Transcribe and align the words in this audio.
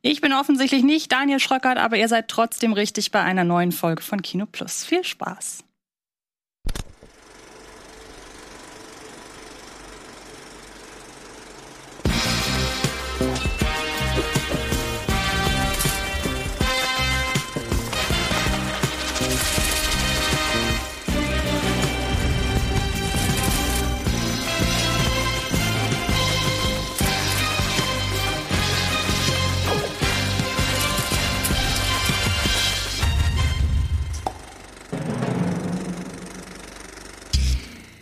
Ich 0.00 0.20
bin 0.20 0.32
offensichtlich 0.32 0.84
nicht 0.84 1.10
Daniel 1.10 1.40
Schröckert, 1.40 1.76
aber 1.76 1.96
ihr 1.96 2.08
seid 2.08 2.28
trotzdem 2.28 2.72
richtig 2.72 3.10
bei 3.10 3.20
einer 3.20 3.44
neuen 3.44 3.72
Folge 3.72 4.02
von 4.02 4.22
Kino 4.22 4.46
Plus. 4.46 4.84
Viel 4.84 5.02
Spaß. 5.02 5.64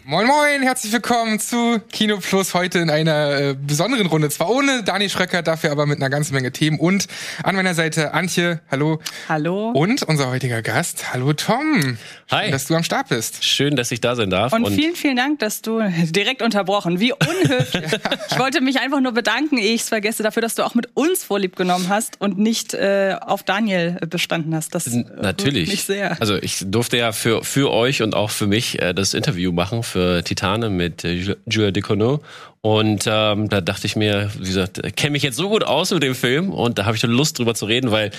Moin 0.08 0.28
Moin, 0.28 0.62
herzlich 0.62 0.92
willkommen 0.92 1.40
zu 1.40 1.80
Kino 1.90 2.18
Plus 2.18 2.54
heute 2.54 2.78
in 2.78 2.90
einer 2.90 3.40
äh, 3.40 3.56
besonderen 3.60 4.06
Runde. 4.06 4.28
Zwar 4.28 4.50
ohne 4.50 4.84
Dani 4.84 5.10
Schröcker, 5.10 5.42
dafür 5.42 5.72
aber 5.72 5.84
mit 5.84 5.98
einer 5.98 6.10
ganzen 6.10 6.32
Menge 6.32 6.52
Themen. 6.52 6.78
Und 6.78 7.08
an 7.42 7.56
meiner 7.56 7.74
Seite 7.74 8.14
Antje, 8.14 8.60
hallo. 8.70 9.00
Hallo. 9.28 9.72
Und 9.72 10.04
unser 10.04 10.30
heutiger 10.30 10.62
Gast, 10.62 11.12
hallo 11.12 11.32
Tom. 11.32 11.98
Hi. 12.30 12.44
Schön, 12.44 12.52
dass 12.52 12.66
du 12.66 12.76
am 12.76 12.84
Start 12.84 13.08
bist. 13.08 13.42
Schön, 13.42 13.74
dass 13.74 13.90
ich 13.90 14.00
da 14.00 14.14
sein 14.14 14.30
darf. 14.30 14.52
Und, 14.52 14.68
vielen, 14.68 14.94
vielen 14.94 15.16
Dank, 15.16 15.40
dass 15.40 15.60
du 15.60 15.80
direkt 16.04 16.40
unterbrochen. 16.40 17.00
Wie 17.00 17.12
unhöflich. 17.12 17.92
ich 18.30 18.38
wollte 18.38 18.60
mich 18.60 18.78
einfach 18.78 19.00
nur 19.00 19.10
bedanken, 19.10 19.58
ehe 19.58 19.74
ich 19.74 19.80
es 19.80 19.88
vergesse, 19.88 20.22
dafür, 20.22 20.40
dass 20.40 20.54
du 20.54 20.62
auch 20.62 20.76
mit 20.76 20.88
uns 20.94 21.24
vorlieb 21.24 21.56
genommen 21.56 21.88
hast 21.88 22.20
und 22.20 22.38
nicht 22.38 22.74
äh, 22.74 23.16
auf 23.20 23.42
Daniel 23.42 23.98
bestanden 24.08 24.54
hast. 24.54 24.72
Das 24.72 24.86
äh, 24.86 25.04
natürlich. 25.20 25.68
mich 25.68 25.82
sehr. 25.82 26.16
Also 26.20 26.36
ich 26.36 26.62
durfte 26.64 26.96
ja 26.96 27.10
für, 27.10 27.42
für 27.42 27.72
euch 27.72 28.02
und 28.02 28.14
auch 28.14 28.30
für 28.30 28.46
mich 28.46 28.80
äh, 28.80 28.94
das 28.94 29.12
Interview 29.12 29.50
machen 29.50 29.82
für 29.82 29.95
Titane 30.22 30.70
mit 30.70 31.04
äh, 31.04 31.36
Julia 31.46 31.70
Decono. 31.70 32.20
Und 32.60 33.04
ähm, 33.06 33.48
da 33.48 33.60
dachte 33.60 33.86
ich 33.86 33.94
mir, 33.94 34.28
wie 34.38 34.46
gesagt, 34.46 34.82
kenne 34.96 35.12
mich 35.12 35.22
jetzt 35.22 35.36
so 35.36 35.48
gut 35.48 35.62
aus 35.62 35.92
mit 35.92 36.02
dem 36.02 36.16
Film 36.16 36.50
und 36.50 36.78
da 36.78 36.84
habe 36.84 36.96
ich 36.96 37.02
Lust 37.04 37.38
drüber 37.38 37.54
zu 37.54 37.66
reden, 37.66 37.92
weil 37.92 38.10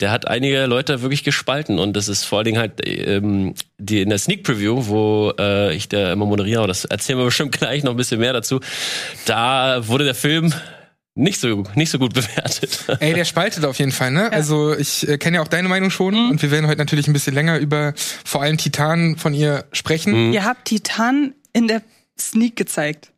der 0.00 0.10
hat 0.10 0.26
einige 0.26 0.64
Leute 0.64 1.02
wirklich 1.02 1.22
gespalten 1.22 1.78
und 1.78 1.94
das 1.94 2.08
ist 2.08 2.24
vor 2.24 2.38
allen 2.38 2.46
Dingen 2.46 2.58
halt 2.58 2.80
ähm, 2.86 3.54
die 3.76 4.00
in 4.00 4.08
der 4.08 4.16
Sneak 4.16 4.42
Preview, 4.42 4.86
wo 4.86 5.34
äh, 5.38 5.74
ich 5.74 5.90
da 5.90 6.14
immer 6.14 6.24
moderiere, 6.24 6.66
das 6.66 6.86
erzählen 6.86 7.18
wir 7.18 7.24
bestimmt 7.26 7.52
gleich 7.52 7.84
noch 7.84 7.90
ein 7.90 7.98
bisschen 7.98 8.20
mehr 8.20 8.32
dazu. 8.32 8.60
Da 9.26 9.86
wurde 9.86 10.04
der 10.04 10.14
Film 10.14 10.54
nicht 11.20 11.40
so 11.40 11.64
nicht 11.74 11.90
so 11.90 11.98
gut 11.98 12.14
bewertet. 12.14 12.84
Ey, 13.00 13.14
der 13.14 13.24
spaltet 13.24 13.64
auf 13.64 13.78
jeden 13.78 13.92
Fall, 13.92 14.10
ne? 14.10 14.22
Ja. 14.22 14.28
Also 14.28 14.76
ich 14.76 15.08
äh, 15.08 15.18
kenne 15.18 15.36
ja 15.36 15.42
auch 15.42 15.48
deine 15.48 15.68
Meinung 15.68 15.90
schon 15.90 16.14
mhm. 16.14 16.30
und 16.30 16.42
wir 16.42 16.50
werden 16.50 16.66
heute 16.66 16.78
natürlich 16.78 17.06
ein 17.06 17.12
bisschen 17.12 17.34
länger 17.34 17.58
über 17.58 17.94
vor 18.24 18.42
allem 18.42 18.56
Titan 18.56 19.16
von 19.16 19.34
ihr 19.34 19.64
sprechen. 19.72 20.28
Mhm. 20.28 20.32
Ihr 20.32 20.44
habt 20.44 20.66
Titan 20.66 21.34
in 21.52 21.68
der 21.68 21.82
Sneak 22.18 22.56
gezeigt. 22.56 23.12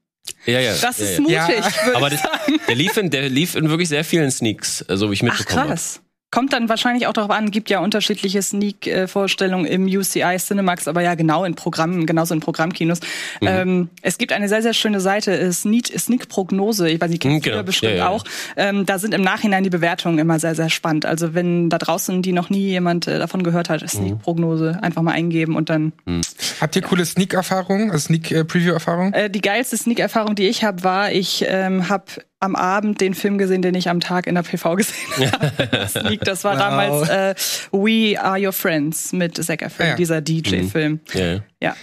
Ja, 0.47 0.61
ja. 0.61 0.75
Das 0.81 0.99
ja, 0.99 1.05
ist 1.05 1.21
mutig. 1.21 1.35
Ja. 1.35 1.49
Aber 1.95 2.11
das, 2.11 2.21
der 2.69 2.75
lief 2.75 2.97
in, 2.97 3.11
der 3.11 3.29
lief 3.29 3.55
in 3.55 3.69
wirklich 3.69 3.89
sehr 3.89 4.05
vielen 4.05 4.31
Sneaks, 4.31 4.85
so 4.89 5.11
wie 5.11 5.15
ich 5.15 5.23
mitbekommen 5.23 5.61
Ach, 5.63 5.67
krass. 5.69 5.97
Hab. 5.97 6.12
Kommt 6.33 6.55
dann 6.55 6.71
wahrscheinlich 6.71 7.07
auch 7.07 7.13
darauf 7.13 7.31
an, 7.31 7.51
gibt 7.51 7.69
ja 7.69 7.81
unterschiedliche 7.81 8.41
Sneak-Vorstellungen 8.41 9.67
im 9.67 9.85
UCI 9.85 10.39
Cinemax, 10.39 10.89
aber 10.89 11.03
ja 11.03 11.15
genau 11.15 11.45
in 11.45 11.55
Programmen, 11.55 12.07
genauso 12.07 12.33
in 12.33 12.41
Programmkinos. 12.41 13.01
Mhm. 13.43 13.49
Ähm, 13.49 13.89
es 14.01 14.17
gibt 14.17 14.33
eine 14.33 14.49
sehr, 14.49 14.63
sehr 14.63 14.73
schöne 14.73 15.03
Seite, 15.03 15.39
äh, 15.39 15.53
Sneak, 15.53 15.89
Sneak 15.89 16.31
Prognose, 16.31 16.89
ich 16.89 16.99
weiß 16.99 17.11
nicht, 17.11 17.21
kennt 17.21 17.43
genau. 17.43 17.63
bestimmt 17.63 17.93
ja, 17.93 17.99
ja. 17.99 18.09
auch. 18.09 18.25
Ähm, 18.57 18.87
da 18.87 18.99
sind 18.99 19.13
im 19.13 19.21
Nachhinein 19.21 19.63
die 19.63 19.69
Bewertungen 19.69 20.19
immer 20.19 20.39
sehr, 20.39 20.55
sehr 20.55 20.71
spannend. 20.71 21.05
Also 21.05 21.35
wenn 21.35 21.69
da 21.69 21.77
draußen, 21.77 22.23
die 22.23 22.33
noch 22.33 22.49
nie 22.49 22.67
jemand 22.69 23.07
äh, 23.07 23.19
davon 23.19 23.43
gehört 23.43 23.69
hat, 23.69 23.87
Sneak 23.87 24.21
Prognose, 24.21 24.79
einfach 24.81 25.03
mal 25.03 25.13
eingeben 25.13 25.55
und 25.55 25.69
dann. 25.69 25.93
Mhm. 26.07 26.23
Habt 26.63 26.75
ihr 26.77 26.81
coole 26.81 27.05
Sneak-Erfahrungen, 27.05 27.91
also 27.91 28.07
Sneak-Preview-Erfahrungen? 28.07 29.13
Äh, 29.13 29.29
die 29.29 29.43
geilste 29.43 29.77
Sneak-Erfahrung, 29.77 30.35
die 30.35 30.49
ich 30.49 30.65
habe, 30.65 30.83
war, 30.83 31.13
ich 31.13 31.45
ähm, 31.47 31.91
habe 31.91 32.05
am 32.43 32.57
Abend 32.57 33.01
den 33.01 33.15
Film 33.15 33.39
gesehen, 33.39 33.63
den 33.63 33.75
ich 33.75 33.89
am 33.89 34.01
Tag 34.01 34.27
in 34.27 34.35
der 34.35 34.43
PV 34.43 34.75
gesehen 34.77 35.33
habe. 35.33 36.17
das 36.19 36.45
war 36.45 36.55
wow. 36.55 36.59
damals 36.59 37.09
äh, 37.09 37.35
We 37.71 38.21
Are 38.21 38.45
Your 38.45 38.53
Friends 38.53 39.13
mit 39.13 39.43
Zac 39.43 39.63
Efron, 39.63 39.87
ja. 39.89 39.97
dieser 39.97 40.21
DJ-Film. 40.21 40.93
Mhm. 40.93 41.01
Ja. 41.15 41.27
ja. 41.35 41.41
Ja, 41.61 41.75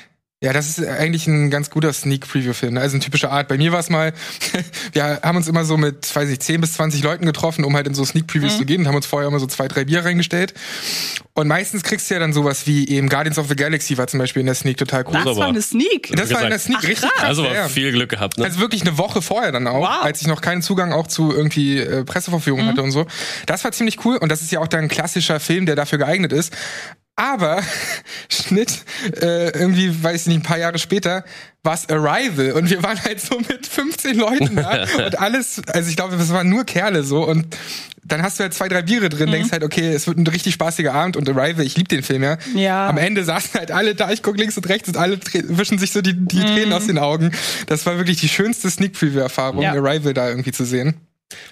das 0.42 0.70
ist 0.70 0.88
eigentlich 0.88 1.28
ein 1.28 1.50
ganz 1.50 1.70
guter 1.70 1.92
Sneak-Preview-Film. 1.92 2.76
Ne? 2.76 2.80
Also 2.80 2.96
eine 2.96 3.04
typische 3.04 3.30
Art. 3.30 3.50
Bei 3.50 3.58
mir 3.58 3.74
war 3.74 3.80
es 3.82 3.90
mal, 3.90 4.14
wir 4.94 5.20
haben 5.22 5.36
uns 5.36 5.50
immer 5.50 5.66
so 5.66 5.76
mit, 5.76 6.16
weiß 6.16 6.30
ich, 6.30 6.40
10 6.40 6.62
bis 6.62 6.74
20 6.74 7.04
Leuten 7.04 7.26
getroffen, 7.26 7.66
um 7.66 7.76
halt 7.76 7.88
in 7.88 7.94
so 7.94 8.06
Sneak-Previews 8.06 8.54
mhm. 8.54 8.58
zu 8.58 8.66
gehen 8.66 8.82
und 8.82 8.88
haben 8.88 8.96
uns 8.96 9.06
vorher 9.06 9.28
immer 9.28 9.40
so 9.40 9.48
zwei, 9.48 9.68
drei 9.68 9.84
Bier 9.84 10.06
reingestellt. 10.06 10.54
Und 11.34 11.50
meistens 11.50 11.84
kriegst 11.84 12.10
du 12.10 12.14
ja 12.14 12.22
dann 12.22 12.32
sowas 12.32 12.68
wie 12.68 12.88
eben 12.88 13.10
Guardians 13.10 13.38
of 13.38 13.50
the 13.50 13.56
Galaxy 13.56 13.98
war 13.98 14.08
zum 14.08 14.20
Beispiel 14.20 14.40
in 14.40 14.46
der 14.46 14.56
Sneak 14.56 14.78
total 14.78 15.04
cool. 15.08 15.22
Das 15.26 15.38
war 15.38 15.48
eine 15.48 15.62
Sneak? 15.62 16.12
Das 16.16 16.34
war 16.34 16.42
in 16.44 16.50
der 16.50 16.60
Sneak 16.60 16.78
Ach, 16.80 16.88
richtig 16.88 17.10
krass. 17.10 17.24
Also 17.24 17.44
ja. 17.44 17.68
viel 17.68 17.92
Glück 17.92 18.10
gehabt, 18.10 18.38
ne? 18.38 18.46
Also 18.46 18.62
wirklich 18.62 18.82
eine 18.82 18.98
Woche 18.98 19.22
vorher 19.22 19.52
dann 19.52 19.68
auch, 19.68 19.82
wow. 19.82 20.04
als 20.04 20.22
ich 20.22 20.28
noch 20.28 20.40
keinen 20.40 20.62
Zugang 20.62 20.94
auch 20.94 21.08
zu 21.08 21.34
irgendwie 21.34 21.80
äh, 21.80 22.06
Presseverführung 22.06 22.64
mhm. 22.64 22.68
hatte 22.68 22.82
und 22.82 22.92
so. 22.92 23.08
Das 23.46 23.66
war 23.66 23.74
ziemlich 23.74 24.06
cool 24.06 24.16
und 24.16 24.30
das 24.30 24.42
ist 24.42 24.52
ja 24.54 24.62
auch 24.62 24.68
dann 24.68 24.84
ein 24.84 24.88
klassischer 24.88 25.42
Film, 25.42 25.66
der 25.66 25.76
dafür 25.76 25.98
geeignet 25.98 26.32
ist. 26.32 26.54
Aber 27.20 27.62
Schnitt, 28.30 28.86
äh, 29.22 29.50
irgendwie, 29.50 30.04
weiß 30.04 30.22
ich 30.22 30.28
nicht, 30.28 30.38
ein 30.38 30.44
paar 30.44 30.58
Jahre 30.58 30.80
später, 30.80 31.26
war 31.64 31.74
es 31.74 31.90
Arrival 31.90 32.54
und 32.54 32.70
wir 32.70 32.82
waren 32.82 33.04
halt 33.04 33.20
so 33.20 33.38
mit 33.40 33.68
15 33.68 34.16
Leuten 34.16 34.56
da 34.56 34.86
und 35.06 35.20
alles, 35.20 35.62
also 35.68 35.90
ich 35.90 35.98
glaube, 35.98 36.16
es 36.16 36.32
waren 36.32 36.48
nur 36.48 36.64
Kerle 36.64 37.04
so 37.04 37.28
und 37.28 37.58
dann 38.06 38.24
hast 38.24 38.40
du 38.40 38.44
halt 38.44 38.54
zwei, 38.54 38.70
drei 38.70 38.84
Biere 38.84 39.10
drin, 39.10 39.28
mhm. 39.28 39.34
denkst 39.34 39.52
halt, 39.52 39.66
okay, 39.66 39.90
es 39.90 40.08
wird 40.08 40.18
ein 40.18 40.26
richtig 40.28 40.54
spaßiger 40.54 40.94
Abend 40.94 41.18
und 41.18 41.28
Arrival, 41.28 41.66
ich 41.66 41.76
liebe 41.76 41.90
den 41.90 42.04
Film 42.04 42.24
ja. 42.24 42.38
ja. 42.56 42.88
Am 42.88 42.98
Ende 42.98 43.26
saßen 43.26 43.60
halt 43.60 43.72
alle 43.72 43.96
da, 43.96 44.12
ich 44.12 44.24
guck 44.24 44.38
links 44.38 44.56
und 44.56 44.70
rechts 44.70 44.88
und 44.88 44.96
alle 44.96 45.20
wischen 45.50 45.78
sich 45.78 45.92
so 45.92 46.02
die, 46.02 46.14
die 46.14 46.38
mhm. 46.38 46.46
Tränen 46.46 46.74
aus 46.74 46.88
den 46.88 46.98
Augen. 46.98 47.32
Das 47.68 47.86
war 47.86 47.98
wirklich 47.98 48.22
die 48.22 48.30
schönste 48.30 48.70
Sneak 48.70 48.94
Preview 48.94 49.20
Erfahrung, 49.20 49.62
ja. 49.62 49.74
Arrival 49.74 50.14
da 50.14 50.30
irgendwie 50.30 50.54
zu 50.54 50.64
sehen. 50.64 50.96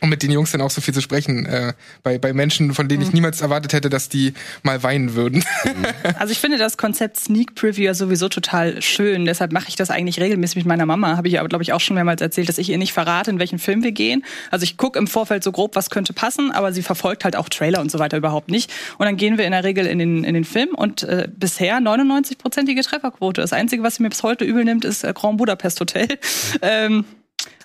Und 0.01 0.09
mit 0.09 0.23
den 0.23 0.31
Jungs 0.31 0.51
dann 0.51 0.61
auch 0.61 0.71
so 0.71 0.81
viel 0.81 0.93
zu 0.93 1.01
sprechen, 1.01 1.45
äh, 1.45 1.73
bei, 2.01 2.17
bei 2.17 2.33
Menschen, 2.33 2.73
von 2.73 2.88
denen 2.88 3.03
ich 3.03 3.09
mhm. 3.09 3.15
niemals 3.15 3.41
erwartet 3.41 3.73
hätte, 3.73 3.89
dass 3.89 4.09
die 4.09 4.33
mal 4.63 4.81
weinen 4.81 5.13
würden. 5.13 5.43
Mhm. 5.65 5.85
Also 6.17 6.31
ich 6.31 6.39
finde 6.39 6.57
das 6.57 6.77
Konzept 6.77 7.17
Sneak 7.17 7.53
Preview 7.53 7.83
ja 7.83 7.93
sowieso 7.93 8.27
total 8.27 8.81
schön. 8.81 9.25
Deshalb 9.25 9.51
mache 9.51 9.67
ich 9.69 9.75
das 9.75 9.91
eigentlich 9.91 10.19
regelmäßig 10.19 10.57
mit 10.57 10.65
meiner 10.65 10.85
Mama. 10.85 11.15
Habe 11.15 11.27
ich 11.27 11.39
aber, 11.39 11.47
glaube 11.47 11.63
ich, 11.63 11.73
auch 11.73 11.79
schon 11.79 11.95
mehrmals 11.95 12.21
erzählt, 12.21 12.49
dass 12.49 12.57
ich 12.57 12.69
ihr 12.69 12.77
nicht 12.77 12.93
verrate, 12.93 13.29
in 13.29 13.39
welchen 13.39 13.59
Film 13.59 13.83
wir 13.83 13.91
gehen. 13.91 14.23
Also 14.49 14.63
ich 14.63 14.77
gucke 14.77 14.97
im 14.97 15.07
Vorfeld 15.07 15.43
so 15.43 15.51
grob, 15.51 15.75
was 15.75 15.89
könnte 15.89 16.13
passen, 16.13 16.51
aber 16.51 16.73
sie 16.73 16.81
verfolgt 16.81 17.23
halt 17.23 17.35
auch 17.35 17.49
Trailer 17.49 17.79
und 17.81 17.91
so 17.91 17.99
weiter 17.99 18.17
überhaupt 18.17 18.49
nicht. 18.49 18.71
Und 18.97 19.05
dann 19.05 19.17
gehen 19.17 19.38
wir 19.38 19.45
in 19.45 19.51
der 19.51 19.63
Regel 19.63 19.85
in 19.85 19.99
den, 19.99 20.23
in 20.23 20.33
den 20.33 20.45
Film 20.45 20.69
und 20.75 21.03
äh, 21.03 21.27
bisher 21.31 21.77
99-prozentige 21.77 22.83
Trefferquote. 22.83 23.41
Das 23.41 23.53
Einzige, 23.53 23.83
was 23.83 23.95
sie 23.95 24.03
mir 24.03 24.09
bis 24.09 24.23
heute 24.23 24.44
übel 24.44 24.63
nimmt, 24.63 24.85
ist 24.85 25.03
äh, 25.03 25.13
Grand 25.13 25.38
Budapest 25.38 25.79
Hotel. 25.79 26.07
Ähm, 26.61 27.05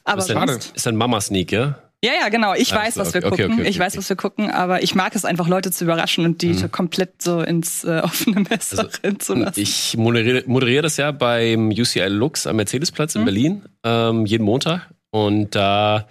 aber 0.05 0.19
ist, 0.19 0.31
ein, 0.31 0.49
ist 0.75 0.87
ein 0.87 0.97
Mama-Sneak, 0.97 1.53
ja? 1.53 1.79
Ja, 2.05 2.13
ja, 2.21 2.29
genau. 2.31 2.55
Ich 2.55 2.75
weiß, 2.75 2.97
was 2.97 3.15
wir 3.15 3.21
okay, 3.21 3.31
gucken. 3.31 3.45
Okay, 3.45 3.61
okay, 3.61 3.71
ich 3.71 3.79
weiß, 3.79 3.97
was 3.97 4.09
wir 4.09 4.17
gucken, 4.17 4.51
aber 4.51 4.83
ich 4.83 4.97
mag 4.97 5.15
es 5.15 5.25
einfach, 5.25 5.47
Leute 5.47 5.71
zu 5.71 5.85
überraschen 5.85 6.25
und 6.25 6.43
die 6.43 6.53
mhm. 6.53 6.73
komplett 6.73 7.23
so 7.23 7.41
ins 7.41 7.85
äh, 7.85 8.01
offene 8.03 8.41
Messer 8.41 8.89
also, 9.03 9.17
zu 9.19 9.35
lassen. 9.35 9.61
Ich 9.61 9.97
moderiere, 9.97 10.43
moderiere 10.47 10.83
das 10.83 10.97
ja 10.97 11.13
beim 11.13 11.69
UCI 11.69 12.09
Lux 12.09 12.49
am 12.49 12.57
Mercedesplatz 12.57 13.15
mhm. 13.15 13.21
in 13.21 13.25
Berlin 13.25 13.63
ähm, 13.85 14.27
jeden 14.27 14.45
Montag 14.45 14.89
und 15.11 15.55
da 15.55 15.99
äh, 15.99 16.03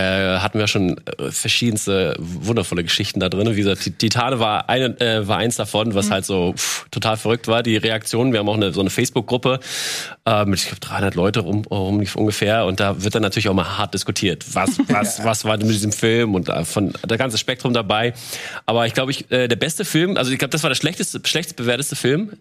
hatten 0.00 0.58
wir 0.58 0.66
schon 0.66 0.96
äh, 0.98 1.30
verschiedenste 1.30 2.14
wundervolle 2.18 2.82
Geschichten 2.82 3.20
da 3.20 3.28
drin. 3.28 3.54
Wie 3.54 3.62
gesagt, 3.62 3.98
Titane 3.98 4.38
war, 4.38 4.68
eine, 4.68 5.00
äh, 5.00 5.26
war 5.26 5.38
eins 5.38 5.56
davon, 5.56 5.94
was 5.94 6.06
mhm. 6.06 6.12
halt 6.12 6.24
so 6.24 6.52
pff, 6.54 6.86
total 6.90 7.16
verrückt 7.16 7.48
war. 7.48 7.62
Die 7.62 7.76
Reaktionen, 7.76 8.32
wir 8.32 8.40
haben 8.40 8.48
auch 8.48 8.54
eine, 8.54 8.72
so 8.72 8.80
eine 8.80 8.90
Facebook-Gruppe 8.90 9.60
äh, 10.26 10.44
mit, 10.44 10.60
ich 10.60 10.66
glaube, 10.66 10.80
300 10.80 11.14
Leute 11.14 11.40
rum, 11.40 11.62
rum 11.70 12.04
ungefähr 12.14 12.66
und 12.66 12.80
da 12.80 13.02
wird 13.02 13.14
dann 13.14 13.22
natürlich 13.22 13.48
auch 13.48 13.54
mal 13.54 13.78
hart 13.78 13.94
diskutiert. 13.94 14.44
Was, 14.52 14.78
was, 14.88 15.24
was 15.24 15.44
war 15.44 15.58
denn 15.58 15.66
mit 15.66 15.76
diesem 15.76 15.92
Film 15.92 16.34
und 16.34 16.48
äh, 16.48 16.64
von 16.64 16.92
der 17.04 17.18
ganze 17.18 17.38
Spektrum 17.38 17.72
dabei. 17.72 18.14
Aber 18.66 18.86
ich 18.86 18.94
glaube, 18.94 19.10
ich, 19.10 19.30
äh, 19.30 19.48
der 19.48 19.56
beste 19.56 19.84
Film, 19.84 20.16
also 20.16 20.30
ich 20.30 20.38
glaube, 20.38 20.50
das 20.50 20.62
war 20.62 20.70
der 20.70 20.76
schlechteste, 20.76 21.20
schlechtest 21.24 21.56
bewerteste 21.56 21.96
Film 21.96 22.32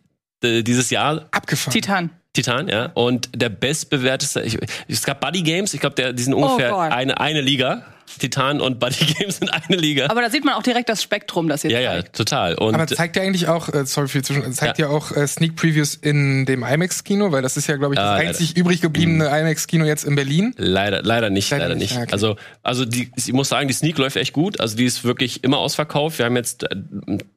äh, 0.43 0.63
dieses 0.63 0.89
Jahr. 0.89 1.25
Abgefahren. 1.31 1.73
Titan. 1.73 2.09
Titan, 2.37 2.67
ja. 2.67 2.91
Und 2.93 3.29
der 3.35 3.49
bestbewerteste, 3.49 4.41
ich, 4.41 4.59
es 4.87 5.03
gab 5.03 5.21
Buddy 5.21 5.41
Games, 5.41 5.73
ich 5.73 5.79
glaube, 5.79 6.13
die 6.13 6.21
sind 6.21 6.35
oh 6.35 6.45
ungefähr 6.45 6.75
oh 6.75 6.79
eine, 6.79 7.19
eine 7.19 7.41
Liga. 7.41 7.83
Titan 8.19 8.61
und 8.61 8.79
Buddy 8.79 9.05
Games 9.19 9.37
sind 9.37 9.49
eine 9.49 9.75
Liga. 9.75 10.07
Aber 10.09 10.21
da 10.21 10.29
sieht 10.29 10.45
man 10.45 10.53
auch 10.53 10.63
direkt 10.63 10.87
das 10.89 11.03
Spektrum, 11.03 11.49
das 11.49 11.63
ihr 11.63 11.71
Ja, 11.71 11.91
zeigt. 11.91 12.05
ja, 12.05 12.11
total. 12.13 12.55
Und 12.55 12.73
Aber 12.73 12.87
zeigt 12.87 13.15
ja 13.15 13.21
eigentlich 13.21 13.47
auch, 13.47 13.69
äh, 13.69 13.85
sorry 13.85 14.07
für 14.07 14.19
die 14.19 14.23
Zwischen, 14.23 14.53
zeigt 14.53 14.79
ja, 14.79 14.87
ja 14.87 14.91
auch 14.91 15.11
äh, 15.11 15.27
Sneak 15.27 15.55
Previews 15.55 15.95
in 15.95 16.45
dem 16.45 16.63
IMAX-Kino, 16.63 17.31
weil 17.31 17.41
das 17.41 17.57
ist 17.57 17.67
ja, 17.67 17.75
glaube 17.75 17.95
ich, 17.95 17.99
das 17.99 18.07
ah, 18.07 18.15
einzig 18.15 18.49
leider. 18.49 18.61
übrig 18.61 18.81
gebliebene 18.81 19.25
mhm. 19.25 19.35
IMAX-Kino 19.35 19.85
jetzt 19.85 20.05
in 20.05 20.15
Berlin. 20.15 20.53
Leider, 20.57 21.01
leider 21.03 21.29
nicht, 21.29 21.49
leider, 21.51 21.65
leider 21.65 21.75
nicht. 21.75 21.91
nicht. 21.91 22.01
okay. 22.01 22.13
Also, 22.13 22.37
also 22.63 22.85
die, 22.85 23.11
ich 23.15 23.33
muss 23.33 23.49
sagen, 23.49 23.67
die 23.67 23.73
Sneak 23.73 23.97
läuft 23.97 24.15
echt 24.15 24.33
gut. 24.33 24.59
Also 24.61 24.77
die 24.77 24.85
ist 24.85 25.03
wirklich 25.03 25.43
immer 25.43 25.57
ausverkauft. 25.57 26.17
Wir 26.17 26.25
haben 26.25 26.35
jetzt 26.37 26.63
äh, 26.63 26.75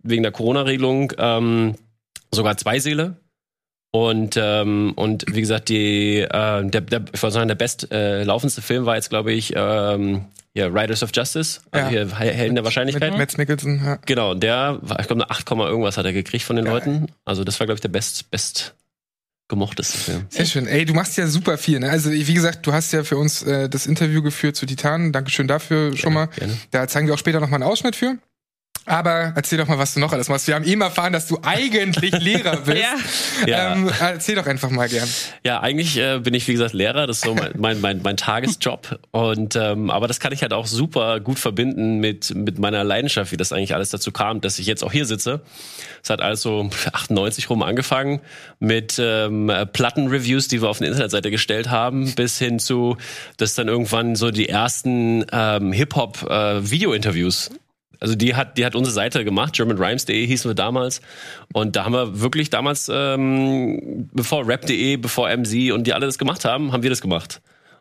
wegen 0.03 0.23
der 0.23 0.33
Corona-Regelung 0.33 1.13
ähm, 1.19 1.75
sogar 2.33 2.57
zwei 2.57 2.79
Seele 2.79 3.17
und, 3.93 4.37
ähm, 4.37 4.93
und 4.95 5.25
wie 5.29 5.41
gesagt, 5.41 5.69
die, 5.69 6.19
äh, 6.19 6.29
der, 6.65 6.81
der, 6.81 7.05
ich 7.13 7.23
wollte 7.23 7.35
sagen, 7.35 7.49
der 7.49 7.57
best 7.57 7.91
äh, 7.91 8.23
laufendste 8.23 8.63
Film 8.63 8.87
war 8.87 8.97
jetzt, 8.97 9.11
glaube 9.11 9.33
ich, 9.33 9.53
ähm, 9.57 10.27
ja, 10.55 10.67
Riders 10.67 11.03
of 11.03 11.11
Justice, 11.15 11.61
also 11.71 11.89
hier 11.89 12.17
Helden 12.17 12.57
der 12.57 12.65
Wahrscheinlichkeit. 12.65 13.11
Mit 13.11 13.19
Matt 13.19 13.39
Nicholson, 13.39 13.81
ja. 13.85 13.99
Genau, 14.07 14.35
der, 14.35 14.81
ich 14.83 15.07
glaube, 15.07 15.23
eine 15.23 15.31
8, 15.31 15.51
irgendwas 15.51 15.97
hat 15.97 16.07
er 16.07 16.13
gekriegt 16.13 16.45
von 16.45 16.57
den 16.57 16.65
Geil. 16.65 16.75
Leuten. 16.75 17.07
Also 17.25 17.45
das 17.45 17.59
war, 17.61 17.67
glaube 17.67 17.77
ich, 17.77 17.83
der 17.83 17.89
best, 17.89 18.31
best 18.31 18.75
gemochteste 19.49 19.99
Film. 19.99 20.27
Sehr 20.29 20.47
schön. 20.47 20.67
Ey, 20.67 20.85
du 20.85 20.95
machst 20.95 21.19
ja 21.19 21.27
super 21.27 21.59
viel. 21.59 21.81
Ne? 21.81 21.91
Also 21.91 22.11
wie 22.11 22.35
gesagt, 22.35 22.67
du 22.67 22.73
hast 22.73 22.93
ja 22.93 23.05
für 23.05 23.19
uns 23.19 23.43
äh, 23.43 23.69
das 23.69 23.87
Interview 23.87 24.23
geführt 24.23 24.57
zu 24.57 24.65
Titanen. 24.65 25.13
Dankeschön 25.13 25.49
dafür 25.49 25.97
schon 25.97 26.15
mal. 26.15 26.27
Gerne. 26.27 26.57
Da 26.71 26.89
zeigen 26.89 27.07
wir 27.09 27.15
auch 27.15 27.19
später 27.19 27.41
noch 27.41 27.49
mal 27.49 27.57
einen 27.57 27.65
Ausschnitt 27.65 27.97
für. 27.97 28.17
Aber 28.87 29.33
erzähl 29.37 29.59
doch 29.59 29.69
mal, 29.69 29.79
was 29.79 29.95
du 29.95 30.01
noch 30.01 30.13
alles 30.13 30.29
machst. 30.29 30.47
Wir 30.47 30.55
haben 30.55 30.65
eben 30.65 30.81
erfahren, 30.81 31.13
dass 31.13 31.27
du 31.27 31.39
eigentlich 31.43 32.13
Lehrer 32.21 32.57
bist. 32.57 32.83
ja. 33.47 33.73
Ähm, 33.73 33.91
erzähl 34.01 34.35
doch 34.35 34.47
einfach 34.47 34.71
mal 34.71 34.89
gern. 34.89 35.09
Ja, 35.45 35.61
eigentlich 35.61 35.97
äh, 35.97 36.19
bin 36.19 36.35
ich, 36.35 36.49
wie 36.49 36.53
gesagt, 36.53 36.73
Lehrer. 36.73 37.07
Das 37.07 37.19
ist 37.19 37.25
so 37.25 37.35
mein, 37.35 37.53
mein, 37.57 37.81
mein, 37.81 38.01
mein 38.03 38.17
Tagesjob. 38.17 38.99
Und 39.11 39.55
ähm, 39.57 39.91
aber 39.91 40.09
das 40.09 40.19
kann 40.19 40.33
ich 40.33 40.43
halt 40.43 40.53
auch 40.53 40.67
super 40.67 41.21
gut 41.21 41.39
verbinden 41.39 41.99
mit, 41.99 42.35
mit 42.35 42.59
meiner 42.59 42.83
Leidenschaft, 42.83 43.33
wie 43.33 43.37
das 43.37 43.53
eigentlich 43.53 43.75
alles 43.75 43.91
dazu 43.91 44.13
kam, 44.13 44.41
dass 44.41 44.59
ich 44.59 44.67
jetzt 44.67 44.83
auch 44.83 44.93
hier 44.93 45.07
sitze. 45.07 45.43
Es 46.03 46.11
hat 46.11 46.21
alles 46.21 46.43
so 46.43 46.71
98 46.93 47.51
rum 47.51 47.63
angefangen 47.63 48.21
mit 48.59 48.97
ähm, 48.99 49.53
Plattenreviews, 49.73 50.49
die 50.49 50.63
wir 50.63 50.69
auf 50.69 50.81
eine 50.81 50.89
Internetseite 50.89 51.31
gestellt 51.31 51.71
haben, 51.71 52.15
bis 52.15 52.39
hin 52.39 52.59
zu, 52.59 52.97
dass 53.37 53.55
dann 53.55 53.69
irgendwann 53.69 54.17
so 54.17 54.31
die 54.31 54.49
ersten 54.49 55.25
ähm, 55.33 55.73
Hip-Hop-Video-Interviews 55.73 57.49
äh, 57.49 57.60
also 58.01 58.15
die 58.15 58.35
hat, 58.35 58.57
die 58.57 58.65
hat 58.65 58.75
unsere 58.75 58.95
Seite 58.95 59.25
gemacht, 59.25 59.55
germanrhymes.de 59.55 60.27
hießen 60.27 60.51
wir 60.51 60.55
damals. 60.55 61.03
Und 61.53 61.77
da 61.77 61.85
haben 61.85 61.93
wir 61.93 62.21
wirklich 62.21 62.49
damals, 62.49 62.91
ähm, 62.93 64.09
bevor 64.13 64.49
rap.de, 64.49 64.97
bevor 64.97 65.29
MC 65.29 65.73
und 65.73 65.87
die 65.87 65.93
alle 65.93 66.07
das 66.07 66.19
gemacht 66.19 66.45
haben, 66.45 66.73
haben 66.73 66.83
wir 66.83 66.91
das 66.91 67.03
gemacht. 67.03 67.41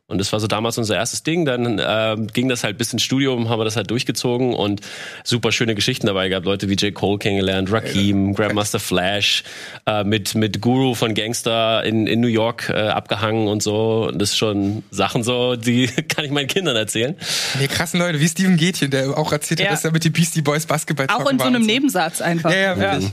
Und 0.09 0.17
das 0.17 0.33
war 0.33 0.39
so 0.39 0.47
damals 0.47 0.77
unser 0.79 0.95
erstes 0.95 1.21
Ding. 1.21 1.45
Dann 1.45 1.77
äh, 1.77 2.17
ging 2.33 2.49
das 2.49 2.63
halt 2.63 2.79
bis 2.79 2.91
ins 2.91 3.03
Studium, 3.03 3.47
haben 3.47 3.59
wir 3.59 3.63
das 3.63 3.75
halt 3.75 3.91
durchgezogen 3.91 4.53
und 4.53 4.81
super 5.23 5.51
schöne 5.51 5.75
Geschichten 5.75 6.07
dabei 6.07 6.29
gehabt. 6.29 6.45
Leute 6.45 6.67
wie 6.67 6.73
J. 6.73 6.93
Cole 6.93 7.19
kennengelernt, 7.19 7.71
Rakim, 7.71 8.33
Grandmaster 8.33 8.79
Flash, 8.79 9.43
äh, 9.85 10.03
mit, 10.03 10.33
mit 10.33 10.61
Guru 10.61 10.95
von 10.95 11.13
Gangster 11.13 11.83
in, 11.83 12.07
in 12.07 12.21
New 12.21 12.27
York 12.27 12.69
äh, 12.69 12.73
abgehangen 12.73 13.47
und 13.47 13.61
so. 13.61 14.07
Und 14.09 14.19
das 14.19 14.31
ist 14.31 14.37
schon 14.37 14.83
Sachen 14.89 15.23
so, 15.23 15.55
die 15.55 15.87
kann 16.07 16.25
ich 16.25 16.31
meinen 16.31 16.47
Kindern 16.47 16.75
erzählen. 16.75 17.15
Nee, 17.59 17.67
krassen 17.67 17.99
Leute, 17.99 18.19
wie 18.19 18.27
Steven 18.27 18.57
Gätchen, 18.57 18.89
der 18.89 19.15
auch 19.15 19.31
erzählt 19.31 19.59
hat, 19.59 19.65
ja. 19.65 19.71
dass 19.71 19.85
er 19.85 19.91
mit 19.91 20.03
den 20.03 20.11
Beastie 20.11 20.41
Boys 20.41 20.65
Basketball 20.65 21.05
Auch 21.09 21.29
in 21.29 21.37
so 21.37 21.45
einem 21.45 21.61
so. 21.61 21.67
Nebensatz 21.67 22.19
einfach. 22.19 22.51
Ja, 22.51 22.57
ja, 22.57 22.77
wirklich. 22.77 23.03
Ja. 23.03 23.11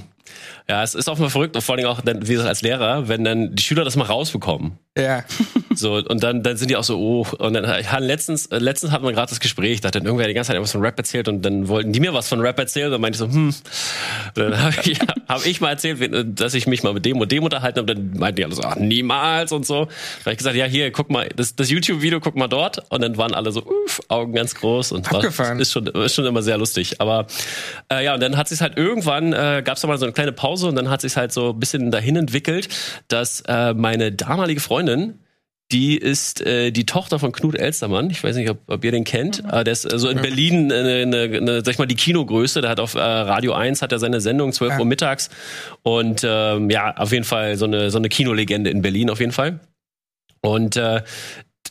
Ja, 0.68 0.82
es 0.82 0.94
ist 0.94 1.08
auch 1.08 1.18
mal 1.18 1.30
verrückt 1.30 1.54
und 1.54 1.62
vor 1.62 1.76
allem 1.76 1.86
auch, 1.86 2.00
wie 2.04 2.32
gesagt, 2.32 2.48
als 2.48 2.62
Lehrer, 2.62 3.06
wenn 3.06 3.22
dann 3.22 3.54
die 3.54 3.62
Schüler 3.62 3.84
das 3.84 3.94
mal 3.94 4.04
rausbekommen. 4.04 4.78
Ja. 4.96 5.24
So, 5.74 5.96
und 5.96 6.22
dann, 6.22 6.42
dann 6.42 6.56
sind 6.56 6.70
die 6.70 6.76
auch 6.76 6.84
so, 6.84 6.98
oh, 6.98 7.26
und 7.38 7.52
dann 7.52 7.66
hatten 7.66 8.04
letztens, 8.04 8.46
äh, 8.46 8.58
letztens 8.58 8.92
hatten 8.92 9.04
wir 9.04 9.12
gerade 9.12 9.28
das 9.28 9.40
Gespräch, 9.40 9.82
da 9.82 9.88
hat 9.88 9.94
dann 9.94 10.04
irgendwer 10.04 10.26
die 10.26 10.32
ganze 10.32 10.48
Zeit 10.48 10.56
etwas 10.56 10.72
von 10.72 10.80
Rap 10.80 10.98
erzählt 10.98 11.28
und 11.28 11.42
dann 11.42 11.68
wollten 11.68 11.92
die 11.92 12.00
mir 12.00 12.14
was 12.14 12.28
von 12.28 12.40
Rap 12.40 12.58
erzählen 12.58 12.86
und 12.86 12.92
dann 12.92 13.00
meinte 13.02 13.16
ich 13.16 13.18
so, 13.18 13.26
hm, 13.26 13.54
dann 14.34 14.62
habe 14.62 14.74
ich, 14.84 14.98
hab 15.28 15.44
ich 15.44 15.60
mal 15.60 15.70
erzählt, 15.70 16.40
dass 16.40 16.54
ich 16.54 16.66
mich 16.66 16.82
mal 16.82 16.94
mit 16.94 17.04
dem 17.04 17.20
und 17.20 17.30
dem 17.30 17.44
unterhalten 17.44 17.80
habe, 17.80 17.94
dann 17.94 18.12
meinten 18.16 18.36
die 18.36 18.44
alle 18.44 18.54
so, 18.54 18.62
ach, 18.62 18.76
niemals 18.76 19.52
und 19.52 19.66
so. 19.66 19.84
Da 19.84 20.20
habe 20.22 20.32
ich 20.32 20.38
gesagt, 20.38 20.56
ja, 20.56 20.64
hier, 20.64 20.90
guck 20.90 21.10
mal, 21.10 21.28
das, 21.36 21.54
das 21.56 21.68
YouTube-Video, 21.68 22.20
guck 22.20 22.36
mal 22.36 22.48
dort 22.48 22.90
und 22.90 23.02
dann 23.02 23.18
waren 23.18 23.34
alle 23.34 23.52
so, 23.52 23.62
uff, 23.62 24.00
Augen 24.08 24.32
ganz 24.32 24.54
groß 24.54 24.92
und 24.92 25.12
Abgefahren. 25.12 25.58
War, 25.58 25.60
ist 25.60 25.72
schon, 25.72 25.86
ist 25.86 26.14
schon 26.14 26.24
immer 26.24 26.42
sehr 26.42 26.56
lustig. 26.56 27.00
Aber 27.02 27.26
äh, 27.92 28.02
ja, 28.02 28.14
und 28.14 28.22
dann 28.22 28.38
hat 28.38 28.48
sich 28.48 28.62
halt 28.62 28.78
irgendwann, 28.78 29.34
äh, 29.34 29.62
gab 29.62 29.76
es 29.76 29.86
mal 29.86 29.98
so 29.98 30.06
eine 30.06 30.14
kleine 30.14 30.32
Pause 30.32 30.68
und 30.68 30.76
dann 30.76 30.88
hat 30.88 31.02
sich 31.02 31.16
halt 31.16 31.32
so 31.32 31.50
ein 31.50 31.60
bisschen 31.60 31.90
dahin 31.90 32.16
entwickelt, 32.16 32.68
dass 33.08 33.42
äh, 33.42 33.74
meine 33.74 34.10
damalige 34.12 34.60
Freundin 34.60 34.85
die 35.72 35.96
ist 35.96 36.46
äh, 36.46 36.70
die 36.70 36.86
Tochter 36.86 37.18
von 37.18 37.32
Knut 37.32 37.56
Elstermann. 37.56 38.08
Ich 38.10 38.22
weiß 38.22 38.36
nicht, 38.36 38.48
ob, 38.50 38.58
ob 38.68 38.84
ihr 38.84 38.92
den 38.92 39.04
kennt. 39.04 39.42
Mhm. 39.42 39.50
der 39.50 39.66
ist 39.66 39.82
so 39.82 39.88
also 39.88 40.08
in 40.08 40.20
Berlin 40.20 40.70
eine, 40.72 41.02
eine, 41.02 41.22
eine, 41.36 41.64
sag 41.64 41.72
ich 41.72 41.78
mal, 41.78 41.86
die 41.86 41.96
Kinogröße. 41.96 42.60
Der 42.60 42.70
hat 42.70 42.78
auf 42.78 42.94
äh, 42.94 43.00
Radio 43.00 43.52
1 43.52 43.82
hat 43.82 43.90
er 43.90 43.98
seine 43.98 44.20
Sendung 44.20 44.52
12 44.52 44.72
ja. 44.72 44.78
Uhr 44.78 44.84
mittags. 44.84 45.28
Und 45.82 46.22
ähm, 46.24 46.70
ja, 46.70 46.96
auf 46.96 47.10
jeden 47.10 47.24
Fall 47.24 47.56
so 47.56 47.64
eine, 47.64 47.90
so 47.90 47.98
eine 47.98 48.08
Kinolegende 48.08 48.70
in 48.70 48.82
Berlin 48.82 49.10
auf 49.10 49.18
jeden 49.18 49.32
Fall. 49.32 49.60
Und 50.40 50.76
äh, 50.76 51.02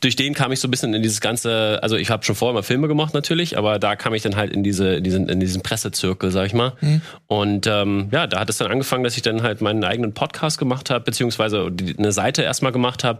durch 0.01 0.15
den 0.15 0.33
kam 0.33 0.51
ich 0.51 0.59
so 0.59 0.67
ein 0.67 0.71
bisschen 0.71 0.93
in 0.93 1.01
dieses 1.01 1.21
ganze, 1.21 1.79
also 1.81 1.95
ich 1.95 2.09
habe 2.09 2.23
schon 2.23 2.35
vorher 2.35 2.53
mal 2.53 2.63
Filme 2.63 2.87
gemacht 2.87 3.13
natürlich, 3.13 3.57
aber 3.57 3.79
da 3.79 3.95
kam 3.95 4.13
ich 4.13 4.23
dann 4.23 4.35
halt 4.35 4.51
in 4.51 4.63
diese, 4.63 4.95
in 4.95 5.03
diesen, 5.03 5.29
in 5.29 5.39
diesen 5.39 5.61
Pressezirkel, 5.61 6.31
sag 6.31 6.47
ich 6.47 6.53
mal. 6.53 6.73
Mhm. 6.81 7.01
Und 7.27 7.67
ähm, 7.67 8.09
ja, 8.11 8.27
da 8.27 8.39
hat 8.39 8.49
es 8.49 8.57
dann 8.57 8.71
angefangen, 8.71 9.03
dass 9.03 9.15
ich 9.15 9.21
dann 9.21 9.43
halt 9.43 9.61
meinen 9.61 9.83
eigenen 9.83 10.13
Podcast 10.13 10.57
gemacht 10.57 10.89
habe, 10.89 11.03
beziehungsweise 11.03 11.71
eine 11.97 12.11
Seite 12.11 12.41
erstmal 12.41 12.71
gemacht 12.71 13.03
habe, 13.03 13.19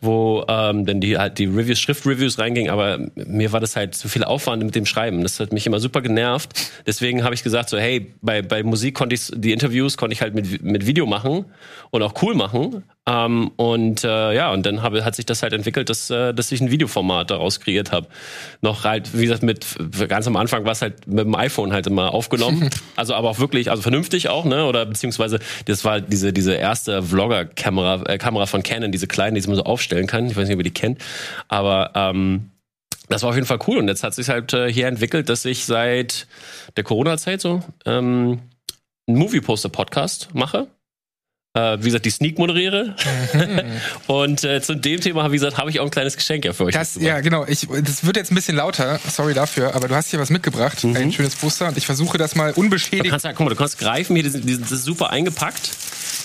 wo 0.00 0.44
ähm, 0.48 0.86
dann 0.86 1.00
die 1.00 1.18
halt 1.18 1.38
die 1.38 1.46
Reviews, 1.46 1.80
Schriftreviews 1.80 2.38
reinging, 2.38 2.70
aber 2.70 2.98
mir 3.14 3.52
war 3.52 3.60
das 3.60 3.76
halt 3.76 3.94
zu 3.94 4.08
viel 4.08 4.24
Aufwand 4.24 4.62
mit 4.64 4.74
dem 4.74 4.86
Schreiben. 4.86 5.22
Das 5.22 5.40
hat 5.40 5.52
mich 5.52 5.66
immer 5.66 5.80
super 5.80 6.02
genervt. 6.02 6.70
Deswegen 6.86 7.24
habe 7.24 7.34
ich 7.34 7.42
gesagt 7.42 7.68
so, 7.68 7.78
hey, 7.78 8.12
bei, 8.22 8.42
bei 8.42 8.62
Musik 8.62 8.94
konnte 8.94 9.14
ich 9.14 9.30
die 9.34 9.52
Interviews 9.52 9.96
konnte 9.96 10.14
ich 10.14 10.22
halt 10.22 10.34
mit, 10.34 10.62
mit 10.62 10.86
Video 10.86 11.06
machen 11.06 11.44
und 11.90 12.02
auch 12.02 12.22
cool 12.22 12.34
machen, 12.34 12.84
ähm, 13.06 13.50
und 13.56 14.02
äh, 14.02 14.34
ja, 14.34 14.50
und 14.52 14.64
dann 14.64 14.82
hab, 14.82 14.94
hat 14.94 15.14
sich 15.14 15.26
das 15.26 15.42
halt 15.42 15.52
entwickelt, 15.52 15.90
dass, 15.90 16.08
äh, 16.08 16.32
dass 16.32 16.50
ich 16.52 16.60
ein 16.62 16.70
Videoformat 16.70 17.30
daraus 17.30 17.60
kreiert 17.60 17.92
habe. 17.92 18.08
Noch 18.62 18.84
halt, 18.84 19.16
wie 19.16 19.24
gesagt, 19.24 19.42
mit 19.42 19.66
ganz 20.08 20.26
am 20.26 20.36
Anfang 20.36 20.64
war 20.64 20.72
es 20.72 20.80
halt 20.80 21.06
mit 21.06 21.26
dem 21.26 21.34
iPhone 21.34 21.74
halt 21.74 21.86
immer 21.86 22.14
aufgenommen. 22.14 22.70
also 22.96 23.14
aber 23.14 23.28
auch 23.28 23.38
wirklich, 23.38 23.70
also 23.70 23.82
vernünftig 23.82 24.30
auch, 24.30 24.46
ne? 24.46 24.64
Oder 24.64 24.86
beziehungsweise 24.86 25.38
das 25.66 25.84
war 25.84 26.00
diese, 26.00 26.32
diese 26.32 26.54
erste 26.54 27.02
Vlogger-Kamera 27.02 28.04
äh, 28.06 28.16
Kamera 28.16 28.46
von 28.46 28.62
Canon, 28.62 28.90
diese 28.90 29.06
kleine, 29.06 29.38
die 29.38 29.46
man 29.46 29.56
so 29.56 29.64
aufstellen 29.64 30.06
kann. 30.06 30.26
Ich 30.26 30.36
weiß 30.36 30.48
nicht, 30.48 30.54
ob 30.54 30.60
ihr 30.60 30.64
die 30.64 30.70
kennt. 30.70 31.02
Aber 31.48 31.90
ähm, 31.94 32.52
das 33.10 33.22
war 33.22 33.28
auf 33.28 33.34
jeden 33.34 33.46
Fall 33.46 33.58
cool. 33.66 33.76
Und 33.76 33.88
jetzt 33.88 34.02
hat 34.02 34.14
sich 34.14 34.30
halt 34.30 34.54
äh, 34.54 34.72
hier 34.72 34.86
entwickelt, 34.86 35.28
dass 35.28 35.44
ich 35.44 35.66
seit 35.66 36.26
der 36.78 36.84
Corona-Zeit 36.84 37.42
so 37.42 37.62
ähm, 37.84 38.40
einen 39.06 39.18
Movie-Poster-Podcast 39.18 40.30
mache 40.32 40.68
äh, 41.54 41.78
wie 41.78 41.84
gesagt, 41.84 42.04
die 42.04 42.10
Sneak 42.10 42.38
moderiere. 42.38 42.94
Mhm. 43.32 43.60
und 44.08 44.44
äh, 44.44 44.60
zu 44.60 44.74
dem 44.74 45.00
Thema, 45.00 45.30
wie 45.30 45.36
gesagt, 45.36 45.56
habe 45.56 45.70
ich 45.70 45.80
auch 45.80 45.84
ein 45.84 45.90
kleines 45.90 46.16
Geschenk 46.16 46.44
ja 46.44 46.52
für 46.52 46.64
euch. 46.64 46.74
Das, 46.74 46.96
ja, 46.96 47.20
genau. 47.20 47.44
Ich, 47.46 47.68
das 47.68 48.04
wird 48.04 48.16
jetzt 48.16 48.32
ein 48.32 48.34
bisschen 48.34 48.56
lauter. 48.56 48.98
Sorry 49.08 49.34
dafür, 49.34 49.74
aber 49.74 49.88
du 49.88 49.94
hast 49.94 50.10
hier 50.10 50.18
was 50.18 50.30
mitgebracht. 50.30 50.82
Mhm. 50.82 50.96
Ein 50.96 51.12
schönes 51.12 51.36
Poster. 51.36 51.68
Und 51.68 51.78
ich 51.78 51.86
versuche 51.86 52.18
das 52.18 52.34
mal 52.34 52.52
unbeschädigt. 52.52 53.06
Du 53.06 53.10
kannst, 53.10 53.24
ja, 53.24 53.32
guck 53.32 53.44
mal, 53.44 53.50
du 53.50 53.56
kannst 53.56 53.78
greifen. 53.78 54.16
Hier, 54.16 54.24
das 54.24 54.34
ist 54.34 54.84
super 54.84 55.10
eingepackt. 55.10 55.70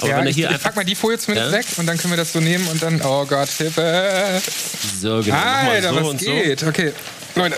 Aber 0.02 0.10
ja, 0.10 0.26
ich, 0.26 0.38
ich 0.38 0.64
pack 0.64 0.76
mal 0.76 0.86
die 0.86 0.96
Folie 0.96 1.18
zumindest 1.18 1.52
ja. 1.52 1.60
weg 1.60 1.66
und 1.78 1.86
dann 1.86 1.98
können 1.98 2.14
wir 2.14 2.18
das 2.18 2.32
so 2.32 2.40
nehmen 2.40 2.66
und 2.68 2.82
dann, 2.82 3.02
oh 3.02 3.26
Gott, 3.26 3.50
Hilfe. 3.50 4.42
So, 5.02 5.22
genau. 5.22 5.36
Alter, 5.36 5.94
so 5.94 6.14
was 6.14 6.18
geht. 6.18 6.62
So. 6.62 6.68
Okay, 6.68 6.94
Leute. 7.40 7.56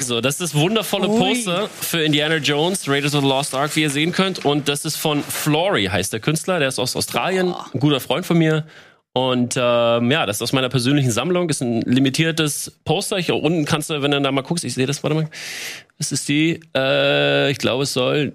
So, 0.00 0.20
das 0.20 0.34
ist 0.34 0.40
das 0.42 0.54
wundervolle 0.54 1.08
Poster 1.08 1.70
für 1.80 2.02
Indiana 2.02 2.36
Jones, 2.36 2.86
Raiders 2.86 3.14
of 3.14 3.22
the 3.22 3.28
Lost 3.28 3.54
Ark, 3.54 3.74
wie 3.74 3.82
ihr 3.82 3.90
sehen 3.90 4.12
könnt. 4.12 4.44
Und 4.44 4.68
das 4.68 4.84
ist 4.84 4.96
von 4.96 5.22
Flory, 5.22 5.86
heißt 5.86 6.12
der 6.12 6.20
Künstler. 6.20 6.58
Der 6.58 6.68
ist 6.68 6.78
aus 6.78 6.94
Australien, 6.94 7.54
ein 7.72 7.80
guter 7.80 8.00
Freund 8.00 8.26
von 8.26 8.36
mir. 8.36 8.66
Und 9.14 9.54
ähm, 9.56 10.10
ja, 10.10 10.26
das 10.26 10.36
ist 10.36 10.42
aus 10.42 10.52
meiner 10.52 10.68
persönlichen 10.68 11.10
Sammlung. 11.10 11.48
Ist 11.48 11.62
ein 11.62 11.80
limitiertes 11.82 12.80
Poster. 12.84 13.18
Hier 13.18 13.34
unten 13.36 13.64
kannst 13.64 13.88
du, 13.88 14.02
wenn 14.02 14.10
du 14.10 14.20
da 14.20 14.30
mal 14.30 14.42
guckst, 14.42 14.64
ich 14.64 14.74
sehe 14.74 14.86
das, 14.86 15.02
warte 15.02 15.14
mal. 15.14 15.28
Das 15.96 16.12
ist 16.12 16.28
die, 16.28 16.60
äh, 16.76 17.50
ich 17.50 17.58
glaube, 17.58 17.84
es 17.84 17.94
soll 17.94 18.34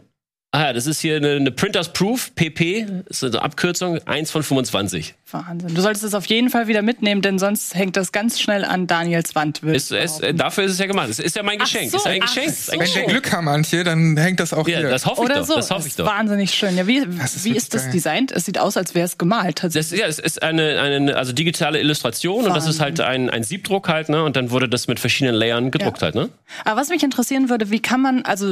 Ah 0.57 0.65
ja, 0.65 0.73
das 0.73 0.87
ist 0.87 1.01
hier 1.01 1.17
eine, 1.17 1.33
eine 1.33 1.51
Printers 1.51 1.93
Proof, 1.93 2.33
PP, 2.33 2.87
das 3.07 3.21
ist 3.21 3.35
eine 3.35 3.43
Abkürzung, 3.43 3.99
1 4.07 4.31
von 4.31 4.41
25. 4.41 5.13
Wahnsinn. 5.31 5.75
Du 5.75 5.81
solltest 5.81 6.05
es 6.05 6.13
auf 6.13 6.25
jeden 6.25 6.49
Fall 6.49 6.67
wieder 6.67 6.81
mitnehmen, 6.81 7.21
denn 7.21 7.37
sonst 7.37 7.75
hängt 7.75 7.97
das 7.97 8.11
ganz 8.11 8.39
schnell 8.39 8.63
an 8.63 8.87
Daniels 8.87 9.35
Wand. 9.35 9.61
Ist, 9.63 9.91
ist, 9.91 10.21
dafür 10.33 10.63
ist 10.63 10.71
es 10.71 10.79
ja 10.79 10.85
gemacht. 10.85 11.09
Es 11.09 11.19
ist 11.19 11.35
ja 11.35 11.43
mein 11.43 11.59
Geschenk. 11.59 11.91
So, 11.91 11.97
ist 11.97 12.07
ein 12.07 12.21
Geschenk. 12.21 12.49
So. 12.49 12.71
Wenn 12.71 12.79
wir 12.79 13.03
Glück 13.03 13.31
haben, 13.31 13.47
Antje, 13.49 13.83
dann 13.83 14.15
hängt 14.15 14.39
das 14.39 14.53
auch 14.53 14.67
ja, 14.67 14.79
hier. 14.79 14.89
Das 14.89 15.05
hoffe 15.05 15.23
ich 15.23 15.29
doch. 15.29 15.45
So. 15.45 15.55
Das 15.55 15.69
hoffe 15.69 15.87
ich 15.87 15.95
doch. 15.95 16.05
Wahnsinnig 16.05 16.51
schön. 16.51 16.77
Ja, 16.77 16.87
wie 16.87 16.97
ist, 16.97 17.43
wie 17.43 17.55
ist 17.55 17.73
das 17.73 17.83
geil. 17.83 17.91
designt? 17.91 18.31
Es 18.31 18.45
sieht 18.45 18.57
aus, 18.57 18.77
als 18.77 18.95
wäre 18.95 19.05
es 19.05 19.17
gemalt. 19.17 19.63
Das, 19.63 19.91
ja, 19.91 20.07
es 20.07 20.19
ist 20.19 20.41
eine, 20.41 20.79
eine 20.79 21.15
also 21.15 21.33
digitale 21.33 21.79
Illustration 21.79 22.37
Wahnsinn. 22.37 22.51
und 22.51 22.57
das 22.57 22.67
ist 22.67 22.79
halt 22.79 23.01
ein, 23.01 23.29
ein 23.29 23.43
Siebdruck 23.43 23.89
halt, 23.89 24.09
ne? 24.09 24.23
Und 24.23 24.37
dann 24.37 24.49
wurde 24.49 24.69
das 24.69 24.87
mit 24.87 24.99
verschiedenen 24.99 25.35
Layern 25.35 25.71
gedruckt 25.71 25.97
ja. 25.97 26.05
halt, 26.05 26.15
ne? 26.15 26.29
Aber 26.63 26.79
was 26.79 26.89
mich 26.89 27.03
interessieren 27.03 27.49
würde, 27.49 27.69
wie 27.69 27.81
kann 27.81 28.01
man, 28.01 28.23
also 28.23 28.47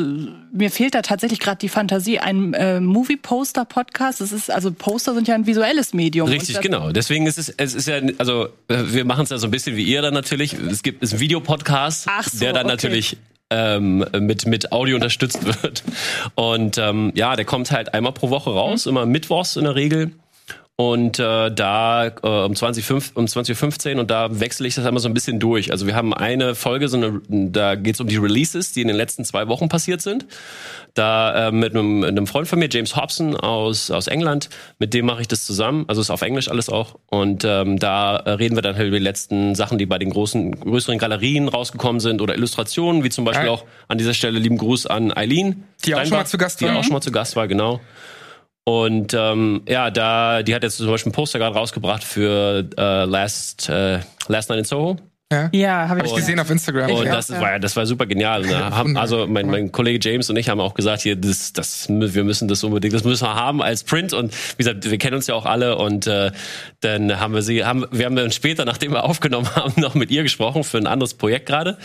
mir 0.52 0.70
fehlt 0.70 0.94
da 0.94 1.02
tatsächlich 1.02 1.40
gerade 1.40 1.58
die 1.58 1.70
Fantasie, 1.70 1.95
ein 2.20 2.54
äh, 2.54 2.80
Movie-Poster-Podcast. 2.80 4.22
Das 4.22 4.32
ist, 4.32 4.52
also 4.52 4.72
Poster 4.72 5.14
sind 5.14 5.28
ja 5.28 5.36
ein 5.36 5.46
visuelles 5.46 5.94
Medium. 5.94 6.28
Richtig, 6.28 6.60
genau. 6.62 6.92
Deswegen 6.92 7.28
ist 7.28 7.38
es, 7.38 7.50
es 7.50 7.74
ist 7.74 7.88
ja, 7.88 8.00
also 8.18 8.50
wir 8.68 9.06
machen 9.06 9.24
es 9.24 9.30
ja 9.30 9.38
so 9.38 9.48
ein 9.48 9.52
bisschen 9.52 9.76
wie 9.76 9.84
ihr 9.84 10.02
dann 10.02 10.14
natürlich. 10.14 10.54
Es 10.54 10.84
gibt 10.84 11.04
es 11.04 11.12
einen 11.12 11.22
Videopodcast, 11.22 12.08
so, 12.32 12.40
der 12.40 12.54
dann 12.54 12.66
okay. 12.66 12.74
natürlich 12.74 13.18
ähm, 13.50 14.06
mit, 14.20 14.46
mit 14.46 14.72
Audio 14.72 14.96
unterstützt 14.96 15.46
wird. 15.64 15.84
Und 16.36 16.78
ähm, 16.78 17.12
ja, 17.16 17.36
der 17.36 17.46
kommt 17.46 17.72
halt 17.72 17.94
einmal 17.94 18.14
pro 18.14 18.30
Woche 18.30 18.52
raus, 18.52 18.86
mhm. 18.86 18.92
immer 18.92 19.06
mittwochs 19.06 19.56
in 19.56 19.64
der 19.64 19.76
Regel. 19.76 20.12
Und 20.78 21.20
äh, 21.20 21.52
da 21.52 22.08
äh, 22.08 22.10
um 22.10 22.52
20.15 22.52 23.12
um 23.14 23.28
20 23.28 23.98
und 23.98 24.12
da 24.12 24.42
wechsle 24.42 24.68
ich 24.68 24.76
das 24.76 24.86
einmal 24.86 25.00
so 25.00 25.08
ein 25.08 25.14
bisschen 25.14 25.40
durch. 25.40 25.72
Also 25.72 25.88
wir 25.88 25.96
haben 25.96 26.14
eine 26.14 26.54
Folge, 26.54 26.90
so 26.90 26.98
eine, 26.98 27.22
da 27.30 27.76
geht 27.76 27.96
es 27.96 28.02
um 28.02 28.08
die 28.08 28.18
Releases, 28.18 28.74
die 28.74 28.82
in 28.82 28.90
den 28.90 28.98
letzten 28.98 29.24
zwei 29.24 29.48
Wochen 29.48 29.70
passiert 29.70 30.02
sind. 30.02 30.26
Da 30.94 31.48
äh, 31.48 31.52
mit, 31.54 31.74
einem, 31.74 32.02
mit 32.02 32.10
einem 32.10 32.28
Freund 32.28 32.50
von 32.50 32.60
mir, 32.60 32.68
James 32.70 32.98
Hobson 32.98 33.38
aus, 33.38 33.90
aus 33.90 34.08
England, 34.08 34.50
mit 34.78 34.94
dem 34.94 35.06
mache 35.06 35.22
ich 35.22 35.30
das 35.30 35.46
zusammen. 35.46 35.86
Also 35.88 36.02
ist 36.02 36.10
auf 36.10 36.22
Englisch 36.22 36.50
alles 36.50 36.68
auch. 36.68 37.00
Und 37.08 37.46
ähm, 37.46 37.80
da 37.80 38.18
äh, 38.18 38.32
reden 38.32 38.58
wir 38.58 38.62
dann 38.62 38.76
halt 38.76 38.88
über 38.88 38.98
die 38.98 39.04
letzten 39.04 39.56
Sachen, 39.56 39.78
die 39.78 39.86
bei 39.86 39.98
den 39.98 40.10
großen, 40.10 40.60
größeren 40.60 40.98
Galerien 40.98 41.48
rausgekommen 41.48 42.02
sind 42.02 42.22
oder 42.22 42.36
Illustrationen, 42.36 43.06
wie 43.06 43.10
zum 43.10 43.24
Beispiel 43.24 43.48
auch 43.48 43.64
an 43.88 43.98
dieser 43.98 44.14
Stelle 44.14 44.40
lieben 44.40 44.58
Gruß 44.58 44.88
an 44.88 45.16
Eileen. 45.16 45.64
Die 45.86 45.96
auch 45.96 46.02
schon 46.02 46.18
mal 46.18 46.26
zu 46.26 46.38
Gast 46.38 46.62
war. 46.62 46.70
Die 46.70 46.78
auch 46.78 46.84
schon 46.84 46.94
mal 46.94 47.02
zu 47.02 47.14
Gast 47.14 47.38
war, 47.38 47.48
genau. 47.48 47.80
Und 48.68 49.14
ähm, 49.14 49.62
ja, 49.68 49.92
da, 49.92 50.42
die 50.42 50.56
hat 50.56 50.64
jetzt 50.64 50.78
zum 50.78 50.88
Beispiel 50.88 51.12
ein 51.12 51.16
Poster 51.16 51.38
gerade 51.38 51.56
rausgebracht 51.56 52.04
für 52.04 52.68
äh, 52.78 53.06
Last, 53.06 53.70
äh, 53.70 54.00
Last 54.28 54.50
Night 54.50 54.60
in 54.60 54.66
Soho. 54.66 54.98
Ja, 55.34 55.50
ja 55.52 55.90
habe 55.90 56.02
ich 56.06 56.12
und, 56.12 56.18
gesehen 56.18 56.40
auf 56.40 56.52
Instagram. 56.52 56.92
Und 56.92 57.06
ja. 57.06 57.16
das, 57.16 57.32
war, 57.32 57.58
das 57.58 57.76
war 57.76 57.88
super 57.88 58.06
genial. 58.06 58.44
Ne? 58.44 58.96
Also 58.96 59.26
mein, 59.26 59.48
mein 59.48 59.72
Kollege 59.72 59.98
James 60.08 60.30
und 60.30 60.36
ich 60.36 60.50
haben 60.50 60.60
auch 60.60 60.76
gesagt, 60.76 61.02
hier, 61.02 61.16
das, 61.16 61.52
das, 61.52 61.90
wir 61.90 62.24
müssen 62.24 62.48
das 62.48 62.64
unbedingt, 62.64 62.94
das 62.94 63.04
müssen 63.04 63.26
wir 63.26 63.34
haben 63.34 63.64
als 63.64 63.84
Print. 63.84 64.14
Und 64.14 64.32
wie 64.34 64.64
gesagt, 64.64 64.88
wir 64.88 64.98
kennen 65.00 65.16
uns 65.16 65.26
ja 65.26 65.34
auch 65.34 65.48
alle. 65.48 65.78
Und 65.78 66.06
äh, 66.06 66.32
dann 66.82 67.20
haben 67.20 67.34
wir 67.34 67.42
sie, 67.42 67.66
haben, 67.66 67.88
wir 67.92 68.06
haben 68.06 68.16
dann 68.16 68.32
später, 68.32 68.66
nachdem 68.66 68.92
wir 68.92 69.04
aufgenommen 69.06 69.50
haben, 69.56 69.74
noch 69.82 69.96
mit 69.96 70.12
ihr 70.12 70.22
gesprochen 70.22 70.64
für 70.64 70.78
ein 70.78 70.86
anderes 70.86 71.16
Projekt 71.16 71.48
gerade, 71.48 71.80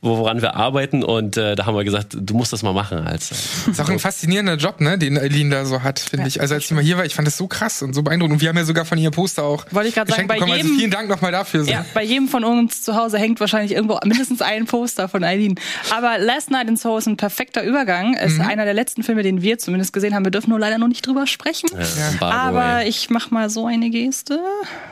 woran 0.00 0.40
wir 0.40 0.56
arbeiten. 0.56 1.04
Und 1.04 1.36
äh, 1.36 1.54
da 1.54 1.66
haben 1.66 1.76
wir 1.76 1.84
gesagt, 1.84 2.16
du 2.18 2.34
musst 2.34 2.54
das 2.54 2.62
mal 2.62 2.72
machen. 2.72 3.06
Als, 3.06 3.30
äh, 3.30 3.72
ist 3.72 3.80
auch 3.80 3.90
ein 3.90 3.98
faszinierender 3.98 4.56
Job, 4.56 4.80
ne, 4.80 4.96
den 4.96 5.18
Eileen 5.18 5.50
da 5.50 5.66
so 5.66 5.82
hat, 5.82 5.98
finde 5.98 6.22
ja. 6.22 6.28
ich. 6.28 6.40
Also 6.40 6.54
als 6.54 6.66
sie 6.68 6.72
mal 6.72 6.82
hier 6.82 6.96
war, 6.96 7.04
ich 7.04 7.14
fand 7.14 7.28
das 7.28 7.36
so 7.36 7.46
krass 7.46 7.82
und 7.82 7.92
so 7.92 8.02
beeindruckend. 8.02 8.36
Und 8.36 8.40
wir 8.40 8.48
haben 8.48 8.56
ja 8.56 8.64
sogar 8.64 8.86
von 8.86 8.96
ihr 8.96 9.10
Poster 9.10 9.42
auch 9.42 9.66
Wollte 9.70 9.90
ich 9.90 9.94
gerade 9.94 10.10
sagen, 10.10 10.26
bei 10.26 10.36
bekommen. 10.36 10.52
Also 10.52 10.62
jedem, 10.62 10.70
also 10.70 10.78
vielen 10.80 10.90
Dank 10.90 11.10
nochmal 11.10 11.32
dafür. 11.32 11.64
So. 11.64 11.70
Ja, 11.70 11.84
bei 11.92 12.02
jedem 12.02 12.28
von 12.28 12.42
uns 12.42 12.86
zu 12.86 12.95
Hause 12.96 13.18
hängt 13.18 13.40
wahrscheinlich 13.40 13.72
irgendwo 13.72 13.98
mindestens 14.04 14.42
ein 14.42 14.66
Poster 14.66 15.08
von 15.08 15.24
Eileen. 15.24 15.54
Aber 15.96 16.18
Last 16.18 16.50
Night 16.50 16.68
in 16.68 16.76
Soho 16.76 16.98
ist 16.98 17.06
ein 17.06 17.16
perfekter 17.16 17.62
Übergang. 17.62 18.14
Es 18.14 18.32
ist 18.32 18.38
mhm. 18.38 18.46
einer 18.46 18.64
der 18.64 18.74
letzten 18.74 19.02
Filme, 19.02 19.22
den 19.22 19.42
wir 19.42 19.58
zumindest 19.58 19.92
gesehen 19.92 20.14
haben. 20.14 20.24
Wir 20.24 20.30
dürfen 20.30 20.50
nur 20.50 20.58
leider 20.58 20.78
noch 20.78 20.88
nicht 20.88 21.06
drüber 21.06 21.26
sprechen. 21.26 21.68
Ja, 22.20 22.26
Aber 22.26 22.86
ich 22.86 23.10
mach 23.10 23.30
mal 23.30 23.50
so 23.50 23.66
eine 23.66 23.90
Geste. 23.90 24.40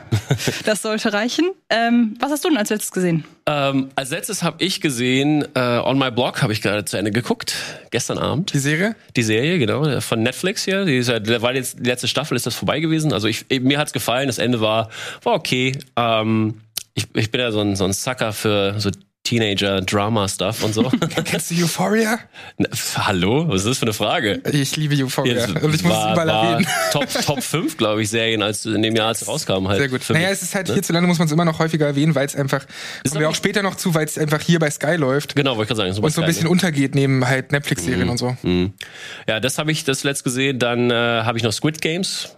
das 0.65 0.81
sollte 0.81 1.13
reichen. 1.13 1.45
Ähm, 1.69 2.15
was 2.19 2.31
hast 2.31 2.45
du 2.45 2.49
denn 2.49 2.57
als 2.57 2.69
letztes 2.69 2.91
gesehen? 2.91 3.25
Ähm, 3.47 3.89
als 3.95 4.09
letztes 4.09 4.41
habe 4.41 4.63
ich 4.63 4.81
gesehen, 4.81 5.45
äh, 5.55 5.59
On 5.59 5.99
My 5.99 6.09
Blog 6.09 6.41
habe 6.41 6.51
ich 6.51 6.63
gerade 6.63 6.83
zu 6.85 6.97
Ende 6.97 7.11
geguckt, 7.11 7.55
gestern 7.91 8.17
Abend. 8.17 8.53
Die 8.53 8.59
Serie? 8.59 8.95
Die 9.15 9.21
Serie, 9.21 9.59
genau, 9.59 10.01
von 10.01 10.23
Netflix 10.23 10.65
hier. 10.65 10.85
Die 10.85 10.97
ist, 10.97 11.09
weil 11.09 11.55
jetzt 11.55 11.79
die 11.79 11.83
letzte 11.83 12.07
Staffel 12.07 12.35
ist 12.35 12.47
das 12.47 12.55
vorbei 12.55 12.79
gewesen. 12.79 13.13
Also 13.13 13.27
ich, 13.27 13.45
mir 13.61 13.77
hat's 13.77 13.93
gefallen, 13.93 14.27
das 14.27 14.39
Ende 14.39 14.61
war, 14.61 14.89
war 15.21 15.33
okay. 15.33 15.77
Ähm, 15.95 16.61
ich, 16.95 17.07
ich 17.13 17.29
bin 17.29 17.41
ja 17.41 17.51
so 17.51 17.59
ein, 17.59 17.75
so 17.75 17.83
ein 17.83 17.93
Sucker 17.93 18.33
für 18.33 18.79
so 18.79 18.89
Teenager-Drama-Stuff 19.25 20.63
und 20.63 20.73
so. 20.73 20.83
Kennst 21.25 21.51
du 21.51 21.55
Euphoria? 21.55 22.19
Na, 22.57 22.69
hallo? 22.95 23.45
Was 23.49 23.61
ist 23.61 23.67
das 23.67 23.77
für 23.79 23.85
eine 23.85 23.93
Frage? 23.93 24.41
Ich 24.51 24.77
liebe 24.77 24.95
Euphoria. 25.03 25.45
und 25.45 25.75
ich 25.75 25.83
muss 25.83 25.91
war, 25.91 26.07
es 26.07 26.13
überall 26.13 26.29
erwähnen. 26.29 26.67
Top, 26.91 27.07
Top 27.25 27.43
5, 27.43 27.75
glaube 27.75 28.03
ich, 28.03 28.09
Serien, 28.09 28.43
als 28.43 28.65
in 28.65 28.81
dem 28.83 28.95
Jahr, 28.95 29.07
als 29.07 29.23
es 29.23 29.27
rauskam. 29.27 29.67
Halt 29.67 29.79
Sehr 29.79 29.89
gut. 29.89 30.01
Naja, 30.09 30.29
es 30.29 30.43
ist 30.43 30.53
halt 30.53 30.67
ne? 30.67 30.75
hierzulande 30.75 31.07
muss 31.07 31.17
man 31.17 31.25
es 31.25 31.31
immer 31.31 31.43
noch 31.43 31.57
häufiger 31.57 31.87
erwähnen, 31.87 32.13
weil 32.13 32.27
es 32.27 32.35
einfach, 32.35 32.65
ist 33.03 33.11
kommen 33.11 33.21
wir 33.21 33.29
auch 33.29 33.35
später 33.35 33.63
noch 33.63 33.75
zu, 33.75 33.95
weil 33.95 34.05
es 34.05 34.17
einfach 34.17 34.41
hier 34.41 34.59
bei 34.59 34.69
Sky 34.69 34.95
läuft. 34.95 35.35
Genau, 35.35 35.57
wollte 35.57 35.63
ich 35.63 35.67
gerade 35.69 35.91
sagen. 35.91 36.05
Und 36.05 36.13
so 36.13 36.21
ein 36.21 36.27
bisschen 36.27 36.43
ne? 36.43 36.51
untergeht 36.51 36.93
neben 36.93 37.27
halt 37.27 37.51
Netflix-Serien 37.51 38.05
mhm. 38.05 38.11
und 38.11 38.17
so. 38.17 38.37
Mhm. 38.43 38.73
Ja, 39.27 39.39
das 39.39 39.57
habe 39.57 39.71
ich 39.71 39.83
das 39.83 40.03
letzt 40.03 40.23
gesehen. 40.23 40.59
Dann 40.59 40.91
äh, 40.91 40.93
habe 40.93 41.37
ich 41.37 41.43
noch 41.43 41.51
Squid 41.51 41.81
Games 41.81 42.35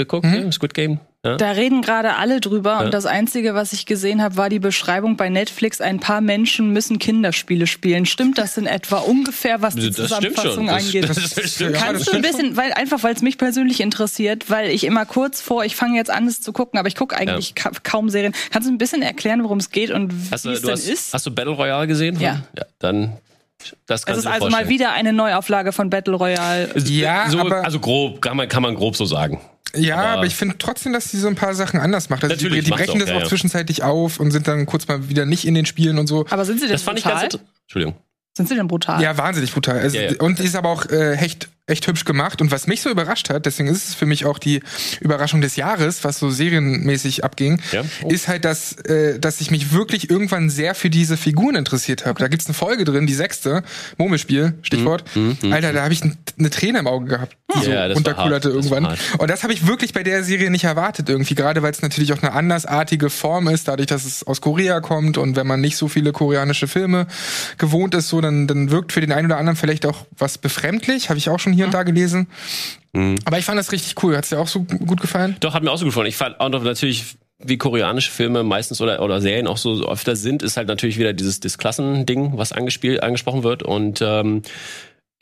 geguckt, 0.00 0.26
mhm. 0.26 0.52
Squid 0.52 0.74
Game. 0.74 1.00
Ja? 1.24 1.36
Da 1.36 1.50
reden 1.50 1.82
gerade 1.82 2.16
alle 2.16 2.40
drüber 2.40 2.70
ja. 2.70 2.80
und 2.80 2.94
das 2.94 3.04
Einzige, 3.04 3.54
was 3.54 3.74
ich 3.74 3.84
gesehen 3.84 4.22
habe, 4.22 4.38
war 4.38 4.48
die 4.48 4.58
Beschreibung 4.58 5.18
bei 5.18 5.28
Netflix, 5.28 5.82
ein 5.82 6.00
paar 6.00 6.22
Menschen 6.22 6.70
müssen 6.70 6.98
Kinderspiele 6.98 7.66
spielen. 7.66 8.06
Stimmt 8.06 8.38
das 8.38 8.56
in 8.56 8.64
etwa 8.64 8.98
ungefähr, 8.98 9.60
was 9.60 9.74
die 9.74 9.88
das 9.88 9.96
Zusammenfassung 9.96 10.66
das, 10.66 10.86
angeht? 10.86 11.08
Das, 11.08 11.16
das 11.34 11.54
stimmt. 11.54 11.76
Kannst 11.76 12.08
du 12.08 12.12
ein 12.12 12.22
bisschen, 12.22 12.56
weil 12.56 12.72
einfach 12.72 13.02
weil 13.02 13.14
es 13.14 13.20
mich 13.20 13.36
persönlich 13.36 13.82
interessiert, 13.82 14.48
weil 14.48 14.70
ich 14.70 14.84
immer 14.84 15.04
kurz 15.04 15.42
vor, 15.42 15.62
ich 15.64 15.76
fange 15.76 15.98
jetzt 15.98 16.10
an, 16.10 16.26
es 16.26 16.40
zu 16.40 16.54
gucken, 16.54 16.78
aber 16.78 16.88
ich 16.88 16.96
gucke 16.96 17.14
eigentlich 17.14 17.52
ja. 17.58 17.70
kaum 17.82 18.08
Serien. 18.08 18.32
Kannst 18.50 18.66
du 18.66 18.72
ein 18.72 18.78
bisschen 18.78 19.02
erklären, 19.02 19.42
worum 19.42 19.58
es 19.58 19.70
geht 19.70 19.90
und 19.90 20.14
wie 20.14 20.34
es 20.34 20.42
denn 20.42 20.70
hast, 20.70 20.88
ist? 20.88 21.12
Hast 21.12 21.26
du 21.26 21.30
Battle 21.30 21.52
Royale 21.52 21.86
gesehen? 21.86 22.18
Ja. 22.18 22.44
ja. 22.56 22.64
Dann 22.78 23.18
das 23.86 24.04
es 24.06 24.18
ist 24.18 24.26
also 24.26 24.40
vorstellen. 24.40 24.52
mal 24.52 24.68
wieder 24.70 24.92
eine 24.92 25.12
Neuauflage 25.12 25.72
von 25.72 25.90
Battle 25.90 26.14
Royale. 26.14 26.70
Ja, 26.86 27.28
so, 27.28 27.40
aber 27.40 27.62
also 27.62 27.78
grob 27.78 28.22
kann 28.22 28.38
man 28.38 28.48
kann 28.48 28.62
man 28.62 28.74
grob 28.74 28.96
so 28.96 29.04
sagen. 29.04 29.38
Ja, 29.74 29.96
aber, 29.96 30.08
aber 30.08 30.26
ich 30.26 30.34
finde 30.34 30.56
trotzdem, 30.58 30.92
dass 30.92 31.10
sie 31.10 31.18
so 31.18 31.28
ein 31.28 31.34
paar 31.34 31.54
Sachen 31.54 31.80
anders 31.80 32.10
macht. 32.10 32.24
Also 32.24 32.36
die, 32.36 32.60
die 32.60 32.70
brechen 32.70 32.96
auch, 32.96 32.98
das 32.98 33.08
ja, 33.08 33.16
auch 33.16 33.20
ja. 33.20 33.26
zwischenzeitlich 33.26 33.82
auf 33.82 34.20
und 34.20 34.30
sind 34.30 34.48
dann 34.48 34.66
kurz 34.66 34.88
mal 34.88 35.08
wieder 35.08 35.26
nicht 35.26 35.46
in 35.46 35.54
den 35.54 35.66
Spielen 35.66 35.98
und 35.98 36.06
so. 36.06 36.26
Aber 36.30 36.44
sind 36.44 36.60
sie 36.60 36.66
denn 36.66 36.72
das 36.72 36.82
brutal? 36.82 37.02
fand 37.02 37.30
ich 37.30 37.32
ganz 37.32 37.44
Entschuldigung. 37.62 37.94
Sind 38.36 38.48
sie 38.48 38.54
denn 38.54 38.68
brutal? 38.68 39.02
Ja, 39.02 39.16
wahnsinnig 39.18 39.52
brutal. 39.52 39.78
Also, 39.78 39.98
ja, 39.98 40.12
und 40.20 40.38
die 40.38 40.44
ist 40.44 40.56
aber 40.56 40.68
auch 40.68 40.86
äh, 40.86 41.14
echt 41.16 41.48
echt 41.66 41.86
hübsch 41.86 42.04
gemacht. 42.04 42.40
Und 42.40 42.50
was 42.50 42.66
mich 42.66 42.82
so 42.82 42.90
überrascht 42.90 43.30
hat, 43.30 43.46
deswegen 43.46 43.68
ist 43.68 43.88
es 43.88 43.94
für 43.94 44.06
mich 44.06 44.24
auch 44.24 44.38
die 44.38 44.60
Überraschung 45.00 45.40
des 45.40 45.56
Jahres, 45.56 46.04
was 46.04 46.18
so 46.18 46.30
serienmäßig 46.30 47.24
abging, 47.24 47.60
ja. 47.72 47.82
oh. 48.02 48.08
ist 48.08 48.28
halt, 48.28 48.44
dass, 48.44 48.72
äh, 48.84 49.18
dass 49.18 49.40
ich 49.40 49.50
mich 49.50 49.72
wirklich 49.72 50.10
irgendwann 50.10 50.50
sehr 50.50 50.74
für 50.74 50.90
diese 50.90 51.16
Figuren 51.16 51.54
interessiert 51.54 52.06
habe. 52.06 52.18
Da 52.18 52.28
gibt's 52.28 52.46
eine 52.46 52.54
Folge 52.54 52.84
drin, 52.84 53.06
die 53.06 53.14
sechste, 53.14 53.62
Murmelspiel, 53.98 54.54
Stichwort. 54.62 55.04
Mhm, 55.14 55.38
mhm 55.40 55.52
Alter, 55.52 55.72
da 55.72 55.82
habe 55.82 55.92
ich 55.92 56.02
eine 56.02 56.50
Träne 56.50 56.80
im 56.80 56.86
Auge 56.86 57.06
gehabt, 57.06 57.36
die 57.54 57.70
ja, 57.70 57.88
so 57.88 57.96
unterkullerte 57.96 58.48
irgendwann. 58.48 58.96
Und 59.18 59.30
das 59.30 59.42
habe 59.42 59.52
ich 59.52 59.66
wirklich 59.66 59.92
bei 59.92 60.02
der 60.02 60.24
Serie 60.24 60.50
nicht 60.50 60.64
erwartet 60.64 61.08
irgendwie, 61.08 61.34
gerade 61.34 61.62
weil 61.62 61.70
es 61.70 61.82
natürlich 61.82 62.12
auch 62.12 62.22
eine 62.22 62.32
andersartige 62.32 63.10
Form 63.10 63.48
ist, 63.48 63.68
dadurch, 63.68 63.86
dass 63.86 64.04
es 64.04 64.26
aus 64.26 64.40
Korea 64.40 64.80
kommt 64.80 65.18
und 65.18 65.36
wenn 65.36 65.46
man 65.46 65.60
nicht 65.60 65.76
so 65.76 65.88
viele 65.88 66.12
koreanische 66.12 66.66
Filme 66.66 67.06
gewohnt 67.58 67.94
ist, 67.94 68.08
so 68.08 68.20
dann, 68.20 68.46
dann 68.46 68.70
wirkt 68.70 68.92
für 68.92 69.00
den 69.00 69.12
einen 69.12 69.26
oder 69.26 69.38
anderen 69.38 69.56
vielleicht 69.56 69.86
auch 69.86 70.06
was 70.16 70.38
befremdlich, 70.38 71.10
habe 71.10 71.18
ich 71.18 71.28
auch 71.28 71.38
schon 71.38 71.52
hier 71.52 71.59
und 71.66 71.74
da 71.74 71.82
gelesen. 71.82 72.28
Mhm. 72.92 73.16
Aber 73.24 73.38
ich 73.38 73.44
fand 73.44 73.58
das 73.58 73.72
richtig 73.72 74.02
cool. 74.02 74.16
Hat 74.16 74.24
es 74.24 74.30
dir 74.30 74.38
auch 74.38 74.48
so 74.48 74.62
gut 74.62 75.00
gefallen? 75.00 75.36
Doch, 75.40 75.54
hat 75.54 75.62
mir 75.62 75.70
auch 75.70 75.78
so 75.78 75.86
gefallen. 75.86 76.06
Ich 76.06 76.16
fand 76.16 76.40
auch 76.40 76.48
noch 76.48 76.62
natürlich 76.62 77.16
wie 77.42 77.56
koreanische 77.56 78.10
Filme 78.10 78.42
meistens 78.42 78.80
oder, 78.80 79.00
oder 79.02 79.20
Serien 79.20 79.46
auch 79.46 79.56
so 79.56 79.88
öfter 79.88 80.14
sind, 80.14 80.42
ist 80.42 80.56
halt 80.56 80.68
natürlich 80.68 80.98
wieder 80.98 81.12
dieses, 81.12 81.40
dieses 81.40 81.56
Klassending, 81.56 82.36
was 82.36 82.52
angespielt, 82.52 83.02
angesprochen 83.02 83.42
wird. 83.42 83.62
Und 83.62 84.02
ähm, 84.02 84.42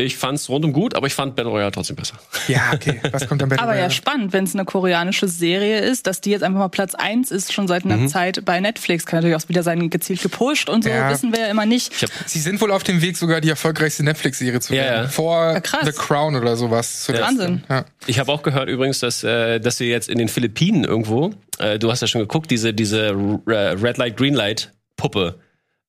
ich 0.00 0.16
fand's 0.16 0.48
rundum 0.48 0.72
gut, 0.72 0.94
aber 0.94 1.08
ich 1.08 1.14
fand 1.14 1.34
Battle 1.34 1.50
Royale 1.50 1.72
trotzdem 1.72 1.96
besser. 1.96 2.14
Ja, 2.46 2.70
okay. 2.72 3.00
Was 3.10 3.26
kommt 3.26 3.42
dann 3.42 3.48
Battle 3.48 3.64
Royale? 3.64 3.80
Aber 3.80 3.88
ja, 3.88 3.90
spannend, 3.90 4.32
wenn 4.32 4.44
es 4.44 4.54
eine 4.54 4.64
koreanische 4.64 5.26
Serie 5.26 5.80
ist, 5.80 6.06
dass 6.06 6.20
die 6.20 6.30
jetzt 6.30 6.44
einfach 6.44 6.60
mal 6.60 6.68
Platz 6.68 6.94
eins 6.94 7.32
ist, 7.32 7.52
schon 7.52 7.66
seit 7.66 7.84
einer 7.84 7.96
mhm. 7.96 8.08
Zeit 8.08 8.44
bei 8.44 8.60
Netflix. 8.60 9.06
Kann 9.06 9.18
natürlich 9.18 9.34
auch 9.34 9.48
wieder 9.48 9.64
sein, 9.64 9.90
gezielt 9.90 10.22
gepusht 10.22 10.70
und 10.70 10.84
so, 10.84 10.90
ja. 10.90 11.10
wissen 11.10 11.32
wir 11.32 11.40
ja 11.40 11.46
immer 11.46 11.66
nicht. 11.66 11.92
Sie 12.26 12.38
sind 12.38 12.60
wohl 12.60 12.70
auf 12.70 12.84
dem 12.84 13.02
Weg, 13.02 13.16
sogar 13.16 13.40
die 13.40 13.48
erfolgreichste 13.48 14.04
Netflix-Serie 14.04 14.60
zu 14.60 14.72
werden. 14.72 15.04
Ja, 15.04 15.08
Vor 15.08 15.54
ja, 15.54 15.84
The 15.84 15.92
Crown 15.92 16.36
oder 16.36 16.56
sowas. 16.56 17.08
Wahnsinn. 17.08 17.64
Ja. 17.68 17.84
Ich 18.06 18.20
habe 18.20 18.30
auch 18.30 18.44
gehört 18.44 18.68
übrigens, 18.68 19.00
dass, 19.00 19.24
äh, 19.24 19.58
dass 19.58 19.78
sie 19.78 19.86
jetzt 19.86 20.08
in 20.08 20.18
den 20.18 20.28
Philippinen 20.28 20.84
irgendwo, 20.84 21.32
äh, 21.58 21.80
du 21.80 21.90
hast 21.90 22.02
ja 22.02 22.06
schon 22.06 22.20
geguckt, 22.20 22.52
diese, 22.52 22.72
diese 22.72 23.10
Red 23.48 23.98
Light, 23.98 24.16
Green 24.16 24.34
Light 24.34 24.72
Puppe 24.96 25.40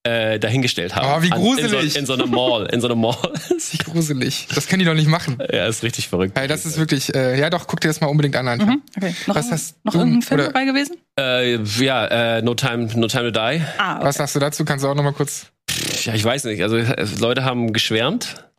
äh, 0.10 0.39
dahingestellt 0.39 0.96
haben. 0.96 1.08
Oh, 1.08 1.22
wie 1.22 1.30
gruselig. 1.30 1.96
in, 1.96 2.06
so, 2.06 2.13
in 2.13 2.20
so 2.20 2.25
einer 2.25 2.25
Mall. 2.25 2.68
In 2.72 2.82
so 2.82 2.88
einer 2.88 2.96
Mall. 2.96 3.16
wie 3.72 3.78
gruselig. 3.78 4.48
Das 4.56 4.68
können 4.68 4.80
die 4.80 4.86
doch 4.86 4.94
nicht 4.94 5.08
machen. 5.08 5.38
Ja, 5.51 5.68
ist 5.68 5.84
richtig 5.84 6.08
verrückt. 6.08 6.38
Hey, 6.38 6.48
das 6.48 6.66
ist 6.66 6.78
wirklich, 6.78 7.13
äh, 7.13 7.39
ja 7.39 7.50
doch, 7.50 7.68
guck 7.68 7.80
dir 7.82 7.89
das 7.89 8.01
mal 8.01 8.08
unbedingt 8.08 8.36
an. 8.36 8.46
Mhm, 8.58 8.82
okay. 8.98 9.16
Noch, 9.28 9.36
Was 9.36 9.51
hast 9.51 9.75
noch 9.86 9.96
irgendein 9.96 10.22
Film 10.22 10.42
dabei 10.42 10.66
gewesen? 10.66 10.98
Äh, 11.20 11.58
ja, 11.84 12.38
äh, 12.38 12.42
no, 12.42 12.56
Time, 12.56 12.89
no 12.96 13.08
Time 13.08 13.32
to 13.32 13.32
Die. 13.32 13.62
Ah, 13.78 13.98
okay. 13.98 14.06
Was 14.06 14.16
sagst 14.16 14.36
du 14.36 14.39
dazu? 14.39 14.66
Kannst 14.66 14.84
du 14.84 14.89
auch 14.89 14.96
noch 14.96 15.04
mal 15.04 15.13
kurz... 15.13 15.48
Ja, 16.04 16.13
ich 16.13 16.24
weiß 16.24 16.46
nicht. 16.46 16.63
Also 16.63 16.78
Leute 17.20 17.44
haben 17.44 17.72
geschwärmt. 17.74 18.50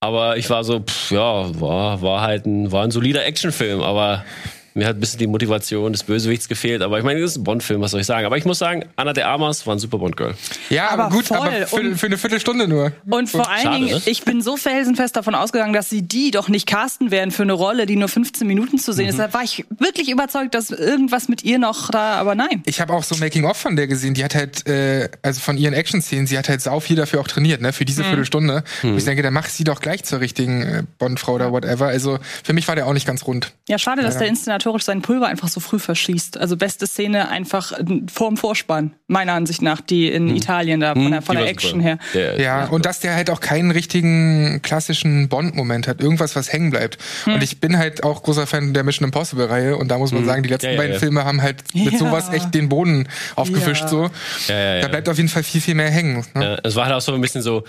Aber 0.00 0.36
ich 0.36 0.50
war 0.50 0.64
so, 0.64 0.80
pff, 0.80 1.12
ja, 1.12 1.60
war, 1.60 2.02
war 2.02 2.22
halt 2.22 2.46
ein, 2.46 2.72
war 2.72 2.82
ein 2.82 2.90
solider 2.90 3.24
Actionfilm, 3.24 3.82
aber 3.82 4.24
mir 4.74 4.86
hat 4.86 4.96
ein 4.96 5.00
bisschen 5.00 5.18
die 5.18 5.26
Motivation 5.26 5.92
des 5.92 6.02
Bösewichts 6.04 6.48
gefehlt, 6.48 6.82
aber 6.82 6.98
ich 6.98 7.04
meine, 7.04 7.20
das 7.20 7.32
ist 7.32 7.36
ein 7.38 7.44
Bond-Film, 7.44 7.80
was 7.80 7.90
soll 7.90 8.00
ich 8.00 8.06
sagen? 8.06 8.26
Aber 8.26 8.36
ich 8.36 8.44
muss 8.44 8.58
sagen, 8.58 8.84
Anna 8.96 9.12
de 9.12 9.24
Armas 9.24 9.66
war 9.66 9.74
ein 9.74 9.78
super 9.78 9.98
Bond-Girl. 9.98 10.34
Ja, 10.70 10.90
aber, 10.90 11.04
aber 11.04 11.16
gut, 11.16 11.26
voll. 11.26 11.38
aber 11.38 11.66
für, 11.66 11.96
für, 11.96 12.06
eine 12.06 12.18
Viertelstunde 12.18 12.68
nur. 12.68 12.92
Und 13.08 13.28
vor 13.28 13.48
allen 13.50 13.62
Schade, 13.62 13.76
Dingen, 13.76 13.94
ne? 13.94 14.02
ich 14.06 14.24
bin 14.24 14.40
so 14.40 14.56
felsenfest 14.56 15.16
davon 15.16 15.34
ausgegangen, 15.34 15.72
dass 15.72 15.90
sie 15.90 16.02
die 16.02 16.30
doch 16.30 16.48
nicht 16.48 16.66
casten 16.66 17.10
werden 17.10 17.30
für 17.30 17.42
eine 17.42 17.52
Rolle, 17.52 17.86
die 17.86 17.96
nur 17.96 18.08
15 18.08 18.46
Minuten 18.46 18.78
zu 18.78 18.92
sehen 18.92 19.08
ist. 19.08 19.14
Mhm. 19.14 19.18
Deshalb 19.18 19.34
war 19.34 19.42
ich 19.42 19.64
wirklich 19.78 20.10
überzeugt, 20.10 20.54
dass 20.54 20.70
irgendwas 20.70 21.28
mit 21.28 21.44
ihr 21.44 21.58
noch 21.58 21.90
da, 21.90 22.14
aber 22.14 22.34
nein. 22.34 22.62
Ich 22.66 22.80
habe 22.80 22.92
auch 22.92 23.04
so 23.04 23.16
Making-of 23.16 23.56
von 23.56 23.76
der 23.76 23.86
gesehen, 23.86 24.14
die 24.14 24.24
hat 24.24 24.34
halt, 24.34 24.66
äh, 24.66 25.08
also 25.22 25.40
von 25.40 25.56
ihren 25.56 25.74
Action-Szenen, 25.74 26.26
sie 26.26 26.38
hat 26.38 26.48
halt 26.48 26.62
sau 26.62 26.80
viel 26.80 26.96
dafür 26.96 27.20
auch 27.20 27.28
trainiert, 27.28 27.60
ne, 27.60 27.72
für 27.72 27.84
diese 27.84 28.02
mhm. 28.02 28.06
Viertelstunde. 28.06 28.64
Mhm. 28.82 28.90
Und 28.92 28.98
ich 28.98 29.04
denke, 29.04 29.22
dann 29.22 29.34
mach 29.34 29.48
sie 29.48 29.64
doch 29.64 29.80
gleich 29.80 30.04
zur 30.04 30.20
richtigen 30.20 30.62
äh, 30.62 30.82
Bond-Frau 30.98 31.34
oder 31.34 31.52
whatever. 31.52 31.86
Also 31.86 32.18
für 32.42 32.52
mich 32.52 32.66
war 32.68 32.74
der 32.74 32.86
auch 32.86 32.92
nicht 32.92 33.06
ganz 33.06 33.26
rund. 33.26 33.52
Ja, 33.68 33.78
schade, 33.78 34.02
dass 34.02 34.18
der 34.18 34.28
Instant 34.28 34.61
inszenatorisch 34.62 34.84
sein 34.84 35.02
Pulver 35.02 35.26
einfach 35.26 35.48
so 35.48 35.60
früh 35.60 35.78
verschießt. 35.78 36.38
Also 36.38 36.56
beste 36.56 36.86
Szene 36.86 37.28
einfach 37.28 37.72
vorm 38.12 38.36
Vorspann, 38.36 38.94
meiner 39.06 39.32
Ansicht 39.32 39.62
nach, 39.62 39.80
die 39.80 40.08
in 40.08 40.28
hm. 40.28 40.36
Italien 40.36 40.80
da 40.80 40.94
von 40.94 41.04
hm, 41.04 41.10
der, 41.12 41.22
von 41.22 41.36
der 41.36 41.46
Action 41.46 41.80
her. 41.80 41.98
Ja, 42.14 42.36
ja, 42.36 42.64
und 42.66 42.86
dass 42.86 43.00
der 43.00 43.14
halt 43.14 43.30
auch 43.30 43.40
keinen 43.40 43.70
richtigen 43.70 44.60
klassischen 44.62 45.28
Bond-Moment 45.28 45.88
hat, 45.88 46.00
irgendwas, 46.00 46.36
was 46.36 46.52
hängen 46.52 46.70
bleibt. 46.70 46.98
Hm. 47.24 47.34
Und 47.34 47.42
ich 47.42 47.60
bin 47.60 47.76
halt 47.76 48.04
auch 48.04 48.22
großer 48.22 48.46
Fan 48.46 48.74
der 48.74 48.84
Mission 48.84 49.06
Impossible-Reihe 49.06 49.76
und 49.76 49.88
da 49.88 49.98
muss 49.98 50.12
man 50.12 50.22
hm. 50.22 50.28
sagen, 50.28 50.42
die 50.42 50.48
letzten 50.48 50.66
ja, 50.66 50.72
ja, 50.72 50.78
beiden 50.78 50.98
Filme 50.98 51.24
haben 51.24 51.42
halt 51.42 51.62
mit 51.74 51.98
sowas 51.98 52.32
echt 52.32 52.54
den 52.54 52.68
Boden 52.68 53.08
aufgefischt. 53.36 53.88
So. 53.88 54.10
Da 54.48 54.88
bleibt 54.88 55.08
auf 55.08 55.16
jeden 55.16 55.28
Fall 55.28 55.42
viel, 55.42 55.60
viel 55.60 55.74
mehr 55.74 55.90
hängen. 55.90 56.24
Ne? 56.34 56.58
es 56.62 56.76
war 56.76 56.86
halt 56.86 56.94
auch 56.94 57.00
so 57.00 57.14
ein 57.14 57.20
bisschen 57.20 57.42
so, 57.42 57.64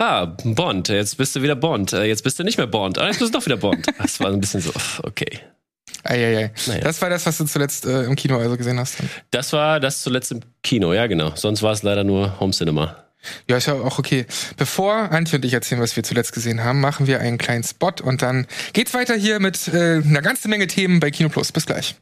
ah, 0.00 0.26
Bond, 0.44 0.88
jetzt 0.88 1.16
bist 1.16 1.36
du 1.36 1.42
wieder 1.42 1.54
Bond, 1.54 1.92
äh, 1.92 2.04
jetzt 2.04 2.24
bist 2.24 2.38
du 2.38 2.44
nicht 2.44 2.58
mehr 2.58 2.66
Bond, 2.66 2.98
ah, 2.98 3.06
jetzt 3.06 3.18
bist 3.18 3.34
du 3.34 3.38
doch 3.38 3.46
wieder 3.46 3.56
Bond. 3.56 3.86
Das 3.98 4.18
war 4.20 4.28
ein 4.28 4.40
bisschen 4.40 4.60
so, 4.60 4.72
okay. 5.02 5.40
Eieiei. 6.04 6.52
Naja. 6.66 6.80
Das 6.80 7.00
war 7.02 7.10
das, 7.10 7.26
was 7.26 7.38
du 7.38 7.44
zuletzt 7.44 7.86
äh, 7.86 8.04
im 8.04 8.16
Kino 8.16 8.38
also 8.38 8.56
gesehen 8.56 8.78
hast. 8.78 8.96
Das 9.30 9.52
war 9.52 9.80
das 9.80 10.02
zuletzt 10.02 10.32
im 10.32 10.40
Kino, 10.62 10.92
ja 10.92 11.06
genau. 11.06 11.32
Sonst 11.34 11.62
war 11.62 11.72
es 11.72 11.82
leider 11.82 12.04
nur 12.04 12.38
Home 12.40 12.52
Cinema. 12.52 13.04
Ja, 13.48 13.56
ist 13.58 13.66
ja 13.66 13.74
auch 13.74 13.98
okay. 13.98 14.26
Bevor 14.56 14.94
Antje 14.94 15.36
und 15.36 15.44
ich 15.44 15.52
erzählen, 15.52 15.80
was 15.80 15.94
wir 15.94 16.02
zuletzt 16.02 16.32
gesehen 16.32 16.64
haben, 16.64 16.80
machen 16.80 17.06
wir 17.06 17.20
einen 17.20 17.38
kleinen 17.38 17.64
Spot 17.64 17.92
und 18.02 18.22
dann 18.22 18.46
geht's 18.72 18.94
weiter 18.94 19.14
hier 19.14 19.40
mit 19.40 19.68
äh, 19.68 20.02
einer 20.02 20.22
ganzen 20.22 20.48
Menge 20.48 20.66
Themen 20.66 21.00
bei 21.00 21.10
Kino 21.10 21.28
Plus. 21.28 21.52
Bis 21.52 21.66
gleich. 21.66 21.96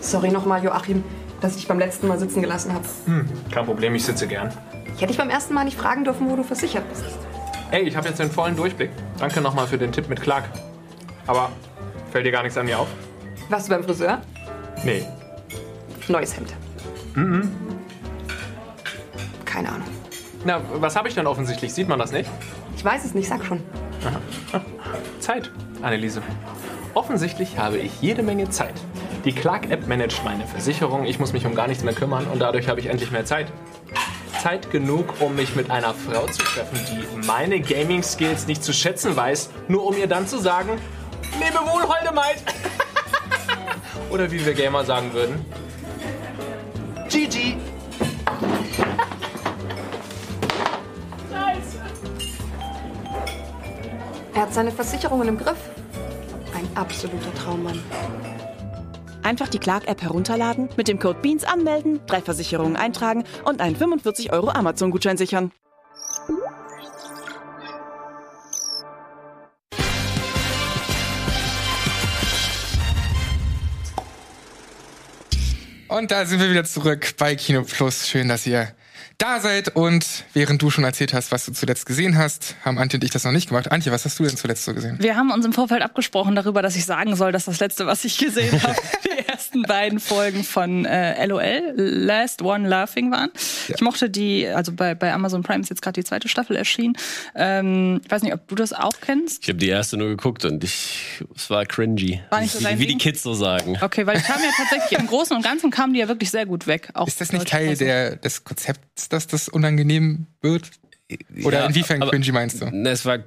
Sorry 0.00 0.30
nochmal, 0.30 0.62
Joachim, 0.62 1.04
dass 1.40 1.52
ich 1.52 1.58
dich 1.58 1.68
beim 1.68 1.78
letzten 1.78 2.08
Mal 2.08 2.18
sitzen 2.18 2.42
gelassen 2.42 2.74
habe. 2.74 2.84
Hm, 3.06 3.28
kein 3.50 3.64
Problem, 3.64 3.94
ich 3.94 4.04
sitze 4.04 4.26
gern. 4.26 4.52
Ich 4.94 5.00
hätte 5.00 5.08
dich 5.08 5.18
beim 5.18 5.30
ersten 5.30 5.54
Mal 5.54 5.64
nicht 5.64 5.76
fragen 5.76 6.04
dürfen, 6.04 6.30
wo 6.30 6.36
du 6.36 6.42
versichert 6.42 6.88
bist. 6.88 7.04
Ey, 7.70 7.82
ich 7.82 7.96
habe 7.96 8.08
jetzt 8.08 8.18
den 8.18 8.30
vollen 8.30 8.54
Durchblick. 8.56 8.90
Danke 9.18 9.40
nochmal 9.40 9.66
für 9.66 9.78
den 9.78 9.92
Tipp 9.92 10.08
mit 10.08 10.20
Clark. 10.20 10.44
Aber 11.26 11.50
fällt 12.10 12.26
dir 12.26 12.32
gar 12.32 12.42
nichts 12.42 12.58
an 12.58 12.66
mir 12.66 12.78
auf? 12.78 12.88
Warst 13.48 13.68
du 13.68 13.72
beim 13.72 13.82
Friseur? 13.82 14.20
Nee. 14.84 15.04
Neues 16.08 16.36
Hemd. 16.36 16.54
Mhm. 17.14 17.50
Keine 19.44 19.68
Ahnung. 19.70 19.88
Na, 20.44 20.60
was 20.74 20.96
habe 20.96 21.08
ich 21.08 21.14
denn 21.14 21.26
offensichtlich? 21.26 21.72
Sieht 21.72 21.88
man 21.88 21.98
das 21.98 22.12
nicht? 22.12 22.28
Ich 22.76 22.84
weiß 22.84 23.04
es 23.04 23.14
nicht, 23.14 23.28
sag 23.28 23.44
schon. 23.44 23.60
Aha. 24.04 24.60
Zeit, 25.20 25.50
Anneliese. 25.82 26.20
Offensichtlich 26.94 27.58
habe 27.58 27.78
ich 27.78 28.02
jede 28.02 28.22
Menge 28.22 28.50
Zeit. 28.50 28.74
Die 29.24 29.32
Clark-App 29.32 29.86
managt 29.86 30.24
meine 30.24 30.46
Versicherung, 30.46 31.04
ich 31.04 31.18
muss 31.20 31.32
mich 31.32 31.46
um 31.46 31.54
gar 31.54 31.68
nichts 31.68 31.84
mehr 31.84 31.94
kümmern 31.94 32.26
und 32.26 32.40
dadurch 32.40 32.68
habe 32.68 32.80
ich 32.80 32.86
endlich 32.86 33.12
mehr 33.12 33.24
Zeit. 33.24 33.46
Zeit 34.42 34.72
genug, 34.72 35.20
um 35.20 35.36
mich 35.36 35.54
mit 35.54 35.70
einer 35.70 35.94
Frau 35.94 36.26
zu 36.26 36.42
treffen, 36.42 36.76
die 36.90 37.26
meine 37.26 37.60
Gaming-Skills 37.60 38.48
nicht 38.48 38.64
zu 38.64 38.72
schätzen 38.72 39.14
weiß, 39.14 39.50
nur 39.68 39.86
um 39.86 39.96
ihr 39.96 40.08
dann 40.08 40.26
zu 40.26 40.38
sagen, 40.40 40.80
lebe 41.38 41.58
wohl, 41.60 41.82
holde 41.82 42.12
Maid. 42.12 42.42
Oder 44.10 44.28
wie 44.32 44.44
wir 44.44 44.52
Gamer 44.54 44.84
sagen 44.84 45.12
würden, 45.12 45.44
GG. 47.08 47.54
Er 54.34 54.42
hat 54.42 54.54
seine 54.54 54.72
Versicherungen 54.72 55.28
im 55.28 55.38
Griff. 55.38 55.58
Ein 56.56 56.68
absoluter 56.74 57.32
Traummann. 57.34 57.80
Einfach 59.22 59.48
die 59.48 59.58
Clark-App 59.58 60.02
herunterladen, 60.02 60.68
mit 60.76 60.88
dem 60.88 60.98
Code 60.98 61.20
BEANS 61.20 61.44
anmelden, 61.44 62.00
drei 62.06 62.20
Versicherungen 62.20 62.76
eintragen 62.76 63.24
und 63.44 63.60
einen 63.60 63.76
45 63.76 64.32
Euro 64.32 64.50
Amazon-Gutschein 64.50 65.16
sichern. 65.16 65.52
Und 75.88 76.10
da 76.10 76.24
sind 76.24 76.40
wir 76.40 76.50
wieder 76.50 76.64
zurück 76.64 77.14
bei 77.18 77.36
Kino 77.36 77.64
Plus. 77.64 78.08
Schön, 78.08 78.28
dass 78.28 78.46
ihr 78.46 78.74
da 79.22 79.40
seid. 79.40 79.74
Und 79.76 80.24
während 80.32 80.60
du 80.60 80.70
schon 80.70 80.84
erzählt 80.84 81.14
hast, 81.14 81.30
was 81.32 81.46
du 81.46 81.52
zuletzt 81.52 81.86
gesehen 81.86 82.18
hast, 82.18 82.56
haben 82.64 82.78
Antje 82.78 82.98
und 82.98 83.04
ich 83.04 83.10
das 83.10 83.24
noch 83.24 83.32
nicht 83.32 83.48
gemacht. 83.48 83.70
Antje, 83.70 83.92
was 83.92 84.04
hast 84.04 84.18
du 84.18 84.24
denn 84.24 84.36
zuletzt 84.36 84.64
so 84.64 84.74
gesehen? 84.74 84.96
Wir 85.00 85.16
haben 85.16 85.30
uns 85.30 85.46
im 85.46 85.52
Vorfeld 85.52 85.82
abgesprochen 85.82 86.34
darüber, 86.34 86.62
dass 86.62 86.76
ich 86.76 86.84
sagen 86.84 87.14
soll, 87.14 87.32
dass 87.32 87.44
das 87.44 87.60
letzte, 87.60 87.86
was 87.86 88.04
ich 88.04 88.18
gesehen 88.18 88.60
habe, 88.62 88.76
die 89.04 89.21
ersten 89.42 89.62
beiden 89.62 89.98
Folgen 89.98 90.44
von 90.44 90.84
äh, 90.84 91.26
LOL, 91.26 91.74
Last 91.74 92.42
One 92.42 92.68
Laughing 92.68 93.10
waren. 93.10 93.30
Ja. 93.66 93.74
Ich 93.74 93.80
mochte 93.80 94.08
die, 94.08 94.46
also 94.46 94.72
bei, 94.72 94.94
bei 94.94 95.12
Amazon 95.12 95.42
Prime 95.42 95.60
ist 95.60 95.68
jetzt 95.68 95.82
gerade 95.82 96.00
die 96.00 96.04
zweite 96.04 96.28
Staffel 96.28 96.54
erschienen. 96.56 96.96
Ähm, 97.34 98.00
ich 98.04 98.10
weiß 98.10 98.22
nicht, 98.22 98.32
ob 98.32 98.46
du 98.46 98.54
das 98.54 98.72
auch 98.72 98.92
kennst. 99.00 99.42
Ich 99.42 99.48
habe 99.48 99.58
die 99.58 99.68
erste 99.68 99.96
nur 99.96 100.08
geguckt 100.08 100.44
und 100.44 100.62
ich, 100.62 101.24
es 101.34 101.50
war 101.50 101.66
cringy. 101.66 102.20
War 102.30 102.40
nicht 102.40 102.52
so 102.52 102.60
wie, 102.60 102.78
wie 102.78 102.86
die 102.86 102.98
Kids 102.98 103.22
so 103.22 103.34
sagen. 103.34 103.78
Okay, 103.80 104.06
weil 104.06 104.18
ich 104.18 104.24
kam 104.24 104.40
ja 104.40 104.50
tatsächlich 104.56 104.98
im 104.98 105.06
Großen 105.08 105.36
und 105.36 105.42
Ganzen 105.42 105.70
kamen 105.70 105.92
die 105.92 106.00
ja 106.00 106.08
wirklich 106.08 106.30
sehr 106.30 106.46
gut 106.46 106.68
weg. 106.68 106.92
ist 107.06 107.20
das 107.20 107.32
nicht 107.32 107.48
Teil 107.48 107.76
der, 107.76 108.16
des 108.16 108.44
Konzepts, 108.44 109.08
dass 109.08 109.26
das 109.26 109.48
unangenehm 109.48 110.26
wird? 110.40 110.70
Oder 111.44 111.60
ja, 111.60 111.66
inwiefern 111.66 112.00
cringy 112.00 112.30
meinst 112.30 112.62
du? 112.62 112.66
Ne, 112.66 112.90
es 112.90 113.04
war, 113.04 113.18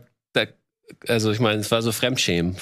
also 1.07 1.31
ich 1.31 1.39
meine, 1.39 1.59
es 1.59 1.69
war 1.71 1.81
so 1.81 1.91
Fremdschämen 1.91 2.55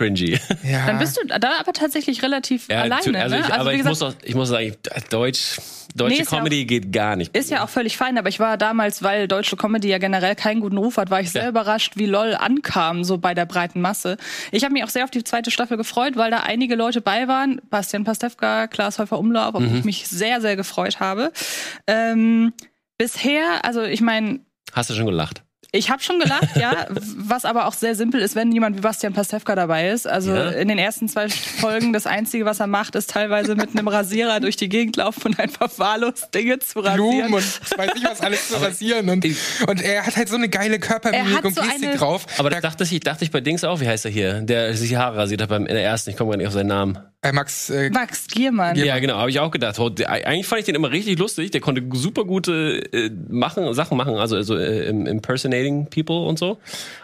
cringy. 0.00 0.38
Ja. 0.62 0.86
Dann 0.86 0.98
bist 0.98 1.16
du 1.16 1.26
da 1.26 1.58
aber 1.58 1.72
tatsächlich 1.72 2.22
relativ 2.22 2.68
ja, 2.68 2.82
alleine. 2.82 3.22
Also, 3.22 3.36
ich, 3.36 3.42
ne? 3.42 3.52
also 3.52 3.60
aber 3.60 3.72
ich, 3.72 3.78
gesagt, 3.78 3.90
muss 3.90 4.02
auch, 4.02 4.14
ich 4.22 4.34
muss 4.34 4.48
sagen, 4.50 4.76
Deutsch, 5.10 5.58
deutsche 5.94 6.18
nee, 6.18 6.24
Comedy 6.24 6.58
ja 6.58 6.64
auch, 6.64 6.68
geht 6.68 6.92
gar 6.92 7.16
nicht. 7.16 7.34
Ist 7.34 7.50
ja 7.50 7.64
auch 7.64 7.68
völlig 7.68 7.96
fein, 7.96 8.18
aber 8.18 8.28
ich 8.28 8.38
war 8.38 8.56
damals, 8.56 9.02
weil 9.02 9.26
deutsche 9.26 9.56
Comedy 9.56 9.88
ja 9.88 9.98
generell 9.98 10.36
keinen 10.36 10.60
guten 10.60 10.76
Ruf 10.76 10.96
hat, 10.96 11.10
war 11.10 11.20
ich 11.20 11.30
sehr 11.30 11.44
ja. 11.44 11.48
überrascht, 11.48 11.94
wie 11.96 12.06
LOL 12.06 12.34
ankam, 12.34 13.04
so 13.04 13.18
bei 13.18 13.34
der 13.34 13.46
breiten 13.46 13.80
Masse. 13.80 14.16
Ich 14.52 14.64
habe 14.64 14.74
mich 14.74 14.84
auch 14.84 14.90
sehr 14.90 15.04
auf 15.04 15.10
die 15.10 15.24
zweite 15.24 15.50
Staffel 15.50 15.76
gefreut, 15.76 16.16
weil 16.16 16.30
da 16.30 16.40
einige 16.40 16.76
Leute 16.76 17.00
bei 17.00 17.26
waren. 17.26 17.60
Bastian 17.70 18.04
Pastewka, 18.04 18.66
Klaas 18.66 18.98
Häufer 18.98 19.18
Umlauf, 19.18 19.54
auf 19.54 19.62
mhm. 19.62 19.78
ich 19.78 19.84
mich 19.84 20.08
sehr, 20.08 20.40
sehr 20.40 20.56
gefreut 20.56 21.00
habe. 21.00 21.32
Ähm, 21.86 22.52
bisher, 22.98 23.64
also 23.64 23.82
ich 23.82 24.02
meine. 24.02 24.40
Hast 24.72 24.90
du 24.90 24.94
schon 24.94 25.06
gelacht? 25.06 25.42
Ich 25.72 25.88
habe 25.90 26.02
schon 26.02 26.18
gelacht, 26.18 26.56
ja. 26.56 26.86
Was 27.16 27.44
aber 27.44 27.66
auch 27.66 27.74
sehr 27.74 27.94
simpel 27.94 28.20
ist, 28.20 28.34
wenn 28.34 28.50
jemand 28.50 28.76
wie 28.76 28.80
Bastian 28.80 29.12
Pastewka 29.12 29.54
dabei 29.54 29.90
ist. 29.90 30.06
Also 30.06 30.34
ja. 30.34 30.50
in 30.50 30.68
den 30.68 30.78
ersten 30.78 31.08
zwei 31.08 31.28
Folgen, 31.28 31.92
das 31.92 32.06
Einzige, 32.06 32.44
was 32.44 32.60
er 32.60 32.66
macht, 32.66 32.96
ist 32.96 33.10
teilweise 33.10 33.54
mit 33.54 33.70
einem 33.76 33.86
Rasierer 33.86 34.40
durch 34.40 34.56
die 34.56 34.68
Gegend 34.68 34.96
laufen 34.96 35.28
und 35.28 35.38
einfach 35.38 35.70
wahllos 35.78 36.30
Dinge 36.34 36.58
zu 36.58 36.80
rasieren. 36.80 37.28
Blumen 37.28 37.34
und 37.34 37.44
ich 37.44 37.78
weiß 37.78 37.94
nicht, 37.94 38.04
was 38.04 38.20
alles 38.20 38.48
zu 38.48 38.60
rasieren. 38.60 39.08
Und, 39.08 39.24
und 39.66 39.82
er 39.82 40.06
hat 40.06 40.16
halt 40.16 40.28
so 40.28 40.36
eine 40.36 40.48
geile 40.48 40.80
Körpermimik 40.80 41.44
und 41.44 41.54
so 41.54 41.62
Gestik 41.62 41.96
drauf. 41.96 42.26
Aber 42.38 42.50
das 42.50 42.62
dachte 42.62 42.84
ich, 42.84 43.00
dachte 43.00 43.24
ich 43.24 43.30
bei 43.30 43.40
Dings 43.40 43.62
auch, 43.62 43.80
wie 43.80 43.88
heißt 43.88 44.04
er 44.04 44.10
hier? 44.10 44.40
Der 44.40 44.74
sich 44.74 44.88
die 44.88 44.98
Haare 44.98 45.18
rasiert 45.18 45.42
hat 45.42 45.50
beim 45.50 45.66
in 45.66 45.74
der 45.74 45.84
ersten, 45.84 46.10
ich 46.10 46.16
komme 46.16 46.30
gar 46.30 46.36
nicht 46.36 46.48
auf 46.48 46.52
seinen 46.52 46.68
Namen. 46.68 46.98
Äh, 47.22 47.32
Max, 47.32 47.68
äh, 47.68 47.90
Max 47.90 48.28
Giermann. 48.28 48.76
Ja, 48.76 48.98
genau, 48.98 49.16
habe 49.16 49.28
ich 49.28 49.40
auch 49.40 49.50
gedacht. 49.50 49.78
Eigentlich 49.78 50.46
fand 50.46 50.60
ich 50.60 50.66
den 50.66 50.74
immer 50.74 50.90
richtig 50.90 51.18
lustig. 51.18 51.50
Der 51.50 51.60
konnte 51.60 51.82
super 51.92 52.24
gute 52.24 52.82
äh, 52.92 53.10
machen, 53.28 53.74
Sachen 53.74 53.98
machen, 53.98 54.14
also, 54.14 54.36
also 54.36 54.56
äh, 54.56 54.88
impersonating 54.88 55.90
people 55.90 56.26
und 56.26 56.38
so. 56.38 56.58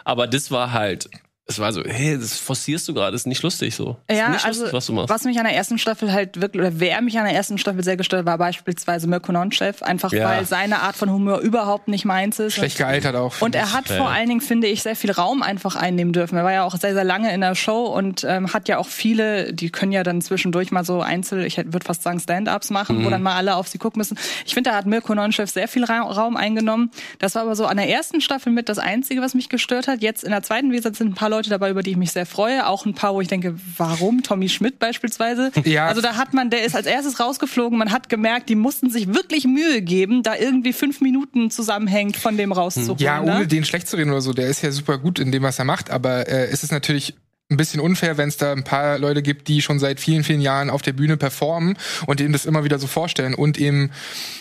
Aber 0.05 0.25
das 0.25 0.49
war 0.49 0.73
halt 0.73 1.07
es 1.49 1.59
war 1.59 1.71
so, 1.71 1.81
hey, 1.85 2.17
das 2.19 2.37
forcierst 2.37 2.89
du 2.89 2.93
gerade, 2.93 3.15
ist 3.15 3.25
nicht 3.25 3.41
lustig 3.41 3.73
so. 3.73 3.95
Ja, 4.11 4.33
lustig, 4.33 4.45
also 4.45 4.73
was, 4.73 4.85
du 4.85 4.93
machst. 4.93 5.09
was 5.09 5.23
mich 5.23 5.37
an 5.37 5.45
der 5.45 5.55
ersten 5.55 5.79
Staffel 5.79 6.11
halt 6.11 6.41
wirklich, 6.41 6.61
oder 6.61 6.77
wer 6.81 7.01
mich 7.01 7.17
an 7.17 7.23
der 7.23 7.33
ersten 7.33 7.57
Staffel 7.57 7.85
sehr 7.85 7.95
gestört 7.95 8.25
war, 8.25 8.37
beispielsweise 8.37 9.07
Mirko 9.07 9.31
Nonchef, 9.31 9.81
einfach 9.81 10.11
ja. 10.11 10.27
weil 10.27 10.45
seine 10.45 10.81
Art 10.81 10.97
von 10.97 11.09
Humor 11.09 11.39
überhaupt 11.39 11.87
nicht 11.87 12.03
meins 12.03 12.39
ist. 12.39 12.55
Schlecht 12.55 12.77
gealtert 12.77 13.15
auch. 13.15 13.41
Und 13.41 13.55
er 13.55 13.71
hat 13.71 13.87
ja. 13.87 13.95
vor 13.95 14.09
allen 14.09 14.27
Dingen, 14.27 14.41
finde 14.41 14.67
ich, 14.67 14.83
sehr 14.83 14.97
viel 14.97 15.11
Raum 15.11 15.41
einfach 15.41 15.77
einnehmen 15.77 16.11
dürfen. 16.11 16.37
Er 16.37 16.43
war 16.43 16.51
ja 16.51 16.63
auch 16.65 16.75
sehr, 16.75 16.93
sehr 16.93 17.05
lange 17.05 17.33
in 17.33 17.39
der 17.39 17.55
Show 17.55 17.85
und 17.85 18.25
ähm, 18.25 18.51
hat 18.51 18.67
ja 18.67 18.77
auch 18.77 18.87
viele, 18.87 19.53
die 19.53 19.69
können 19.69 19.93
ja 19.93 20.03
dann 20.03 20.21
zwischendurch 20.21 20.71
mal 20.71 20.83
so 20.83 20.99
einzel, 20.99 21.45
ich 21.45 21.55
würde 21.55 21.85
fast 21.85 22.03
sagen 22.03 22.19
Stand-Ups 22.19 22.71
machen, 22.71 22.97
mhm. 22.97 23.05
wo 23.05 23.09
dann 23.09 23.23
mal 23.23 23.35
alle 23.35 23.55
auf 23.55 23.69
sie 23.69 23.77
gucken 23.77 23.99
müssen. 23.99 24.19
Ich 24.45 24.53
finde, 24.53 24.71
da 24.71 24.75
hat 24.75 24.85
Mirko 24.85 25.15
Nonchef 25.15 25.49
sehr 25.49 25.69
viel 25.69 25.85
Raum 25.85 26.35
eingenommen. 26.35 26.91
Das 27.19 27.35
war 27.35 27.43
aber 27.43 27.55
so 27.55 27.65
an 27.65 27.77
der 27.77 27.87
ersten 27.87 28.19
Staffel 28.19 28.51
mit 28.51 28.67
das 28.67 28.79
Einzige, 28.79 29.21
was 29.21 29.33
mich 29.33 29.47
gestört 29.47 29.87
hat. 29.87 30.01
Jetzt 30.01 30.25
in 30.25 30.31
der 30.31 30.43
zweiten, 30.43 30.73
wie 30.73 30.75
gesagt, 30.75 30.97
sind 30.97 31.11
ein 31.11 31.13
paar 31.13 31.29
Leute 31.29 31.36
dabei, 31.45 31.69
über 31.69 31.83
die 31.83 31.91
ich 31.91 31.97
mich 31.97 32.11
sehr 32.11 32.25
freue. 32.25 32.67
Auch 32.67 32.85
ein 32.85 32.93
paar, 32.93 33.13
wo 33.13 33.21
ich 33.21 33.27
denke, 33.27 33.55
warum? 33.77 34.23
Tommy 34.23 34.49
Schmidt 34.49 34.79
beispielsweise. 34.79 35.51
Ja. 35.63 35.87
Also 35.87 36.01
da 36.01 36.15
hat 36.15 36.33
man, 36.33 36.49
der 36.49 36.63
ist 36.65 36.75
als 36.75 36.85
erstes 36.85 37.19
rausgeflogen. 37.19 37.77
Man 37.77 37.91
hat 37.91 38.09
gemerkt, 38.09 38.49
die 38.49 38.55
mussten 38.55 38.89
sich 38.89 39.13
wirklich 39.13 39.45
Mühe 39.45 39.81
geben, 39.81 40.23
da 40.23 40.35
irgendwie 40.35 40.73
fünf 40.73 41.01
Minuten 41.01 41.49
zusammenhängt 41.49 42.17
von 42.17 42.37
dem 42.37 42.51
rauszuholen. 42.51 42.99
Ja, 42.99 43.21
ohne 43.21 43.39
ne? 43.39 43.47
den 43.47 43.65
schlecht 43.65 43.87
zu 43.87 43.97
reden 43.97 44.11
oder 44.11 44.21
so. 44.21 44.33
Der 44.33 44.47
ist 44.47 44.61
ja 44.61 44.71
super 44.71 44.97
gut 44.97 45.19
in 45.19 45.31
dem, 45.31 45.43
was 45.43 45.59
er 45.59 45.65
macht. 45.65 45.89
Aber 45.89 46.27
äh, 46.27 46.47
es 46.47 46.63
ist 46.63 46.71
natürlich 46.71 47.15
ein 47.49 47.55
bisschen 47.55 47.79
unfair, 47.79 48.17
wenn 48.17 48.27
es 48.27 48.35
da 48.35 48.51
ein 48.51 48.65
paar 48.65 48.99
Leute 48.99 49.21
gibt, 49.21 49.47
die 49.47 49.61
schon 49.61 49.79
seit 49.79 50.01
vielen, 50.01 50.25
vielen 50.25 50.41
Jahren 50.41 50.69
auf 50.69 50.81
der 50.81 50.91
Bühne 50.91 51.15
performen 51.15 51.77
und 52.05 52.19
eben 52.19 52.33
das 52.33 52.45
immer 52.45 52.65
wieder 52.65 52.77
so 52.77 52.87
vorstellen 52.87 53.33
und 53.33 53.57
eben 53.57 53.89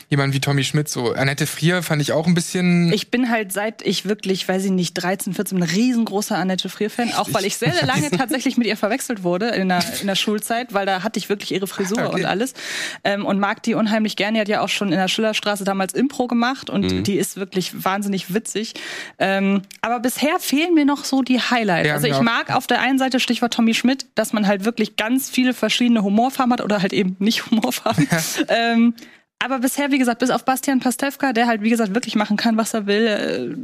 jemand 0.08 0.34
wie 0.34 0.40
Tommy 0.40 0.64
Schmidt 0.64 0.88
so. 0.88 1.12
Annette 1.12 1.46
Frier 1.46 1.84
fand 1.84 2.02
ich 2.02 2.10
auch 2.10 2.26
ein 2.26 2.34
bisschen. 2.34 2.92
Ich 2.92 3.12
bin 3.12 3.30
halt 3.30 3.52
seit 3.52 3.82
ich 3.82 4.06
wirklich, 4.06 4.48
weiß 4.48 4.64
ich 4.64 4.70
nicht, 4.72 4.94
13, 4.94 5.34
14, 5.34 5.58
ein 5.58 5.62
riesengroßer 5.62 6.36
Annette 6.36 6.68
Frier-Fan, 6.68 7.12
auch 7.14 7.28
weil 7.32 7.44
ich 7.44 7.56
sehr, 7.56 7.72
sehr 7.72 7.86
lange 7.86 8.10
tatsächlich 8.16 8.56
mit 8.56 8.66
ihr 8.66 8.76
verwechselt 8.76 9.22
wurde 9.22 9.48
in 9.50 9.68
der, 9.68 9.84
in 10.00 10.08
der 10.08 10.16
Schulzeit, 10.16 10.74
weil 10.74 10.84
da 10.84 11.04
hatte 11.04 11.18
ich 11.20 11.28
wirklich 11.28 11.52
ihre 11.52 11.68
Frisur 11.68 11.98
okay. 11.98 12.14
und 12.14 12.24
alles 12.24 12.54
ähm, 13.04 13.24
und 13.24 13.38
mag 13.38 13.62
die 13.62 13.74
unheimlich 13.74 14.16
gerne. 14.16 14.38
Die 14.38 14.40
hat 14.40 14.48
ja 14.48 14.60
auch 14.62 14.68
schon 14.68 14.90
in 14.90 14.98
der 14.98 15.08
Schillerstraße 15.08 15.62
damals 15.62 15.94
Impro 15.94 16.26
gemacht 16.26 16.70
und 16.70 16.90
mhm. 16.90 17.04
die 17.04 17.18
ist 17.18 17.36
wirklich 17.36 17.84
wahnsinnig 17.84 18.34
witzig. 18.34 18.74
Ähm, 19.20 19.62
aber 19.80 20.00
bisher 20.00 20.40
fehlen 20.40 20.74
mir 20.74 20.84
noch 20.84 21.04
so 21.04 21.22
die 21.22 21.40
Highlights. 21.40 21.86
Ja, 21.86 21.94
also 21.94 22.08
ich 22.08 22.20
mag 22.20 22.52
auf 22.52 22.66
der 22.66 22.80
einen 22.80 22.95
einen 22.96 23.10
Seite, 23.10 23.20
Stichwort 23.20 23.52
Tommy 23.52 23.74
Schmidt, 23.74 24.06
dass 24.14 24.32
man 24.32 24.46
halt 24.46 24.64
wirklich 24.64 24.96
ganz 24.96 25.30
viele 25.30 25.54
verschiedene 25.54 26.02
Humorfarben 26.02 26.52
hat 26.52 26.60
oder 26.62 26.82
halt 26.82 26.92
eben 26.92 27.16
nicht 27.18 27.50
Humorfarben. 27.50 28.08
ähm, 28.48 28.94
aber 29.38 29.58
bisher, 29.58 29.90
wie 29.90 29.98
gesagt, 29.98 30.20
bis 30.20 30.30
auf 30.30 30.44
Bastian 30.44 30.80
Pastewka, 30.80 31.32
der 31.32 31.46
halt, 31.46 31.62
wie 31.62 31.70
gesagt, 31.70 31.94
wirklich 31.94 32.16
machen 32.16 32.36
kann, 32.36 32.56
was 32.56 32.74
er 32.74 32.86
will, 32.86 33.06
äh, 33.06 33.54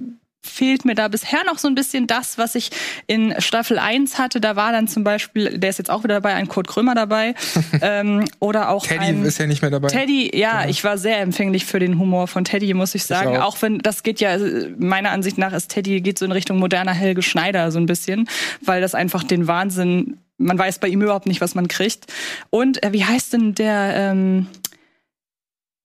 fehlt 0.45 0.85
mir 0.85 0.95
da 0.95 1.09
bisher 1.09 1.45
noch 1.45 1.59
so 1.59 1.69
ein 1.69 1.75
bisschen 1.75 2.07
das, 2.07 2.37
was 2.37 2.55
ich 2.55 2.71
in 3.07 3.35
Staffel 3.39 3.79
1 3.79 4.19
hatte. 4.19 4.41
Da 4.41 4.57
war 4.57 4.73
dann 4.73 4.89
zum 4.89 5.05
Beispiel, 5.05 5.59
der 5.59 5.71
ist 5.71 5.79
jetzt 5.79 5.91
auch 5.91 6.03
wieder 6.03 6.15
dabei, 6.15 6.35
ein 6.35 6.49
Kurt 6.49 6.67
Krömer 6.67 6.95
dabei. 6.95 7.35
ähm, 7.81 8.25
oder 8.41 8.71
auch 8.71 8.85
Teddy 8.85 9.07
ein, 9.07 9.25
ist 9.25 9.39
ja 9.39 9.47
nicht 9.47 9.63
mehr 9.63 9.71
dabei. 9.71 9.89
Teddy, 9.89 10.37
ja, 10.37 10.63
ja, 10.63 10.69
ich 10.69 10.83
war 10.83 10.99
sehr 10.99 11.21
empfänglich 11.21 11.65
für 11.65 11.79
den 11.79 11.99
Humor 11.99 12.27
von 12.27 12.45
Teddy, 12.45 12.75
muss 12.75 12.95
ich 12.95 13.05
sagen. 13.05 13.35
Ich 13.35 13.39
auch. 13.39 13.57
auch. 13.57 13.63
wenn, 13.63 13.79
das 13.79 14.03
geht 14.03 14.21
ja, 14.21 14.37
meiner 14.79 15.11
Ansicht 15.11 15.39
nach 15.39 15.53
ist 15.53 15.69
Teddy, 15.69 16.01
geht 16.01 16.19
so 16.19 16.25
in 16.25 16.33
Richtung 16.33 16.59
moderner 16.59 16.93
Helge 16.93 17.23
Schneider 17.23 17.71
so 17.71 17.79
ein 17.79 17.87
bisschen, 17.87 18.29
weil 18.61 18.81
das 18.81 18.95
einfach 18.95 19.23
den 19.23 19.47
Wahnsinn, 19.47 20.19
man 20.39 20.59
weiß 20.59 20.81
bei 20.81 20.89
ihm 20.89 21.03
überhaupt 21.03 21.27
nicht, 21.27 21.41
was 21.41 21.55
man 21.55 21.69
kriegt. 21.69 22.13
Und 22.51 22.83
äh, 22.83 22.93
wie 22.93 23.05
heißt 23.05 23.33
denn 23.33 23.55
der, 23.55 23.95
ähm, 23.95 24.49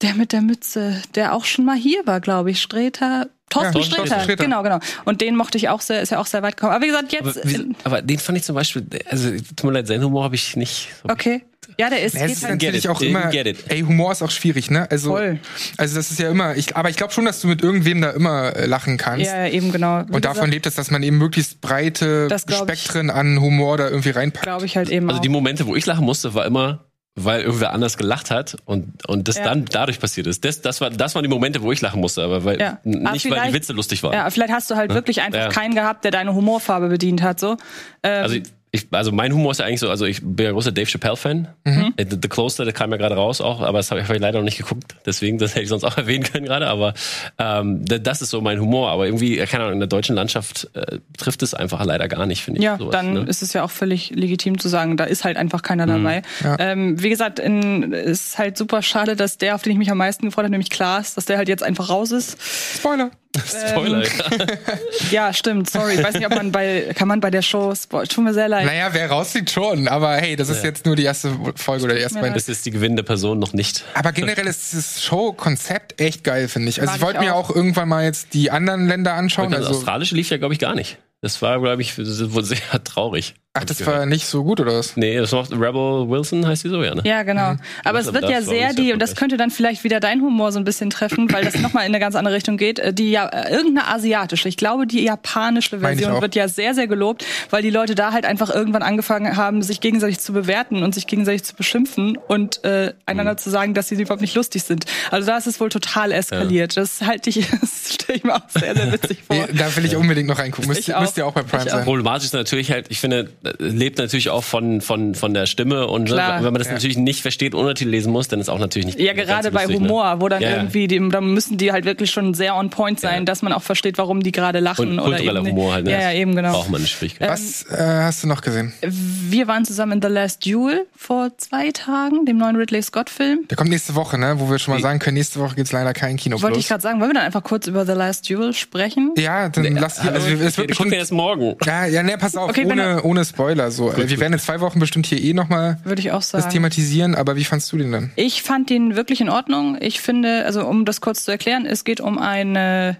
der 0.02 0.16
mit 0.16 0.32
der 0.32 0.42
Mütze, 0.42 1.02
der 1.16 1.34
auch 1.34 1.46
schon 1.46 1.66
mal 1.66 1.78
hier 1.78 2.06
war, 2.06 2.22
glaube 2.22 2.52
ich, 2.52 2.62
Streter, 2.62 3.30
Thorsten, 3.50 3.78
ja, 3.78 3.84
Sträter. 3.84 4.20
Sträter. 4.22 4.44
Genau, 4.44 4.62
genau. 4.62 4.80
Und 5.06 5.22
den 5.22 5.36
mochte 5.36 5.58
ich 5.58 5.70
auch 5.70 5.82
sehr, 5.82 6.02
ist 6.02 6.12
ja 6.12 6.20
auch 6.20 6.26
sehr 6.26 6.42
weit 6.42 6.58
gekommen. 6.58 6.74
Aber 6.74 6.84
wie 6.84 6.88
gesagt, 6.88 7.14
jetzt. 7.14 7.38
Aber, 7.38 7.50
wie, 7.50 7.76
aber 7.84 8.02
den 8.02 8.20
fand 8.20 8.38
ich 8.38 8.44
zum 8.44 8.56
Beispiel, 8.56 8.86
also 9.10 9.32
tut 9.32 9.64
mir 9.64 9.72
leid, 9.72 9.88
seinen 9.88 10.04
Humor 10.04 10.24
habe 10.24 10.36
ich 10.36 10.56
nicht. 10.56 10.90
Okay. 11.04 11.44
Ja, 11.78 11.90
der 11.90 12.02
ist, 12.02 12.16
ja, 12.16 12.26
ist 12.26 12.44
halt 12.44 12.62
natürlich 12.62 12.88
auch 12.90 13.02
immer. 13.02 13.32
Ey, 13.34 13.82
Humor 13.82 14.12
ist 14.12 14.22
auch 14.24 14.32
schwierig, 14.32 14.72
ne? 14.72 14.90
Also, 14.90 15.12
Voll. 15.12 15.40
also 15.78 15.96
das 15.96 16.12
ist 16.12 16.20
ja 16.20 16.30
immer. 16.30 16.56
Ich, 16.56 16.76
aber 16.76 16.90
ich 16.90 16.96
glaube 16.96 17.14
schon, 17.14 17.26
dass 17.26 17.42
du 17.42 17.48
mit 17.48 17.62
irgendwem 17.62 18.02
da 18.02 18.12
immer 18.12 18.56
äh, 18.56 18.66
lachen 18.66 18.98
kannst. 18.98 19.26
Ja, 19.26 19.48
eben 19.48 19.72
genau. 19.72 20.04
Wie 20.08 20.14
und 20.14 20.26
davon 20.26 20.36
gesagt, 20.36 20.54
lebt 20.54 20.66
es, 20.66 20.76
dass 20.76 20.92
man 20.92 21.04
eben 21.04 21.18
möglichst 21.18 21.62
breite 21.62 22.30
Spektren 22.50 23.10
an 23.10 23.40
Humor 23.42 23.78
da 23.78 23.90
irgendwie 23.90 24.10
reinpackt. 24.10 24.46
Glaube 24.46 24.66
ich 24.66 24.78
halt 24.78 24.90
eben. 24.90 25.08
Also 25.08 25.20
auch. 25.20 25.22
die 25.22 25.30
Momente, 25.30 25.68
wo 25.68 25.76
ich 25.76 25.86
lachen 25.86 26.06
musste, 26.06 26.34
war 26.34 26.46
immer 26.46 26.87
weil 27.20 27.42
irgendwer 27.42 27.74
anders 27.74 27.98
gelacht 27.98 28.30
hat 28.30 28.58
und, 28.66 29.08
und 29.08 29.28
das 29.28 29.38
ja. 29.38 29.44
dann 29.44 29.66
dadurch 29.66 30.00
passiert 30.00 30.28
ist. 30.28 30.46
Das, 30.46 30.62
das, 30.62 30.80
war, 30.82 30.92
das 30.92 31.16
waren 31.16 31.24
die 31.24 31.30
Momente, 31.30 31.64
wo 31.64 31.72
ich 31.72 31.82
lachen 31.82 32.00
musste, 32.00 32.24
aber 32.24 32.46
weil, 32.46 32.60
ja. 32.60 32.78
nicht 32.84 33.30
weil 33.30 33.48
die 33.48 33.54
Witze 33.54 33.74
lustig 33.74 34.04
waren. 34.04 34.14
Ja, 34.14 34.30
vielleicht 34.30 34.54
hast 34.54 34.70
du 34.70 34.76
halt 34.76 34.92
ja? 34.92 34.96
wirklich 34.96 35.22
einfach 35.22 35.50
keinen 35.50 35.74
gehabt, 35.74 36.04
der 36.04 36.12
deine 36.12 36.36
Humorfarbe 36.36 36.90
bedient 36.90 37.24
hat. 37.24 37.40
So. 37.40 37.58
Ähm, 38.04 38.24
also 38.24 38.38
ich, 38.78 38.88
also 38.92 39.12
mein 39.12 39.34
Humor 39.34 39.52
ist 39.52 39.60
ja 39.60 39.66
eigentlich 39.66 39.80
so, 39.80 39.90
also 39.90 40.06
ich 40.06 40.22
bin 40.22 40.46
ja 40.46 40.52
großer 40.52 40.72
Dave 40.72 40.88
Chappelle-Fan. 40.88 41.48
Mhm. 41.66 41.94
Äh, 41.98 42.06
The, 42.10 42.18
The 42.22 42.28
Closer, 42.28 42.64
der 42.64 42.74
kam 42.74 42.92
ja 42.92 42.98
gerade 42.98 43.16
raus 43.16 43.42
auch, 43.42 43.62
aber 43.62 43.80
das 43.80 43.92
habe 43.92 44.02
ich 44.02 44.08
leider 44.08 44.40
noch 44.40 44.46
nicht 44.46 44.58
geguckt. 44.58 44.96
Deswegen, 45.06 45.38
das 45.38 45.52
hätte 45.52 45.64
ich 45.64 45.70
sonst 45.70 45.84
auch 45.84 45.98
erwähnen 45.98 46.24
können 46.24 46.46
gerade. 46.46 46.68
Aber 46.68 46.94
ähm, 47.38 47.84
das 47.86 48.22
ist 48.22 48.30
so 48.30 48.42
mein 48.42 48.60
Humor. 48.60 48.92
Aber 48.92 49.06
irgendwie, 49.06 49.38
keine 49.38 49.64
Ahnung, 49.64 49.74
in 49.74 49.80
der 49.80 49.88
deutschen 49.88 50.16
Landschaft 50.16 50.70
äh, 50.74 51.00
trifft 51.18 51.44
es 51.44 51.54
einfach 51.54 51.84
leider 51.86 52.08
gar 52.08 52.26
nicht, 52.26 52.44
finde 52.44 52.60
ich. 52.60 52.64
Ja, 52.66 52.78
sowas, 52.78 52.92
dann 52.92 53.14
ne? 53.14 53.20
ist 53.22 53.42
es 53.42 53.54
ja 53.54 53.64
auch 53.64 53.72
völlig 53.72 54.12
legitim 54.12 54.60
zu 54.60 54.68
sagen, 54.70 54.98
da 54.98 55.04
ist 55.04 55.24
halt 55.24 55.38
einfach 55.38 55.62
keiner 55.62 55.86
mhm. 55.86 56.04
dabei. 56.04 56.22
Ja. 56.44 56.56
Ähm, 56.60 57.02
wie 57.02 57.10
gesagt, 57.10 57.40
in, 57.40 57.94
ist 57.94 58.38
halt 58.38 58.58
super 58.58 58.82
schade, 58.82 59.16
dass 59.16 59.38
der, 59.38 59.56
auf 59.56 59.62
den 59.62 59.74
ich 59.74 59.78
mich 59.78 59.92
am 59.92 59.98
meisten 59.98 60.26
gefreut 60.26 60.44
habe, 60.44 60.52
nämlich 60.52 60.70
Klaas, 60.70 61.16
dass 61.16 61.26
der 61.26 61.38
halt 61.38 61.50
jetzt 61.50 61.64
einfach 61.64 61.90
raus 61.90 62.12
ist. 62.12 62.38
Spoiler. 62.78 63.12
Spoiler, 63.70 64.04
ähm, 64.04 64.10
ja. 64.32 64.78
ja, 65.28 65.34
stimmt, 65.34 65.70
sorry. 65.70 65.96
Ich 65.96 66.04
weiß 66.04 66.16
nicht, 66.16 66.26
ob 66.26 66.36
man 66.36 66.52
bei, 66.52 66.94
kann 66.96 67.08
man 67.08 67.20
bei 67.20 67.30
der 67.30 67.42
Show, 67.42 67.74
tut 67.90 68.24
mir 68.24 68.34
sehr 68.34 68.48
leid. 68.48 68.66
Naja, 68.66 68.90
wer 68.92 69.10
rausfliegt 69.10 69.50
schon, 69.50 69.88
aber 69.88 70.16
hey, 70.16 70.36
das 70.36 70.50
ist 70.50 70.64
ja. 70.64 70.70
jetzt 70.70 70.86
nur 70.86 70.96
die 70.96 71.04
erste 71.04 71.38
Folge 71.56 71.86
oder 71.86 71.96
die 71.96 72.02
erste 72.02 72.20
Band. 72.20 72.36
Das 72.36 72.50
ist 72.50 72.66
die 72.66 72.72
gewinnende 72.72 73.04
Person 73.04 73.40
noch 73.40 73.54
nicht. 73.54 73.84
Aber 73.94 74.12
generell 74.12 74.48
ist 74.48 74.74
das 74.74 75.04
Show-Konzept 75.04 76.00
echt 76.02 76.24
geil, 76.24 76.48
finde 76.48 76.70
ich. 76.70 76.80
Also 76.82 76.92
Mag 76.92 76.98
ich 76.98 77.06
wollte 77.06 77.20
mir 77.20 77.36
auch 77.36 77.54
irgendwann 77.54 77.90
mal 77.90 78.04
jetzt 78.04 78.34
die 78.34 78.52
anderen 78.52 78.88
Länder 78.88 79.14
anschauen. 79.14 79.52
Das 79.52 79.66
also 79.66 79.80
australische 79.80 80.16
lief 80.16 80.30
ja, 80.30 80.38
glaube 80.38 80.54
ich, 80.54 80.60
gar 80.60 80.76
nicht. 80.76 80.98
Das 81.22 81.42
war, 81.42 81.60
glaube 81.60 81.82
ich, 81.82 81.98
wohl 81.98 82.44
sehr 82.44 82.84
traurig. 82.84 83.34
Ach, 83.60 83.66
das 83.66 83.86
war 83.86 84.06
nicht 84.06 84.28
so 84.28 84.44
gut, 84.44 84.60
oder 84.60 84.74
was? 84.74 84.98
Nee, 84.98 85.18
das 85.18 85.32
macht 85.32 85.52
Rebel 85.52 86.10
Wilson, 86.10 86.46
heißt 86.48 86.64
die 86.64 86.70
so, 86.70 86.84
ja, 86.84 86.96
ne? 86.96 87.02
Ja, 87.06 87.24
genau. 87.24 87.54
Mhm. 87.54 87.60
Aber 87.84 88.00
es 88.00 88.14
wird 88.14 88.30
ja 88.30 88.42
sehr 88.42 88.74
die, 88.74 88.94
und 88.94 89.00
das 89.00 89.16
könnte 89.16 89.38
dann 89.38 89.52
vielleicht 89.52 89.84
wieder 89.84 90.00
dein 90.00 90.22
Humor 90.22 90.52
so 90.52 90.60
ein 90.60 90.64
bisschen 90.64 90.90
treffen, 90.90 91.32
weil 91.32 91.44
das 91.44 91.56
nochmal 91.60 91.86
in 91.86 91.92
eine 91.92 92.00
ganz 92.00 92.16
andere 92.16 92.36
Richtung 92.36 92.58
geht. 92.58 92.80
Äh, 92.80 92.94
die 92.94 93.12
ja, 93.12 93.28
äh, 93.28 93.52
irgendeine 93.52 93.88
asiatische, 93.88 94.50
ich 94.50 94.58
glaube, 94.58 94.88
die 94.88 95.04
japanische 95.04 95.80
Version 95.80 96.22
wird 96.22 96.36
ja 96.36 96.48
sehr, 96.48 96.74
sehr 96.74 96.88
gelobt, 96.88 97.26
weil 97.50 97.62
die 97.62 97.70
Leute 97.70 97.96
da 97.96 98.12
halt 98.12 98.26
einfach 98.26 98.50
irgendwann 98.50 98.84
angefangen 98.84 99.36
haben, 99.36 99.62
sich 99.62 99.82
gegenseitig 99.82 100.20
zu 100.20 100.34
bewerten 100.34 100.84
und 100.84 100.94
sich 100.94 101.08
gegenseitig 101.08 101.44
zu 101.44 101.56
beschimpfen 101.56 102.18
und 102.28 102.64
äh, 102.64 102.94
einander 103.06 103.34
mhm. 103.34 103.38
zu 103.38 103.50
sagen, 103.50 103.74
dass 103.74 103.88
sie 103.88 103.96
überhaupt 103.96 104.22
nicht 104.22 104.36
lustig 104.36 104.64
sind. 104.64 104.86
Also 105.12 105.28
da 105.28 105.38
ist 105.38 105.48
es 105.48 105.60
wohl 105.60 105.70
total 105.70 106.12
eskaliert. 106.12 106.76
Ja. 106.76 106.82
Das 106.82 107.02
halte 107.02 107.30
ich, 107.30 107.48
das 107.62 107.94
stelle 107.94 108.18
ich 108.18 108.24
mir 108.24 108.36
auch 108.36 108.50
sehr, 108.50 108.76
sehr 108.76 108.92
witzig 108.92 109.24
vor. 109.26 109.48
da 109.54 109.76
will 109.76 109.86
ich 109.86 109.96
unbedingt 109.96 110.28
noch 110.28 110.40
reingucken. 110.40 110.68
Müsst, 110.68 110.88
müsst 110.88 111.18
ihr 111.18 111.26
auch 111.26 111.34
bei 111.34 111.44
Prime 111.44 111.70
sein. 111.70 111.84
Problematisch 111.84 112.26
ist 112.26 112.34
natürlich 112.34 112.72
halt, 112.72 112.88
ich 112.90 113.00
finde, 113.00 113.30
lebt 113.58 113.98
natürlich 113.98 114.30
auch 114.30 114.44
von, 114.44 114.82
von, 114.82 115.16
von 115.16 115.34
der 115.34 115.46
Stimme 115.46 115.88
und 115.88 116.04
ne, 116.04 116.16
Klar. 116.16 116.44
wenn 116.44 116.54
man 116.54 116.60
das 116.60 116.68
ja. 116.68 116.74
natürlich 116.74 116.98
nicht 116.98 117.22
versteht, 117.22 117.54
Untertitel 117.54 117.90
lesen 117.90 118.12
muss, 118.12 118.28
dann 118.28 118.40
ist 118.40 118.50
auch 118.50 118.60
natürlich 118.60 118.86
nicht. 118.86 119.00
Ja, 119.00 119.14
gerade 119.14 119.52
bei 119.52 119.64
lustig, 119.64 119.80
ne? 119.80 119.88
Humor, 119.88 120.16
ne? 120.16 120.22
wo 120.22 120.30
dann 120.30 120.42
ja, 120.42 120.52
irgendwie, 120.58 120.88
die, 120.88 121.10
da 121.10 121.22
müssen 121.22 121.58
die 121.58 121.72
halt 121.72 121.86
wirklich 121.86 122.12
schon 122.12 122.34
sehr 122.34 122.56
on 122.56 122.70
point 122.70 123.00
sein, 123.00 123.20
ja. 123.20 123.26
dass 123.26 123.42
man 123.42 123.54
auch 123.54 123.62
versteht, 123.62 123.98
warum 123.98 124.22
die 124.22 124.32
gerade 124.32 124.60
lachen. 124.60 125.00
Und 125.00 125.08
oder 125.08 125.20
eben, 125.20 125.48
Humor 125.48 125.74
halt, 125.74 125.86
ne? 125.86 125.92
Ja, 125.92 126.02
ja, 126.02 126.14
eben 126.14 126.36
genau. 126.36 126.52
Braucht 126.52 126.70
man 126.70 126.82
eine 126.82 126.88
Schwierigkeit. 126.88 127.30
Was 127.30 127.64
äh, 127.70 127.78
hast 127.78 128.24
du 128.24 128.28
noch 128.28 128.42
gesehen? 128.42 128.74
Wir 128.82 129.48
waren 129.48 129.66
zusammen 129.66 129.94
in 129.94 130.02
The 130.02 130.08
Last 130.08 130.46
Duel 130.46 130.86
vor 130.96 131.32
zwei 131.38 131.72
Tagen, 131.72 132.26
dem 132.26 132.38
neuen 132.38 132.56
Ridley 132.56 132.82
Scott-Film. 132.82 133.48
Der 133.50 133.58
kommt 133.58 133.70
nächste 133.70 133.96
Woche, 133.96 134.18
ne? 134.18 134.40
Wo 134.40 134.50
wir 134.50 134.60
schon 134.60 134.74
mal 134.74 134.82
sagen 134.82 135.00
können, 135.00 135.16
nächste 135.16 135.40
Woche 135.40 135.56
gibt 135.56 135.68
es 135.68 135.72
leider 135.72 135.94
kein 135.94 136.18
Kino. 136.18 136.42
Wollte 136.42 136.60
ich 136.60 136.68
gerade 136.68 136.82
sagen, 136.82 137.00
wollen 137.00 137.12
wir 137.12 137.16
dann 137.16 137.26
einfach 137.26 137.44
kurz 137.44 137.68
über 137.68 137.86
The 137.86 137.94
Last 137.94 138.30
Duel 138.30 138.54
sprechen? 138.54 139.14
Ja, 139.18 139.50
dann 139.50 139.64
nee, 139.64 139.80
lass. 139.80 140.00
Also, 140.00 140.28
es 140.30 140.58
wird 140.58 140.68
bestimmt 140.68 140.94
erst 140.94 141.12
morgen. 141.12 141.56
Ja, 141.66 141.86
ja, 141.86 142.04
ne, 142.04 142.18
pass 142.18 142.36
auf, 142.36 142.50
okay, 142.50 142.66
ohne, 142.66 143.04
ohne 143.04 143.22
Spoiler. 143.30 143.72
So, 143.72 143.90
gut, 143.90 144.10
wir 144.10 144.20
werden 144.20 144.34
in 144.34 144.40
zwei 144.40 144.60
Wochen 144.62 144.80
bestimmt 144.80 145.06
hier 145.06 145.22
eh 145.22 145.34
nochmal 145.34 145.80
Würde 145.84 146.02
ich 146.02 146.12
auch 146.12 146.22
sagen. 146.22 146.44
das 146.44 146.54
thematisieren, 146.54 147.16
aber 147.16 147.36
wie 147.36 147.44
fandst 147.44 147.72
du 147.72 147.78
den 147.78 147.92
denn? 147.92 148.12
Ich 148.16 148.44
fand 148.44 148.70
den 148.70 148.96
wirklich 148.96 149.22
in 149.22 149.30
Ordnung. 149.30 149.78
Ich 149.80 150.02
finde, 150.02 150.46
also 150.46 150.66
um 150.66 150.86
das 150.86 151.02
kurz 151.02 151.24
zu 151.24 151.32
erklären, 151.32 151.66
es 151.66 151.84
geht 151.84 152.02
um 152.02 152.18
eine 152.18 152.98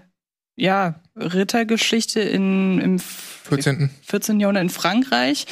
ja, 0.58 0.96
Rittergeschichte 1.20 2.20
in, 2.20 2.80
im 2.80 2.98
14. 3.48 3.90
14. 4.02 4.40
Jahrhundert 4.40 4.64
in 4.64 4.70
Frankreich, 4.70 5.46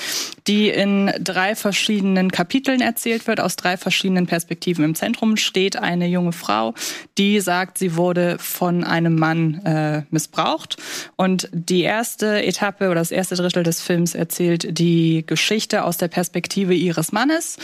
die 0.46 0.68
in 0.68 1.10
drei 1.20 1.54
verschiedenen 1.54 2.30
Kapiteln 2.30 2.80
erzählt 2.80 3.26
wird, 3.26 3.40
aus 3.40 3.56
drei 3.56 3.76
verschiedenen 3.76 4.26
Perspektiven. 4.26 4.84
Im 4.84 4.94
Zentrum 4.94 5.36
steht 5.36 5.76
eine 5.76 6.06
junge 6.06 6.32
Frau, 6.32 6.74
die 7.18 7.40
sagt, 7.40 7.78
sie 7.78 7.96
wurde 7.96 8.36
von 8.38 8.84
einem 8.84 9.16
Mann 9.16 9.64
äh, 9.64 10.02
missbraucht. 10.10 10.76
Und 11.16 11.48
die 11.52 11.82
erste 11.82 12.42
Etappe 12.44 12.86
oder 12.86 12.96
das 12.96 13.10
erste 13.10 13.34
Drittel 13.34 13.62
des 13.62 13.80
Films 13.80 14.14
erzählt 14.14 14.78
die 14.78 15.24
Geschichte 15.26 15.84
aus 15.84 15.96
der 15.96 16.08
Perspektive 16.08 16.74
ihres 16.74 17.12
Mannes. 17.12 17.56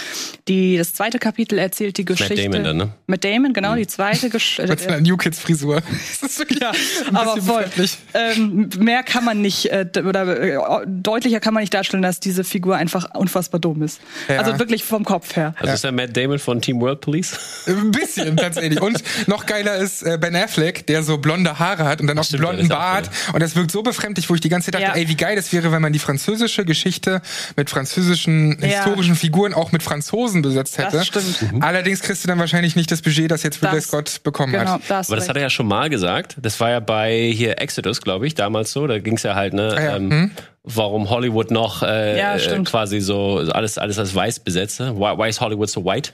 Die, 0.49 0.77
das 0.77 0.95
zweite 0.95 1.19
Kapitel 1.19 1.59
erzählt 1.59 1.99
die 1.99 2.05
Geschichte. 2.05 2.35
Mit 2.35 2.55
Damon 2.55 2.65
dann, 2.65 2.77
ne? 2.77 2.95
Mit 3.07 3.25
Damon, 3.25 3.53
genau, 3.53 3.77
die 3.77 3.87
zweite 3.87 4.31
Geschichte. 4.31 4.67
Mit 4.67 4.81
seiner 4.81 5.01
New 5.01 5.17
Kids 5.17 5.39
Frisur. 5.39 5.83
das 6.21 6.31
ist 6.31 6.39
wirklich 6.39 6.61
ja, 6.61 6.73
aber 7.13 7.41
voll. 7.41 7.67
Ähm, 8.15 8.69
mehr 8.79 9.03
kann 9.03 9.25
man 9.25 9.41
nicht, 9.41 9.73
äh, 9.73 9.87
oder 10.07 10.39
äh, 10.39 10.59
deutlicher 10.87 11.41
kann 11.41 11.55
man 11.55 11.63
nicht 11.63 11.73
darstellen, 11.73 12.03
dass 12.03 12.21
diese 12.21 12.45
Figur 12.45 12.77
einfach 12.77 13.15
unfassbar 13.15 13.59
dumm 13.59 13.83
ist. 13.83 14.03
Ja. 14.29 14.39
Also 14.39 14.59
wirklich 14.59 14.85
vom 14.85 15.03
Kopf 15.07 15.35
her. 15.35 15.55
Also 15.59 15.73
ist 15.73 15.85
der 15.85 15.93
Matt 15.93 16.15
Damon 16.15 16.39
von 16.39 16.61
Team 16.61 16.79
World 16.83 17.01
Police? 17.01 17.39
Ein 17.67 17.91
bisschen 17.91 18.37
tatsächlich. 18.37 18.83
Und 18.83 19.03
noch 19.29 19.47
geiler 19.47 19.77
ist 19.77 20.03
äh, 20.03 20.19
Ben 20.21 20.37
Affleck, 20.37 20.87
der 20.89 21.03
so 21.03 21.17
blonde 21.17 21.59
Haare 21.59 21.85
hat 21.85 22.03
und 22.03 22.07
dann 22.07 22.19
auch 22.19 22.31
einen 22.31 22.39
blonden 22.39 22.69
Bart. 22.69 23.09
Auch, 23.09 23.35
und 23.35 23.43
das 23.43 23.57
wirkt 23.57 23.71
so 23.71 23.83
befremdlich, 23.83 24.29
wo 24.29 24.35
ich 24.35 24.43
die 24.43 24.51
ganze 24.51 24.71
Zeit 24.71 24.83
dachte, 24.83 24.99
ja. 24.99 25.03
ey, 25.03 25.09
wie 25.09 25.17
geil 25.17 25.37
das 25.37 25.51
wäre, 25.55 25.73
wenn 25.73 25.81
man 25.81 25.95
die 25.95 25.99
französische 25.99 26.67
Geschichte 26.67 27.23
mit 27.57 27.71
französischen 27.71 28.59
historischen 28.61 29.17
Figuren 29.17 29.55
auch 29.55 29.73
mit 29.73 29.83
Franzosen 29.83 30.43
besetzt 30.43 30.79
hätte. 30.79 30.99
Das 30.99 31.07
stimmt. 31.07 31.53
Mhm. 31.53 31.63
Allerdings 31.63 32.01
kriegst 32.01 32.25
du 32.25 32.29
dann 32.29 32.39
wahrscheinlich 32.39 32.77
nicht 32.77 32.91
das 32.91 33.03
Budget, 33.03 33.31
das 33.31 33.43
jetzt 33.43 33.63
Ridley 33.63 33.81
Scott 33.81 34.23
bekommen 34.23 34.53
genau, 34.53 34.73
hat. 34.73 34.83
Das 34.89 35.09
Aber 35.09 35.17
das 35.17 35.29
hat 35.29 35.37
er 35.37 35.43
ja 35.43 35.51
schon 35.51 35.67
mal 35.67 35.89
gesagt. 35.89 36.37
Das 36.41 36.61
war 36.61 36.71
ja 36.71 36.81
bei 36.81 37.31
hier 37.35 37.59
Exodus, 37.83 38.01
glaube 38.01 38.27
ich, 38.27 38.35
damals 38.35 38.73
so. 38.73 38.87
Da 38.87 38.99
ging 38.99 39.15
es 39.15 39.23
ja 39.23 39.35
halt, 39.35 39.55
ne? 39.55 39.75
Ah, 39.77 39.83
ja. 39.83 39.97
Ähm, 39.97 40.11
hm? 40.11 40.31
warum 40.65 41.11
Hollywood 41.11 41.51
noch 41.51 41.83
äh, 41.83 42.17
Ja, 42.17 42.37
äh, 42.37 42.63
quasi 42.63 43.01
so 43.01 43.39
alles 43.53 43.79
alles 43.79 43.99
als 43.99 44.15
weiß 44.15 44.41
besetze. 44.41 44.97
Why, 44.97 45.19
why 45.19 45.29
is 45.29 45.41
Hollywood 45.41 45.69
so 45.69 45.85
white? 45.85 46.13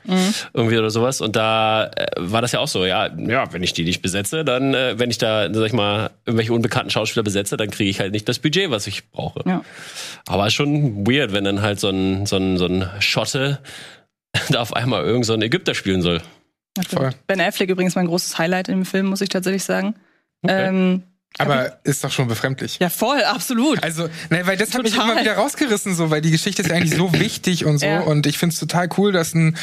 Irgendwie 0.54 0.78
oder 0.78 0.90
sowas. 0.90 1.20
Und 1.20 1.36
da 1.36 1.90
äh, 1.94 2.06
war 2.16 2.40
das 2.40 2.52
ja 2.52 2.60
auch 2.60 2.68
so. 2.68 2.86
Ja, 2.86 3.10
ja, 3.16 3.52
wenn 3.52 3.62
ich 3.62 3.74
die 3.74 3.84
nicht 3.84 4.00
besetze, 4.00 4.44
dann 4.44 4.74
äh, 4.74 4.98
wenn 4.98 5.10
ich 5.10 5.18
da 5.18 5.52
sag 5.52 5.66
ich 5.66 5.72
mal 5.72 6.10
irgendwelche 6.24 6.52
unbekannten 6.52 6.90
Schauspieler 6.90 7.22
besetze, 7.22 7.56
dann 7.56 7.70
kriege 7.70 7.90
ich 7.90 8.00
halt 8.00 8.12
nicht 8.12 8.28
das 8.28 8.38
Budget, 8.38 8.70
was 8.70 8.86
ich 8.86 9.10
brauche. 9.10 9.42
Ja. 9.46 9.62
Aber 10.26 10.48
schon 10.50 11.06
weird, 11.06 11.32
wenn 11.32 11.44
dann 11.44 11.60
halt 11.60 11.78
so 11.78 11.90
ein 11.90 12.24
so 12.24 12.36
ein 12.36 12.56
so 12.56 12.66
ein 12.66 12.88
Schotte 13.00 13.58
da 14.48 14.60
auf 14.60 14.74
einmal 14.74 15.04
irgend 15.04 15.26
so 15.26 15.34
ein 15.34 15.42
Ägypter 15.42 15.74
spielen 15.74 16.00
soll. 16.00 16.22
Voll. 16.88 17.10
Ben 17.26 17.40
Affleck 17.40 17.68
übrigens 17.70 17.96
mein 17.96 18.06
großes 18.06 18.38
Highlight 18.38 18.68
im 18.68 18.84
Film, 18.84 19.06
muss 19.06 19.20
ich 19.20 19.28
tatsächlich 19.28 19.64
sagen. 19.64 19.94
Ähm, 20.46 21.02
Aber 21.36 21.78
ist 21.84 22.02
doch 22.02 22.10
schon 22.10 22.26
befremdlich. 22.26 22.78
ja, 22.80 22.88
voll, 22.88 23.22
absolut. 23.22 23.82
Also, 23.82 24.08
ne, 24.30 24.46
weil 24.46 24.56
das 24.56 24.74
hat 24.74 24.82
mich 24.82 24.94
immer 24.94 25.20
wieder 25.20 25.34
rausgerissen, 25.36 25.94
so, 25.94 26.10
weil 26.10 26.20
die 26.20 26.30
Geschichte 26.32 26.62
ist 26.62 26.68
ja 26.70 26.76
eigentlich 26.76 26.96
so 26.96 27.12
wichtig 27.20 27.64
und 27.64 27.78
so. 27.78 27.86
Ja. 27.86 28.00
Und 28.00 28.26
ich 28.26 28.38
find's 28.38 28.58
total 28.58 28.88
cool, 28.96 29.12
dass 29.12 29.34
ein 29.34 29.56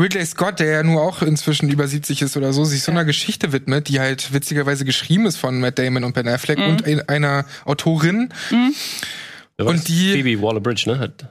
Ridley 0.00 0.24
Scott, 0.26 0.58
der 0.58 0.66
ja 0.70 0.82
nur 0.82 1.02
auch 1.02 1.22
inzwischen 1.22 1.68
über 1.70 1.86
70 1.86 2.22
ist 2.22 2.36
oder 2.36 2.52
so, 2.52 2.64
sich 2.64 2.82
so 2.82 2.90
einer 2.90 3.04
Geschichte 3.04 3.52
widmet, 3.52 3.88
die 3.88 4.00
halt 4.00 4.32
witzigerweise 4.32 4.84
geschrieben 4.84 5.26
ist 5.26 5.36
von 5.36 5.60
Matt 5.60 5.78
Damon 5.78 6.02
und 6.02 6.14
Ben 6.14 6.26
Affleck 6.26 6.58
Mhm. 6.58 6.64
und 6.64 6.84
ein- 6.86 7.08
einer 7.08 7.44
Autorin. 7.66 8.30
Wer 9.58 9.66
Und 9.66 9.86
die- 9.88 10.12
Phoebe 10.14 10.42
Waller-Bridge, 10.42 10.84
ne? 10.90 10.98
Hat, 10.98 11.26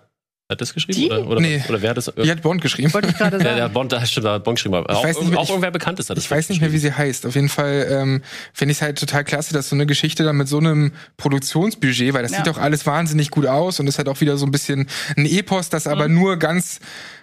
hat 0.51 0.61
das 0.61 0.73
geschrieben? 0.73 0.99
Die? 0.99 1.07
Oder, 1.09 1.27
oder, 1.27 1.41
Nee. 1.41 1.63
oder 1.67 1.81
wer 1.81 1.89
hat 1.91 1.97
das? 1.97 2.11
Die 2.21 2.29
hat 2.29 2.41
Bond 2.41 2.61
geschrieben. 2.61 2.93
Wollte 2.93 3.07
ich 3.09 3.15
gerade 3.17 3.37
der, 3.39 3.53
der 3.55 3.57
sagen. 3.63 3.73
Bond, 3.73 3.91
da 3.91 4.05
stimmt, 4.05 4.25
da 4.27 4.33
hat 4.33 4.43
Bond 4.43 4.57
geschrieben. 4.57 4.75
Aber 4.75 4.95
auch, 4.95 5.03
weiß 5.03 5.19
nicht 5.21 5.35
auch 5.35 5.43
ich- 5.43 5.49
irgendwer 5.49 5.71
Bekanntes 5.71 6.09
hat 6.09 6.17
das 6.17 6.23
Ich 6.25 6.29
weiß 6.31 6.49
nicht 6.49 6.61
mehr, 6.61 6.71
wie 6.71 6.77
sie 6.77 6.91
heißt. 6.93 7.25
Auf 7.25 7.35
jeden 7.35 7.49
Fall 7.49 7.87
ähm, 7.89 8.21
finde 8.53 8.71
ich 8.73 8.77
es 8.77 8.81
halt 8.81 8.99
total 8.99 9.23
klasse, 9.23 9.53
dass 9.53 9.69
so 9.69 9.75
eine 9.75 9.85
Geschichte 9.87 10.23
dann 10.23 10.35
mit 10.37 10.47
so 10.47 10.57
einem 10.59 10.91
Produktionsbudget, 11.17 12.13
weil 12.13 12.23
das 12.23 12.31
Ja. 12.31 12.37
sieht 12.37 12.47
doch 12.47 12.57
alles 12.57 12.85
wahnsinnig 12.85 13.31
gut 13.31 13.47
aus 13.47 13.79
und 13.79 13.87
ist 13.87 13.97
halt 13.97 14.09
auch 14.09 14.19
wieder 14.21 14.37
so 14.37 14.45
ein 14.45 14.51
bisschen 14.51 14.87
ein 15.17 15.25
Epos, 15.25 15.69
das 15.69 15.87
aber 15.87 16.07
Mhm. 16.07 16.15
nur 16.15 16.37
ganz 16.37 16.79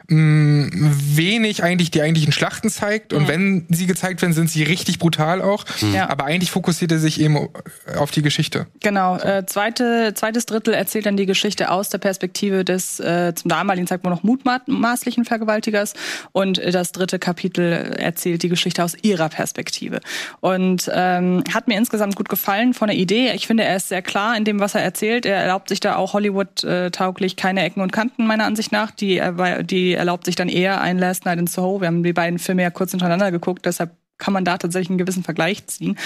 mh, 0.08 0.68
wenig 1.16 1.62
eigentlich 1.62 1.90
die 1.90 2.02
eigentlichen 2.02 2.32
Schlachten 2.32 2.70
zeigt. 2.70 3.12
Mhm. 3.12 3.18
Und 3.18 3.28
wenn 3.28 3.66
sie 3.70 3.86
gezeigt 3.86 4.22
werden, 4.22 4.32
sind 4.32 4.50
sie 4.50 4.62
richtig 4.62 4.98
brutal 4.98 5.42
auch. 5.42 5.64
Ja. 5.94 6.08
Aber 6.10 6.24
eigentlich 6.24 6.50
fokussiert 6.50 6.92
er 6.92 6.98
sich 6.98 7.20
eben 7.20 7.48
auf 7.96 8.10
die 8.10 8.22
Geschichte. 8.22 8.66
Genau, 8.80 9.16
äh, 9.18 9.44
zweite, 9.46 10.12
zweites 10.14 10.46
Drittel 10.46 10.74
erzählt 10.74 11.06
dann 11.06 11.16
die 11.16 11.26
Geschichte 11.26 11.70
aus 11.70 11.88
der 11.88 11.98
Perspektive 11.98 12.64
des 12.64 13.00
äh, 13.00 13.34
zum 13.34 13.48
damaligen 13.48 13.86
Zeitpunkt 13.86 14.16
noch 14.16 14.22
mutmaßlichen 14.22 15.24
Vergewaltigers 15.24 15.94
und 16.32 16.58
äh, 16.58 16.70
das 16.70 16.92
dritte 16.92 17.18
Kapitel 17.18 17.72
erzählt 17.72 18.42
die 18.42 18.48
Geschichte 18.48 18.82
aus 18.84 18.94
ihrer 19.02 19.28
Perspektive. 19.28 20.00
Und 20.40 20.90
ähm, 20.92 21.44
hat 21.52 21.68
mir 21.68 21.76
insgesamt 21.76 22.16
gut 22.16 22.28
gefallen 22.28 22.74
von 22.74 22.88
der 22.88 22.96
Idee. 22.96 23.32
Ich 23.34 23.46
finde, 23.46 23.64
er 23.64 23.76
ist 23.76 23.88
sehr 23.88 24.02
klar 24.02 24.36
in 24.36 24.44
dem, 24.44 24.60
was 24.60 24.74
er 24.74 24.82
erzählt. 24.82 25.26
Er 25.26 25.36
erlaubt 25.36 25.68
sich 25.68 25.80
da 25.80 25.96
auch 25.96 26.14
Hollywood-tauglich 26.14 27.36
keine 27.36 27.62
Ecken 27.64 27.80
und 27.82 27.92
Kanten, 27.92 28.26
meiner 28.26 28.44
Ansicht 28.44 28.72
nach. 28.72 28.90
Die, 28.90 29.18
er- 29.18 29.62
die 29.62 29.92
erlaubt 29.98 30.24
sich 30.24 30.36
dann 30.36 30.48
eher 30.48 30.80
ein 30.80 30.98
Last 30.98 31.24
Night 31.26 31.38
in 31.38 31.46
Soho. 31.46 31.80
Wir 31.80 31.88
haben 31.88 32.02
die 32.02 32.12
beiden 32.14 32.38
Filme 32.38 32.62
ja 32.62 32.70
kurz 32.70 32.92
hintereinander 32.92 33.30
geguckt, 33.30 33.66
deshalb 33.66 33.90
kann 34.20 34.34
man 34.34 34.44
da 34.44 34.58
tatsächlich 34.58 34.88
einen 34.90 34.98
gewissen 34.98 35.22
Vergleich 35.22 35.64
ziehen. 35.68 35.96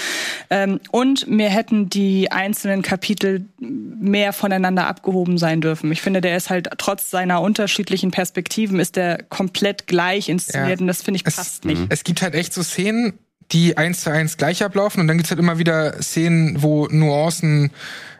Ähm, 0.51 0.79
und 0.91 1.27
mir 1.27 1.49
hätten 1.49 1.89
die 1.89 2.31
einzelnen 2.31 2.83
Kapitel 2.83 3.45
mehr 3.59 4.33
voneinander 4.33 4.85
abgehoben 4.85 5.39
sein 5.39 5.61
dürfen. 5.61 5.91
Ich 5.91 6.03
finde, 6.03 6.21
der 6.21 6.37
ist 6.37 6.51
halt 6.51 6.69
trotz 6.77 7.09
seiner 7.09 7.41
unterschiedlichen 7.41 8.11
Perspektiven 8.11 8.79
ist 8.79 8.97
der 8.97 9.23
komplett 9.29 9.87
gleich 9.87 10.29
inszeniert 10.29 10.79
Ja. 10.79 10.83
und 10.83 10.87
das 10.87 11.01
finde 11.01 11.17
ich 11.21 11.23
Es- 11.25 11.37
passt 11.37 11.65
nicht. 11.65 11.81
Es 11.89 12.03
gibt 12.03 12.21
halt 12.21 12.35
echt 12.35 12.53
so 12.53 12.61
Szenen, 12.61 13.13
die 13.51 13.77
eins 13.77 14.01
zu 14.01 14.11
eins 14.11 14.37
gleich 14.37 14.63
ablaufen 14.63 15.01
und 15.01 15.07
dann 15.07 15.17
gibt's 15.17 15.31
halt 15.31 15.39
immer 15.39 15.57
wieder 15.57 15.99
Szenen, 16.01 16.61
wo 16.61 16.87
Nuancen 16.91 17.71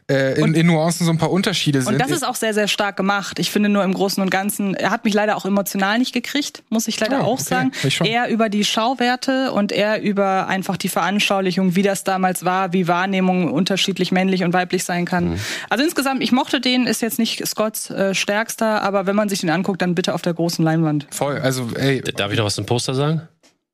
äh, 0.09 0.39
in, 0.39 0.53
in 0.53 0.67
Nuancen 0.67 1.05
so 1.05 1.11
ein 1.11 1.17
paar 1.17 1.31
Unterschiede 1.31 1.81
sind. 1.81 1.93
Und 1.93 1.99
das 1.99 2.11
ist 2.11 2.23
auch 2.27 2.35
sehr, 2.35 2.53
sehr 2.53 2.67
stark 2.67 2.97
gemacht. 2.97 3.39
Ich 3.39 3.51
finde 3.51 3.69
nur 3.69 3.83
im 3.83 3.93
Großen 3.93 4.21
und 4.21 4.29
Ganzen, 4.29 4.73
er 4.75 4.91
hat 4.91 5.05
mich 5.05 5.13
leider 5.13 5.35
auch 5.37 5.45
emotional 5.45 5.97
nicht 5.99 6.13
gekriegt, 6.13 6.63
muss 6.69 6.87
ich 6.87 6.99
leider 6.99 7.21
Oh, 7.21 7.25
auch 7.33 7.33
okay. 7.39 7.43
sagen. 7.43 7.71
Eher 8.03 8.29
über 8.29 8.49
die 8.49 8.63
Schauwerte 8.65 9.51
und 9.51 9.71
eher 9.71 10.01
über 10.01 10.47
einfach 10.47 10.77
die 10.77 10.89
Veranschaulichung, 10.89 11.75
wie 11.75 11.83
das 11.83 12.03
damals 12.03 12.43
war, 12.45 12.73
wie 12.73 12.87
Wahrnehmung 12.87 13.51
unterschiedlich 13.51 14.11
männlich 14.11 14.43
und 14.43 14.53
weiblich 14.53 14.83
sein 14.83 15.05
kann. 15.05 15.31
Mhm. 15.31 15.39
Also 15.69 15.83
insgesamt, 15.83 16.21
ich 16.23 16.31
mochte 16.31 16.59
den, 16.61 16.85
ist 16.87 17.01
jetzt 17.01 17.19
nicht 17.19 17.45
Scotts 17.47 17.89
äh, 17.89 18.13
stärkster, 18.13 18.81
aber 18.81 19.05
wenn 19.05 19.15
man 19.15 19.29
sich 19.29 19.39
den 19.39 19.49
anguckt, 19.49 19.81
dann 19.81 19.95
bitte 19.95 20.13
auf 20.13 20.21
der 20.21 20.33
großen 20.33 20.63
Leinwand. 20.63 21.07
voll. 21.11 21.37
Also, 21.39 21.69
ey, 21.75 22.01
Darf 22.01 22.31
ich 22.31 22.37
noch 22.37 22.45
was 22.45 22.55
zum 22.55 22.65
Poster 22.65 22.93
sagen? 22.93 23.21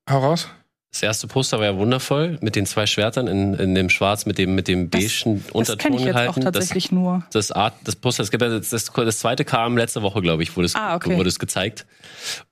hau 0.08 0.18
raus. 0.18 0.48
Das 0.92 1.02
erste 1.04 1.28
Poster 1.28 1.58
war 1.58 1.66
ja 1.66 1.76
wundervoll 1.76 2.36
mit 2.40 2.56
den 2.56 2.66
zwei 2.66 2.84
Schwertern 2.86 3.28
in, 3.28 3.54
in 3.54 3.74
dem 3.76 3.90
Schwarz 3.90 4.26
mit 4.26 4.38
dem 4.38 4.56
mit 4.56 4.66
dem 4.66 4.90
beigen 4.90 5.40
Das 5.44 5.52
Unterton 5.52 5.92
ich 5.94 6.00
jetzt 6.00 6.10
auch 6.10 6.14
gehalten. 6.34 6.40
tatsächlich 6.40 6.90
nur. 6.90 7.22
Das, 7.32 7.46
das 7.48 7.56
Art, 7.56 7.74
das 7.84 7.94
Poster, 7.94 8.24
es 8.24 8.30
gibt 8.32 8.42
ja 8.42 8.48
das, 8.48 8.70
das, 8.70 8.86
das 8.86 9.18
zweite 9.20 9.44
kam 9.44 9.76
letzte 9.76 10.02
Woche, 10.02 10.20
glaube 10.20 10.42
ich, 10.42 10.56
wurde 10.56 10.66
es, 10.66 10.74
Ah, 10.74 10.96
okay. 10.96 11.16
wurde 11.16 11.28
es 11.28 11.38
gezeigt. 11.38 11.86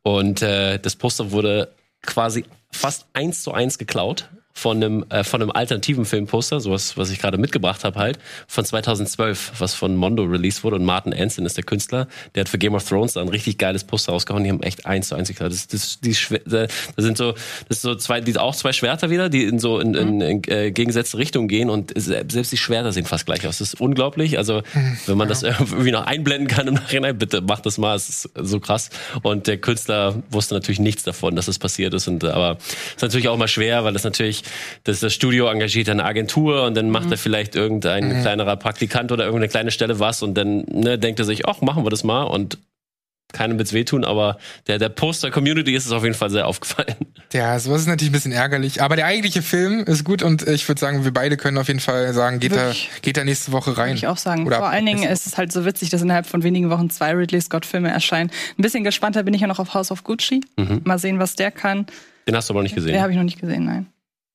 Und 0.03 0.41
äh, 0.43 0.79
das 0.79 0.95
Poster 0.95 1.33
wurde 1.33 1.73
quasi 2.03 2.45
fast 2.71 3.07
eins 3.13 3.43
zu 3.43 3.53
eins 3.53 3.77
geklaut 3.77 4.29
von 4.59 4.77
einem 4.79 5.05
äh, 5.11 5.23
von 5.25 5.41
einem 5.41 5.51
alternativen 5.53 6.05
Filmposter, 6.05 6.59
sowas, 6.61 6.97
was 6.97 7.11
ich 7.11 7.21
gerade 7.21 7.39
mitgebracht 7.39 7.85
habe 7.85 7.99
halt, 7.99 8.19
von 8.49 8.65
2012, 8.65 9.53
was 9.59 9.75
von 9.75 9.95
Mondo 9.95 10.25
released 10.25 10.65
wurde 10.65 10.77
und 10.77 10.85
Martin 10.85 11.15
Anson 11.15 11.47
ist 11.47 11.57
der 11.57 11.65
Künstler, 11.65 12.09
der 12.35 12.41
hat 12.43 12.49
für 12.49 12.59
Game 12.59 12.75
of 12.75 12.87
Thrones 12.89 13.13
da 13.13 13.21
ein 13.21 13.29
richtig 13.29 13.59
geiles 13.59 13.85
Poster 13.85 14.13
rausgehauen, 14.13 14.43
die 14.45 14.51
haben 14.51 14.63
echt 14.63 14.87
eins 14.87 15.09
zu 15.09 15.15
eins 15.15 15.29
geklaut. 15.29 15.53
Das, 15.53 15.67
das, 15.69 16.01
die, 16.01 16.15
Schwer- 16.15 16.41
da 16.45 16.67
da 16.97 17.03
sind 17.03 17.17
so, 17.17 17.33
das 17.69 17.79
ist 17.79 17.83
so 17.83 17.95
zwei, 17.95 18.21
die 18.21 18.37
auch 18.37 18.55
zwei 18.57 18.73
Schwerter 18.73 19.11
wieder, 19.11 19.29
die 19.29 19.45
in 19.45 19.59
so 19.59 19.79
in, 19.79 19.95
in, 19.95 20.21
in 20.21 20.43
äh, 20.49 20.71
gegensätzte 20.73 21.19
Richtungen 21.19 21.47
gehen 21.49 21.71
und 21.71 21.93
se- 21.97 22.25
selbst 22.29 22.51
die 22.53 22.57
Schwerter 22.57 22.91
sehen 22.93 23.05
fast 23.07 23.27
gleich 23.27 23.47
aus. 23.47 23.59
Das 23.59 23.75
ist 23.75 23.81
unglaublich. 23.81 24.39
Also 24.39 24.63
wenn 25.07 25.17
man 25.17 25.29
das 25.29 25.43
irgendwie 25.45 25.91
noch 25.93 26.05
einblenden 26.07 26.49
kann 26.49 26.67
im 26.67 26.75
Nachhinein, 26.75 27.17
bitte 27.17 27.41
macht 27.43 27.65
das 27.67 27.79
mal. 27.79 27.95
Es 27.95 28.09
ist 28.09 28.31
so 28.35 28.59
krass. 28.61 28.91
Und 29.23 29.47
der 29.47 29.59
Künstler 29.59 30.15
wusste 30.31 30.55
natürlich 30.55 30.81
nichts 30.81 31.03
davon, 31.05 31.37
dass 31.37 31.47
das 31.47 31.59
passiert 31.59 31.95
ist. 31.95 32.09
Und 32.09 32.25
aber 32.25 32.59
es 32.61 32.95
ist 32.97 33.03
natürlich 33.03 33.29
auch 33.29 33.37
mal 33.37 33.49
schwer, 33.49 33.85
weil 33.85 33.93
das 33.93 34.05
natürlich, 34.05 34.43
das, 34.85 35.01
das 35.01 35.15
Studio 35.15 35.49
engagiert 35.49 35.89
eine 35.89 36.05
Agentur 36.05 36.65
und 36.65 36.77
dann 36.77 36.91
macht 36.91 37.11
er 37.11 37.19
vielleicht 37.19 37.55
irgendein 37.57 38.23
kleinerer 38.23 38.57
Praktikant 38.57 39.13
oder 39.13 39.25
irgendeine 39.25 39.49
kleine 39.49 39.71
Stelle 39.71 39.99
was 40.01 40.23
und 40.23 40.35
dann 40.35 40.65
ne, 40.71 40.99
denkt 40.99 41.19
er 41.19 41.25
sich, 41.25 41.47
ach, 41.47 41.61
machen 41.61 41.85
wir 41.85 41.91
das 41.91 42.05
mal 42.05 42.25
und 42.25 42.59
keinem 43.33 43.59
wird's 43.59 43.75
wehtun, 43.75 44.05
aber 44.05 44.39
der, 44.69 44.79
der 44.79 44.89
Poster-Community 44.89 45.75
ist 45.75 45.85
es 45.85 45.93
auf 45.93 46.03
jeden 46.03 46.15
Fall 46.15 46.31
sehr 46.31 46.47
aufgefallen. 46.47 46.97
Ja, 47.35 47.59
sowas 47.59 47.83
ist 47.83 47.89
natürlich 47.89 48.09
ein 48.09 48.15
bisschen 48.15 48.33
ärgerlich. 48.33 48.81
Aber 48.81 48.97
der 48.97 49.05
eigentliche 49.05 49.43
Film 49.43 49.81
ist 49.81 50.03
gut 50.03 50.23
und 50.23 50.49
ich 50.49 50.67
würde 50.67 50.81
sagen, 50.81 51.05
wir 51.05 51.13
beide 51.13 51.37
können 51.37 51.59
auf 51.59 51.69
jeden 51.69 51.79
Fall 51.79 52.15
sagen, 52.15 52.41
geht 52.41 52.57
da, 52.57 52.73
geht 53.03 53.19
da 53.19 53.25
nächste 53.25 53.53
Woche 53.53 53.77
rein. 53.77 53.89
Würde 53.89 53.99
ich 53.99 54.07
auch 54.07 54.17
sagen. 54.17 54.47
Oder 54.47 54.57
Vor 54.57 54.69
allen 54.71 54.87
Dingen 54.87 55.03
ist 55.03 55.27
es 55.27 55.37
halt 55.37 55.53
so 55.53 55.67
witzig, 55.67 55.91
dass 55.91 56.01
innerhalb 56.01 56.25
von 56.25 56.43
wenigen 56.43 56.71
Wochen 56.71 56.89
zwei 56.89 57.13
Ridley 57.13 57.43
Scott-Filme 57.43 57.91
erscheinen. 57.91 58.31
Ein 58.59 58.63
bisschen 58.63 58.83
gespannter 58.83 59.25
bin 59.25 59.35
ich 59.35 59.43
ja 59.43 59.47
noch 59.47 59.59
auf 59.59 59.75
House 59.75 59.91
of 59.91 60.05
Gucci. 60.05 60.41
Mal 60.85 60.99
sehen, 60.99 61.19
was 61.19 61.35
der 61.35 61.51
kann. 61.51 61.85
Den 62.27 62.35
hast 62.35 62.49
du 62.49 62.55
aber 62.55 62.63
nicht 62.63 62.75
gesehen. 62.75 62.95
Den 62.95 63.03
habe 63.03 63.13
ich 63.13 63.19
noch 63.19 63.25
nicht 63.25 63.39
gesehen, 63.43 63.67
nein. 63.67 63.87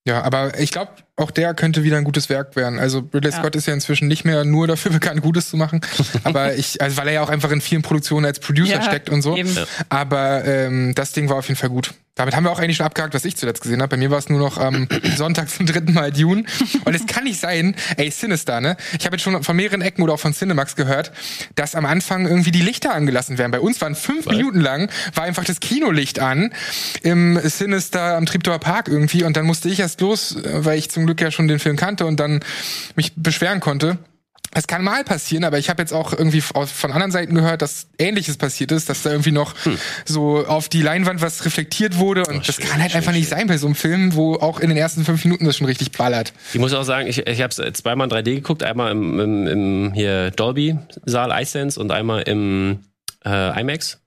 Ja, 0.05 0.21
aber 0.23 0.59
ich 0.59 0.71
glaube, 0.71 0.91
auch 1.15 1.31
der 1.31 1.53
könnte 1.53 1.83
wieder 1.83 1.95
ein 1.97 2.03
gutes 2.03 2.27
Werk 2.27 2.55
werden. 2.57 2.77
Also 2.77 3.07
Ridley 3.13 3.31
Ja. 3.31 3.37
Scott 3.39 3.55
ist 3.55 3.67
ja 3.67 3.73
inzwischen 3.73 4.09
nicht 4.09 4.25
mehr 4.25 4.43
nur 4.43 4.67
dafür 4.67 4.91
bekannt, 4.99 5.21
Gutes 5.21 5.49
zu 5.49 5.55
machen. 5.57 5.79
aber 6.25 6.53
ich, 6.55 6.81
also 6.81 6.97
weil 6.97 7.07
er 7.07 7.13
ja 7.13 7.21
auch 7.23 7.29
einfach 7.29 7.51
in 7.51 7.61
vielen 7.61 7.83
Produktionen 7.83 8.25
als 8.25 8.39
Producer 8.39 8.73
Ja, 8.73 8.81
steckt 8.81 9.09
und 9.09 9.21
so. 9.21 9.37
eben. 9.37 9.55
Aber 9.89 10.43
ähm, 10.45 10.93
das 10.95 11.13
Ding 11.13 11.29
war 11.29 11.37
auf 11.37 11.47
jeden 11.47 11.57
Fall 11.57 11.69
gut. 11.69 11.93
Damit 12.15 12.36
haben 12.36 12.43
wir 12.43 12.52
auch 12.52 12.60
eigentlich 12.60 12.78
schon 12.78 12.86
abgehakt, 12.86 13.15
was 13.15 13.26
ich 13.26 13.36
zuletzt 13.38 13.62
gesehen 13.62 13.82
habe. 13.82 13.89
Bei 13.89 13.97
mir 13.97 14.12
war 14.12 14.19
es 14.19 14.30
nur 14.30 14.38
noch 14.38 14.60
am 14.60 14.88
Sonntag 15.17 15.49
zum 15.49 15.65
dritten 15.65 15.93
Mal 15.93 16.12
Dune. 16.12 16.43
Und 16.86 16.93
es 16.93 17.08
kann 17.08 17.23
nicht 17.23 17.39
sein, 17.39 17.76
ey, 17.97 18.12
Sinister, 18.12 18.62
ne? 18.62 18.78
Ich 18.99 19.06
habe 19.06 19.15
jetzt 19.15 19.23
schon 19.23 19.41
von 19.43 19.56
mehreren 19.56 19.82
Ecken 19.82 20.04
oder 20.04 20.13
auch 20.13 20.19
von 20.19 20.34
Cinemax 20.34 20.76
gehört, 20.76 21.12
dass 21.56 21.73
am 21.73 21.88
Anfang 21.88 22.28
irgendwie 22.28 22.52
die 22.52 22.62
Lichter 22.62 22.93
angelassen 22.93 23.39
werden. 23.39 23.52
Bei 23.52 23.60
uns 23.60 23.82
waren 23.82 23.95
fünf 23.95 24.28
Minuten 24.28 24.60
lang, 24.60 24.91
war 25.15 25.23
einfach 25.23 25.43
das 25.43 25.60
Kinolicht 25.60 26.19
an 26.19 26.54
im 27.02 27.39
Sinister 27.43 28.15
am 28.15 28.28
Treptower 28.28 28.60
Park 28.60 28.89
irgendwie. 28.89 29.23
Und 29.23 29.36
dann 29.36 29.47
musste 29.47 29.69
ich 29.69 29.80
erst 29.80 29.99
los, 30.02 30.36
äh, 30.36 30.65
weil 30.65 30.78
ich 30.78 30.91
zum 30.91 31.08
Glück 31.08 31.19
ja 31.19 31.32
schon 31.32 31.47
den 31.47 31.58
Film 31.58 31.78
kannte 31.78 32.06
und 32.06 32.19
dann 32.19 32.41
mich 32.95 33.13
beschweren 33.15 33.60
konnte. 33.60 33.97
Es 34.53 34.67
kann 34.67 34.83
mal 34.83 35.03
passieren, 35.03 35.43
aber 35.43 35.57
ich 35.57 35.69
habe 35.69 35.81
jetzt 35.81 35.93
auch 35.93 36.13
irgendwie 36.13 36.41
von 36.41 36.91
anderen 36.91 37.11
Seiten 37.11 37.33
gehört, 37.33 37.61
dass 37.61 37.87
Ähnliches 37.97 38.37
passiert 38.37 38.71
ist, 38.71 38.89
dass 38.89 39.01
da 39.01 39.11
irgendwie 39.11 39.31
noch 39.31 39.55
so 40.05 40.45
auf 40.45 40.69
die 40.69 40.81
Leinwand 40.81 41.21
was 41.21 41.45
reflektiert 41.45 41.97
wurde 41.97 42.25
und 42.25 42.47
das 42.47 42.55
schön, 42.55 42.65
kann 42.65 42.81
halt 42.81 42.91
schön, 42.91 42.99
einfach 42.99 43.13
nicht 43.13 43.29
schön. 43.29 43.39
sein 43.39 43.47
bei 43.47 43.57
so 43.57 43.67
einem 43.67 43.75
Film, 43.75 44.15
wo 44.15 44.35
auch 44.35 44.59
in 44.59 44.69
den 44.69 44.77
ersten 44.77 45.05
fünf 45.05 45.23
Minuten 45.25 45.45
das 45.45 45.57
schon 45.57 45.67
richtig 45.67 45.91
ballert. 45.91 46.33
Ich 46.53 46.59
muss 46.59 46.73
auch 46.73 46.83
sagen, 46.83 47.07
ich, 47.07 47.25
ich 47.25 47.41
habe 47.41 47.49
es 47.49 47.73
zweimal 47.73 48.07
in 48.07 48.13
3D 48.13 48.35
geguckt, 48.35 48.63
einmal 48.63 48.91
im, 48.91 49.19
im, 49.19 49.47
im 49.47 49.93
hier 49.93 50.31
Dolby-Saal 50.31 51.41
iSense 51.41 51.79
und 51.79 51.91
einmal 51.91 52.21
im 52.23 52.79
äh, 53.25 53.59
IMAX. 53.59 54.02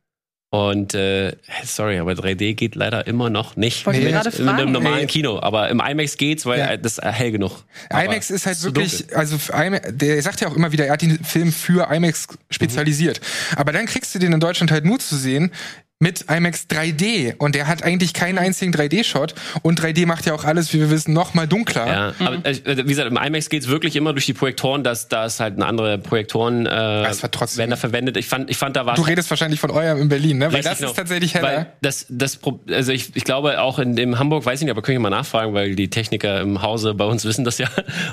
Und 0.50 0.94
äh, 0.94 1.32
sorry, 1.64 1.98
aber 1.98 2.12
3D 2.12 2.54
geht 2.54 2.76
leider 2.76 3.06
immer 3.06 3.30
noch 3.30 3.56
nicht. 3.56 3.84
Wollte 3.84 4.00
gerade 4.00 4.30
in 4.30 4.48
einem 4.48 4.72
normalen 4.72 5.00
Nee. 5.00 5.06
Kino. 5.06 5.40
Aber 5.40 5.68
im 5.68 5.80
IMAX 5.80 6.16
geht's, 6.16 6.46
weil 6.46 6.58
Ja. 6.60 6.76
das 6.76 6.98
ist 6.98 7.04
hell 7.04 7.32
genug. 7.32 7.64
Aber 7.90 8.04
IMAX 8.04 8.30
ist 8.30 8.46
halt 8.46 8.62
wirklich, 8.62 8.98
dunkel. 8.98 9.16
also 9.16 9.38
für 9.38 9.52
IMAX, 9.52 9.88
der 9.92 10.22
sagt 10.22 10.40
ja 10.40 10.48
auch 10.48 10.54
immer 10.56 10.70
wieder, 10.70 10.86
er 10.86 10.92
hat 10.92 11.02
den 11.02 11.22
Film 11.24 11.52
für 11.52 11.92
IMAX 11.92 12.28
spezialisiert. 12.48 13.20
Aber 13.56 13.72
dann 13.72 13.86
kriegst 13.86 14.14
du 14.14 14.18
den 14.20 14.32
in 14.32 14.40
Deutschland 14.40 14.70
halt 14.70 14.84
nur 14.84 15.00
zu 15.00 15.16
sehen 15.16 15.50
mit 15.98 16.26
IMAX 16.30 16.66
3D 16.70 17.36
und 17.38 17.54
der 17.54 17.66
hat 17.66 17.82
eigentlich 17.82 18.12
keinen 18.12 18.36
einzigen 18.36 18.70
3D-Shot 18.74 19.34
und 19.62 19.80
3D 19.80 20.06
macht 20.06 20.26
ja 20.26 20.34
auch 20.34 20.44
alles, 20.44 20.74
wie 20.74 20.80
wir 20.80 20.90
wissen, 20.90 21.14
noch 21.14 21.32
mal 21.32 21.48
dunkler. 21.48 21.86
Ja, 21.86 22.12
aber 22.18 22.44
äh, 22.44 22.54
wie 22.84 22.88
gesagt, 22.88 23.10
im 23.10 23.16
IMAX 23.16 23.48
geht's 23.48 23.68
wirklich 23.68 23.96
immer 23.96 24.12
durch 24.12 24.26
die 24.26 24.34
Projektoren, 24.34 24.84
dass 24.84 25.08
da 25.08 25.24
ist 25.24 25.40
halt 25.40 25.54
eine 25.54 25.64
andere 25.64 25.96
Projektoren 25.96 26.66
äh, 26.66 26.68
Das 26.68 27.22
war 27.22 27.30
trotzdem- 27.30 27.60
werden 27.60 27.70
da 27.70 27.76
verwendet. 27.76 28.18
Ich 28.18 28.26
fand, 28.26 28.50
ich 28.50 28.58
fand 28.58 28.76
da 28.76 28.84
war 28.84 28.94
Du 28.94 29.02
redest 29.02 29.30
wahrscheinlich 29.30 29.58
von 29.58 29.70
eurem 29.70 30.02
in 30.02 30.08
Berlin, 30.10 30.36
ne? 30.36 30.52
Weil 30.52 30.60
das 30.62 30.78
genau. 30.78 30.90
ist 30.90 30.96
tatsächlich 30.96 31.32
heller. 31.32 31.46
Weil 31.46 31.66
das, 31.80 32.04
das, 32.10 32.40
also 32.70 32.92
ich, 32.92 33.16
ich 33.16 33.24
glaube 33.24 33.62
auch 33.62 33.78
in, 33.78 33.96
in 33.96 34.18
Hamburg, 34.18 34.44
weiß 34.44 34.60
ich 34.60 34.64
nicht, 34.66 34.72
aber 34.72 34.82
können 34.82 34.98
ich 34.98 35.02
mal 35.02 35.08
nachfragen, 35.08 35.54
weil 35.54 35.76
die 35.76 35.88
Techniker 35.88 36.42
im 36.42 36.60
Hause 36.60 36.92
bei 36.92 37.06
uns 37.06 37.24
wissen 37.24 37.46
das 37.46 37.56
ja. 37.56 37.68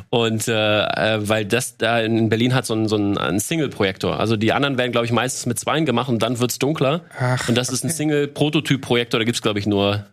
Und 0.10 0.48
äh, 0.48 0.54
äh, 0.86 1.28
weil 1.28 1.44
das 1.44 1.76
da 1.76 2.00
in 2.00 2.30
Berlin 2.30 2.56
hat 2.56 2.66
so 2.66 2.76
ein, 2.76 2.88
so 2.88 2.96
ein, 2.96 3.18
ein 3.18 3.42
Single-Projektor. 3.42 4.22
Also 4.22 4.38
die 4.38 4.54
anderen 4.54 4.78
werden, 4.78 4.94
glaube 4.94 5.06
ich, 5.06 5.12
meistens 5.12 5.46
mit 5.48 5.60
zweien 5.60 5.86
gemacht 5.86 6.08
und 6.08 6.20
dann 6.24 6.40
wird's 6.40 6.60
dunkler. 6.60 7.02
Ach, 7.20 7.50
und 7.50 7.56
das 7.56 7.73
ist 7.74 7.84
ein 7.84 7.90
Single-Prototyp-Projektor, 7.90 9.20
da 9.20 9.24
gibt's 9.26 9.42
glaube 9.42 9.60
ich, 9.60 9.66
nur 9.66 10.06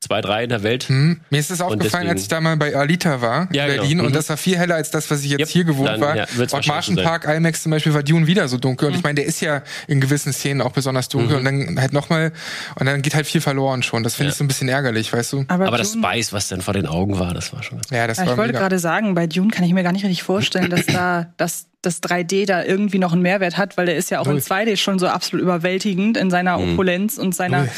zwei, 0.00 0.22
drei 0.22 0.44
in 0.44 0.48
der 0.48 0.62
Welt. 0.62 0.84
Hm. 0.88 1.20
Mir 1.28 1.38
ist 1.40 1.50
es 1.50 1.60
aufgefallen, 1.60 1.90
deswegen- 1.92 2.08
als 2.10 2.22
ich 2.22 2.28
da 2.28 2.40
mal 2.40 2.56
bei 2.56 2.74
Alita 2.74 3.20
war, 3.20 3.48
Ja, 3.52 3.64
in 3.66 3.70
genau. 3.72 3.82
Berlin, 3.82 4.00
und 4.00 4.08
Mhm. 4.08 4.12
das 4.14 4.28
war 4.30 4.36
viel 4.38 4.56
heller 4.56 4.76
als 4.76 4.90
das, 4.90 5.10
was 5.10 5.22
ich 5.22 5.30
jetzt 5.30 5.40
Yep. 5.40 5.48
hier 5.48 5.64
gewohnt 5.64 5.88
Dann, 5.90 6.00
war. 6.00 6.16
ja, 6.16 6.22
und 6.24 6.38
wahrscheinlich 6.38 6.68
Martian 6.68 6.96
so 6.96 7.02
sein. 7.02 7.04
Park 7.04 7.24
IMAX 7.36 7.62
zum 7.62 7.70
Beispiel 7.70 7.92
war 7.92 8.02
Dune 8.02 8.26
wieder 8.26 8.48
so 8.48 8.56
dunkel. 8.56 8.88
Mhm. 8.88 8.92
Und 8.94 8.98
ich 8.98 9.04
meine, 9.04 9.14
der 9.16 9.26
ist 9.26 9.40
ja 9.40 9.62
in 9.88 10.00
gewissen 10.00 10.32
Szenen 10.32 10.62
auch 10.62 10.72
besonders 10.72 11.08
dunkel. 11.10 11.36
Und 11.36 11.44
dann 11.44 11.78
halt 11.78 11.92
nochmal, 11.92 12.32
und 12.76 12.86
dann 12.86 13.02
geht 13.02 13.14
halt 13.14 13.26
viel 13.26 13.42
verloren 13.42 13.82
schon. 13.82 14.02
Das 14.02 14.14
finde 14.14 14.28
Ja. 14.28 14.32
ich 14.32 14.38
so 14.38 14.44
ein 14.44 14.48
bisschen 14.48 14.68
ärgerlich, 14.68 15.12
weißt 15.12 15.34
du? 15.34 15.44
Aber 15.48 15.76
das 15.76 15.92
Dune- 15.92 16.06
Spice, 16.08 16.32
was 16.32 16.48
dann 16.48 16.62
vor 16.62 16.72
den 16.74 16.86
Augen 16.86 17.18
war, 17.18 17.34
das 17.34 17.52
war 17.52 17.62
schon 17.62 17.78
ganz 17.78 17.90
Ja, 17.90 18.06
das 18.06 18.16
Ja, 18.18 18.24
war 18.26 18.32
ich 18.32 18.38
wollte 18.38 18.54
gerade 18.54 18.78
sagen, 18.78 19.14
bei 19.14 19.26
Dune 19.26 19.50
kann 19.50 19.64
ich 19.64 19.72
mir 19.74 19.82
gar 19.82 19.92
nicht 19.92 20.04
richtig 20.04 20.22
vorstellen, 20.22 20.70
dass 20.70 20.86
da 20.86 21.26
dass 21.36 21.66
das 21.82 22.00
3D 22.02 22.44
da 22.46 22.62
irgendwie 22.62 22.98
noch 22.98 23.12
einen 23.14 23.22
Mehrwert 23.22 23.56
hat, 23.56 23.76
weil 23.78 23.86
der 23.86 23.96
ist 23.96 24.10
ja 24.10 24.20
auch 24.20 24.26
Null. 24.26 24.36
in 24.36 24.40
2D 24.42 24.76
schon 24.76 24.98
so 24.98 25.08
absolut 25.08 25.42
überwältigend 25.42 26.16
in 26.18 26.30
seiner 26.30 26.58
Mhm. 26.58 26.72
Opulenz 26.74 27.16
und 27.18 27.34
seiner. 27.34 27.68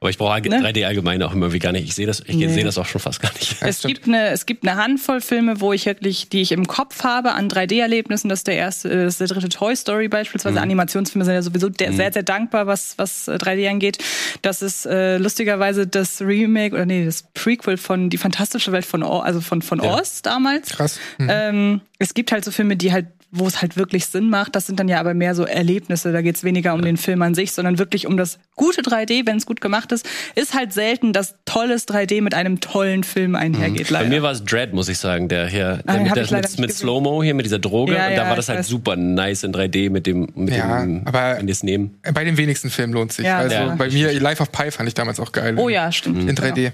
Aber 0.00 0.10
ich 0.10 0.18
brauche 0.18 0.40
Ne? 0.40 0.60
3D 0.60 0.86
allgemein 0.86 1.20
auch 1.24 1.32
immer 1.32 1.52
wie 1.52 1.58
gar 1.58 1.72
nicht. 1.72 1.84
Ich 1.84 1.94
sehe 1.94 2.06
das, 2.06 2.20
ich 2.24 2.36
Nee. 2.36 2.46
sehe 2.48 2.62
das 2.62 2.78
auch 2.78 2.86
schon 2.86 3.00
fast 3.00 3.20
gar 3.20 3.32
nicht. 3.32 3.56
Es 3.60 3.82
gibt, 3.82 4.06
eine, 4.06 4.28
es 4.28 4.46
gibt 4.46 4.66
eine 4.66 4.80
Handvoll 4.80 5.20
Filme, 5.20 5.60
wo 5.60 5.72
ich 5.72 5.86
wirklich, 5.86 6.28
die 6.28 6.40
ich 6.40 6.52
im 6.52 6.68
Kopf 6.68 7.02
habe 7.02 7.32
an 7.32 7.48
3D-Erlebnissen. 7.48 8.28
Das 8.28 8.40
ist 8.40 8.46
der 8.46 8.54
erste, 8.56 8.88
äh, 8.90 9.04
das 9.04 9.14
ist 9.14 9.20
der 9.20 9.26
dritte 9.26 9.48
Toy 9.48 9.74
Story 9.74 10.06
beispielsweise. 10.08 10.60
Animationsfilme 10.60 11.24
sind 11.24 11.34
ja 11.34 11.42
sowieso 11.42 11.68
der, 11.68 11.92
sehr, 11.92 12.12
sehr 12.12 12.22
dankbar, 12.22 12.68
was, 12.68 12.94
was 12.96 13.26
äh, 13.26 13.32
3D 13.32 13.68
angeht. 13.68 13.98
Das 14.42 14.62
ist 14.62 14.86
äh, 14.86 15.18
lustigerweise 15.18 15.88
das 15.88 16.20
Remake 16.22 16.74
oder 16.76 16.86
nee, 16.86 17.04
das 17.04 17.24
Prequel 17.34 17.76
von 17.76 18.08
Die 18.08 18.18
fantastische 18.18 18.70
Welt 18.70 18.84
von 18.86 19.02
Oz, 19.02 19.24
also 19.24 19.40
von, 19.40 19.62
von 19.62 19.80
Oz 19.80 20.22
damals. 20.22 20.68
Krass. 20.70 21.00
Mhm. 21.18 21.28
Ähm, 21.30 21.80
es 21.98 22.14
gibt 22.14 22.30
halt 22.30 22.44
so 22.44 22.52
Filme, 22.52 22.76
die 22.76 22.92
halt 22.92 23.06
wo 23.30 23.46
es 23.46 23.60
halt 23.60 23.76
wirklich 23.76 24.06
Sinn 24.06 24.30
macht, 24.30 24.56
das 24.56 24.66
sind 24.66 24.80
dann 24.80 24.88
ja 24.88 24.98
aber 25.00 25.12
mehr 25.12 25.34
so 25.34 25.44
Erlebnisse. 25.44 26.12
Da 26.12 26.22
geht's 26.22 26.44
weniger 26.44 26.72
um 26.72 26.80
den 26.82 26.96
Film 26.96 27.20
an 27.22 27.34
sich, 27.34 27.52
sondern 27.52 27.78
wirklich 27.78 28.06
um 28.06 28.16
das 28.16 28.38
gute 28.56 28.80
3D, 28.80 29.26
wenn 29.26 29.36
es 29.36 29.44
gut 29.44 29.60
gemacht 29.60 29.92
ist. 29.92 30.08
Ist 30.34 30.54
halt 30.54 30.72
selten, 30.72 31.12
dass 31.12 31.34
tolles 31.44 31.86
3D 31.86 32.22
mit 32.22 32.32
einem 32.34 32.60
tollen 32.60 33.04
Film 33.04 33.34
einhergeht, 33.34 33.88
Bei 33.88 33.94
leider. 33.98 34.08
mir 34.08 34.22
war 34.22 34.32
es 34.32 34.44
Dread, 34.44 34.72
muss 34.72 34.88
ich 34.88 34.96
sagen, 34.98 35.28
der 35.28 35.46
hier 35.46 35.80
Ah, 35.86 35.92
der 35.92 35.96
den 35.96 36.02
mit, 36.04 36.16
der, 36.30 36.40
mit, 36.40 36.58
mit. 36.58 36.72
Slow-Mo 36.74 37.22
hier, 37.22 37.34
mit 37.34 37.44
dieser 37.44 37.58
Droge. 37.58 37.94
Ja, 37.94 38.06
und 38.08 38.16
da 38.16 38.22
ja, 38.24 38.28
war 38.30 38.36
das 38.36 38.48
halt 38.48 38.60
weiß. 38.60 38.68
super 38.68 38.96
nice 38.96 39.42
in 39.42 39.52
3D 39.52 39.90
mit 39.90 40.06
dem, 40.06 40.28
mit 40.34 40.54
Ja, 40.54 40.80
dem 40.80 41.02
aber- 41.06 41.36
wenn 41.38 41.48
es 41.48 41.62
nehmen. 41.62 41.98
Bei 42.14 42.24
den 42.24 42.36
wenigsten 42.38 42.70
Filmen 42.70 42.94
lohnt 42.94 43.12
sich. 43.12 43.26
Ja, 43.26 43.38
also 43.38 43.54
ja. 43.54 43.74
bei 43.74 43.90
mir, 43.90 44.12
Life 44.20 44.42
of 44.42 44.50
Pi 44.52 44.70
fand 44.70 44.88
ich 44.88 44.94
damals 44.94 45.20
auch 45.20 45.32
geil. 45.32 45.54
Oh 45.58 45.68
ja, 45.68 45.92
stimmt. 45.92 46.28
In 46.28 46.34
3D. 46.34 46.72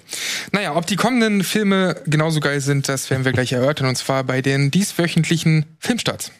Naja, 0.53 0.77
ob 0.77 0.87
die 0.87 0.97
kommenden 0.97 1.43
Filme 1.43 1.97
genauso 2.07 2.39
geil 2.41 2.61
sind, 2.61 2.89
das 2.89 3.11
werden 3.11 3.25
wir 3.25 3.33
gleich 3.33 3.53
erörtern. 3.53 3.89
Und 3.89 3.97
zwar 3.97 4.23
bei 4.25 4.41
den 4.41 4.71
dieswöchentlichen 4.71 5.67
Filmstarts. 5.81 6.31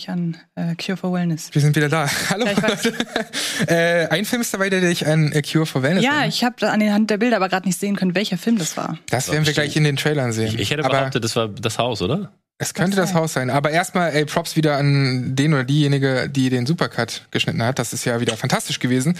Mich 0.00 0.08
an 0.08 0.36
äh, 0.54 0.74
Cure 0.76 0.96
for 0.96 1.12
Wellness. 1.12 1.50
Wir 1.52 1.60
sind 1.60 1.76
wieder 1.76 1.88
da. 1.88 2.08
Hallo. 2.30 2.46
Ja, 2.46 3.74
äh, 3.74 4.08
ein 4.08 4.24
Film 4.24 4.40
ist 4.40 4.52
dabei, 4.54 4.70
der 4.70 4.80
dich 4.80 5.06
an 5.06 5.32
A 5.34 5.42
Cure 5.42 5.66
for 5.66 5.82
Wellness 5.82 6.02
Ja, 6.04 6.12
erinnert. 6.20 6.34
ich 6.34 6.44
habe 6.44 6.70
an 6.70 6.80
den 6.80 6.92
Hand 6.92 7.10
der 7.10 7.18
Bilder 7.18 7.36
aber 7.36 7.48
gerade 7.48 7.66
nicht 7.66 7.78
sehen 7.78 7.96
können, 7.96 8.14
welcher 8.14 8.38
Film 8.38 8.58
das 8.58 8.76
war. 8.76 8.98
Das 9.10 9.30
werden 9.30 9.44
wir 9.46 9.52
gleich 9.52 9.76
in 9.76 9.84
den 9.84 9.96
Trailern 9.96 10.32
sehen. 10.32 10.54
Ich, 10.54 10.58
ich 10.58 10.70
hätte 10.70 10.84
aber 10.84 10.94
behauptet, 10.96 11.22
das 11.24 11.36
war 11.36 11.48
das 11.48 11.78
Haus, 11.78 12.00
oder? 12.02 12.32
es 12.58 12.74
könnte 12.74 12.96
das 12.96 13.10
sein. 13.10 13.18
Haus 13.18 13.32
sein. 13.32 13.50
Aber 13.50 13.70
erstmal, 13.70 14.12
ey, 14.14 14.26
Props 14.26 14.54
wieder 14.54 14.76
an 14.76 15.34
den 15.34 15.54
oder 15.54 15.64
diejenige, 15.64 16.28
die 16.30 16.50
den 16.50 16.66
Supercut 16.66 17.26
geschnitten 17.30 17.62
hat. 17.62 17.78
Das 17.78 17.92
ist 17.94 18.04
ja 18.04 18.20
wieder 18.20 18.36
fantastisch 18.36 18.78
gewesen. 18.80 19.16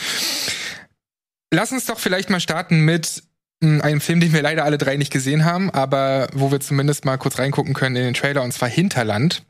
Lass 1.52 1.72
uns 1.72 1.86
doch 1.86 1.98
vielleicht 1.98 2.28
mal 2.28 2.40
starten 2.40 2.84
mit 2.84 3.22
mh, 3.60 3.82
einem 3.82 4.00
Film, 4.02 4.20
den 4.20 4.32
wir 4.34 4.42
leider 4.42 4.64
alle 4.64 4.76
drei 4.76 4.96
nicht 4.98 5.10
gesehen 5.12 5.44
haben, 5.46 5.70
aber 5.70 6.28
wo 6.34 6.52
wir 6.52 6.60
zumindest 6.60 7.04
mal 7.06 7.16
kurz 7.16 7.38
reingucken 7.38 7.72
können 7.72 7.96
in 7.96 8.04
den 8.04 8.14
Trailer, 8.14 8.42
und 8.42 8.52
zwar 8.52 8.68
Hinterland. 8.68 9.42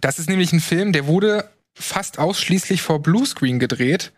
Das 0.00 0.18
ist 0.18 0.28
nämlich 0.28 0.52
ein 0.52 0.60
Film, 0.60 0.92
der 0.92 1.06
wurde 1.06 1.48
fast 1.74 2.18
ausschließlich 2.18 2.82
vor 2.82 3.02
Bluescreen 3.02 3.58
gedreht. 3.58 4.12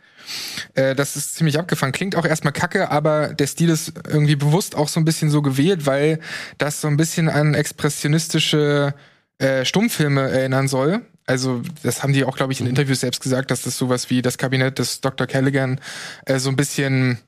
Äh, 0.74 0.94
das 0.94 1.16
ist 1.16 1.34
ziemlich 1.34 1.58
abgefangen. 1.58 1.92
Klingt 1.92 2.16
auch 2.16 2.24
erstmal 2.24 2.52
kacke, 2.52 2.90
aber 2.90 3.34
der 3.34 3.46
Stil 3.46 3.70
ist 3.70 3.92
irgendwie 4.08 4.36
bewusst 4.36 4.74
auch 4.76 4.88
so 4.88 5.00
ein 5.00 5.04
bisschen 5.04 5.30
so 5.30 5.42
gewählt, 5.42 5.86
weil 5.86 6.20
das 6.58 6.80
so 6.80 6.88
ein 6.88 6.96
bisschen 6.96 7.28
an 7.28 7.54
expressionistische 7.54 8.94
äh, 9.38 9.64
Stummfilme 9.64 10.30
erinnern 10.30 10.68
soll. 10.68 11.02
Also, 11.26 11.62
das 11.82 12.02
haben 12.02 12.12
die 12.12 12.24
auch, 12.24 12.36
glaube 12.36 12.52
ich, 12.52 12.60
in 12.60 12.66
Interviews 12.66 13.00
selbst 13.00 13.22
gesagt, 13.22 13.50
dass 13.50 13.62
das 13.62 13.78
sowas 13.78 14.10
wie 14.10 14.22
das 14.22 14.38
Kabinett 14.38 14.78
des 14.78 15.00
Dr. 15.00 15.26
Callaghan 15.26 15.80
äh, 16.26 16.38
so 16.38 16.48
ein 16.48 16.56
bisschen 16.56 17.18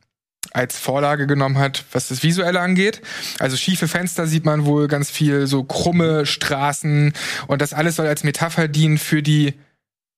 als 0.53 0.79
Vorlage 0.79 1.27
genommen 1.27 1.59
hat, 1.59 1.85
was 1.93 2.09
das 2.09 2.23
Visuelle 2.23 2.61
angeht. 2.61 3.01
Also 3.39 3.57
schiefe 3.57 3.89
Fenster 3.89 4.27
sieht 4.27 4.45
man 4.45 4.65
wohl 4.65 4.89
ganz 4.89 5.11
viel, 5.11 5.47
so 5.47 5.65
krumme 5.65 6.27
Straßen 6.27 7.13
und 7.47 7.63
das 7.63 7.73
alles 7.73 7.97
soll 7.97 8.07
als 8.07 8.25
Metapher 8.25 8.69
dienen 8.69 8.99
für 8.99 9.23
die 9.23 9.55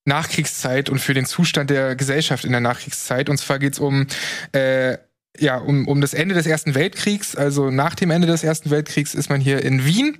Nachkriegszeit 0.04 0.88
und 0.88 1.00
für 1.00 1.14
den 1.14 1.26
Zustand 1.26 1.70
der 1.70 1.96
Gesellschaft 1.96 2.44
in 2.44 2.52
der 2.52 2.60
Nachkriegszeit. 2.60 3.28
Und 3.28 3.38
zwar 3.38 3.58
geht's 3.58 3.78
um 3.78 4.06
äh, 4.52 4.98
ja 5.38 5.58
um, 5.58 5.86
um 5.88 6.00
das 6.00 6.14
Ende 6.14 6.34
des 6.34 6.46
Ersten 6.46 6.74
Weltkriegs. 6.74 7.36
Also 7.36 7.70
nach 7.70 7.94
dem 7.94 8.10
Ende 8.10 8.26
des 8.26 8.44
Ersten 8.44 8.70
Weltkriegs 8.70 9.14
ist 9.14 9.28
man 9.28 9.40
hier 9.40 9.62
in 9.64 9.84
Wien. 9.84 10.18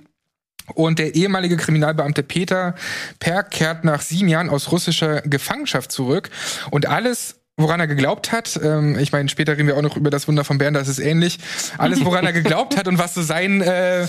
Und 0.73 0.99
der 0.99 1.15
ehemalige 1.15 1.55
Kriminalbeamte 1.55 2.23
Peter 2.23 2.75
Perk 3.19 3.51
kehrt 3.51 3.85
nach 3.85 4.01
sieben 4.01 4.27
Jahren 4.27 4.49
aus 4.49 4.71
russischer 4.71 5.21
Gefangenschaft 5.21 5.91
zurück. 5.91 6.29
Und 6.71 6.87
alles, 6.87 7.39
woran 7.57 7.79
er 7.79 7.87
geglaubt 7.87 8.31
hat, 8.31 8.59
ähm, 8.63 8.97
ich 8.99 9.11
meine, 9.11 9.27
später 9.29 9.53
reden 9.53 9.67
wir 9.67 9.75
auch 9.75 9.81
noch 9.81 9.97
über 9.97 10.11
das 10.11 10.27
Wunder 10.27 10.43
von 10.43 10.59
Bern, 10.59 10.75
das 10.75 10.87
ist 10.87 10.99
ähnlich. 10.99 11.39
Alles, 11.79 12.05
woran 12.05 12.23
er 12.23 12.31
geglaubt 12.31 12.77
hat 12.77 12.87
und 12.87 12.99
was 12.99 13.15
so 13.15 13.23
sein 13.23 13.61
äh, 13.61 14.07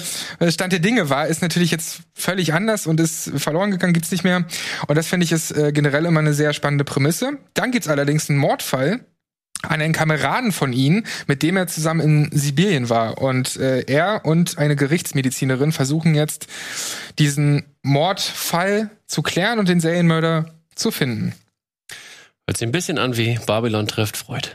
Stand 0.49 0.73
der 0.75 0.81
Dinge 0.81 1.09
war, 1.09 1.27
ist 1.27 1.41
natürlich 1.41 1.71
jetzt 1.71 2.01
völlig 2.15 2.53
anders 2.53 2.87
und 2.87 3.01
ist 3.01 3.33
verloren 3.37 3.71
gegangen, 3.71 3.95
gibt's 3.95 4.11
nicht 4.11 4.23
mehr. 4.23 4.45
Und 4.87 4.97
das 4.99 5.07
finde 5.07 5.25
ich 5.25 5.33
ist 5.33 5.51
äh, 5.57 5.73
generell 5.73 6.05
immer 6.05 6.21
eine 6.21 6.35
sehr 6.35 6.53
spannende 6.53 6.85
Prämisse. 6.85 7.39
Dann 7.55 7.71
gibt's 7.71 7.89
allerdings 7.89 8.29
einen 8.29 8.39
Mordfall, 8.39 9.01
an 9.63 9.81
einen 9.81 9.95
Kameraden 9.95 10.53
von 10.53 10.73
ihnen, 10.73 11.05
mit 11.27 11.43
dem 11.43 11.57
er 11.57 11.67
zusammen 11.67 12.01
in 12.01 12.31
Sibirien 12.39 12.91
war. 12.91 13.19
Und 13.19 13.57
äh, 13.57 13.81
er 13.87 14.25
und 14.25 14.59
eine 14.59 14.77
Gerichtsmedizinerin 14.77 15.73
versuchen 15.73 16.15
jetzt, 16.15 16.47
diesen 17.19 17.65
Mordfall 17.83 18.91
zu 19.07 19.23
klären 19.23 19.59
und 19.59 19.69
den 19.69 19.81
Serienmörder 19.81 20.55
zu 20.75 20.91
finden. 20.91 21.33
Hört 22.49 22.57
sich 22.57 22.67
ein 22.67 22.73
bisschen 22.73 22.97
an 22.97 23.15
wie 23.19 23.39
Babylon 23.47 23.87
trifft 23.87 24.17
Freud. 24.17 24.49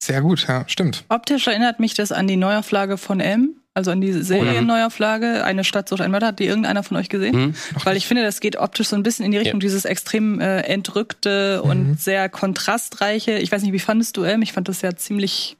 Sehr 0.00 0.20
gut, 0.22 0.46
ja, 0.46 0.62
stimmt. 0.68 1.04
Optisch 1.08 1.48
erinnert 1.48 1.80
mich 1.80 1.94
das 1.94 2.12
an 2.12 2.28
die 2.28 2.36
Neuauflage 2.36 2.96
von 2.96 3.18
M. 3.18 3.56
Also 3.74 3.90
an 3.90 4.00
die 4.00 4.12
Serienneuauflage, 4.12 5.42
eine 5.44 5.64
Stadt 5.64 5.88
sucht 5.88 6.00
ein 6.00 6.12
Mörder, 6.12 6.28
hat 6.28 6.38
die 6.38 6.46
irgendeiner 6.46 6.84
von 6.84 6.96
euch 6.96 7.08
gesehen? 7.08 7.36
Mhm. 7.36 7.54
Weil 7.82 7.96
ich 7.96 8.06
finde, 8.06 8.22
das 8.22 8.38
geht 8.38 8.56
optisch 8.56 8.86
so 8.86 8.94
ein 8.94 9.02
bisschen 9.02 9.24
in 9.26 9.32
die 9.32 9.38
Richtung 9.38 9.60
Ja. 9.60 9.66
dieses 9.66 9.84
extrem 9.84 10.40
äh, 10.40 10.60
entrückte 10.60 11.60
Mhm. 11.64 11.70
und 11.70 12.00
sehr 12.00 12.28
kontrastreiche. 12.28 13.32
Ich 13.38 13.50
weiß 13.50 13.62
nicht, 13.62 13.72
wie 13.72 13.80
fandest 13.80 14.16
du 14.16 14.22
M? 14.22 14.40
Ich 14.42 14.52
fand 14.52 14.68
das 14.68 14.80
ja 14.80 14.94
ziemlich 14.94 15.56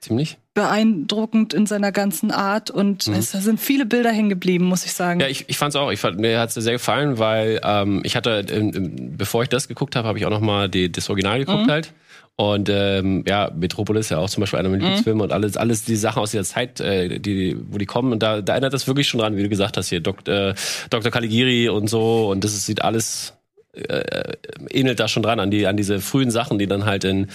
Ziemlich. 0.00 0.38
beeindruckend 0.54 1.52
in 1.54 1.66
seiner 1.66 1.92
ganzen 1.92 2.30
Art 2.30 2.70
und 2.70 3.06
es, 3.08 3.32
da 3.32 3.40
sind 3.40 3.60
viele 3.60 3.86
Bilder 3.86 4.10
hängen 4.10 4.28
geblieben, 4.28 4.64
muss 4.64 4.84
ich 4.84 4.92
sagen. 4.92 5.18
Mhm. 5.18 5.22
Ja, 5.22 5.28
ich, 5.28 5.44
ich 5.48 5.58
fand's 5.58 5.76
auch. 5.76 5.90
Ich 5.90 6.00
fand, 6.00 6.18
mir 6.18 6.38
hat's 6.38 6.54
sehr 6.54 6.72
gefallen, 6.72 7.18
weil 7.18 7.60
ähm, 7.62 8.00
ich 8.04 8.16
hatte, 8.16 8.44
ähm, 8.50 8.72
ähm, 8.74 9.16
bevor 9.16 9.42
ich 9.42 9.48
das 9.48 9.68
geguckt 9.68 9.96
habe, 9.96 10.08
habe 10.08 10.18
ich 10.18 10.26
auch 10.26 10.30
noch 10.30 10.40
mal 10.40 10.68
die, 10.68 10.90
das 10.90 11.08
Original 11.10 11.38
geguckt 11.38 11.70
halt. 11.70 11.92
Und 12.38 12.68
ähm, 12.68 13.24
ja, 13.26 13.50
Metropolis 13.56 14.06
ist 14.06 14.10
ja 14.10 14.18
auch 14.18 14.28
zum 14.28 14.42
Beispiel 14.42 14.58
einer 14.58 14.68
meiner 14.68 14.82
Lieblingsfilme 14.82 15.22
und 15.22 15.32
alles, 15.32 15.56
alles 15.56 15.84
die 15.84 15.96
Sachen 15.96 16.20
aus 16.20 16.32
dieser 16.32 16.44
Zeit, 16.44 16.80
äh, 16.80 17.18
die, 17.18 17.56
wo 17.70 17.78
die 17.78 17.86
kommen. 17.86 18.12
Und 18.12 18.22
da, 18.22 18.42
da 18.42 18.52
erinnert 18.52 18.74
das 18.74 18.86
wirklich 18.86 19.08
schon 19.08 19.20
dran, 19.20 19.38
wie 19.38 19.42
du 19.42 19.48
gesagt 19.48 19.78
hast 19.78 19.88
hier, 19.88 20.00
Dok, 20.00 20.28
äh, 20.28 20.54
Dr. 20.90 21.10
Caligari 21.10 21.70
und 21.70 21.88
so. 21.88 22.28
Und 22.28 22.44
das 22.44 22.52
ist, 22.52 22.66
sieht 22.66 22.82
alles 22.82 23.32
äh, 23.76 24.36
ähnelt 24.70 25.00
da 25.00 25.08
schon 25.08 25.22
dran 25.22 25.40
an 25.40 25.50
die 25.50 25.66
an 25.66 25.76
diese 25.76 26.00
frühen 26.00 26.30
Sachen, 26.30 26.58
die 26.58 26.66
dann 26.66 26.84
halt 26.84 27.04
in 27.04 27.28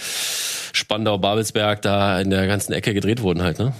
Spandau, 0.72 1.18
Babelsberg 1.18 1.82
da 1.82 2.20
in 2.20 2.30
der 2.30 2.46
ganzen 2.46 2.72
Ecke 2.72 2.94
gedreht 2.94 3.22
wurden 3.22 3.42
halt, 3.42 3.58
ne? 3.58 3.72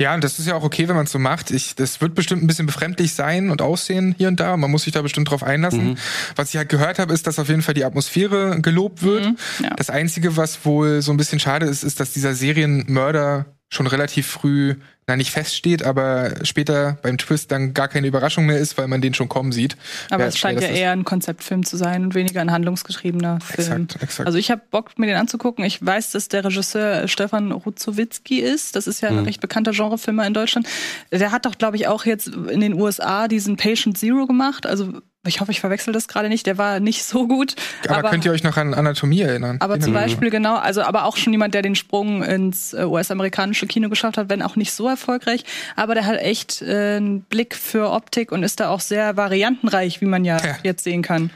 Ja, 0.00 0.14
und 0.14 0.24
das 0.24 0.40
ist 0.40 0.48
ja 0.48 0.56
auch 0.56 0.64
okay, 0.64 0.88
wenn 0.88 0.96
man 0.96 1.04
es 1.04 1.12
so 1.12 1.20
macht. 1.20 1.52
Ich, 1.52 1.76
das 1.76 2.00
wird 2.00 2.16
bestimmt 2.16 2.42
ein 2.42 2.48
bisschen 2.48 2.66
befremdlich 2.66 3.14
sein 3.14 3.50
und 3.50 3.62
aussehen 3.62 4.16
hier 4.18 4.26
und 4.26 4.40
da. 4.40 4.56
Man 4.56 4.68
muss 4.68 4.82
sich 4.82 4.92
da 4.92 5.00
bestimmt 5.00 5.30
drauf 5.30 5.44
einlassen. 5.44 5.96
Was 6.34 6.48
ich 6.50 6.56
halt 6.56 6.70
gehört 6.70 6.98
habe, 6.98 7.12
ist, 7.14 7.28
dass 7.28 7.38
auf 7.38 7.48
jeden 7.48 7.62
Fall 7.62 7.74
die 7.74 7.84
Atmosphäre 7.84 8.60
gelobt 8.60 9.02
wird. 9.02 9.26
ja. 9.62 9.70
Das 9.76 9.90
Einzige, 9.90 10.36
was 10.36 10.64
wohl 10.64 11.02
so 11.02 11.12
ein 11.12 11.18
bisschen 11.18 11.38
schade 11.38 11.66
ist, 11.66 11.84
ist, 11.84 12.00
dass 12.00 12.12
dieser 12.12 12.34
Serienmörder 12.34 13.46
schon 13.72 13.86
relativ 13.86 14.26
früh, 14.26 14.74
na 15.06 15.16
nicht 15.16 15.30
feststeht, 15.30 15.82
aber 15.82 16.44
später 16.44 16.98
beim 17.02 17.16
Twist 17.16 17.50
dann 17.50 17.72
gar 17.72 17.88
keine 17.88 18.06
Überraschung 18.06 18.44
mehr 18.44 18.58
ist, 18.58 18.76
weil 18.76 18.86
man 18.86 19.00
den 19.00 19.14
schon 19.14 19.30
kommen 19.30 19.50
sieht. 19.50 19.78
Aber 20.10 20.20
Wer- 20.20 20.26
es 20.28 20.36
scheint 20.38 20.60
ja 20.60 20.68
eher 20.68 20.90
ein 20.92 21.04
Konzeptfilm 21.04 21.64
zu 21.64 21.78
sein 21.78 22.04
und 22.04 22.14
weniger 22.14 22.42
ein 22.42 22.52
handlungsgetriebener 22.52 23.40
Film. 23.40 23.82
Exakt, 23.84 24.02
exakt. 24.02 24.26
Also 24.26 24.38
ich 24.38 24.50
habe 24.50 24.60
Bock, 24.70 24.98
mir 24.98 25.06
den 25.06 25.16
anzugucken. 25.16 25.64
Ich 25.64 25.84
weiß, 25.84 26.10
dass 26.10 26.28
der 26.28 26.44
Regisseur 26.44 27.08
Stefan 27.08 27.50
Ruzowitzki 27.50 28.40
ist. 28.40 28.76
Das 28.76 28.86
ist 28.86 29.00
ja 29.00 29.08
ein 29.08 29.16
Mhm. 29.20 29.24
recht 29.24 29.40
bekannter 29.40 29.72
Genrefilmer 29.72 30.26
in 30.26 30.34
Deutschland. 30.34 30.68
Der 31.10 31.32
hat 31.32 31.46
doch, 31.46 31.56
glaube 31.56 31.76
ich, 31.76 31.88
auch 31.88 32.04
jetzt 32.04 32.28
in 32.28 32.60
den 32.60 32.74
USA 32.74 33.26
diesen 33.26 33.56
Patient 33.56 33.96
Zero 33.96 34.26
gemacht. 34.26 34.66
Also 34.66 35.00
ich 35.26 35.40
hoffe, 35.40 35.52
ich 35.52 35.60
verwechsel 35.60 35.92
das 35.92 36.08
gerade 36.08 36.28
nicht. 36.28 36.46
Der 36.46 36.58
war 36.58 36.80
nicht 36.80 37.04
so 37.04 37.28
gut. 37.28 37.54
aber, 37.88 38.10
könnt 38.10 38.24
ihr 38.24 38.32
euch 38.32 38.42
noch 38.42 38.56
an 38.56 38.74
Anatomie 38.74 39.20
erinnern? 39.20 39.56
Aber 39.60 39.78
zum 39.78 39.94
Erinnern? 39.94 40.10
Beispiel 40.10 40.30
genau, 40.30 40.56
also 40.56 40.82
aber 40.82 41.04
auch 41.04 41.16
schon 41.16 41.32
jemand, 41.32 41.54
der 41.54 41.62
den 41.62 41.74
Sprung 41.76 42.22
ins 42.22 42.72
äh, 42.72 42.84
US-amerikanische 42.84 43.66
Kino 43.66 43.88
geschafft 43.88 44.16
hat, 44.18 44.28
wenn 44.28 44.42
auch 44.42 44.56
nicht 44.56 44.72
so 44.72 44.88
erfolgreich. 44.88 45.44
Aber 45.76 45.94
der 45.94 46.06
hat 46.06 46.18
echt 46.18 46.62
äh, 46.62 46.96
einen 46.96 47.22
Blick 47.22 47.54
für 47.54 47.90
Optik 47.92 48.32
und 48.32 48.42
ist 48.42 48.58
da 48.60 48.70
auch 48.70 48.80
sehr 48.80 49.16
variantenreich, 49.16 50.00
wie 50.00 50.06
man 50.06 50.24
ja, 50.24 50.38
Ja. 50.44 50.56
jetzt 50.64 50.82
sehen 50.84 51.02
kann. 51.02 51.30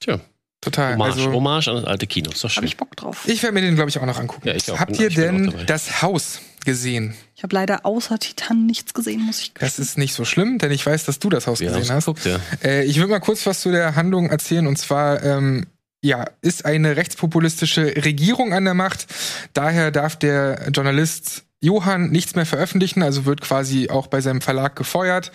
Tja, 0.00 0.20
Total. 0.60 0.94
Hommage, 0.94 1.12
Also, 1.12 1.32
Hommage 1.32 1.68
an 1.68 1.76
das 1.76 1.84
alte 1.84 2.06
Kino. 2.08 2.30
Ist 2.30 2.42
doch 2.42 2.48
Habe 2.48 2.54
schön. 2.54 2.64
ich 2.64 2.76
Bock 2.76 2.96
drauf. 2.96 3.22
ich 3.26 3.42
werde 3.42 3.54
mir 3.54 3.60
den, 3.60 3.74
glaube 3.76 3.90
ich, 3.90 3.98
auch 3.98 4.06
noch 4.06 4.18
angucken. 4.18 4.48
Ja, 4.48 4.54
ich 4.54 4.68
auch. 4.72 4.80
Habt 4.80 4.92
Bin- 4.92 5.00
ihr 5.02 5.10
denn 5.10 5.54
das 5.66 6.02
Haus 6.02 6.40
gesehen? 6.64 7.14
Ich 7.38 7.44
habe 7.44 7.54
leider 7.54 7.86
außer 7.86 8.18
Titan 8.18 8.66
nichts 8.66 8.94
gesehen, 8.94 9.22
muss 9.22 9.40
ich 9.40 9.52
Das 9.54 9.78
ist 9.78 9.96
nicht 9.96 10.12
so 10.12 10.24
schlimm, 10.24 10.58
denn 10.58 10.72
ich 10.72 10.84
weiß, 10.84 11.04
dass 11.04 11.20
du 11.20 11.30
das 11.30 11.46
Haus 11.46 11.60
Ja, 11.60 11.70
gesehen 11.70 11.94
hast 11.94 12.06
geguckt, 12.06 12.24
ja. 12.24 12.40
Äh, 12.64 12.84
ich 12.84 12.98
will 12.98 13.06
mal 13.06 13.20
kurz 13.20 13.46
was 13.46 13.60
zu 13.60 13.70
der 13.70 13.94
Handlung 13.94 14.28
erzählen. 14.28 14.66
Und 14.66 14.76
zwar, 14.76 15.22
ähm, 15.22 15.66
ja, 16.02 16.24
ist 16.42 16.64
eine 16.64 16.96
rechtspopulistische 16.96 17.94
Regierung 18.04 18.52
an 18.52 18.64
der 18.64 18.74
Macht. 18.74 19.06
Daher 19.52 19.92
darf 19.92 20.16
der 20.16 20.68
Journalist 20.74 21.44
Johann 21.60 22.10
nichts 22.10 22.34
mehr 22.34 22.44
veröffentlichen, 22.44 23.04
also 23.04 23.24
wird 23.24 23.40
quasi 23.40 23.88
auch 23.88 24.08
bei 24.08 24.20
seinem 24.20 24.40
Verlag 24.40 24.74
gefeuert, 24.74 25.30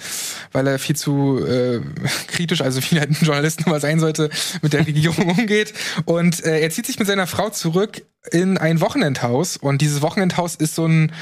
weil 0.51 0.67
er 0.67 0.79
viel 0.79 0.97
zu 0.97 1.39
äh, 1.45 1.79
kritisch, 2.27 2.59
also 2.59 2.81
wie 2.83 2.99
halt 2.99 3.11
ein 3.11 3.25
Journalist 3.25 3.65
nur 3.65 3.75
mal 3.75 3.79
sein 3.79 4.01
sollte, 4.01 4.29
mit 4.61 4.73
der 4.73 4.85
Regierung 4.85 5.29
umgeht. 5.37 5.73
Und 6.03 6.43
äh, 6.43 6.59
er 6.59 6.69
zieht 6.69 6.85
sich 6.85 6.99
mit 6.99 7.07
seiner 7.07 7.27
Frau 7.27 7.49
zurück 7.49 8.01
in 8.29 8.57
ein 8.57 8.81
Wochenendhaus. 8.81 9.55
Und 9.55 9.81
dieses 9.81 10.01
Wochenendhaus 10.01 10.55
ist 10.55 10.75
so 10.75 10.85
ein 10.85 11.13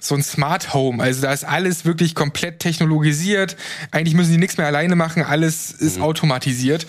so 0.00 0.14
ein 0.14 0.22
Smart 0.22 0.74
Home. 0.74 1.02
Also 1.02 1.22
da 1.22 1.32
ist 1.32 1.44
alles 1.44 1.84
wirklich 1.84 2.14
komplett 2.14 2.58
technologisiert. 2.60 3.56
Eigentlich 3.90 4.14
müssen 4.14 4.32
die 4.32 4.38
nichts 4.38 4.56
mehr 4.56 4.66
alleine 4.66 4.96
machen. 4.96 5.22
Alles 5.22 5.70
ist 5.70 6.00
automatisiert. 6.00 6.86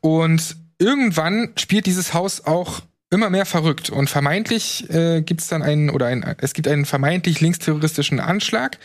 Und 0.00 0.56
irgendwann 0.78 1.50
spielt 1.56 1.86
dieses 1.86 2.14
Haus 2.14 2.44
auch 2.44 2.82
immer 3.10 3.30
mehr 3.30 3.46
verrückt 3.46 3.90
und 3.90 4.10
vermeintlich 4.10 4.90
äh, 4.90 5.22
gibt 5.22 5.40
es 5.40 5.46
dann 5.46 5.62
einen 5.62 5.88
oder 5.88 6.06
ein, 6.06 6.24
es 6.38 6.52
gibt 6.52 6.66
einen 6.66 6.84
vermeintlich 6.84 7.40
linksterroristischen 7.40 8.18
Anschlag 8.18 8.78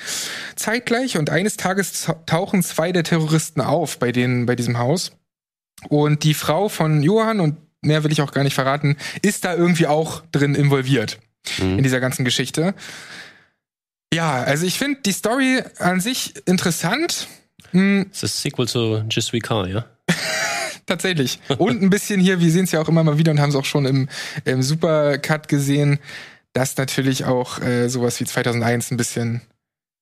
zeitgleich 0.56 1.18
und 1.18 1.32
eines 1.32 1.58
Tages 1.58 2.04
ta- 2.04 2.14
tauchen 2.28 2.62
zwei 2.62 2.92
der 2.92 3.04
Terroristen 3.04 3.60
auf 3.62 3.98
bei 3.98 4.12
denen 4.12 4.46
bei 4.46 4.56
diesem 4.56 4.78
Haus 4.78 5.14
und 5.88 6.24
die 6.24 6.36
Frau 6.36 6.70
von 6.70 7.02
Johann 7.02 7.40
und 7.40 7.58
mehr 7.82 8.04
will 8.04 8.12
ich 8.12 8.22
auch 8.22 8.32
gar 8.32 8.44
nicht 8.44 8.54
verraten 8.54 8.98
ist 9.24 9.46
da 9.46 9.56
irgendwie 9.56 9.88
auch 9.88 10.22
drin 10.32 10.54
involviert 10.54 11.18
in 11.60 11.82
dieser 11.82 12.00
ganzen 12.00 12.24
Geschichte 12.24 12.76
ja 14.14 14.44
also 14.44 14.66
ich 14.66 14.78
finde 14.78 15.02
die 15.06 15.12
Story 15.12 15.62
an 15.80 16.00
sich 16.00 16.34
interessant 16.46 17.28
Hm, 17.72 18.06
Das 18.10 18.24
ist 18.24 18.24
das 18.36 18.42
Sequel 18.42 18.68
zu 18.68 19.04
Je 19.12 19.22
suis 19.22 19.44
Car, 19.44 19.68
ja? 19.68 19.86
Tatsächlich. 20.88 21.40
Und 21.60 21.84
ein 21.84 21.90
bisschen 21.92 22.20
hier, 22.20 22.40
wir 22.40 22.52
sehen 22.52 22.64
es 22.64 22.72
ja 22.72 22.82
auch 22.82 22.90
immer 22.90 23.04
mal 23.04 23.18
wieder 23.20 23.32
und 23.32 23.40
haben 23.40 23.50
es 23.50 23.56
auch 23.56 23.66
schon 23.66 23.86
im, 23.86 24.10
im 24.46 24.64
Supercut 24.64 25.48
gesehen, 25.48 26.00
dass 26.54 26.78
natürlich 26.78 27.26
auch 27.26 27.60
äh, 27.62 27.88
sowas 27.90 28.20
wie 28.20 28.26
2001 28.26 28.90
ein 28.92 28.98
bisschen 28.98 29.42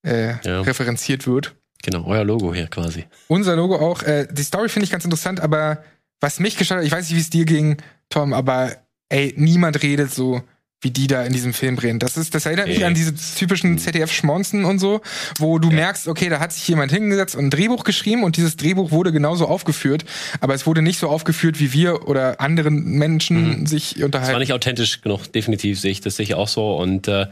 äh, 0.05 0.35
Ja. 0.45 0.61
referenziert 0.61 1.27
wird. 1.27 1.55
Genau, 1.83 2.05
euer 2.05 2.23
Logo 2.23 2.53
hier 2.53 2.67
quasi. 2.67 3.05
Unser 3.27 3.57
Logo 3.57 3.75
auch. 3.75 4.03
Äh, 4.03 4.27
die 4.31 4.43
Story 4.43 4.69
finde 4.69 4.85
ich 4.85 4.91
ganz 4.91 5.03
interessant, 5.03 5.41
aber 5.41 5.83
was 6.21 6.39
mich 6.39 6.55
gestört 6.55 6.79
hat, 6.79 6.85
ich 6.85 6.91
weiß 6.93 7.09
nicht, 7.09 7.17
wie 7.17 7.21
es 7.21 7.29
dir 7.29 7.43
ging, 7.45 7.77
Tom, 8.09 8.31
aber 8.31 8.77
ey, 9.09 9.33
niemand 9.35 9.83
redet 9.83 10.13
so 10.13 10.41
wie 10.81 10.91
die 10.91 11.07
da 11.07 11.23
in 11.23 11.33
diesem 11.33 11.53
Film 11.53 11.77
reden. 11.79 11.97
Das 11.97 12.17
ist, 12.17 12.35
das 12.35 12.45
erinnert 12.45 12.67
mich 12.67 12.85
an 12.85 12.93
diese 12.93 13.15
typischen 13.15 13.79
ZDF-Schmonzen 13.79 14.63
und 14.63 14.77
so, 14.77 15.01
wo 15.39 15.57
du 15.57 15.71
merkst, 15.71 16.07
okay, 16.07 16.29
da 16.29 16.39
hat 16.39 16.53
sich 16.53 16.67
jemand 16.67 16.91
hingesetzt 16.91 17.35
und 17.35 17.45
ein 17.45 17.49
Drehbuch 17.49 17.83
geschrieben 17.83 18.23
und 18.23 18.37
dieses 18.37 18.57
Drehbuch 18.57 18.91
wurde 18.91 19.11
genauso 19.11 19.47
aufgeführt, 19.47 20.05
aber 20.39 20.53
es 20.53 20.67
wurde 20.67 20.83
nicht 20.83 20.99
so 20.99 21.09
aufgeführt, 21.09 21.59
wie 21.59 21.73
wir 21.73 22.07
oder 22.07 22.39
anderen 22.41 22.83
Menschen 22.83 23.65
sich 23.65 23.93
Es 23.93 23.99
war 23.99 24.05
unterhalten. 24.05 24.39
nicht 24.39 24.53
authentisch 24.53 25.01
genug, 25.01 25.31
definitiv 25.31 25.79
sehe 25.79 25.91
ich 25.91 26.01
das 26.01 26.15
sehe 26.15 26.25
ich 26.25 26.35
auch 26.35 26.47
so. 26.47 26.77
Und 26.77 27.07
äh, 27.07 27.25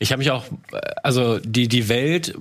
ich 0.00 0.10
habe 0.10 0.18
mich 0.18 0.32
auch, 0.32 0.44
also 1.04 1.38
die, 1.38 1.68
die 1.68 1.88
Welt 1.88 2.34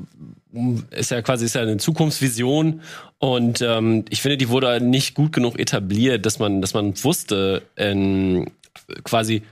ist 0.89 1.11
ja 1.11 1.21
quasi 1.21 1.45
ist 1.45 1.53
ja 1.53 1.61
eine 1.61 1.77
Zukunftsvision 1.77 2.81
und 3.19 3.61
ähm, 3.61 4.05
ich 4.09 4.23
finde, 4.23 4.37
die 4.37 4.49
wurde 4.49 4.81
nicht 4.81 5.13
gut 5.13 5.33
genug 5.33 5.59
etabliert, 5.59 6.25
dass 6.25 6.39
man, 6.39 6.61
dass 6.61 6.73
man 6.73 6.95
wusste, 7.03 7.61
ähm, 7.75 8.47
quasi 9.03 9.43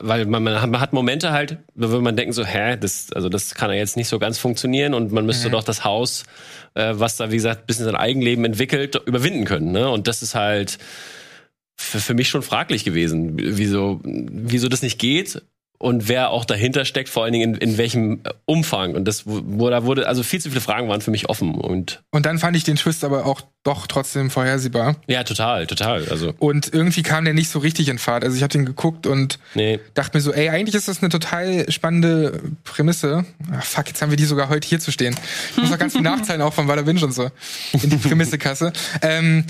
weil 0.00 0.26
man, 0.26 0.42
man, 0.42 0.60
hat, 0.60 0.70
man 0.70 0.80
hat 0.80 0.92
Momente 0.92 1.32
halt, 1.32 1.58
wo 1.74 2.00
man 2.00 2.16
denken 2.16 2.32
so, 2.32 2.44
hä, 2.44 2.76
das, 2.76 3.12
also 3.12 3.28
das 3.28 3.54
kann 3.54 3.70
ja 3.70 3.76
jetzt 3.76 3.96
nicht 3.96 4.08
so 4.08 4.18
ganz 4.18 4.38
funktionieren 4.38 4.94
und 4.94 5.12
man 5.12 5.26
müsste 5.26 5.48
Mhm. 5.48 5.52
doch 5.52 5.64
das 5.64 5.84
Haus, 5.84 6.24
äh, 6.74 6.92
was 6.94 7.16
da 7.16 7.30
wie 7.30 7.36
gesagt 7.36 7.62
ein 7.62 7.66
bisschen 7.66 7.84
sein 7.84 7.96
Eigenleben 7.96 8.44
entwickelt, 8.44 9.00
überwinden 9.06 9.44
können. 9.44 9.72
Ne? 9.72 9.88
Und 9.88 10.06
das 10.06 10.22
ist 10.22 10.34
halt 10.34 10.78
für, 11.76 12.00
für 12.00 12.14
mich 12.14 12.28
schon 12.28 12.42
fraglich 12.42 12.84
gewesen, 12.84 13.32
wieso, 13.36 14.00
wieso 14.04 14.68
das 14.68 14.82
nicht 14.82 14.98
geht 14.98 15.42
und 15.84 16.08
wer 16.08 16.30
auch 16.30 16.46
dahinter 16.46 16.86
steckt, 16.86 17.10
vor 17.10 17.24
allen 17.24 17.34
Dingen 17.34 17.56
in, 17.56 17.72
in 17.72 17.78
welchem 17.78 18.22
Umfang. 18.46 18.94
Und 18.94 19.04
das 19.04 19.24
wo 19.26 19.68
da 19.68 19.84
wurde, 19.84 20.08
also 20.08 20.22
viel 20.22 20.40
zu 20.40 20.48
viele 20.48 20.62
Fragen 20.62 20.88
waren 20.88 21.02
für 21.02 21.10
mich 21.10 21.28
offen. 21.28 21.54
Und 21.54 22.02
Und 22.10 22.24
dann 22.24 22.38
fand 22.38 22.56
ich 22.56 22.64
den 22.64 22.76
Twist 22.76 23.04
aber 23.04 23.26
auch 23.26 23.42
doch 23.64 23.86
trotzdem 23.86 24.30
vorhersehbar. 24.30 24.96
ja, 25.08 25.24
total, 25.24 25.66
total. 25.66 26.08
Also, 26.08 26.32
Und 26.38 26.72
irgendwie 26.72 27.02
kam 27.02 27.26
der 27.26 27.34
nicht 27.34 27.50
so 27.50 27.58
richtig 27.58 27.90
in 27.90 27.98
Fahrt. 27.98 28.24
Also 28.24 28.34
ich 28.34 28.42
habe 28.42 28.50
den 28.50 28.64
geguckt 28.64 29.06
und 29.06 29.38
nee. 29.54 29.78
dachte 29.92 30.16
mir 30.16 30.22
so, 30.22 30.32
ey, 30.32 30.48
eigentlich 30.48 30.74
ist 30.74 30.88
das 30.88 31.02
eine 31.02 31.10
total 31.10 31.70
spannende 31.70 32.40
Prämisse. 32.64 33.26
Ach, 33.52 33.64
fuck, 33.64 33.86
jetzt 33.88 34.00
haben 34.00 34.08
wir 34.10 34.16
die 34.16 34.24
sogar 34.24 34.48
heute 34.48 34.66
hier 34.66 34.80
zu 34.80 34.90
stehen. 34.90 35.14
Ich 35.50 35.58
muss 35.58 35.70
noch 35.70 35.78
ganz 35.78 35.92
viel 35.92 36.02
nachzahlen, 36.02 36.40
auch 36.40 36.54
von 36.54 36.66
Walla 36.66 36.82
Binge 36.82 37.04
und 37.04 37.12
so. 37.12 37.30
In 37.74 37.90
die 37.90 37.96
Prämissekasse. 37.96 38.72
ähm, 39.02 39.44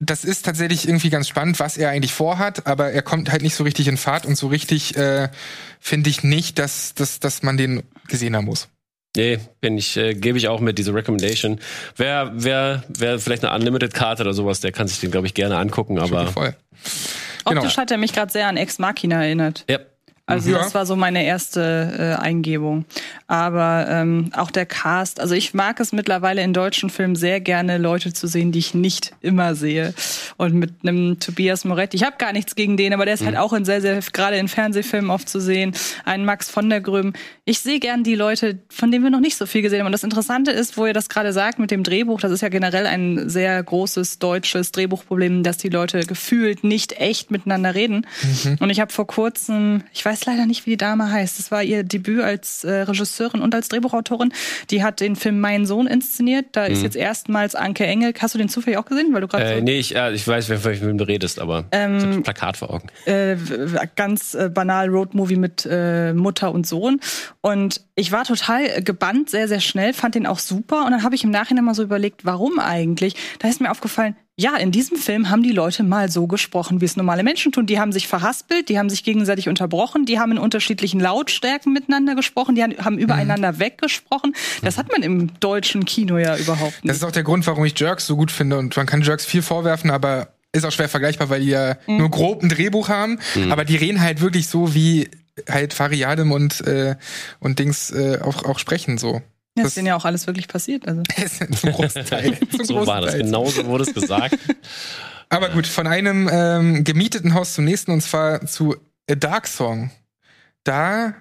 das 0.00 0.24
ist 0.24 0.44
tatsächlich 0.44 0.86
irgendwie 0.86 1.10
ganz 1.10 1.28
spannend, 1.28 1.60
was 1.60 1.76
er 1.76 1.90
eigentlich 1.90 2.12
vorhat, 2.12 2.66
aber 2.66 2.90
er 2.90 3.02
kommt 3.02 3.30
halt 3.30 3.42
nicht 3.42 3.54
so 3.54 3.64
richtig 3.64 3.88
in 3.88 3.96
Fahrt 3.96 4.26
und 4.26 4.36
so 4.36 4.48
richtig 4.48 4.96
äh, 4.96 5.28
finde 5.80 6.10
ich 6.10 6.22
nicht, 6.22 6.58
dass, 6.58 6.94
dass, 6.94 7.20
dass 7.20 7.42
man 7.42 7.56
den 7.56 7.82
gesehen 8.08 8.36
haben 8.36 8.46
muss. 8.46 8.68
Nee, 9.16 9.38
bin 9.60 9.78
ich, 9.78 9.96
äh, 9.96 10.14
gebe 10.14 10.38
ich 10.38 10.48
auch 10.48 10.60
mit 10.60 10.76
diese 10.76 10.92
Recommendation. 10.92 11.60
Wer, 11.96 12.32
wer, 12.34 12.82
wer 12.88 13.20
vielleicht 13.20 13.44
eine 13.44 13.54
Unlimited-Karte 13.54 14.24
oder 14.24 14.34
sowas, 14.34 14.60
der 14.60 14.72
kann 14.72 14.88
sich 14.88 14.98
den, 14.98 15.12
glaube 15.12 15.28
ich, 15.28 15.34
gerne 15.34 15.56
angucken, 15.56 15.98
aber 15.98 16.26
Voll. 16.26 16.54
Genau. 17.44 17.60
Optisch 17.60 17.76
hat 17.76 17.90
er 17.90 17.98
mich 17.98 18.12
gerade 18.12 18.32
sehr 18.32 18.48
an 18.48 18.56
Ex 18.56 18.78
Machina 18.78 19.22
erinnert. 19.22 19.64
Ja. 19.68 19.78
Also 20.26 20.50
Ja. 20.50 20.58
das 20.58 20.74
war 20.74 20.86
so 20.86 20.96
meine 20.96 21.24
erste 21.24 22.16
äh, 22.18 22.22
Eingebung. 22.22 22.86
Aber 23.26 23.86
ähm, 23.90 24.30
auch 24.34 24.50
der 24.50 24.64
Cast, 24.64 25.20
also 25.20 25.34
ich 25.34 25.52
mag 25.52 25.80
es 25.80 25.92
mittlerweile 25.92 26.42
in 26.42 26.52
deutschen 26.54 26.88
Filmen 26.88 27.14
sehr 27.14 27.40
gerne, 27.40 27.76
Leute 27.78 28.12
zu 28.14 28.26
sehen, 28.26 28.50
die 28.50 28.58
ich 28.58 28.72
nicht 28.74 29.12
immer 29.20 29.54
sehe. 29.54 29.92
Und 30.38 30.54
mit 30.54 30.72
einem 30.82 31.18
Tobias 31.20 31.64
Moretti, 31.66 31.96
ich 31.98 32.04
habe 32.04 32.16
gar 32.18 32.32
nichts 32.32 32.54
gegen 32.54 32.76
den, 32.78 32.94
aber 32.94 33.04
der 33.04 33.14
ist 33.14 33.20
Mhm. 33.20 33.26
halt 33.26 33.36
auch 33.36 33.52
in 33.52 33.64
sehr, 33.66 33.82
sehr, 33.82 34.00
gerade 34.12 34.36
in 34.38 34.48
Fernsehfilmen 34.48 35.10
oft 35.10 35.28
zu 35.28 35.40
sehen. 35.40 35.74
Ein 36.06 36.24
Max 36.24 36.48
von 36.48 36.70
der 36.70 36.80
Gröben. 36.80 37.12
Ich 37.44 37.58
sehe 37.60 37.78
gern 37.78 38.02
die 38.02 38.14
Leute, 38.14 38.58
von 38.70 38.90
denen 38.90 39.04
wir 39.04 39.10
noch 39.10 39.20
nicht 39.20 39.36
so 39.36 39.44
viel 39.44 39.60
gesehen 39.60 39.80
haben. 39.80 39.86
Und 39.86 39.92
das 39.92 40.04
Interessante 40.04 40.50
ist, 40.52 40.78
wo 40.78 40.86
ihr 40.86 40.94
das 40.94 41.10
gerade 41.10 41.34
sagt 41.34 41.58
mit 41.58 41.70
dem 41.70 41.82
Drehbuch, 41.82 42.20
das 42.20 42.32
ist 42.32 42.40
ja 42.40 42.48
generell 42.48 42.86
ein 42.86 43.28
sehr 43.28 43.62
großes 43.62 44.18
deutsches 44.20 44.72
Drehbuchproblem, 44.72 45.42
dass 45.42 45.58
die 45.58 45.68
Leute 45.68 46.00
gefühlt 46.00 46.64
nicht 46.64 46.92
echt 46.98 47.30
miteinander 47.30 47.74
reden. 47.74 48.06
Mhm. 48.44 48.56
Und 48.60 48.70
ich 48.70 48.80
habe 48.80 48.90
vor 48.92 49.06
kurzem, 49.06 49.82
ich 49.92 50.04
weiß 50.04 50.13
leider 50.26 50.46
nicht, 50.46 50.66
wie 50.66 50.70
die 50.70 50.76
Dame 50.76 51.10
heißt, 51.10 51.38
das 51.38 51.50
war 51.50 51.62
ihr 51.62 51.82
Debüt 51.84 52.22
als 52.22 52.64
äh, 52.64 52.82
Regisseurin 52.82 53.40
und 53.40 53.54
als 53.54 53.68
Drehbuchautorin. 53.68 54.32
Die 54.70 54.82
hat 54.82 55.00
den 55.00 55.16
Film 55.16 55.40
Mein 55.40 55.66
Sohn 55.66 55.86
inszeniert. 55.86 56.46
Da 56.52 56.66
ist 56.66 56.82
jetzt 56.82 56.96
erstmals 56.96 57.54
Anke 57.54 57.86
Engel. 57.86 58.12
Hast 58.18 58.34
du 58.34 58.38
den 58.38 58.48
zufällig 58.48 58.78
auch 58.78 58.86
gesehen? 58.86 59.12
Weil 59.12 59.20
du 59.20 59.28
gerade 59.28 59.44
Äh, 59.44 59.58
so 59.58 59.64
nee, 59.64 59.78
ich, 59.78 59.94
äh, 59.94 60.12
ich 60.12 60.26
weiß, 60.26 60.48
wer 60.48 60.64
wem 60.64 60.98
du 60.98 61.06
redest, 61.06 61.40
aber 61.40 61.64
ich 61.70 61.78
hab 61.78 62.00
das 62.00 62.22
Plakat 62.22 62.56
vor 62.56 62.70
Augen. 62.72 62.88
äh, 63.06 63.36
ganz 63.96 64.34
äh, 64.34 64.48
banal 64.48 64.88
Roadmovie 64.88 65.36
mit 65.36 65.66
äh, 65.70 66.12
Mutter 66.12 66.52
und 66.52 66.66
Sohn. 66.66 67.00
Und 67.40 67.80
ich 67.94 68.12
war 68.12 68.24
total 68.24 68.82
gebannt, 68.82 69.30
sehr, 69.30 69.48
sehr 69.48 69.60
schnell, 69.60 69.92
fand 69.92 70.14
den 70.14 70.26
auch 70.26 70.38
super. 70.38 70.84
Und 70.84 70.92
dann 70.92 71.02
habe 71.02 71.14
ich 71.14 71.24
im 71.24 71.30
Nachhinein 71.30 71.64
mal 71.64 71.74
so 71.74 71.82
überlegt, 71.82 72.24
warum 72.24 72.58
eigentlich? 72.58 73.14
Da 73.38 73.48
ist 73.48 73.60
mir 73.60 73.70
aufgefallen, 73.70 74.16
ja, 74.36 74.56
in 74.56 74.72
diesem 74.72 74.96
Film 74.96 75.30
haben 75.30 75.42
die 75.44 75.52
Leute 75.52 75.82
mal 75.84 76.10
so 76.10 76.26
gesprochen, 76.26 76.80
wie 76.80 76.84
es 76.86 76.96
normale 76.96 77.22
Menschen 77.22 77.52
tun. 77.52 77.66
Die 77.66 77.78
haben 77.78 77.92
sich 77.92 78.08
verhaspelt, 78.08 78.68
die 78.68 78.78
haben 78.78 78.90
sich 78.90 79.04
gegenseitig 79.04 79.48
unterbrochen, 79.48 80.06
die 80.06 80.18
haben 80.18 80.32
in 80.32 80.38
unterschiedlichen 80.38 80.98
Lautstärken 80.98 81.72
miteinander 81.72 82.14
gesprochen, 82.16 82.56
die 82.56 82.62
haben 82.64 82.98
übereinander 82.98 83.60
weggesprochen. 83.60 84.34
Das 84.62 84.76
hat 84.76 84.90
man 84.90 85.02
im 85.02 85.30
deutschen 85.40 85.84
Kino 85.84 86.18
ja 86.18 86.36
überhaupt 86.36 86.74
Das 86.78 86.82
nicht. 86.84 86.92
ist 86.96 87.04
auch 87.04 87.12
der 87.12 87.22
Grund, 87.22 87.46
warum 87.46 87.64
ich 87.64 87.78
Jerks 87.78 88.06
so 88.06 88.16
gut 88.16 88.30
finde. 88.32 88.58
Und 88.58 88.76
man 88.76 88.86
kann 88.86 89.02
Jerks 89.02 89.24
viel 89.24 89.42
vorwerfen, 89.42 89.90
aber 89.90 90.28
ist 90.52 90.64
auch 90.64 90.72
schwer 90.72 90.88
vergleichbar, 90.88 91.30
weil 91.30 91.40
die 91.40 91.48
ja 91.50 91.76
Mhm. 91.86 91.98
nur 91.98 92.10
grob 92.10 92.42
ein 92.42 92.48
Drehbuch 92.48 92.88
haben. 92.88 93.18
Aber 93.50 93.64
die 93.64 93.76
reden 93.76 94.00
halt 94.00 94.20
wirklich 94.20 94.48
so, 94.48 94.74
wie 94.74 95.10
halt 95.48 95.74
Fariadim 95.74 96.30
und, 96.32 96.60
äh, 96.66 96.94
und 97.40 97.58
Dings 97.58 97.90
äh, 97.90 98.18
auch, 98.22 98.44
auch 98.44 98.58
sprechen 98.58 98.98
so. 98.98 99.20
Ja, 99.56 99.62
das- 99.62 99.68
ist 99.68 99.76
denen 99.76 99.86
ja 99.88 99.96
auch 99.96 100.04
alles 100.04 100.26
wirklich 100.26 100.48
passiert. 100.48 100.86
Also. 100.88 101.02
Zum 101.60 101.72
großen 101.72 102.04
Teil. 102.04 102.38
Zum 102.50 102.64
So 102.64 102.86
war 102.86 103.00
das. 103.00 103.12
Teil. 103.12 103.22
Genauso 103.22 103.64
wurde 103.66 103.84
es 103.84 103.94
gesagt. 103.94 104.38
Aber 105.28 105.48
gut, 105.50 105.66
von 105.66 105.86
einem 105.86 106.28
ähm, 106.32 106.84
gemieteten 106.84 107.34
Haus 107.34 107.54
zum 107.54 107.64
nächsten 107.64 107.90
und 107.90 108.00
zwar 108.02 108.46
zu 108.46 108.76
A 109.10 109.14
Dark 109.14 109.46
Song. 109.46 109.90
Da 110.64 111.14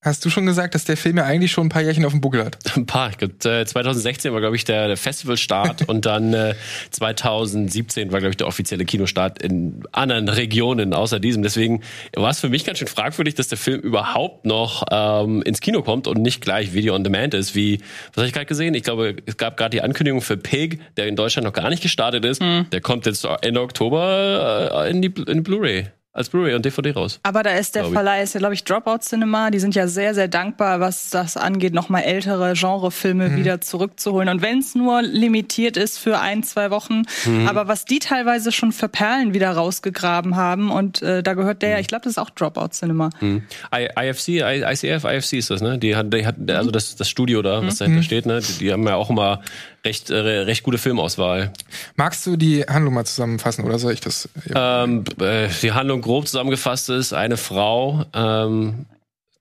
hast 0.00 0.24
du 0.24 0.30
schon 0.30 0.46
gesagt, 0.46 0.74
dass 0.74 0.84
der 0.84 0.96
Film 0.96 1.16
ja 1.16 1.24
eigentlich 1.24 1.50
schon 1.50 1.66
ein 1.66 1.68
paar 1.70 1.82
Jährchen 1.82 2.04
auf 2.04 2.12
dem 2.12 2.20
Buckel 2.20 2.44
hat. 2.44 2.58
Ein 2.76 2.86
paar. 2.86 3.10
Ich 3.10 3.18
glaub, 3.18 3.44
äh, 3.44 3.64
2016 3.66 4.32
war, 4.32 4.40
glaube 4.40 4.56
ich, 4.56 4.64
der, 4.64 4.86
der 4.86 4.96
Festivalstart 4.96 5.88
und 5.88 6.06
dann 6.06 6.32
äh, 6.34 6.54
2017 6.90 8.12
war, 8.12 8.20
glaube 8.20 8.30
ich, 8.30 8.36
der 8.36 8.46
offizielle 8.46 8.84
Kinostart 8.84 9.42
in 9.42 9.82
anderen 9.92 10.28
Regionen 10.28 10.94
außer 10.94 11.18
diesem. 11.18 11.42
Deswegen 11.42 11.82
war 12.14 12.30
es 12.30 12.40
für 12.40 12.48
mich 12.48 12.64
ganz 12.64 12.78
schön 12.78 12.88
fragwürdig, 12.88 13.34
dass 13.34 13.48
der 13.48 13.58
Film 13.58 13.80
überhaupt 13.80 14.46
noch 14.46 14.84
ähm, 14.90 15.42
ins 15.42 15.60
Kino 15.60 15.82
kommt 15.82 16.06
und 16.06 16.22
nicht 16.22 16.40
gleich 16.40 16.72
Video 16.72 16.94
on 16.94 17.02
Demand 17.02 17.34
ist, 17.34 17.54
wie, 17.54 17.78
was 18.12 18.18
habe 18.18 18.26
ich 18.28 18.32
gerade 18.32 18.46
gesehen? 18.46 18.74
Ich 18.74 18.84
glaube, 18.84 19.16
es 19.26 19.36
gab 19.36 19.56
gerade 19.56 19.70
die 19.70 19.82
Ankündigung 19.82 20.20
für 20.20 20.36
Pig, 20.36 20.80
der 20.96 21.08
in 21.08 21.16
Deutschland 21.16 21.44
noch 21.44 21.52
gar 21.52 21.70
nicht 21.70 21.82
gestartet 21.82 22.24
ist. 22.24 22.40
Der 22.40 22.80
kommt 22.80 23.06
jetzt 23.06 23.26
Ende 23.42 23.60
Oktober 23.60 24.84
äh, 24.86 24.90
in 24.90 25.02
die, 25.02 25.12
in 25.26 25.42
Blu-ray. 25.42 25.86
Als 26.18 26.30
Blu-ray 26.30 26.54
und 26.54 26.64
DVD 26.64 26.90
raus. 26.90 27.20
Aber 27.22 27.42
da 27.44 27.50
ist 27.50 27.76
der. 27.76 27.84
Verleih, 27.84 28.22
ist 28.24 28.34
ja, 28.34 28.38
glaube 28.40 28.54
ich, 28.54 28.64
Dropout 28.64 28.98
Cinema. 29.02 29.50
Die 29.50 29.60
sind 29.60 29.74
ja 29.76 29.86
sehr, 29.86 30.14
sehr 30.14 30.26
dankbar, 30.26 30.80
was 30.80 31.10
das 31.10 31.36
angeht, 31.36 31.72
nochmal 31.72 32.02
ältere 32.02 32.54
Genrefilme 32.54 33.36
wieder 33.36 33.60
zurückzuholen. 33.60 34.28
Und 34.28 34.42
wenn 34.42 34.58
es 34.58 34.74
nur 34.74 35.00
limitiert 35.02 35.76
ist 35.76 35.98
für 35.98 36.18
ein, 36.18 36.42
zwei 36.42 36.70
Wochen. 36.72 37.02
Aber 37.46 37.68
was 37.68 37.84
die 37.84 38.00
teilweise 38.00 38.50
schon 38.50 38.72
für 38.72 38.88
Perlen 38.88 39.32
wieder 39.32 39.52
rausgegraben 39.52 40.34
haben. 40.34 40.70
Und 40.72 41.02
äh, 41.02 41.22
da 41.22 41.34
gehört 41.34 41.62
der, 41.62 41.78
ich 41.78 41.86
glaube, 41.86 42.02
das 42.02 42.14
ist 42.14 42.18
auch 42.18 42.30
Dropout 42.30 42.70
Cinema. 42.72 43.10
I, 43.22 43.88
IFC, 43.96 44.28
I, 44.28 44.64
ICF, 44.66 45.04
IFC 45.04 45.34
ist 45.34 45.50
das, 45.50 45.60
ne? 45.62 45.78
Die 45.78 45.94
hat, 45.94 46.12
die 46.12 46.26
hat 46.26 46.34
also 46.50 46.72
das, 46.72 46.96
das 46.96 47.08
Studio 47.08 47.42
da, 47.42 47.62
was 47.64 47.74
Mhm. 47.74 47.78
dahinter 47.78 48.02
steht, 48.02 48.26
ne? 48.26 48.40
Die, 48.40 48.58
die 48.64 48.72
haben 48.72 48.84
ja 48.86 48.96
auch 48.96 49.08
immer 49.10 49.40
recht, 49.84 50.10
äh, 50.10 50.16
recht 50.16 50.62
gute 50.62 50.78
Filmauswahl. 50.78 51.52
Magst 51.96 52.26
du 52.26 52.36
die 52.36 52.64
Handlung 52.64 52.94
mal 52.94 53.04
zusammenfassen 53.04 53.64
oder 53.64 53.78
soll 53.78 53.92
ich 53.92 54.00
das? 54.00 54.28
Ähm, 54.54 55.04
äh, 55.20 55.48
die 55.62 55.72
Handlung 55.72 56.00
grob 56.00 56.26
zusammengefasst 56.26 56.90
ist, 56.90 57.12
eine 57.12 57.36
Frau, 57.36 58.04
ähm, 58.14 58.86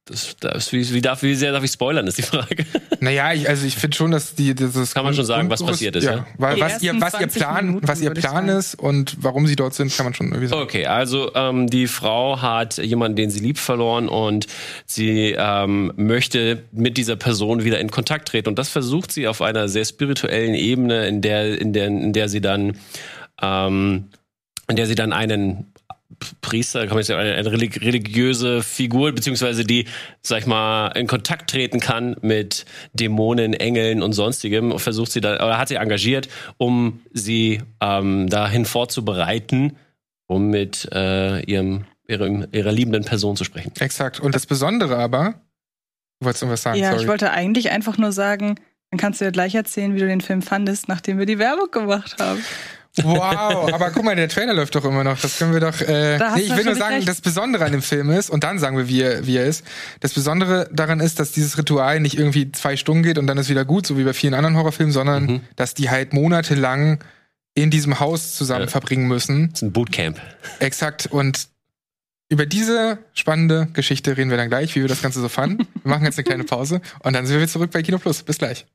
das, 0.08 0.36
das, 0.40 0.72
wie, 0.74 0.94
wie, 0.94 1.02
darf, 1.02 1.22
wie 1.24 1.36
sehr 1.36 1.52
darf 1.52 1.64
ich 1.64 1.72
spoilern, 1.72 2.08
ist 2.08 2.18
die 2.18 2.24
Frage. 2.24 2.66
Naja, 3.00 3.32
ich, 3.32 3.48
also 3.48 3.66
ich 3.68 3.76
finde 3.76 3.96
schon, 3.96 4.10
dass 4.10 4.34
die 4.34 4.56
das 4.56 4.94
Kann 4.96 5.06
man 5.06 5.14
schon 5.14 5.26
sagen, 5.26 5.50
was 5.52 5.64
passiert 5.64 5.96
ist, 5.96 6.06
ja? 6.06 6.26
Wa- 6.38 6.56
Die 6.56 6.62
Was 6.62 6.82
ihr, 6.82 7.00
was 7.00 7.14
ihr 7.14 7.20
20 7.30 7.42
Plan, 7.42 7.66
Minuten, 7.68 7.88
was 7.88 8.02
ihr 8.02 8.10
Plan 8.10 8.48
sagen. 8.48 8.50
ist 8.50 8.76
und 8.76 9.18
warum 9.22 9.46
sie 9.46 9.56
dort 9.56 9.76
sind, 9.76 9.96
kann 9.96 10.06
man 10.08 10.14
schon 10.16 10.28
irgendwie 10.30 10.48
sagen. 10.48 10.62
Okay, 10.64 10.88
also 10.88 11.32
ähm, 11.36 11.68
die 11.70 11.86
Frau 11.88 12.42
hat 12.42 12.78
jemanden, 12.80 13.16
den 13.18 13.30
sie 13.30 13.40
liebt, 13.40 13.60
verloren 13.60 14.10
und 14.10 14.48
sie 14.88 15.36
ähm, 15.38 15.94
möchte 15.96 16.64
mit 16.72 16.98
dieser 16.98 17.16
Person 17.18 17.64
wieder 17.64 17.80
in 17.80 17.92
Kontakt 17.92 18.30
treten. 18.30 18.50
Und 18.50 18.58
das 18.58 18.70
versucht 18.70 19.12
sie 19.12 19.28
auf 19.28 19.42
einer 19.44 19.70
sehr 19.70 19.86
spirituellen 19.86 20.56
Ebene, 20.56 21.08
in 21.08 21.22
der, 21.22 21.62
in 21.62 21.74
der, 21.74 21.88
in 21.88 22.14
der 22.14 22.30
sie 22.30 22.42
dann, 22.42 22.78
ähm, 23.42 24.06
in 24.68 24.76
der 24.76 24.88
sie 24.88 24.96
dann 24.96 25.14
einen 25.14 25.72
Priester, 26.42 26.88
kann 26.88 26.96
man 26.96 27.04
sagen, 27.04 27.20
eine, 27.20 27.36
eine 27.36 27.50
relig- 27.50 27.82
religiöse 27.82 28.64
Figur, 28.64 29.12
beziehungsweise 29.12 29.64
die, 29.64 29.86
sag 30.22 30.40
ich 30.40 30.46
mal, 30.48 30.88
in 30.90 31.08
Kontakt 31.08 31.50
treten 31.50 31.80
kann 31.80 32.16
mit 32.22 32.66
Dämonen, 32.94 33.54
Engeln 33.54 34.02
und 34.02 34.14
sonstigem, 34.14 34.72
und 34.72 34.80
versucht 34.80 35.12
sie 35.12 35.22
da, 35.22 35.36
oder 35.36 35.58
hat 35.58 35.68
sie 35.68 35.76
engagiert, 35.76 36.28
um 36.58 37.02
sie 37.14 37.62
ähm, 37.82 38.30
dahin 38.30 38.66
vorzubereiten, 38.66 39.78
um 40.28 40.48
mit 40.50 40.90
äh, 40.92 41.42
ihrem, 41.44 41.86
ihrem, 42.08 42.48
ihrer 42.52 42.72
liebenden 42.72 43.04
Person 43.04 43.36
zu 43.36 43.44
sprechen. 43.44 43.72
Exakt. 43.80 44.20
Und 44.20 44.34
das 44.34 44.46
Besondere 44.46 44.98
aber, 44.98 45.36
du 46.20 46.26
wolltest 46.26 46.42
irgendwas 46.44 46.64
sagen, 46.64 46.80
Ja, 46.80 46.92
sorry. 46.92 47.04
ich 47.04 47.08
wollte 47.08 47.32
eigentlich 47.32 47.70
einfach 47.70 47.98
nur 47.98 48.12
sagen, 48.12 48.56
dann 48.90 49.00
kannst 49.00 49.22
du 49.22 49.26
ja 49.26 49.32
gleich 49.32 49.54
erzählen, 49.54 49.94
wie 49.96 50.00
du 50.00 50.08
den 50.08 50.22
Film 50.22 50.42
fandest, 50.42 50.88
nachdem 50.88 51.20
wir 51.20 51.26
die 51.26 51.40
Werbung 51.40 51.70
gemacht 51.70 52.16
haben. 52.20 52.44
Wow, 53.04 53.72
aber 53.74 53.92
guck 53.92 54.04
mal, 54.04 54.16
der 54.16 54.30
Trailer 54.30 54.54
läuft 54.54 54.76
doch 54.76 54.86
immer 54.86 55.04
noch. 55.04 55.20
Das 55.20 55.38
können 55.38 55.54
wir 55.54 55.60
doch. 55.60 55.80
Äh, 55.82 56.18
nee, 56.36 56.42
ich 56.42 56.56
will 56.56 56.64
nur 56.66 56.76
sagen, 56.76 56.96
recht. 56.96 57.08
das 57.08 57.22
Besondere 57.22 57.66
an 57.66 57.72
dem 57.72 57.82
Film 57.82 58.10
ist, 58.10 58.30
und 58.30 58.44
dann 58.44 58.60
sagen 58.60 58.78
wir, 58.78 58.88
wie 58.88 59.02
er, 59.02 59.26
wie 59.28 59.38
er 59.38 59.46
ist. 59.46 59.64
Das 60.00 60.14
Besondere 60.14 60.70
daran 60.72 61.00
ist, 61.00 61.20
dass 61.20 61.32
dieses 61.32 61.58
Ritual 61.58 62.00
nicht 62.00 62.18
irgendwie 62.18 62.52
zwei 62.52 62.76
Stunden 62.78 63.04
geht 63.04 63.18
und 63.18 63.28
dann 63.28 63.38
ist 63.38 63.50
wieder 63.50 63.66
gut, 63.66 63.86
so 63.88 63.98
wie 63.98 64.04
bei 64.04 64.14
vielen 64.14 64.34
anderen 64.34 64.56
Horrorfilmen, 64.58 64.92
sondern 64.94 65.24
Mhm. 65.26 65.42
dass 65.56 65.74
die 65.74 65.90
halt 65.90 66.14
monatelang 66.14 67.00
in 67.54 67.72
diesem 67.72 68.00
Haus 68.00 68.36
zusammen 68.36 68.62
Ja. 68.66 68.68
verbringen 68.68 69.08
müssen. 69.08 69.50
Das 69.50 69.60
ist 69.60 69.64
ein 69.64 69.72
Bootcamp. 69.74 70.20
Exakt. 70.60 71.08
Und 71.08 71.48
über 72.30 72.46
diese 72.46 73.00
spannende 73.14 73.68
Geschichte 73.74 74.18
reden 74.18 74.30
wir 74.30 74.38
dann 74.38 74.50
gleich, 74.50 74.76
wie 74.76 74.82
wir 74.82 74.88
das 74.88 75.02
Ganze 75.02 75.22
so 75.22 75.30
fanden. 75.30 75.66
Wir 75.84 75.90
machen 75.90 76.04
jetzt 76.06 76.18
eine 76.18 76.26
kleine 76.26 76.44
Pause 76.44 76.82
und 77.00 77.14
dann 77.14 77.26
sind 77.26 77.36
wir 77.36 77.42
wieder 77.42 77.52
zurück 77.52 77.72
bei 77.72 77.82
Kino 77.82 77.98
Plus. 78.00 78.22
Bis 78.24 78.38
gleich. 78.38 78.66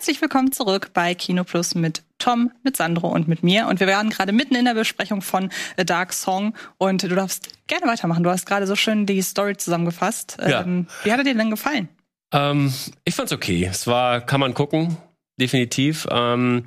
Herzlich 0.00 0.22
willkommen 0.22 0.50
zurück 0.50 0.92
bei 0.94 1.14
Kino 1.14 1.44
Plus 1.44 1.74
mit 1.74 2.02
Tom, 2.18 2.52
mit 2.62 2.74
Sandro 2.74 3.08
und 3.08 3.28
mit 3.28 3.42
mir. 3.42 3.66
Und 3.66 3.80
wir 3.80 3.86
waren 3.86 4.08
gerade 4.08 4.32
mitten 4.32 4.54
in 4.54 4.64
der 4.64 4.72
Besprechung 4.72 5.20
von 5.20 5.50
A 5.76 5.84
Dark 5.84 6.14
Song. 6.14 6.54
Und 6.78 7.02
du 7.02 7.14
darfst 7.14 7.50
gerne 7.66 7.86
weitermachen. 7.86 8.22
Du 8.22 8.30
hast 8.30 8.46
gerade 8.46 8.66
so 8.66 8.76
schön 8.76 9.04
die 9.04 9.20
Story 9.20 9.58
zusammengefasst. 9.58 10.38
Ja. 10.40 10.62
Ähm, 10.62 10.86
wie 11.04 11.12
hat 11.12 11.18
er 11.18 11.24
dir 11.24 11.34
denn 11.34 11.50
gefallen? 11.50 11.90
Ähm, 12.32 12.72
ich 13.04 13.14
fand's 13.14 13.30
okay. 13.30 13.68
Es 13.70 13.86
war, 13.86 14.22
kann 14.22 14.40
man 14.40 14.54
gucken, 14.54 14.96
definitiv. 15.38 16.08
Ähm, 16.10 16.64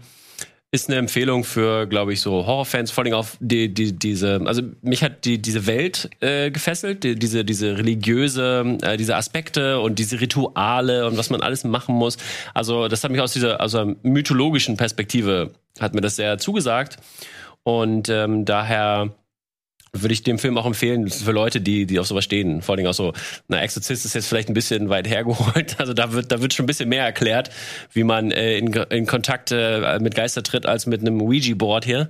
ist 0.74 0.89
eine 0.89 0.97
Empfehlung 0.97 1.43
für, 1.43 1.86
glaube 1.86 2.13
ich, 2.13 2.21
so 2.21 2.47
Horrorfans, 2.47 2.89
vor 2.89 3.03
allem 3.03 3.13
auf 3.13 3.38
die, 3.39 3.71
die, 3.71 3.93
diese, 3.93 4.41
also 4.43 4.63
mich 4.82 5.03
hat 5.03 5.24
die, 5.24 5.39
diese 5.39 5.67
Welt 5.67 6.09
äh, 6.19 6.49
gefesselt, 6.49 7.03
die, 7.03 7.13
diese, 7.13 7.45
diese 7.45 7.78
religiöse, 7.78 8.80
äh, 8.82 8.97
diese 8.97 9.15
Aspekte 9.15 9.80
und 9.80 9.99
diese 9.99 10.19
Rituale 10.19 11.05
und 11.05 11.15
was 11.15 11.30
man 11.30 11.41
alles 11.41 11.63
machen 11.63 11.93
muss. 11.93 12.17
Also 12.55 12.88
das 12.88 13.03
hat 13.03 13.11
mich 13.11 13.21
aus 13.21 13.34
dieser, 13.34 13.61
einer 13.61 13.95
mythologischen 14.01 14.76
Perspektive, 14.76 15.51
hat 15.80 15.93
mir 15.93 16.01
das 16.01 16.15
sehr 16.15 16.39
zugesagt. 16.39 16.97
Und 17.61 18.09
ähm, 18.09 18.43
daher 18.43 19.13
würde 19.95 20.13
ich 20.13 20.23
dem 20.23 20.39
Film 20.39 20.57
auch 20.57 20.65
empfehlen 20.65 21.07
für 21.09 21.31
Leute, 21.31 21.61
die 21.61 21.85
die 21.85 21.99
auf 21.99 22.07
sowas 22.07 22.23
stehen. 22.23 22.63
Vor 22.63 22.75
allem 22.75 22.87
auch 22.87 22.93
so, 22.95 23.13
na 23.47 23.61
Exorzist 23.61 24.05
ist 24.05 24.15
jetzt 24.15 24.27
vielleicht 24.27 24.49
ein 24.49 24.55
bisschen 24.55 24.89
weit 24.89 25.07
hergeholt. 25.07 25.75
Also 25.83 25.93
da 25.93 26.13
wird 26.13 26.31
da 26.31 26.41
wird 26.41 26.53
schon 26.53 26.63
ein 26.63 26.67
bisschen 26.67 26.89
mehr 26.89 27.03
erklärt, 27.05 27.51
wie 27.91 28.03
man 28.03 28.31
äh, 28.31 28.57
in, 28.57 28.73
in 28.73 29.05
Kontakt 29.05 29.51
äh, 29.51 29.99
mit 29.99 30.15
Geister 30.15 30.41
tritt 30.41 30.65
als 30.65 30.87
mit 30.87 31.01
einem 31.01 31.21
Ouija 31.21 31.53
Board 31.55 31.85
hier. 31.85 32.09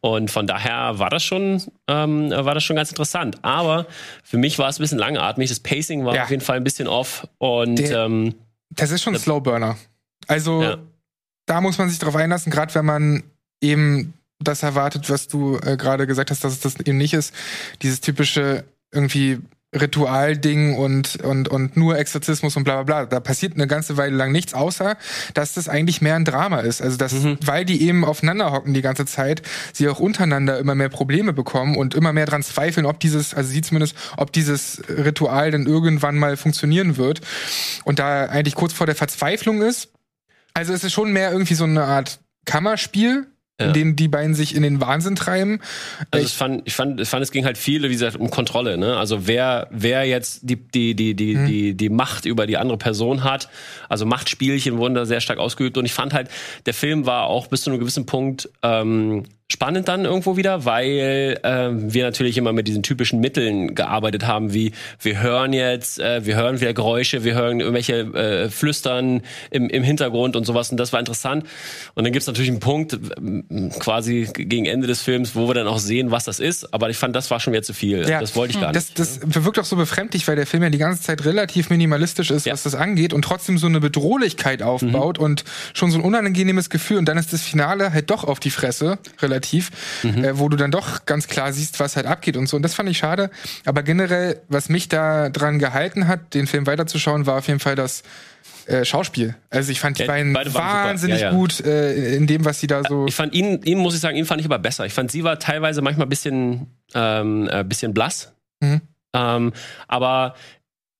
Und 0.00 0.30
von 0.30 0.46
daher 0.48 0.98
war 0.98 1.08
das 1.10 1.22
schon 1.22 1.62
ähm, 1.86 2.30
war 2.30 2.54
das 2.54 2.64
schon 2.64 2.76
ganz 2.76 2.90
interessant. 2.90 3.36
Aber 3.42 3.86
für 4.24 4.38
mich 4.38 4.58
war 4.58 4.68
es 4.68 4.78
ein 4.78 4.82
bisschen 4.82 4.98
langatmig. 4.98 5.48
Das 5.48 5.60
Pacing 5.60 6.04
war 6.04 6.16
Ja. 6.16 6.24
auf 6.24 6.30
jeden 6.30 6.42
Fall 6.42 6.56
ein 6.56 6.64
bisschen 6.64 6.88
off 6.88 7.28
und 7.38 7.76
Der- 7.78 8.06
ähm, 8.06 8.34
Das 8.70 8.90
ist 8.90 9.02
schon 9.02 9.14
ein 9.14 9.20
Slowburner. 9.20 9.76
Also 10.26 10.62
Ja. 10.62 10.78
da 11.46 11.60
muss 11.60 11.78
man 11.78 11.88
sich 11.88 11.98
drauf 12.00 12.16
einlassen, 12.16 12.50
gerade 12.50 12.74
wenn 12.74 12.84
man 12.86 13.22
eben 13.60 14.14
das 14.40 14.62
erwartet, 14.62 15.10
was 15.10 15.28
du 15.28 15.58
äh, 15.58 15.76
gerade 15.76 16.06
gesagt 16.06 16.30
hast, 16.30 16.44
dass 16.44 16.52
es 16.52 16.60
das 16.60 16.80
eben 16.80 16.98
nicht 16.98 17.14
ist. 17.14 17.34
Dieses 17.82 18.00
typische 18.00 18.64
irgendwie 18.92 19.38
Ritualding 19.72 20.74
und, 20.74 21.16
und, 21.22 21.48
und 21.48 21.76
nur 21.76 21.96
Exorzismus 21.96 22.56
und 22.56 22.64
bla 22.64 22.82
bla 22.82 23.02
bla. 23.02 23.06
Da 23.06 23.20
passiert 23.20 23.54
eine 23.54 23.68
ganze 23.68 23.96
Weile 23.96 24.16
lang 24.16 24.32
nichts, 24.32 24.52
außer 24.52 24.96
dass 25.34 25.54
das 25.54 25.68
eigentlich 25.68 26.02
mehr 26.02 26.16
ein 26.16 26.24
Drama 26.24 26.60
ist. 26.60 26.82
Also 26.82 26.96
dass, 26.96 27.14
weil 27.46 27.64
die 27.64 27.82
eben 27.82 28.04
aufeinander 28.04 28.50
hocken 28.50 28.74
die 28.74 28.82
ganze 28.82 29.06
Zeit, 29.06 29.42
sie 29.72 29.88
auch 29.88 30.00
untereinander 30.00 30.58
immer 30.58 30.74
mehr 30.74 30.88
Probleme 30.88 31.32
bekommen 31.32 31.76
und 31.76 31.94
immer 31.94 32.12
mehr 32.12 32.26
dran 32.26 32.42
zweifeln, 32.42 32.84
ob 32.84 32.98
dieses, 32.98 33.32
also 33.32 33.48
sie 33.48 33.60
zumindest, 33.60 33.94
ob 34.16 34.32
dieses 34.32 34.82
Ritual 34.88 35.52
denn 35.52 35.66
irgendwann 35.66 36.18
mal 36.18 36.36
funktionieren 36.36 36.96
wird. 36.96 37.20
Und 37.84 38.00
da 38.00 38.26
eigentlich 38.26 38.56
kurz 38.56 38.72
vor 38.72 38.86
der 38.86 38.96
Verzweiflung 38.96 39.62
ist. 39.62 39.90
Also 40.52 40.72
es 40.72 40.82
ist 40.82 40.92
schon 40.92 41.12
mehr 41.12 41.30
irgendwie 41.30 41.54
so 41.54 41.64
eine 41.64 41.84
Art 41.84 42.18
Kammerspiel, 42.44 43.28
Ja. 43.60 43.66
in 43.66 43.72
dem 43.74 43.96
die 43.96 44.08
beiden 44.08 44.34
sich 44.34 44.54
in 44.56 44.62
den 44.62 44.80
Wahnsinn 44.80 45.14
treiben. 45.16 45.60
Also 46.10 46.24
Ich- 46.24 46.32
ich 46.32 46.36
fand, 46.38 46.62
ich 46.66 46.74
fand, 46.74 47.00
ich 47.00 47.08
fand, 47.08 47.22
es 47.22 47.30
ging 47.30 47.44
halt 47.44 47.58
viel, 47.58 47.82
wie 47.82 47.88
gesagt, 47.90 48.16
um 48.16 48.30
Kontrolle, 48.30 48.78
ne? 48.78 48.96
Also 48.96 49.26
wer, 49.26 49.68
wer 49.70 50.04
jetzt 50.04 50.40
die, 50.42 50.56
die, 50.56 50.94
die, 50.94 51.14
die, 51.14 51.36
Mhm. 51.36 51.46
die, 51.46 51.74
die 51.74 51.88
Macht 51.90 52.24
über 52.24 52.46
die 52.46 52.56
andere 52.56 52.78
Person 52.78 53.22
hat. 53.22 53.48
Also 53.88 54.06
Machtspielchen 54.06 54.78
wurden 54.78 54.94
da 54.94 55.04
sehr 55.04 55.20
stark 55.20 55.38
ausgeübt. 55.38 55.76
Und 55.78 55.84
ich 55.84 55.92
fand 55.92 56.14
halt, 56.14 56.28
der 56.66 56.74
Film 56.74 57.06
war 57.06 57.24
auch 57.26 57.46
bis 57.48 57.62
zu 57.62 57.70
einem 57.70 57.78
gewissen 57.80 58.06
Punkt 58.06 58.48
ähm, 58.62 59.24
spannend 59.60 59.88
dann 59.88 60.06
irgendwo 60.06 60.38
wieder, 60.38 60.64
weil 60.64 61.38
ähm, 61.44 61.92
wir 61.92 62.04
natürlich 62.04 62.38
immer 62.38 62.54
mit 62.54 62.66
diesen 62.66 62.82
typischen 62.82 63.20
Mitteln 63.20 63.74
gearbeitet 63.74 64.26
haben, 64.26 64.54
wie 64.54 64.72
wir 65.02 65.20
hören 65.20 65.52
jetzt, 65.52 66.00
äh, 66.00 66.24
wir 66.24 66.34
hören 66.34 66.62
wieder 66.62 66.72
Geräusche, 66.72 67.24
wir 67.24 67.34
hören 67.34 67.60
irgendwelche 67.60 67.98
äh, 67.98 68.48
Flüstern 68.48 69.20
im, 69.50 69.68
im 69.68 69.82
Hintergrund 69.82 70.34
und 70.34 70.46
sowas. 70.46 70.70
Und 70.70 70.78
das 70.78 70.94
war 70.94 71.00
interessant. 71.00 71.44
Und 71.94 72.04
dann 72.04 72.12
gibt's 72.14 72.26
natürlich 72.26 72.48
einen 72.48 72.60
Punkt, 72.60 72.98
ähm, 73.18 73.70
quasi 73.78 74.30
gegen 74.32 74.64
Ende 74.64 74.86
des 74.86 75.02
Films, 75.02 75.36
wo 75.36 75.46
wir 75.46 75.52
dann 75.52 75.66
auch 75.66 75.78
sehen, 75.78 76.10
was 76.10 76.24
das 76.24 76.40
ist. 76.40 76.72
Aber 76.72 76.88
ich 76.88 76.96
fand, 76.96 77.14
das 77.14 77.30
war 77.30 77.38
schon 77.38 77.52
wieder 77.52 77.62
zu 77.62 77.74
viel. 77.74 78.02
Das 78.04 78.34
wollte 78.36 78.54
ich 78.54 78.60
gar 78.62 78.72
das, 78.72 78.88
nicht. 78.88 78.98
Das 78.98 79.44
wirkt 79.44 79.58
auch 79.58 79.66
so 79.66 79.76
befremdlich, 79.76 80.26
weil 80.26 80.36
der 80.36 80.46
Film 80.46 80.62
ja 80.62 80.70
die 80.70 80.78
ganze 80.78 81.02
Zeit 81.02 81.22
relativ 81.26 81.68
minimalistisch 81.68 82.30
ist, 82.30 82.46
Ja. 82.46 82.54
was 82.54 82.62
das 82.62 82.74
angeht 82.74 83.12
und 83.12 83.20
trotzdem 83.26 83.58
so 83.58 83.66
eine 83.66 83.80
Bedrohlichkeit 83.80 84.62
aufbaut 84.62 85.18
und 85.18 85.44
schon 85.74 85.90
so 85.90 85.98
ein 85.98 86.02
unangenehmes 86.02 86.70
Gefühl. 86.70 86.96
Und 86.96 87.04
dann 87.04 87.18
ist 87.18 87.34
das 87.34 87.42
Finale 87.42 87.92
halt 87.92 88.08
doch 88.08 88.24
auf 88.24 88.40
die 88.40 88.50
Fresse, 88.50 88.98
relativ, 89.20 89.49
äh, 89.52 90.32
wo 90.34 90.48
du 90.48 90.56
dann 90.56 90.70
doch 90.70 91.04
ganz 91.06 91.26
klar 91.28 91.52
siehst, 91.52 91.80
was 91.80 91.96
halt 91.96 92.06
abgeht 92.06 92.36
und 92.36 92.46
so. 92.48 92.56
Und 92.56 92.62
das 92.62 92.74
fand 92.74 92.88
ich 92.88 92.98
schade. 92.98 93.30
Aber 93.64 93.82
generell, 93.82 94.40
was 94.48 94.68
mich 94.68 94.88
da 94.88 95.28
dran 95.28 95.58
gehalten 95.58 96.06
hat, 96.08 96.34
den 96.34 96.46
Film 96.46 96.66
weiterzuschauen, 96.66 97.26
war 97.26 97.38
auf 97.38 97.46
jeden 97.48 97.60
Fall 97.60 97.74
das 97.74 98.02
äh, 98.66 98.84
Schauspiel. 98.84 99.34
Also 99.50 99.72
ich 99.72 99.80
fand 99.80 99.98
die 99.98 100.02
Ja, 100.02 100.08
beiden 100.08 100.34
wahnsinnig 100.34 101.20
Ja, 101.20 101.30
ja. 101.30 101.36
gut 101.36 101.60
äh, 101.60 102.14
in 102.16 102.26
dem, 102.26 102.44
was 102.44 102.60
sie 102.60 102.66
da 102.66 102.82
so. 102.88 103.06
Ich 103.06 103.14
fand 103.14 103.34
ihn, 103.34 103.62
ihn 103.62 103.78
muss 103.78 103.94
ich 103.94 104.00
sagen, 104.00 104.16
ihn 104.16 104.26
fand 104.26 104.40
ich 104.40 104.46
aber 104.46 104.58
besser. 104.58 104.86
Ich 104.86 104.92
fand 104.92 105.10
sie 105.10 105.24
war 105.24 105.38
teilweise 105.38 105.82
manchmal 105.82 106.06
ein 106.06 106.10
bisschen, 106.10 106.66
ähm, 106.94 107.48
äh, 107.50 107.64
bisschen 107.64 107.94
blass. 107.94 108.32
Mhm. 108.60 108.80
Ähm, 109.12 109.52
aber 109.88 110.34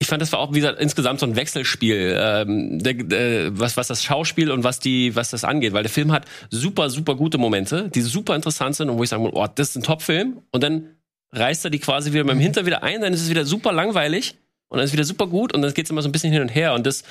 ich 0.03 0.09
fand, 0.09 0.23
das 0.23 0.33
war 0.33 0.39
auch, 0.39 0.55
wie 0.55 0.61
gesagt, 0.61 0.81
insgesamt 0.81 1.21
so 1.21 1.27
ein 1.27 1.37
Wechselspiel, 1.37 2.17
ähm, 2.19 2.79
der, 2.79 2.95
äh, 2.95 3.51
was, 3.53 3.77
was 3.77 3.87
das 3.87 4.03
Schauspiel 4.03 4.51
und 4.51 4.65
was 4.65 4.81
die, 4.81 5.15
was 5.15 5.29
das 5.29 5.45
angeht, 5.45 5.75
weil 5.75 5.83
der 5.83 5.91
Film 5.91 6.11
hat 6.11 6.25
super, 6.49 6.89
super 6.89 7.17
gute 7.17 7.37
Momente, 7.37 7.91
die 7.95 8.01
super 8.01 8.35
interessant 8.35 8.77
sind 8.77 8.89
und 8.89 8.97
wo 8.97 9.03
ich 9.03 9.11
sagen 9.11 9.23
muss, 9.23 9.33
oh, 9.35 9.47
das 9.55 9.69
ist 9.69 9.77
ein 9.77 9.83
Top-Film. 9.83 10.39
Und 10.53 10.63
dann 10.63 10.87
reißt 11.33 11.67
er 11.67 11.71
die 11.71 11.81
quasi 11.81 12.15
wieder 12.15 12.25
mit 12.25 12.33
dem 12.33 12.41
Hinter 12.41 12.65
wieder 12.65 12.83
ein, 12.83 13.03
dann 13.03 13.13
ist 13.13 13.21
es 13.21 13.29
wieder 13.29 13.45
super 13.45 13.73
langweilig 13.73 14.37
und 14.69 14.79
dann 14.79 14.85
ist 14.85 14.91
es 14.91 14.95
wieder 14.95 15.05
super 15.05 15.27
gut 15.27 15.53
und 15.55 15.61
dann 15.61 15.75
geht 15.75 15.85
es 15.85 15.91
immer 15.91 16.01
so 16.01 16.09
ein 16.09 16.13
bisschen 16.13 16.33
hin 16.33 16.41
und 16.41 16.49
her. 16.49 16.73
Und 16.73 16.87
das, 16.87 17.05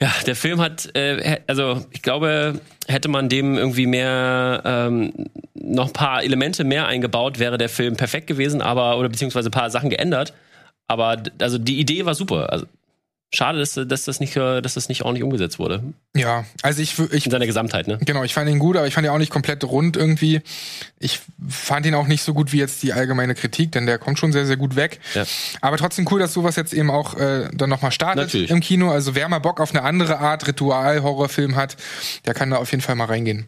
ja, 0.00 0.12
der 0.24 0.36
Film 0.36 0.60
hat, 0.60 0.94
äh, 0.94 1.40
also 1.48 1.84
ich 1.90 2.02
glaube, 2.02 2.60
hätte 2.86 3.08
man 3.08 3.28
dem 3.28 3.58
irgendwie 3.58 3.86
mehr 3.86 4.62
ähm, 4.64 5.12
noch 5.54 5.88
ein 5.88 5.92
paar 5.92 6.22
Elemente 6.22 6.62
mehr 6.62 6.86
eingebaut, 6.86 7.40
wäre 7.40 7.58
der 7.58 7.68
Film 7.68 7.96
perfekt 7.96 8.28
gewesen, 8.28 8.62
aber 8.62 8.96
oder 8.96 9.08
beziehungsweise 9.08 9.48
ein 9.48 9.52
paar 9.52 9.70
Sachen 9.70 9.90
geändert. 9.90 10.34
Aber 10.90 11.22
also 11.38 11.56
die 11.56 11.78
Idee 11.78 12.04
war 12.04 12.16
super. 12.16 12.52
Also 12.52 12.66
schade, 13.32 13.60
dass, 13.60 13.74
dass 13.74 14.04
das 14.06 14.18
nicht, 14.18 14.36
äh, 14.36 14.60
dass 14.60 14.74
das 14.74 14.88
nicht 14.88 15.02
ordentlich 15.02 15.22
umgesetzt 15.22 15.60
wurde 15.60 15.84
Ja, 16.16 16.44
also 16.62 16.82
ich, 16.82 16.98
ich 16.98 17.26
in 17.26 17.30
seiner 17.30 17.46
Gesamtheit. 17.46 17.86
Ne? 17.86 17.98
Genau, 18.04 18.24
ich 18.24 18.34
fand 18.34 18.50
ihn 18.50 18.58
gut, 18.58 18.76
aber 18.76 18.88
ich 18.88 18.94
fand 18.94 19.06
ihn 19.06 19.12
auch 19.12 19.18
nicht 19.18 19.30
komplett 19.30 19.62
rund 19.62 19.96
irgendwie. 19.96 20.42
Ich 20.98 21.20
fand 21.48 21.86
ihn 21.86 21.94
auch 21.94 22.08
nicht 22.08 22.24
so 22.24 22.34
gut 22.34 22.52
wie 22.52 22.58
jetzt 22.58 22.82
die 22.82 22.92
allgemeine 22.92 23.36
Kritik, 23.36 23.70
denn 23.70 23.86
der 23.86 23.98
kommt 23.98 24.18
schon 24.18 24.32
sehr, 24.32 24.46
sehr 24.46 24.56
gut 24.56 24.74
weg. 24.74 24.98
Ja. 25.14 25.24
Aber 25.60 25.76
trotzdem 25.76 26.08
cool, 26.10 26.18
dass 26.18 26.32
sowas 26.32 26.56
jetzt 26.56 26.72
eben 26.72 26.90
auch 26.90 27.16
äh, 27.16 27.48
dann 27.54 27.70
nochmal 27.70 27.92
startet 27.92 28.24
Natürlich. 28.24 28.50
im 28.50 28.58
Kino. 28.58 28.90
Also 28.90 29.14
wer 29.14 29.28
mal 29.28 29.38
Bock 29.38 29.60
auf 29.60 29.70
eine 29.70 29.84
andere 29.84 30.18
Art 30.18 30.48
Ritual-Horrorfilm 30.48 31.54
hat, 31.54 31.76
der 32.26 32.34
kann 32.34 32.50
da 32.50 32.56
auf 32.56 32.72
jeden 32.72 32.82
Fall 32.82 32.96
mal 32.96 33.04
reingehen. 33.04 33.46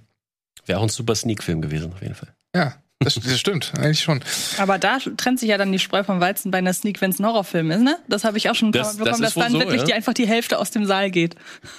Wäre 0.65 0.79
auch 0.79 0.85
ein 0.85 0.91
super 0.91 1.17
Sneak-Film 1.17 1.61
gewesen, 1.61 1.93
auf 1.93 2.03
jeden 2.03 2.15
Fall. 2.15 2.29
Ja, 2.55 2.75
das, 3.05 3.15
das 3.15 3.39
stimmt, 3.39 3.73
eigentlich 3.79 4.01
schon. 4.01 4.21
Aber 4.59 4.79
da 4.79 4.99
trennt 5.17 5.41
sich 5.41 5.49
ja 5.49 5.59
dann 5.59 5.73
die 5.73 5.79
Spreu 5.79 6.05
vom 6.05 6.21
Weizen 6.21 6.51
bei 6.51 6.59
einer 6.59 6.73
Sneak, 6.73 7.01
wenn 7.01 7.11
es 7.11 7.19
ein 7.19 7.27
Horrorfilm 7.27 7.71
ist, 7.71 7.81
ne? 7.81 7.99
Das 8.09 8.25
habe 8.25 8.39
ich 8.39 8.49
auch 8.51 8.55
schon 8.55 8.69
ein 8.69 8.73
paar 8.73 8.83
Das- 8.83 8.99
Mal 8.99 9.05
bekommen, 9.05 9.23
das 9.23 9.35
dass 9.35 9.43
dann 9.45 9.53
so, 9.53 9.59
wirklich 9.59 9.81
ja. 9.81 9.87
die, 9.87 9.95
einfach 9.95 10.15
die 10.15 10.27
Hälfte 10.27 10.59
aus 10.59 10.71
dem 10.71 10.85
Saal 10.87 11.11
geht. 11.11 11.37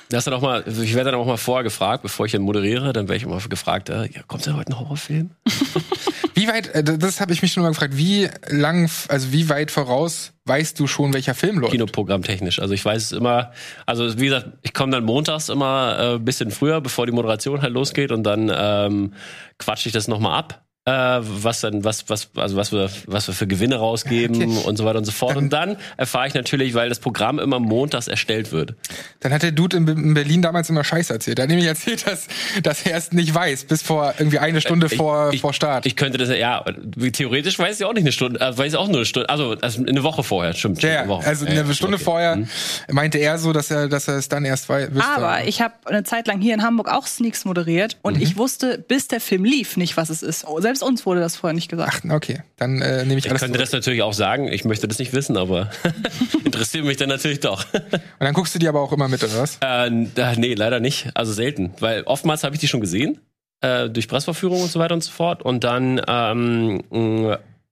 Das 0.10 0.26
dann 0.26 0.34
auch 0.34 0.42
mal, 0.42 0.64
ich 0.68 0.94
werde 0.96 1.12
dann 1.12 1.20
auch 1.20 1.26
mal 1.26 1.38
vorher 1.38 1.64
gefragt, 1.64 2.04
bevor 2.04 2.26
ich 2.26 2.32
dann 2.32 2.42
moderiere, 2.42 2.94
dann 2.94 3.08
werde 3.08 3.18
ich 3.18 3.24
immer 3.24 3.40
gefragt, 3.40 3.90
äh, 3.90 4.08
ja, 4.08 4.22
kommt 4.28 4.46
denn 4.46 4.56
heute 4.56 4.72
ein 4.72 4.80
Horrorfilm? 4.80 5.32
Wie 6.36 6.48
weit, 6.48 6.68
äh, 6.70 6.84
das 6.84 7.22
habe 7.22 7.32
ich 7.34 7.42
mich 7.42 7.54
schon 7.54 7.64
mal 7.64 7.70
gefragt, 7.70 7.96
wie 7.96 8.28
lang, 8.50 8.90
also 9.08 9.32
wie 9.32 9.50
weit 9.50 9.70
voraus 9.70 10.34
weißt 10.46 10.80
du 10.80 10.88
schon, 10.88 11.14
welcher 11.14 11.36
Film 11.36 11.60
läuft? 11.60 11.72
Kinoprogramm 11.72 12.24
technisch. 12.24 12.60
Also 12.60 12.74
ich 12.74 12.84
weiß 12.84 13.04
es 13.06 13.12
immer, 13.14 13.52
also 13.86 14.20
wie 14.20 14.26
gesagt, 14.26 14.48
ich 14.62 14.74
komme 14.74 14.92
dann 14.92 15.06
montags 15.06 15.50
immer 15.50 15.98
äh, 16.00 16.16
ein 16.16 16.26
bisschen 16.26 16.52
früher, 16.52 16.82
bevor 16.82 17.06
die 17.06 17.12
Moderation 17.12 17.62
halt 17.62 17.74
losgeht 17.74 18.12
und 18.12 18.24
dann 18.24 18.52
ähm, 18.54 19.14
quatsche 19.58 19.88
ich 19.90 19.94
das 19.94 20.08
nochmal 20.08 20.38
ab. 20.38 20.63
Äh, 20.86 20.92
was 20.92 21.62
dann, 21.62 21.86
was, 21.86 22.10
was, 22.10 22.28
also 22.36 22.58
was 22.58 22.74
wir, 22.74 22.90
was 23.08 23.28
wir 23.28 23.34
für 23.34 23.48
Gewinne 23.48 23.78
rausgeben 23.78 24.36
Okay. 24.36 24.68
und 24.68 24.76
so 24.76 24.84
weiter 24.84 24.98
und 24.98 25.06
so 25.06 25.14
fort. 25.14 25.32
Dann- 25.38 25.44
und 25.46 25.54
dann 25.54 25.78
erfahre 25.96 26.28
ich 26.28 26.34
natürlich, 26.34 26.74
weil 26.74 26.90
das 26.90 27.00
Programm 27.00 27.40
immer 27.40 27.58
montags 27.60 28.10
erstellt 28.10 28.52
wird. 28.52 28.74
Dann 29.22 29.32
hat 29.32 29.44
der 29.44 29.54
Dude 29.54 29.78
in, 29.78 29.88
in 29.88 30.14
Berlin 30.14 30.42
damals 30.42 30.70
immer 30.70 30.84
Scheiße 30.84 31.14
erzählt. 31.14 31.40
Er 31.40 31.44
hat 31.44 31.50
nämlich 31.50 31.68
erzählt, 31.68 32.06
dass, 32.06 32.28
dass 32.62 32.82
er 32.86 32.98
es 32.98 33.14
nicht 33.14 33.34
weiß, 33.34 33.64
bis 33.64 33.82
vor 33.82 34.14
irgendwie 34.18 34.40
eine 34.40 34.60
Stunde 34.60 34.88
Ich- 34.88 34.98
vor, 34.98 35.32
ich, 35.32 35.40
vor 35.40 35.54
Start. 35.54 35.86
Ich 35.86 35.96
könnte 35.96 36.18
das, 36.18 36.28
ja, 36.38 36.66
theoretisch 37.14 37.58
weiß 37.58 37.80
ich 37.80 37.86
auch 37.86 37.94
nicht 37.94 38.04
eine 38.04 38.12
Stunde, 38.12 38.42
äh, 38.42 38.58
weiß 38.58 38.74
ich 38.74 38.78
auch 38.78 38.88
nur 38.90 38.98
eine 38.98 39.06
Stunde, 39.06 39.30
also, 39.30 39.56
also 39.62 39.86
eine 39.86 40.04
Woche 40.04 40.22
vorher, 40.24 40.54
stimmt. 40.54 40.84
Ja, 40.84 41.00
eine 41.00 41.08
Woche. 41.08 41.26
also 41.26 41.46
Ja, 41.46 41.62
eine 41.62 41.74
Stunde 41.74 41.96
okay. 41.96 42.04
vorher 42.04 42.36
Mhm. 42.36 42.48
meinte 42.92 43.20
er 43.20 43.38
so, 43.38 43.54
dass 43.54 43.72
er, 43.72 43.88
dass 43.88 44.10
er 44.10 44.18
es 44.18 44.28
dann 44.28 44.44
erst 44.44 44.68
wei- 44.68 44.94
wüsste. 44.94 45.10
Aber 45.16 45.46
ich 45.46 45.62
habe 45.62 45.76
eine 45.86 46.04
Zeit 46.04 46.28
lang 46.28 46.42
hier 46.42 46.54
in 46.54 46.62
Hamburg 46.62 46.92
auch 46.92 47.08
Sneaks 47.08 47.46
moderiert 47.46 47.96
und 48.02 48.18
Mhm. 48.18 48.22
ich 48.24 48.36
wusste, 48.36 48.80
bis 48.86 49.08
der 49.08 49.22
Film 49.22 49.46
lief, 49.46 49.78
nicht, 49.78 49.96
was 49.96 50.10
es 50.10 50.22
ist. 50.24 50.46
Oh, 50.46 50.60
selbst 50.74 50.82
uns 50.82 51.06
wurde 51.06 51.20
das 51.20 51.36
vorher 51.36 51.54
nicht 51.54 51.70
gesagt. 51.70 52.02
Ach, 52.08 52.16
okay, 52.16 52.42
dann 52.58 52.82
äh, 52.82 53.06
nehme 53.06 53.20
ich 53.20 53.26
Ich 53.26 53.32
alles 53.32 53.42
könnte 53.42 53.58
zurück. 53.58 53.66
das 53.68 53.72
natürlich 53.74 54.02
auch 54.02 54.14
sagen, 54.14 54.48
ich 54.48 54.66
möchte 54.66 54.88
das 54.88 54.98
nicht 54.98 55.14
wissen, 55.14 55.38
aber 55.38 55.70
interessiert 56.44 56.84
mich 56.84 56.98
dann 56.98 57.10
natürlich 57.10 57.42
doch. 57.42 57.66
Und 57.74 58.02
dann 58.20 58.34
guckst 58.34 58.56
du 58.56 58.60
die 58.60 58.68
aber 58.68 58.82
auch 58.82 58.92
immer 58.92 59.08
mit, 59.08 59.24
oder 59.24 59.38
was? 59.38 59.60
Äh, 59.62 59.92
nee, 59.92 60.56
leider 60.56 60.80
nicht. 60.80 61.12
Also 61.14 61.32
selten. 61.32 61.74
Weil 61.80 62.04
oftmals 62.04 62.44
habe 62.44 62.56
ich 62.56 62.60
die 62.60 62.68
schon 62.68 62.82
gesehen, 62.82 63.20
äh, 63.62 63.88
durch 63.88 64.08
Pressverführung 64.08 64.64
und 64.64 64.72
so 64.72 64.80
weiter 64.80 64.96
und 64.96 65.04
so 65.04 65.12
fort. 65.12 65.44
Und 65.44 65.64
dann 65.64 66.02
ähm, 66.08 66.82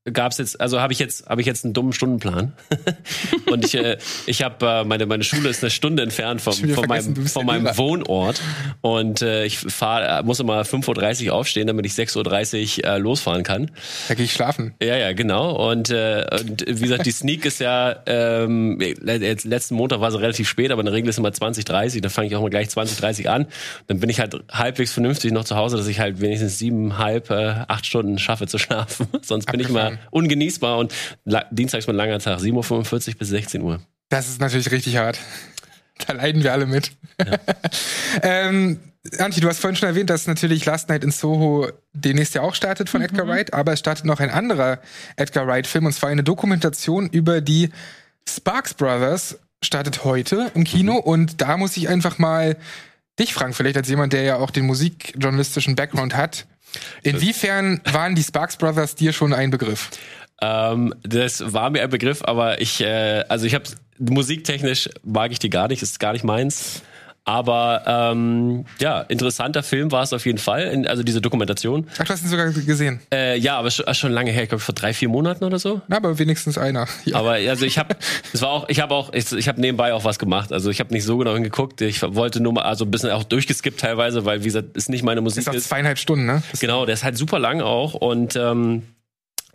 gab's 0.06 0.40
jetzt, 0.40 0.60
also 0.60 0.82
habe 0.82 0.94
ich 0.94 1.00
jetzt, 1.00 1.28
habe 1.28 1.42
ich 1.42 1.48
jetzt 1.48 1.64
einen 1.64 1.74
dummen 1.74 1.94
Stundenplan. 1.94 2.54
und 3.52 3.66
ich, 3.66 3.76
äh, 3.76 3.98
ich 4.26 4.42
habe 4.42 4.66
äh, 4.66 4.84
meine 4.84 5.06
meine 5.06 5.24
Schule 5.24 5.50
ist 5.50 5.64
eine 5.64 5.70
Stunde 5.70 6.02
entfernt 6.02 6.42
vom, 6.42 6.54
von 6.54 6.88
meinem 6.88 7.28
von 7.28 7.46
meinem 7.46 7.66
Lehrer. 7.66 7.78
Wohnort 7.78 8.42
und 8.82 9.22
äh, 9.22 9.46
ich 9.46 9.60
fahr, 9.60 10.24
muss 10.24 10.40
immer 10.40 10.64
5:30 10.64 11.28
Uhr 11.28 11.36
aufstehen, 11.36 11.68
damit 11.68 11.86
ich 11.86 11.94
6:30 11.94 12.80
Uhr 12.80 12.92
äh, 12.92 12.98
losfahren 12.98 13.44
kann. 13.44 13.70
Da 14.08 14.16
gehe 14.16 14.26
ich 14.26 14.34
schlafen. 14.34 14.74
Ja, 14.82 14.96
ja, 14.98 15.14
genau. 15.14 15.70
Und, 15.70 15.92
äh, 15.92 16.26
und 16.40 16.66
wie 16.68 16.82
gesagt, 16.82 17.06
die 17.06 17.12
Sneak 17.12 17.46
ist 17.46 17.60
ja, 17.60 17.98
ähm, 18.08 18.80
jetzt, 18.82 19.46
letzten 19.46 19.76
Montag 19.76 20.02
war 20.02 20.12
sie 20.12 20.20
relativ 20.20 20.50
spät, 20.50 20.72
aber 20.72 20.82
in 20.82 20.86
der 20.86 20.96
Regel 20.96 21.10
ist 21.10 21.20
immer 21.20 21.32
20, 21.32 21.64
30. 21.66 22.02
Dann 22.02 22.12
fange 22.12 22.28
ich 22.28 22.36
auch 22.36 22.42
mal 22.42 22.50
gleich 22.50 22.70
20, 22.70 22.98
30 22.98 23.30
an. 23.30 23.46
Dann 23.88 24.00
bin 24.00 24.10
ich 24.10 24.20
halt 24.20 24.36
halbwegs 24.52 24.94
vernünftig 24.94 25.32
noch 25.32 25.44
zu 25.44 25.56
Hause, 25.56 25.78
dass 25.78 25.88
ich 25.88 26.00
halt 26.00 26.22
wenigstens 26.22 26.58
siebeneinhalb, 26.58 27.30
äh, 27.30 27.66
acht 27.68 27.86
Stunden 27.86 28.18
schaffe 28.18 28.48
zu 28.48 28.58
schlafen. 28.58 29.08
Sonst 29.22 29.52
bin 29.52 29.60
ich 29.60 29.70
mal 29.70 29.91
ungenießbar. 30.12 30.78
Und 30.78 30.94
la 31.26 31.46
Dienstag 31.52 31.80
ist 31.80 31.88
mein 31.88 31.96
langer 31.96 32.20
Tag, 32.20 32.40
7.45 32.40 33.10
Uhr 33.10 33.16
bis 33.20 33.30
16 33.30 33.62
Uhr. 33.62 33.82
Das 34.10 34.28
ist 34.28 34.42
natürlich 34.42 34.72
richtig 34.72 34.98
hart. 34.98 35.20
Da 36.08 36.14
leiden 36.14 36.42
wir 36.42 36.52
alle 36.52 36.66
mit. 36.66 36.94
ähm, 38.24 38.80
Antje, 39.20 39.40
du 39.40 39.48
hast 39.48 39.60
vorhin 39.60 39.76
schon 39.76 39.90
erwähnt, 39.90 40.10
dass 40.10 40.26
natürlich 40.26 40.66
Last 40.66 40.90
Night 40.90 41.04
in 41.04 41.12
Soho 41.12 41.70
demnächst 41.94 42.34
ja 42.34 42.42
auch 42.42 42.56
startet 42.56 42.90
von 42.90 43.02
mhm. 43.02 43.06
Edgar 43.06 43.28
Wright, 43.28 43.54
aber 43.54 43.74
es 43.74 43.80
startet 43.80 44.06
noch 44.06 44.20
ein 44.20 44.32
anderer 44.32 44.80
Edgar 45.16 45.46
Wright-Film 45.46 45.86
und 45.86 45.94
zwar 45.94 46.10
eine 46.10 46.24
Dokumentation 46.24 47.08
über 47.10 47.40
die 47.40 47.70
Sparks 48.28 48.74
Brothers 48.74 49.38
startet 49.64 50.04
heute 50.04 50.52
im 50.56 50.64
Kino 50.64 50.94
mhm. 50.94 51.00
und 51.00 51.42
da 51.42 51.58
muss 51.58 51.78
ich 51.78 51.90
einfach 51.90 52.18
mal 52.18 52.58
dich 53.20 53.34
fragen, 53.34 53.54
vielleicht 53.54 53.78
als 53.78 53.90
jemand, 53.90 54.14
der 54.14 54.24
ja 54.24 54.38
auch 54.38 54.52
den 54.52 54.66
musikjournalistischen 54.66 55.76
Background 55.76 56.16
hat. 56.16 56.48
Inwiefern 57.04 57.82
waren 57.86 58.16
die 58.16 58.24
Sparks 58.24 58.58
Brothers 58.58 58.96
dir 58.96 59.14
schon 59.14 59.34
ein 59.34 59.52
Begriff? 59.52 59.90
Ähm, 60.42 60.94
das 61.04 61.54
war 61.54 61.70
mir 61.70 61.84
ein 61.84 61.90
Begriff, 61.90 62.22
aber 62.24 62.62
ich, 62.62 62.82
äh, 62.82 63.24
also 63.30 63.46
ich 63.46 63.54
habe 63.54 63.66
musiktechnisch 64.00 64.90
mag 65.04 65.32
ich 65.32 65.40
die 65.40 65.50
gar 65.50 65.68
nicht, 65.68 65.82
ist 65.82 66.00
gar 66.00 66.14
nicht 66.14 66.24
meins. 66.24 66.82
Aber 67.24 67.84
ähm, 67.86 68.66
ja, 68.80 69.02
interessanter 69.02 69.62
Film 69.62 69.92
war 69.92 70.02
es 70.02 70.12
auf 70.12 70.26
jeden 70.26 70.40
Fall, 70.40 70.86
also 70.88 71.04
diese 71.04 71.22
Dokumentation. 71.22 71.88
Ach, 72.00 72.04
du 72.04 72.10
hast 72.10 72.24
ihn 72.24 72.30
sogar 72.30 72.50
gesehen? 72.50 73.00
Äh, 73.14 73.38
ja, 73.38 73.58
aber 73.58 73.70
schon, 73.70 73.94
schon 73.94 74.12
lange 74.12 74.32
her, 74.32 74.44
ich 74.44 74.50
glaube 74.50 74.64
vor 74.64 74.74
drei, 74.74 74.92
vier 74.92 75.08
Monaten 75.08 75.44
oder 75.44 75.60
so. 75.60 75.82
Na, 75.88 75.98
aber 75.98 76.18
wenigstens 76.18 76.58
einer. 76.58 76.88
Ja. 77.04 77.18
Aber 77.18 77.32
also 77.32 77.66
ich 77.66 77.78
habe, 77.78 77.96
es 78.32 78.42
war 78.42 78.50
auch, 78.50 78.70
ich 78.70 78.80
habe 78.80 78.94
auch, 78.94 79.12
ich, 79.12 79.32
ich 79.32 79.48
habe 79.48 79.60
nebenbei 79.60 79.94
auch 79.94 80.04
was 80.04 80.20
gemacht. 80.20 80.54
Also 80.54 80.70
ich 80.70 80.80
habe 80.80 80.94
nicht 80.94 81.04
so 81.04 81.18
genau 81.18 81.34
hingeguckt. 81.34 81.82
Ich 81.82 82.02
wollte 82.02 82.42
nur 82.42 82.54
mal, 82.54 82.62
also 82.62 82.86
ein 82.86 82.92
bisschen 82.92 83.10
auch 83.10 83.24
durchgeskippt 83.24 83.80
teilweise, 83.80 84.24
weil 84.24 84.42
wie 84.42 84.46
gesagt, 84.46 84.78
ist 84.78 84.90
nicht 84.90 85.04
meine 85.04 85.22
Musik. 85.22 85.42
Ist 85.42 85.50
auch 85.50 85.56
zweieinhalb 85.56 85.98
Stunden, 85.98 86.26
ne? 86.26 86.44
Das 86.52 86.60
genau, 86.60 86.86
der 86.86 86.94
ist 86.94 87.04
halt 87.04 87.18
super 87.18 87.40
lang 87.40 87.62
auch 87.62 87.96
und 87.96 88.36
ähm, 88.36 88.84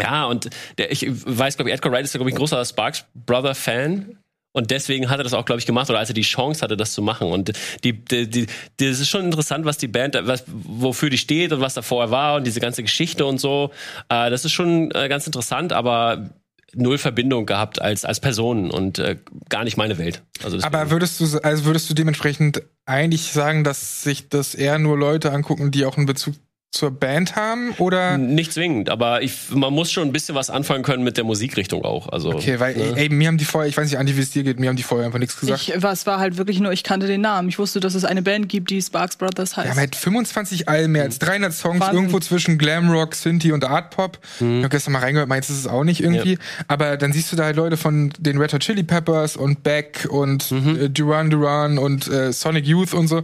ja, 0.01 0.25
und 0.27 0.51
der, 0.79 0.91
ich 0.93 1.07
weiß, 1.09 1.57
glaube 1.57 1.71
ich, 1.71 1.75
Edgar 1.75 1.93
Wright 1.93 2.05
ist, 2.05 2.13
glaube 2.13 2.29
ich, 2.29 2.35
ein 2.35 2.39
großer 2.39 2.65
Sparks 2.65 3.05
Brother 3.15 3.55
Fan. 3.55 4.19
Und 4.57 4.71
deswegen 4.71 5.11
hat 5.11 5.21
er 5.21 5.25
das 5.25 5.35
auch, 5.35 5.45
glaube 5.45 5.59
ich, 5.59 5.67
gemacht, 5.67 5.91
oder 5.91 5.99
als 5.99 6.09
er 6.09 6.15
die 6.15 6.23
Chance 6.23 6.63
hatte, 6.63 6.79
das 6.79 6.95
zu 6.95 7.03
machen. 7.03 7.31
Und 7.31 7.53
die, 7.85 7.93
die, 7.93 8.27
die, 8.27 8.47
das 8.79 9.01
ist 9.01 9.11
schon 9.11 9.27
interessant, 9.27 9.67
was 9.67 9.77
die 9.77 9.87
Band, 9.87 10.19
was, 10.23 10.45
wofür 10.47 11.11
die 11.11 11.19
steht 11.19 11.53
und 11.53 11.61
was 11.61 11.75
da 11.75 11.83
vorher 11.83 12.11
war 12.11 12.37
und 12.37 12.47
diese 12.47 12.59
ganze 12.59 12.83
Geschichte 12.83 13.27
und 13.27 13.39
so. 13.39 13.71
Äh, 14.09 14.31
das 14.31 14.47
ist 14.47 14.53
schon 14.53 14.91
äh, 14.93 15.11
ganz 15.11 15.27
interessant, 15.27 15.75
aber 15.75 16.31
null 16.73 16.97
Verbindung 16.97 17.45
gehabt 17.45 17.83
als 17.83 18.07
als 18.07 18.21
Person 18.21 18.71
und 18.71 18.99
äh, 18.99 19.17
gar 19.51 19.65
nicht 19.65 19.77
meine 19.77 19.99
Welt. 19.99 20.23
Also 20.43 20.59
aber 20.63 20.91
würdest 20.91 21.21
du 21.21 21.39
also 21.43 21.65
würdest 21.67 21.91
du 21.91 21.95
dementsprechend 21.95 22.63
eigentlich 22.87 23.33
sagen, 23.33 23.63
dass 23.63 24.03
sich 24.03 24.31
das 24.31 24.55
eher 24.55 24.79
nur 24.79 24.97
Leute 24.99 25.33
angucken, 25.33 25.71
die 25.71 25.85
auch 25.85 25.99
einen 25.99 26.07
Bezug 26.07 26.35
zur 26.77 26.91
Band 26.91 27.37
haben 27.37 27.71
oder 27.79 28.19
nicht 28.19 28.53
zwingend, 28.53 28.91
aber 28.91 29.23
ich, 29.23 29.33
man 29.51 29.73
muss 29.73 29.91
schon 29.91 30.09
ein 30.09 30.13
bisschen 30.13 30.35
was 30.35 30.51
anfangen 30.51 30.83
können 30.83 31.03
mit 31.05 31.17
der 31.17 31.25
Musikrichtung 31.25 31.85
auch. 31.85 32.09
Also 32.11 32.31
okay, 32.35 32.61
weil 32.61 32.77
ne? 32.77 32.93
ey, 32.97 33.09
mir 33.09 33.29
haben 33.29 33.39
die 33.39 33.47
vorher, 33.47 33.69
ich 33.69 33.77
weiß 33.77 33.89
nicht, 33.89 33.99
Andi, 33.99 34.17
wie 34.17 34.21
es 34.21 34.31
dir 34.31 34.43
geht, 34.43 34.61
mir 34.61 34.69
haben 34.69 34.77
die 34.77 34.83
vorher 34.83 35.07
einfach 35.07 35.19
nichts 35.19 35.41
gesagt. 35.41 35.69
Ich, 35.69 35.83
was 35.83 36.07
war 36.07 36.19
halt 36.19 36.37
wirklich 36.37 36.61
nur, 36.61 36.73
ich 36.73 36.83
kannte 36.83 37.07
den 37.07 37.23
Namen. 37.23 37.49
Ich 37.49 37.59
wusste, 37.59 37.81
dass 37.81 37.95
es 37.95 38.05
eine 38.05 38.21
Band 38.21 38.51
gibt, 38.51 38.69
die 38.71 38.83
Sparks 38.83 39.17
Brothers 39.17 39.57
heißt. 39.57 39.69
Ja, 39.69 39.77
halt 39.77 39.97
25 39.97 40.69
Alben, 40.69 40.93
mehr 40.93 41.05
als 41.05 41.19
300 41.19 41.53
Songs 41.53 41.81
Wahnsinn. 41.81 41.97
irgendwo 41.97 42.21
zwischen 42.21 42.59
Glamrock, 42.59 43.15
Synthie 43.15 43.53
und 43.53 43.65
Art 43.65 43.91
Pop. 43.91 44.19
Mhm. 44.41 44.59
Ich 44.59 44.65
habe 44.65 44.69
gestern 44.69 44.93
mal 44.93 44.99
reingehört, 44.99 45.29
meinst 45.31 45.49
ist 45.49 45.59
es 45.59 45.67
auch 45.67 45.85
nicht 45.85 46.03
irgendwie, 46.03 46.33
ja. 46.33 46.39
aber 46.69 46.99
dann 46.99 47.13
siehst 47.13 47.33
du 47.33 47.37
da 47.37 47.45
halt 47.45 47.57
Leute 47.57 47.79
von 47.79 48.13
den 48.19 48.37
Red 48.37 48.53
Hot 48.53 48.61
Chili 48.61 48.83
Peppers 48.83 49.37
und 49.37 49.63
Beck 49.63 50.07
und 50.11 50.51
mhm. 50.51 50.79
äh, 50.79 50.89
Duran 50.91 51.31
Duran 51.31 51.79
und 51.79 52.07
äh, 52.09 52.33
Sonic 52.33 52.67
Youth 52.67 52.93
und 52.93 53.09
so, 53.09 53.23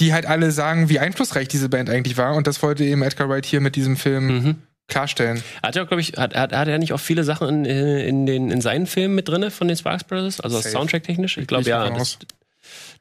die 0.00 0.12
halt 0.12 0.26
alle 0.26 0.50
sagen, 0.50 0.88
wie 0.88 0.98
einflussreich 0.98 1.46
diese 1.46 1.68
Band 1.68 1.88
eigentlich 1.88 2.16
war 2.16 2.34
und 2.34 2.48
das 2.48 2.53
wollte 2.62 2.84
eben 2.84 3.02
Edgar 3.02 3.28
Wright 3.28 3.46
hier 3.46 3.60
mit 3.60 3.76
diesem 3.76 3.96
Film 3.96 4.26
mhm. 4.26 4.56
klarstellen. 4.88 5.42
Hat 5.62 5.76
er, 5.76 5.86
glaube 5.86 6.00
ich, 6.00 6.12
hat, 6.16 6.34
hat, 6.34 6.52
hat 6.52 6.68
er 6.68 6.78
nicht 6.78 6.92
auch 6.92 7.00
viele 7.00 7.24
Sachen 7.24 7.64
in, 7.64 7.76
in, 7.86 8.26
den, 8.26 8.50
in 8.50 8.60
seinen 8.60 8.86
Filmen 8.86 9.14
mit 9.14 9.28
drin 9.28 9.50
von 9.50 9.68
den 9.68 9.76
Sparks 9.76 10.04
Brothers? 10.04 10.40
Also 10.40 10.60
Soundtrack-technisch? 10.60 11.38
Ich 11.38 11.46
glaube, 11.46 11.68
ja. 11.68 11.88
Das, 11.90 12.18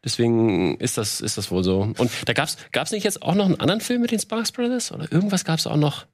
deswegen 0.03 0.77
ist 0.77 0.97
das, 0.97 1.21
ist 1.21 1.37
das 1.37 1.51
wohl 1.51 1.63
so. 1.63 1.93
Und 1.97 2.11
da 2.25 2.33
gab's, 2.33 2.57
gab's 2.71 2.91
nicht 2.91 3.03
jetzt 3.03 3.21
auch 3.21 3.35
noch 3.35 3.45
einen 3.45 3.59
anderen 3.59 3.81
Film 3.81 4.01
mit 4.01 4.11
den 4.11 4.19
Sparks 4.19 4.51
Brothers? 4.51 4.91
Oder 4.91 5.11
irgendwas 5.11 5.45
gab's 5.45 5.67
auch 5.67 5.77
noch, 5.77 6.05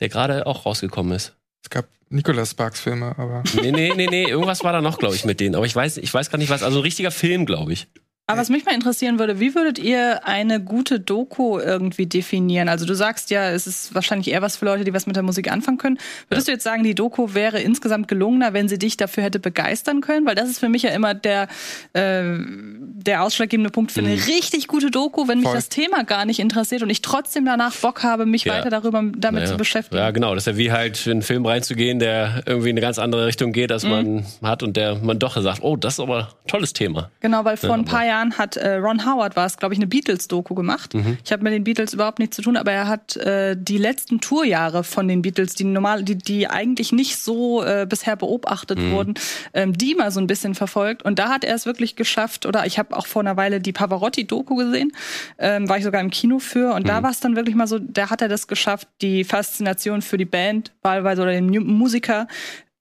der 0.00 0.08
gerade 0.08 0.46
auch 0.46 0.66
rausgekommen 0.66 1.12
ist? 1.12 1.34
Es 1.62 1.70
gab 1.70 1.86
Nicolas 2.08 2.50
Sparks 2.50 2.80
Filme, 2.80 3.14
aber. 3.18 3.44
Nee, 3.54 3.70
nee, 3.70 3.92
nee, 3.94 4.08
nee, 4.10 4.24
irgendwas 4.24 4.64
war 4.64 4.72
da 4.72 4.80
noch, 4.80 4.98
glaube 4.98 5.14
ich, 5.14 5.24
mit 5.24 5.38
denen. 5.40 5.54
Aber 5.54 5.66
ich 5.66 5.76
weiß, 5.76 5.98
ich 5.98 6.12
weiß 6.12 6.30
gar 6.30 6.38
nicht 6.38 6.50
was. 6.50 6.62
Also 6.62 6.78
ein 6.78 6.82
richtiger 6.82 7.10
Film, 7.10 7.46
glaube 7.46 7.72
ich. 7.72 7.86
Aber 8.30 8.40
was 8.40 8.48
mich 8.48 8.64
mal 8.64 8.74
interessieren 8.74 9.18
würde, 9.18 9.40
wie 9.40 9.54
würdet 9.54 9.78
ihr 9.78 10.26
eine 10.26 10.60
gute 10.60 11.00
Doku 11.00 11.58
irgendwie 11.58 12.06
definieren? 12.06 12.68
Also 12.68 12.86
du 12.86 12.94
sagst 12.94 13.30
ja, 13.30 13.50
es 13.50 13.66
ist 13.66 13.94
wahrscheinlich 13.94 14.30
eher 14.30 14.42
was 14.42 14.56
für 14.56 14.64
Leute, 14.64 14.84
die 14.84 14.94
was 14.94 15.06
mit 15.06 15.16
der 15.16 15.22
Musik 15.22 15.50
anfangen 15.50 15.78
können. 15.78 15.98
Würdest 16.28 16.48
ja. 16.48 16.52
du 16.52 16.56
jetzt 16.56 16.64
sagen, 16.64 16.84
die 16.84 16.94
Doku 16.94 17.34
wäre 17.34 17.60
insgesamt 17.60 18.08
gelungener, 18.08 18.52
wenn 18.52 18.68
sie 18.68 18.78
dich 18.78 18.96
dafür 18.96 19.24
hätte 19.24 19.40
begeistern 19.40 20.00
können? 20.00 20.26
Weil 20.26 20.34
das 20.34 20.48
ist 20.48 20.60
für 20.60 20.68
mich 20.68 20.82
ja 20.82 20.90
immer 20.90 21.14
der, 21.14 21.48
äh, 21.92 22.22
der 22.38 23.22
ausschlaggebende 23.22 23.70
Punkt 23.70 23.92
für 23.92 24.00
eine 24.00 24.14
mhm. 24.14 24.22
richtig 24.22 24.68
gute 24.68 24.90
Doku, 24.90 25.28
wenn 25.28 25.38
mich 25.38 25.48
Voll. 25.48 25.56
das 25.56 25.68
Thema 25.68 26.04
gar 26.04 26.24
nicht 26.24 26.38
interessiert 26.38 26.82
und 26.82 26.90
ich 26.90 27.02
trotzdem 27.02 27.44
danach 27.44 27.74
Bock 27.76 28.02
habe, 28.02 28.26
mich 28.26 28.44
ja. 28.44 28.54
weiter 28.54 28.70
darüber 28.70 29.02
damit 29.16 29.42
naja. 29.42 29.46
zu 29.46 29.56
beschäftigen. 29.56 29.96
Ja, 29.96 30.10
genau. 30.10 30.34
Das 30.34 30.46
ist 30.46 30.52
ja 30.52 30.56
wie 30.56 30.72
halt 30.72 31.06
in 31.06 31.12
einen 31.12 31.22
Film 31.22 31.46
reinzugehen, 31.46 31.98
der 31.98 32.42
irgendwie 32.46 32.70
in 32.70 32.74
eine 32.74 32.80
ganz 32.80 32.98
andere 32.98 33.26
Richtung 33.26 33.52
geht, 33.52 33.72
als 33.72 33.84
mhm. 33.84 33.90
man 33.90 34.26
hat 34.42 34.62
und 34.62 34.76
der 34.76 34.96
man 34.96 35.18
doch 35.18 35.40
sagt, 35.40 35.62
oh, 35.62 35.76
das 35.76 35.94
ist 35.94 36.00
aber 36.00 36.18
ein 36.44 36.48
tolles 36.48 36.72
Thema. 36.72 37.10
Genau, 37.20 37.44
weil 37.44 37.56
vor 37.56 37.70
ja, 37.70 37.74
ein 37.74 37.84
paar 37.84 38.04
Jahren 38.04 38.19
Jahren 38.20 38.38
hat 38.38 38.56
äh, 38.56 38.74
Ron 38.76 39.04
Howard, 39.04 39.36
war 39.36 39.46
es, 39.46 39.56
glaube 39.56 39.74
ich, 39.74 39.78
eine 39.78 39.86
Beatles-Doku 39.86 40.54
gemacht. 40.54 40.94
Mhm. 40.94 41.18
Ich 41.24 41.32
habe 41.32 41.42
mit 41.42 41.52
den 41.52 41.64
Beatles 41.64 41.94
überhaupt 41.94 42.18
nichts 42.18 42.36
zu 42.36 42.42
tun, 42.42 42.56
aber 42.56 42.72
er 42.72 42.88
hat 42.88 43.16
äh, 43.16 43.56
die 43.58 43.78
letzten 43.78 44.20
Tourjahre 44.20 44.84
von 44.84 45.08
den 45.08 45.22
Beatles, 45.22 45.54
die 45.54 45.64
normal, 45.64 46.02
die, 46.02 46.16
die 46.16 46.48
eigentlich 46.48 46.92
nicht 46.92 47.16
so 47.18 47.64
äh, 47.64 47.86
bisher 47.88 48.16
beobachtet 48.16 48.78
mhm. 48.78 48.92
wurden, 48.92 49.14
ähm, 49.54 49.72
die 49.72 49.94
mal 49.94 50.10
so 50.10 50.20
ein 50.20 50.26
bisschen 50.26 50.54
verfolgt. 50.54 51.02
Und 51.02 51.18
da 51.18 51.30
hat 51.30 51.44
er 51.44 51.54
es 51.54 51.66
wirklich 51.66 51.96
geschafft, 51.96 52.46
oder 52.46 52.66
ich 52.66 52.78
habe 52.78 52.96
auch 52.96 53.06
vor 53.06 53.22
einer 53.22 53.36
Weile 53.36 53.60
die 53.60 53.72
Pavarotti-Doku 53.72 54.56
gesehen, 54.56 54.92
ähm, 55.38 55.68
war 55.68 55.78
ich 55.78 55.84
sogar 55.84 56.00
im 56.00 56.10
Kino 56.10 56.38
für. 56.38 56.74
Und 56.74 56.84
mhm. 56.84 56.88
da 56.88 57.02
war 57.02 57.10
es 57.10 57.20
dann 57.20 57.36
wirklich 57.36 57.56
mal 57.56 57.66
so, 57.66 57.78
da 57.78 58.10
hat 58.10 58.22
er 58.22 58.28
das 58.28 58.46
geschafft, 58.46 58.88
die 59.00 59.24
Faszination 59.24 60.02
für 60.02 60.18
die 60.18 60.24
Band, 60.24 60.72
wahlweise 60.82 61.22
oder 61.22 61.32
den 61.32 61.46
Musiker 61.48 62.26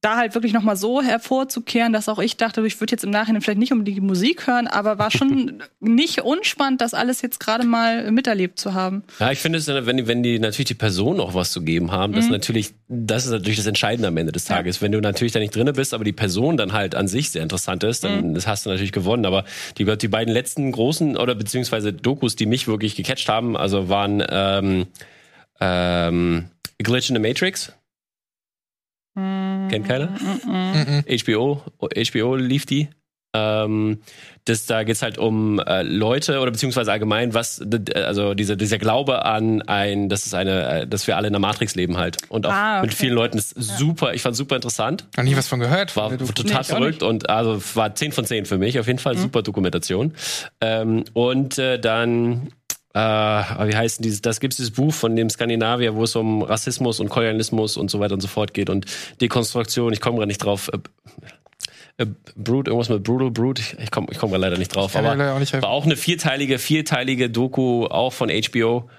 da 0.01 0.15
halt 0.15 0.33
wirklich 0.33 0.53
nochmal 0.53 0.77
so 0.77 1.01
hervorzukehren, 1.01 1.91
dass 1.91 2.07
auch 2.07 2.19
ich 2.19 2.37
dachte, 2.37 2.65
ich 2.65 2.79
würde 2.79 2.91
jetzt 2.91 3.03
im 3.03 3.09
Nachhinein 3.09 3.41
vielleicht 3.41 3.59
nicht 3.59 3.73
um 3.73 3.83
die 3.83 3.99
Musik 3.99 4.47
hören, 4.47 4.67
aber 4.67 4.97
war 4.97 5.11
schon 5.11 5.61
nicht 5.81 6.21
unspannend, 6.21 6.79
das 6.79 6.93
alles 6.93 7.21
jetzt 7.21 7.39
gerade 7.39 7.65
mal 7.65 8.09
miterlebt 8.11 8.59
zu 8.59 8.73
haben. 8.73 9.03
Ja, 9.19 9.31
ich 9.31 9.39
finde 9.39 9.59
es, 9.59 9.67
wenn 9.67 9.97
die, 9.97 10.07
wenn 10.07 10.23
die 10.23 10.39
natürlich 10.39 10.67
die 10.67 10.73
Person 10.73 11.19
auch 11.19 11.33
was 11.33 11.51
zu 11.51 11.61
geben 11.61 11.91
haben, 11.91 12.13
mhm. 12.13 12.15
das 12.15 12.29
natürlich, 12.29 12.73
das 12.87 13.25
ist 13.25 13.31
natürlich 13.31 13.57
das 13.57 13.67
Entscheidende 13.67 14.07
am 14.07 14.15
Ende 14.15 14.31
des 14.31 14.45
Tages. 14.45 14.77
Ja. 14.77 14.83
Wenn 14.83 14.93
du 14.93 15.01
natürlich 15.01 15.33
da 15.33 15.39
nicht 15.39 15.53
drinne 15.53 15.73
bist, 15.73 15.93
aber 15.93 16.05
die 16.05 16.13
Person 16.13 16.55
dann 16.55 16.71
halt 16.71 16.95
an 16.95 17.09
sich 17.09 17.31
sehr 17.31 17.43
interessant 17.43 17.83
ist, 17.83 18.05
dann 18.05 18.33
mhm. 18.33 18.45
hast 18.45 18.65
du 18.65 18.69
natürlich 18.69 18.93
gewonnen. 18.93 19.25
Aber 19.25 19.43
die, 19.77 19.85
die 19.97 20.07
beiden 20.07 20.33
letzten 20.33 20.71
großen 20.71 21.17
oder 21.17 21.35
beziehungsweise 21.35 21.91
Dokus, 21.91 22.37
die 22.37 22.45
mich 22.45 22.69
wirklich 22.69 22.95
gecatcht 22.95 23.27
haben, 23.27 23.57
also 23.57 23.89
waren 23.89 24.23
ähm, 24.29 24.87
ähm, 25.59 26.45
Glitch 26.77 27.09
in 27.09 27.15
the 27.15 27.21
Matrix 27.21 27.73
Kennt 29.70 29.88
keiner? 29.88 30.09
HBO, 31.07 31.61
HBO 31.80 32.36
lief 32.36 32.65
die. 32.65 32.89
Ähm, 33.34 33.99
das, 34.45 34.65
da 34.65 34.84
geht's 34.84 35.03
halt 35.03 35.20
um 35.20 35.59
äh, 35.59 35.84
Leute 35.84 36.39
oder 36.39 36.49
beziehungsweise 36.49 36.91
allgemein, 36.91 37.36
was, 37.36 37.61
also 37.93 38.34
dieser, 38.34 38.55
dieser 38.55 38.80
Glaube 38.80 39.24
an 39.24 39.61
ein, 39.61 40.09
das 40.09 40.26
ist 40.26 40.34
eine, 40.34 40.82
äh, 40.82 40.88
dass 40.88 41.05
wir 41.05 41.15
alle 41.15 41.28
in 41.28 41.34
der 41.34 41.39
Matrix 41.39 41.76
leben 41.76 41.97
halt. 41.97 42.17
Und 42.30 42.47
auch 42.47 42.51
ah, 42.51 42.78
okay. 42.78 42.88
mit 42.88 42.95
vielen 42.95 43.13
Leuten 43.13 43.38
ist 43.38 43.51
super, 43.51 44.15
ich 44.15 44.24
fand 44.24 44.36
super 44.36 44.55
interessant. 44.55 45.05
Noch 45.15 45.24
nie 45.24 45.38
was 45.38 45.47
von 45.47 45.59
gehört. 45.59 45.95
War 45.95 46.17
total 46.17 46.57
nee, 46.57 46.63
verrückt 46.63 47.03
und 47.03 47.30
also 47.30 47.61
war 47.76 47.93
10 47.93 48.11
von 48.13 48.26
10 48.26 48.45
für 48.45 48.57
mich, 48.57 48.80
auf 48.80 48.88
jeden 48.88 48.99
Fall 48.99 49.13
mhm. 49.13 49.20
super 49.20 49.43
Dokumentation. 49.43 50.13
Ähm, 50.61 51.03
und 51.13 51.59
äh, 51.59 51.80
dann 51.80 52.51
äh, 52.93 52.99
wie 52.99 53.75
heißt 53.75 54.03
dieses, 54.03 54.21
das 54.21 54.39
gibt 54.39 54.53
es 54.53 54.57
dieses 54.57 54.71
Buch 54.71 54.93
von 54.93 55.15
dem 55.15 55.29
Skandinavier, 55.29 55.95
wo 55.95 56.03
es 56.03 56.15
um 56.15 56.41
Rassismus 56.41 56.99
und 56.99 57.09
Kolonialismus 57.09 57.77
und 57.77 57.91
so 57.91 57.99
weiter 57.99 58.15
und 58.15 58.21
so 58.21 58.27
fort 58.27 58.53
geht 58.53 58.69
und 58.69 58.85
Dekonstruktion, 59.21 59.93
ich 59.93 60.01
komme 60.01 60.17
gerade 60.17 60.27
nicht 60.27 60.43
drauf. 60.43 60.69
Äh, 60.73 60.79
äh, 61.97 62.07
Brute, 62.35 62.71
irgendwas 62.71 62.89
mit 62.89 63.03
Brutal 63.03 63.29
Brute, 63.29 63.61
ich 63.77 63.91
komme 63.91 64.07
ich 64.09 64.17
komm 64.17 64.31
gerade 64.31 64.41
leider 64.41 64.57
nicht 64.57 64.73
drauf, 64.73 64.95
aber 64.95 65.11
auch 65.33 65.39
nicht 65.39 65.53
war 65.53 65.69
auch 65.69 65.85
eine 65.85 65.97
vierteilige, 65.97 66.57
vierteilige 66.57 67.29
Doku, 67.29 67.85
auch 67.85 68.13
von 68.13 68.29
HBO. 68.29 68.89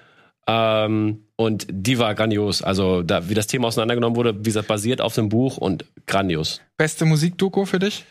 Ähm, 0.47 1.25
und 1.35 1.67
die 1.69 1.97
war 1.99 2.13
grandios. 2.15 2.61
Also, 2.61 3.03
da, 3.03 3.29
wie 3.29 3.33
das 3.33 3.47
Thema 3.47 3.67
auseinandergenommen 3.67 4.15
wurde, 4.15 4.37
wie 4.39 4.43
gesagt, 4.43 4.67
basiert 4.67 5.01
auf 5.01 5.15
dem 5.15 5.29
Buch 5.29 5.57
und 5.57 5.85
grandios. 6.07 6.61
Beste 6.77 7.05
Musikdoku 7.05 7.65
für 7.65 7.79
dich? 7.79 8.05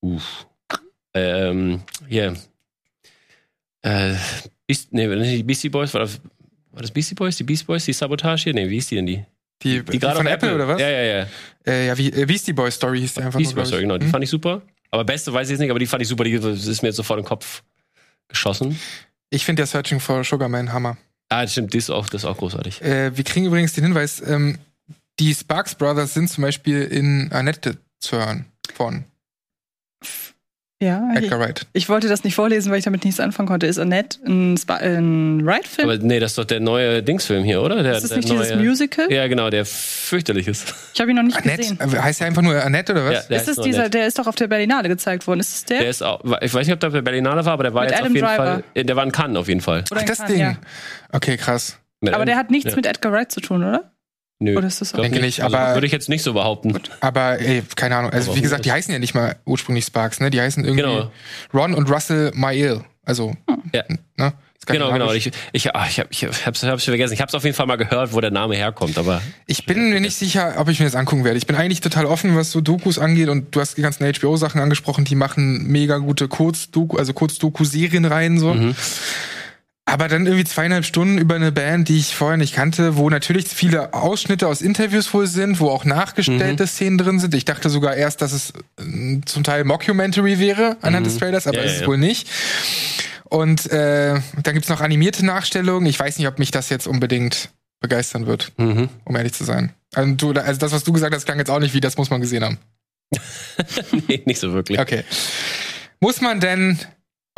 Uff. 0.00 0.46
Ähm, 1.14 1.82
hier. 2.08 2.36
Äh, 3.82 4.14
Beast, 4.68 4.92
nee, 4.92 5.36
die 5.36 5.42
Beastie 5.42 5.70
Boys, 5.70 5.94
war 5.94 6.02
das, 6.02 6.20
war 6.72 6.82
das 6.82 6.90
Beastie 6.90 7.14
Boys? 7.14 7.36
Die 7.36 7.44
Beastie 7.44 7.64
Boys, 7.64 7.84
die 7.86 7.92
Sabotage 7.94 8.44
hier? 8.44 8.54
Nee, 8.54 8.68
wie 8.68 8.74
hieß 8.74 8.88
die 8.88 8.94
denn 8.96 9.06
die? 9.06 9.24
Die, 9.62 9.82
die, 9.82 9.98
die 9.98 9.98
von 9.98 10.10
Apple, 10.10 10.30
Apple, 10.30 10.54
oder 10.54 10.68
was? 10.68 10.80
Ja, 10.80 10.88
ja, 10.88 11.02
ja. 11.02 11.26
Äh, 11.66 11.86
ja, 11.88 11.98
wie, 11.98 12.12
äh, 12.12 12.26
Beastie 12.26 12.52
Boys 12.52 12.74
Story 12.74 13.00
hieß 13.00 13.14
die 13.14 13.22
einfach 13.22 13.38
Beastie 13.38 13.54
Boys 13.54 13.68
Story, 13.68 13.82
genau. 13.82 13.98
Die 13.98 14.04
hm? 14.04 14.12
fand 14.12 14.22
ich 14.22 14.30
super. 14.30 14.62
Aber 14.90 15.04
beste 15.04 15.32
weiß 15.32 15.48
ich 15.48 15.52
jetzt 15.52 15.60
nicht, 15.60 15.70
aber 15.70 15.78
die 15.78 15.86
fand 15.86 16.02
ich 16.02 16.08
super. 16.08 16.24
Die 16.24 16.32
ist 16.32 16.82
mir 16.82 16.88
jetzt 16.88 16.96
sofort 16.96 17.18
im 17.18 17.24
Kopf 17.24 17.62
geschossen. 18.28 18.78
Ich 19.30 19.44
finde 19.44 19.60
der 19.60 19.66
Searching 19.66 20.00
for 20.00 20.22
Sugar 20.22 20.48
Man 20.48 20.72
Hammer. 20.72 20.96
Ah, 21.30 21.42
das 21.42 21.52
stimmt, 21.52 21.74
das 21.74 21.84
ist 21.84 21.90
auch, 21.90 22.08
das 22.08 22.22
ist 22.22 22.24
auch 22.26 22.38
großartig. 22.38 22.80
Äh, 22.82 23.16
wir 23.16 23.24
kriegen 23.24 23.46
übrigens 23.46 23.72
den 23.72 23.84
Hinweis, 23.84 24.22
ähm, 24.26 24.58
die 25.18 25.34
Sparks 25.34 25.74
Brothers 25.74 26.14
sind 26.14 26.28
zum 26.28 26.42
Beispiel 26.42 26.82
in 26.84 27.30
Annette 27.32 27.78
zu 27.98 28.16
hören 28.16 28.46
von 28.74 29.04
Ja, 30.80 31.10
Edgar 31.12 31.40
Wright. 31.40 31.66
Ich 31.72 31.88
wollte 31.88 32.06
das 32.08 32.22
nicht 32.22 32.36
vorlesen, 32.36 32.70
weil 32.70 32.78
ich 32.78 32.84
damit 32.84 33.04
nichts 33.04 33.18
anfangen 33.18 33.48
konnte. 33.48 33.66
Ist 33.66 33.80
Annette 33.80 34.20
ein, 34.24 34.54
Sp- 34.54 34.78
ein 34.78 35.44
Wright-Film? 35.44 35.88
Aber 35.90 35.98
nee, 35.98 36.20
das 36.20 36.32
ist 36.32 36.38
doch 36.38 36.44
der 36.44 36.60
neue 36.60 37.02
Dingsfilm 37.02 37.42
hier, 37.42 37.60
oder? 37.62 37.82
Der, 37.82 37.94
Ist 37.94 38.02
das 38.02 38.08
der 38.10 38.18
nicht 38.18 38.30
dieses 38.30 38.54
Musical? 38.54 39.10
Ja, 39.12 39.26
genau, 39.26 39.50
der 39.50 39.64
fürchterlich 39.66 40.46
ist. 40.46 40.72
Ich 40.94 41.00
habe 41.00 41.10
ihn 41.10 41.16
noch 41.16 41.24
nicht 41.24 41.36
Annette? 41.36 41.56
gesehen. 41.58 41.78
Äh, 41.80 41.98
Heißt 42.00 42.20
er 42.20 42.28
einfach 42.28 42.42
nur 42.42 42.62
Annette 42.62 42.92
oder 42.92 43.06
was? 43.06 43.12
Ja, 43.14 43.20
der 43.28 43.36
Ist 43.38 43.48
es 43.48 43.56
nur 43.56 43.66
dieser, 43.66 43.78
Annette. 43.80 43.98
der 43.98 44.06
ist 44.06 44.20
doch 44.20 44.28
auf 44.28 44.36
der 44.36 44.46
Berlinale 44.46 44.88
gezeigt 44.88 45.26
worden. 45.26 45.40
Ist 45.40 45.52
es 45.52 45.64
der? 45.64 45.80
Der 45.80 45.90
ist 45.90 46.02
auch, 46.02 46.20
ich 46.42 46.54
weiß 46.54 46.64
nicht, 46.66 46.74
ob 46.74 46.78
der 46.78 46.88
auf 46.90 46.94
der 46.94 47.02
Berlinale 47.02 47.44
war, 47.44 47.54
aber 47.54 47.64
der 47.64 47.74
war 47.74 47.82
Mit 47.82 47.90
jetzt 47.90 48.00
Adam 48.00 48.12
auf 48.12 48.14
jeden 48.14 48.26
Driver. 48.28 48.44
Fall, 48.44 48.64
äh, 48.74 48.84
der 48.84 48.94
war 48.96 49.02
in 49.04 49.10
Cannes 49.12 49.36
auf 49.36 49.48
jeden 49.48 49.60
Fall. 49.60 49.82
Oder 49.90 50.00
Ach, 50.02 50.06
das 50.06 50.18
Cannes, 50.18 50.32
Ding. 50.32 50.40
ja. 50.42 50.56
Okay, 51.10 51.36
krass. 51.36 51.76
Mit 52.00 52.10
Aber 52.14 52.22
Adam- 52.22 52.26
der 52.26 52.36
hat 52.36 52.50
nichts 52.52 52.70
ja. 52.70 52.76
mit 52.76 52.86
Edgar 52.86 53.12
Wright 53.12 53.32
zu 53.32 53.40
tun, 53.40 53.64
oder? 53.64 53.90
Nö. 54.40 54.56
Oder 54.56 54.68
ist 54.68 54.80
das 54.80 54.94
auch? 54.94 55.00
Denke 55.00 55.20
nicht, 55.20 55.42
Also, 55.42 55.56
aber- 55.56 55.74
würde 55.74 55.86
ich 55.86 55.92
jetzt 55.92 56.08
nicht 56.08 56.22
so 56.22 56.32
behaupten. 56.32 56.78
Aber 57.00 57.40
ey, 57.40 57.62
keine 57.74 57.96
Ahnung. 57.96 58.12
Also 58.12 58.30
Aber 58.30 58.38
wie 58.38 58.42
gesagt, 58.42 58.64
die 58.64 58.72
heißen 58.72 58.92
ja 58.92 58.98
nicht 59.00 59.14
mal 59.14 59.36
ursprünglich 59.44 59.84
Sparks, 59.84 60.20
ne? 60.20 60.30
Die 60.30 60.40
heißen 60.40 60.64
irgendwie 60.64 60.82
Genau. 60.84 61.10
Ron 61.52 61.74
und 61.74 61.90
Russell 61.90 62.30
Mael. 62.34 62.82
Also, 63.04 63.34
Ja. 63.72 63.82
ne? 64.16 64.32
Genau, 64.66 64.92
genau. 64.92 65.12
Ich, 65.14 65.30
ich, 65.52 65.74
ah, 65.74 65.86
ich, 65.88 65.98
hab, 65.98 66.08
ich 66.10 66.24
hab's, 66.26 66.44
hab's 66.62 66.84
schon 66.84 66.92
vergessen. 66.92 67.14
Ich 67.14 67.22
hab's 67.22 67.34
auf 67.34 67.42
jeden 67.42 67.56
Fall 67.56 67.64
mal 67.66 67.76
gehört, 67.76 68.12
wo 68.12 68.20
der 68.20 68.30
Name 68.30 68.54
herkommt, 68.54 68.98
aber 68.98 69.22
Ich 69.46 69.64
bin 69.64 69.88
mir 69.88 69.98
nicht 69.98 70.14
sicher, 70.14 70.56
ob 70.58 70.68
ich 70.68 70.78
mir 70.78 70.84
das 70.84 70.94
angucken 70.94 71.24
werde. 71.24 71.38
Ich 71.38 71.46
bin 71.46 71.56
eigentlich 71.56 71.80
total 71.80 72.04
offen, 72.04 72.36
was 72.36 72.50
so 72.50 72.60
Dokus 72.60 72.98
angeht 72.98 73.30
und 73.30 73.56
du 73.56 73.60
hast 73.62 73.78
die 73.78 73.82
ganzen 73.82 74.04
HBO-Sachen 74.04 74.60
angesprochen, 74.60 75.06
die 75.06 75.14
machen 75.14 75.66
mega 75.68 75.96
gute 75.96 76.28
Kurz-Doku, 76.28 76.98
also 76.98 77.14
Kurz-Doku-Serien 77.14 78.04
rein 78.04 78.38
so. 78.38 78.54
Aber 79.88 80.06
dann 80.06 80.26
irgendwie 80.26 80.44
zweieinhalb 80.44 80.84
Stunden 80.84 81.16
über 81.16 81.36
eine 81.36 81.50
Band, 81.50 81.88
die 81.88 81.96
ich 81.96 82.14
vorher 82.14 82.36
nicht 82.36 82.54
kannte, 82.54 82.98
wo 82.98 83.08
natürlich 83.08 83.48
viele 83.48 83.94
Ausschnitte 83.94 84.46
aus 84.46 84.60
Interviews 84.60 85.14
wohl 85.14 85.26
sind, 85.26 85.60
wo 85.60 85.70
auch 85.70 85.86
nachgestellte 85.86 86.66
Szenen 86.66 86.98
drin 86.98 87.18
sind. 87.18 87.32
Ich 87.32 87.46
dachte 87.46 87.70
sogar 87.70 87.96
erst, 87.96 88.20
dass 88.20 88.32
es 88.32 88.52
äh, 88.78 89.22
zum 89.24 89.44
Teil 89.44 89.64
Mockumentary 89.64 90.38
wäre 90.38 90.76
anhand 90.82 91.06
des 91.06 91.16
Trailers, 91.16 91.46
aber 91.46 91.56
Ja, 91.56 91.62
ist 91.62 91.76
es 91.76 91.80
ja. 91.80 91.86
wohl 91.86 91.96
nicht. 91.96 92.28
Und 93.30 93.72
äh, 93.72 94.20
dann 94.42 94.54
gibt's 94.54 94.68
noch 94.68 94.82
animierte 94.82 95.24
Nachstellungen. 95.24 95.88
Ich 95.88 95.98
weiß 95.98 96.18
nicht, 96.18 96.28
ob 96.28 96.38
mich 96.38 96.50
das 96.50 96.68
jetzt 96.68 96.86
unbedingt 96.86 97.48
begeistern 97.80 98.26
wird, 98.26 98.52
mhm. 98.58 98.90
um 99.06 99.16
ehrlich 99.16 99.32
zu 99.32 99.44
sein. 99.44 99.72
Also, 99.94 100.12
du, 100.16 100.32
also 100.38 100.60
das, 100.60 100.72
was 100.72 100.84
du 100.84 100.92
gesagt 100.92 101.14
hast, 101.14 101.24
klang 101.24 101.38
jetzt 101.38 101.50
auch 101.50 101.60
nicht 101.60 101.72
wie, 101.72 101.80
das 101.80 101.96
muss 101.96 102.10
man 102.10 102.20
gesehen 102.20 102.44
haben. 102.44 102.58
nee, 104.06 104.22
nicht 104.26 104.38
so 104.38 104.52
wirklich. 104.52 104.78
Okay. 104.78 105.04
Muss 105.98 106.20
man 106.20 106.40
denn 106.40 106.78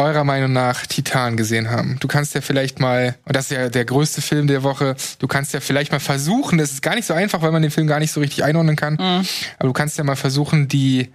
eurer 0.00 0.24
Meinung 0.24 0.52
nach 0.52 0.86
Titan 0.86 1.36
gesehen 1.36 1.70
haben? 1.70 1.96
Du 2.00 2.08
kannst 2.08 2.34
ja 2.34 2.40
vielleicht 2.40 2.80
mal, 2.80 3.14
und 3.24 3.36
das 3.36 3.46
ist 3.50 3.56
ja 3.56 3.68
der 3.68 3.84
größte 3.84 4.20
Film 4.22 4.46
der 4.46 4.62
Woche, 4.62 4.96
du 5.18 5.26
kannst 5.28 5.52
ja 5.54 5.60
vielleicht 5.60 5.92
mal 5.92 6.00
versuchen, 6.00 6.58
das 6.58 6.72
ist 6.72 6.82
gar 6.82 6.94
nicht 6.94 7.06
so 7.06 7.14
einfach, 7.14 7.42
weil 7.42 7.52
man 7.52 7.62
den 7.62 7.70
Film 7.70 7.86
gar 7.86 7.98
nicht 8.00 8.12
so 8.12 8.20
richtig 8.20 8.44
einordnen 8.44 8.76
kann, 8.76 8.94
Mhm. 8.94 9.26
aber 9.58 9.68
du 9.68 9.72
kannst 9.72 9.96
ja 9.98 10.04
mal 10.04 10.16
versuchen, 10.16 10.68
die 10.68 11.10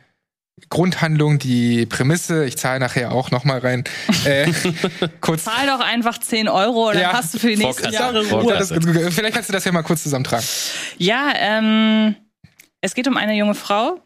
Grundhandlung, 0.69 1.37
die 1.37 1.85
Prämisse, 1.85 2.45
ich 2.45 2.57
zahle 2.57 2.79
nachher 2.79 3.11
auch 3.11 3.29
noch 3.29 3.43
mal 3.43 3.59
rein, 3.59 3.83
äh, 4.23 4.49
kurz 5.21 5.43
Zahl 5.43 5.67
doch 5.67 5.81
einfach 5.81 6.17
10 6.17 6.47
Euro 6.47 6.87
und 6.87 6.93
dann 6.95 7.01
Ja. 7.01 7.13
hast 7.13 7.33
du 7.33 7.39
für 7.39 7.47
die 7.49 7.57
nächsten 7.57 7.83
Vorkasse. 7.83 8.01
Jahre. 8.01 8.25
Ruhe. 8.41 8.53
Das 8.57 8.69
gut. 8.69 8.83
Vielleicht 9.11 9.33
kannst 9.33 9.49
du 9.49 9.53
das 9.53 9.65
ja 9.65 9.73
mal 9.73 9.83
kurz 9.83 10.03
zusammentragen. 10.03 10.45
Ja, 10.97 11.33
ähm, 11.35 12.15
es 12.79 12.93
geht 12.93 13.07
um 13.09 13.17
eine 13.17 13.33
junge 13.35 13.53
Frau, 13.53 13.95
äh, 13.95 13.99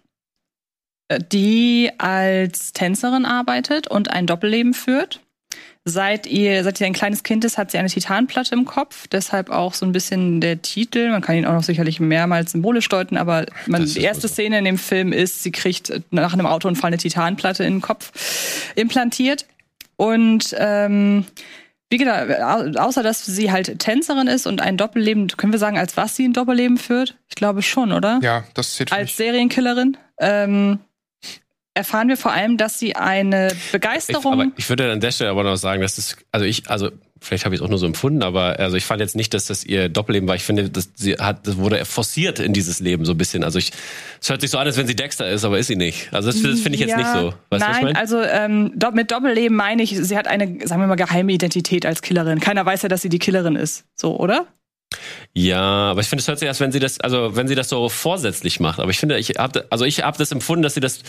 die 1.32 1.92
als 1.98 2.74
Tänzerin 2.74 3.26
arbeitet 3.26 3.88
und 3.88 4.12
ein 4.12 4.28
Doppelleben 4.28 4.74
führt. 4.74 5.22
Seit 5.86 6.28
ihr, 6.28 6.64
seit 6.64 6.78
sie 6.78 6.86
ein 6.86 6.94
kleines 6.94 7.24
Kind 7.24 7.44
ist, 7.46 7.58
hat 7.58 7.72
sie 7.72 7.78
eine 7.78 7.88
Titanplatte 7.90 8.54
im 8.54 8.66
Kopf. 8.66 9.08
Deshalb 9.08 9.50
auch 9.50 9.74
so 9.74 9.86
ein 9.86 9.92
bisschen 9.92 10.40
der 10.42 10.62
Titel. 10.62 11.10
Man 11.10 11.22
kann 11.22 11.36
ihn 11.36 11.46
auch 11.46 11.54
noch 11.54 11.64
sicherlich 11.64 12.00
mehrmals 12.00 12.52
symbolisch 12.52 12.88
deuten, 12.90 13.18
aber 13.18 13.46
man, 13.66 13.86
die 13.86 14.02
erste 14.02 14.24
wohl 14.24 14.30
so. 14.30 14.34
Szene 14.34 14.60
in 14.60 14.66
dem 14.66 14.78
Film 14.78 15.14
ist, 15.14 15.42
sie 15.42 15.52
kriegt 15.52 15.92
nach 16.12 16.34
einem 16.34 16.46
Autounfall 16.46 16.90
eine 16.90 16.98
Titanplatte 16.98 17.64
in 17.64 17.76
den 17.76 17.82
Kopf 17.82 18.12
implantiert. 18.76 19.46
Und 19.96 20.54
ähm, 20.60 21.26
wie 21.90 21.98
gesagt, 21.98 22.40
au- 22.40 22.80
außer 22.80 23.02
dass 23.02 23.26
sie 23.26 23.52
halt 23.52 23.80
Tänzerin 23.80 24.28
ist 24.28 24.46
und 24.46 24.62
ein 24.62 24.78
Doppelleben, 24.78 25.28
können 25.30 25.54
wir 25.54 25.60
sagen, 25.60 25.80
als 25.80 25.98
was 25.98 26.16
sie 26.16 26.28
ein 26.28 26.34
Doppelleben 26.34 26.78
führt? 26.78 27.16
Ich 27.30 27.36
glaube 27.36 27.64
schon, 27.64 27.94
oder? 27.94 28.20
Ja, 28.22 28.44
das 28.54 28.76
zählt 28.76 28.92
für 28.92 28.96
Als 28.96 29.08
mich. 29.08 29.16
Serienkillerin. 29.16 29.98
Ähm, 30.20 30.80
erfahren 31.80 32.08
wir 32.10 32.18
vor 32.18 32.32
allem, 32.32 32.58
dass 32.58 32.78
sie 32.78 32.96
eine 32.96 33.52
Ich, 33.52 33.72
Begeisterung. 33.72 34.34
aber 34.34 34.48
ich 34.58 34.70
würde 34.70 34.92
an 34.92 35.00
der 35.00 35.12
Stelle 35.12 35.32
aber 35.32 35.44
noch 35.44 35.56
sagen, 35.58 35.82
dass 35.82 35.96
das, 35.96 36.16
also 36.32 36.46
ich, 36.46 36.70
also 36.70 36.92
vielleicht 37.22 37.44
habe 37.46 37.54
ich 37.56 37.60
es 37.60 37.66
auch 37.66 37.70
nur 37.70 37.80
so 37.80 37.86
empfunden, 37.86 38.24
aber 38.24 38.60
also 38.60 38.78
ich 38.78 38.86
fand 38.86 39.02
jetzt 39.02 39.16
nicht, 39.16 39.34
dass 39.34 39.46
das 39.46 39.64
ihr 39.66 39.90
Doppelleben 39.90 40.28
war. 40.30 40.36
Ich 40.36 40.44
finde, 40.44 40.70
dass 40.70 40.90
sie 40.96 41.16
hat, 41.16 41.46
das 41.48 41.58
wurde 41.58 41.84
forciert 41.86 42.40
in 42.40 42.54
dieses 42.54 42.80
Leben 42.80 43.04
so 43.04 43.12
ein 43.14 43.18
bisschen. 43.18 43.44
Also 43.44 43.60
ich, 43.60 43.72
es 44.22 44.30
hört 44.30 44.40
sich 44.42 44.50
so 44.52 44.58
an, 44.58 44.68
als 44.68 44.78
wenn 44.78 44.88
sie 44.88 44.96
Dexter 44.96 45.28
ist, 45.30 45.44
aber 45.44 45.60
ist 45.60 45.68
sie 45.68 45.76
nicht. 45.76 46.14
Also 46.14 46.32
das, 46.32 46.42
das 46.42 46.60
finde 46.62 46.76
ich 46.76 46.80
jetzt 46.82 46.92
Ja, 46.92 46.98
nicht 46.98 47.12
so. 47.12 47.28
Weißt 47.28 47.36
was 47.50 47.62
ich 47.62 47.68
Nein, 47.68 47.84
meine? 47.84 48.00
also 48.00 48.22
ähm, 48.22 48.74
mit 48.94 49.12
Doppelleben 49.12 49.56
meine 49.58 49.84
ich, 49.84 49.98
sie 49.98 50.16
hat 50.18 50.28
eine, 50.28 50.46
sagen 50.66 50.82
wir 50.82 50.88
mal, 50.88 50.96
geheime 50.96 51.32
Identität 51.34 51.86
als 51.86 52.02
Killerin. 52.02 52.40
Keiner 52.40 52.66
weiß 52.66 52.84
ja, 52.84 52.90
dass 52.90 53.02
sie 53.02 53.10
die 53.10 53.20
Killerin 53.20 53.56
ist. 53.56 53.84
So, 53.96 54.18
oder? 54.18 54.48
Ja, 55.34 55.60
aber 55.92 56.02
ich 56.02 56.08
finde, 56.08 56.22
es 56.22 56.28
hört 56.28 56.40
sich 56.40 56.48
erst, 56.48 56.60
wenn 56.62 56.72
sie 56.72 56.80
das, 56.80 57.00
also 57.00 57.36
wenn 57.36 57.48
sie 57.48 57.56
das 57.56 57.70
so 57.70 57.90
vorsätzlich 57.90 58.60
macht. 58.60 58.80
Aber 58.80 58.90
ich 58.92 58.98
finde, 58.98 59.18
ich 59.20 59.32
habe, 59.38 59.66
also 59.70 59.86
ich 59.86 60.04
habe 60.04 60.18
das 60.18 60.32
empfunden, 60.32 60.64
dass 60.64 60.74
sie 60.74 60.80
das 60.80 61.00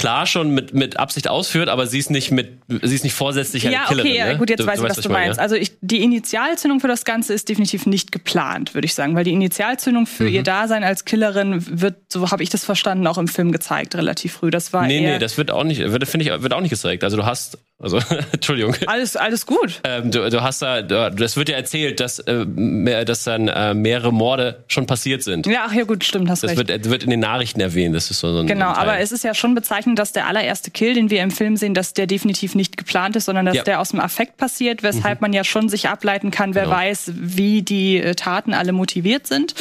klar 0.00 0.26
schon 0.26 0.50
mit, 0.50 0.74
mit 0.74 0.98
Absicht 0.98 1.28
ausführt, 1.28 1.68
aber 1.68 1.86
sie 1.86 1.98
ist 1.98 2.10
nicht 2.10 2.30
mit, 2.30 2.58
sie 2.82 2.94
ist 2.94 3.04
nicht 3.04 3.14
vorsätzlich 3.14 3.64
eine 3.66 3.74
Ja, 3.76 3.84
Killerin. 3.86 4.10
okay, 4.10 4.18
ja, 4.18 4.26
ne? 4.32 4.38
gut, 4.38 4.50
jetzt 4.50 4.60
Du- 4.60 4.66
weiß 4.66 4.78
du 4.80 4.84
ich, 4.86 4.90
was 4.90 5.00
du 5.00 5.08
meine, 5.10 5.26
meinst. 5.26 5.36
ja? 5.38 5.42
Also 5.42 5.54
ich, 5.56 5.72
die 5.80 6.02
Initialzündung 6.02 6.80
für 6.80 6.88
das 6.88 7.04
Ganze 7.04 7.34
ist 7.34 7.48
definitiv 7.48 7.86
nicht 7.86 8.10
geplant, 8.10 8.74
würde 8.74 8.86
ich 8.86 8.94
sagen, 8.94 9.14
weil 9.14 9.24
die 9.24 9.32
Initialzündung 9.32 10.06
für 10.06 10.24
Mhm. 10.24 10.30
ihr 10.34 10.42
Dasein 10.42 10.82
als 10.82 11.04
Killerin 11.04 11.80
wird, 11.80 11.96
so 12.12 12.30
habe 12.30 12.42
ich 12.42 12.48
das 12.50 12.64
verstanden, 12.64 13.06
auch 13.06 13.18
im 13.18 13.28
Film 13.28 13.52
gezeigt, 13.52 13.94
relativ 13.94 14.32
früh. 14.32 14.50
Das 14.50 14.72
war 14.72 14.86
Nee, 14.86 15.00
nee, 15.00 15.18
das 15.18 15.36
wird 15.38 15.50
auch 15.50 15.64
nicht, 15.64 15.80
wird, 15.80 16.08
finde 16.08 16.26
ich, 16.34 16.42
wird 16.42 16.52
auch 16.52 16.60
nicht 16.60 16.70
gezeigt. 16.70 17.04
Also 17.04 17.16
du 17.16 17.26
hast, 17.26 17.58
also, 17.80 17.98
Entschuldigung. 18.32 18.74
alles, 18.86 19.16
alles 19.16 19.46
gut. 19.46 19.80
Ähm, 19.84 20.10
du, 20.10 20.28
du 20.30 20.42
hast 20.42 20.62
da, 20.62 20.82
du, 20.82 21.10
das 21.10 21.36
wird 21.36 21.48
ja 21.48 21.56
erzählt, 21.56 22.00
dass, 22.00 22.18
äh, 22.20 22.44
mehr, 22.44 23.04
dass 23.04 23.24
dann 23.24 23.48
äh, 23.48 23.74
mehrere 23.74 24.12
Morde 24.12 24.62
schon 24.68 24.86
passiert 24.86 25.22
sind. 25.22 25.46
Ja, 25.46 25.64
ach 25.68 25.72
ja, 25.72 25.84
gut, 25.84 26.04
stimmt, 26.04 26.28
hast 26.30 26.42
Das 26.42 26.50
recht. 26.56 26.68
wird, 26.68 26.90
wird 26.90 27.02
in 27.04 27.10
den 27.10 27.20
Nachrichten 27.20 27.60
erwähnt. 27.60 27.94
Das 27.94 28.10
ist 28.10 28.20
so, 28.20 28.32
so 28.32 28.40
ein 28.40 28.46
Genau, 28.46 28.72
Teil. 28.72 28.82
aber 28.82 28.98
es 28.98 29.12
ist 29.12 29.24
ja 29.24 29.34
schon 29.34 29.54
bezeichnend, 29.54 29.98
dass 29.98 30.12
der 30.12 30.26
allererste 30.26 30.70
Kill, 30.70 30.94
den 30.94 31.10
wir 31.10 31.22
im 31.22 31.30
Film 31.30 31.56
sehen, 31.56 31.74
dass 31.74 31.94
der 31.94 32.06
definitiv 32.06 32.54
nicht 32.54 32.76
geplant 32.76 33.16
ist, 33.16 33.24
sondern 33.26 33.46
dass 33.46 33.56
Ja. 33.56 33.62
der 33.64 33.80
aus 33.80 33.90
dem 33.90 34.00
Affekt 34.00 34.36
passiert, 34.36 34.82
weshalb 34.82 35.20
man 35.20 35.32
ja 35.32 35.44
schon 35.44 35.68
sich 35.68 35.88
ableiten 35.88 36.30
kann, 36.30 36.54
wer 36.54 36.64
Genau. 36.64 36.76
weiß, 36.76 37.12
wie 37.14 37.62
die 37.62 37.96
äh, 37.98 38.14
Taten 38.14 38.52
alle 38.54 38.72
motiviert 38.72 39.26
sind. 39.26 39.54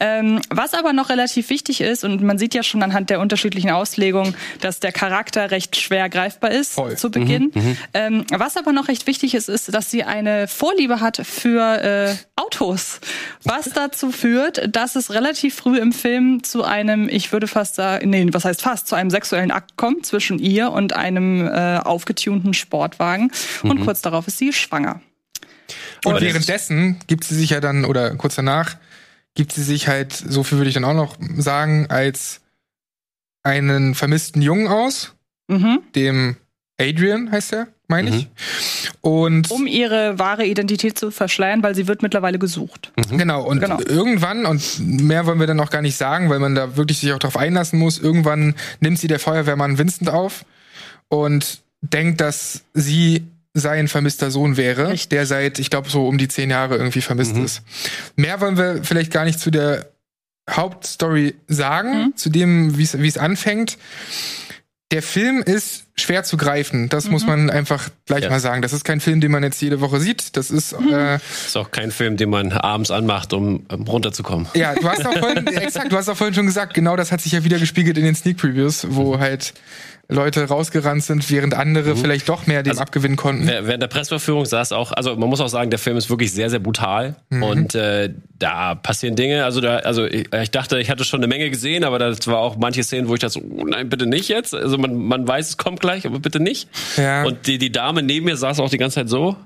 Ähm, 0.00 0.40
was 0.50 0.74
aber 0.74 0.92
noch 0.92 1.08
relativ 1.10 1.50
wichtig 1.50 1.80
ist, 1.80 2.04
und 2.04 2.22
man 2.22 2.38
sieht 2.38 2.54
ja 2.54 2.62
schon 2.62 2.82
anhand 2.82 3.10
der 3.10 3.20
unterschiedlichen 3.20 3.70
Auslegungen, 3.70 4.34
dass 4.60 4.80
der 4.80 4.92
Charakter 4.92 5.50
recht 5.50 5.76
schwer 5.76 6.08
greifbar 6.08 6.50
ist 6.50 6.74
Voll. 6.74 6.96
zu 6.96 7.10
Beginn. 7.10 7.50
Ähm, 7.92 8.24
was 8.30 8.56
aber 8.56 8.72
noch 8.72 8.88
recht 8.88 9.06
wichtig 9.06 9.34
ist, 9.34 9.48
ist, 9.48 9.72
dass 9.74 9.90
sie 9.90 10.04
eine 10.04 10.48
Vorliebe 10.48 11.00
hat 11.00 11.18
für 11.24 11.82
äh, 11.82 12.14
Autos. 12.36 13.00
Was 13.44 13.70
dazu 13.70 14.10
führt, 14.10 14.74
dass 14.74 14.96
es 14.96 15.10
relativ 15.12 15.54
früh 15.54 15.78
im 15.78 15.92
Film 15.92 16.42
zu 16.42 16.64
einem, 16.64 17.08
ich 17.08 17.32
würde 17.32 17.46
fast 17.46 17.74
sagen, 17.74 18.10
nee, 18.10 18.26
was 18.32 18.44
heißt 18.44 18.62
fast, 18.62 18.86
zu 18.88 18.94
einem 18.94 19.10
sexuellen 19.10 19.50
Akt 19.50 19.76
kommt 19.76 20.06
zwischen 20.06 20.38
ihr 20.38 20.70
und 20.70 20.94
einem 20.94 21.46
äh, 21.46 21.78
aufgetunten 21.78 22.54
Sportwagen. 22.54 23.30
Und 23.62 23.84
kurz 23.84 24.02
darauf 24.02 24.26
ist 24.28 24.38
sie 24.38 24.52
schwanger. 24.52 25.00
Und 26.04 26.20
währenddessen 26.20 26.98
gibt 27.06 27.24
sie 27.24 27.34
sich 27.34 27.50
ja 27.50 27.60
dann, 27.60 27.84
oder 27.84 28.14
kurz 28.16 28.34
danach, 28.34 28.76
gibt 29.34 29.52
sie 29.52 29.62
sich 29.62 29.88
halt, 29.88 30.12
so 30.12 30.44
viel 30.44 30.58
würde 30.58 30.68
ich 30.68 30.74
dann 30.74 30.84
auch 30.84 30.94
noch 30.94 31.16
sagen, 31.38 31.86
als 31.88 32.40
einen 33.42 33.94
vermissten 33.94 34.42
Jungen 34.42 34.68
aus, 34.68 35.12
Mhm. 35.48 35.80
dem 35.94 36.36
Adrian 36.80 37.30
heißt 37.30 37.52
er, 37.52 37.68
meine 37.86 38.10
ich. 38.16 38.28
Und 39.00 39.50
Um 39.50 39.66
ihre 39.66 40.18
wahre 40.18 40.44
Identität 40.44 40.98
zu 40.98 41.10
verschleiern, 41.10 41.62
weil 41.62 41.74
sie 41.74 41.86
wird 41.86 42.02
mittlerweile 42.02 42.38
gesucht. 42.38 42.92
genau, 43.10 43.42
und 43.42 43.60
Genau. 43.60 43.78
irgendwann, 43.80 44.44
und 44.46 44.80
mehr 44.80 45.26
wollen 45.26 45.38
wir 45.38 45.46
dann 45.46 45.56
noch 45.58 45.70
gar 45.70 45.82
nicht 45.82 45.96
sagen, 45.96 46.30
weil 46.30 46.38
man 46.40 46.54
da 46.54 46.76
wirklich 46.76 46.98
sich 46.98 47.12
auch 47.12 47.18
drauf 47.18 47.36
einlassen 47.36 47.78
muss, 47.78 47.98
irgendwann 47.98 48.54
nimmt 48.80 48.98
sie 48.98 49.06
der 49.06 49.20
Feuerwehrmann 49.20 49.78
Vincent 49.78 50.10
auf 50.10 50.44
und 51.08 51.60
denkt, 51.82 52.20
dass 52.20 52.62
sie 52.72 53.24
sein 53.52 53.86
vermisster 53.86 54.32
Sohn 54.32 54.56
wäre, 54.56 54.88
Richtig. 54.88 55.10
der 55.10 55.26
seit, 55.26 55.60
ich 55.60 55.70
glaube, 55.70 55.88
so 55.88 56.08
um 56.08 56.18
die 56.18 56.26
zehn 56.26 56.50
Jahre 56.50 56.76
irgendwie 56.76 57.02
vermisst 57.02 57.36
ist. 57.36 57.62
Mehr 58.16 58.40
wollen 58.40 58.56
wir 58.56 58.82
vielleicht 58.82 59.12
gar 59.12 59.24
nicht 59.24 59.38
zu 59.38 59.52
der 59.52 59.90
Hauptstory 60.50 61.36
sagen, 61.46 62.12
zu 62.16 62.30
dem, 62.30 62.76
wie 62.76 62.82
es 63.06 63.16
anfängt. 63.18 63.78
Der 64.94 65.02
Film 65.02 65.42
ist 65.44 65.86
schwer 65.96 66.22
zu 66.22 66.36
greifen. 66.36 66.88
Das 66.88 67.08
muss 67.08 67.26
man 67.26 67.50
einfach 67.50 67.88
gleich 68.06 68.22
Ja. 68.22 68.30
mal 68.30 68.38
sagen. 68.38 68.62
Das 68.62 68.72
ist 68.72 68.84
kein 68.84 69.00
Film, 69.00 69.20
den 69.20 69.32
man 69.32 69.42
jetzt 69.42 69.60
jede 69.60 69.80
Woche 69.80 69.98
sieht. 69.98 70.36
Das 70.36 70.52
ist 70.52 70.72
äh, 70.72 71.16
ist 71.16 71.56
auch 71.56 71.72
kein 71.72 71.90
Film, 71.90 72.16
den 72.16 72.30
man 72.30 72.52
abends 72.52 72.92
anmacht, 72.92 73.32
um 73.32 73.66
ähm, 73.70 73.82
runterzukommen. 73.82 74.46
ja, 74.54 74.72
du 74.76 74.88
hast 74.88 75.04
auch 75.04 75.18
vorhin 75.18 75.46
exakt, 75.56 75.90
du 75.90 75.96
hast 75.96 76.08
auch 76.08 76.16
vorhin 76.16 76.34
schon 76.34 76.46
gesagt, 76.46 76.74
genau 76.74 76.94
das 76.94 77.10
hat 77.10 77.20
sich 77.20 77.32
ja 77.32 77.42
wieder 77.42 77.58
gespiegelt 77.58 77.98
in 77.98 78.04
den 78.04 78.14
Sneak 78.14 78.36
Previews, 78.36 78.86
wo 78.88 79.18
halt 79.18 79.52
Leute 80.08 80.44
rausgerannt 80.44 81.02
sind, 81.02 81.30
während 81.30 81.54
andere 81.54 81.96
vielleicht 81.96 82.28
doch 82.28 82.46
mehr 82.46 82.62
dem 82.62 82.70
Also, 82.70 82.82
abgewinnen 82.82 83.16
konnten. 83.16 83.46
Während 83.46 83.82
der 83.82 83.88
Presseverführung 83.88 84.44
saß 84.44 84.72
auch, 84.72 84.92
also 84.92 85.16
man 85.16 85.28
muss 85.28 85.40
auch 85.40 85.48
sagen, 85.48 85.70
der 85.70 85.78
Film 85.78 85.96
ist 85.96 86.10
wirklich 86.10 86.32
sehr, 86.32 86.50
sehr 86.50 86.58
brutal 86.58 87.16
und 87.30 87.74
äh, 87.74 88.10
da 88.38 88.74
passieren 88.74 89.16
Dinge. 89.16 89.44
Also 89.44 89.60
da, 89.60 89.76
also 89.78 90.04
ich, 90.04 90.32
ich 90.32 90.50
dachte, 90.50 90.78
ich 90.78 90.90
hatte 90.90 91.04
schon 91.04 91.20
eine 91.20 91.26
Menge 91.28 91.50
gesehen, 91.50 91.84
aber 91.84 91.98
das 91.98 92.26
war 92.26 92.38
auch 92.38 92.56
manche 92.56 92.82
Szenen, 92.82 93.08
wo 93.08 93.14
ich 93.14 93.20
dachte, 93.20 93.34
so, 93.34 93.40
oh 93.40 93.64
nein, 93.64 93.88
bitte 93.88 94.06
nicht 94.06 94.28
jetzt. 94.28 94.54
Also 94.54 94.78
man, 94.78 94.94
man 94.96 95.26
weiß, 95.26 95.48
es 95.50 95.56
kommt 95.56 95.80
gleich, 95.80 96.06
aber 96.06 96.18
bitte 96.18 96.40
nicht. 96.40 96.68
Ja. 96.96 97.24
Und 97.24 97.46
die, 97.46 97.58
die 97.58 97.72
Dame 97.72 98.02
neben 98.02 98.26
mir 98.26 98.36
saß 98.36 98.60
auch 98.60 98.70
die 98.70 98.78
ganze 98.78 98.96
Zeit 98.96 99.08
so. 99.08 99.36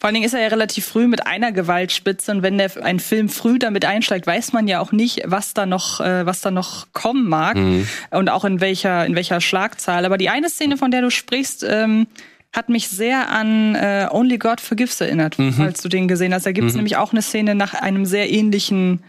Vor 0.00 0.06
allen 0.06 0.14
Dingen 0.14 0.26
ist 0.26 0.34
er 0.34 0.40
ja 0.40 0.48
relativ 0.48 0.86
früh 0.86 1.08
mit 1.08 1.26
einer 1.26 1.50
Gewaltspitze 1.50 2.30
und 2.30 2.42
wenn 2.42 2.56
der 2.56 2.70
ein 2.84 3.00
Film 3.00 3.28
früh 3.28 3.58
damit 3.58 3.84
einsteigt, 3.84 4.28
weiß 4.28 4.52
man 4.52 4.68
ja 4.68 4.78
auch 4.78 4.92
nicht, 4.92 5.22
was 5.24 5.54
da 5.54 5.66
noch, 5.66 6.00
äh, 6.00 6.24
was 6.24 6.40
da 6.40 6.52
noch 6.52 6.86
kommen 6.92 7.28
mag 7.28 7.56
Mhm. 7.56 7.88
und 8.12 8.30
auch 8.30 8.44
in 8.44 8.60
welcher, 8.60 9.04
in 9.06 9.16
welcher 9.16 9.40
Schlagzahl. 9.40 10.04
Aber 10.04 10.16
die 10.16 10.28
eine 10.28 10.50
Szene, 10.50 10.76
von 10.76 10.92
der 10.92 11.02
du 11.02 11.10
sprichst, 11.10 11.64
ähm, 11.68 12.06
hat 12.52 12.68
mich 12.68 12.88
sehr 12.88 13.28
an 13.30 13.74
äh, 13.74 14.06
Only 14.10 14.38
God 14.38 14.60
Forgives 14.60 15.00
erinnert, 15.00 15.36
Mhm. 15.38 15.60
als 15.60 15.82
du 15.82 15.88
den 15.88 16.06
gesehen 16.06 16.32
hast. 16.32 16.46
Da 16.46 16.52
gibt 16.52 16.68
es 16.68 16.74
nämlich 16.76 16.96
auch 16.96 17.10
eine 17.12 17.20
Szene 17.22 17.56
nach 17.56 17.74
einem 17.74 18.04
sehr 18.06 18.30
ähnlichen 18.30 19.02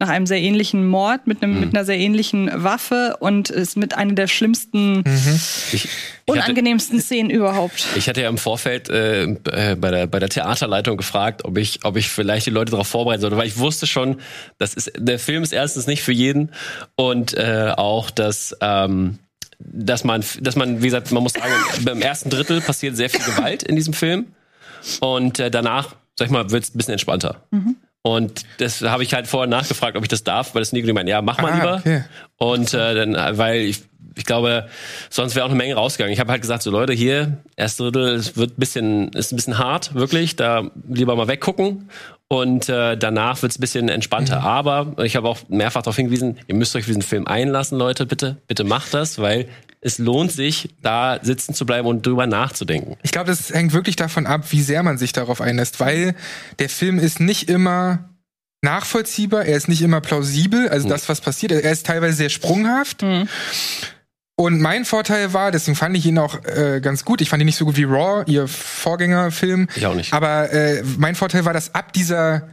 nach 0.00 0.08
einem 0.08 0.26
sehr 0.26 0.40
ähnlichen 0.40 0.86
Mord 0.86 1.26
mit 1.26 1.42
einem 1.42 1.60
mit 1.60 1.74
einer 1.74 1.84
sehr 1.84 1.98
ähnlichen 1.98 2.50
Waffe 2.54 3.18
und 3.20 3.50
ist 3.50 3.76
mit 3.76 3.94
einer 3.94 4.14
der 4.14 4.28
schlimmsten, 4.28 5.04
Ich, 5.72 5.74
ich, 5.74 5.84
hatte, 5.84 6.32
unangenehmsten 6.32 7.00
Szenen 7.00 7.28
überhaupt. 7.28 7.86
ich 7.96 8.08
hatte 8.08 8.22
ja 8.22 8.30
im 8.30 8.38
Vorfeld 8.38 8.88
äh, 8.88 9.24
äh, 9.24 9.76
bei, 9.76 9.90
der, 9.90 10.06
bei 10.06 10.18
der 10.18 10.30
Theaterleitung 10.30 10.96
gefragt, 10.96 11.44
ob 11.44 11.58
ich, 11.58 11.84
ob 11.84 11.96
ich 11.96 12.08
vielleicht 12.08 12.46
die 12.46 12.50
Leute 12.50 12.70
darauf 12.70 12.88
vorbereiten 12.88 13.20
sollte, 13.20 13.36
weil 13.36 13.46
ich 13.46 13.58
wusste 13.58 13.86
schon, 13.86 14.16
das 14.56 14.72
ist, 14.72 14.90
der 14.96 15.18
Film 15.18 15.42
ist 15.42 15.52
erstens 15.52 15.86
nicht 15.86 16.02
für 16.02 16.12
jeden 16.12 16.50
und 16.96 17.34
äh, 17.34 17.74
auch, 17.76 18.10
dass, 18.10 18.56
ähm, 18.62 19.18
dass 19.58 20.04
man, 20.04 20.24
dass 20.40 20.56
man, 20.56 20.80
wie 20.80 20.86
gesagt, 20.86 21.12
man 21.12 21.22
muss 21.22 21.34
sagen, 21.34 21.52
beim 21.82 22.00
ersten 22.00 22.30
Drittel 22.30 22.62
passiert 22.62 22.96
sehr 22.96 23.10
viel 23.10 23.22
Gewalt 23.22 23.62
in 23.62 23.76
diesem 23.76 23.92
Film 23.92 24.28
und 25.00 25.38
äh, 25.38 25.50
danach, 25.50 25.94
sag 26.18 26.26
ich 26.26 26.32
mal, 26.32 26.50
wird 26.50 26.64
es 26.64 26.74
ein 26.74 26.78
bisschen 26.78 26.92
entspannter. 26.92 27.42
Und 28.02 28.42
das 28.58 28.80
habe 28.80 29.02
ich 29.02 29.12
halt 29.12 29.26
vorher 29.26 29.46
nachgefragt, 29.48 29.96
ob 29.96 30.02
ich 30.02 30.08
das 30.08 30.24
darf, 30.24 30.54
weil 30.54 30.62
das 30.62 30.72
Nico 30.72 30.86
gemeint, 30.86 31.08
ja, 31.08 31.20
mach 31.20 31.40
mal 31.42 31.52
Ah, 31.52 31.54
lieber. 31.56 31.76
okay. 31.78 32.04
Und 32.38 32.72
äh, 32.72 32.94
dann, 32.94 33.36
weil 33.36 33.60
ich, 33.60 33.82
ich 34.16 34.24
glaube, 34.24 34.68
sonst 35.10 35.34
wäre 35.34 35.44
auch 35.44 35.50
eine 35.50 35.58
Menge 35.58 35.74
rausgegangen. 35.74 36.12
Ich 36.12 36.18
habe 36.20 36.32
halt 36.32 36.40
gesagt, 36.40 36.62
so 36.62 36.70
Leute, 36.70 36.94
hier, 36.94 37.38
erste 37.56 37.82
Drittel, 37.84 38.14
es 38.14 38.36
wird 38.38 38.52
ein 38.52 38.58
bisschen, 38.60 39.08
ist 39.12 39.32
ein 39.32 39.36
bisschen 39.36 39.58
hart, 39.58 39.94
wirklich. 39.94 40.36
Da 40.36 40.70
lieber 40.88 41.14
mal 41.14 41.28
weggucken. 41.28 41.90
Und 42.32 42.68
äh, 42.68 42.96
danach 42.96 43.42
wird 43.42 43.50
es 43.50 43.58
ein 43.58 43.60
bisschen 43.60 43.88
entspannter. 43.88 44.44
Aber 44.44 44.94
ich 45.02 45.16
habe 45.16 45.28
auch 45.28 45.40
mehrfach 45.48 45.82
darauf 45.82 45.96
hingewiesen, 45.96 46.38
ihr 46.46 46.54
müsst 46.54 46.76
euch 46.76 46.82
auf 46.82 46.86
diesen 46.86 47.02
Film 47.02 47.26
einlassen, 47.26 47.76
Leute, 47.76 48.06
bitte. 48.06 48.36
Bitte 48.46 48.62
macht 48.62 48.94
das, 48.94 49.18
weil 49.18 49.48
es 49.80 49.98
lohnt 49.98 50.30
sich, 50.30 50.68
da 50.80 51.18
sitzen 51.22 51.54
zu 51.54 51.66
bleiben 51.66 51.88
und 51.88 52.06
drüber 52.06 52.28
nachzudenken. 52.28 52.96
Ich 53.02 53.10
glaube, 53.10 53.26
das 53.26 53.50
hängt 53.50 53.72
wirklich 53.72 53.96
davon 53.96 54.26
ab, 54.26 54.44
wie 54.50 54.62
sehr 54.62 54.84
man 54.84 54.96
sich 54.96 55.12
darauf 55.12 55.40
einlässt, 55.40 55.80
weil 55.80 56.14
der 56.60 56.68
Film 56.68 57.00
ist 57.00 57.18
nicht 57.18 57.50
immer 57.50 58.10
nachvollziehbar, 58.62 59.46
er 59.46 59.56
ist 59.56 59.68
nicht 59.68 59.82
immer 59.82 60.00
plausibel, 60.00 60.68
also 60.68 60.88
das, 60.88 61.08
was 61.08 61.20
passiert, 61.20 61.50
er 61.50 61.72
ist 61.72 61.84
teilweise 61.86 62.16
sehr 62.16 62.28
sprunghaft. 62.28 63.02
Und 64.40 64.58
mein 64.58 64.86
Vorteil 64.86 65.34
war, 65.34 65.50
deswegen 65.50 65.76
fand 65.76 65.94
ich 65.98 66.06
ihn 66.06 66.16
auch 66.16 66.42
äh, 66.46 66.80
ganz 66.80 67.04
gut. 67.04 67.20
Ich 67.20 67.28
fand 67.28 67.42
ihn 67.42 67.44
nicht 67.44 67.58
so 67.58 67.66
gut 67.66 67.76
wie 67.76 67.84
Raw, 67.84 68.24
ihr 68.26 68.48
Vorgängerfilm. 68.48 69.68
Ich 69.76 69.84
auch 69.84 69.94
nicht. 69.94 70.14
Aber 70.14 70.50
äh, 70.50 70.82
mein 70.96 71.14
Vorteil 71.14 71.44
war, 71.44 71.52
dass 71.52 71.74
ab 71.74 71.92
dieser 71.92 72.48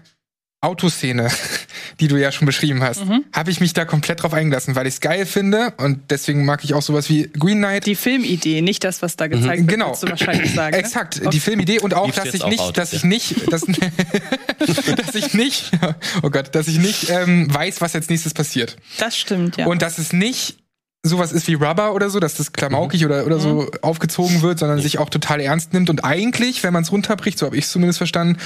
Autoszene, 0.59 1.29
die 2.01 2.09
du 2.09 2.17
ja 2.17 2.33
schon 2.33 2.45
beschrieben 2.45 2.83
hast, 2.83 3.03
habe 3.31 3.51
ich 3.51 3.61
mich 3.61 3.71
da 3.71 3.85
komplett 3.85 4.21
drauf 4.21 4.33
eingelassen, 4.33 4.75
weil 4.75 4.85
ich 4.85 4.95
es 4.95 4.99
geil 4.99 5.25
finde 5.25 5.75
und 5.77 6.11
deswegen 6.11 6.43
mag 6.43 6.65
ich 6.65 6.73
auch 6.73 6.81
sowas 6.81 7.07
wie 7.07 7.29
Green 7.29 7.59
Knight. 7.59 7.85
Die 7.85 7.95
Filmidee, 7.95 8.61
nicht 8.61 8.83
das, 8.83 9.01
was 9.01 9.15
da 9.15 9.27
gezeigt 9.27 9.59
wird, 9.59 9.69
Genau. 9.69 9.87
würdest 9.87 10.03
du 10.03 10.09
wahrscheinlich 10.09 10.53
sagen. 10.53 10.75
ne? 10.75 10.79
Exakt, 10.79 11.21
die 11.31 11.39
Filmidee 11.39 11.79
und 11.79 11.93
auch, 11.93 12.07
Liebst 12.07 12.19
dass 12.19 12.33
ich 12.33 12.43
auch 12.43 12.49
nicht, 12.49 12.59
Autos, 12.59 12.73
dass 12.73 12.91
ja. 12.91 12.97
ich 12.97 13.03
nicht, 13.05 13.53
dass, 13.53 13.61
dass 14.97 15.15
ich 15.15 15.33
nicht, 15.33 15.71
oh 16.21 16.31
Gott, 16.31 16.53
dass 16.53 16.67
ich 16.67 16.79
nicht 16.79 17.09
ähm, 17.11 17.47
weiß, 17.53 17.79
was 17.79 17.93
jetzt 17.93 18.09
nächstes 18.09 18.33
passiert. 18.33 18.75
Das 18.99 19.17
stimmt, 19.17 19.55
ja. 19.55 19.67
Und 19.67 19.81
dass 19.81 19.99
es 19.99 20.11
nicht 20.11 20.57
sowas 21.07 21.31
ist 21.31 21.47
wie 21.47 21.55
Rubber 21.55 21.93
oder 21.93 22.09
so, 22.09 22.19
dass 22.19 22.35
das 22.35 22.53
klamaukig 22.53 23.01
Mhm. 23.01 23.07
oder, 23.07 23.25
oder 23.25 23.39
so 23.39 23.69
aufgezogen 23.81 24.41
wird, 24.41 24.59
sondern 24.59 24.79
sich 24.81 24.99
auch 24.99 25.09
total 25.09 25.39
ernst 25.41 25.73
nimmt 25.73 25.89
und 25.89 26.03
eigentlich, 26.03 26.63
wenn 26.63 26.73
man 26.73 26.83
es 26.83 26.91
runterbricht, 26.91 27.37
so 27.39 27.45
habe 27.45 27.57
ich 27.57 27.65
es 27.65 27.71
zumindest 27.71 27.97
verstanden, 27.97 28.37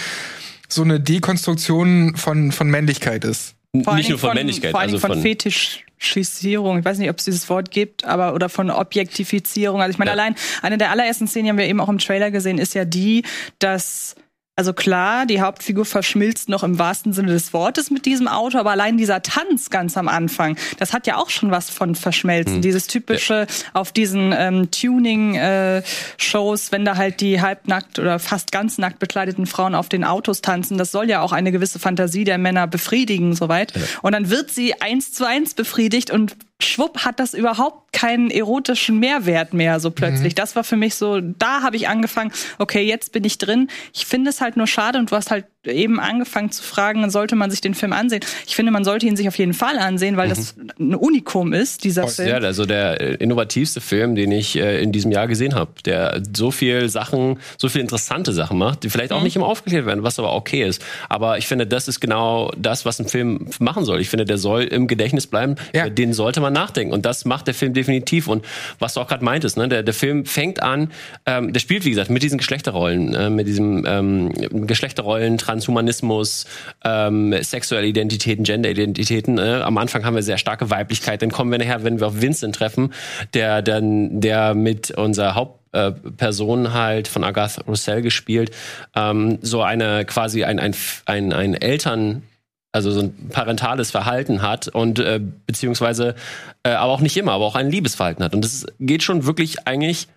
so 0.68 0.84
eine 0.84 1.00
Dekonstruktion 1.00 2.16
von, 2.16 2.52
von 2.52 2.70
Männlichkeit 2.70 3.26
ist. 3.26 3.56
Vor 3.84 3.96
nicht 3.96 4.10
nur 4.10 4.18
Dingen 4.18 4.20
von, 4.20 4.34
Männlichkeit, 4.34 4.72
vor 4.72 4.80
allen 4.82 4.90
also 4.94 4.98
Dingen 5.08 5.22
von, 5.22 5.22
von 5.22 5.22
Fetischisierung. 5.22 6.80
Ich 6.80 6.86
weiß 6.86 6.98
nicht, 6.98 7.10
ob 7.10 7.18
es 7.20 7.26
dieses 7.26 7.50
Wort 7.50 7.72
gibt, 7.72 8.06
aber 8.06 8.34
oder 8.34 8.50
von 8.50 8.70
Objektifizierung. 8.70 9.82
Also 9.82 9.92
ich 9.92 9.98
meine, 9.98 10.10
Ja. 10.10 10.14
allein 10.14 10.36
eine 10.62 10.78
der 10.78 10.92
allerersten 10.92 11.28
Szenen, 11.28 11.46
die 11.46 11.50
haben 11.52 11.58
wir 11.58 11.68
eben 11.68 11.80
auch 11.80 11.90
im 11.90 11.98
Trailer 11.98 12.32
gesehen, 12.32 12.58
ist 12.58 12.74
ja 12.74 12.86
die, 12.86 13.24
dass 13.60 14.16
also 14.58 14.74
klar, 14.74 15.26
die 15.26 15.42
Hauptfigur 15.42 15.86
verschmilzt 15.86 16.50
noch 16.50 16.64
im 16.64 16.78
wahrsten 16.78 17.14
Sinne 17.14 17.32
des 17.32 17.54
Wortes 17.54 17.90
mit 17.90 18.06
diesem 18.06 18.28
Auto, 18.28 18.58
aber 18.58 18.72
allein 18.72 18.98
dieser 18.98 19.24
Tanz 19.24 19.70
ganz 19.70 19.98
am 19.98 20.10
Anfang, 20.10 20.58
das 20.78 20.94
hat 20.94 21.08
ja 21.08 21.16
auch 21.16 21.30
schon 21.30 21.52
was 21.52 21.70
von 21.70 21.96
Verschmelzen. 21.96 22.56
Hm. 22.56 22.62
Dieses 22.62 22.88
typische 22.88 23.48
auf 23.74 23.94
diesen 23.94 24.34
ähm, 24.38 24.70
Tuning-Shows, 24.70 26.72
wenn 26.72 26.84
da 26.84 26.98
halt 26.98 27.22
die 27.22 27.42
halbnackt 27.42 27.98
oder 27.98 28.20
fast 28.20 28.52
ganz 28.52 28.78
nackt 28.78 29.00
bekleideten 29.00 29.46
Frauen 29.46 29.74
auf 29.74 29.88
den 29.88 30.04
Autos 30.04 30.42
tanzen, 30.42 30.78
das 30.78 30.92
soll 30.92 31.10
ja 31.10 31.22
auch 31.22 31.32
eine 31.32 31.54
gewisse 31.54 31.80
Fantasie 31.80 32.26
der 32.26 32.38
Männer 32.38 32.68
befriedigen, 32.68 33.34
soweit. 33.34 33.74
Und 34.02 34.12
dann 34.12 34.30
wird 34.30 34.52
sie 34.52 34.82
eins 34.82 35.14
zu 35.14 35.26
eins 35.26 35.54
befriedigt 35.54 36.12
und 36.12 36.36
schwupp 36.64 37.00
hat 37.06 37.20
das 37.20 37.34
überhaupt 37.34 37.94
keinen 37.94 38.32
erotischen 38.32 39.00
Mehrwert 39.00 39.54
mehr 39.54 39.80
so 39.80 39.92
plötzlich. 39.92 40.36
Das 40.36 40.56
war 40.56 40.64
für 40.64 40.78
mich 40.78 40.96
so, 40.96 41.20
da 41.22 41.62
habe 41.62 41.76
ich 41.76 41.88
angefangen, 41.88 42.32
okay, 42.58 42.82
jetzt 42.82 43.12
bin 43.12 43.24
ich 43.24 43.38
drin. 43.38 43.70
Ich 43.94 44.06
finde 44.06 44.30
es 44.30 44.42
halt 44.42 44.58
nur 44.58 44.68
schade 44.68 45.00
und 45.00 45.12
du 45.12 45.16
hast 45.16 45.32
halt 45.32 45.46
eben 45.66 46.00
angefangen 46.00 46.52
zu 46.52 46.64
fragen, 46.64 47.10
sollte 47.12 47.36
man 47.36 47.52
sich 47.52 47.62
den 47.62 47.76
Film 47.76 47.94
ansehen? 47.94 48.22
Ich 48.48 48.56
finde, 48.56 48.72
man 48.72 48.84
sollte 48.84 49.06
ihn 49.06 49.16
sich 49.16 49.28
auf 49.28 49.38
jeden 49.38 49.54
Fall 49.54 49.78
ansehen, 49.78 50.18
weil 50.18 50.30
das 50.30 50.56
ein 50.80 50.96
Unikum 50.96 51.54
ist, 51.54 51.84
dieser 51.84 52.08
Film. 52.08 52.30
Ja, 52.30 52.38
also 52.38 52.66
der 52.66 53.00
äh, 53.00 53.14
innovativste 53.16 53.80
Film, 53.82 54.16
den 54.16 54.32
ich 54.32 54.58
äh, 54.58 54.82
in 54.82 54.92
diesem 54.92 55.12
Jahr 55.12 55.28
gesehen 55.28 55.54
habe, 55.56 55.72
der 55.86 56.22
so 56.36 56.50
viel 56.52 56.90
Sachen, 56.90 57.40
so 57.58 57.70
viel 57.70 57.82
interessante 57.82 58.34
Sachen 58.34 58.58
macht, 58.58 58.84
die 58.84 58.90
vielleicht 58.90 59.12
Mhm. 59.12 59.18
auch 59.18 59.24
nicht 59.24 59.36
immer 59.36 59.46
aufgeklärt 59.48 59.86
werden, 59.86 60.04
was 60.04 60.18
aber 60.20 60.34
okay 60.34 60.64
ist. 60.64 60.84
Aber 61.10 61.38
ich 61.38 61.48
finde, 61.48 61.68
das 61.68 61.88
ist 61.88 62.00
genau 62.00 62.52
das, 62.58 62.86
was 62.86 63.00
ein 63.00 63.08
Film 63.08 63.48
machen 63.60 63.86
soll. 63.86 64.00
Ich 64.02 64.10
finde, 64.10 64.26
der 64.26 64.38
soll 64.38 64.64
im 64.64 64.88
Gedächtnis 64.88 65.28
bleiben. 65.28 65.56
Ja. 65.74 65.90
Den 65.90 66.14
sollte 66.14 66.40
man 66.42 66.54
nachdenken. 66.54 66.94
Und 66.94 67.06
das 67.06 67.26
macht 67.26 67.48
der 67.48 67.54
Film 67.54 67.74
definitiv. 67.74 68.28
Und 68.28 68.46
was 68.80 68.94
du 68.96 69.00
auch 69.02 69.08
gerade 69.08 69.24
meintest, 69.24 69.58
ne, 69.58 69.68
der, 69.68 69.84
der 69.84 69.94
Film 69.94 70.26
fängt 70.26 70.64
an, 70.64 70.92
ähm, 71.26 71.54
der 71.54 71.60
spielt, 71.60 71.86
wie 71.86 71.90
gesagt, 71.92 72.10
mit 72.10 72.24
diesen 72.24 72.38
Geschlechterrollen, 72.38 73.14
äh, 73.14 73.30
mit 73.30 73.48
diesem 73.48 73.86
ähm, 73.86 74.32
Geschlechterrollen, 74.68 75.38
Transhumanismus, 75.52 76.46
ähm, 76.86 77.36
sexuelle 77.42 77.86
Identitäten, 77.86 78.44
Genderidentitäten. 78.44 79.38
Äh. 79.38 79.62
Am 79.64 79.78
Anfang 79.78 80.06
haben 80.06 80.16
wir 80.16 80.24
sehr 80.24 80.38
starke 80.38 80.70
Weiblichkeit. 80.70 81.22
Dann 81.22 81.32
kommen 81.32 81.52
wir 81.52 81.60
nachher, 81.60 81.84
wenn 81.84 82.00
wir 82.00 82.08
auf 82.08 82.22
Vincent 82.22 82.56
treffen, 82.56 82.94
der 83.34 83.62
dann, 83.62 84.22
der 84.22 84.54
mit 84.54 84.92
unserer 84.92 85.36
Haupt 85.36 85.60
äh, 85.74 85.92
Person 85.92 86.74
halt 86.74 87.10
von 87.10 87.24
Agatha 87.24 87.62
Roussel 87.68 88.02
gespielt, 88.02 88.52
ähm, 88.96 89.40
so 89.42 89.62
eine 89.62 90.06
quasi 90.06 90.46
ein, 90.46 90.60
ein, 90.60 90.74
ein, 91.06 91.34
ein 91.34 91.54
Eltern, 91.54 92.24
also 92.72 92.92
so 92.92 93.02
ein 93.02 93.30
parentales 93.30 93.92
Verhalten 93.92 94.42
hat 94.42 94.70
und 94.70 95.00
äh, 95.00 95.20
beziehungsweise 95.46 96.16
äh, 96.64 96.70
aber 96.70 96.94
auch 96.94 97.02
nicht 97.02 97.18
immer, 97.18 97.34
aber 97.34 97.46
auch 97.46 97.56
ein 97.56 97.70
Liebesverhalten 97.70 98.24
hat. 98.24 98.34
Und 98.34 98.46
das 98.46 98.66
geht 98.80 99.04
schon 99.04 99.26
wirklich 99.26 99.68
eigentlich, 99.68 100.08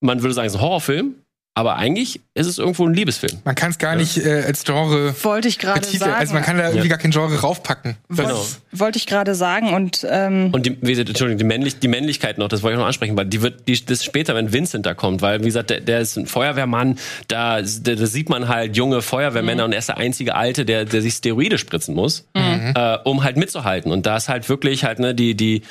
man 0.00 0.22
würde 0.22 0.32
sagen, 0.32 0.46
es 0.46 0.54
ist 0.54 0.60
ein 0.60 0.64
Horrorfilm, 0.64 1.14
aber 1.58 1.74
eigentlich 1.74 2.20
ist 2.34 2.46
es 2.46 2.58
irgendwo 2.58 2.86
ein 2.86 2.94
Liebesfilm. 2.94 3.40
Man 3.42 3.56
kann 3.56 3.72
es 3.72 3.78
gar 3.78 3.96
nicht 3.96 4.16
äh, 4.24 4.44
als 4.46 4.62
Genre 4.62 5.12
Wollte 5.24 5.48
ich 5.48 5.58
gerade 5.58 5.84
sagen. 5.84 6.12
Also 6.12 6.32
man 6.32 6.44
kann 6.44 6.56
da 6.56 6.68
irgendwie 6.68 6.86
gar 6.86 6.98
kein 6.98 7.10
Genre 7.10 7.40
raufpacken. 7.40 7.96
Das 8.08 8.16
Genau. 8.16 8.46
Wollte 8.70 8.98
ich 8.98 9.08
gerade 9.08 9.34
sagen 9.34 9.74
und 9.74 10.06
ähm, 10.08 10.50
Und 10.52 10.66
die, 10.66 10.80
wie 10.80 10.90
gesagt, 10.90 11.08
Entschuldigung, 11.08 11.38
die, 11.38 11.44
Männlich, 11.44 11.80
die 11.80 11.88
Männlichkeit 11.88 12.38
noch, 12.38 12.46
das 12.46 12.62
wollte 12.62 12.74
ich 12.74 12.78
noch 12.78 12.86
ansprechen, 12.86 13.16
weil 13.16 13.26
die 13.26 13.42
wird, 13.42 13.66
die, 13.66 13.84
das 13.84 14.04
später, 14.04 14.36
wenn 14.36 14.52
Vincent 14.52 14.86
da 14.86 14.94
kommt, 14.94 15.20
weil, 15.20 15.40
wie 15.40 15.46
gesagt, 15.46 15.70
der, 15.70 15.80
der 15.80 15.98
ist 15.98 16.16
ein 16.16 16.26
Feuerwehrmann, 16.26 16.96
da, 17.26 17.60
da, 17.60 17.94
da 17.96 18.06
sieht 18.06 18.28
man 18.28 18.46
halt 18.46 18.76
junge 18.76 19.02
Feuerwehrmänner 19.02 19.64
und 19.64 19.72
er 19.72 19.80
ist 19.80 19.88
der 19.88 19.96
einzige 19.96 20.36
Alte, 20.36 20.64
der, 20.64 20.84
der 20.84 21.02
sich 21.02 21.14
Steroide 21.14 21.58
spritzen 21.58 21.92
muss, 21.92 22.28
äh, 22.34 22.98
um 23.02 23.24
halt 23.24 23.36
mitzuhalten. 23.36 23.90
Und 23.90 24.06
da 24.06 24.16
ist 24.16 24.28
halt 24.28 24.48
wirklich 24.48 24.84
halt, 24.84 25.00
ne, 25.00 25.12
die, 25.12 25.34
die, 25.34 25.62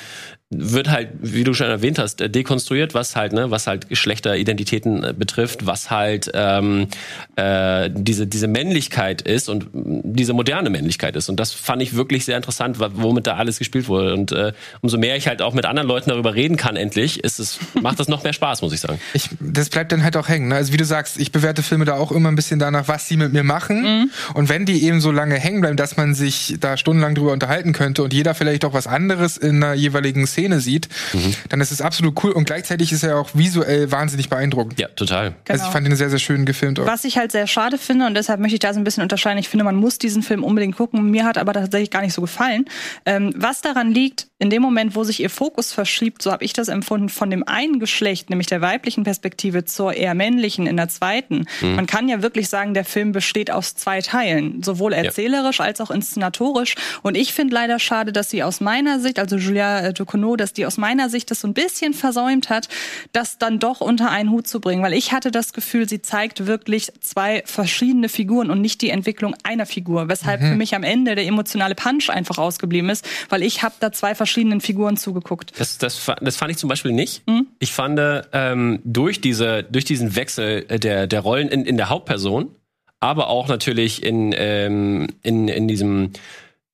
wird 0.50 0.88
halt, 0.88 1.10
wie 1.20 1.44
du 1.44 1.52
schon 1.52 1.66
erwähnt 1.66 1.98
hast, 1.98 2.22
äh, 2.22 2.30
dekonstruiert, 2.30 2.94
was 2.94 3.16
halt, 3.16 3.34
ne, 3.34 3.50
was 3.50 3.66
halt 3.66 3.90
Geschlechteridentitäten 3.90 5.04
äh, 5.04 5.12
betrifft, 5.12 5.66
was 5.66 5.90
halt 5.90 6.30
ähm, 6.32 6.88
äh, 7.36 7.90
diese 7.92 8.26
diese 8.26 8.48
Männlichkeit 8.48 9.20
ist 9.20 9.50
und 9.50 9.66
diese 9.74 10.32
moderne 10.32 10.70
Männlichkeit 10.70 11.16
ist. 11.16 11.28
Und 11.28 11.38
das 11.38 11.52
fand 11.52 11.82
ich 11.82 11.96
wirklich 11.96 12.24
sehr 12.24 12.38
interessant, 12.38 12.78
womit 12.78 13.26
da 13.26 13.36
alles 13.36 13.58
gespielt 13.58 13.88
wurde. 13.88 14.14
Und 14.14 14.32
äh, 14.32 14.52
umso 14.80 14.96
mehr 14.96 15.16
ich 15.16 15.28
halt 15.28 15.42
auch 15.42 15.52
mit 15.52 15.66
anderen 15.66 15.86
Leuten 15.86 16.08
darüber 16.08 16.34
reden 16.34 16.56
kann, 16.56 16.76
endlich, 16.76 17.22
ist 17.22 17.38
es 17.40 17.58
macht 17.74 18.00
das 18.00 18.08
noch 18.08 18.24
mehr 18.24 18.32
Spaß, 18.32 18.62
muss 18.62 18.72
ich 18.72 18.80
sagen. 18.80 18.98
Ich, 19.12 19.28
das 19.40 19.68
bleibt 19.68 19.92
dann 19.92 20.02
halt 20.02 20.16
auch 20.16 20.28
hängen. 20.28 20.48
Ne? 20.48 20.54
Also 20.54 20.72
wie 20.72 20.78
du 20.78 20.86
sagst, 20.86 21.20
ich 21.20 21.30
bewerte 21.30 21.62
Filme 21.62 21.84
da 21.84 21.96
auch 21.96 22.10
immer 22.10 22.30
ein 22.30 22.36
bisschen 22.36 22.58
danach, 22.58 22.88
was 22.88 23.06
sie 23.06 23.18
mit 23.18 23.34
mir 23.34 23.44
machen. 23.44 24.10
Und 24.32 24.48
wenn 24.48 24.64
die 24.64 24.82
eben 24.84 25.02
so 25.02 25.12
lange 25.12 25.34
hängen 25.34 25.60
bleiben, 25.60 25.76
dass 25.76 25.98
man 25.98 26.14
sich 26.14 26.56
da 26.58 26.78
stundenlang 26.78 27.14
drüber 27.14 27.32
unterhalten 27.32 27.74
könnte 27.74 28.02
und 28.02 28.14
jeder 28.14 28.34
vielleicht 28.34 28.64
auch 28.64 28.72
was 28.72 28.86
anderes 28.86 29.36
in 29.36 29.62
einer 29.62 29.74
jeweiligen 29.74 30.26
Szene 30.26 30.37
Szene 30.38 30.60
sieht, 30.60 30.88
mhm. 31.12 31.34
dann 31.48 31.60
ist 31.60 31.72
es 31.72 31.80
absolut 31.80 32.22
cool 32.22 32.30
und 32.30 32.44
gleichzeitig 32.44 32.92
ist 32.92 33.02
er 33.02 33.18
auch 33.18 33.30
visuell 33.34 33.90
wahnsinnig 33.90 34.28
beeindruckend. 34.28 34.78
Ja, 34.78 34.86
total. 34.88 35.30
Genau. 35.30 35.40
Also 35.48 35.64
ich 35.66 35.72
fand 35.72 35.88
ihn 35.88 35.96
sehr, 35.96 36.10
sehr 36.10 36.20
schön 36.20 36.44
gefilmt. 36.44 36.78
Auch. 36.78 36.86
Was 36.86 37.04
ich 37.04 37.18
halt 37.18 37.32
sehr 37.32 37.48
schade 37.48 37.76
finde 37.76 38.06
und 38.06 38.14
deshalb 38.14 38.38
möchte 38.38 38.54
ich 38.54 38.60
da 38.60 38.72
so 38.72 38.78
ein 38.78 38.84
bisschen 38.84 39.02
unterscheiden. 39.02 39.38
Ich 39.38 39.48
finde, 39.48 39.64
man 39.64 39.74
muss 39.74 39.98
diesen 39.98 40.22
Film 40.22 40.44
unbedingt 40.44 40.76
gucken. 40.76 41.10
Mir 41.10 41.24
hat 41.24 41.38
aber 41.38 41.52
tatsächlich 41.54 41.90
gar 41.90 42.02
nicht 42.02 42.14
so 42.14 42.20
gefallen. 42.20 42.66
Ähm, 43.04 43.34
was 43.36 43.60
daran 43.62 43.90
liegt, 43.90 44.28
in 44.38 44.50
dem 44.50 44.62
Moment, 44.62 44.94
wo 44.94 45.02
sich 45.02 45.20
ihr 45.20 45.30
Fokus 45.30 45.72
verschiebt, 45.72 46.22
so 46.22 46.30
habe 46.30 46.44
ich 46.44 46.52
das 46.52 46.68
empfunden, 46.68 47.08
von 47.08 47.28
dem 47.30 47.46
einen 47.48 47.80
Geschlecht, 47.80 48.30
nämlich 48.30 48.46
der 48.46 48.60
weiblichen 48.60 49.02
Perspektive 49.02 49.64
zur 49.64 49.94
eher 49.94 50.14
männlichen 50.14 50.68
in 50.68 50.76
der 50.76 50.88
zweiten. 50.88 51.46
Mhm. 51.60 51.74
Man 51.74 51.86
kann 51.86 52.08
ja 52.08 52.22
wirklich 52.22 52.48
sagen, 52.48 52.72
der 52.72 52.84
Film 52.84 53.10
besteht 53.10 53.50
aus 53.50 53.74
zwei 53.74 54.00
Teilen, 54.00 54.62
sowohl 54.62 54.92
erzählerisch 54.92 55.58
ja. 55.58 55.64
als 55.64 55.80
auch 55.80 55.90
inszenatorisch. 55.90 56.76
Und 57.02 57.16
ich 57.16 57.32
finde 57.32 57.54
leider 57.54 57.80
schade, 57.80 58.12
dass 58.12 58.30
sie 58.30 58.44
aus 58.44 58.60
meiner 58.60 59.00
Sicht, 59.00 59.18
also 59.18 59.36
Julia 59.36 59.80
äh, 59.80 59.92
Ducournau, 59.92 60.27
dass 60.36 60.52
die 60.52 60.66
aus 60.66 60.78
meiner 60.78 61.10
Sicht 61.10 61.30
das 61.30 61.40
so 61.40 61.48
ein 61.48 61.54
bisschen 61.54 61.94
versäumt 61.94 62.48
hat, 62.50 62.68
das 63.12 63.38
dann 63.38 63.58
doch 63.58 63.80
unter 63.80 64.10
einen 64.10 64.30
Hut 64.30 64.46
zu 64.46 64.60
bringen. 64.60 64.82
Weil 64.82 64.94
ich 64.94 65.12
hatte 65.12 65.30
das 65.30 65.52
Gefühl, 65.52 65.88
sie 65.88 66.00
zeigt 66.00 66.46
wirklich 66.46 66.92
zwei 67.00 67.42
verschiedene 67.44 68.08
Figuren 68.08 68.50
und 68.50 68.60
nicht 68.60 68.80
die 68.80 68.90
Entwicklung 68.90 69.34
einer 69.42 69.66
Figur. 69.66 70.08
Weshalb 70.08 70.40
mhm. 70.40 70.48
für 70.48 70.54
mich 70.54 70.74
am 70.74 70.82
Ende 70.82 71.14
der 71.14 71.26
emotionale 71.26 71.74
Punch 71.74 72.10
einfach 72.10 72.38
ausgeblieben 72.38 72.90
ist, 72.90 73.06
weil 73.28 73.42
ich 73.42 73.62
habe 73.62 73.74
da 73.80 73.92
zwei 73.92 74.14
verschiedenen 74.14 74.60
Figuren 74.60 74.96
zugeguckt. 74.96 75.52
Das, 75.58 75.78
das, 75.78 76.10
das 76.20 76.36
fand 76.36 76.50
ich 76.50 76.58
zum 76.58 76.68
Beispiel 76.68 76.92
nicht. 76.92 77.26
Mhm. 77.26 77.46
Ich 77.58 77.72
fand 77.72 77.98
ähm, 78.32 78.80
durch, 78.84 79.20
diese, 79.20 79.64
durch 79.64 79.84
diesen 79.84 80.14
Wechsel 80.14 80.62
der, 80.62 81.06
der 81.06 81.20
Rollen 81.20 81.48
in, 81.48 81.64
in 81.64 81.76
der 81.76 81.88
Hauptperson, 81.88 82.54
aber 83.00 83.28
auch 83.28 83.48
natürlich 83.48 84.02
in, 84.02 84.34
ähm, 84.36 85.08
in, 85.22 85.48
in 85.48 85.68
diesem 85.68 86.12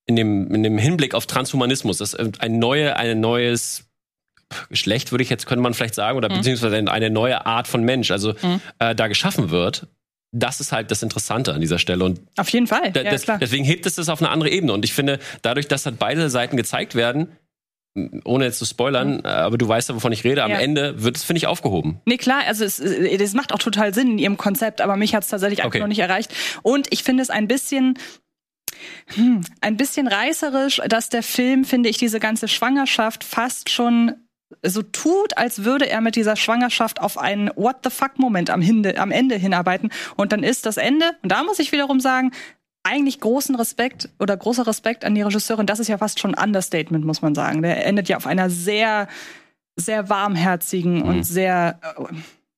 in 0.05 0.15
dem, 0.15 0.53
in 0.53 0.63
dem 0.63 0.77
Hinblick 0.77 1.13
auf 1.13 1.25
Transhumanismus, 1.25 1.97
dass 1.97 2.15
ein 2.15 2.59
neue, 2.59 2.95
ein 2.97 3.19
neues 3.19 3.85
Geschlecht, 4.69 5.11
würde 5.11 5.23
ich 5.23 5.29
jetzt, 5.29 5.47
könnte 5.47 5.63
man 5.63 5.73
vielleicht 5.73 5.95
sagen, 5.95 6.17
oder 6.17 6.29
mhm. 6.29 6.37
beziehungsweise 6.37 6.75
eine 6.75 7.09
neue 7.09 7.45
Art 7.45 7.67
von 7.67 7.83
Mensch, 7.83 8.11
also 8.11 8.33
mhm. 8.41 8.61
äh, 8.79 8.93
da 8.93 9.07
geschaffen 9.07 9.49
wird, 9.49 9.87
das 10.31 10.59
ist 10.59 10.71
halt 10.71 10.91
das 10.91 11.01
Interessante 11.01 11.53
an 11.53 11.61
dieser 11.61 11.79
Stelle. 11.79 12.03
Und 12.03 12.19
auf 12.37 12.49
jeden 12.49 12.67
Fall. 12.67 12.91
Ja, 12.95 13.03
das, 13.03 13.25
deswegen 13.39 13.63
hebt 13.63 13.85
es 13.85 13.95
das 13.95 14.09
auf 14.09 14.21
eine 14.21 14.29
andere 14.29 14.49
Ebene. 14.49 14.73
Und 14.73 14.85
ich 14.85 14.93
finde, 14.93 15.19
dadurch, 15.41 15.67
dass 15.67 15.85
halt 15.85 15.97
beide 15.97 16.29
Seiten 16.29 16.57
gezeigt 16.57 16.93
werden, 16.93 17.29
ohne 18.25 18.43
jetzt 18.43 18.59
zu 18.59 18.65
spoilern, 18.65 19.17
mhm. 19.17 19.25
aber 19.25 19.57
du 19.57 19.67
weißt 19.67 19.89
ja, 19.89 19.95
wovon 19.95 20.11
ich 20.11 20.23
rede, 20.25 20.43
am 20.43 20.51
ja. 20.51 20.59
Ende 20.59 21.01
wird 21.01 21.15
es, 21.15 21.23
finde 21.23 21.37
ich, 21.37 21.47
aufgehoben. 21.47 22.01
Nee, 22.05 22.17
klar, 22.17 22.41
also 22.45 22.65
es, 22.65 22.79
es 22.79 23.33
macht 23.33 23.53
auch 23.53 23.59
total 23.59 23.93
Sinn 23.93 24.11
in 24.11 24.17
ihrem 24.17 24.37
Konzept, 24.37 24.81
aber 24.81 24.97
mich 24.97 25.15
hat 25.15 25.23
es 25.23 25.29
tatsächlich 25.29 25.59
einfach 25.59 25.69
okay. 25.69 25.79
noch 25.79 25.87
nicht 25.87 25.99
erreicht. 25.99 26.33
Und 26.61 26.87
ich 26.91 27.03
finde 27.03 27.23
es 27.23 27.29
ein 27.29 27.47
bisschen, 27.47 27.97
hm, 29.15 29.41
ein 29.61 29.77
bisschen 29.77 30.07
reißerisch, 30.07 30.81
dass 30.87 31.09
der 31.09 31.23
Film, 31.23 31.65
finde 31.65 31.89
ich, 31.89 31.97
diese 31.97 32.19
ganze 32.19 32.47
Schwangerschaft 32.47 33.23
fast 33.23 33.69
schon 33.69 34.13
so 34.63 34.81
tut, 34.81 35.37
als 35.37 35.63
würde 35.63 35.89
er 35.89 36.01
mit 36.01 36.15
dieser 36.15 36.35
Schwangerschaft 36.35 37.01
auf 37.01 37.17
einen 37.17 37.49
What 37.55 37.77
the 37.83 37.89
fuck 37.89 38.17
Moment 38.17 38.49
am, 38.49 38.61
Hinde, 38.61 38.97
am 38.97 39.11
Ende 39.11 39.35
hinarbeiten. 39.35 39.89
Und 40.15 40.31
dann 40.31 40.43
ist 40.43 40.65
das 40.65 40.77
Ende, 40.77 41.11
und 41.23 41.31
da 41.31 41.43
muss 41.43 41.59
ich 41.59 41.71
wiederum 41.71 41.99
sagen, 41.99 42.31
eigentlich 42.83 43.19
großen 43.19 43.55
Respekt 43.55 44.09
oder 44.19 44.37
großer 44.37 44.67
Respekt 44.67 45.05
an 45.05 45.15
die 45.15 45.23
Regisseurin. 45.23 45.65
Das 45.65 45.79
ist 45.79 45.87
ja 45.87 45.97
fast 45.97 46.19
schon 46.19 46.35
ein 46.35 46.43
Understatement, 46.43 47.03
muss 47.03 47.21
man 47.21 47.33
sagen. 47.33 47.63
Der 47.63 47.85
endet 47.85 48.09
ja 48.09 48.17
auf 48.17 48.27
einer 48.27 48.49
sehr, 48.49 49.07
sehr 49.75 50.09
warmherzigen 50.09 50.99
mhm. 50.99 51.03
und 51.03 51.23
sehr, 51.23 51.79
äh, 51.81 52.03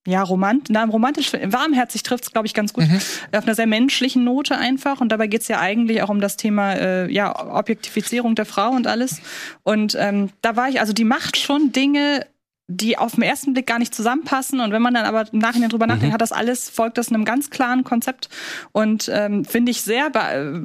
ja, 0.07 0.23
romant, 0.23 0.69
na, 0.69 0.85
romantisch, 0.85 1.33
warmherzig 1.33 2.01
trifft 2.01 2.23
es, 2.23 2.31
glaube 2.31 2.47
ich, 2.47 2.53
ganz 2.53 2.71
gut. 2.71 2.87
Mhm. 2.87 3.01
Auf 3.33 3.43
einer 3.43 3.55
sehr 3.55 3.67
menschlichen 3.67 4.23
Note 4.23 4.57
einfach. 4.57 5.01
Und 5.01 5.11
dabei 5.11 5.27
geht 5.27 5.41
es 5.41 5.49
ja 5.49 5.59
eigentlich 5.59 6.01
auch 6.01 6.07
um 6.07 6.21
das 6.21 6.37
Thema 6.37 6.73
äh, 6.75 7.11
ja, 7.11 7.37
Objektifizierung 7.53 8.33
der 8.33 8.45
Frau 8.45 8.69
und 8.69 8.87
alles. 8.87 9.19
Und 9.63 9.97
ähm, 9.99 10.29
da 10.41 10.55
war 10.55 10.69
ich, 10.69 10.79
also 10.79 10.93
die 10.93 11.03
macht 11.03 11.35
schon 11.35 11.73
Dinge, 11.73 12.25
die 12.69 12.97
auf 12.97 13.15
den 13.15 13.23
ersten 13.23 13.53
Blick 13.53 13.65
gar 13.65 13.79
nicht 13.79 13.95
zusammenpassen. 13.95 14.59
Und 14.59 14.73
wenn 14.73 14.81
man 14.81 14.93
dann 14.93 15.05
aber 15.05 15.25
im 15.31 15.39
Nachhinein 15.39 15.69
drüber 15.69 15.87
nachdenkt, 15.87 16.09
mhm. 16.09 16.13
hat 16.13 16.21
das 16.21 16.33
alles, 16.33 16.69
folgt 16.69 16.97
das 16.97 17.07
einem 17.07 17.23
ganz 17.23 17.49
klaren 17.49 17.85
Konzept. 17.85 18.27
Und 18.73 19.09
ähm, 19.13 19.45
finde 19.45 19.71
ich 19.71 19.81
sehr, 19.81 20.11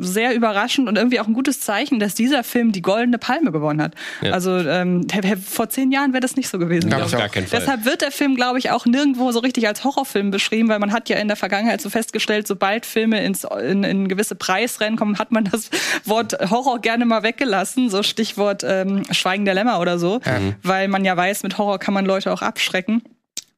sehr 0.01 0.35
überraschend 0.35 0.89
und 0.89 0.97
irgendwie 0.97 1.21
auch 1.21 1.29
ein 1.29 1.33
gutes 1.33 1.61
Zeichen, 1.61 2.01
dass 2.01 2.15
dieser 2.15 2.43
Film 2.43 2.73
die 2.73 2.83
Goldene 2.83 3.19
Palme 3.19 3.53
gewonnen 3.53 3.81
hat. 3.81 3.95
Ja. 4.21 4.33
Also 4.33 4.59
ähm, 4.59 5.07
vor 5.47 5.71
zehn 5.71 5.93
Jahren 5.93 6.13
wäre 6.13 6.21
das 6.21 6.35
nicht 6.35 6.49
so 6.49 6.59
gewesen. 6.59 6.91
Ja, 6.91 7.05
auf 7.05 7.13
gar 7.13 7.29
keinen 7.29 7.47
Fall. 7.47 7.61
Deshalb 7.61 7.85
wird 7.85 8.03
der 8.03 8.11
Film, 8.11 8.35
glaube 8.35 8.59
ich, 8.59 8.73
auch 8.73 8.85
nirgendwo 8.85 9.31
so 9.31 9.39
richtig 9.39 9.69
als 9.69 9.85
Horrorfilm 9.85 10.33
beschrieben, 10.33 10.69
weil 10.69 10.81
man 10.81 10.93
hat 10.93 11.09
ja 11.09 11.19
in 11.19 11.29
der 11.29 11.37
Vergangenheit 11.37 11.81
so 11.81 11.89
festgestellt, 11.89 12.49
sobald 12.49 12.85
Filme 12.85 13.23
ins, 13.23 13.45
in, 13.45 13.85
in 13.85 14.09
gewisse 14.09 14.35
Preisrennen 14.35 14.99
kommen, 14.99 15.21
hat 15.21 15.31
man 15.31 15.45
das 15.45 15.71
Wort 16.05 16.51
Horror 16.51 16.81
gerne 16.81 17.05
mal 17.05 17.23
weggelassen. 17.23 17.91
So 17.91 18.03
Stichwort 18.03 18.65
ähm, 18.67 19.05
Schweigen 19.13 19.45
der 19.45 19.55
Lämmer 19.55 19.79
oder 19.79 20.01
so. 20.01 20.17
Mhm. 20.25 20.57
Weil 20.65 20.89
man 20.89 21.05
ja 21.05 21.17
weiß, 21.17 21.45
mit 21.45 21.59
Horror 21.59 21.79
kann 21.79 21.92
kann 21.93 22.07
man 22.07 22.07
Leute 22.07 22.33
auch 22.33 22.41
abschrecken. 22.41 23.03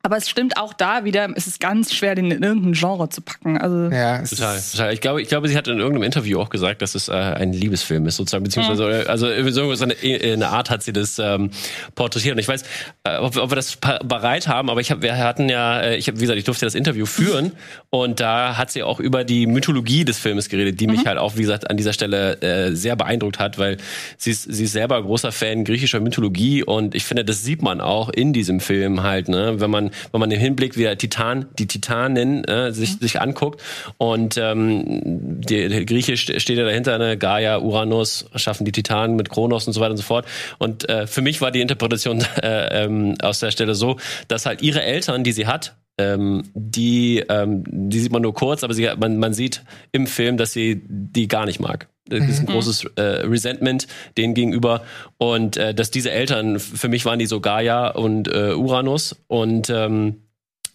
Aber 0.04 0.18
es 0.18 0.28
stimmt 0.28 0.58
auch 0.58 0.74
da 0.74 1.06
wieder, 1.06 1.30
es 1.34 1.46
ist 1.46 1.60
ganz 1.60 1.94
schwer, 1.94 2.14
den 2.14 2.30
in 2.30 2.42
irgendein 2.42 2.74
Genre 2.74 3.08
zu 3.08 3.22
packen. 3.22 3.56
Also 3.56 3.88
ja, 3.88 4.22
total, 4.22 4.60
total. 4.60 4.92
Ich 4.92 5.00
glaube, 5.00 5.22
ich 5.22 5.28
glaube, 5.28 5.48
sie 5.48 5.56
hat 5.56 5.66
in 5.66 5.78
irgendeinem 5.78 6.02
Interview 6.02 6.40
auch 6.40 6.50
gesagt, 6.50 6.82
dass 6.82 6.94
es 6.94 7.08
äh, 7.08 7.12
ein 7.12 7.54
Liebesfilm 7.54 8.06
ist, 8.06 8.16
sozusagen, 8.16 8.44
beziehungsweise, 8.44 8.84
mhm. 8.84 9.08
also 9.08 9.28
so 9.50 9.82
eine, 9.82 9.94
eine 10.02 10.48
Art 10.48 10.68
hat 10.68 10.82
sie 10.82 10.92
das 10.92 11.18
ähm, 11.18 11.48
porträtiert. 11.94 12.34
Und 12.34 12.38
ich 12.38 12.48
weiß, 12.48 12.64
äh, 13.04 13.16
ob, 13.16 13.34
ob 13.38 13.50
wir 13.50 13.56
das 13.56 13.76
bereit 13.76 14.46
haben, 14.46 14.68
aber 14.68 14.82
ich 14.82 14.90
hab, 14.90 15.00
wir 15.00 15.16
hatten 15.16 15.48
ja, 15.48 15.80
äh, 15.80 15.96
ich 15.96 16.06
habe, 16.06 16.18
wie 16.18 16.24
gesagt, 16.24 16.38
ich 16.38 16.44
durfte 16.44 16.66
das 16.66 16.74
Interview 16.74 17.06
führen 17.06 17.52
und 17.88 18.20
da 18.20 18.58
hat 18.58 18.70
sie 18.70 18.82
auch 18.82 19.00
über 19.00 19.24
die 19.24 19.46
Mythologie 19.46 20.04
des 20.04 20.18
Filmes 20.18 20.50
geredet, 20.50 20.80
die 20.80 20.86
mhm. 20.86 20.96
mich 20.96 21.06
halt 21.06 21.16
auch, 21.16 21.36
wie 21.36 21.42
gesagt, 21.42 21.70
an 21.70 21.78
dieser 21.78 21.94
Stelle 21.94 22.42
äh, 22.42 22.74
sehr 22.76 22.94
beeindruckt 22.94 23.38
hat, 23.38 23.56
weil 23.56 23.78
sie 24.18 24.32
ist, 24.32 24.42
sie 24.42 24.64
ist 24.64 24.72
selber 24.72 25.02
großer 25.02 25.32
Fan 25.32 25.64
griechischer 25.64 26.00
Mythologie 26.00 26.62
und 26.62 26.94
ich 26.94 27.06
finde, 27.06 27.24
das 27.24 27.42
sieht 27.42 27.62
man 27.62 27.80
auch 27.80 28.10
in 28.10 28.34
diesem 28.34 28.60
Film 28.60 29.02
halt, 29.02 29.30
ne, 29.30 29.62
wenn 29.62 29.70
man 29.70 29.93
wenn 30.12 30.20
man 30.20 30.30
den 30.30 30.40
Hinblick 30.40 30.76
wie 30.76 30.82
der 30.82 30.98
Titan, 30.98 31.46
die 31.58 31.66
Titanin 31.66 32.44
äh, 32.44 32.72
sich, 32.72 32.94
mhm. 32.94 32.98
sich 33.00 33.20
anguckt. 33.20 33.62
Und 33.98 34.36
ähm, 34.36 35.40
die, 35.40 35.68
der 35.68 35.84
Grieche 35.84 36.16
steht 36.16 36.56
ja 36.56 36.64
dahinter, 36.64 36.98
ne? 36.98 37.16
Gaia, 37.16 37.58
Uranus 37.58 38.26
schaffen 38.36 38.64
die 38.64 38.72
Titanen 38.72 39.16
mit 39.16 39.30
Kronos 39.30 39.66
und 39.66 39.72
so 39.72 39.80
weiter 39.80 39.92
und 39.92 39.96
so 39.96 40.02
fort. 40.02 40.26
Und 40.58 40.88
äh, 40.88 41.06
für 41.06 41.22
mich 41.22 41.40
war 41.40 41.50
die 41.50 41.60
Interpretation 41.60 42.24
äh, 42.42 42.84
ähm, 42.84 43.14
aus 43.22 43.40
der 43.40 43.50
Stelle 43.50 43.74
so, 43.74 43.96
dass 44.28 44.46
halt 44.46 44.62
ihre 44.62 44.82
Eltern, 44.82 45.24
die 45.24 45.32
sie 45.32 45.46
hat, 45.46 45.74
ähm, 45.98 46.44
die, 46.54 47.24
ähm, 47.28 47.64
die 47.66 48.00
sieht 48.00 48.12
man 48.12 48.22
nur 48.22 48.34
kurz, 48.34 48.64
aber 48.64 48.74
sie, 48.74 48.88
man, 48.98 49.18
man 49.18 49.34
sieht 49.34 49.62
im 49.92 50.06
Film, 50.06 50.36
dass 50.36 50.52
sie 50.52 50.82
die 50.86 51.28
gar 51.28 51.46
nicht 51.46 51.60
mag. 51.60 51.88
Das 52.06 52.28
ist 52.28 52.40
ein 52.40 52.46
mhm. 52.46 52.50
großes 52.50 52.84
äh, 52.96 53.02
Resentment 53.02 53.86
denen 54.18 54.34
gegenüber. 54.34 54.84
Und 55.16 55.56
äh, 55.56 55.74
dass 55.74 55.90
diese 55.90 56.10
Eltern, 56.10 56.60
für 56.60 56.88
mich 56.88 57.04
waren 57.04 57.18
die 57.18 57.26
so 57.26 57.40
Gaia 57.40 57.88
und 57.88 58.28
äh, 58.28 58.52
Uranus. 58.54 59.16
Und 59.26 59.70
ähm, 59.70 60.16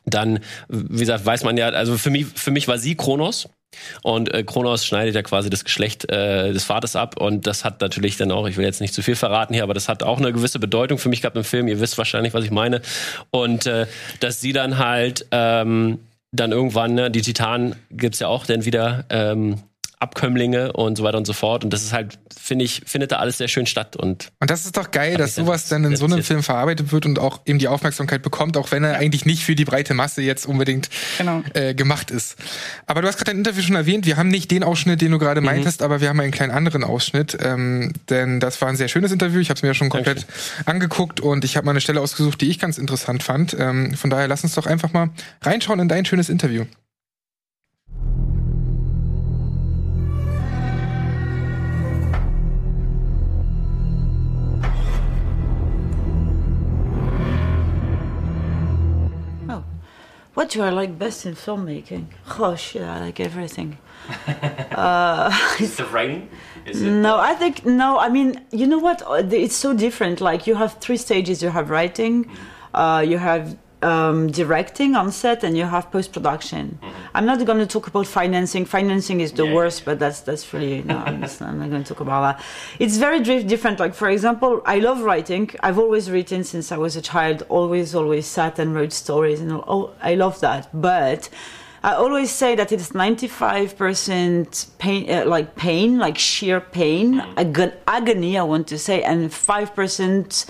dann, 0.06 0.40
wie 0.70 1.00
gesagt, 1.00 1.26
weiß 1.26 1.44
man 1.44 1.58
ja, 1.58 1.70
also 1.70 1.98
für 1.98 2.10
mich, 2.10 2.26
für 2.26 2.52
mich 2.52 2.68
war 2.68 2.80
sie 2.80 2.96
Kronos. 2.96 3.50
Und 4.04 4.34
äh, 4.34 4.44
Kronos 4.44 4.86
schneidet 4.86 5.16
ja 5.16 5.22
quasi 5.22 5.50
das 5.50 5.64
Geschlecht 5.64 6.10
äh, 6.10 6.52
des 6.54 6.64
Vaters 6.64 6.96
ab 6.96 7.20
und 7.20 7.48
das 7.48 7.64
hat 7.64 7.82
natürlich 7.82 8.18
dann 8.18 8.32
auch, 8.32 8.48
ich 8.48 8.58
will 8.58 8.66
jetzt 8.66 8.82
nicht 8.82 8.94
zu 8.94 9.02
viel 9.02 9.16
verraten 9.16 9.54
hier, 9.54 9.64
aber 9.64 9.74
das 9.74 9.90
hat 9.90 10.04
auch 10.04 10.18
eine 10.18 10.34
gewisse 10.34 10.60
Bedeutung 10.60 10.98
für 10.98 11.10
mich 11.10 11.22
gehabt 11.22 11.38
im 11.38 11.44
Film. 11.44 11.68
Ihr 11.68 11.80
wisst 11.80 11.98
wahrscheinlich, 11.98 12.34
was 12.34 12.44
ich 12.44 12.52
meine. 12.52 12.82
Und 13.32 13.66
äh, 13.66 13.88
dass 14.20 14.42
sie 14.42 14.54
dann 14.54 14.78
halt 14.78 15.26
ähm, 15.32 16.00
dann 16.32 16.52
irgendwann, 16.52 16.94
ne, 16.94 17.12
die 17.12 17.22
Titanen 17.22 17.76
gibt's 17.92 18.20
ja 18.20 18.28
auch 18.28 18.46
dann 18.46 18.66
wieder 18.66 19.06
ähm, 19.10 19.60
Abkömmlinge 20.00 20.72
und 20.72 20.98
so 20.98 21.04
weiter 21.04 21.18
und 21.18 21.26
so 21.26 21.34
fort. 21.34 21.66
Und 21.66 21.72
das 21.72 21.84
ist 21.84 21.92
halt, 21.92 22.20
finde 22.40 22.64
ich, 22.64 22.84
findet 22.86 23.12
da 23.12 23.18
alles 23.18 23.38
sehr 23.38 23.50
schön 23.50 23.66
statt. 23.66 23.98
Und, 23.98 24.32
und 24.40 24.50
das 24.50 24.66
ist 24.66 24.78
doch 24.78 24.92
geil, 24.92 25.18
dass 25.18 25.36
sowas 25.36 25.68
dann 25.68 25.84
in 25.84 25.98
so 25.98 26.06
einem 26.06 26.24
Film 26.24 26.42
verarbeitet 26.42 26.94
wird 26.94 27.06
und 27.06 27.20
auch 27.20 27.42
eben 27.46 27.60
die 27.60 27.68
Aufmerksamkeit 27.68 28.22
bekommt, 28.22 28.56
auch 28.56 28.72
wenn 28.72 28.86
er 28.86 28.98
eigentlich 28.98 29.26
nicht 29.26 29.44
für 29.44 29.56
die 29.56 29.66
breite 29.66 29.94
Masse 29.94 30.22
jetzt 30.22 30.46
unbedingt 30.46 30.90
genau. 31.18 31.44
äh, 31.54 31.74
gemacht 31.74 32.12
ist. 32.12 32.38
Aber 32.88 33.02
du 33.02 33.08
hast 33.10 33.18
gerade 33.18 33.32
dein 33.32 33.38
Interview 33.40 33.62
schon 33.62 33.76
erwähnt, 33.76 34.06
wir 34.06 34.16
haben 34.16 34.30
nicht 34.30 34.50
den 34.52 34.64
Ausschnitt, 34.64 35.02
den 35.02 35.12
du 35.12 35.20
gerade 35.20 35.42
mhm. 35.42 35.48
meintest, 35.48 35.84
aber 35.84 36.00
wir 36.00 36.08
haben 36.08 36.20
einen 36.22 36.32
kleinen 36.32 36.52
anderen 36.52 36.86
Ausschnitt. 36.86 37.38
Ähm, 37.42 37.92
denn 38.10 38.40
das 38.40 38.62
war 38.62 38.70
ein 38.70 38.78
sehr 38.78 38.88
schönes 38.88 39.12
Interview. 39.12 39.42
Ich 39.42 39.50
habe 39.50 39.58
es 39.58 39.64
mir 39.64 39.70
ja 39.70 39.74
schon 39.74 39.90
komplett 39.90 40.20
Dankeschön. 40.20 40.68
angeguckt 40.68 41.20
und 41.20 41.44
ich 41.44 41.58
habe 41.58 41.66
mal 41.66 41.72
eine 41.72 41.82
Stelle 41.82 42.00
ausgesucht, 42.00 42.40
die 42.40 42.50
ich 42.50 42.58
ganz 42.58 42.78
interessant 42.78 43.22
fand. 43.22 43.56
Ähm, 43.60 43.94
von 43.96 44.10
daher 44.10 44.30
lass 44.30 44.44
uns 44.44 44.56
doch 44.56 44.66
einfach 44.66 44.94
mal 44.94 45.10
reinschauen 45.42 45.82
in 45.82 45.90
dein 45.90 46.06
schönes 46.06 46.30
Interview. 46.30 46.66
What 60.40 60.52
do 60.52 60.62
I 60.62 60.70
like 60.70 60.98
best 60.98 61.26
in 61.26 61.36
filmmaking? 61.36 62.06
Oh 62.40 62.56
shit, 62.56 62.82
I 62.82 63.02
like 63.02 63.20
everything. 63.20 63.78
uh, 64.72 65.38
is 65.60 65.76
the 65.76 65.86
writing? 65.94 66.30
Is 66.66 66.82
it 66.82 66.90
no, 66.90 67.18
I 67.18 67.34
think 67.36 67.66
no. 67.66 68.00
I 68.00 68.08
mean, 68.08 68.40
you 68.50 68.66
know 68.66 68.78
what? 68.78 69.02
Uh, 69.02 69.22
it's 69.30 69.58
so 69.58 69.74
different. 69.74 70.22
Like 70.22 70.48
you 70.48 70.56
have 70.56 70.76
three 70.80 70.96
stages. 70.96 71.44
You 71.44 71.50
have 71.50 71.70
writing, 71.70 72.32
uh, 72.74 73.04
you 73.06 73.18
have 73.18 73.58
um, 73.82 74.28
directing 74.28 74.96
on 74.96 75.12
set 75.12 75.44
and 75.44 75.58
you 75.58 75.64
have 75.64 75.92
post 75.92 76.12
production. 76.12 76.80
I'm 77.14 77.26
not 77.26 77.44
going 77.46 77.60
to 77.60 77.66
talk 77.66 77.88
about 77.88 78.08
financing. 78.08 78.66
Financing 78.66 79.22
is 79.22 79.32
the 79.32 79.46
worst, 79.46 79.86
but 79.86 80.00
that's 80.00 80.22
that's 80.22 80.54
really 80.54 80.82
no. 80.84 80.98
I'm, 81.06 81.22
just, 81.22 81.42
I'm 81.42 81.60
not 81.60 81.70
going 81.70 81.84
to 81.84 81.94
talk 81.94 82.02
about 82.02 82.22
that. 82.22 82.46
It's 82.80 82.98
very 82.98 83.22
different. 83.22 83.80
Like 83.80 83.94
for 83.94 84.10
example, 84.10 84.62
I 84.66 84.80
love 84.80 85.02
writing. 85.02 85.50
I've 85.62 85.80
always 85.80 86.12
written 86.12 86.44
since 86.44 86.72
I 86.72 86.78
was 86.78 86.96
a 86.96 87.02
child. 87.02 87.44
Always, 87.50 87.96
always 87.96 88.26
sat 88.26 88.60
and 88.60 88.76
wrote 88.76 88.94
stories, 88.94 89.40
and 89.40 89.52
oh, 89.52 89.92
I 90.02 90.16
love 90.16 90.40
that. 90.42 90.70
But 90.74 91.30
I 91.82 91.94
always 91.94 92.30
say 92.30 92.56
that 92.56 92.74
it's 92.74 92.90
95% 92.90 94.78
pain, 94.80 95.10
uh, 95.10 95.26
like 95.26 95.56
pain, 95.56 95.98
like 95.98 96.18
sheer 96.18 96.60
pain, 96.60 97.22
agon- 97.38 97.74
agony, 97.88 98.38
I 98.38 98.44
want 98.44 98.68
to 98.68 98.78
say, 98.78 99.02
and 99.02 99.30
5% 99.30 100.46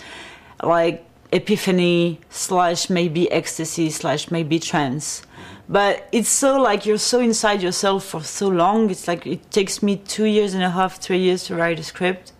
like 0.64 1.06
epiphany 1.32 2.20
slash 2.30 2.90
maybe 2.90 3.32
ecstasy 3.32 3.90
slash 3.90 4.32
maybe 4.32 4.60
trance. 4.60 5.22
But 5.68 6.08
it's 6.12 6.30
so 6.30 6.60
like 6.60 6.86
you're 6.86 6.98
so 6.98 7.20
inside 7.20 7.62
yourself 7.62 8.06
for 8.06 8.24
so 8.24 8.48
long. 8.48 8.90
It's 8.90 9.08
like 9.08 9.28
it 9.28 9.52
takes 9.52 9.84
me 9.84 9.98
two 9.98 10.26
years 10.26 10.54
and 10.54 10.64
a 10.64 10.72
half, 10.72 10.98
three 10.98 11.20
years 11.20 11.44
to 11.46 11.56
write 11.56 11.80
a 11.80 11.84
script 11.84 12.32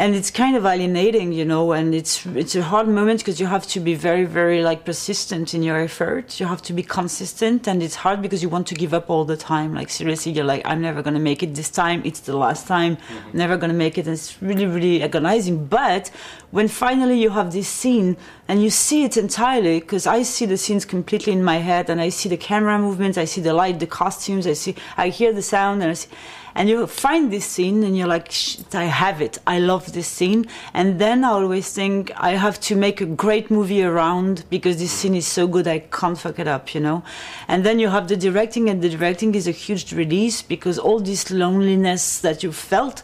and 0.00 0.14
it's 0.14 0.30
kind 0.30 0.56
of 0.56 0.64
alienating 0.64 1.30
you 1.30 1.44
know 1.44 1.72
and 1.72 1.94
it's 1.94 2.24
it's 2.42 2.54
a 2.54 2.62
hard 2.62 2.88
moment 2.88 3.20
because 3.20 3.38
you 3.38 3.46
have 3.46 3.66
to 3.66 3.78
be 3.78 3.94
very 3.94 4.24
very 4.24 4.62
like 4.62 4.82
persistent 4.86 5.52
in 5.52 5.62
your 5.62 5.78
effort 5.78 6.40
you 6.40 6.46
have 6.46 6.62
to 6.62 6.72
be 6.72 6.82
consistent 6.82 7.68
and 7.68 7.82
it's 7.82 7.96
hard 7.96 8.22
because 8.22 8.42
you 8.42 8.48
want 8.48 8.66
to 8.66 8.74
give 8.74 8.94
up 8.94 9.10
all 9.10 9.26
the 9.26 9.36
time. 9.36 9.74
Like 9.74 9.90
seriously 9.90 10.32
you're 10.32 10.50
like 10.52 10.62
i'm 10.64 10.80
never 10.80 11.02
going 11.02 11.18
to 11.20 11.26
make 11.30 11.42
it 11.42 11.54
this 11.54 11.70
time. 11.70 12.00
It's 12.04 12.20
the 12.20 12.36
last 12.44 12.66
time. 12.66 12.96
Mm-hmm. 12.96 13.36
Never 13.36 13.58
going 13.58 13.72
to 13.76 13.76
make 13.76 13.98
it. 13.98 14.06
And 14.06 14.14
it's 14.14 14.40
really 14.42 14.64
really 14.64 15.02
agonizing. 15.02 15.66
But 15.66 16.10
when 16.50 16.68
finally 16.68 17.20
you 17.20 17.30
have 17.30 17.52
this 17.52 17.68
scene 17.68 18.16
and 18.48 18.62
you 18.62 18.70
see 18.70 19.04
it 19.04 19.16
entirely 19.16 19.78
because 19.80 20.06
i 20.06 20.22
see 20.22 20.46
the 20.46 20.56
scenes 20.56 20.84
completely 20.84 21.32
in 21.32 21.44
my 21.44 21.58
head 21.58 21.88
and 21.88 22.00
i 22.00 22.08
see 22.08 22.28
the 22.28 22.36
camera 22.36 22.76
movements 22.78 23.16
i 23.16 23.24
see 23.24 23.40
the 23.40 23.52
light 23.52 23.78
the 23.78 23.86
costumes 23.86 24.46
i 24.46 24.52
see 24.52 24.74
i 24.96 25.08
hear 25.08 25.32
the 25.32 25.42
sound 25.42 25.80
and 25.82 25.90
i 25.92 25.94
see 25.94 26.08
and 26.54 26.68
you 26.68 26.86
find 26.86 27.32
this 27.32 27.46
scene 27.46 27.82
and 27.84 27.96
you're 27.96 28.06
like 28.06 28.32
i 28.74 28.84
have 28.84 29.20
it. 29.22 29.38
I 29.46 29.58
love 29.58 29.92
this 29.92 30.08
scene. 30.08 30.46
And 30.74 30.98
then 31.00 31.24
i 31.24 31.28
always 31.28 31.72
think 31.72 32.10
i 32.16 32.32
have 32.32 32.60
to 32.60 32.76
make 32.76 33.00
a 33.00 33.06
great 33.06 33.50
movie 33.50 33.82
around 33.82 34.44
because 34.50 34.78
this 34.78 34.92
scene 34.92 35.14
is 35.14 35.26
so 35.26 35.46
good 35.46 35.66
i 35.66 35.78
can't 35.78 36.18
fuck 36.18 36.38
it 36.38 36.48
up 36.48 36.74
you 36.74 36.80
know? 36.80 37.02
And 37.48 37.64
then 37.64 37.78
you 37.78 37.88
have 37.88 38.08
the 38.08 38.16
directing 38.16 38.68
and 38.68 38.82
the 38.82 38.90
directing 38.90 39.34
is 39.34 39.46
a 39.46 39.52
huge 39.52 39.92
release 39.92 40.42
because 40.42 40.78
all 40.78 41.00
this 41.00 41.30
loneliness 41.30 42.20
that 42.20 42.42
you 42.42 42.52
felt 42.52 43.02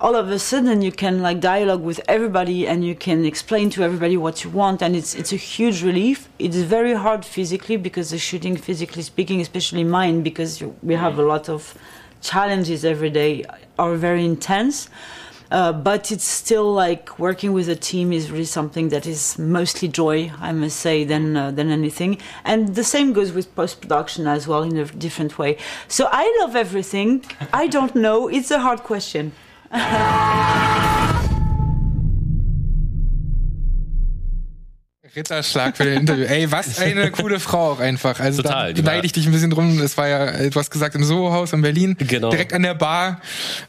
all 0.00 0.16
of 0.16 0.28
a 0.30 0.38
sudden 0.38 0.82
you 0.82 0.90
can 0.90 1.22
like 1.22 1.38
dialogue 1.38 1.80
with 1.82 2.00
everybody 2.08 2.66
and 2.66 2.84
you 2.84 2.94
can 2.94 3.24
explain 3.24 3.70
to 3.70 3.84
everybody 3.84 4.16
what 4.16 4.42
you 4.42 4.50
want 4.50 4.82
and 4.82 4.96
it's 4.96 5.14
it's 5.14 5.32
a 5.32 5.36
huge 5.36 5.84
relief. 5.84 6.28
It's 6.40 6.56
very 6.56 6.94
hard 6.94 7.24
physically 7.24 7.76
because 7.76 8.10
the 8.10 8.18
shooting 8.18 8.56
physically 8.56 9.02
speaking 9.02 9.40
especially 9.40 9.84
mine 9.84 10.22
because 10.22 10.60
you- 10.60 10.74
we 10.82 10.94
have 10.94 11.20
a 11.20 11.22
lot 11.22 11.48
of 11.48 11.60
challenges 12.22 12.84
every 12.84 13.10
day 13.10 13.44
are 13.78 13.94
very 13.96 14.24
intense 14.24 14.88
uh, 15.52 15.70
but 15.70 16.10
it's 16.10 16.24
still 16.24 16.72
like 16.72 17.18
working 17.18 17.52
with 17.52 17.68
a 17.68 17.76
team 17.76 18.10
is 18.10 18.30
really 18.30 18.46
something 18.46 18.88
that 18.88 19.06
is 19.06 19.38
mostly 19.38 19.86
joy, 19.86 20.32
I 20.40 20.52
must 20.52 20.78
say, 20.80 21.04
than 21.04 21.36
uh, 21.36 21.50
than 21.50 21.70
anything. 21.70 22.16
And 22.42 22.74
the 22.74 22.82
same 22.82 23.12
goes 23.12 23.32
with 23.32 23.54
post 23.54 23.82
production 23.82 24.26
as 24.26 24.48
well 24.48 24.62
in 24.62 24.78
a 24.78 24.86
different 24.86 25.38
way. 25.38 25.58
So 25.88 26.08
I 26.10 26.24
love 26.40 26.56
everything. 26.56 27.24
I 27.52 27.66
don't 27.66 27.94
know. 27.94 28.28
It's 28.28 28.50
a 28.50 28.60
hard 28.60 28.82
question. 28.82 29.32
Ritterschlag 35.14 35.76
für 35.76 35.84
den 35.84 36.00
Interview. 36.00 36.24
Ey, 36.24 36.50
was 36.50 36.78
eine 36.80 37.10
coole 37.10 37.38
Frau 37.38 37.72
auch 37.72 37.80
einfach. 37.80 38.18
Also 38.18 38.42
Total, 38.42 38.72
da 38.72 38.80
beneide 38.80 39.04
ich 39.06 39.12
dich 39.12 39.26
ein 39.26 39.32
bisschen 39.32 39.50
drum. 39.50 39.80
Es 39.80 39.96
war 39.96 40.08
ja, 40.08 40.48
du 40.48 40.58
hast 40.58 40.70
gesagt, 40.70 40.94
im 40.94 41.04
Soho-Haus 41.04 41.52
in 41.52 41.60
Berlin. 41.60 41.96
Genau. 41.98 42.30
Direkt 42.30 42.52
an 42.52 42.62
der 42.62 42.74
Bar. 42.74 43.20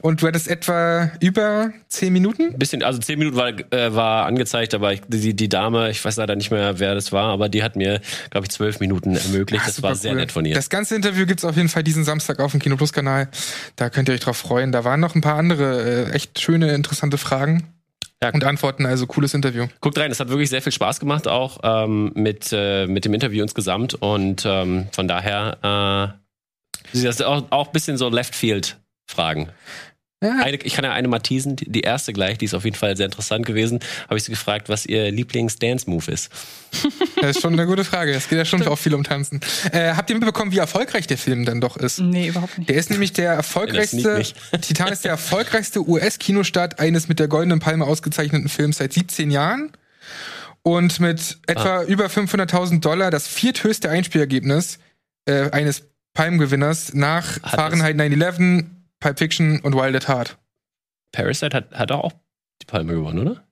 Und 0.02 0.22
du 0.22 0.28
hattest 0.28 0.48
etwa 0.48 1.12
über 1.20 1.72
zehn 1.90 2.14
Minuten? 2.14 2.58
Bisschen, 2.58 2.82
also 2.82 3.00
zehn 3.00 3.20
Minuten 3.20 3.38
war, 3.38 3.50
äh, 3.50 3.94
war 3.94 4.26
angezeigt, 4.26 4.74
aber 4.74 4.94
ich, 4.94 5.02
die, 5.08 5.34
die 5.34 5.50
Dame, 5.50 5.90
ich 5.90 6.04
weiß 6.04 6.16
leider 6.16 6.36
nicht 6.36 6.52
mehr, 6.52 6.80
wer 6.80 6.96
das 6.96 7.12
war, 7.12 7.32
aber 7.34 7.50
die 7.50 7.64
hat 7.64 7.76
mir, 7.76 8.00
glaube 8.30 8.46
ich, 8.46 8.52
zwölf 8.52 8.80
Minuten 8.80 9.16
ermöglicht. 9.16 9.64
Ah, 9.64 9.68
das 9.68 9.84
war 9.84 9.96
sehr 9.96 10.12
cool. 10.12 10.18
nett 10.18 10.32
von 10.32 10.46
ihr. 10.46 10.56
Das 10.56 10.70
ganze 10.70 10.96
Interview 10.96 11.26
gibt's 11.26 11.44
auf 11.44 11.56
jeden 11.58 11.70
Fall 11.70 11.84
diesen 11.84 12.04
Samstag 12.04 12.40
auf 12.40 12.52
dem 12.52 12.62
Kino 12.62 12.78
Plus 12.78 12.94
Kanal. 12.94 13.28
Da 13.76 13.90
könnt 13.90 14.08
ihr 14.08 14.14
euch 14.14 14.22
drauf 14.22 14.38
freuen. 14.38 14.72
Da 14.72 14.84
waren 14.84 15.00
noch 15.00 15.16
ein 15.16 15.22
paar 15.22 15.36
andere 15.36 16.08
äh, 16.08 16.12
echt 16.12 16.40
schöne, 16.40 16.74
interessante 16.74 17.18
Fragen 17.18 17.73
Ja. 18.24 18.34
und 18.34 18.44
Antworten. 18.44 18.86
Also 18.86 19.08
cooles 19.08 19.34
Interview. 19.34 19.68
Guckt 19.82 19.98
rein, 19.98 20.12
es 20.12 20.20
hat 20.20 20.30
wirklich 20.30 20.50
sehr 20.50 20.62
viel 20.62 20.72
Spaß 20.72 21.00
gemacht, 21.00 21.28
auch 21.28 21.60
ähm, 21.64 22.12
mit, 22.16 22.50
äh, 22.52 22.88
mit 22.88 23.06
dem 23.06 23.14
Interview 23.14 23.44
insgesamt. 23.44 23.96
Und 23.96 24.44
ähm, 24.46 24.88
von 24.92 25.08
daher 25.08 26.18
äh, 26.94 26.94
ist 26.94 27.06
das 27.06 27.22
auch, 27.22 27.46
auch 27.50 27.68
ein 27.68 27.74
bisschen 27.74 27.98
so 27.98 28.10
Left-Field-Fragen. 28.10 29.50
Ja, 30.24 30.38
Eine, 30.42 30.58
ich 30.58 30.74
kann 30.74 30.84
ja 30.86 30.92
eine 30.94 31.08
mal 31.08 31.20
teasen, 31.20 31.56
die 31.58 31.82
erste 31.82 32.14
gleich, 32.14 32.38
die 32.38 32.46
ist 32.46 32.54
auf 32.54 32.64
jeden 32.64 32.76
Fall 32.76 32.96
sehr 32.98 33.06
interessant 33.06 33.46
gewesen. 33.46 33.80
Habe 34.08 34.18
ich 34.18 34.24
sie 34.24 34.32
gefragt, 34.32 34.70
was 34.70 34.86
ihr 34.86 35.12
Lieblings-Dance-Move 35.12 36.12
ist. 36.12 36.32
das 37.22 37.36
ist 37.36 37.42
schon 37.42 37.54
eine 37.54 37.66
gute 37.68 37.84
Frage. 37.84 38.12
Es 38.14 38.30
geht 38.30 38.38
ja 38.38 38.46
schon 38.46 38.66
auch 38.68 38.78
viel 38.80 38.96
um 38.96 39.04
Tanzen. 39.04 39.42
Äh, 39.72 39.94
habt 39.96 40.10
ihr 40.10 40.16
mitbekommen, 40.16 40.52
wie 40.52 40.58
erfolgreich 40.58 41.06
der 41.08 41.18
Film 41.18 41.46
dann 41.46 41.62
doch 41.62 41.78
ist? 41.78 42.00
Nee, 42.00 42.30
überhaupt 42.30 42.58
nicht. 42.58 42.70
Der 42.70 42.78
ist 42.78 42.90
nämlich 42.90 43.14
der 43.14 43.34
erfolgreichste. 43.34 44.24
Titan 44.62 44.92
ist 44.94 45.04
der 45.04 45.12
erfolgreichste 45.12 45.88
US-Kinostart 45.88 46.80
eines 46.80 47.08
mit 47.08 47.20
der 47.20 47.28
Goldenen 47.28 47.60
Palme 47.60 47.86
ausgezeichneten 47.86 48.50
Films 48.50 48.78
seit 48.78 48.94
17 48.94 49.30
Jahren. 49.30 49.72
Und 50.62 51.00
mit 51.02 51.38
etwa 51.48 51.80
Ah. 51.80 51.84
über 51.84 52.06
500.000 52.06 52.80
Dollar 52.80 53.12
das 53.12 53.28
vierthöchste 53.28 53.90
Einspielergebnis 53.90 54.80
äh, 55.26 55.50
eines 55.52 55.84
Palmgewinners 56.14 56.94
nach 56.94 57.42
Hat 57.44 57.56
Fahrenheit 57.56 57.98
9-11, 57.98 58.66
Pulp 59.04 59.20
Fiction 59.20 59.60
und 59.60 59.76
Wild 59.76 59.98
at 59.98 60.08
Heart. 60.08 60.38
Parasite 61.12 61.54
hat, 61.58 61.74
hat 61.74 61.92
auch 61.92 62.14
die 62.62 62.66
Palme 62.66 62.94
gewonnen, 62.94 63.28
oder? 63.28 63.46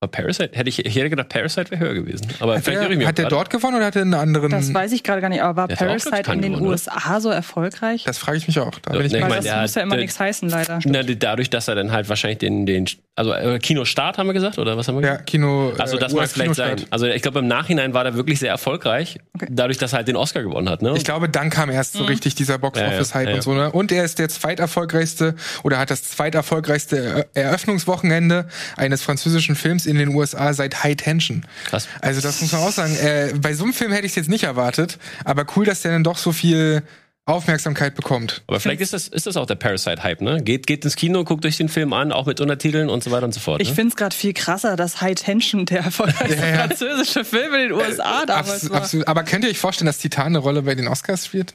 War 0.00 0.08
Parasite? 0.08 0.50
Hätte 0.56 0.68
ich, 0.68 0.84
ich 0.86 0.94
hätte 0.94 1.10
gedacht, 1.10 1.28
Parasite 1.28 1.72
wäre 1.72 1.80
höher 1.80 1.94
gewesen. 1.94 2.28
Aber 2.38 2.54
Hat 2.54 2.62
vielleicht 2.62 2.76
der, 2.76 2.82
irre 2.84 2.92
ich 2.92 2.98
mich 2.98 3.08
hat 3.08 3.18
der 3.18 3.28
dort 3.28 3.50
gewonnen 3.50 3.78
oder 3.78 3.86
hat 3.86 3.96
er 3.96 4.02
einen 4.02 4.14
anderen? 4.14 4.50
Das 4.50 4.72
weiß 4.72 4.92
ich 4.92 5.02
gerade 5.02 5.20
gar 5.20 5.28
nicht, 5.28 5.42
aber 5.42 5.56
war 5.56 5.66
Der 5.66 5.74
Parasite 5.74 6.32
in 6.32 6.40
den 6.40 6.52
gewonnen, 6.52 6.66
oder? 6.66 6.70
USA 6.70 7.20
so 7.20 7.30
erfolgreich? 7.30 8.04
das 8.04 8.16
frage 8.16 8.38
ich 8.38 8.46
mich 8.46 8.60
auch. 8.60 8.78
Da 8.78 8.92
Ja, 8.92 8.98
bin 8.98 9.06
ich 9.06 9.12
nee, 9.12 9.18
ich 9.18 9.22
mal 9.24 9.28
mein, 9.30 9.38
das 9.38 9.44
der 9.46 9.60
muss 9.62 9.74
ja 9.74 9.82
immer 9.82 9.96
nichts 9.96 10.20
heißen, 10.20 10.48
leider. 10.48 10.78
Na, 10.84 11.02
dadurch, 11.02 11.50
dass 11.50 11.66
er 11.66 11.74
dann 11.74 11.90
halt 11.90 12.08
wahrscheinlich 12.08 12.38
den, 12.38 12.64
den 12.64 12.86
also 13.16 13.32
äh, 13.32 13.58
Kinostart 13.58 14.18
haben 14.18 14.28
wir 14.28 14.34
gesagt, 14.34 14.58
oder 14.58 14.76
was 14.76 14.86
haben 14.86 14.94
wir 15.00 15.02
ja, 15.02 15.10
gesagt? 15.14 15.26
Kino. 15.30 15.72
Also 15.76 15.96
äh, 15.96 16.00
das 16.00 16.12
mag 16.12 16.28
vielleicht 16.28 16.54
sein. 16.54 16.76
Also 16.90 17.06
ich 17.06 17.20
glaube, 17.20 17.40
im 17.40 17.48
Nachhinein 17.48 17.92
war 17.92 18.04
der 18.04 18.14
wirklich 18.14 18.38
sehr 18.38 18.50
erfolgreich, 18.50 19.18
dadurch, 19.50 19.78
dass 19.78 19.92
er 19.92 19.96
halt 19.96 20.06
den 20.08 20.14
Oscar 20.14 20.44
gewonnen 20.44 20.68
hat. 20.68 20.80
Ne? 20.82 20.94
Ich 20.96 21.02
glaube, 21.02 21.28
dann 21.28 21.50
kam 21.50 21.68
erst 21.70 21.94
so 21.94 22.04
richtig 22.04 22.36
dieser 22.36 22.58
Box-Office-Hype 22.58 23.24
Ja, 23.24 23.30
ja, 23.30 23.30
ja, 23.30 23.34
und 23.36 23.42
so. 23.42 23.54
Ne? 23.54 23.72
Und 23.72 23.90
er 23.90 24.04
ist 24.04 24.20
der 24.20 24.28
zweiterfolgreichste 24.28 25.34
oder 25.64 25.78
hat 25.78 25.90
das 25.90 26.04
zweiterfolgreichste 26.04 27.26
Er- 27.34 27.42
Eröffnungswochenende 27.46 28.46
eines 28.76 29.02
französischen 29.02 29.56
Films 29.56 29.87
in 29.88 29.96
den 29.96 30.10
USA 30.14 30.52
seit 30.52 30.84
High 30.84 30.96
Tension. 30.96 31.44
Krass. 31.66 31.88
Also 32.00 32.20
das 32.20 32.40
muss 32.40 32.52
man 32.52 32.60
auch 32.62 32.72
sagen. 32.72 32.94
Äh, 32.96 33.32
bei 33.40 33.54
so 33.54 33.64
einem 33.64 33.72
Film 33.72 33.92
hätte 33.92 34.06
ich 34.06 34.12
es 34.12 34.16
jetzt 34.16 34.28
nicht 34.28 34.44
erwartet, 34.44 34.98
aber 35.24 35.46
cool, 35.56 35.64
dass 35.64 35.82
der 35.82 35.92
dann 35.92 36.04
doch 36.04 36.18
so 36.18 36.32
viel 36.32 36.82
Aufmerksamkeit 37.28 37.94
bekommt. 37.94 38.42
Aber 38.46 38.58
vielleicht 38.58 38.80
ist 38.80 38.94
das, 38.94 39.06
ist 39.08 39.26
das 39.26 39.36
auch 39.36 39.44
der 39.44 39.56
Parasite-Hype, 39.56 40.22
ne? 40.22 40.42
Geht, 40.42 40.66
geht 40.66 40.84
ins 40.84 40.96
Kino, 40.96 41.24
guckt 41.24 41.44
euch 41.44 41.58
den 41.58 41.68
Film 41.68 41.92
an, 41.92 42.10
auch 42.10 42.24
mit 42.24 42.40
Untertiteln 42.40 42.88
und 42.88 43.04
so 43.04 43.10
weiter 43.10 43.26
und 43.26 43.34
so 43.34 43.40
fort. 43.40 43.60
Ich 43.60 43.68
ne? 43.68 43.74
finde 43.74 43.90
es 43.90 43.96
gerade 43.96 44.16
viel 44.16 44.32
krasser, 44.32 44.76
dass 44.76 45.02
High 45.02 45.14
Tension 45.14 45.66
der 45.66 45.80
erfolgreichste 45.80 46.38
Ja, 46.38 46.46
ja. 46.48 46.56
französische 46.66 47.24
Film 47.26 47.52
in 47.52 47.60
den 47.60 47.72
USA 47.72 48.24
damals 48.24 48.50
Abs 48.50 48.70
war. 48.70 48.78
absolut. 48.78 49.08
Aber 49.08 49.24
könnt 49.24 49.44
ihr 49.44 49.50
euch 49.50 49.58
vorstellen, 49.58 49.86
dass 49.86 49.98
Titan 49.98 50.28
eine 50.28 50.38
Rolle 50.38 50.62
bei 50.62 50.74
den 50.74 50.88
Oscars 50.88 51.26
spielt? 51.26 51.54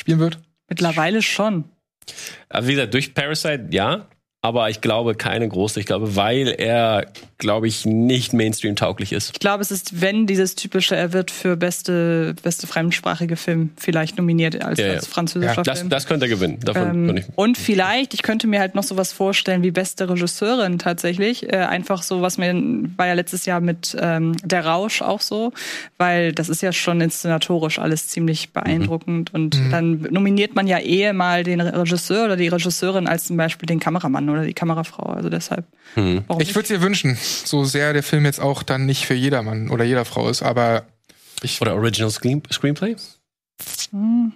Spielen 0.00 0.18
wird? 0.18 0.38
Mittlerweile 0.68 1.20
schon. 1.20 1.64
Also 2.48 2.68
wie 2.68 2.74
gesagt, 2.74 2.94
durch 2.94 3.12
Parasite 3.12 3.66
ja, 3.70 4.06
aber 4.42 4.70
ich 4.70 4.80
glaube 4.80 5.14
keine 5.14 5.46
große. 5.46 5.78
Ich 5.80 5.86
glaube, 5.86 6.16
weil 6.16 6.48
er, 6.48 7.06
glaube 7.36 7.68
ich, 7.68 7.84
nicht 7.84 8.32
Mainstream-tauglich 8.32 9.12
ist. 9.12 9.32
Ich 9.34 9.38
glaube, 9.38 9.60
es 9.62 9.70
ist, 9.70 10.00
wenn 10.00 10.26
dieses 10.26 10.54
typische, 10.54 10.96
er 10.96 11.12
wird 11.12 11.30
für 11.30 11.56
beste, 11.58 12.34
beste 12.42 12.66
fremdsprachige 12.66 13.36
Film 13.36 13.70
vielleicht 13.76 14.16
nominiert 14.16 14.64
als, 14.64 14.78
Ja, 14.78 14.86
ja. 14.86 14.92
als 14.94 15.06
französischer 15.06 15.56
Ja, 15.56 15.62
Das, 15.62 15.80
Film. 15.80 15.90
das 15.90 16.06
könnte 16.06 16.24
er 16.24 16.30
gewinnen. 16.30 16.58
Davon 16.64 16.88
Ähm, 16.88 17.06
kann 17.08 17.16
ich. 17.18 17.24
und 17.36 17.58
vielleicht, 17.58 18.14
ich 18.14 18.22
könnte 18.22 18.46
mir 18.46 18.60
halt 18.60 18.74
noch 18.74 18.82
sowas 18.82 19.12
vorstellen 19.12 19.62
wie 19.62 19.72
beste 19.72 20.08
Regisseurin 20.08 20.78
tatsächlich. 20.78 21.52
Äh, 21.52 21.56
einfach 21.56 22.02
so, 22.02 22.22
was 22.22 22.38
mir 22.38 22.54
war 22.96 23.06
ja 23.08 23.12
letztes 23.12 23.44
Jahr 23.44 23.60
mit 23.60 23.94
ähm, 24.00 24.34
Der 24.42 24.64
Rausch 24.64 25.02
auch 25.02 25.20
so, 25.20 25.52
weil 25.98 26.32
das 26.32 26.48
ist 26.48 26.62
ja 26.62 26.72
schon 26.72 27.02
inszenatorisch 27.02 27.78
alles 27.78 28.08
ziemlich 28.08 28.54
beeindruckend. 28.54 29.34
Und 29.34 29.60
dann 29.70 30.06
nominiert 30.10 30.54
man 30.54 30.66
ja 30.66 30.78
eh 30.78 31.12
mal 31.12 31.44
den 31.44 31.60
Regisseur 31.60 32.24
oder 32.24 32.36
die 32.36 32.48
Regisseurin 32.48 33.06
als 33.06 33.24
zum 33.26 33.36
Beispiel 33.36 33.66
den 33.66 33.80
Kameramann 33.80 34.29
oder 34.32 34.44
die 34.44 34.54
Kamerafrau. 34.54 35.04
Also 35.04 35.28
deshalb. 35.28 35.66
Mhm. 35.96 36.24
Ich 36.38 36.54
würde 36.54 36.62
es 36.62 36.68
dir 36.68 36.82
wünschen, 36.82 37.16
so 37.20 37.64
sehr 37.64 37.92
der 37.92 38.02
Film 38.02 38.24
jetzt 38.24 38.40
auch 38.40 38.62
dann 38.62 38.86
nicht 38.86 39.06
für 39.06 39.14
jedermann 39.14 39.70
oder 39.70 39.84
jeder 39.84 40.04
Frau 40.04 40.28
ist, 40.28 40.42
aber 40.42 40.84
ich 41.42 41.60
Oder 41.60 41.74
Original 41.74 42.10
Screen 42.10 42.42
Screenplay? 42.50 42.96
Hm. 43.90 44.32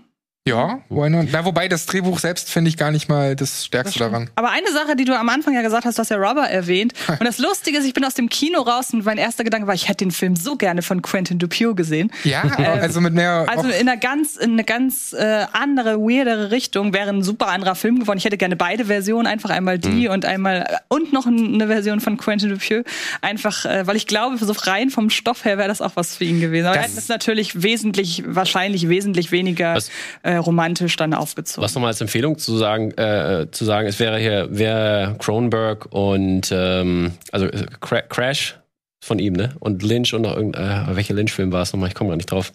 Ja, 0.47 0.81
why 0.91 1.09
not? 1.09 1.29
Na, 1.33 1.43
wobei 1.47 1.69
das 1.69 1.87
Drehbuch 1.87 2.19
selbst 2.19 2.51
finde 2.51 2.69
ich 2.69 2.77
gar 2.77 2.91
nicht 2.91 3.09
mal 3.09 3.35
das 3.35 3.65
Stärkste 3.65 3.99
daran. 4.01 4.29
Aber 4.35 4.51
eine 4.51 4.71
Sache, 4.73 4.95
die 4.95 5.07
du 5.07 5.19
am 5.19 5.31
Anfang 5.31 5.55
ja 5.55 5.63
gesagt 5.63 5.87
hast, 5.87 5.97
du 5.97 6.01
hast 6.01 6.11
ja 6.11 6.19
Rubber 6.19 6.47
erwähnt. 6.47 6.93
Und 7.09 7.25
das 7.25 7.39
Lustige 7.39 7.79
ist, 7.79 7.87
ich 7.87 7.95
bin 7.95 8.05
aus 8.05 8.13
dem 8.13 8.29
Kino 8.29 8.61
raus 8.61 8.93
und 8.93 9.07
mein 9.07 9.17
erster 9.17 9.43
Gedanke 9.43 9.67
war, 9.67 9.73
ich 9.75 9.89
hätte 9.89 10.05
den 10.05 10.11
Film 10.11 10.37
so 10.37 10.57
gerne 10.57 10.83
von 10.83 11.01
Quentin 11.01 11.39
Dupieux 11.39 11.75
gesehen. 11.75 12.13
Ja, 12.25 12.43
also 12.59 13.01
mit 13.01 13.15
mehr. 13.15 13.47
Also 13.49 13.69
in 13.69 13.89
einer 13.89 13.97
ganz, 13.97 14.37
in 14.37 14.53
eine 14.53 14.65
ganz 14.65 15.15
äh, 15.15 15.47
andere, 15.53 15.99
weirdere 15.99 16.51
Richtung 16.51 16.93
wäre 16.93 17.09
ein 17.09 17.23
super 17.23 17.47
anderer 17.49 17.75
Film 17.75 18.01
geworden. 18.01 18.19
Ich 18.19 18.27
hätte 18.27 18.37
gerne 18.37 18.57
beide 18.57 18.85
Versionen, 18.85 19.27
einfach 19.27 19.49
einmal 19.49 19.79
die 19.79 20.09
und 20.09 20.27
einmal 20.27 20.79
und 20.89 21.11
noch 21.15 21.27
eine 21.27 21.67
Version 21.69 22.01
von 22.01 22.19
Quentin 22.19 22.51
Dupieux. 22.51 22.85
Einfach, 23.23 23.65
äh, 23.65 23.87
weil 23.87 23.97
ich 23.97 24.07
glaube, 24.07 24.37
so 24.37 24.53
rein 24.53 24.91
vom 24.91 25.09
Stoff 25.09 25.47
her 25.47 25.57
wäre 25.57 25.69
das 25.69 25.81
auch 25.81 25.93
was 25.95 26.17
für 26.17 26.25
ihn 26.25 26.41
gewesen. 26.41 26.67
Aber 26.67 26.77
Das- 26.77 26.89
das 26.95 27.05
ist 27.05 27.09
natürlich 27.09 27.63
wesentlich, 27.63 28.23
wahrscheinlich 28.27 28.91
wesentlich 28.91 29.33
weniger 29.33 29.77
Was- 29.77 29.89
äh, 30.23 30.34
romantisch 30.39 30.97
dann 30.97 31.15
aufgezogen. 31.15 31.63
Was 31.65 31.75
nochmal 31.75 31.89
als 31.91 32.01
Empfehlung 32.01 32.39
zu 32.39 32.57
sagen, 32.57 32.91
äh, 32.93 33.47
zu 33.51 33.65
sagen, 33.65 33.87
es 33.89 33.99
wäre 33.99 34.19
hier, 34.19 34.49
wäre 34.51 35.17
Cronenberg 35.19 35.87
und 35.91 36.51
ähm, 36.53 37.13
also 37.33 37.47
äh, 37.47 37.67
Cra 37.81 38.03
Crash 38.03 38.59
von 39.03 39.19
ihm, 39.19 39.35
ne? 39.35 39.55
Und 39.61 39.83
Lynch 39.83 40.15
und 40.15 40.23
noch 40.23 40.35
irgendein, 40.35 40.89
äh, 40.93 40.97
welcher 40.97 41.15
Lynch-Film 41.15 41.53
war 41.53 41.63
es 41.63 41.73
nochmal? 41.73 41.89
Ich 41.89 41.95
komme 41.95 42.11
gar 42.11 42.17
nicht 42.17 42.31
drauf. 42.31 42.53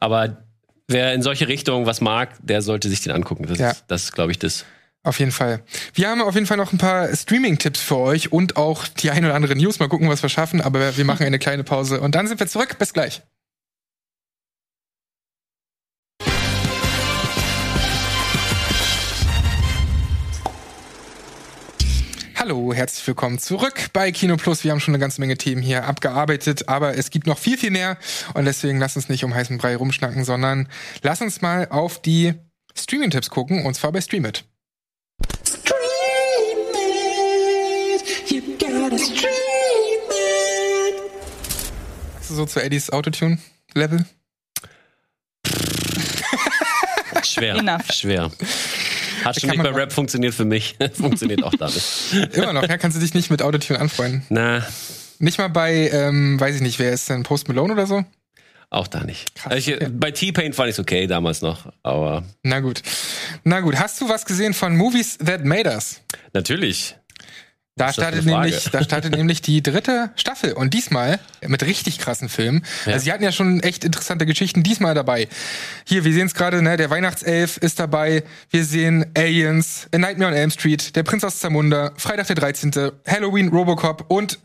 Aber 0.00 0.36
wer 0.88 1.12
in 1.14 1.22
solche 1.22 1.46
Richtungen 1.48 1.86
was 1.86 2.00
mag, 2.00 2.30
der 2.42 2.60
sollte 2.62 2.88
sich 2.88 3.00
den 3.02 3.12
angucken. 3.12 3.46
Das 3.46 3.58
Ja. 3.58 3.70
ist, 3.70 3.84
das 3.88 4.02
ist 4.04 4.12
glaube 4.12 4.32
ich, 4.32 4.38
das. 4.38 4.64
Auf 5.04 5.18
jeden 5.18 5.32
Fall. 5.32 5.62
Wir 5.94 6.08
haben 6.08 6.22
auf 6.22 6.34
jeden 6.34 6.46
Fall 6.46 6.56
noch 6.56 6.72
ein 6.72 6.78
paar 6.78 7.08
Streaming-Tipps 7.14 7.80
für 7.80 7.96
euch 7.98 8.30
und 8.32 8.56
auch 8.56 8.86
die 8.86 9.10
ein 9.10 9.24
oder 9.24 9.34
andere 9.34 9.56
News. 9.56 9.80
Mal 9.80 9.88
gucken, 9.88 10.08
was 10.08 10.22
wir 10.22 10.28
schaffen. 10.28 10.60
Aber 10.60 10.96
wir 10.96 11.04
machen 11.04 11.26
eine 11.26 11.40
kleine 11.40 11.64
Pause 11.64 12.00
und 12.00 12.14
dann 12.14 12.28
sind 12.28 12.38
wir 12.38 12.46
zurück. 12.46 12.76
Bis 12.78 12.92
gleich. 12.92 13.22
Hallo, 22.44 22.74
herzlich 22.74 23.06
willkommen 23.06 23.38
zurück 23.38 23.90
bei 23.92 24.10
Kino 24.10 24.36
Plus. 24.36 24.64
Wir 24.64 24.72
haben 24.72 24.80
schon 24.80 24.92
eine 24.92 25.00
ganze 25.00 25.20
Menge 25.20 25.38
Themen 25.38 25.62
hier 25.62 25.84
abgearbeitet, 25.84 26.68
aber 26.68 26.98
es 26.98 27.10
gibt 27.10 27.28
noch 27.28 27.38
viel, 27.38 27.56
viel 27.56 27.70
mehr 27.70 27.96
und 28.34 28.46
deswegen 28.46 28.80
lass 28.80 28.96
uns 28.96 29.08
nicht 29.08 29.22
um 29.22 29.32
heißen 29.32 29.58
Brei 29.58 29.76
rumschnacken, 29.76 30.24
sondern 30.24 30.68
lass 31.02 31.20
uns 31.20 31.40
mal 31.40 31.68
auf 31.68 32.02
die 32.02 32.34
Streaming-Tipps 32.74 33.30
gucken 33.30 33.64
und 33.64 33.74
zwar 33.74 33.92
bei 33.92 34.00
Streamit. 34.00 34.44
Sagst 42.14 42.30
du 42.30 42.34
so 42.34 42.44
zu 42.46 42.60
Eddies 42.60 42.90
Autotune-Level? 42.90 44.04
Schwer. 47.22 47.54
Enough. 47.54 47.92
Schwer. 47.92 48.32
Hat 49.24 49.40
schon 49.40 49.50
nicht 49.50 49.62
bei. 49.62 49.70
Rap 49.70 49.92
funktioniert 49.92 50.34
für 50.34 50.44
mich. 50.44 50.76
funktioniert 50.94 51.42
auch 51.42 51.54
da 51.54 51.66
nicht. 51.66 52.12
Immer 52.32 52.52
noch, 52.52 52.68
ja? 52.68 52.76
Kannst 52.78 52.96
du 52.96 53.00
dich 53.00 53.14
nicht 53.14 53.30
mit 53.30 53.42
Autotune 53.42 53.78
anfreunden? 53.78 54.24
Na, 54.28 54.66
Nicht 55.18 55.38
mal 55.38 55.48
bei, 55.48 55.90
ähm, 55.90 56.38
weiß 56.40 56.56
ich 56.56 56.62
nicht, 56.62 56.78
wer 56.78 56.92
ist 56.92 57.08
denn, 57.08 57.22
Post 57.22 57.48
Malone 57.48 57.72
oder 57.72 57.86
so? 57.86 58.04
auch 58.70 58.88
da 58.88 59.04
nicht. 59.04 59.34
Krass, 59.34 59.52
ich, 59.54 59.74
okay. 59.74 59.88
Bei 59.92 60.10
T-Pain 60.10 60.54
fand 60.54 60.70
ich 60.70 60.76
es 60.76 60.80
okay 60.80 61.06
damals 61.06 61.42
noch, 61.42 61.70
aber 61.82 62.24
Na 62.42 62.60
gut. 62.60 62.80
Na 63.44 63.60
gut, 63.60 63.76
hast 63.78 64.00
du 64.00 64.08
was 64.08 64.24
gesehen 64.24 64.54
von 64.54 64.74
Movies 64.76 65.18
That 65.18 65.44
Made 65.44 65.68
Us? 65.70 66.00
natürlich. 66.32 66.96
Da 67.76 67.90
startet, 67.90 68.26
nämlich, 68.26 68.70
da 68.70 68.82
startet 68.82 69.16
nämlich 69.16 69.40
die 69.40 69.62
dritte 69.62 70.10
Staffel 70.14 70.52
und 70.52 70.74
diesmal 70.74 71.18
mit 71.46 71.64
richtig 71.64 71.98
krassen 71.98 72.28
Filmen. 72.28 72.64
Ja. 72.84 72.92
Also 72.92 73.04
sie 73.04 73.12
hatten 73.12 73.24
ja 73.24 73.32
schon 73.32 73.60
echt 73.60 73.84
interessante 73.84 74.26
Geschichten 74.26 74.62
diesmal 74.62 74.94
dabei. 74.94 75.26
Hier, 75.86 76.04
wir 76.04 76.12
sehen 76.12 76.26
es 76.26 76.34
gerade, 76.34 76.60
ne, 76.60 76.76
der 76.76 76.90
Weihnachtself 76.90 77.56
ist 77.56 77.80
dabei. 77.80 78.24
Wir 78.50 78.64
sehen 78.66 79.06
Aliens, 79.16 79.88
A 79.94 79.98
Nightmare 79.98 80.32
on 80.32 80.36
Elm 80.36 80.50
Street, 80.50 80.94
Der 80.96 81.02
Prinz 81.02 81.24
aus 81.24 81.38
Zamunda, 81.38 81.92
Freitag 81.96 82.26
der 82.26 82.36
13., 82.36 82.72
Halloween, 83.06 83.48
Robocop 83.48 84.04
und 84.08 84.38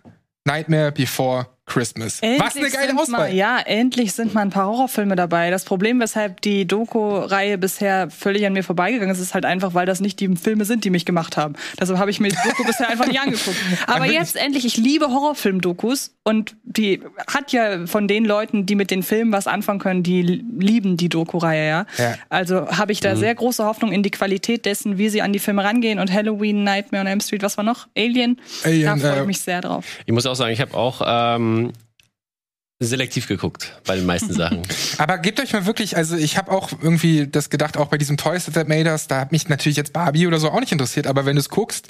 Nightmare 0.46 0.94
Before 0.94 1.48
Christmas. 1.68 2.22
Was 2.22 2.56
eine 2.56 2.70
geile 2.70 2.98
Auswahl. 2.98 3.20
Mal, 3.20 3.34
ja, 3.34 3.60
endlich 3.60 4.14
sind 4.14 4.34
mal 4.34 4.42
ein 4.42 4.50
paar 4.52 4.68
Horrorfilme 4.68 5.18
dabei. 5.18 5.52
Das 5.52 5.66
Problem, 5.66 6.00
weshalb 6.00 6.40
die 6.42 6.66
Doku-Reihe 6.66 7.58
bisher 7.58 8.10
völlig 8.10 8.46
an 8.46 8.54
mir 8.54 8.64
vorbeigegangen 8.64 9.14
ist, 9.14 9.22
ist 9.22 9.34
halt 9.34 9.44
einfach, 9.44 9.74
weil 9.74 9.86
das 9.86 10.00
nicht 10.00 10.20
die 10.22 10.34
Filme 10.38 10.64
sind, 10.64 10.86
die 10.86 10.90
mich 10.90 11.06
gemacht 11.06 11.36
haben. 11.36 11.56
Deshalb 11.80 12.00
habe 12.00 12.10
ich 12.10 12.22
mir 12.22 12.30
die 12.30 12.38
Doku 12.44 12.64
bisher 12.68 12.88
einfach 12.88 13.06
nicht 13.06 13.20
angeguckt. 13.20 13.58
Aber 13.86 14.06
jetzt 14.06 14.38
endlich, 14.38 14.66
ich 14.66 14.78
liebe 14.78 15.10
Horrorfilm-Dokus 15.10 16.16
und 16.24 16.56
die 16.64 17.02
hat 17.28 17.52
ja 17.52 17.86
von 17.86 18.08
den 18.08 18.24
Leuten, 18.24 18.66
die 18.66 18.76
mit 18.76 18.90
den 18.90 19.04
Filmen 19.04 19.34
was 19.34 19.46
anfangen 19.46 19.80
können, 19.80 20.04
die 20.04 20.22
lieben 20.22 20.96
die 20.96 21.10
Doku-Reihe, 21.10 21.68
ja. 21.68 21.86
Ja. 21.98 22.16
Also 22.30 22.70
habe 22.70 22.94
ich 22.94 23.02
da 23.02 23.18
sehr 23.18 23.36
große 23.36 23.66
Hoffnung 23.66 23.92
in 23.92 24.04
die 24.04 24.12
Qualität 24.12 24.66
dessen, 24.66 24.98
wie 24.98 25.10
sie 25.10 25.22
an 25.22 25.34
die 25.34 25.40
Filme 25.40 25.66
rangehen 25.66 26.00
und 26.00 26.14
Halloween, 26.14 26.64
Nightmare 26.64 27.02
on 27.02 27.08
Elm 27.08 27.20
Street, 27.20 27.44
was 27.44 27.58
war 27.58 27.66
noch? 27.66 27.88
Alien? 27.98 28.40
Alien, 28.64 28.86
da 28.86 28.96
freue 28.96 29.18
äh, 29.18 29.22
ich 29.22 29.28
mich 29.28 29.42
sehr 29.42 29.60
drauf. 29.60 29.86
Ich 30.06 30.14
muss 30.14 30.26
auch 30.26 30.36
sagen, 30.36 30.54
ich 30.54 30.62
habe 30.62 30.74
auch 30.74 31.02
ähm, 31.06 31.57
selektiv 32.80 33.28
geguckt 33.28 33.74
bei 33.86 33.96
den 33.96 34.06
meisten 34.06 34.34
Sachen. 34.34 34.62
Aber 35.00 35.18
gebt 35.18 35.40
euch 35.40 35.52
mal 35.54 35.66
wirklich, 35.66 35.98
also 35.98 36.16
ich 36.16 36.38
habe 36.38 36.52
auch 36.52 36.72
irgendwie 36.80 37.28
das 37.28 37.50
gedacht, 37.50 37.76
auch 37.76 37.88
bei 37.88 37.98
diesem 37.98 38.18
Toys 38.18 38.46
That 38.46 38.68
Made 38.68 38.90
Us, 38.90 39.08
da 39.08 39.20
hat 39.22 39.32
mich 39.32 39.50
natürlich 39.50 39.78
jetzt 39.78 39.94
Barbie 39.94 40.28
oder 40.28 40.38
so 40.38 40.52
auch 40.52 40.60
nicht 40.60 40.72
interessiert, 40.72 41.08
aber 41.08 41.26
wenn 41.26 41.36
du 41.36 41.40
es 41.40 41.50
guckst 41.50 41.88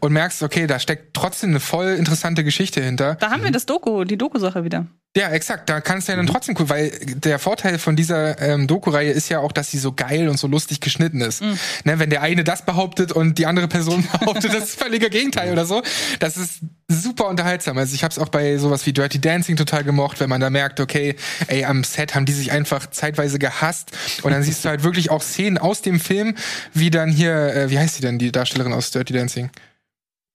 und 0.00 0.12
merkst, 0.12 0.42
okay, 0.42 0.66
da 0.66 0.80
steckt 0.80 1.14
trotzdem 1.14 1.50
eine 1.50 1.60
voll 1.60 1.90
interessante 1.90 2.42
Geschichte 2.42 2.82
hinter. 2.82 3.14
Da 3.14 3.30
haben 3.30 3.44
wir 3.44 3.52
das 3.52 3.66
Doku, 3.66 4.04
die 4.04 4.18
Doku-Sache 4.18 4.64
wieder. 4.64 4.86
Ja, 5.16 5.30
exakt, 5.30 5.70
da 5.70 5.80
kannst 5.80 6.08
du 6.08 6.12
ja 6.12 6.16
dann 6.16 6.26
trotzdem 6.26 6.56
cool, 6.58 6.68
weil 6.68 6.90
der 7.14 7.38
Vorteil 7.38 7.78
von 7.78 7.96
dieser 7.96 8.38
ähm, 8.42 8.66
Doku-Reihe 8.66 9.12
ist 9.12 9.30
ja 9.30 9.38
auch, 9.38 9.50
dass 9.50 9.70
sie 9.70 9.78
so 9.78 9.92
geil 9.92 10.28
und 10.28 10.38
so 10.38 10.46
lustig 10.46 10.80
geschnitten 10.80 11.22
ist. 11.22 11.40
Ne, 11.40 11.98
wenn 11.98 12.10
der 12.10 12.20
eine 12.20 12.44
das 12.44 12.66
behauptet 12.66 13.12
und 13.12 13.38
die 13.38 13.46
andere 13.46 13.66
Person 13.66 14.06
behauptet 14.20 14.52
das 14.52 14.74
völlige 14.74 15.08
Gegenteil 15.08 15.52
oder 15.52 15.64
so, 15.64 15.82
das 16.18 16.36
ist 16.36 16.60
super 16.88 17.26
unterhaltsam. 17.28 17.78
Also 17.78 17.94
ich 17.94 18.04
habe 18.04 18.12
es 18.12 18.18
auch 18.18 18.28
bei 18.28 18.58
sowas 18.58 18.86
wie 18.86 18.92
Dirty 18.92 19.20
Dancing 19.20 19.56
total 19.56 19.82
gemocht, 19.84 20.20
wenn 20.20 20.28
man 20.28 20.40
da 20.40 20.50
merkt, 20.50 20.78
okay, 20.78 21.16
ey, 21.48 21.64
am 21.64 21.82
Set 21.84 22.14
haben 22.14 22.26
die 22.26 22.32
sich 22.32 22.52
einfach 22.52 22.90
zeitweise 22.90 23.38
gehasst 23.38 23.92
und 24.22 24.30
dann 24.30 24.42
siehst 24.42 24.64
du 24.64 24.68
halt 24.68 24.84
wirklich 24.84 25.10
auch 25.10 25.22
Szenen 25.22 25.58
aus 25.58 25.82
dem 25.82 25.98
Film, 25.98 26.36
wie 26.74 26.90
dann 26.90 27.10
hier, 27.10 27.34
äh, 27.54 27.70
wie 27.70 27.78
heißt 27.78 27.96
sie 27.96 28.02
denn, 28.02 28.18
die 28.18 28.30
Darstellerin 28.30 28.72
aus 28.72 28.90
Dirty 28.90 29.12
Dancing? 29.12 29.50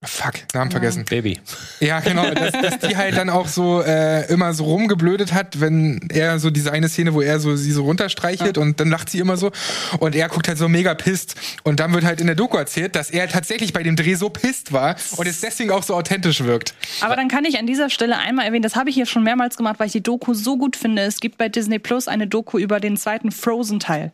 Fuck, 0.03 0.33
Namen 0.55 0.71
vergessen. 0.71 1.05
Baby. 1.05 1.39
Ja, 1.79 1.99
genau, 1.99 2.31
dass, 2.31 2.53
dass 2.53 2.79
die 2.79 2.97
halt 2.97 3.15
dann 3.15 3.29
auch 3.29 3.47
so 3.47 3.83
äh, 3.83 4.25
immer 4.33 4.51
so 4.55 4.63
rumgeblödet 4.63 5.31
hat, 5.31 5.61
wenn 5.61 6.09
er 6.11 6.39
so 6.39 6.49
diese 6.49 6.71
eine 6.71 6.89
Szene, 6.89 7.13
wo 7.13 7.21
er 7.21 7.39
so 7.39 7.55
sie 7.55 7.71
so 7.71 7.83
runterstreichelt 7.83 8.57
und 8.57 8.79
dann 8.79 8.89
lacht 8.89 9.11
sie 9.11 9.19
immer 9.19 9.37
so 9.37 9.51
und 9.99 10.15
er 10.15 10.27
guckt 10.27 10.47
halt 10.47 10.57
so 10.57 10.67
mega 10.67 10.95
pisst 10.95 11.35
und 11.61 11.79
dann 11.79 11.93
wird 11.93 12.03
halt 12.03 12.19
in 12.19 12.25
der 12.25 12.35
Doku 12.35 12.57
erzählt, 12.57 12.95
dass 12.95 13.11
er 13.11 13.29
tatsächlich 13.29 13.73
bei 13.73 13.83
dem 13.83 13.95
Dreh 13.95 14.15
so 14.15 14.31
pisst 14.31 14.73
war 14.73 14.95
und 15.17 15.27
es 15.27 15.41
deswegen 15.41 15.69
auch 15.69 15.83
so 15.83 15.93
authentisch 15.93 16.43
wirkt. 16.43 16.73
Aber 17.01 17.15
dann 17.15 17.27
kann 17.27 17.45
ich 17.45 17.59
an 17.59 17.67
dieser 17.67 17.91
Stelle 17.91 18.17
einmal 18.17 18.47
erwähnen, 18.47 18.63
das 18.63 18.75
habe 18.75 18.89
ich 18.89 18.95
hier 18.95 19.05
schon 19.05 19.21
mehrmals 19.21 19.55
gemacht, 19.55 19.79
weil 19.79 19.85
ich 19.85 19.93
die 19.93 20.01
Doku 20.01 20.33
so 20.33 20.57
gut 20.57 20.77
finde. 20.77 21.03
Es 21.03 21.19
gibt 21.19 21.37
bei 21.37 21.47
Disney 21.47 21.77
Plus 21.77 22.07
eine 22.07 22.25
Doku 22.25 22.57
über 22.57 22.79
den 22.79 22.97
zweiten 22.97 23.29
Frozen-Teil. 23.29 24.13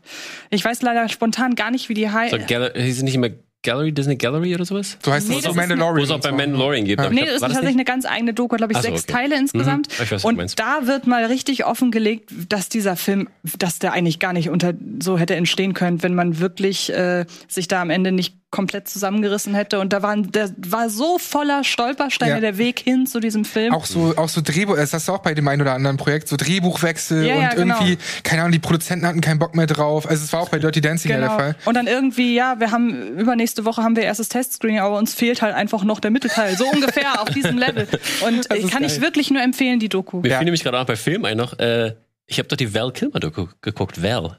Ich 0.50 0.66
weiß 0.66 0.82
leider 0.82 1.08
spontan 1.08 1.56
gar 1.56 1.72
nicht, 1.72 1.88
wie 1.88 1.94
die 1.94 2.10
heißt. 2.10 2.36
So, 2.36 2.70
hieß 2.76 3.04
nicht 3.04 3.16
immer 3.16 3.30
Gallery, 3.64 3.92
Disney 3.92 4.16
Gallery 4.16 4.56
oder 4.56 4.66
sowas? 4.66 4.98
So 5.04 5.12
heißt 5.12 5.30
Nee, 5.30 5.38
es 5.38 5.44
das 5.44 5.56
Mandalorian. 5.56 5.98
Wo 5.98 6.04
es 6.04 6.12
auch 6.12 6.20
bei. 6.20 6.32
Mandalorian 6.32 6.86
gibt. 6.86 7.02
ich 7.04 7.10
Nee, 7.10 7.26
das 7.26 7.36
ist 7.36 7.42
tatsächlich 7.42 7.76
nicht? 7.76 7.76
eine 7.76 7.86
ganz 7.86 8.06
eigene 8.06 8.34
Doku, 8.34 8.56
glaube 8.56 8.74
ich, 8.74 8.78
so, 8.78 8.84
sechs 8.84 9.04
okay. 9.04 9.14
Teile 9.14 9.38
insgesamt. 9.38 9.88
Mhm. 9.88 10.04
Ich 10.04 10.12
weiß, 10.12 10.22
du 10.22 10.28
und 10.28 10.60
da 10.60 10.88
wird 10.88 11.08
mal 11.08 11.26
richtig 11.26 11.66
offengelegt, 11.66 12.32
dass 12.50 12.70
dieser 12.70 12.96
Film, 12.96 13.30
dass 13.58 13.80
der 13.80 13.94
eigentlich 13.94 14.20
gar 14.20 14.34
nicht 14.34 14.50
unter 14.50 14.74
so 15.02 15.18
hätte 15.18 15.36
entstehen 15.36 15.74
können, 15.74 16.04
wenn 16.04 16.16
man 16.16 16.40
wirklich 16.40 16.94
äh, 16.94 17.26
sich 17.48 17.68
da 17.68 17.82
am 17.82 17.90
Ende 17.90 18.12
nicht 18.12 18.36
komplett 18.58 18.88
zusammengerissen 18.90 19.54
hätte. 19.54 19.80
Und 19.80 19.94
da 19.94 20.02
waren, 20.02 20.32
der 20.32 20.50
war 20.58 20.90
so 20.90 21.20
voller 21.20 21.64
Stolpersteine 21.64 22.34
Ja. 22.34 22.40
der 22.40 22.58
Weg 22.58 22.80
hin 22.80 23.06
zu 23.06 23.20
diesem 23.20 23.46
Film. 23.46 23.72
Auch 23.72 23.86
so, 23.86 24.16
auch 24.18 24.30
so 24.30 24.42
Drehbuch, 24.42 24.76
das 24.78 24.94
hast 24.94 25.08
du 25.08 25.14
auch 25.14 25.20
bei 25.20 25.36
dem 25.36 25.48
einen 25.48 25.62
oder 25.62 25.74
anderen 25.74 25.98
Projekt, 25.98 26.28
so 26.28 26.36
Drehbuchwechsel 26.36 27.24
Ja, 27.26 27.36
und 27.36 27.42
ja, 27.44 27.50
genau. 27.54 27.76
irgendwie, 27.80 27.98
keine 28.24 28.42
Ahnung, 28.42 28.52
die 28.54 28.60
Produzenten 28.60 29.06
hatten 29.06 29.22
keinen 29.22 29.38
Bock 29.38 29.56
mehr 29.56 29.68
drauf. 29.68 30.10
Also 30.10 30.24
es 30.26 30.34
war 30.34 30.42
auch 30.42 30.50
bei 30.50 30.58
Dirty 30.58 30.82
Dancing 30.82 31.12
ja 31.12 31.20
der 31.20 31.30
Fall. 31.30 31.56
Und 31.66 31.76
dann 31.76 31.86
irgendwie, 31.86 32.34
ja, 32.36 32.60
wir 32.60 32.72
haben 32.72 33.16
übernächste 33.20 33.64
Woche 33.64 33.84
haben 33.84 33.96
wir 33.96 34.04
erstes 34.04 34.28
Testscreening, 34.30 34.80
aber 34.80 34.98
uns 34.98 35.14
fehlt 35.14 35.44
halt 35.44 35.54
einfach 35.54 35.84
noch 35.84 36.00
der 36.00 36.10
Mittelteil. 36.10 36.58
So 36.58 36.66
ungefähr 36.68 37.22
auf 37.22 37.30
diesem 37.30 37.58
Level. 37.60 37.88
Und 38.26 38.50
Das 38.50 38.72
kann 38.72 38.84
ich 38.84 39.00
wirklich 39.02 39.30
nur 39.30 39.44
empfehlen, 39.44 39.80
die 39.80 39.90
Doku. 39.90 40.22
Mir 40.22 40.30
Ja. 40.32 40.38
fiel 40.40 40.46
nämlich 40.46 40.64
gerade 40.64 40.80
auch 40.80 40.86
bei 40.86 40.96
Film 40.96 41.24
ein 41.26 41.38
noch, 41.38 41.60
äh, 41.60 41.94
ich 42.26 42.40
habe 42.40 42.48
doch 42.48 42.58
die 42.58 42.74
Val 42.74 42.92
Kilmer 42.92 43.20
Doku 43.20 43.46
geguckt, 43.62 44.02
Val. 44.02 44.38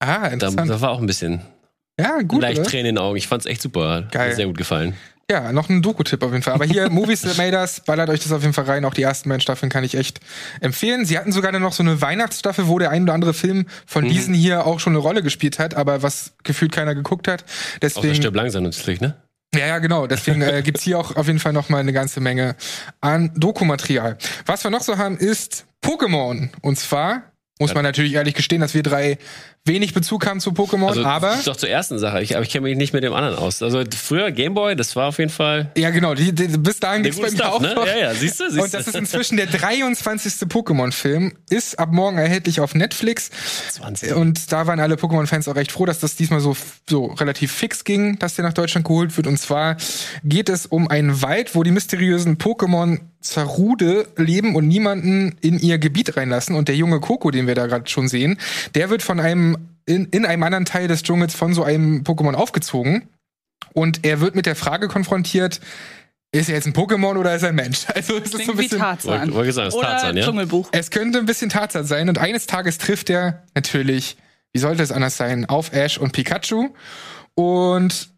Ah, 0.00 0.20
Da, 0.20 0.26
interessant. 0.28 0.70
da 0.70 0.80
war 0.80 0.90
auch 0.90 1.00
ein 1.00 1.06
bisschen 1.06 1.42
ja, 1.98 2.20
gut. 2.22 2.42
leicht 2.42 2.60
oder? 2.60 2.68
Tränen 2.68 2.86
in 2.86 2.94
den 2.96 2.98
Augen. 3.02 3.16
Ich 3.16 3.28
fand's 3.28 3.46
echt 3.46 3.62
super. 3.62 3.94
Hat 3.94 4.12
Geil. 4.12 4.28
mir 4.30 4.34
sehr 4.36 4.46
gut 4.46 4.56
gefallen. 4.58 4.94
Ja, 5.30 5.52
noch 5.52 5.68
ein 5.68 5.82
Doku-Tipp 5.82 6.22
auf 6.22 6.30
jeden 6.32 6.42
Fall. 6.42 6.54
Aber 6.54 6.64
hier, 6.64 6.88
Movies 6.90 7.20
That 7.20 7.36
Made 7.36 7.54
Us, 7.54 7.80
ballert 7.84 8.08
euch 8.08 8.20
das 8.20 8.32
auf 8.32 8.40
jeden 8.40 8.54
Fall 8.54 8.64
rein. 8.64 8.84
Auch 8.86 8.94
die 8.94 9.02
ersten 9.02 9.28
beiden 9.28 9.42
Staffeln 9.42 9.68
kann 9.70 9.84
ich 9.84 9.94
echt 9.94 10.20
empfehlen. 10.62 11.04
Sie 11.04 11.18
hatten 11.18 11.32
sogar 11.32 11.52
dann 11.52 11.60
noch 11.60 11.74
so 11.74 11.82
eine 11.82 12.00
Weihnachtsstaffel, 12.00 12.66
wo 12.66 12.78
der 12.78 12.90
ein 12.90 13.02
oder 13.02 13.12
andere 13.12 13.34
Film 13.34 13.66
von 13.86 14.04
Mhm. 14.04 14.08
diesen 14.08 14.32
hier 14.34 14.64
auch 14.66 14.80
schon 14.80 14.94
eine 14.94 15.00
Rolle 15.00 15.22
gespielt 15.22 15.58
hat, 15.58 15.74
aber 15.74 16.02
was 16.02 16.32
gefühlt 16.44 16.72
keiner 16.72 16.94
geguckt 16.94 17.28
hat. 17.28 17.44
Deswegen, 17.82 18.14
Stirb 18.14 18.34
langsam 18.36 18.62
natürlich, 18.62 19.02
ne? 19.02 19.16
ja, 19.54 19.66
ja, 19.66 19.78
genau. 19.80 20.06
Deswegen 20.06 20.40
äh, 20.40 20.62
gibt's 20.62 20.82
hier 20.82 20.98
auch 20.98 21.14
auf 21.16 21.26
jeden 21.26 21.40
Fall 21.40 21.52
noch 21.52 21.68
mal 21.68 21.78
eine 21.80 21.92
ganze 21.92 22.20
Menge 22.20 22.56
an 23.02 23.30
Dokumaterial. 23.36 24.16
Was 24.46 24.64
wir 24.64 24.70
noch 24.70 24.82
so 24.82 24.96
haben, 24.96 25.18
ist 25.18 25.66
Pokémon. 25.84 26.48
Und 26.62 26.78
zwar 26.78 27.22
muss 27.60 27.74
man 27.74 27.82
natürlich 27.82 28.14
ehrlich 28.14 28.34
gestehen, 28.34 28.60
dass 28.60 28.72
wir 28.74 28.82
drei 28.82 29.18
wenig 29.68 29.94
Bezug 29.94 30.26
haben 30.26 30.40
zu 30.40 30.50
Pokémon, 30.50 30.88
Also, 30.88 31.04
aber 31.04 31.38
Doch 31.44 31.56
zur 31.56 31.68
ersten 31.68 31.98
Sache. 31.98 32.20
Ich, 32.22 32.34
aber 32.34 32.44
ich 32.44 32.50
kenne 32.50 32.64
mich 32.64 32.76
nicht 32.76 32.92
mit 32.92 33.04
dem 33.04 33.12
anderen 33.12 33.36
aus. 33.36 33.62
Also 33.62 33.84
früher 33.96 34.32
Gameboy, 34.32 34.74
das 34.74 34.96
war 34.96 35.06
auf 35.06 35.18
jeden 35.18 35.30
Fall. 35.30 35.70
ja 35.76 35.90
genau, 35.90 36.14
die, 36.14 36.34
die, 36.34 36.48
bis 36.58 36.80
dahin 36.80 37.02
Der 37.02 37.12
gibt's 37.12 37.24
bei 37.24 37.30
mir 37.30 37.36
Stuff, 37.36 37.54
auch 37.54 37.60
ne? 37.60 37.74
noch. 37.74 37.86
Ja, 37.86 37.96
ja, 37.96 38.14
siehst 38.14 38.40
du, 38.40 38.50
siehst 38.50 38.60
Und 38.60 38.74
das 38.74 38.88
ist 38.88 38.96
inzwischen 38.96 39.36
der 39.36 39.46
23. 39.46 40.48
Pokémon-Film, 40.48 41.34
ist 41.50 41.78
ab 41.78 41.92
morgen 41.92 42.18
erhältlich 42.18 42.60
auf 42.60 42.74
Netflix. 42.74 43.30
20. 43.70 44.14
Und 44.14 44.50
da 44.52 44.66
waren 44.66 44.80
alle 44.80 44.96
Pokémon-Fans 44.96 45.46
auch 45.48 45.56
recht 45.56 45.70
froh, 45.70 45.86
dass 45.86 46.00
das 46.00 46.16
diesmal 46.16 46.40
so, 46.40 46.56
so 46.88 47.06
relativ 47.06 47.52
fix 47.52 47.84
ging, 47.84 48.18
dass 48.18 48.34
der 48.34 48.44
nach 48.44 48.54
Deutschland 48.54 48.86
geholt 48.86 49.16
wird. 49.16 49.26
Und 49.26 49.38
zwar 49.38 49.76
geht 50.24 50.48
es 50.48 50.66
um 50.66 50.88
einen 50.88 51.22
Wald, 51.22 51.54
wo 51.54 51.62
die 51.62 51.70
mysteriösen 51.70 52.38
Pokémon 52.38 53.00
Zarude 53.20 54.06
leben 54.16 54.54
und 54.54 54.68
niemanden 54.68 55.36
in 55.40 55.58
ihr 55.58 55.78
Gebiet 55.78 56.16
reinlassen. 56.16 56.54
Und 56.54 56.68
der 56.68 56.76
junge 56.76 57.00
Koko, 57.00 57.30
den 57.30 57.46
wir 57.46 57.54
da 57.54 57.66
gerade 57.66 57.88
schon 57.88 58.08
sehen, 58.08 58.38
der 58.74 58.90
wird 58.90 59.02
von 59.02 59.18
einem 59.20 59.57
in, 59.88 60.06
in 60.06 60.24
einem 60.26 60.42
anderen 60.42 60.64
Teil 60.64 60.86
des 60.88 61.02
Dschungels 61.02 61.34
von 61.34 61.54
so 61.54 61.64
einem 61.64 62.02
Pokémon 62.02 62.34
aufgezogen. 62.34 63.08
Und 63.72 64.04
er 64.06 64.20
wird 64.20 64.34
mit 64.34 64.46
der 64.46 64.56
Frage 64.56 64.88
konfrontiert, 64.88 65.60
ist 66.32 66.48
er 66.48 66.56
jetzt 66.56 66.66
ein 66.66 66.74
Pokémon 66.74 67.16
oder 67.16 67.34
ist 67.34 67.42
er 67.42 67.48
ein 67.50 67.54
Mensch? 67.54 67.86
Also 67.94 68.18
es 68.18 68.32
ist 68.34 68.44
so 68.44 68.52
ein 68.52 68.58
wie 68.58 68.62
bisschen, 68.62 68.78
Tarzan. 68.78 69.20
Wollte- 69.20 69.34
wollte 69.34 69.52
sagen, 69.52 69.68
es 69.68 69.74
ist 69.74 69.78
Oder 69.80 69.88
Tarzan, 69.88 70.16
ja? 70.16 70.24
Dschungelbuch. 70.24 70.68
es 70.72 70.90
könnte 70.90 71.18
ein 71.18 71.26
bisschen 71.26 71.48
Tarzan 71.50 71.84
sein 71.86 72.08
und 72.08 72.18
eines 72.18 72.46
Tages 72.46 72.78
trifft 72.78 73.08
er 73.10 73.44
natürlich, 73.54 74.16
wie 74.52 74.58
sollte 74.60 74.82
es 74.82 74.92
anders 74.92 75.16
sein, 75.16 75.46
auf 75.46 75.72
Ash 75.72 75.98
und 75.98 76.12
Pikachu. 76.12 76.68
Und 77.34 78.10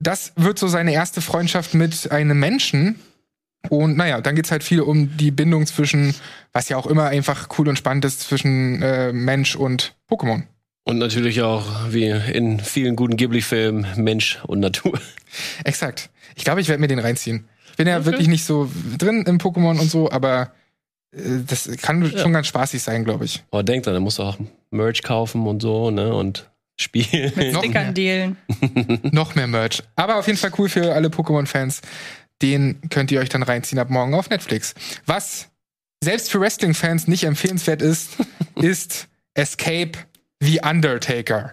das 0.00 0.32
wird 0.36 0.58
so 0.58 0.68
seine 0.68 0.92
erste 0.92 1.20
Freundschaft 1.20 1.74
mit 1.74 2.10
einem 2.10 2.38
Menschen. 2.38 2.98
Und 3.70 3.96
naja, 3.96 4.20
dann 4.20 4.34
geht's 4.36 4.50
halt 4.50 4.62
viel 4.64 4.80
um 4.82 5.16
die 5.16 5.30
Bindung 5.30 5.64
zwischen, 5.66 6.14
was 6.52 6.68
ja 6.68 6.76
auch 6.76 6.86
immer 6.86 7.06
einfach 7.06 7.48
cool 7.58 7.68
und 7.68 7.78
spannend 7.78 8.04
ist, 8.04 8.20
zwischen 8.20 8.82
äh, 8.82 9.12
Mensch 9.12 9.56
und 9.56 9.94
Pokémon. 10.10 10.42
Und 10.84 10.98
natürlich 10.98 11.40
auch, 11.42 11.64
wie 11.88 12.08
in 12.08 12.60
vielen 12.60 12.94
guten 12.94 13.16
Ghibli-Filmen, 13.16 13.86
Mensch 13.96 14.38
und 14.46 14.60
Natur. 14.60 15.00
Exakt. 15.64 16.10
Ich 16.36 16.44
glaube, 16.44 16.60
ich 16.60 16.68
werde 16.68 16.80
mir 16.80 16.88
den 16.88 16.98
reinziehen. 16.98 17.48
Ich 17.70 17.76
bin 17.76 17.88
ja 17.88 18.04
wirklich 18.04 18.28
nicht 18.28 18.44
so 18.44 18.70
drin 18.98 19.24
im 19.26 19.38
Pokémon 19.38 19.80
und 19.80 19.90
so, 19.90 20.10
aber 20.10 20.52
äh, 21.12 21.40
das 21.46 21.70
kann 21.80 22.08
schon 22.16 22.32
ganz 22.32 22.48
spaßig 22.48 22.82
sein, 22.82 23.04
glaube 23.04 23.24
ich. 23.24 23.42
Aber 23.50 23.62
denk 23.62 23.84
dran, 23.84 23.94
da 23.94 24.00
musst 24.00 24.18
du 24.18 24.22
auch 24.24 24.38
Merch 24.70 25.02
kaufen 25.02 25.46
und 25.46 25.62
so, 25.62 25.90
ne? 25.90 26.14
Und 26.14 26.50
spielen. 26.76 27.30
Noch 27.30 27.36
mehr. 27.36 27.54
Stickern 27.54 27.94
dealen. 27.94 28.36
Noch 29.12 29.34
mehr 29.34 29.46
Merch. 29.46 29.82
Aber 29.96 30.16
auf 30.16 30.26
jeden 30.26 30.38
Fall 30.38 30.52
cool 30.58 30.68
für 30.68 30.94
alle 30.94 31.08
Pokémon-Fans. 31.08 31.80
Den 32.42 32.80
könnt 32.90 33.10
ihr 33.10 33.20
euch 33.20 33.28
dann 33.28 33.42
reinziehen 33.42 33.78
ab 33.78 33.90
morgen 33.90 34.14
auf 34.14 34.28
Netflix. 34.28 34.74
Was 35.06 35.48
selbst 36.02 36.30
für 36.30 36.40
Wrestling-Fans 36.40 37.08
nicht 37.08 37.24
empfehlenswert 37.24 37.80
ist, 37.80 38.16
ist 38.56 39.08
Escape 39.34 39.92
the 40.44 40.60
Undertaker. 40.62 41.52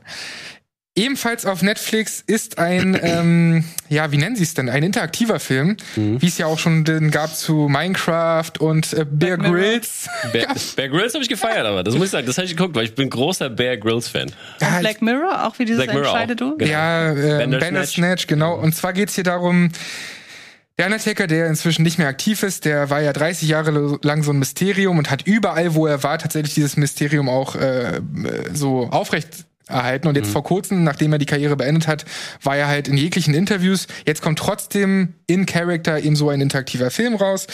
Ebenfalls 0.94 1.46
auf 1.46 1.62
Netflix 1.62 2.22
ist 2.28 2.60
ein, 2.60 3.00
ähm, 3.02 3.64
ja, 3.88 4.12
wie 4.12 4.18
nennen 4.18 4.36
sie 4.36 4.44
es 4.44 4.54
denn? 4.54 4.68
Ein 4.68 4.84
interaktiver 4.84 5.40
Film, 5.40 5.78
wie 5.96 6.28
es 6.28 6.38
ja 6.38 6.48
auch 6.48 6.60
schon 6.60 6.84
den 6.84 7.12
gab 7.12 7.34
zu 7.34 7.70
Minecraft 7.70 8.52
und 8.60 8.92
äh, 8.92 9.06
Bear 9.10 9.38
Mirror. 9.38 9.54
Grylls. 9.54 10.10
Bear, 10.34 10.54
Bear 10.76 10.90
Grylls 10.90 11.14
habe 11.14 11.24
ich 11.24 11.30
gefeiert, 11.30 11.66
aber 11.66 11.84
das 11.84 11.96
muss 11.96 12.06
ich 12.06 12.12
sagen, 12.12 12.28
das 12.28 12.38
habe 12.38 12.46
ich 12.46 12.58
geguckt, 12.58 12.76
weil 12.76 12.84
ich 12.84 12.96
bin 12.96 13.10
großer 13.10 13.50
Bear 13.50 13.78
Grylls-Fan. 13.78 14.34
Ja, 14.60 14.80
Black 14.80 15.02
Mirror, 15.02 15.48
auch 15.48 15.58
wie 15.60 15.66
dieses 15.66 15.84
Black 15.86 15.96
Mirror 15.96 16.10
Entscheide 16.10 16.34
auch. 16.34 16.52
du? 16.52 16.58
Genau. 16.58 16.72
Ja, 16.72 17.12
äh, 17.12 17.14
Bandersnatch. 17.14 17.60
Bandersnatch, 17.62 18.28
genau. 18.28 18.56
Und 18.56 18.76
zwar 18.76 18.92
geht's 18.92 19.16
hier 19.16 19.24
darum, 19.24 19.72
der 20.78 20.86
Undertaker, 20.86 21.28
der 21.28 21.48
inzwischen 21.48 21.84
nicht 21.84 21.98
mehr 21.98 22.08
aktiv 22.08 22.44
ist, 22.44 22.66
der 22.66 22.90
war 22.90 23.02
ja 23.02 23.14
30 23.14 23.48
Jahre 23.48 24.00
lang 24.02 24.24
so 24.24 24.32
ein 24.32 24.40
Mysterium 24.40 24.98
und 24.98 25.12
hat 25.12 25.28
überall, 25.28 25.76
wo 25.76 25.86
er 25.86 26.02
war, 26.04 26.18
tatsächlich 26.18 26.54
dieses 26.54 26.78
Mysterium 26.78 27.30
auch 27.30 27.56
äh, 27.56 28.02
so 28.54 28.88
aufrecht 28.90 29.46
erhalten. 29.68 30.08
Und 30.08 30.16
jetzt 30.16 30.32
vor 30.32 30.44
kurzem, 30.44 30.84
nachdem 30.84 31.14
er 31.14 31.20
die 31.20 31.26
Karriere 31.26 31.56
beendet 31.56 31.88
hat, 31.88 32.06
war 32.44 32.58
er 32.58 32.68
halt 32.68 32.88
in 32.88 32.98
jeglichen 32.98 33.34
Interviews. 33.34 33.88
Jetzt 34.06 34.22
kommt 34.22 34.40
trotzdem 34.40 35.14
in 35.28 35.46
Character 35.46 36.00
eben 36.00 36.16
so 36.16 36.30
ein 36.30 36.42
interaktiver 36.42 36.92
Film 36.92 37.16
raus. 37.16 37.48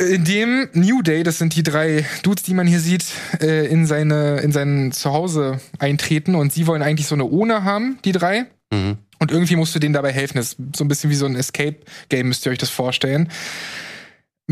In 0.00 0.24
dem 0.24 0.68
New 0.74 1.02
Day, 1.02 1.24
das 1.24 1.38
sind 1.38 1.56
die 1.56 1.64
drei 1.64 2.06
Dudes, 2.22 2.44
die 2.44 2.54
man 2.54 2.68
hier 2.68 2.78
sieht, 2.78 3.04
äh, 3.40 3.66
in 3.66 3.84
seine 3.84 4.38
in 4.38 4.52
sein 4.52 4.92
Zuhause 4.92 5.60
eintreten 5.80 6.36
und 6.36 6.52
sie 6.52 6.68
wollen 6.68 6.82
eigentlich 6.82 7.08
so 7.08 7.16
eine 7.16 7.24
Ohne 7.24 7.64
haben, 7.64 7.98
die 8.04 8.12
drei. 8.12 8.46
Mhm. 8.72 8.98
Und 9.18 9.30
irgendwie 9.30 9.56
musst 9.56 9.74
du 9.74 9.78
denen 9.78 9.94
dabei 9.94 10.12
helfen. 10.12 10.36
Das 10.36 10.52
ist 10.52 10.56
so 10.76 10.84
ein 10.84 10.88
bisschen 10.88 11.10
wie 11.10 11.14
so 11.16 11.26
ein 11.26 11.34
Escape-Game, 11.36 12.28
müsst 12.28 12.46
ihr 12.46 12.52
euch 12.52 12.58
das 12.58 12.70
vorstellen. 12.70 13.28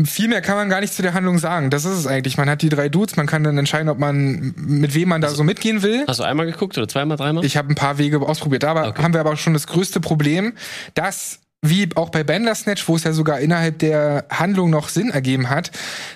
Viel 0.03 0.27
mehr 0.27 0.41
kann 0.41 0.55
man 0.57 0.69
gar 0.69 0.79
nicht 0.81 0.93
zu 0.93 1.01
der 1.01 1.15
Handlung 1.15 1.39
sagen. 1.39 1.71
Das 1.71 1.83
ist 1.83 1.97
es 1.97 2.05
eigentlich. 2.05 2.37
Man 2.37 2.47
hat 2.49 2.61
die 2.61 2.69
drei 2.69 2.87
Dudes, 2.87 3.15
man 3.15 3.25
kann 3.25 3.43
dann 3.43 3.57
entscheiden, 3.57 3.89
ob 3.89 3.97
man 3.97 4.53
mit 4.55 4.93
wem 4.93 5.09
man 5.09 5.21
da 5.21 5.29
so 5.29 5.43
mitgehen 5.43 5.81
will. 5.81 6.03
Hast 6.07 6.19
du 6.19 6.23
einmal 6.23 6.45
geguckt 6.45 6.77
oder 6.77 6.87
zweimal, 6.87 7.17
dreimal? 7.17 7.43
Ich 7.43 7.57
habe 7.57 7.69
ein 7.69 7.75
paar 7.75 7.97
Wege 7.97 8.21
ausprobiert. 8.21 8.61
Da 8.61 8.89
Okay. 8.89 9.01
haben 9.01 9.13
wir 9.13 9.21
aber 9.21 9.35
schon 9.37 9.53
das 9.53 9.65
größte 9.65 9.99
Problem, 9.99 10.53
dass 10.93 11.39
wie 11.63 11.89
auch 11.95 12.09
bei 12.09 12.23
Bandersnatch, 12.23 12.87
wo 12.87 12.95
es 12.95 13.05
ja 13.05 13.13
sogar 13.13 13.39
innerhalb 13.39 13.79
der 13.79 14.25
Handlung 14.29 14.69
noch 14.69 14.89
Sinn 14.89 15.09
ergeben 15.09 15.49
hat, 15.49 15.71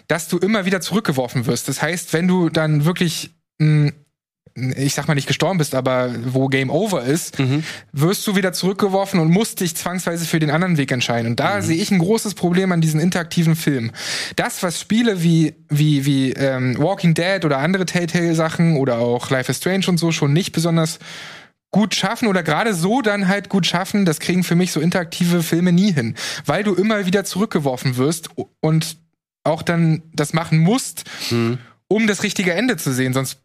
dass 0.07 0.27
du 0.27 0.37
immer 0.37 0.65
wieder 0.65 0.79
zurückgeworfen 0.81 1.47
wirst. 1.47 1.67
Das 1.67 1.81
heißt, 1.81 2.13
wenn 2.13 2.27
du 2.27 2.49
dann 2.49 2.85
wirklich 2.85 3.31
mh, 3.57 3.93
ich 4.55 4.93
sag 4.93 5.07
mal 5.07 5.15
nicht 5.15 5.27
gestorben 5.27 5.57
bist, 5.57 5.75
aber 5.75 6.13
wo 6.25 6.47
Game 6.47 6.69
Over 6.69 7.03
ist, 7.03 7.37
wirst 7.91 8.27
du 8.27 8.35
wieder 8.35 8.53
zurückgeworfen 8.53 9.19
und 9.19 9.31
musst 9.31 9.59
dich 9.59 9.75
zwangsweise 9.75 10.25
für 10.25 10.39
den 10.39 10.49
anderen 10.51 10.77
Weg 10.77 10.91
entscheiden. 10.91 11.31
Und 11.31 11.39
da 11.39 11.61
sehe 11.61 11.81
ich 11.81 11.91
ein 11.91 11.99
großes 11.99 12.33
Problem 12.33 12.71
an 12.71 12.81
diesen 12.81 12.99
interaktiven 12.99 13.55
Filmen. 13.55 13.91
Das, 14.35 14.63
was 14.63 14.79
Spiele 14.79 15.23
wie 15.23 15.55
wie 15.69 16.05
wie 16.05 16.33
ähm, 16.33 16.77
Walking 16.77 17.13
Dead 17.13 17.43
oder 17.45 17.59
andere 17.59 17.85
Telltale-Sachen 17.85 18.77
oder 18.77 18.97
auch 18.99 19.29
Life 19.29 19.51
is 19.51 19.57
Strange 19.57 19.85
und 19.87 19.97
so 19.97 20.11
schon 20.11 20.33
nicht 20.33 20.51
besonders 20.51 20.99
gut 21.71 21.95
schaffen 21.95 22.27
oder 22.27 22.43
gerade 22.43 22.73
so 22.73 23.01
dann 23.01 23.27
halt 23.27 23.49
gut 23.49 23.65
schaffen, 23.65 24.05
das 24.05 24.19
kriegen 24.19 24.43
für 24.43 24.55
mich 24.55 24.73
so 24.73 24.81
interaktive 24.81 25.41
Filme 25.41 25.71
nie 25.71 25.93
hin, 25.93 26.15
weil 26.45 26.63
du 26.63 26.73
immer 26.75 27.05
wieder 27.05 27.23
zurückgeworfen 27.23 27.95
wirst 27.97 28.29
und 28.59 28.97
auch 29.43 29.61
dann 29.61 30.03
das 30.13 30.33
machen 30.33 30.59
musst, 30.59 31.05
um 31.87 32.07
das 32.07 32.23
richtige 32.23 32.53
Ende 32.53 32.77
zu 32.77 32.93
sehen, 32.93 33.13
sonst 33.13 33.40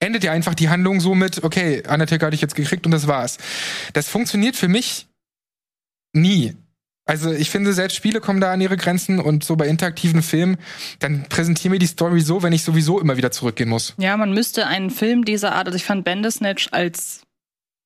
endet 0.00 0.24
ja 0.24 0.32
einfach 0.32 0.54
die 0.54 0.68
Handlung 0.68 1.00
so 1.00 1.14
mit, 1.14 1.44
okay, 1.44 1.82
Undertaker 1.88 2.26
hatte 2.26 2.34
ich 2.34 2.40
jetzt 2.40 2.54
gekriegt 2.54 2.86
und 2.86 2.92
das 2.92 3.06
war's. 3.06 3.38
Das 3.92 4.08
funktioniert 4.08 4.56
für 4.56 4.68
mich 4.68 5.06
nie. 6.12 6.56
Also 7.04 7.32
ich 7.32 7.50
finde, 7.50 7.72
selbst 7.72 7.96
Spiele 7.96 8.20
kommen 8.20 8.40
da 8.40 8.52
an 8.52 8.60
ihre 8.60 8.76
Grenzen 8.76 9.18
und 9.18 9.42
so 9.42 9.56
bei 9.56 9.66
interaktiven 9.66 10.22
Filmen, 10.22 10.58
dann 11.00 11.24
präsentiere 11.28 11.72
mir 11.72 11.78
die 11.78 11.86
Story 11.86 12.20
so, 12.20 12.42
wenn 12.42 12.52
ich 12.52 12.62
sowieso 12.62 13.00
immer 13.00 13.16
wieder 13.16 13.30
zurückgehen 13.30 13.68
muss. 13.68 13.94
Ja, 13.98 14.16
man 14.16 14.32
müsste 14.32 14.66
einen 14.66 14.90
Film 14.90 15.24
dieser 15.24 15.54
Art, 15.54 15.66
also 15.66 15.76
ich 15.76 15.84
fand 15.84 16.04
Bandersnatch 16.04 16.68
als 16.70 17.22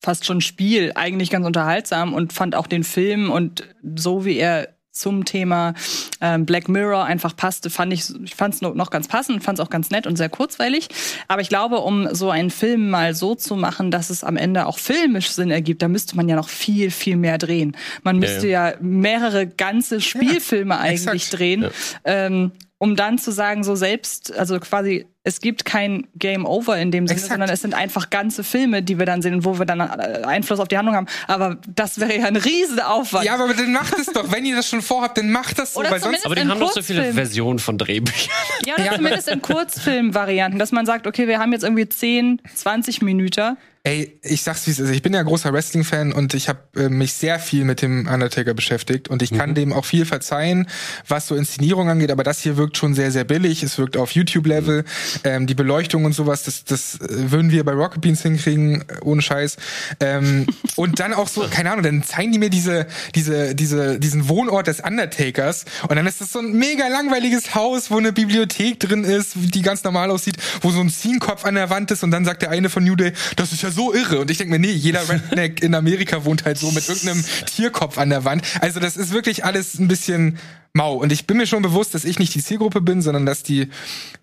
fast 0.02 0.26
schon 0.26 0.42
Spiel 0.42 0.92
eigentlich 0.94 1.30
ganz 1.30 1.46
unterhaltsam 1.46 2.12
und 2.12 2.34
fand 2.34 2.54
auch 2.54 2.66
den 2.66 2.84
Film 2.84 3.30
und 3.30 3.66
so 3.96 4.26
wie 4.26 4.36
er 4.36 4.73
zum 4.94 5.24
Thema 5.24 5.74
ähm, 6.20 6.46
Black 6.46 6.68
Mirror 6.68 7.04
einfach 7.04 7.36
passte, 7.36 7.68
fand 7.68 7.92
ich, 7.92 8.04
ich 8.22 8.34
fand 8.34 8.54
es 8.54 8.62
noch 8.62 8.90
ganz 8.90 9.08
passend, 9.08 9.42
fand 9.42 9.58
es 9.58 9.64
auch 9.64 9.70
ganz 9.70 9.90
nett 9.90 10.06
und 10.06 10.16
sehr 10.16 10.28
kurzweilig. 10.28 10.88
Aber 11.28 11.42
ich 11.42 11.48
glaube, 11.48 11.80
um 11.80 12.14
so 12.14 12.30
einen 12.30 12.50
Film 12.50 12.90
mal 12.90 13.14
so 13.14 13.34
zu 13.34 13.56
machen, 13.56 13.90
dass 13.90 14.10
es 14.10 14.24
am 14.24 14.36
Ende 14.36 14.66
auch 14.66 14.78
filmisch 14.78 15.30
Sinn 15.30 15.50
ergibt, 15.50 15.82
da 15.82 15.88
müsste 15.88 16.16
man 16.16 16.28
ja 16.28 16.36
noch 16.36 16.48
viel, 16.48 16.90
viel 16.90 17.16
mehr 17.16 17.38
drehen. 17.38 17.76
Man 18.02 18.18
müsste 18.18 18.48
ja, 18.48 18.74
mehrere 18.80 19.46
ganze 19.46 20.00
Spielfilme 20.00 20.78
eigentlich 20.78 21.06
exakt. 21.06 21.38
drehen, 21.40 21.66
ähm, 22.04 22.52
um 22.84 22.96
dann 22.96 23.16
zu 23.16 23.30
sagen, 23.32 23.64
so 23.64 23.74
selbst, 23.74 24.30
also 24.36 24.60
quasi, 24.60 25.06
es 25.22 25.40
gibt 25.40 25.64
kein 25.64 26.06
Game 26.16 26.44
Over 26.44 26.76
in 26.76 26.90
dem 26.90 27.06
Sinne, 27.06 27.16
Exakt. 27.16 27.32
sondern 27.32 27.48
es 27.48 27.62
sind 27.62 27.72
einfach 27.72 28.10
ganze 28.10 28.44
Filme, 28.44 28.82
die 28.82 28.98
wir 28.98 29.06
dann 29.06 29.22
sehen, 29.22 29.42
wo 29.46 29.58
wir 29.58 29.64
dann 29.64 29.80
äh, 29.80 30.22
Einfluss 30.26 30.60
auf 30.60 30.68
die 30.68 30.76
Handlung 30.76 30.94
haben. 30.94 31.06
Aber 31.26 31.56
das 31.74 31.98
wäre 31.98 32.14
ja 32.18 32.26
ein 32.26 32.36
Riesenaufwand. 32.36 33.24
Ja, 33.24 33.36
aber 33.36 33.54
dann 33.54 33.72
macht 33.72 33.98
es 33.98 34.06
doch. 34.08 34.30
Wenn 34.30 34.44
ihr 34.44 34.54
das 34.54 34.68
schon 34.68 34.82
vorhabt, 34.82 35.16
dann 35.16 35.30
macht 35.30 35.58
das 35.58 35.72
so, 35.72 35.80
Oder 35.80 35.92
weil 35.92 36.00
sonst 36.00 36.22
zumindest 36.22 36.26
aber 36.26 36.34
die 36.34 36.40
in 36.42 36.50
haben 36.50 36.60
doch 36.60 36.72
so 36.72 36.82
viele 36.82 36.98
Kurzfilmen. 37.00 37.14
Versionen 37.26 37.58
von 37.58 37.78
Drehbüchern. 37.78 38.30
Ja, 38.66 38.74
oder 38.74 38.84
Ja. 38.84 38.94
zumindest 38.96 39.28
in 39.28 39.40
Kurzfilmvarianten, 39.40 40.58
dass 40.58 40.72
man 40.72 40.84
sagt, 40.84 41.06
okay, 41.06 41.26
wir 41.26 41.38
haben 41.38 41.52
jetzt 41.52 41.62
irgendwie 41.64 41.88
10, 41.88 42.42
20 42.54 43.00
Minuten. 43.00 43.56
Ey, 43.86 44.18
ich 44.22 44.40
sag's 44.40 44.66
wie 44.66 44.70
es 44.70 44.78
ist. 44.78 44.88
Ich 44.88 45.02
bin 45.02 45.12
ja 45.12 45.22
großer 45.22 45.52
Wrestling-Fan 45.52 46.14
und 46.14 46.32
ich 46.32 46.48
habe 46.48 46.60
äh, 46.74 46.88
mich 46.88 47.12
sehr 47.12 47.38
viel 47.38 47.66
mit 47.66 47.82
dem 47.82 48.06
Undertaker 48.06 48.54
beschäftigt 48.54 49.08
und 49.08 49.20
ich 49.20 49.30
kann 49.30 49.54
dem 49.54 49.74
auch 49.74 49.84
viel 49.84 50.06
verzeihen, 50.06 50.68
was 51.06 51.26
so 51.26 51.34
Inszenierung 51.34 51.90
angeht, 51.90 52.10
aber 52.10 52.22
das 52.22 52.40
hier 52.40 52.56
wirkt 52.56 52.78
schon 52.78 52.94
sehr, 52.94 53.10
sehr 53.10 53.24
billig. 53.24 53.62
Es 53.62 53.76
wirkt 53.76 53.98
auf 53.98 54.12
YouTube-Level. 54.12 54.86
Ähm, 55.24 55.46
die 55.46 55.54
Beleuchtung 55.54 56.06
und 56.06 56.14
sowas, 56.14 56.44
das, 56.44 56.64
das 56.64 56.98
äh, 56.98 57.30
würden 57.30 57.50
wir 57.50 57.62
bei 57.62 57.72
Rocket 57.72 58.00
Beans 58.00 58.22
hinkriegen, 58.22 58.86
äh, 58.88 59.00
ohne 59.02 59.20
Scheiß. 59.20 59.58
Ähm, 60.00 60.46
und 60.76 60.98
dann 60.98 61.12
auch 61.12 61.28
so, 61.28 61.46
keine 61.50 61.70
Ahnung, 61.70 61.82
dann 61.82 62.02
zeigen 62.02 62.32
die 62.32 62.38
mir 62.38 62.48
diese, 62.48 62.86
diese, 63.14 63.54
diese, 63.54 64.00
diesen 64.00 64.30
Wohnort 64.30 64.66
des 64.66 64.80
Undertakers 64.80 65.66
und 65.90 65.96
dann 65.96 66.06
ist 66.06 66.22
das 66.22 66.32
so 66.32 66.38
ein 66.38 66.52
mega 66.54 66.88
langweiliges 66.88 67.54
Haus, 67.54 67.90
wo 67.90 67.98
eine 67.98 68.14
Bibliothek 68.14 68.80
drin 68.80 69.04
ist, 69.04 69.32
die 69.34 69.60
ganz 69.60 69.84
normal 69.84 70.10
aussieht, 70.10 70.38
wo 70.62 70.70
so 70.70 70.80
ein 70.80 70.88
Ziehenkopf 70.88 71.44
an 71.44 71.54
der 71.54 71.68
Wand 71.68 71.90
ist 71.90 72.02
und 72.02 72.12
dann 72.12 72.24
sagt 72.24 72.40
der 72.40 72.48
eine 72.48 72.70
von 72.70 72.82
New 72.82 72.96
Day, 72.96 73.12
das 73.36 73.52
ist 73.52 73.60
ja 73.60 73.73
so 73.74 73.92
irre. 73.92 74.20
Und 74.20 74.30
ich 74.30 74.38
denke 74.38 74.52
mir, 74.52 74.58
nee, 74.58 74.72
jeder 74.72 75.08
Redneck 75.08 75.62
in 75.62 75.74
Amerika 75.74 76.24
wohnt 76.24 76.44
halt 76.44 76.58
so 76.58 76.70
mit 76.70 76.88
irgendeinem 76.88 77.24
Tierkopf 77.46 77.98
an 77.98 78.10
der 78.10 78.24
Wand. 78.24 78.44
Also 78.60 78.80
das 78.80 78.96
ist 78.96 79.12
wirklich 79.12 79.44
alles 79.44 79.78
ein 79.78 79.88
bisschen 79.88 80.38
mau. 80.72 80.94
Und 80.94 81.12
ich 81.12 81.26
bin 81.26 81.36
mir 81.36 81.46
schon 81.46 81.62
bewusst, 81.62 81.94
dass 81.94 82.04
ich 82.04 82.18
nicht 82.18 82.34
die 82.34 82.42
Zielgruppe 82.42 82.80
bin, 82.80 83.02
sondern 83.02 83.26
dass 83.26 83.42
die 83.42 83.68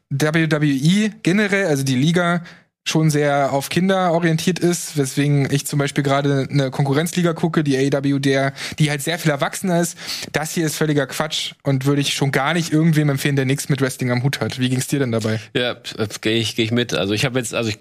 WWE 0.10 1.12
generell, 1.24 1.68
also 1.68 1.84
die 1.84 1.96
Liga, 1.96 2.44
schon 2.84 3.12
sehr 3.12 3.54
auf 3.54 3.70
Kinder 3.70 4.12
orientiert 4.12 4.60
ist, 4.60 4.98
weswegen 4.98 5.48
ich 5.52 5.68
zum 5.68 5.78
Beispiel 5.78 6.04
gerade 6.04 6.48
eine 6.50 6.72
Konkurrenzliga 6.72 7.34
gucke, 7.34 7.64
die 7.64 7.78
AEW, 7.78 8.20
der, 8.20 8.54
die 8.80 8.90
halt 8.90 9.02
sehr 9.02 9.20
viel 9.20 9.32
erwachsener 9.32 9.80
ist. 9.80 9.98
Das 10.32 10.52
hier 10.54 10.66
ist 10.66 10.78
völliger 10.78 11.06
Quatsch 11.06 11.54
und 11.64 11.86
würde 11.86 12.02
ich 12.02 12.14
schon 12.14 12.32
gar 12.32 12.54
nicht 12.54 12.74
irgendwem 12.74 13.10
empfehlen, 13.10 13.36
der 13.36 13.46
nichts 13.46 13.70
mit 13.70 13.82
Wrestling 13.82 14.10
am 14.12 14.24
Hut 14.24 14.42
hat. 14.42 14.60
Wie 14.60 14.70
ging's 14.70 14.88
dir 14.88 15.00
denn 15.00 15.12
dabei? 15.12 15.40
Ja, 15.56 15.78
gehe 16.22 16.40
ich, 16.40 16.56
geh 16.56 16.64
ich 16.64 16.72
mit. 16.72 16.94
Also 16.94 17.14
ich 17.14 17.24
habe 17.24 17.38
jetzt, 17.38 17.54
also 17.54 17.70
ich 17.70 17.80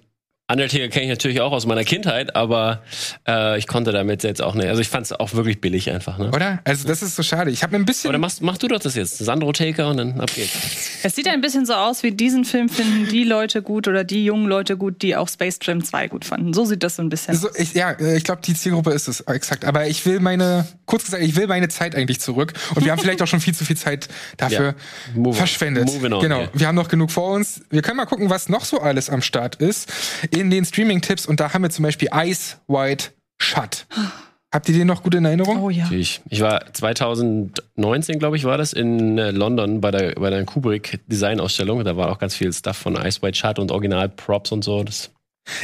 Undertaker 0.51 0.89
kenne 0.89 1.05
ich 1.05 1.10
natürlich 1.10 1.40
auch 1.40 1.52
aus 1.52 1.66
meiner 1.66 1.85
Kindheit, 1.85 2.35
aber 2.36 2.82
äh, 3.27 3.59
ich 3.59 3.66
konnte 3.66 3.93
damit 3.93 4.22
jetzt 4.22 4.43
auch 4.43 4.55
nicht. 4.55 4.68
Also 4.68 4.81
ich 4.81 4.89
fand 4.89 5.06
es 5.06 5.12
auch 5.12 5.35
wirklich 5.35 5.60
billig 5.60 5.90
einfach. 5.90 6.18
Ne? 6.18 6.31
Oder? 6.35 6.60
Also 6.64 6.86
das 6.89 7.02
ist 7.02 7.16
so 7.16 7.22
schade. 7.22 7.51
Ich 7.51 7.62
habe 7.62 7.72
mir 7.72 7.82
ein 7.82 7.86
bisschen. 7.86 8.09
Oder 8.09 8.18
machst, 8.18 8.43
mach 8.43 8.59
du 8.59 8.68
doch 8.68 8.78
das 8.78 8.94
jetzt, 8.94 9.18
Sandro 9.18 9.52
Taker 9.52 9.89
und 9.89 9.97
dann 9.97 10.20
ab 10.20 10.31
geht's. 10.35 10.51
Es 11.02 11.14
sieht 11.14 11.28
ein 11.28 11.40
bisschen 11.40 11.66
so 11.66 11.74
aus, 11.74 12.02
wie 12.02 12.12
diesen 12.12 12.44
Film 12.44 12.68
finden 12.68 13.09
die 13.09 13.24
Leute 13.24 13.62
gut 13.62 13.89
oder 13.89 14.05
die 14.05 14.24
jungen 14.24 14.47
Leute 14.47 14.77
gut, 14.77 15.02
die 15.02 15.16
auch 15.16 15.28
Space 15.28 15.59
Jam 15.62 15.85
2 15.85 16.09
gut 16.09 16.24
fanden. 16.24 16.52
So 16.52 16.64
sieht 16.64 16.82
das 16.82 16.97
so 16.97 17.02
ein 17.02 17.09
bisschen 17.09 17.35
so, 17.36 17.48
ich, 17.56 17.74
Ja, 17.74 17.93
äh, 17.93 18.16
ich 18.16 18.24
glaube, 18.24 18.43
die 18.44 18.55
Zielgruppe 18.55 18.90
ist 18.90 19.09
es 19.09 19.20
exakt. 19.22 19.64
Aber 19.64 19.86
ich 19.86 20.05
will 20.06 20.20
meine, 20.20 20.66
kurz 20.86 21.05
gesagt, 21.05 21.22
ich 21.22 21.36
will 21.36 21.47
meine 21.47 21.68
Zeit 21.68 21.94
eigentlich 21.94 22.20
zurück. 22.20 22.52
Und 22.74 22.85
wir 22.85 22.93
haben 22.93 22.98
vielleicht 22.98 23.22
auch 23.22 23.27
schon 23.27 23.40
viel 23.40 23.55
zu 23.55 23.64
viel 23.64 23.77
Zeit 23.77 24.09
dafür 24.36 24.74
ja. 25.16 25.32
verschwendet. 25.32 25.86
Moving 25.86 26.12
on, 26.12 26.22
genau. 26.22 26.40
Yeah. 26.40 26.51
Wir 26.55 26.66
haben 26.66 26.77
noch 26.77 26.89
genug 26.89 27.10
vor 27.10 27.32
uns. 27.32 27.62
Wir 27.70 27.82
können 27.82 27.97
mal 27.97 28.06
gucken, 28.06 28.31
was 28.31 28.48
noch 28.48 28.64
so 28.64 28.81
alles 28.81 29.10
am 29.10 29.22
Start 29.22 29.56
ist. 29.56 29.90
In 30.40 30.50
den 30.50 30.64
Streaming-Tipps 30.64 31.26
und 31.26 31.38
da 31.38 31.52
haben 31.52 31.62
wir 31.62 31.68
zum 31.68 31.82
Beispiel 31.82 32.08
Ice 32.14 32.56
White 32.66 33.10
Shut. 33.38 33.86
Habt 34.50 34.68
ihr 34.70 34.74
den 34.74 34.86
noch 34.86 35.02
gut 35.02 35.14
in 35.14 35.26
Erinnerung? 35.26 35.62
Oh 35.62 35.68
ja. 35.68 35.86
Ich, 35.90 36.22
ich 36.30 36.40
war 36.40 36.72
2019, 36.72 38.18
glaube 38.18 38.38
ich, 38.38 38.44
war 38.44 38.56
das 38.56 38.72
in 38.72 39.18
äh, 39.18 39.32
London 39.32 39.82
bei 39.82 39.90
der, 39.90 40.14
bei 40.14 40.30
der 40.30 40.44
Kubrick 40.46 40.98
Design-Ausstellung. 41.08 41.84
Da 41.84 41.98
war 41.98 42.10
auch 42.10 42.18
ganz 42.18 42.34
viel 42.34 42.50
Stuff 42.54 42.78
von 42.78 42.96
Ice 42.96 43.20
White 43.20 43.38
Shut 43.38 43.58
und 43.58 43.70
Original-Props 43.70 44.50
und 44.50 44.64
so. 44.64 44.82
Das 44.82 45.10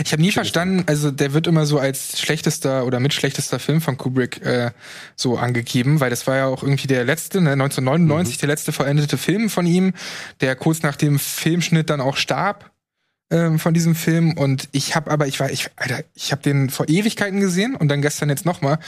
ich 0.05 0.12
habe 0.12 0.23
nie 0.23 0.32
verstanden, 0.32 0.85
also 0.86 1.11
der 1.11 1.32
wird 1.32 1.47
immer 1.47 1.65
so 1.65 1.78
als 1.78 2.20
schlechtester 2.20 2.86
oder 2.86 3.01
mitschlechtester 3.01 3.59
Film 3.59 3.81
von 3.81 3.97
Kubrick 3.97 4.44
äh, 4.44 4.73
so 5.15 5.39
angegeben, 5.39 6.01
weil 6.01 6.11
das 6.11 6.27
war 6.27 6.36
ja 6.36 6.47
auch 6.47 6.62
irgendwie 6.62 6.89
der 6.89 7.05
letzte, 7.05 7.40
ne, 7.40 7.53
1999, 7.53 8.36
mhm. 8.36 8.40
der 8.40 8.48
letzte 8.48 8.73
vollendete 8.73 9.16
Film 9.16 9.48
von 9.48 9.66
ihm, 9.66 9.94
der 10.40 10.57
kurz 10.57 10.82
nach 10.82 10.97
dem 10.97 11.19
Filmschnitt 11.19 11.89
dann 11.89 12.01
auch 12.01 12.16
starb 12.16 12.73
ähm, 13.31 13.59
von 13.59 13.74
diesem 13.74 13.94
Film 13.94 14.36
und 14.36 14.69
ich 14.73 14.94
habe 14.94 15.11
aber 15.11 15.27
ich 15.27 15.40
war 15.40 15.51
ich 15.51 15.69
Alter, 15.77 16.05
ich 16.15 16.32
habe 16.32 16.43
den 16.43 16.70
vor 16.70 16.89
Ewigkeiten 16.89 17.40
gesehen 17.40 17.74
und 17.74 17.89
dann 17.89 18.03
gestern 18.03 18.28
jetzt 18.28 18.47
noch 18.47 18.61
mal 18.61 18.78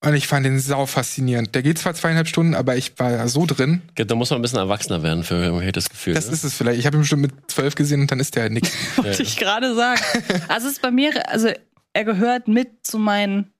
und 0.00 0.14
ich 0.14 0.28
fand 0.28 0.46
den 0.46 0.60
sau 0.60 0.86
faszinierend. 0.86 1.54
Der 1.56 1.62
geht 1.62 1.78
zwar 1.78 1.92
zweieinhalb 1.92 2.28
Stunden, 2.28 2.54
aber 2.54 2.76
ich 2.76 2.96
war 2.98 3.10
ja 3.10 3.26
so 3.26 3.46
drin. 3.46 3.82
Da 3.96 4.14
muss 4.14 4.30
man 4.30 4.38
ein 4.38 4.42
bisschen 4.42 4.58
erwachsener 4.58 5.02
werden 5.02 5.24
für 5.24 5.34
irgendwie 5.34 5.72
das 5.72 5.90
Gefühl. 5.90 6.14
Das 6.14 6.28
ne? 6.28 6.34
ist 6.34 6.44
es 6.44 6.54
vielleicht. 6.54 6.78
Ich 6.78 6.86
habe 6.86 6.96
ihn 6.96 7.00
bestimmt 7.00 7.22
mit 7.22 7.32
zwölf 7.48 7.74
gesehen 7.74 8.02
und 8.02 8.10
dann 8.10 8.20
ist 8.20 8.36
der 8.36 8.44
halt 8.44 8.52
nix. 8.52 8.70
Wollte 8.96 9.22
ich 9.24 9.36
gerade 9.36 9.74
sagen. 9.74 10.00
Also 10.46 10.68
es 10.68 10.74
ist 10.74 10.82
bei 10.82 10.92
mir, 10.92 11.28
also 11.28 11.48
er 11.94 12.04
gehört 12.04 12.46
mit 12.46 12.86
zu 12.86 12.98
meinen 12.98 13.50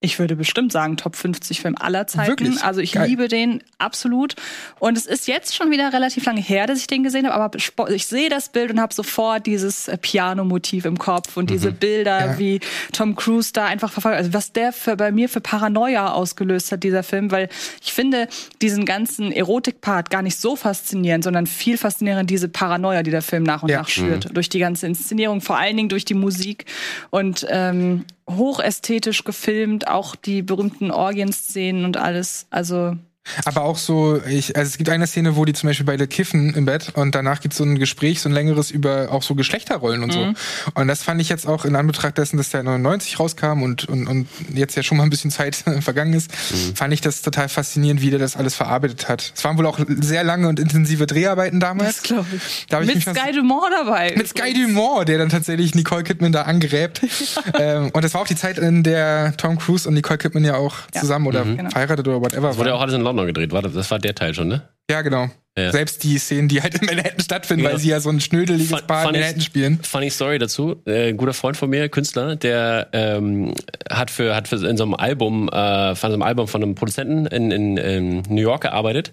ich 0.00 0.20
würde 0.20 0.36
bestimmt 0.36 0.70
sagen, 0.70 0.96
Top 0.96 1.16
50 1.16 1.60
Film 1.60 1.74
aller 1.76 2.06
Zeiten. 2.06 2.28
Wirklich? 2.28 2.62
Also 2.62 2.80
ich 2.80 2.92
Geil. 2.92 3.08
liebe 3.08 3.26
den 3.26 3.64
absolut. 3.78 4.36
Und 4.78 4.96
es 4.96 5.06
ist 5.06 5.26
jetzt 5.26 5.56
schon 5.56 5.72
wieder 5.72 5.92
relativ 5.92 6.24
lange 6.24 6.40
her, 6.40 6.68
dass 6.68 6.78
ich 6.78 6.86
den 6.86 7.02
gesehen 7.02 7.26
habe, 7.26 7.34
aber 7.34 7.58
ich 7.90 8.06
sehe 8.06 8.28
das 8.28 8.50
Bild 8.50 8.70
und 8.70 8.80
habe 8.80 8.94
sofort 8.94 9.46
dieses 9.46 9.88
äh, 9.88 9.98
Piano-Motiv 9.98 10.84
im 10.84 10.98
Kopf 10.98 11.36
und 11.36 11.44
mhm. 11.44 11.54
diese 11.54 11.72
Bilder, 11.72 12.26
ja. 12.26 12.38
wie 12.38 12.60
Tom 12.92 13.16
Cruise 13.16 13.52
da 13.52 13.66
einfach 13.66 13.90
verfolgt. 13.90 14.18
Also 14.18 14.32
was 14.32 14.52
der 14.52 14.72
für, 14.72 14.94
bei 14.94 15.10
mir 15.10 15.28
für 15.28 15.40
Paranoia 15.40 16.12
ausgelöst 16.12 16.70
hat, 16.70 16.84
dieser 16.84 17.02
Film, 17.02 17.32
weil 17.32 17.48
ich 17.82 17.92
finde 17.92 18.28
diesen 18.62 18.84
ganzen 18.84 19.32
Erotik-Part 19.32 20.10
gar 20.10 20.22
nicht 20.22 20.38
so 20.38 20.54
faszinierend, 20.54 21.24
sondern 21.24 21.48
viel 21.48 21.76
faszinierender 21.76 22.24
diese 22.24 22.48
Paranoia, 22.48 23.02
die 23.02 23.10
der 23.10 23.22
Film 23.22 23.42
nach 23.42 23.64
und 23.64 23.70
ja. 23.70 23.78
nach 23.78 23.88
schürt. 23.88 24.28
Mhm. 24.28 24.34
Durch 24.34 24.48
die 24.48 24.60
ganze 24.60 24.86
Inszenierung, 24.86 25.40
vor 25.40 25.58
allen 25.58 25.76
Dingen 25.76 25.88
durch 25.88 26.04
die 26.04 26.14
Musik. 26.14 26.66
Und 27.10 27.44
ähm, 27.50 28.04
hochästhetisch 28.28 29.24
gefilmt, 29.24 29.88
auch 29.88 30.14
die 30.14 30.42
berühmten 30.42 30.90
Orgienszenen 30.90 31.84
und 31.84 31.96
alles. 31.96 32.46
Also 32.50 32.96
aber 33.44 33.62
auch 33.62 33.78
so, 33.78 34.20
ich, 34.26 34.56
also 34.56 34.68
es 34.68 34.78
gibt 34.78 34.90
eine 34.90 35.06
Szene, 35.06 35.36
wo 35.36 35.44
die 35.44 35.52
zum 35.52 35.68
Beispiel 35.68 35.86
beide 35.86 36.06
kiffen 36.06 36.54
im 36.54 36.64
Bett 36.64 36.92
und 36.94 37.14
danach 37.14 37.40
gibt 37.40 37.52
es 37.52 37.58
so 37.58 37.64
ein 37.64 37.78
Gespräch, 37.78 38.20
so 38.20 38.28
ein 38.28 38.32
längeres 38.32 38.70
über 38.70 39.08
auch 39.10 39.22
so 39.22 39.34
Geschlechterrollen 39.34 40.02
und 40.02 40.10
mhm. 40.10 40.34
so. 40.34 40.70
Und 40.74 40.88
das 40.88 41.02
fand 41.02 41.20
ich 41.20 41.28
jetzt 41.28 41.46
auch 41.46 41.64
in 41.64 41.76
Anbetracht 41.76 42.18
dessen, 42.18 42.36
dass 42.36 42.50
der 42.50 42.62
99 42.62 43.18
rauskam 43.18 43.62
und, 43.62 43.88
und, 43.88 44.06
und 44.06 44.28
jetzt 44.52 44.76
ja 44.76 44.82
schon 44.82 44.98
mal 44.98 45.04
ein 45.04 45.10
bisschen 45.10 45.30
Zeit 45.30 45.56
vergangen 45.80 46.12
ist, 46.14 46.30
mhm. 46.30 46.74
fand 46.74 46.92
ich 46.94 47.00
das 47.00 47.22
total 47.22 47.48
faszinierend, 47.48 48.02
wie 48.02 48.10
der 48.10 48.18
das 48.18 48.36
alles 48.36 48.54
verarbeitet 48.54 49.08
hat. 49.08 49.32
Es 49.34 49.44
waren 49.44 49.58
wohl 49.58 49.66
auch 49.66 49.78
sehr 50.00 50.24
lange 50.24 50.48
und 50.48 50.60
intensive 50.60 51.06
Dreharbeiten 51.06 51.60
damals. 51.60 51.96
Das 51.96 52.02
glaube 52.02 52.28
ich. 52.36 52.66
Da 52.68 52.80
mit 52.80 52.94
ich 52.94 53.02
Sky 53.02 53.32
Dumont 53.34 53.72
dabei. 53.72 54.14
Mit 54.16 54.28
Sky 54.28 54.52
Dumont, 54.52 55.08
der 55.08 55.18
dann 55.18 55.28
tatsächlich 55.28 55.74
Nicole 55.74 56.04
Kidman 56.04 56.32
da 56.32 56.42
angräbt. 56.42 57.00
ähm, 57.58 57.90
und 57.92 58.04
das 58.04 58.14
war 58.14 58.22
auch 58.22 58.26
die 58.26 58.36
Zeit, 58.36 58.58
in 58.58 58.82
der 58.82 59.36
Tom 59.36 59.58
Cruise 59.58 59.88
und 59.88 59.94
Nicole 59.94 60.18
Kidman 60.18 60.44
ja 60.44 60.56
auch 60.56 60.76
ja. 60.94 61.00
zusammen 61.00 61.26
oder 61.26 61.44
mhm. 61.44 61.70
verheiratet 61.70 62.06
oder 62.08 62.20
whatever 62.20 62.48
das 62.48 62.58
wurde 62.58 62.70
ja 62.70 62.76
auch 62.76 62.80
alles 62.80 62.94
in 62.94 63.02
London 63.02 63.17
London 63.18 63.34
gedreht, 63.34 63.52
war 63.52 63.62
das, 63.62 63.72
das 63.72 63.90
war 63.90 63.98
der 63.98 64.14
Teil 64.14 64.34
schon, 64.34 64.48
ne? 64.48 64.62
Ja, 64.90 65.02
genau. 65.02 65.28
Ja. 65.56 65.72
Selbst 65.72 66.04
die 66.04 66.18
Szenen, 66.18 66.48
die 66.48 66.62
halt 66.62 66.80
in 66.80 66.86
Manhattan 66.86 67.20
stattfinden, 67.20 67.62
genau. 67.62 67.74
weil 67.74 67.80
sie 67.80 67.88
ja 67.88 67.98
so 67.98 68.10
ein 68.10 68.20
schnödeliges 68.20 68.70
Fun, 68.70 68.86
Paar 68.86 69.06
in 69.06 69.12
Manhattan 69.12 69.40
spielen. 69.40 69.80
Funny 69.82 70.08
Story 70.08 70.38
dazu. 70.38 70.80
Äh, 70.86 71.08
ein 71.08 71.16
guter 71.16 71.34
Freund 71.34 71.56
von 71.56 71.68
mir, 71.68 71.88
Künstler, 71.88 72.36
der 72.36 72.88
ähm, 72.92 73.54
hat 73.90 74.10
für 74.10 74.36
hat 74.36 74.46
für 74.46 74.64
in 74.64 74.76
so 74.76 74.84
einem 74.84 74.94
Album, 74.94 75.48
äh, 75.48 75.96
von 75.96 76.10
so 76.10 76.14
einem 76.14 76.22
Album 76.22 76.46
von 76.46 76.62
einem 76.62 76.74
Produzenten 76.76 77.26
in, 77.26 77.50
in, 77.50 77.76
in 77.76 78.22
New 78.28 78.40
York 78.40 78.62
gearbeitet. 78.62 79.12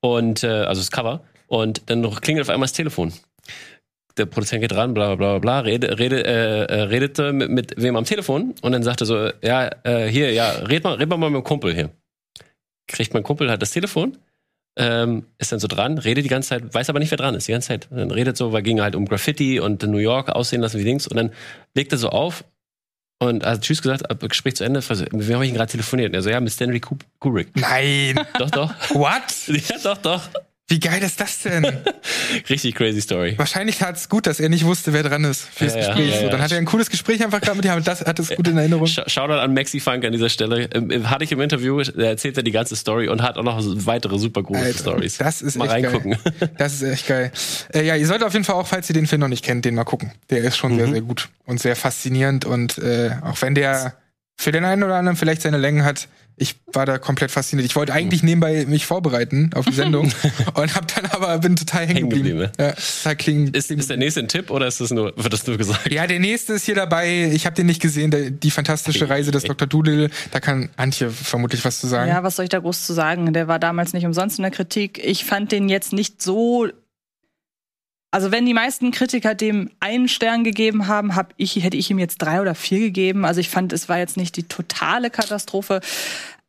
Und 0.00 0.42
äh, 0.42 0.48
also 0.48 0.80
das 0.80 0.90
Cover. 0.90 1.22
Und 1.46 1.82
dann 1.86 2.02
klingelt 2.20 2.44
auf 2.44 2.52
einmal 2.52 2.66
das 2.66 2.72
Telefon 2.72 3.12
der 4.18 4.24
Produzent 4.24 4.62
geht 4.62 4.74
ran, 4.74 4.94
bla 4.94 5.14
bla 5.14 5.38
bla 5.38 5.38
bla, 5.38 5.60
rede, 5.60 5.98
rede, 5.98 6.24
äh, 6.24 6.64
äh, 6.64 6.82
redete 6.84 7.34
mit, 7.34 7.50
mit 7.50 7.74
wem 7.76 7.96
am 7.96 8.06
Telefon 8.06 8.54
und 8.62 8.72
dann 8.72 8.82
sagte 8.82 9.04
so, 9.04 9.28
ja, 9.42 9.68
äh, 9.84 10.06
hier, 10.06 10.32
ja, 10.32 10.50
red 10.52 10.84
mal, 10.84 10.94
red 10.94 11.08
mal 11.10 11.18
mit 11.18 11.34
dem 11.34 11.44
Kumpel 11.44 11.74
hier 11.74 11.90
kriegt 12.88 13.14
mein 13.14 13.22
Kumpel 13.22 13.50
halt 13.50 13.62
das 13.62 13.70
Telefon, 13.70 14.16
ähm, 14.78 15.26
ist 15.38 15.52
dann 15.52 15.58
so 15.58 15.68
dran, 15.68 15.98
redet 15.98 16.24
die 16.24 16.28
ganze 16.28 16.50
Zeit, 16.50 16.74
weiß 16.74 16.90
aber 16.90 16.98
nicht, 16.98 17.10
wer 17.10 17.18
dran 17.18 17.34
ist, 17.34 17.48
die 17.48 17.52
ganze 17.52 17.68
Zeit. 17.68 17.88
Und 17.90 17.96
dann 17.96 18.10
redet 18.10 18.36
so, 18.36 18.52
weil 18.52 18.62
ging 18.62 18.80
halt 18.80 18.94
um 18.94 19.06
Graffiti 19.06 19.58
und 19.58 19.82
New 19.82 19.96
York 19.98 20.28
aussehen 20.28 20.60
lassen 20.60 20.78
wie 20.78 20.84
Dings. 20.84 21.06
Und 21.06 21.16
dann 21.16 21.32
legt 21.74 21.92
er 21.92 21.98
so 21.98 22.10
auf 22.10 22.44
und 23.18 23.44
hat 23.44 23.62
Tschüss 23.62 23.80
gesagt, 23.80 24.04
Gespräch 24.20 24.56
zu 24.56 24.64
Ende. 24.64 24.82
Also, 24.86 25.06
wir 25.10 25.34
haben 25.34 25.42
ihn 25.42 25.54
gerade 25.54 25.70
telefoniert. 25.70 26.14
Er 26.14 26.22
so, 26.22 26.28
ja, 26.28 26.40
mit 26.40 26.52
Stanley 26.52 26.80
Kubrick. 26.80 27.48
Nein. 27.56 28.20
doch, 28.38 28.50
doch. 28.50 28.74
What? 28.90 29.22
Ja, 29.48 29.78
doch, 29.82 29.98
doch. 29.98 30.28
Wie 30.68 30.80
geil 30.80 31.00
ist 31.04 31.20
das 31.20 31.42
denn? 31.42 31.64
Richtig 32.50 32.74
crazy 32.74 33.00
Story. 33.00 33.34
Wahrscheinlich 33.36 33.82
hat 33.82 33.96
es 33.96 34.08
gut, 34.08 34.26
dass 34.26 34.40
er 34.40 34.48
nicht 34.48 34.64
wusste, 34.64 34.92
wer 34.92 35.04
dran 35.04 35.22
ist 35.22 35.42
fürs 35.42 35.74
ja, 35.74 35.78
Gespräch. 35.78 36.08
Ja, 36.08 36.16
ja, 36.16 36.20
so, 36.22 36.28
dann 36.28 36.42
hat 36.42 36.50
er 36.50 36.58
ein 36.58 36.64
cooles 36.64 36.90
Gespräch 36.90 37.22
einfach 37.22 37.40
gehabt 37.40 37.56
mit 37.56 37.64
ihm 37.64 37.74
und 37.74 37.86
das 37.86 38.04
hat 38.04 38.18
es 38.18 38.30
gut 38.30 38.48
in 38.48 38.58
Erinnerung. 38.58 38.86
Shoutout 38.88 39.34
an 39.34 39.54
Maxi 39.54 39.78
Funk 39.78 40.04
an 40.04 40.10
dieser 40.10 40.28
Stelle. 40.28 40.68
Ähm, 40.74 41.08
hatte 41.08 41.22
ich 41.22 41.30
im 41.30 41.40
Interview, 41.40 41.78
er 41.78 42.08
erzählt 42.08 42.36
er 42.36 42.42
die 42.42 42.50
ganze 42.50 42.74
Story 42.74 43.08
und 43.08 43.22
hat 43.22 43.38
auch 43.38 43.44
noch 43.44 43.60
weitere 43.86 44.18
super 44.18 44.42
große 44.42 44.74
Stories. 44.74 45.18
Das 45.18 45.40
ist 45.40 45.56
mal 45.56 45.66
echt 45.66 45.86
reingucken. 45.86 46.12
Geil. 46.12 46.50
Das 46.58 46.74
ist 46.74 46.82
echt 46.82 47.06
geil. 47.06 47.30
Äh, 47.72 47.84
ja, 47.84 47.94
ihr 47.94 48.06
solltet 48.06 48.26
auf 48.26 48.32
jeden 48.32 48.44
Fall 48.44 48.56
auch, 48.56 48.66
falls 48.66 48.88
ihr 48.90 48.94
den 48.94 49.06
Film 49.06 49.20
noch 49.20 49.28
nicht 49.28 49.44
kennt, 49.44 49.64
den 49.64 49.76
mal 49.76 49.84
gucken. 49.84 50.12
Der 50.30 50.42
ist 50.42 50.56
schon 50.56 50.72
mhm. 50.72 50.78
sehr, 50.78 50.88
sehr 50.88 51.00
gut 51.02 51.28
und 51.44 51.60
sehr 51.60 51.76
faszinierend 51.76 52.44
und 52.44 52.78
äh, 52.78 53.12
auch 53.22 53.40
wenn 53.40 53.54
der 53.54 53.94
für 54.36 54.52
den 54.52 54.64
einen 54.64 54.82
oder 54.82 54.96
anderen 54.96 55.16
vielleicht 55.16 55.42
seine 55.42 55.58
Längen 55.58 55.84
hat, 55.84 56.08
ich 56.38 56.56
war 56.66 56.84
da 56.84 56.98
komplett 56.98 57.30
fasziniert. 57.30 57.66
Ich 57.66 57.76
wollte 57.76 57.94
eigentlich 57.94 58.22
nebenbei 58.22 58.66
mich 58.66 58.84
vorbereiten 58.84 59.50
auf 59.54 59.64
die 59.64 59.72
Sendung 59.72 60.12
und 60.54 60.74
hab 60.74 60.94
dann 60.94 61.06
aber 61.06 61.38
bin 61.38 61.56
total 61.56 61.86
hängen 61.86 62.10
geblieben. 62.10 62.38
Ne? 62.38 62.52
Ja. 62.58 62.70
Ist, 62.70 63.70
ist 63.70 63.90
der 63.90 63.96
nächste 63.96 64.20
ein 64.20 64.28
Tipp 64.28 64.50
oder 64.50 64.66
ist 64.66 64.80
das 64.80 64.90
nur 64.90 65.14
wird 65.16 65.32
das 65.32 65.46
nur 65.46 65.56
gesagt? 65.56 65.90
Ja, 65.90 66.06
der 66.06 66.20
nächste 66.20 66.52
ist 66.52 66.66
hier 66.66 66.74
dabei. 66.74 67.30
Ich 67.32 67.46
habe 67.46 67.56
den 67.56 67.66
nicht 67.66 67.80
gesehen. 67.80 68.10
Der, 68.10 68.30
die 68.30 68.50
fantastische 68.50 69.08
Reise 69.08 69.30
des 69.30 69.44
Dr. 69.44 69.66
Doodle. 69.66 70.10
Da 70.30 70.40
kann 70.40 70.68
Antje 70.76 71.10
vermutlich 71.10 71.64
was 71.64 71.80
zu 71.80 71.86
sagen. 71.86 72.10
Ja, 72.10 72.22
was 72.22 72.36
soll 72.36 72.44
ich 72.44 72.50
da 72.50 72.58
groß 72.58 72.84
zu 72.84 72.92
sagen? 72.92 73.32
Der 73.32 73.48
war 73.48 73.58
damals 73.58 73.94
nicht 73.94 74.04
umsonst 74.04 74.38
in 74.38 74.42
der 74.42 74.50
Kritik. 74.50 75.00
Ich 75.02 75.24
fand 75.24 75.52
den 75.52 75.70
jetzt 75.70 75.94
nicht 75.94 76.20
so 76.20 76.68
also 78.10 78.30
wenn 78.30 78.46
die 78.46 78.54
meisten 78.54 78.92
Kritiker 78.92 79.34
dem 79.34 79.70
einen 79.80 80.08
Stern 80.08 80.44
gegeben 80.44 80.86
haben, 80.86 81.16
hab 81.16 81.34
ich, 81.36 81.62
hätte 81.62 81.76
ich 81.76 81.90
ihm 81.90 81.98
jetzt 81.98 82.18
drei 82.18 82.40
oder 82.40 82.54
vier 82.54 82.78
gegeben. 82.78 83.24
Also 83.24 83.40
ich 83.40 83.50
fand, 83.50 83.72
es 83.72 83.88
war 83.88 83.98
jetzt 83.98 84.16
nicht 84.16 84.36
die 84.36 84.44
totale 84.44 85.10
Katastrophe. 85.10 85.80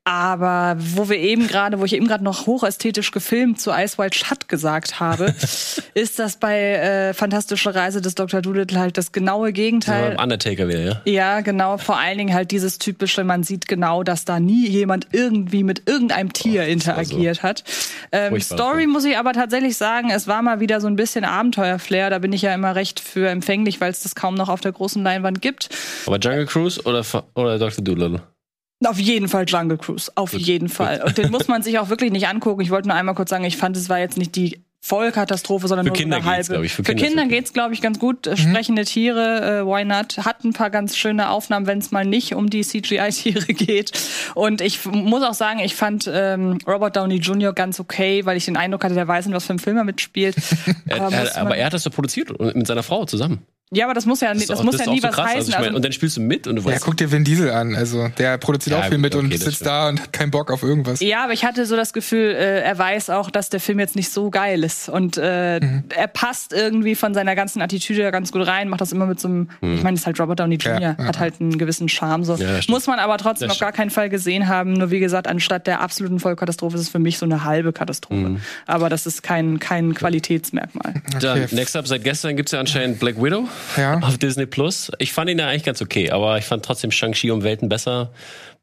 Aber 0.07 0.77
wo 0.79 1.09
wir 1.09 1.17
eben 1.17 1.47
gerade, 1.47 1.81
wo 1.81 1.83
ich 1.83 1.91
eben 1.91 2.07
gerade 2.07 2.23
noch 2.23 2.45
hochästhetisch 2.45 3.11
gefilmt 3.11 3.59
zu 3.59 3.71
Ice 3.71 3.97
White 3.97 4.17
Shut 4.17 4.47
gesagt 4.47 5.01
habe, 5.01 5.35
ist 5.95 6.17
das 6.17 6.37
bei 6.37 6.57
äh, 6.57 7.13
Fantastische 7.13 7.75
Reise 7.75 8.01
des 8.01 8.15
Dr. 8.15 8.41
Doolittle 8.41 8.79
halt 8.79 8.97
das 8.97 9.11
genaue 9.11 9.51
Gegenteil. 9.51 10.13
Ja, 10.13 10.23
Undertaker 10.23 10.69
wieder, 10.69 10.79
ja? 10.79 11.01
Ja, 11.03 11.41
genau. 11.41 11.77
Vor 11.77 11.99
allen 11.99 12.19
Dingen 12.19 12.33
halt 12.33 12.51
dieses 12.51 12.77
typische, 12.77 13.25
man 13.25 13.43
sieht 13.43 13.67
genau, 13.67 14.03
dass 14.03 14.23
da 14.23 14.39
nie 14.39 14.69
jemand 14.69 15.09
irgendwie 15.11 15.65
mit 15.65 15.89
irgendeinem 15.89 16.31
Tier 16.31 16.63
oh, 16.65 16.71
interagiert 16.71 17.37
so. 17.37 17.43
hat. 17.43 17.65
Ähm, 18.13 18.39
Story 18.39 18.87
muss 18.87 19.03
ich 19.03 19.17
aber 19.17 19.33
tatsächlich 19.33 19.75
sagen, 19.75 20.09
es 20.09 20.25
war 20.25 20.41
mal 20.41 20.61
wieder 20.61 20.79
so 20.79 20.87
ein 20.87 20.95
bisschen 20.95 21.25
Abenteuerflair. 21.25 22.09
Da 22.09 22.19
bin 22.19 22.31
ich 22.31 22.43
ja 22.43 22.53
immer 22.53 22.75
recht 22.75 23.01
für 23.01 23.27
empfänglich, 23.27 23.81
weil 23.81 23.91
es 23.91 24.03
das 24.03 24.15
kaum 24.15 24.35
noch 24.35 24.47
auf 24.47 24.61
der 24.61 24.71
großen 24.71 25.03
Leinwand 25.03 25.41
gibt. 25.41 25.67
Aber 26.05 26.17
Jungle 26.17 26.45
Cruise 26.45 26.81
oder, 26.83 27.03
oder 27.35 27.59
Dr. 27.59 27.83
Doolittle? 27.83 28.21
Auf 28.85 28.99
jeden 28.99 29.27
Fall 29.27 29.45
Jungle 29.47 29.77
Cruise, 29.77 30.11
auf 30.15 30.33
jeden 30.33 30.69
Fall. 30.69 31.01
Und 31.03 31.17
den 31.17 31.31
muss 31.31 31.47
man 31.47 31.63
sich 31.63 31.79
auch 31.79 31.89
wirklich 31.89 32.11
nicht 32.11 32.27
angucken. 32.27 32.61
Ich 32.61 32.69
wollte 32.69 32.87
nur 32.87 32.95
einmal 32.97 33.15
kurz 33.15 33.29
sagen, 33.31 33.43
ich 33.43 33.57
fand, 33.57 33.75
es 33.75 33.89
war 33.89 33.97
jetzt 33.99 34.17
nicht 34.17 34.35
die 34.35 34.61
Vollkatastrophe, 34.81 35.67
sondern 35.67 35.85
Für 35.85 35.89
nur 35.89 35.97
Kinder 35.97 36.17
eine 36.17 36.23
geht's, 36.25 36.35
halbe. 36.35 36.47
glaub 36.53 36.63
ich. 36.63 36.73
Für 36.73 36.83
Für 36.83 36.93
Kinder 36.95 37.07
Kinder 37.23 37.25
geht's, 37.25 37.51
glaube 37.53 37.73
ich, 37.73 37.81
ganz 37.81 37.97
gut. 37.99 38.27
Äh, 38.27 38.37
Sprechende 38.37 38.85
Tiere, 38.85 39.61
äh, 39.61 39.65
why 39.65 39.83
not? 39.83 40.17
Hat 40.19 40.43
ein 40.43 40.53
paar 40.53 40.69
ganz 40.69 40.95
schöne 40.95 41.29
Aufnahmen, 41.29 41.65
wenn 41.65 41.79
es 41.79 41.91
mal 41.91 42.05
nicht 42.05 42.35
um 42.35 42.49
die 42.49 42.61
CGI-Tiere 42.61 43.45
geht. 43.53 43.91
Und 44.35 44.61
ich 44.61 44.85
muss 44.85 45.23
auch 45.23 45.33
sagen, 45.33 45.59
ich 45.59 45.75
fand 45.75 46.09
ähm, 46.13 46.59
Robert 46.67 46.95
Downey 46.95 47.15
Jr. 47.17 47.53
ganz 47.53 47.79
okay, 47.79 48.25
weil 48.25 48.37
ich 48.37 48.45
den 48.45 48.55
Eindruck 48.55 48.83
hatte, 48.83 48.93
der 48.93 49.07
weiß 49.07 49.25
nicht, 49.25 49.35
was 49.35 49.45
für 49.45 49.53
ein 49.53 49.59
Film 49.59 49.77
er 49.77 49.83
mitspielt. 49.83 50.35
Er, 50.87 51.01
Aber 51.01 51.15
er, 51.15 51.37
aber 51.37 51.57
er 51.57 51.65
hat 51.65 51.73
das 51.73 51.83
so 51.83 51.89
produziert 51.89 52.29
mit 52.55 52.65
seiner 52.67 52.83
Frau 52.83 53.03
zusammen. 53.05 53.45
Ja, 53.71 53.85
aber 53.85 53.93
das 53.93 54.05
muss 54.05 54.21
ja, 54.21 54.33
das, 54.33 54.43
ist 54.43 54.51
auch- 54.51 54.63
muss 54.63 54.75
ist 54.75 54.85
ja 54.85 54.91
nie 54.91 54.99
so 55.01 55.07
was 55.09 55.15
krass. 55.15 55.25
heißen. 55.25 55.37
Also 55.37 55.49
ich 55.49 55.55
mein, 55.55 55.63
Also, 55.65 55.75
und 55.75 55.85
dann 55.85 55.91
spielst 55.91 56.17
du 56.17 56.21
mit 56.21 56.47
und 56.47 56.55
du 56.55 56.61
Ja, 56.61 56.67
weißt, 56.69 56.83
guck 56.85 56.95
dir 56.97 57.11
Vin 57.11 57.23
Diesel 57.23 57.51
an. 57.51 57.75
Also 57.75 58.07
der 58.17 58.37
produziert 58.37 58.75
Ja, 58.77 58.81
auch 58.83 58.87
viel 58.89 58.97
mit 58.97 59.13
okay, 59.13 59.23
und 59.23 59.33
das 59.33 59.41
sitzt 59.41 59.55
stimmt. 59.57 59.67
da 59.69 59.89
und 59.89 60.01
hat 60.01 60.13
keinen 60.13 60.31
Bock 60.31 60.51
auf 60.51 60.63
irgendwas. 60.63 60.99
Ja, 61.01 61.23
aber 61.25 61.33
ich 61.33 61.43
hatte 61.43 61.65
so 61.65 61.75
das 61.75 61.91
Gefühl, 61.93 62.31
äh, 62.35 62.61
er 62.61 62.77
weiß 62.77 63.09
auch, 63.09 63.29
dass 63.29 63.49
der 63.49 63.59
Film 63.59 63.79
jetzt 63.79 63.95
nicht 63.95 64.09
so 64.11 64.29
geil 64.29 64.63
ist. 64.63 64.87
Und 64.89 65.17
äh, 65.17 65.59
Mhm. 65.59 65.83
er 65.95 66.07
passt 66.07 66.53
irgendwie 66.53 66.95
von 66.95 67.13
seiner 67.13 67.35
ganzen 67.35 67.61
Attitüde 67.61 68.09
ganz 68.11 68.31
gut 68.31 68.47
rein, 68.47 68.69
macht 68.69 68.81
das 68.81 68.91
immer 68.93 69.05
mit 69.05 69.19
so 69.19 69.27
einem, 69.27 69.49
ich 69.61 69.83
meine, 69.83 69.91
das 69.95 70.01
ist 70.01 70.05
halt 70.05 70.19
Robert 70.19 70.39
Downey 70.39 70.55
Jr., 70.55 70.75
Mhm. 70.77 70.81
Ja, 70.81 70.95
ja. 70.97 71.05
hat 71.05 71.19
halt 71.19 71.35
einen 71.41 71.57
gewissen 71.57 71.89
Charme. 71.89 72.23
So. 72.23 72.35
Ja. 72.35 72.59
Muss 72.69 72.87
man 72.87 72.99
aber 72.99 73.17
trotzdem 73.17 73.47
Das 73.49 73.57
auf 73.57 73.59
gar 73.61 73.71
keinen 73.73 73.89
Fall 73.89 74.09
gesehen 74.09 74.47
haben. 74.47 74.73
Nur 74.73 74.91
wie 74.91 74.99
gesagt, 74.99 75.27
anstatt 75.27 75.67
der 75.67 75.81
absoluten 75.81 76.19
Vollkatastrophe 76.19 76.75
ist 76.75 76.81
es 76.83 76.89
für 76.89 76.99
mich 76.99 77.17
so 77.17 77.25
eine 77.25 77.43
halbe 77.43 77.73
Katastrophe. 77.73 78.29
Mhm. 78.29 78.41
Aber 78.65 78.89
das 78.89 79.05
ist 79.05 79.23
kein, 79.23 79.59
kein 79.59 79.93
Qualitätsmerkmal. 79.93 80.93
Dann, 81.19 81.43
Okay. 81.43 81.55
next 81.55 81.75
up, 81.75 81.87
seit 81.87 82.03
gestern 82.03 82.35
gibt's 82.35 82.51
ja 82.53 82.59
anscheinend 82.59 82.99
Black 82.99 83.21
Widow 83.21 83.47
Ja. 83.77 83.97
auf 83.99 84.17
Disney 84.17 84.45
Plus. 84.45 84.91
Ich 84.99 85.13
fand 85.13 85.29
ihn 85.29 85.39
ja 85.39 85.47
eigentlich 85.47 85.63
ganz 85.63 85.81
okay, 85.81 86.11
aber 86.11 86.37
ich 86.37 86.45
fand 86.45 86.63
trotzdem 86.65 86.91
Shang-Chi 86.91 87.31
um 87.31 87.43
Welten 87.43 87.69
besser. 87.69 88.11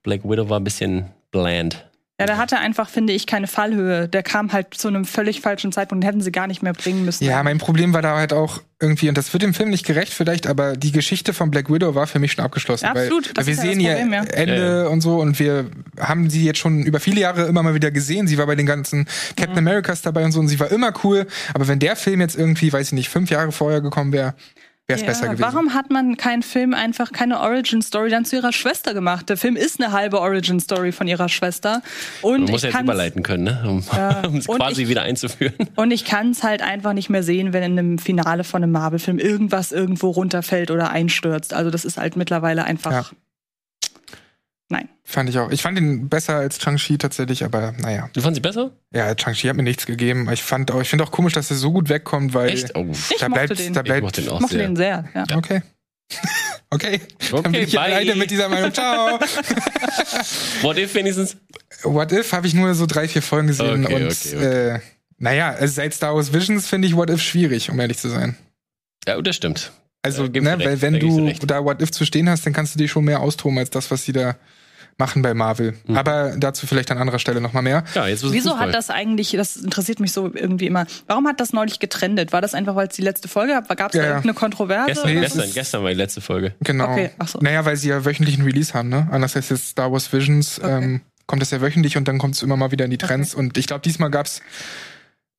Black 0.03 0.25
Widow 0.25 0.49
war 0.49 0.61
ein 0.61 0.65
bisschen 0.65 1.07
bland. 1.31 1.85
Ja, 2.21 2.27
der 2.27 2.39
hatte 2.39 2.59
einfach, 2.59 2.89
finde 2.89 3.13
ich, 3.13 3.27
keine 3.27 3.49
Fallhöhe. 3.49 4.09
Der 4.09 4.23
kam 4.23 4.53
halt 4.53 4.75
zu 4.75 4.87
einem 4.87 5.05
völlig 5.05 5.41
falschen 5.41 5.73
Zeitpunkt, 5.73 6.05
den 6.05 6.07
hätten 6.07 6.21
sie 6.21 6.31
gar 6.31 6.47
nicht 6.47 6.63
mehr 6.63 6.73
bringen 6.73 7.05
müssen. 7.05 7.25
Ja, 7.25 7.43
mein 7.43 7.59
Problem 7.59 7.93
war 7.93 8.03
da 8.03 8.17
halt 8.17 8.33
auch 8.33 8.61
irgendwie, 8.81 9.09
und 9.09 9.19
das 9.19 9.33
wird 9.33 9.43
dem 9.43 9.53
Film 9.53 9.71
nicht 9.71 9.85
gerecht 9.85 10.13
vielleicht, 10.13 10.47
aber 10.47 10.75
die 10.77 10.93
Geschichte 10.93 11.33
von 11.33 11.51
Black 11.51 11.73
Widow 11.73 11.97
war 11.97 12.07
für 12.07 12.21
mich 12.21 12.31
schon 12.31 12.45
abgeschlossen. 12.45 12.85
Ja, 12.85 12.93
absolut. 12.93 13.27
Weil, 13.29 13.35
Das 13.35 13.47
wir 13.47 13.55
ist 13.55 13.65
ja 13.65 13.71
sehen 13.73 13.85
Problem, 13.85 14.13
ja. 14.13 14.23
Ende 14.23 14.57
Ja, 14.57 14.83
ja. 14.83 14.87
und 14.87 15.01
so 15.01 15.17
und 15.21 15.41
wir 15.41 15.67
haben 15.99 16.31
sie 16.31 16.45
jetzt 16.45 16.61
schon 16.61 16.83
über 16.85 17.01
viele 17.01 17.21
Jahre 17.21 17.47
immer 17.47 17.65
mal 17.65 17.75
wieder 17.75 17.91
gesehen. 17.91 18.29
Sie 18.29 18.39
war 18.39 18.47
bei 18.47 18.55
den 18.55 18.67
ganzen 18.67 19.07
Captain 19.37 19.53
Mhm. 19.65 19.67
Americas 19.69 20.03
dabei 20.03 20.25
und 20.25 20.31
so 20.31 20.39
und 20.39 20.47
sie 20.47 20.61
war 20.61 20.71
immer 20.71 20.93
cool. 21.03 21.27
Aber 21.53 21.67
wenn 21.67 21.81
der 21.81 21.97
Film 21.97 22.21
jetzt 22.21 22.37
irgendwie, 22.37 22.73
weiß 22.73 22.89
ich 22.89 22.93
nicht, 22.93 23.09
fünf 23.09 23.29
Jahre 23.31 23.51
vorher 23.51 23.81
gekommen 23.81 24.13
wäre, 24.13 24.35
wäre 24.87 24.97
es 24.97 25.01
Ja, 25.01 25.07
besser 25.07 25.27
gewesen. 25.29 25.43
Warum 25.43 25.75
hat 25.75 25.91
man 25.91 26.17
keinen 26.17 26.43
Film 26.43 26.75
einfach 26.75 27.11
keine 27.13 27.41
Origin 27.41 27.81
Story 27.81 28.11
dann 28.11 28.25
zu 28.25 28.37
ihrer 28.37 28.53
Schwester 28.53 28.93
gemacht? 28.93 29.29
Der 29.29 29.37
Film 29.37 29.57
ist 29.57 29.81
eine 29.83 29.93
halbe 29.93 30.21
Origin 30.21 30.61
Story 30.61 30.93
von 30.93 31.07
ihrer 31.09 31.29
Schwester 31.29 31.83
und 32.23 32.43
Man 32.43 32.51
muss 32.51 32.65
ich 32.65 32.71
ja 32.73 32.79
jetzt 32.79 32.85
überleiten 32.85 33.23
können, 33.23 33.45
ne? 33.45 33.63
um 34.27 34.37
es 34.37 34.47
und 34.47 34.59
quasi 34.59 34.83
ich- 34.83 34.89
wieder 34.89 35.03
einzuführen. 35.03 35.55
und 35.77 35.91
ich 35.91 36.05
kann 36.05 36.31
es 36.33 36.43
halt 36.43 36.61
einfach 36.63 36.93
nicht 36.93 37.09
mehr 37.09 37.23
sehen, 37.23 37.53
wenn 37.53 37.63
in 37.63 37.79
einem 37.79 37.99
Finale 37.99 38.45
von 38.45 38.63
einem 38.63 38.73
Marvel-Film 38.73 39.19
irgendwas 39.19 39.73
irgendwo 39.73 40.11
runterfällt 40.11 40.71
oder 40.71 40.91
einstürzt. 40.91 41.55
Also 41.55 41.71
das 41.71 41.85
ist 41.85 41.97
halt 41.99 42.17
mittlerweile 42.17 42.65
einfach. 42.65 42.93
Ja. 42.93 43.07
Nein. 44.71 44.89
Fand 45.05 45.29
ich 45.29 45.39
auch. 45.39 45.51
Ich 45.51 45.61
fand 45.63 45.79
ihn 45.79 46.09
besser 46.09 46.37
als 46.37 46.59
Chang-Chi 46.59 46.97
tatsächlich, 46.99 47.45
aber 47.45 47.73
naja. 47.79 48.09
Du 48.15 48.21
fandst 48.23 48.37
sie 48.37 48.41
besser? 48.41 48.71
Ja, 48.93 49.15
Chang-Chi 49.15 49.49
hat 49.49 49.57
mir 49.57 49.63
nichts 49.63 49.85
gegeben. 49.85 50.29
Ich 50.33 50.43
fand 50.43 50.71
auch, 50.71 50.81
ich 50.81 50.89
finde 50.89 51.05
auch 51.05 51.11
komisch, 51.11 51.35
dass 51.35 51.51
er 51.51 51.57
so 51.57 51.71
gut 51.73 51.89
wegkommt, 51.91 52.33
weil 52.33 52.49
Echt? 52.49 52.75
Oh. 52.75 52.87
Ich 53.11 53.19
da 53.19 53.29
mochte 53.29 53.47
bleibt, 53.47 53.59
den. 53.59 53.73
da 53.75 53.81
Ich 53.81 53.85
bleibt, 53.85 54.03
mochte 54.03 54.23
den 54.23 54.31
auch 54.31 54.37
Ich 54.37 54.41
mochte 54.41 54.57
sehr. 54.57 54.67
den 54.67 54.77
sehr. 54.77 55.05
Ja. 55.15 55.25
Okay. 55.37 55.63
okay. 56.71 57.01
Dann 57.31 57.43
bin 57.43 57.51
Okay, 57.53 57.61
ich 57.65 57.73
bye. 57.73 57.81
alleine 57.83 58.15
mit 58.15 58.31
dieser 58.31 58.49
Meinung. 58.49 58.73
Ciao. 58.73 59.19
What 60.63 60.79
if 60.79 60.95
wenigstens? 60.95 61.37
What 61.83 62.13
If 62.13 62.33
habe 62.33 62.47
ich 62.47 62.55
nur 62.55 62.75
so 62.75 62.87
drei, 62.87 63.09
vier 63.09 63.23
Folgen 63.23 63.49
gesehen 63.49 63.85
Okay, 63.85 63.95
und 63.95 64.07
okay, 64.07 64.37
okay. 64.37 64.69
Äh, 64.77 64.81
naja, 65.19 65.51
also 65.51 65.75
seit 65.75 65.93
Star 65.95 66.15
Wars 66.15 66.33
Visions 66.33 66.67
finde 66.67 66.89
ich 66.89 66.97
What 66.97 67.11
If 67.11 67.21
schwierig, 67.23 67.71
um 67.71 67.79
ehrlich 67.81 67.99
zu 67.99 68.09
sein. 68.09 68.37
Ja, 69.07 69.21
das 69.21 69.37
stimmt. 69.37 69.73
Also, 70.03 70.25
Ja, 70.25 70.31
ich 70.35 70.43
ne, 70.43 70.59
recht, 70.59 70.67
weil 70.67 70.83
wenn 70.83 70.93
da 70.95 70.99
ich 70.99 71.05
du 71.39 71.47
dir 71.47 71.47
da 71.47 71.65
What 71.65 71.83
If 71.83 71.91
zu 71.91 72.05
stehen 72.05 72.29
hast, 72.29 72.45
dann 72.47 72.53
kannst 72.53 72.75
du 72.75 72.79
dich 72.79 72.91
schon 72.91 73.05
mehr 73.05 73.21
austoben 73.21 73.59
als 73.59 73.71
das, 73.71 73.91
was 73.91 74.05
sie 74.05 74.13
da 74.13 74.37
machen 74.99 75.23
bei 75.23 75.35
Marvel. 75.35 75.75
Mhm. 75.87 75.97
Aber 75.97 76.35
dazu 76.37 76.67
vielleicht 76.67 76.91
an 76.91 76.99
anderer 76.99 77.19
Stelle 77.19 77.41
nochmal 77.41 77.63
mehr. 77.63 77.83
Ja, 77.95 78.07
jetzt 78.07 78.23
es 78.23 78.33
Wieso 78.33 78.51
Fußball. 78.51 78.69
hat 78.69 78.75
das 78.75 78.91
eigentlich, 78.91 79.33
das 79.33 79.57
interessiert 79.57 79.99
mich 80.01 80.13
so 80.13 80.33
irgendwie 80.33 80.67
immer, 80.67 80.87
warum 81.07 81.27
hat 81.27 81.41
das 81.41 81.53
neulich 81.53 81.81
getrendet? 81.81 82.33
War 82.33 82.41
das 82.41 82.55
einfach, 82.55 82.77
weil 82.77 82.87
es 82.89 82.95
die 82.95 83.03
letzte 83.03 83.27
Folge 83.29 83.55
gab? 83.55 83.69
Gab 83.77 83.91
es 83.91 83.97
Ja, 83.97 84.03
da 84.03 84.09
ja. 84.09 84.15
irgendeine 84.15 84.35
Kontroverse? 84.35 84.87
Gestern, 84.87 85.11
Nee, 85.11 85.17
es 85.17 85.23
gestern, 85.33 85.45
ist- 85.49 85.55
gestern 85.55 85.83
war 85.83 85.91
die 85.91 85.97
letzte 85.97 86.21
Folge. 86.21 86.55
Genau. 86.61 86.91
Okay, 86.93 87.11
ach 87.19 87.29
so. 87.29 87.39
Naja, 87.41 87.65
weil 87.65 87.77
sie 87.77 87.89
ja 87.89 88.05
wöchentlichen 88.05 88.45
Release 88.45 88.73
haben, 88.75 88.89
ne? 88.89 89.09
Anders 89.11 89.35
als 89.37 89.49
jetzt 89.49 89.69
Star 89.71 89.91
Wars 89.91 90.13
Visions 90.13 90.61
ähm, 90.63 91.01
kommt 91.27 91.43
es 91.43 91.51
ja 91.51 91.61
wöchentlich 91.61 91.97
und 91.97 92.07
dann 92.07 92.19
kommt 92.19 92.37
es 92.37 92.43
immer 92.43 92.57
mal 92.57 92.71
wieder 92.71 92.85
in 92.85 92.91
die 92.93 92.99
Trends. 92.99 93.35
Und 93.35 93.59
ich 93.59 93.67
glaube, 93.67 93.83
diesmal 93.83 94.11
gab's 94.11 94.43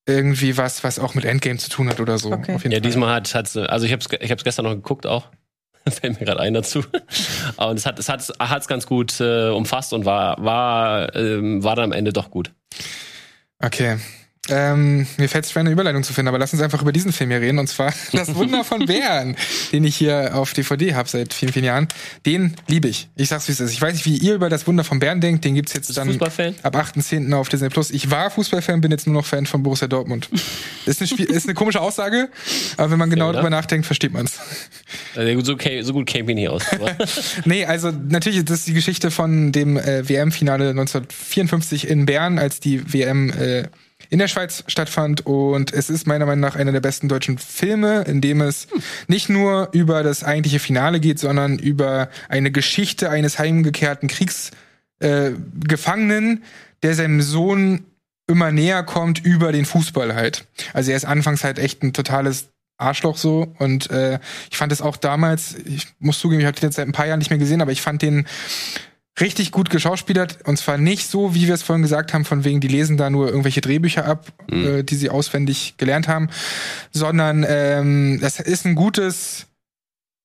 irgendwie 0.07 0.57
was, 0.57 0.83
was 0.83 0.99
auch 0.99 1.15
mit 1.15 1.25
Endgame 1.25 1.57
zu 1.57 1.69
tun 1.69 1.89
hat 1.89 1.99
oder 1.99 2.17
so. 2.19 2.31
Okay. 2.31 2.55
Auf 2.55 2.63
jeden 2.63 2.73
Ja, 2.73 2.79
diesmal 2.79 3.13
hat 3.15 3.33
hat's, 3.33 3.57
also 3.57 3.85
ich 3.85 3.91
habe 3.91 4.01
es 4.01 4.07
ich 4.21 4.31
hab's 4.31 4.43
gestern 4.43 4.65
noch 4.65 4.73
geguckt 4.75 5.07
auch. 5.07 5.29
Fällt 5.89 6.19
mir 6.19 6.25
gerade 6.25 6.39
ein 6.39 6.53
dazu. 6.53 6.83
Und 7.57 7.77
es 7.77 7.85
hat 7.85 7.99
es 7.99 8.09
hat's, 8.09 8.31
hat's 8.39 8.67
ganz 8.67 8.87
gut 8.87 9.19
äh, 9.19 9.49
umfasst 9.49 9.93
und 9.93 10.05
war 10.05 10.43
war 10.43 11.15
ähm, 11.15 11.63
war 11.63 11.75
dann 11.75 11.85
am 11.85 11.91
Ende 11.91 12.11
doch 12.11 12.31
gut. 12.31 12.51
Okay. 13.59 13.97
Ähm, 14.49 15.07
mir 15.17 15.27
fällt 15.27 15.45
es 15.45 15.51
schwer, 15.51 15.61
eine 15.61 15.71
Überleitung 15.71 16.03
zu 16.03 16.13
finden, 16.13 16.27
aber 16.27 16.37
lass 16.37 16.53
uns 16.53 16.61
einfach 16.61 16.81
über 16.81 16.91
diesen 16.91 17.11
Film 17.11 17.31
hier 17.31 17.41
reden. 17.41 17.57
Und 17.57 17.67
zwar 17.67 17.93
Das 18.11 18.33
Wunder 18.35 18.63
von 18.63 18.85
Bären, 18.85 19.35
den 19.71 19.83
ich 19.83 19.95
hier 19.95 20.35
auf 20.35 20.53
DVD 20.53 20.93
habe 20.93 21.09
seit 21.09 21.33
vielen, 21.33 21.51
vielen 21.51 21.65
Jahren. 21.65 21.87
Den 22.25 22.55
liebe 22.67 22.87
ich. 22.87 23.09
Ich 23.15 23.29
sag's, 23.29 23.47
wie 23.47 23.53
es 23.53 23.59
ist. 23.59 23.71
Ich 23.71 23.81
weiß 23.81 23.93
nicht, 23.93 24.05
wie 24.05 24.17
ihr 24.17 24.35
über 24.35 24.49
Das 24.49 24.67
Wunder 24.67 24.83
von 24.83 24.99
Bären 24.99 25.19
denkt. 25.19 25.45
Den 25.45 25.55
gibt's 25.55 25.73
jetzt 25.73 25.95
dann 25.97 26.09
ab 26.09 26.75
8.10. 26.75 27.33
auf 27.33 27.49
Disney 27.49 27.69
Plus. 27.69 27.89
Ich 27.91 28.11
war 28.11 28.29
Fußballfan, 28.29 28.81
bin 28.81 28.91
jetzt 28.91 29.07
nur 29.07 29.15
noch 29.15 29.25
Fan 29.25 29.45
von 29.45 29.63
Borussia 29.63 29.87
Dortmund. 29.87 30.29
Ist 30.85 31.01
eine, 31.01 31.07
Spiel 31.07 31.25
ist 31.25 31.47
eine 31.47 31.55
komische 31.55 31.81
Aussage, 31.81 32.29
aber 32.77 32.91
wenn 32.91 32.99
man 32.99 33.09
genau 33.09 33.29
oder? 33.29 33.39
drüber 33.39 33.49
nachdenkt, 33.49 33.87
versteht 33.87 34.13
man's. 34.13 34.37
Also 35.15 35.41
so, 35.41 35.57
so 35.81 35.93
gut 35.93 36.05
käme 36.05 36.31
ich 36.31 36.35
nicht 36.35 36.49
aus. 36.49 36.61
Nee, 37.45 37.65
also 37.65 37.89
natürlich, 37.89 38.45
das 38.45 38.59
ist 38.59 38.67
die 38.67 38.73
Geschichte 38.73 39.09
von 39.09 39.51
dem 39.51 39.77
äh, 39.77 40.07
WM-Finale 40.07 40.69
1954 40.69 41.87
in 41.87 42.05
Bern, 42.05 42.37
als 42.37 42.59
die 42.59 42.93
WM 42.93 43.31
äh, 43.31 43.63
in 44.09 44.19
der 44.19 44.27
Schweiz 44.27 44.63
stattfand. 44.67 45.25
Und 45.25 45.73
es 45.73 45.89
ist 45.89 46.05
meiner 46.07 46.25
Meinung 46.25 46.41
nach 46.41 46.55
einer 46.55 46.71
der 46.71 46.81
besten 46.81 47.07
deutschen 47.07 47.37
Filme, 47.37 48.01
in 48.03 48.21
dem 48.21 48.41
es 48.41 48.67
nicht 49.07 49.29
nur 49.29 49.69
über 49.71 50.01
das 50.03 50.23
eigentliche 50.23 50.59
Finale 50.59 50.99
geht, 50.99 51.19
sondern 51.19 51.59
über 51.59 52.09
eine 52.29 52.51
Geschichte 52.51 53.09
eines 53.09 53.39
heimgekehrten 53.39 54.09
Kriegsgefangenen, 54.09 56.37
äh, 56.37 56.41
der 56.83 56.95
seinem 56.95 57.21
Sohn 57.21 57.85
immer 58.27 58.51
näher 58.51 58.83
kommt 58.83 59.23
über 59.23 59.51
den 59.51 59.65
Fußball 59.65 60.15
halt. 60.15 60.45
Also 60.73 60.91
er 60.91 60.97
ist 60.97 61.05
anfangs 61.05 61.43
halt 61.43 61.59
echt 61.59 61.83
ein 61.83 61.93
totales 61.93 62.49
Arschloch 62.77 63.17
so 63.17 63.53
und 63.59 63.89
äh, 63.89 64.19
ich 64.51 64.57
fand 64.57 64.71
es 64.71 64.81
auch 64.81 64.97
damals, 64.97 65.55
ich 65.65 65.87
muss 65.99 66.19
zugeben, 66.19 66.41
ich 66.41 66.47
habe 66.47 66.59
den 66.59 66.67
jetzt 66.67 66.75
seit 66.75 66.87
ein 66.87 66.91
paar 66.91 67.07
Jahren 67.07 67.19
nicht 67.19 67.29
mehr 67.29 67.39
gesehen, 67.39 67.61
aber 67.61 67.71
ich 67.71 67.81
fand 67.81 68.01
den 68.01 68.27
richtig 69.19 69.51
gut 69.51 69.69
geschauspielert. 69.69 70.39
Und 70.45 70.57
zwar 70.57 70.77
nicht 70.77 71.09
so, 71.09 71.33
wie 71.35 71.47
wir 71.47 71.53
es 71.53 71.63
vorhin 71.63 71.83
gesagt 71.83 72.13
haben, 72.13 72.25
von 72.25 72.43
wegen, 72.43 72.59
die 72.59 72.67
lesen 72.67 72.97
da 72.97 73.09
nur 73.09 73.27
irgendwelche 73.27 73.61
Drehbücher 73.61 74.05
ab, 74.05 74.31
äh, 74.51 74.83
die 74.83 74.95
sie 74.95 75.09
auswendig 75.09 75.75
gelernt 75.77 76.07
haben, 76.07 76.29
sondern 76.91 77.45
ähm, 77.47 78.19
das 78.21 78.39
ist 78.39 78.65
ein 78.65 78.75
gutes 78.75 79.47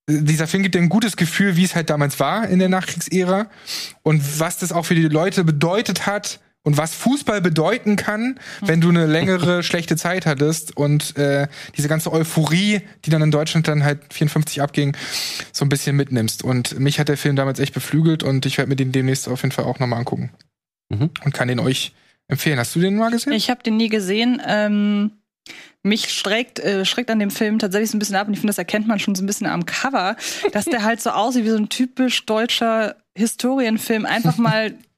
dieser 0.09 0.49
Film 0.49 0.65
gibt 0.65 0.75
dir 0.75 0.81
ein 0.81 0.89
gutes 0.89 1.17
Gefühl, 1.17 1.57
wie 1.57 1.65
es 1.65 1.77
halt 1.77 1.89
damals 1.89 2.19
war 2.19 2.49
in 2.49 2.59
der 2.59 2.69
Nachkriegsära 2.69 3.47
und 4.03 4.41
was 4.41 4.59
das 4.59 4.73
auch 4.73 4.85
für 4.85 4.97
die 4.97 5.03
Leute 5.03 5.45
bedeutet 5.45 6.07
hat 6.07 6.41
und 6.63 6.77
was 6.77 6.95
Fußball 6.95 7.41
bedeuten 7.41 7.97
kann, 7.97 8.39
wenn 8.61 8.81
du 8.81 8.91
eine 8.91 9.07
längere 9.07 9.63
schlechte 9.65 9.97
Zeit 9.97 10.27
hattest 10.27 10.77
und 10.77 11.17
äh, 11.17 11.49
diese 11.77 11.89
ganze 11.89 12.13
Euphorie, 12.13 12.83
die 13.05 13.11
dann 13.11 13.23
in 13.23 13.31
Deutschland 13.31 13.67
dann 13.67 13.83
halt 13.83 14.13
54 14.13 14.61
abging, 14.61 14.97
so 15.53 15.65
ein 15.65 15.71
bisschen 15.71 15.97
mitnimmst. 15.97 16.45
Und 16.45 16.79
mich 16.79 17.01
hat 17.01 17.09
der 17.09 17.17
Film 17.17 17.37
damals 17.37 17.61
echt 17.61 17.73
beflügelt 17.73 18.23
und 18.23 18.45
ich 18.45 18.59
werde 18.59 18.69
mir 18.69 18.77
den 18.77 18.93
demnächst 18.93 19.29
auf 19.29 19.43
jeden 19.43 19.53
Fall 19.53 19.65
auch 19.65 19.79
nochmal 19.79 20.01
angucken. 20.01 20.31
Mhm. 20.91 21.11
Und 21.25 21.33
kann 21.33 21.49
den 21.49 21.61
euch 21.61 21.93
empfehlen. 22.29 22.59
Hast 22.59 22.75
du 22.75 22.81
den 22.81 22.97
mal 22.97 23.11
gesehen? 23.11 23.33
Ich 23.33 23.49
habe 23.49 23.63
den 23.63 23.77
nie 23.77 23.89
gesehen. 23.89 24.43
Ähm, 24.47 25.13
mich 25.83 26.13
schreckt, 26.13 26.59
äh, 26.59 26.85
schreckt 26.85 27.11
an 27.11 27.19
dem 27.19 27.31
Film 27.31 27.59
tatsächlich 27.59 27.91
so 27.91 27.97
ein 27.97 28.01
bisschen 28.01 28.17
ab 28.17 28.27
und 28.27 28.35
ich 28.35 28.41
finde, 28.41 28.51
das 28.51 28.59
erkennt 28.59 28.87
man 28.87 28.99
schon 28.99 29.15
so 29.15 29.23
ein 29.23 29.27
bisschen 29.27 29.47
am 29.47 29.65
Cover, 29.65 30.17
dass 30.53 30.67
der 30.67 30.83
halt 30.83 31.01
so 31.01 31.11
aussieht 31.11 31.45
wie 31.47 31.51
so 31.51 31.57
ein 31.57 31.71
typisch 31.71 32.27
deutscher 32.27 32.97
Historienfilm. 33.17 34.05
Einfach 34.05 34.37
mal 34.37 34.75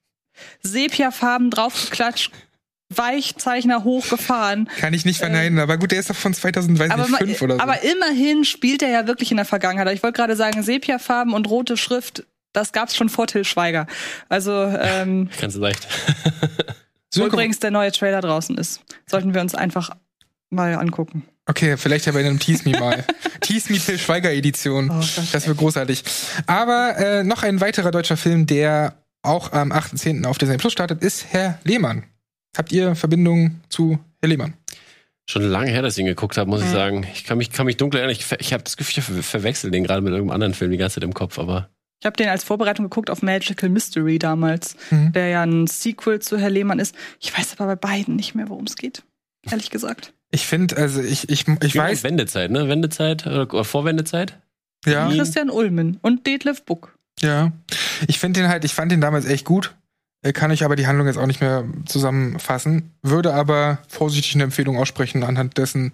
Sepiafarben 0.62 1.50
draufgeklatscht, 1.50 2.30
Weichzeichner 2.94 3.84
hochgefahren. 3.84 4.68
Kann 4.78 4.92
ich 4.94 5.04
nicht 5.04 5.18
verneinen, 5.18 5.58
aber 5.58 5.78
gut, 5.78 5.92
der 5.92 6.00
ist 6.00 6.10
doch 6.10 6.16
von 6.16 6.34
2005 6.34 6.92
Aber, 6.92 7.08
ma- 7.08 7.18
oder 7.18 7.54
so. 7.56 7.60
aber 7.60 7.82
immerhin 7.82 8.44
spielt 8.44 8.82
er 8.82 8.90
ja 8.90 9.06
wirklich 9.06 9.30
in 9.30 9.36
der 9.38 9.46
Vergangenheit. 9.46 9.92
Ich 9.94 10.02
wollte 10.02 10.16
gerade 10.16 10.36
sagen, 10.36 10.62
Sepiafarben 10.62 11.32
und 11.32 11.48
rote 11.48 11.76
Schrift, 11.76 12.24
das 12.52 12.72
gab's 12.72 12.94
schon 12.94 13.08
vor 13.08 13.26
Till 13.26 13.44
Schweiger. 13.44 13.86
Also, 14.28 14.52
ähm, 14.64 15.30
Ganz 15.40 15.54
leicht. 15.56 15.86
wo 17.14 17.20
Synchro- 17.22 17.26
übrigens 17.28 17.60
der 17.60 17.70
neue 17.70 17.92
Trailer 17.92 18.20
draußen 18.20 18.58
ist, 18.58 18.80
sollten 19.06 19.32
wir 19.34 19.40
uns 19.40 19.54
einfach 19.54 19.90
mal 20.50 20.74
angucken. 20.74 21.24
Okay, 21.46 21.76
vielleicht 21.76 22.06
ja 22.06 22.12
bei 22.12 22.20
einem 22.20 22.38
Tease 22.38 22.68
Me 22.68 22.78
mal. 22.78 23.04
Tease 23.40 23.72
Me 23.72 23.78
Till 23.78 23.98
Schweiger 23.98 24.30
Edition. 24.32 24.90
Oh 24.90 24.94
Gott, 25.00 25.24
das 25.32 25.46
wird 25.46 25.56
großartig. 25.56 26.04
Aber 26.46 26.96
äh, 26.98 27.24
noch 27.24 27.42
ein 27.42 27.60
weiterer 27.60 27.90
deutscher 27.90 28.16
Film, 28.16 28.46
der 28.46 28.94
auch 29.22 29.52
am 29.52 29.72
8.10. 29.72 30.24
auf 30.24 30.38
Disney 30.38 30.56
Plus 30.58 30.72
startet, 30.72 31.02
ist 31.02 31.26
Herr 31.32 31.58
Lehmann. 31.64 32.04
Habt 32.56 32.72
ihr 32.72 32.94
Verbindungen 32.94 33.62
zu 33.68 33.98
Herr 34.20 34.28
Lehmann? 34.28 34.54
Schon 35.30 35.42
lange 35.42 35.70
her, 35.70 35.82
dass 35.82 35.94
ich 35.96 36.00
ihn 36.00 36.06
geguckt 36.06 36.36
habe, 36.36 36.50
muss 36.50 36.62
ich 36.62 36.68
sagen. 36.68 37.06
Ich 37.14 37.24
kann 37.24 37.38
mich, 37.38 37.50
kann 37.52 37.64
mich 37.66 37.76
dunkel 37.76 38.00
erinnern. 38.00 38.16
Ich, 38.18 38.26
ich 38.40 38.52
habe 38.52 38.62
das 38.64 38.76
Gefühl, 38.76 38.98
ich 38.98 39.04
ver 39.04 39.22
verwechsel 39.22 39.70
den 39.70 39.84
gerade 39.84 40.02
mit 40.02 40.12
irgendeinem 40.12 40.34
anderen 40.34 40.54
Film 40.54 40.70
die 40.72 40.76
ganze 40.76 40.96
Zeit 40.96 41.04
im 41.04 41.14
Kopf, 41.14 41.38
aber 41.38 41.70
Ich 42.00 42.06
habe 42.06 42.16
den 42.16 42.28
als 42.28 42.42
Vorbereitung 42.44 42.84
geguckt 42.86 43.08
auf 43.08 43.22
Magical 43.22 43.68
Mystery 43.68 44.18
damals, 44.18 44.76
Mhm. 44.90 45.12
der 45.12 45.28
ja 45.28 45.42
ein 45.44 45.68
Sequel 45.68 46.18
zu 46.20 46.38
Herr 46.38 46.50
Lehmann 46.50 46.80
ist. 46.80 46.94
Ich 47.20 47.36
weiß 47.36 47.54
aber 47.58 47.76
bei 47.76 47.88
beiden 47.88 48.16
nicht 48.16 48.34
mehr, 48.34 48.48
worum 48.48 48.64
es 48.64 48.76
geht. 48.76 49.04
Ehrlich 49.48 49.70
gesagt. 49.70 50.12
Ich 50.32 50.46
finde, 50.46 50.76
also 50.76 51.00
ich, 51.00 51.28
ich, 51.28 51.46
ich 51.62 51.76
weiß, 51.76 52.02
Wendezeit, 52.02 52.50
ne? 52.50 52.68
Wendezeit 52.68 53.26
oder, 53.26 53.42
oder 53.42 53.64
Vorwendezeit? 53.64 54.38
ja, 54.84 55.08
Christian 55.10 55.50
Ulmen 55.50 55.98
und 56.02 56.26
Detlef 56.26 56.64
Buck. 56.64 56.98
Ja. 57.20 57.52
Ich 58.06 58.18
finde 58.18 58.40
den 58.40 58.48
halt, 58.48 58.64
ich 58.64 58.74
fand 58.74 58.92
den 58.92 59.00
damals 59.00 59.26
echt 59.26 59.44
gut. 59.44 59.74
Äh, 60.22 60.32
Kann 60.32 60.50
ich 60.50 60.64
aber 60.64 60.76
die 60.76 60.86
Handlung 60.86 61.06
jetzt 61.06 61.18
auch 61.18 61.26
nicht 61.26 61.40
mehr 61.40 61.64
zusammenfassen. 61.84 62.92
Würde 63.02 63.34
aber 63.34 63.78
vorsichtig 63.88 64.34
eine 64.34 64.44
Empfehlung 64.44 64.76
aussprechen 64.78 65.24
anhand 65.24 65.58
dessen, 65.58 65.92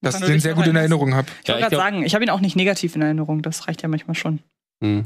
dass 0.00 0.20
ich 0.20 0.26
den 0.26 0.40
sehr 0.40 0.54
gut 0.54 0.66
in? 0.66 0.76
Erinnerung 0.76 1.14
habe. 1.14 1.28
Ich 1.42 1.48
Ja, 1.48 1.54
wollte 1.54 1.66
ich 1.66 1.70
gerade 1.70 1.82
sagen, 1.90 2.04
ich 2.04 2.14
habe 2.14 2.24
ihn 2.24 2.30
auch 2.30 2.40
nicht 2.40 2.56
negativ 2.56 2.96
in 2.96 3.02
Erinnerung. 3.02 3.42
Das 3.42 3.68
reicht 3.68 3.82
ja 3.82 3.88
manchmal 3.88 4.14
schon. 4.14 4.40
Hm. 4.82 5.04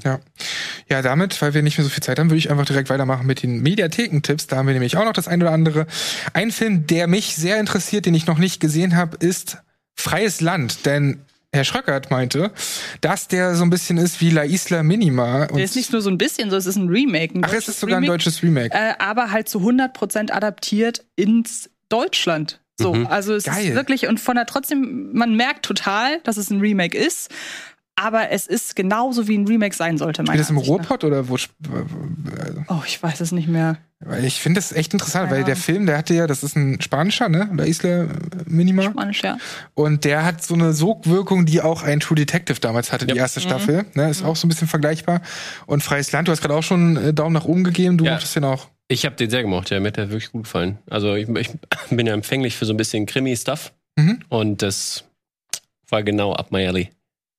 Ja, 0.89 1.03
damit, 1.03 1.41
weil 1.43 1.55
wir 1.55 1.63
nicht 1.63 1.79
mehr 1.79 1.85
so 1.85 1.91
viel 1.91 2.03
Zeit 2.03 2.19
haben, 2.19 2.31
würde 2.31 2.39
ich 2.39 2.51
einfach 2.51 2.65
direkt 2.65 2.89
weitermachen 2.91 3.27
mit 3.27 3.43
den 3.43 3.61
Mediathekentipps. 3.63 4.47
Da 4.47 4.57
haben 4.57 4.67
wir 4.67 4.73
nämlich 4.73 4.97
auch 4.97 5.05
noch 5.05 5.13
das 5.13 5.29
ein 5.29 5.43
oder 5.43 5.53
andere. 5.53 5.87
Ein 6.33 6.51
Film, 6.51 6.87
der 6.87 7.07
mich 7.07 7.37
sehr 7.37 7.61
interessiert, 7.61 8.07
den 8.07 8.15
ich 8.15 8.27
noch 8.27 8.39
nicht 8.39 8.61
gesehen 8.61 8.97
habe, 8.97 9.17
ist 9.19 9.59
Freies 9.95 10.41
Land. 10.41 10.87
Denn 10.87 11.21
Herr 11.55 11.65
Schröckert 11.65 12.11
meinte, 12.11 12.53
dass 13.01 13.27
der 13.27 13.55
so 13.55 13.65
ein 13.65 13.71
bisschen 13.71 13.97
ist 13.97 14.21
wie 14.21 14.31
La 14.31 14.45
Isla 14.45 14.83
Minima. 14.83 15.45
Und 15.45 15.57
Der 15.57 15.65
ist 15.65 15.77
nicht 15.77 15.93
nur 15.93 16.03
so 16.03 16.11
ein 16.11 16.19
bisschen 16.19 16.51
so, 16.51 16.57
es 16.57 16.67
ist 16.67 16.77
ein 16.77 16.89
Remake. 16.89 17.35
Ein 17.35 17.45
Ach, 17.45 17.53
es 17.53 17.69
ist 17.69 17.81
sogar 17.81 17.97
ein 17.97 18.03
Remake, 18.05 18.19
deutsches 18.19 18.43
Remake. 18.43 18.75
Äh, 18.75 18.95
aber 18.99 19.31
halt 19.31 19.49
zu 19.49 19.61
100% 19.61 20.31
adaptiert 20.31 21.05
ins 21.17 21.71
Deutschland. 21.89 22.61
So, 22.81 22.95
Mhm. 22.95 23.07
also 23.07 23.35
es 23.35 23.45
Geil. 23.45 23.69
ist 23.69 23.75
wirklich 23.75 24.07
und 24.07 24.21
von 24.21 24.37
der 24.37 24.47
trotzdem, 24.47 25.11
man 25.13 25.35
merkt 25.35 25.65
total, 25.65 26.21
dass 26.21 26.37
es 26.37 26.51
ein 26.51 26.61
Remake 26.61 26.97
ist, 26.97 27.29
aber 28.01 28.31
es 28.31 28.47
ist 28.47 28.77
genauso 28.77 29.27
wie 29.29 29.37
ein 29.37 29.47
Remake 29.47 29.75
sein 29.75 29.99
sollte. 29.99 30.23
Spielt 30.23 30.39
das 30.41 30.51
im 30.51 30.57
Ansicht 30.59 30.71
nach. 30.73 30.79
Ruhrpott 30.81 31.05
oder 31.05 31.29
wo? 31.29 31.35
sp- 31.37 31.55
Oh, 32.69 32.83
ich 32.87 33.03
weiß 33.03 33.21
es 33.21 33.33
nicht 33.33 33.49
mehr. 33.49 33.79
Weil 34.01 34.25
Ich 34.25 34.41
finde 34.41 34.61
das 34.61 34.73
echt 34.73 34.93
interessant, 34.93 35.27
Keine 35.29 35.39
weil 35.41 35.45
der. 35.45 35.57
Film, 35.57 35.87
der 35.87 35.99
hatte 35.99 36.15
ja, 36.15 36.27
das 36.29 36.43
ist 36.45 36.55
ein 36.57 36.81
spanischer, 36.81 37.29
ne? 37.29 37.51
La 37.57 37.65
Isla 37.65 38.07
Minima. 38.47 38.85
Spanisch, 38.85 39.23
ja. 39.25 39.39
Und 39.75 40.05
der 40.05 40.25
hat 40.25 40.45
so 40.45 40.55
eine 40.55 40.73
Sogwirkung, 40.73 41.47
die 41.47 41.61
auch 41.61 41.83
ein 41.83 41.99
True 42.01 42.15
Detective 42.17 42.61
damals 42.61 42.93
hatte, 42.93 43.07
die 43.07 43.15
Ja. 43.17 43.23
erste 43.23 43.41
Staffel. 43.41 43.87
Ne, 43.95 44.09
ist 44.09 44.23
auch 44.25 44.37
so 44.37 44.47
ein 44.47 44.51
bisschen 44.51 44.69
vergleichbar. 44.69 45.21
Und 45.67 45.83
Freies 45.83 46.13
Land, 46.13 46.29
du 46.29 46.33
hast 46.33 46.41
gerade 46.43 46.55
auch 46.55 46.63
schon 46.63 46.97
äh, 46.97 47.13
Daumen 47.13 47.33
nach 47.35 47.45
oben 47.47 47.65
gegeben, 47.65 47.99
du 47.99 48.05
Ja. 48.05 48.13
mochtest 48.13 48.37
den 48.37 48.45
auch. 48.45 48.69
Ich 48.87 49.05
habe 49.05 49.17
den 49.17 49.29
sehr 49.31 49.43
gemocht, 49.43 49.69
ja, 49.71 49.81
mir 49.81 49.89
hat 49.89 49.97
der 49.97 50.11
wirklich 50.11 50.31
gut 50.33 50.45
gefallen. 50.45 50.79
Also 50.89 51.15
ich, 51.15 51.29
ich 51.29 51.51
bin 51.91 52.07
ja 52.07 52.15
empfänglich 52.15 52.57
für 52.57 52.65
so 52.67 52.73
ein 52.73 52.77
bisschen 52.77 53.05
Krimi-Stuff 53.07 53.73
Mhm. 53.97 54.21
und 54.29 54.63
das 54.63 55.05
war 55.89 56.03
genau 56.05 56.33
up 56.35 56.53
my 56.53 56.65
alley. 56.67 56.91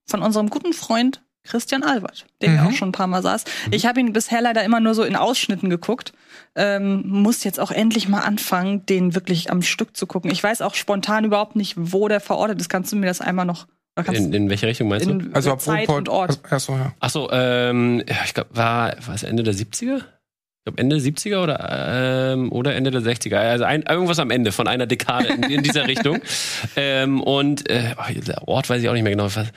Von 0.09 0.21
unserem 0.23 0.49
guten 0.49 0.73
Freund 0.73 1.21
Christian 1.43 1.83
Albert, 1.83 2.25
der 2.41 2.53
ja 2.53 2.61
Mhm. 2.61 2.67
auch 2.67 2.71
schon 2.73 2.89
ein 2.89 2.93
paar 2.93 3.07
Mal 3.07 3.21
saß. 3.23 3.45
Ich 3.71 3.85
habe 3.85 3.99
ihn 3.99 4.11
bisher 4.13 4.41
leider 4.41 4.63
immer 4.63 4.79
nur 4.79 4.93
so 4.93 5.03
in 5.03 5.15
Ausschnitten 5.15 5.69
geguckt. 5.69 6.11
Ähm, 6.55 7.03
muss 7.07 7.43
jetzt 7.43 7.59
auch 7.59 7.71
endlich 7.71 8.07
mal 8.09 8.19
anfangen, 8.21 8.85
den 8.85 9.15
wirklich 9.15 9.49
am 9.51 9.61
Stück 9.61 9.95
zu 9.95 10.05
gucken. 10.05 10.29
Ich 10.31 10.43
weiß 10.43 10.61
auch 10.61 10.75
spontan 10.75 11.23
überhaupt 11.25 11.55
nicht, 11.55 11.75
wo 11.77 12.07
der 12.07 12.19
verortet 12.19 12.59
ist. 12.59 12.69
Kannst 12.69 12.91
du 12.91 12.97
mir 12.97 13.05
das 13.07 13.21
einmal 13.21 13.45
noch? 13.45 13.67
In, 14.13 14.31
in 14.33 14.49
welche 14.49 14.67
Richtung 14.67 14.87
meinst 14.89 15.05
du? 15.07 15.11
in 15.11 15.33
Also 15.35 15.51
ab 15.51 15.61
Zeit 15.61 15.89
und 15.89 16.07
Ort. 16.09 16.39
Achso, 16.49 16.73
ja. 16.73 16.93
Ach 16.99 17.09
so, 17.09 17.29
ähm, 17.31 18.01
ja, 18.07 18.15
ich 18.25 18.33
glaube, 18.33 18.49
war, 18.53 18.95
war 19.05 19.15
es 19.15 19.23
Ende 19.23 19.43
der 19.43 19.53
70er? 19.53 19.97
Ich 19.97 20.63
glaube, 20.65 20.77
Ende 20.77 20.97
70er 20.97 21.41
oder, 21.43 22.33
ähm, 22.33 22.51
oder 22.51 22.75
Ende 22.75 22.91
der 22.91 23.01
60er. 23.01 23.35
Also 23.37 23.63
ein, 23.65 23.81
irgendwas 23.83 24.19
am 24.19 24.29
Ende 24.29 24.51
von 24.51 24.67
einer 24.67 24.85
Dekade 24.87 25.27
in, 25.29 25.43
in 25.43 25.63
dieser 25.63 25.87
Richtung. 25.87 26.19
Ähm, 26.75 27.21
und 27.21 27.69
äh, 27.69 27.95
oh, 27.97 28.19
der 28.25 28.47
Ort 28.47 28.69
weiß 28.69 28.81
ich 28.81 28.87
auch 28.89 28.93
nicht 28.93 29.03
mehr 29.03 29.11
genau. 29.11 29.25
Was- 29.25 29.51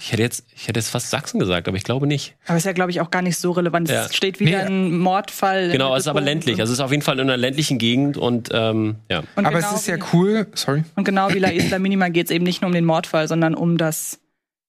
Ich 0.00 0.10
hätte, 0.10 0.22
jetzt, 0.22 0.44
ich 0.54 0.66
hätte 0.66 0.80
jetzt 0.80 0.90
fast 0.90 1.10
Sachsen 1.10 1.38
gesagt, 1.38 1.68
aber 1.68 1.76
ich 1.76 1.84
glaube 1.84 2.06
nicht. 2.08 2.34
Aber 2.46 2.56
ist 2.56 2.64
ja, 2.66 2.72
glaube 2.72 2.90
ich, 2.90 3.00
auch 3.00 3.10
gar 3.10 3.22
nicht 3.22 3.38
so 3.38 3.52
relevant. 3.52 3.88
Ja. 3.88 4.06
Es 4.06 4.14
steht 4.16 4.40
wieder 4.40 4.58
Nee. 4.68 4.88
ein 4.88 4.98
Mordfall. 4.98 5.70
Genau, 5.70 5.94
es 5.94 6.02
ist 6.02 6.08
aber 6.08 6.20
ländlich. 6.20 6.60
Also 6.60 6.72
es 6.72 6.78
ist 6.80 6.84
auf 6.84 6.90
jeden 6.90 7.02
Fall 7.02 7.14
in 7.14 7.20
einer 7.20 7.36
ländlichen 7.36 7.78
Gegend 7.78 8.16
und 8.16 8.48
ähm, 8.52 8.96
ja. 9.08 9.22
und 9.36 9.46
Aber 9.46 9.58
genau 9.58 9.70
es 9.72 9.80
ist 9.80 9.86
ja 9.86 9.96
cool, 10.12 10.48
sorry. 10.54 10.82
Und 10.96 11.04
genau 11.04 11.32
wie 11.32 11.38
La 11.38 11.50
Isla 11.50 11.78
Minima 11.78 12.08
geht 12.08 12.26
es 12.26 12.32
eben 12.32 12.44
nicht 12.44 12.60
nur 12.60 12.68
um 12.68 12.74
den 12.74 12.84
Mordfall, 12.84 13.28
sondern 13.28 13.54
um 13.54 13.78
das 13.78 14.18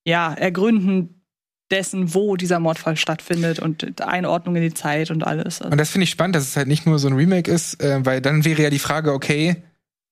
ja, 0.05 0.31
Ergründen 0.33 1.23
dessen, 1.71 2.13
wo 2.13 2.35
dieser 2.35 2.59
Mordfall 2.59 2.95
stattfindet 2.95 3.57
und 3.57 3.99
Einordnung 4.03 4.55
in 4.55 4.61
die 4.61 4.73
Zeit 4.75 5.09
und 5.09 5.25
alles. 5.25 5.59
Also, 5.59 5.71
Und 5.71 5.79
das 5.79 5.89
finde 5.89 6.03
ich 6.03 6.11
spannend, 6.11 6.35
dass 6.35 6.43
es 6.43 6.55
halt 6.55 6.67
nicht 6.67 6.85
nur 6.85 6.99
so 6.99 7.07
ein 7.07 7.13
Remake 7.15 7.49
ist, 7.49 7.81
äh, 7.83 8.05
weil 8.05 8.21
dann 8.21 8.45
wäre 8.45 8.61
ja 8.61 8.69
die 8.69 8.77
Frage, 8.77 9.11
okay, 9.11 9.55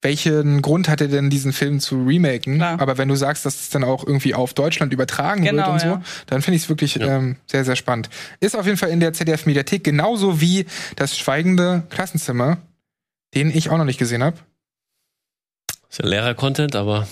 welchen 0.03 0.61
Grund 0.61 0.89
hat 0.89 1.01
er 1.01 1.07
denn, 1.07 1.29
diesen 1.29 1.53
Film 1.53 1.79
zu 1.79 2.03
remaken? 2.03 2.55
Klar. 2.55 2.79
Aber 2.79 2.97
wenn 2.97 3.07
du 3.07 3.15
sagst, 3.15 3.45
dass 3.45 3.55
es 3.59 3.69
dann 3.69 3.83
auch 3.83 4.05
irgendwie 4.05 4.35
auf 4.35 4.53
Deutschland 4.53 4.93
übertragen 4.93 5.43
Genau, 5.43 5.57
wird 5.63 5.67
und 5.73 5.79
so, 5.79 5.87
ja. 5.87 6.01
dann 6.27 6.41
finde 6.41 6.57
ich 6.57 6.63
es 6.63 6.69
wirklich 6.69 6.95
Ja. 6.95 7.17
ähm, 7.17 7.37
sehr, 7.47 7.65
sehr 7.65 7.75
spannend. 7.75 8.09
Ist 8.39 8.55
auf 8.55 8.65
jeden 8.65 8.77
Fall 8.77 8.89
in 8.89 8.99
der 8.99 9.13
ZDF-Mediathek, 9.13 9.83
genauso 9.83 10.39
wie 10.41 10.65
das 10.95 11.17
Schweigende 11.17 11.83
Klassenzimmer, 11.89 12.57
den 13.33 13.49
ich 13.49 13.69
auch 13.69 13.77
noch 13.77 13.85
nicht 13.85 13.97
gesehen 13.99 14.23
habe. 14.23 14.37
Ist 15.89 15.99
ja 15.99 16.05
Lehrer-Content, 16.07 16.75
aber. 16.75 17.07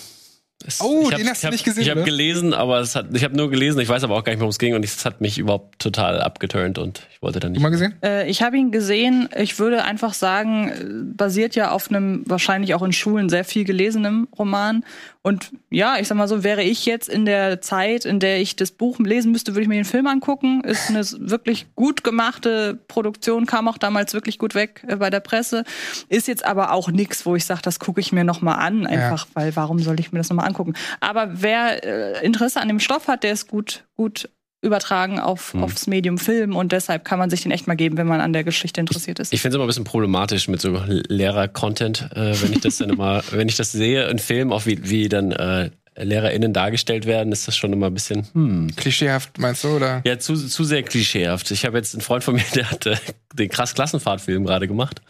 Es, 0.66 0.82
Oh, 0.82 1.10
ich 1.10 1.16
den 1.16 1.28
hab's- 1.28 1.30
hast 1.30 1.44
du 1.44 1.46
ich 1.46 1.46
hab, 1.46 1.52
nicht 1.54 1.64
gesehen, 1.66 1.84
Ich 1.84 1.90
habe 1.90 2.02
oder? 2.02 2.10
gelesen, 2.10 2.54
aber 2.54 2.80
es 2.80 2.96
hat, 2.96 3.08
ich 3.14 3.24
habe 3.24 3.36
nur 3.36 3.50
gelesen. 3.50 3.80
Ich 3.80 3.90
weiß 3.90 4.04
aber 4.04 4.16
auch 4.16 4.24
gar 4.24 4.32
nicht 4.34 4.40
worum 4.40 4.50
es 4.52 4.60
ging 4.60 4.76
und 4.76 4.84
es 4.86 5.04
hat 5.06 5.22
mich 5.22 5.38
überhaupt 5.38 5.80
total 5.80 6.22
abgeturnt 6.22 6.78
und 6.78 7.08
ich 7.14 7.22
wollte 7.22 7.40
dann 7.40 7.54
Du 7.54 7.60
nicht. 7.60 7.64
mal 7.64 7.70
gesehen? 7.70 7.94
äh, 8.04 8.30
ich 8.30 8.42
habe 8.42 8.58
ihn 8.58 8.72
gesehen. 8.72 9.30
Ich 9.38 9.60
würde 9.60 9.84
einfach 9.84 10.14
sagen, 10.14 10.70
äh, 10.70 11.14
basiert 11.16 11.56
ja 11.56 11.72
auf 11.72 11.90
einem 11.90 12.24
wahrscheinlich 12.26 12.74
auch 12.76 12.82
in 12.84 12.92
Schulen 12.94 13.30
sehr 13.30 13.44
viel 13.44 13.64
gelesenem 13.64 14.28
Roman. 14.38 14.84
Und 15.24 15.52
ja, 15.70 15.98
ich 16.00 16.08
sag 16.08 16.18
mal 16.18 16.28
so, 16.28 16.44
wäre 16.44 16.64
ich 16.64 16.88
jetzt 16.88 17.08
in 17.08 17.26
der 17.26 17.62
Zeit, 17.62 18.06
in 18.06 18.20
der 18.20 18.42
ich 18.42 18.56
das 18.56 18.72
Buch 18.72 18.98
lesen 19.00 19.32
müsste, 19.32 19.54
würde 19.54 19.62
ich 19.62 19.68
mir 19.68 19.76
den 19.76 19.86
Film 19.86 20.08
angucken. 20.08 20.62
Ist 20.64 20.90
eine 20.90 21.02
wirklich 21.30 21.68
gut 21.76 22.04
gemachte 22.04 22.80
Produktion, 22.88 23.46
kam 23.46 23.68
auch 23.68 23.78
damals 23.78 24.16
wirklich 24.16 24.40
gut 24.40 24.56
weg 24.56 24.84
äh, 24.88 24.96
bei 24.96 25.12
der 25.12 25.20
Presse. 25.20 25.64
Ist 26.10 26.28
jetzt 26.28 26.44
aber 26.44 26.72
auch 26.72 26.90
nichts, 26.90 27.26
wo 27.26 27.36
ich 27.36 27.46
sage, 27.46 27.62
das 27.64 27.80
gucke 27.80 28.02
ich 28.02 28.12
mir 28.12 28.24
noch 28.24 28.42
mal 28.42 28.56
an, 28.56 28.88
einfach, 28.88 29.28
weil 29.34 29.56
warum 29.56 29.78
soll 29.78 30.00
ich 30.00 30.12
mir 30.12 30.18
das 30.18 30.30
noch 30.30 30.38
mal 30.38 30.46
angucken? 30.46 30.74
Aber 31.02 31.30
wer 31.42 31.84
äh, 31.84 32.26
Interesse 32.26 32.60
an 32.60 32.68
dem 32.68 32.80
Stoff 32.80 33.08
hat, 33.08 33.24
der 33.24 33.34
ist 33.34 33.48
gut, 33.48 33.86
gut 33.96 34.28
übertragen 34.62 35.20
auf, 35.20 35.54
Hm. 35.54 35.64
aufs 35.64 35.88
Medium 35.88 36.18
Film 36.18 36.56
und 36.56 36.72
deshalb 36.72 37.04
kann 37.04 37.20
man 37.20 37.30
sich 37.30 37.42
den 37.42 37.52
echt 37.52 37.68
mal 37.68 37.76
geben, 37.76 37.98
wenn 37.98 38.08
man 38.08 38.22
an 38.22 38.34
der 38.34 38.44
Geschichte 38.44 38.80
interessiert 38.80 39.20
ist. 39.20 39.34
Ich 39.34 39.42
finde 39.42 39.56
es 39.56 39.56
immer 39.56 39.66
ein 39.66 39.68
bisschen 39.68 39.84
problematisch 39.84 40.48
mit 40.48 40.62
so 40.62 40.80
Lehrer-Content, 40.88 42.10
äh, 42.16 42.42
wenn 42.42 42.54
ich 42.54 42.62
das 42.62 42.78
dann 42.78 42.90
immer, 42.90 43.24
wenn 43.32 43.48
ich 43.48 43.56
das 43.58 43.72
sehe 43.72 44.08
in 44.08 44.20
Filmen, 44.20 44.52
auch 44.52 44.66
wie, 44.66 44.90
wie 44.90 45.10
dann 45.10 45.32
äh, 45.32 45.72
LehrerInnen 45.96 46.54
dargestellt 46.54 47.06
werden, 47.06 47.32
ist 47.34 47.48
das 47.48 47.58
schon 47.58 47.74
immer 47.74 47.88
ein 47.88 47.94
bisschen, 47.94 48.28
hm. 48.34 48.76
Klischeehaft, 48.76 49.38
meinst 49.40 49.64
du, 49.64 49.70
oder? 49.70 50.02
Ja, 50.06 50.20
zu, 50.20 50.36
zu 50.36 50.64
sehr 50.64 50.84
klischeehaft. 50.84 51.52
Ich 51.52 51.66
habe 51.66 51.78
jetzt 51.78 51.94
einen 51.94 52.02
Freund 52.02 52.24
von 52.24 52.36
mir, 52.36 52.44
der 52.56 52.72
hat 52.72 52.86
äh, 52.86 52.96
den 53.34 53.50
krass 53.50 53.74
Klassenfahrtfilm 53.74 54.46
gerade 54.46 54.68
gemacht. 54.68 55.02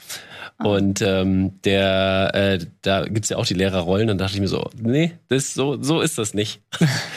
Und 0.63 1.01
ähm, 1.01 1.59
der, 1.63 2.31
äh, 2.35 2.59
da 2.83 3.05
gibt's 3.05 3.29
ja 3.29 3.37
auch 3.37 3.47
die 3.47 3.55
Lehrerrollen. 3.55 4.07
Dann 4.07 4.19
dachte 4.19 4.35
ich 4.35 4.41
mir 4.41 4.47
so, 4.47 4.69
nee, 4.79 5.13
das, 5.27 5.55
so, 5.55 5.81
so 5.81 6.01
ist 6.01 6.19
das 6.19 6.35
nicht. 6.35 6.61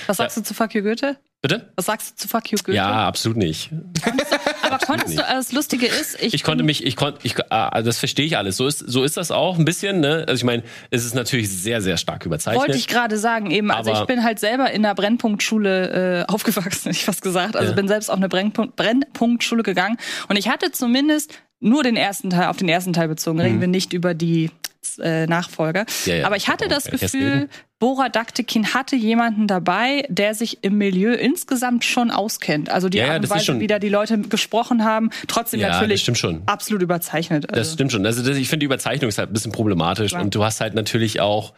Was 0.06 0.16
sagst 0.16 0.38
du 0.38 0.42
zu 0.42 0.54
Fuck 0.54 0.74
You 0.74 0.82
Goethe? 0.82 1.18
Bitte? 1.44 1.70
Was 1.76 1.84
sagst 1.84 2.12
du 2.12 2.16
zu 2.22 2.26
Fuck 2.28 2.50
You 2.52 2.56
Goethe? 2.56 2.72
Ja, 2.72 3.06
absolut 3.06 3.36
nicht. 3.36 3.68
aber 4.62 4.78
konntest 4.78 5.18
du, 5.18 5.20
äh, 5.20 5.26
das 5.34 5.52
Lustige 5.52 5.84
ist, 5.84 6.16
ich, 6.22 6.32
Ich 6.32 6.42
konnte 6.42 6.64
mich, 6.64 6.86
ich 6.86 6.96
konnte, 6.96 7.20
ich, 7.22 7.34
ah, 7.52 7.68
also 7.68 7.90
das 7.90 7.98
verstehe 7.98 8.24
ich 8.24 8.38
alles. 8.38 8.56
So 8.56 8.66
ist, 8.66 8.78
so 8.78 9.04
ist 9.04 9.18
das 9.18 9.30
auch 9.30 9.58
ein 9.58 9.66
bisschen. 9.66 10.00
Ne? 10.00 10.24
Also 10.26 10.40
ich 10.40 10.44
meine, 10.44 10.62
es 10.90 11.04
ist 11.04 11.14
natürlich 11.14 11.50
sehr, 11.50 11.82
sehr 11.82 11.98
stark 11.98 12.24
überzeichnet. 12.24 12.62
Wollte 12.62 12.78
ich 12.78 12.88
gerade 12.88 13.18
sagen, 13.18 13.50
eben. 13.50 13.70
Also 13.70 13.92
ich 13.92 14.06
bin 14.06 14.24
halt 14.24 14.38
selber 14.38 14.70
in 14.70 14.82
der 14.84 14.94
Brennpunktschule 14.94 16.22
äh, 16.22 16.32
aufgewachsen, 16.32 16.64
hätte 16.84 16.90
ich 16.96 17.04
fast 17.04 17.20
gesagt. 17.20 17.56
Also 17.56 17.72
Ja. 17.72 17.76
bin 17.76 17.88
selbst 17.88 18.08
auf 18.08 18.16
eine 18.16 18.30
Brennpunkt, 18.30 18.76
Brennpunktschule 18.76 19.62
gegangen. 19.62 19.98
Und 20.30 20.36
ich 20.36 20.48
hatte 20.48 20.72
zumindest 20.72 21.34
nur 21.64 21.82
den 21.82 21.96
ersten 21.96 22.30
Teil, 22.30 22.48
auf 22.48 22.56
den 22.56 22.68
ersten 22.68 22.92
Teil 22.92 23.08
bezogen. 23.08 23.40
Reden 23.40 23.60
wir 23.60 23.68
nicht 23.68 23.92
über 23.92 24.14
die 24.14 24.50
äh, 25.00 25.26
Nachfolger. 25.26 25.82
Mhm. 25.82 25.86
Ja, 26.10 26.14
ja. 26.16 26.26
Aber 26.26 26.36
ich 26.36 26.48
hatte 26.48 26.68
das 26.68 26.86
Okay, 26.86 26.96
jetzt 27.00 27.12
Gefühl. 27.12 27.48
Bora 27.78 28.08
Daktekin 28.08 28.72
hatte 28.74 28.96
jemanden 28.96 29.46
dabei, 29.46 30.04
der 30.08 30.34
sich 30.34 30.62
im 30.62 30.78
Milieu 30.78 31.12
insgesamt 31.14 31.84
schon 31.84 32.10
auskennt. 32.10 32.70
Also 32.70 32.88
die 32.88 32.98
Ja, 32.98 33.08
Art 33.08 33.16
und 33.16 33.22
das 33.22 33.30
Weise, 33.30 33.44
schon- 33.46 33.60
wie 33.60 33.66
da 33.66 33.78
die 33.78 33.88
Leute 33.88 34.18
gesprochen 34.18 34.84
haben, 34.84 35.10
trotzdem 35.26 35.60
natürlich 35.60 36.04
das 36.04 36.24
absolut 36.46 36.82
überzeichnet. 36.82 37.44
Das 37.48 37.58
Also. 37.58 37.72
stimmt 37.74 37.92
schon. 37.92 38.06
Also 38.06 38.22
das, 38.22 38.36
ich 38.36 38.48
finde 38.48 38.60
die 38.60 38.66
Überzeichnung 38.66 39.08
ist 39.08 39.18
halt 39.18 39.30
ein 39.30 39.32
bisschen 39.32 39.52
problematisch 39.52 40.12
und 40.14 40.34
du 40.34 40.44
hast 40.44 40.60
halt 40.60 40.74
natürlich 40.74 41.20
auch, 41.20 41.54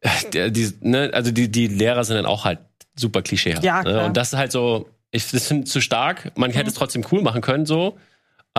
äh, 0.00 0.08
der, 0.32 0.50
die, 0.50 0.72
ne, 0.80 1.10
also 1.12 1.30
die, 1.30 1.50
die 1.50 1.68
Lehrer 1.68 2.04
sind 2.04 2.16
dann 2.16 2.26
auch 2.26 2.44
halt 2.44 2.58
super 2.96 3.22
klischeehaft. 3.22 3.64
Ja, 3.64 3.82
ne? 3.82 4.04
Und 4.04 4.16
das 4.16 4.32
ist 4.32 4.38
halt 4.38 4.52
so, 4.52 4.88
ich 5.10 5.30
das 5.30 5.46
finde 5.48 5.64
zu 5.64 5.80
stark. 5.80 6.32
Man 6.36 6.50
hätte 6.50 6.68
es 6.68 6.74
trotzdem 6.74 7.04
cool 7.10 7.22
machen 7.22 7.40
können 7.40 7.64
so. 7.66 7.96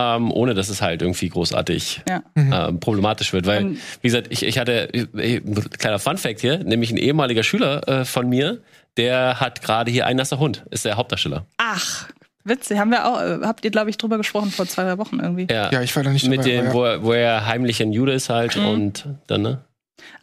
Ähm, 0.00 0.32
ohne 0.32 0.54
dass 0.54 0.70
es 0.70 0.80
halt 0.80 1.02
irgendwie 1.02 1.28
großartig 1.28 2.00
Ja. 2.08 2.22
ähm, 2.34 2.80
problematisch 2.80 3.34
wird. 3.34 3.44
Weil, 3.46 3.60
Ähm, 3.60 3.78
wie 4.00 4.08
gesagt, 4.08 4.28
ich, 4.30 4.42
ich 4.42 4.58
hatte, 4.58 4.88
äh, 4.94 5.36
ein 5.36 5.68
kleiner 5.78 5.98
Fun-Fact 5.98 6.40
hier, 6.40 6.58
nämlich 6.64 6.90
ein 6.90 6.96
ehemaliger 6.96 7.42
Schüler 7.42 7.86
äh, 7.86 8.04
von 8.06 8.26
mir, 8.26 8.62
der 8.96 9.38
hat 9.38 9.60
gerade 9.60 9.90
hier 9.90 10.06
ein 10.06 10.16
nasser 10.16 10.38
Hund, 10.38 10.64
ist 10.70 10.86
der 10.86 10.96
Hauptdarsteller. 10.96 11.44
Ach, 11.58 12.08
witzig. 12.44 12.78
Haben 12.78 12.90
wir 12.90 13.06
auch, 13.06 13.20
äh, 13.20 13.40
habt 13.42 13.66
ihr, 13.66 13.70
glaube 13.70 13.90
ich, 13.90 13.98
drüber 13.98 14.16
gesprochen 14.16 14.50
vor 14.50 14.66
zwei, 14.66 14.84
drei 14.84 14.96
Wochen 14.96 15.20
irgendwie. 15.20 15.46
Ja, 15.50 15.82
ich 15.82 15.94
war 15.94 16.02
da 16.02 16.10
nicht 16.10 16.26
Mit 16.26 16.38
dabei, 16.40 16.50
dem, 16.50 16.64
aber 16.68 16.74
wo, 16.74 16.84
er, 16.84 17.02
wo 17.04 17.12
er 17.12 17.46
heimlich 17.46 17.82
ein 17.82 17.92
Jude 17.92 18.12
ist 18.14 18.30
halt 18.30 18.56
Mhm. 18.56 18.66
und 18.66 19.04
dann, 19.26 19.42
ne? 19.42 19.64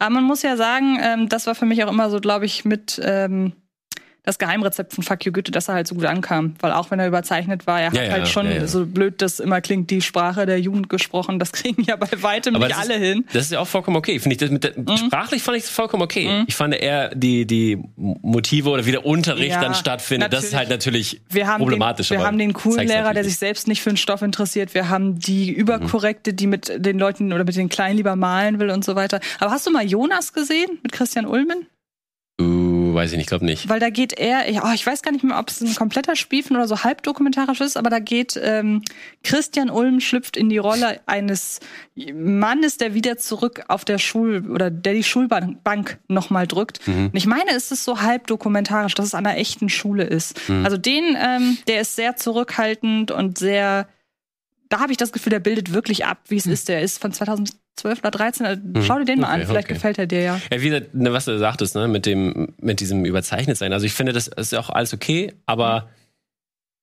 Aber 0.00 0.10
man 0.10 0.24
muss 0.24 0.42
ja 0.42 0.56
sagen, 0.56 0.98
ähm, 1.00 1.28
das 1.28 1.46
war 1.46 1.54
für 1.54 1.64
mich 1.64 1.82
auch 1.84 1.88
immer 1.90 2.10
so, 2.10 2.18
glaube 2.20 2.44
ich, 2.44 2.64
mit 2.64 3.00
ähm, 3.04 3.52
das 4.30 4.38
Geheimrezept 4.38 4.94
von 4.94 5.04
Fuck 5.04 5.26
You 5.26 5.32
Goethe, 5.32 5.50
dass 5.52 5.68
er 5.68 5.74
halt 5.74 5.86
so 5.86 5.94
gut 5.94 6.04
ankam. 6.06 6.54
Weil 6.60 6.72
auch 6.72 6.90
wenn 6.90 6.98
er 7.00 7.06
überzeichnet 7.08 7.66
war, 7.66 7.80
er 7.80 7.92
Ja, 7.92 8.00
hat 8.00 8.06
ja, 8.06 8.12
halt 8.12 8.28
schon, 8.28 8.50
ja, 8.50 8.66
so 8.66 8.86
blöd 8.86 9.20
das 9.22 9.40
immer 9.40 9.60
klingt, 9.60 9.90
die 9.90 10.00
Sprache 10.00 10.46
der 10.46 10.60
Jugend 10.60 10.88
gesprochen. 10.88 11.38
Das 11.38 11.52
kriegen 11.60 11.82
ja 11.82 11.96
bei 11.96 12.08
weitem 12.22 12.54
Aber 12.56 12.66
nicht 12.68 12.78
alle 12.78 12.94
ist, 12.94 13.00
hin. 13.02 13.24
Das 13.32 13.44
ist 13.44 13.52
ja 13.52 13.60
auch 13.60 13.66
vollkommen 13.68 13.96
okay. 13.96 14.18
Finde 14.18 14.34
ich 14.34 14.38
das 14.38 14.50
mit 14.50 14.64
der, 14.64 14.72
Mhm. 14.76 14.96
sprachlich 14.96 15.42
fand 15.42 15.58
ich 15.58 15.64
es 15.64 15.70
vollkommen 15.70 16.02
okay. 16.02 16.44
Ich 16.46 16.54
fand 16.54 16.74
eher 16.74 17.14
die 17.14 17.44
die 17.46 17.78
Motive 17.96 18.70
oder 18.70 18.86
wie 18.86 18.92
der 18.92 19.04
Unterricht 19.04 19.56
dann 19.56 19.74
stattfindet, 19.74 20.32
das 20.32 20.44
ist 20.44 20.54
halt 20.56 20.70
natürlich 20.70 21.20
Wir 21.28 21.46
haben 21.46 21.58
problematisch. 21.60 22.08
Den, 22.08 22.18
wir 22.20 22.26
haben 22.26 22.38
den 22.38 22.52
coolen 22.52 22.86
Lehrer, 22.86 23.12
der 23.14 23.24
sich 23.24 23.36
selbst 23.36 23.68
nicht 23.68 23.82
für 23.82 23.90
den 23.90 23.96
Stoff 23.96 24.22
interessiert. 24.22 24.74
Wir 24.74 24.88
haben 24.88 25.18
die 25.18 25.50
Mhm. 25.52 25.56
Überkorrekte, 25.56 26.32
die 26.34 26.46
mit 26.46 26.72
den 26.76 26.98
Leuten 26.98 27.32
oder 27.32 27.44
mit 27.44 27.56
den 27.56 27.68
Kleinen 27.68 27.96
lieber 27.96 28.16
malen 28.16 28.58
will 28.60 28.70
und 28.70 28.84
so 28.84 28.94
weiter. 28.94 29.20
Aber 29.38 29.50
hast 29.50 29.66
du 29.66 29.70
mal 29.70 29.84
Jonas 29.84 30.32
gesehen 30.32 30.78
mit 30.82 30.92
Christian 30.92 31.26
Ulmen? 31.26 31.66
Weiß 33.00 33.12
ich 33.12 33.16
nicht, 33.16 33.28
glaube 33.30 33.46
nicht. 33.46 33.66
Weil 33.70 33.80
da 33.80 33.88
geht 33.88 34.12
er, 34.12 34.50
ja, 34.50 34.62
oh, 34.62 34.74
ich 34.74 34.86
weiß 34.86 35.00
gar 35.00 35.10
nicht 35.10 35.24
mehr, 35.24 35.38
ob 35.38 35.48
es 35.48 35.62
ein 35.62 35.74
kompletter 35.74 36.16
Spielfilm 36.16 36.58
oder 36.58 36.68
so 36.68 36.84
halbdokumentarisch 36.84 37.62
ist, 37.62 37.78
aber 37.78 37.88
da 37.88 37.98
geht 37.98 38.38
ähm, 38.42 38.82
Christian 39.24 39.70
Ulm 39.70 40.00
schlüpft 40.00 40.36
in 40.36 40.50
die 40.50 40.58
Rolle 40.58 41.00
eines 41.06 41.60
Mannes, 42.12 42.76
der 42.76 42.92
wieder 42.92 43.16
zurück 43.16 43.64
auf 43.68 43.86
der 43.86 43.96
Schul 43.96 44.50
oder 44.50 44.70
der 44.70 44.92
die 44.92 45.02
Schulbank 45.02 45.98
nochmal 46.08 46.46
drückt. 46.46 46.80
Und 46.86 47.16
ich 47.16 47.24
meine, 47.26 47.52
es 47.56 47.72
ist 47.72 47.84
so 47.84 48.02
halbdokumentarisch, 48.02 48.94
dass 48.94 49.06
es 49.06 49.14
an 49.14 49.24
einer 49.24 49.38
echten 49.38 49.70
Schule 49.70 50.04
ist. 50.04 50.38
Also 50.62 50.76
den, 50.76 51.16
ähm, 51.18 51.56
der 51.68 51.80
ist 51.80 51.96
sehr 51.96 52.16
zurückhaltend 52.16 53.12
und 53.12 53.38
sehr, 53.38 53.88
da 54.68 54.80
habe 54.80 54.92
ich 54.92 54.98
das 54.98 55.12
Gefühl, 55.12 55.30
der 55.30 55.40
bildet 55.40 55.72
wirklich 55.72 56.04
ab, 56.04 56.18
wie 56.28 56.36
es 56.36 56.44
ist. 56.46 56.68
Der 56.68 56.82
ist 56.82 57.00
von 57.00 57.12
2012 57.80 57.98
oder 58.00 58.10
13. 58.10 58.46
Also 58.46 58.62
Schau 58.82 58.98
dir 58.98 59.04
den 59.04 59.20
mal 59.20 59.32
Okay, 59.32 59.42
an, 59.42 59.46
vielleicht 59.48 59.66
okay. 59.66 59.74
gefällt 59.74 59.98
er 59.98 60.06
dir 60.06 60.20
ja. 60.22 60.40
Ja, 60.52 60.60
wie 60.60 60.68
gesagt, 60.70 60.94
ne, 60.94 61.12
was 61.12 61.24
du 61.24 61.38
sagtest, 61.38 61.74
ne, 61.74 61.88
mit 61.88 62.06
dem, 62.06 62.54
mit 62.60 62.80
diesem 62.80 63.04
Überzeichnet-Sein. 63.04 63.72
Also 63.72 63.86
ich 63.86 63.92
finde, 63.92 64.12
das 64.12 64.28
ist 64.28 64.54
auch 64.54 64.70
alles 64.70 64.94
okay, 64.94 65.32
aber 65.46 65.88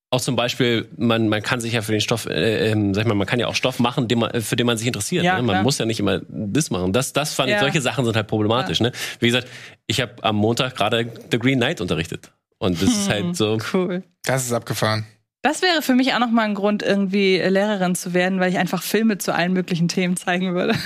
auch 0.09 0.21
zum 0.21 0.37
Beispiel, 0.37 0.87
man, 0.95 1.27
man 1.27 1.41
kann 1.41 1.59
sich 1.59 1.73
ja 1.73 1.81
für 1.81 1.91
den 1.91 1.99
Stoff, 1.99 2.27
äh, 2.27 2.69
ähm, 2.71 2.93
sag 2.93 3.01
ich 3.01 3.07
mal, 3.09 3.13
man 3.15 3.27
kann 3.27 3.39
ja 3.39 3.47
auch 3.47 3.55
Stoff 3.55 3.79
machen, 3.79 4.07
den 4.07 4.19
man, 4.19 4.41
für 4.41 4.55
den 4.55 4.65
man 4.65 4.77
sich 4.77 4.87
interessiert. 4.87 5.25
Ja, 5.25 5.35
ne? 5.35 5.41
Man 5.43 5.55
klar. 5.55 5.63
muss 5.63 5.77
ja 5.79 5.85
nicht 5.85 5.99
immer 5.99 6.21
das 6.29 6.69
machen. 6.69 6.93
Das, 6.93 7.11
das 7.11 7.33
fand 7.33 7.49
ich, 7.49 7.55
Ja. 7.55 7.59
solche 7.59 7.81
Sachen 7.81 8.05
sind 8.05 8.15
halt 8.15 8.27
problematisch. 8.27 8.79
Ne? 8.79 8.93
Wie 9.19 9.25
gesagt, 9.27 9.47
ich 9.85 9.99
habe 9.99 10.13
am 10.23 10.37
Montag 10.37 10.75
gerade 10.75 11.11
The 11.29 11.37
Green 11.37 11.57
Knight 11.59 11.81
unterrichtet. 11.81 12.31
Und 12.57 12.81
das 12.81 12.89
ist 12.89 13.09
halt 13.09 13.35
so, 13.35 13.57
Cool. 13.73 14.01
Das 14.23 14.45
ist 14.45 14.53
abgefahren. 14.53 15.05
Das 15.43 15.61
wäre 15.61 15.81
für 15.81 15.93
mich 15.93 16.13
auch 16.13 16.19
noch 16.19 16.31
mal 16.31 16.43
ein 16.43 16.55
Grund, 16.55 16.81
irgendwie 16.81 17.37
Lehrerin 17.37 17.95
zu 17.95 18.13
werden, 18.13 18.39
weil 18.39 18.51
ich 18.51 18.57
einfach 18.57 18.81
Filme 18.81 19.17
zu 19.17 19.33
allen 19.33 19.53
möglichen 19.53 19.87
Themen 19.87 20.17
zeigen 20.17 20.53
würde. 20.53 20.73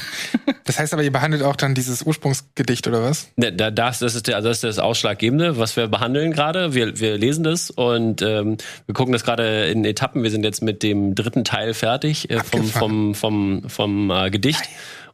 Das 0.64 0.80
heißt 0.80 0.94
aber, 0.94 1.04
ihr 1.04 1.12
behandelt 1.12 1.44
auch 1.44 1.58
dann 1.58 1.76
dieses 1.76 2.04
Ursprungsgedicht 2.04 2.88
oder 2.88 3.04
was? 3.04 3.30
Ne, 3.36 3.52
da, 3.52 3.72
das, 3.72 4.00
das, 4.00 4.16
ist 4.16 4.28
der, 4.28 4.38
also 4.38 4.48
das 4.48 4.58
ist 4.58 4.64
das 4.64 4.80
Ausschlaggebende, 4.80 5.58
was 5.58 5.76
wir 5.76 5.88
behandeln 5.88 6.32
gerade. 6.32 6.74
Wir, 6.74 6.98
wir 7.00 7.18
lesen 7.18 7.44
das 7.44 7.72
und 7.72 8.22
ähm, 8.22 8.58
wir 8.86 8.94
gucken 8.94 9.12
das 9.12 9.24
gerade 9.26 9.68
in 9.68 9.84
Etappen. 9.84 10.24
Wir 10.24 10.30
sind 10.30 10.44
jetzt 10.46 10.62
mit 10.62 10.82
dem 10.82 11.14
dritten 11.14 11.44
Teil 11.44 11.74
fertig 11.74 12.30
äh, 12.30 12.40
vom, 12.40 12.66
vom, 12.66 13.16
vom, 13.16 13.64
vom 13.70 14.12
äh, 14.12 14.30
Gedicht 14.30 14.62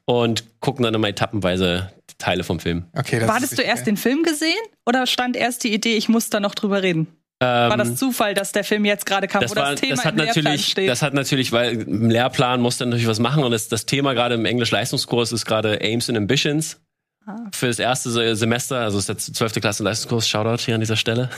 und 0.05 0.43
gucken 0.59 0.83
dann 0.83 0.93
immer 0.93 1.07
etappenweise 1.07 1.91
Teile 2.17 2.43
vom 2.43 2.59
Film. 2.59 2.85
Okay, 2.93 3.19
ist 3.41 3.57
du 3.57 3.61
erst 3.61 3.87
den 3.87 3.97
Film 3.97 4.23
gesehen 4.23 4.57
oder 4.85 5.07
stand 5.07 5.35
erst 5.35 5.63
die 5.63 5.73
Idee, 5.73 5.97
ich 5.97 6.07
muss 6.07 6.29
da 6.29 6.39
noch 6.39 6.55
drüber 6.55 6.83
reden? 6.83 7.07
Ähm, 7.39 7.69
War 7.69 7.77
das 7.77 7.95
Zufall, 7.95 8.33
dass 8.33 8.51
der 8.51 8.63
Film 8.63 8.83
jetzt 8.85 9.05
gerade 9.05 9.27
kam 9.27 9.41
das, 9.41 9.51
oder 9.51 9.61
war, 9.61 9.71
das 9.71 9.81
Thema 9.81 9.95
das 9.97 10.05
hat 10.05 10.13
im 10.13 10.19
Lehrplan 10.25 10.43
natürlich, 10.43 10.67
steht? 10.69 10.89
das 10.89 11.01
hat 11.03 11.13
natürlich, 11.13 11.51
weil 11.51 11.81
im 11.83 12.09
Lehrplan 12.09 12.59
muss 12.61 12.77
dann 12.77 12.89
natürlich 12.89 13.07
was 13.07 13.19
machen 13.19 13.43
und 13.43 13.51
das, 13.51 13.67
das 13.67 13.85
Thema 13.85 14.13
gerade 14.13 14.35
im 14.35 14.45
Englisch-Leistungskurs 14.45 15.31
ist 15.31 15.45
gerade 15.45 15.79
Aims 15.81 16.09
and 16.09 16.17
Ambitions. 16.17 16.81
Ah. 17.27 17.35
Für 17.53 17.67
das 17.67 17.77
erste 17.77 18.09
Se- 18.09 18.35
Semester, 18.37 18.79
also 18.79 18.97
ist 18.97 19.09
der 19.09 19.17
12. 19.17 19.55
Klasse 19.61 19.83
Leistungskurs, 19.83 20.27
Shoutout 20.29 20.63
hier 20.63 20.75
an 20.75 20.79
dieser 20.79 20.95
Stelle. 20.95 21.29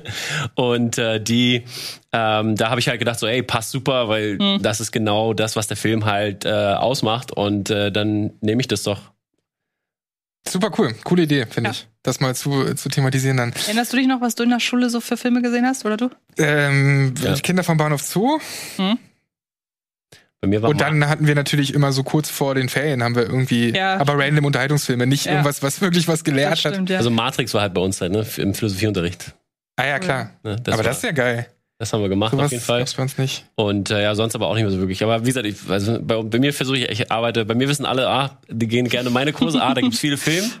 und 0.54 0.98
äh, 0.98 1.20
die, 1.20 1.64
ähm, 2.12 2.56
da 2.56 2.70
habe 2.70 2.80
ich 2.80 2.88
halt 2.88 2.98
gedacht, 3.00 3.18
so, 3.18 3.26
ey, 3.26 3.42
passt 3.42 3.72
super, 3.72 4.08
weil 4.08 4.38
Hm. 4.38 4.62
das 4.62 4.80
ist 4.80 4.92
genau 4.92 5.34
das, 5.34 5.56
was 5.56 5.66
der 5.66 5.76
Film 5.76 6.04
halt 6.04 6.44
äh, 6.44 6.48
ausmacht. 6.50 7.32
Und 7.32 7.70
äh, 7.70 7.90
dann 7.90 8.30
nehme 8.40 8.60
ich 8.60 8.68
das 8.68 8.84
doch. 8.84 9.00
Super 10.48 10.70
cool. 10.78 10.94
Coole 11.04 11.22
Idee, 11.22 11.46
finde 11.46 11.68
Ja. 11.68 11.72
ich. 11.72 11.88
Das 12.02 12.18
mal 12.18 12.34
zu, 12.34 12.74
zu 12.74 12.88
thematisieren 12.88 13.36
dann. 13.36 13.52
Erinnerst 13.66 13.92
du 13.92 13.96
dich 13.96 14.08
noch, 14.08 14.20
was 14.20 14.34
du 14.34 14.42
in 14.42 14.50
der 14.50 14.58
Schule 14.60 14.90
so 14.90 15.00
für 15.00 15.16
Filme 15.16 15.40
gesehen 15.40 15.64
hast, 15.66 15.84
oder 15.84 15.96
du? 15.96 16.10
Ähm, 16.36 17.14
Ja. 17.22 17.34
Kinder 17.34 17.62
vom 17.62 17.76
Bahnhof 17.76 18.02
Zoo. 18.02 18.40
Bei 20.40 20.48
mir 20.48 20.60
war 20.60 20.70
Und 20.70 20.80
dann 20.80 21.08
hatten 21.08 21.28
wir 21.28 21.36
natürlich 21.36 21.72
immer 21.72 21.92
so 21.92 22.02
kurz 22.02 22.28
vor 22.28 22.56
den 22.56 22.68
Ferien 22.68 23.04
haben 23.04 23.14
wir 23.14 23.22
irgendwie, 23.22 23.70
Ja. 23.72 23.98
aber 24.00 24.18
random 24.18 24.44
Unterhaltungsfilme, 24.46 25.06
nicht 25.06 25.26
Ja. 25.26 25.32
irgendwas, 25.32 25.62
was 25.62 25.80
wirklich 25.80 26.08
was 26.08 26.24
gelehrt 26.24 26.50
Das 26.52 26.64
hat. 26.64 26.72
stimmt, 26.74 26.90
ja. 26.90 26.98
also 26.98 27.10
Matrix 27.10 27.54
war 27.54 27.60
halt 27.62 27.74
bei 27.74 27.80
uns 27.80 28.00
halt, 28.00 28.10
ne, 28.10 28.26
im 28.38 28.52
Philosophieunterricht. 28.54 29.34
Ah 29.76 29.86
ja, 29.86 29.98
klar. 30.00 30.30
Ne, 30.42 30.56
aber 30.66 30.78
war, 30.78 30.82
das 30.84 30.96
ist 30.96 31.04
ja 31.04 31.12
geil. 31.12 31.46
Das 31.82 31.92
haben 31.92 32.00
wir 32.00 32.08
gemacht 32.08 32.30
Sowas 32.30 32.44
auf 32.44 32.52
jeden 32.52 32.62
Fall. 32.62 32.78
gab's 32.78 32.94
bei 32.94 33.02
uns 33.02 33.18
nicht. 33.18 33.44
Und 33.56 33.90
äh, 33.90 34.04
ja, 34.04 34.14
sonst 34.14 34.36
aber 34.36 34.46
auch 34.46 34.54
nicht 34.54 34.62
mehr 34.62 34.70
so 34.70 34.78
wirklich. 34.78 35.02
Aber 35.02 35.22
wie 35.22 35.26
gesagt, 35.26 35.46
ich, 35.46 35.56
also 35.68 35.98
bei, 36.00 36.22
bei 36.22 36.38
mir 36.38 36.52
versuche 36.52 36.78
ich, 36.78 36.88
ich 36.88 37.10
arbeite, 37.10 37.44
bei 37.44 37.56
mir 37.56 37.68
wissen 37.68 37.86
alle, 37.86 38.06
ah, 38.08 38.38
die 38.48 38.68
gehen 38.68 38.88
gerne 38.88 39.10
meine 39.10 39.32
Kurse, 39.32 39.60
ah, 39.60 39.74
da 39.74 39.80
gibt's 39.80 39.98
viele 39.98 40.16
Filme. 40.16 40.48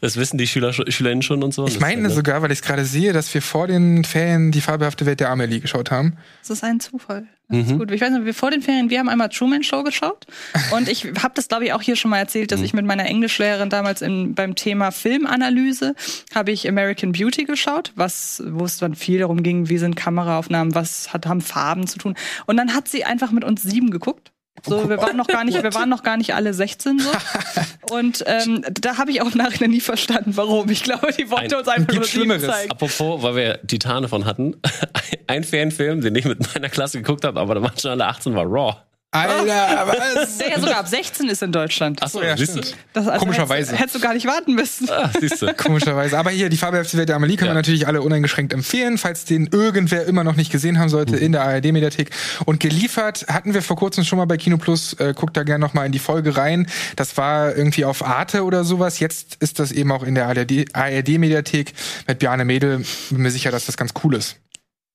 Das 0.00 0.16
wissen 0.16 0.38
die 0.38 0.46
Schüler, 0.46 0.72
Schülerinnen 0.72 1.22
schon 1.22 1.42
und 1.42 1.52
so. 1.52 1.66
Ich 1.66 1.74
Das 1.74 1.80
meine 1.80 1.96
halt, 2.02 2.08
ne? 2.10 2.14
sogar, 2.14 2.40
weil 2.42 2.50
ich 2.52 2.60
es 2.60 2.62
gerade 2.64 2.84
sehe, 2.84 3.12
dass 3.12 3.32
wir 3.34 3.42
vor 3.42 3.66
den 3.66 4.04
Ferien 4.04 4.50
die 4.50 4.60
fabelhafte 4.60 5.04
Welt 5.06 5.20
der 5.20 5.30
Amelie 5.30 5.60
geschaut 5.60 5.90
haben. 5.90 6.16
Das 6.40 6.50
ist 6.50 6.64
ein 6.64 6.80
Zufall. 6.80 7.26
Das 7.48 7.56
Mhm. 7.58 7.64
ist 7.72 7.78
gut. 7.78 7.90
Ich 7.90 8.00
weiß 8.00 8.10
nicht, 8.12 8.24
wir 8.24 8.32
vor 8.34 8.50
den 8.52 8.62
Ferien, 8.62 8.90
wir 8.90 9.00
haben 9.00 9.08
einmal 9.08 9.28
Truman 9.28 9.62
Show 9.64 9.82
geschaut. 9.82 10.24
Und 10.72 10.88
ich 10.88 11.04
habe 11.20 11.32
das, 11.34 11.48
glaube 11.48 11.64
ich, 11.64 11.72
auch 11.72 11.82
hier 11.82 11.96
schon 11.96 12.10
mal 12.12 12.18
erzählt, 12.18 12.52
dass 12.52 12.60
Mhm. 12.60 12.66
ich 12.66 12.72
mit 12.74 12.86
meiner 12.86 13.06
Englischlehrerin 13.06 13.68
damals 13.70 14.02
in, 14.02 14.34
beim 14.34 14.54
Thema 14.54 14.90
Filmanalyse 14.92 15.94
habe 16.34 16.52
ich 16.52 16.68
American 16.68 17.12
Beauty 17.12 17.44
geschaut, 17.44 17.92
was, 17.96 18.42
wo 18.46 18.64
es 18.64 18.78
dann 18.78 18.94
viel 18.94 19.18
darum 19.18 19.42
ging, 19.42 19.68
wie 19.68 19.78
sind 19.78 19.96
Kameraaufnahmen, 19.96 20.74
was 20.74 21.12
hat, 21.12 21.26
haben 21.26 21.40
Farben 21.40 21.86
zu 21.86 21.98
tun. 21.98 22.14
Und 22.46 22.56
dann 22.56 22.72
hat 22.74 22.88
sie 22.88 23.04
einfach 23.04 23.32
mit 23.32 23.44
uns 23.44 23.62
sieben 23.62 23.90
geguckt. 23.90 24.29
So, 24.66 24.88
wir 24.88 24.98
waren 24.98 25.16
noch 25.16 25.26
gar 25.26 25.44
nicht, 25.44 25.62
wir 25.62 25.74
waren 25.74 25.88
noch 25.88 26.02
gar 26.02 26.16
nicht 26.16 26.34
alle 26.34 26.52
16 26.54 26.98
so. 26.98 27.10
Und 27.94 28.22
ähm, 28.26 28.64
da 28.80 28.98
habe 28.98 29.10
ich 29.10 29.20
auch 29.22 29.32
im 29.32 29.38
Nachhinein 29.38 29.70
nie 29.70 29.80
verstanden, 29.80 30.36
warum. 30.36 30.68
Ich 30.70 30.82
glaube, 30.82 31.08
die 31.18 31.30
wollte 31.30 31.56
Ein- 31.56 31.60
uns 31.60 31.68
einfach 31.68 31.94
nur 31.94 32.04
Schlimmeres. 32.04 32.46
zeigen. 32.46 32.70
Apropos, 32.70 33.22
weil 33.22 33.34
wir 33.36 33.66
Titane 33.66 34.08
von 34.08 34.24
hatten, 34.26 34.56
ein 35.26 35.44
Fanfilm, 35.44 36.00
den 36.00 36.14
ich 36.14 36.24
mit 36.24 36.54
meiner 36.54 36.68
Klasse 36.68 36.98
geguckt 36.98 37.24
habe, 37.24 37.40
aber 37.40 37.56
da 37.56 37.62
waren 37.62 37.76
schon 37.78 37.90
alle 37.90 38.06
18, 38.06 38.34
war 38.34 38.44
Raw. 38.44 38.76
Alter, 39.12 39.44
was? 40.14 40.38
Der 40.38 40.50
ja 40.50 40.60
sogar 40.60 40.76
ab 40.78 40.86
16 40.86 41.28
ist 41.28 41.42
in 41.42 41.50
Deutschland. 41.50 42.00
Achso, 42.00 42.22
ja, 42.22 42.36
siehst 42.36 42.54
du? 42.56 42.60
Das, 42.92 43.08
also 43.08 43.18
Komischerweise. 43.18 43.72
Hättest, 43.72 43.80
hättest 43.80 43.94
du 43.96 44.00
gar 44.00 44.14
nicht 44.14 44.26
warten 44.26 44.54
müssen. 44.54 44.88
Ah, 44.88 45.10
siehst 45.18 45.42
du. 45.42 45.52
Komischerweise. 45.56 46.16
Aber 46.16 46.30
hier, 46.30 46.48
die 46.48 46.56
fabelhafte 46.56 46.96
Welt 46.96 47.08
der 47.08 47.16
Amelie 47.16 47.36
können 47.36 47.48
Ja. 47.48 47.54
wir 47.54 47.58
natürlich 47.58 47.88
alle 47.88 48.02
uneingeschränkt 48.02 48.52
empfehlen, 48.52 48.98
falls 48.98 49.24
den 49.24 49.48
irgendwer 49.48 50.04
immer 50.06 50.22
noch 50.22 50.36
nicht 50.36 50.52
gesehen 50.52 50.78
haben 50.78 50.88
sollte, 50.88 51.16
in 51.16 51.32
der 51.32 51.42
ARD-Mediathek. 51.42 52.10
Und 52.44 52.60
geliefert 52.60 53.26
hatten 53.28 53.52
wir 53.52 53.62
vor 53.62 53.76
kurzem 53.76 54.04
schon 54.04 54.16
mal 54.18 54.26
bei 54.26 54.36
Kino 54.36 54.58
Plus. 54.58 54.92
Äh, 54.94 55.12
guckt 55.16 55.36
da 55.36 55.42
gerne 55.42 55.64
noch 55.64 55.74
mal 55.74 55.86
in 55.86 55.92
die 55.92 55.98
Folge 55.98 56.36
rein. 56.36 56.68
Das 56.94 57.16
war 57.16 57.56
irgendwie 57.56 57.84
auf 57.84 58.04
Arte 58.06 58.44
oder 58.44 58.62
sowas. 58.62 59.00
Jetzt 59.00 59.36
ist 59.40 59.58
das 59.58 59.72
eben 59.72 59.90
auch 59.90 60.04
in 60.04 60.14
der 60.14 60.26
ARD-Mediathek 60.28 61.72
mit 62.06 62.18
Bjarne 62.20 62.44
Mädel. 62.44 62.84
Bin 63.10 63.22
mir 63.22 63.30
sicher, 63.32 63.50
dass 63.50 63.66
das 63.66 63.76
ganz 63.76 63.92
cool 64.04 64.14
ist. 64.14 64.36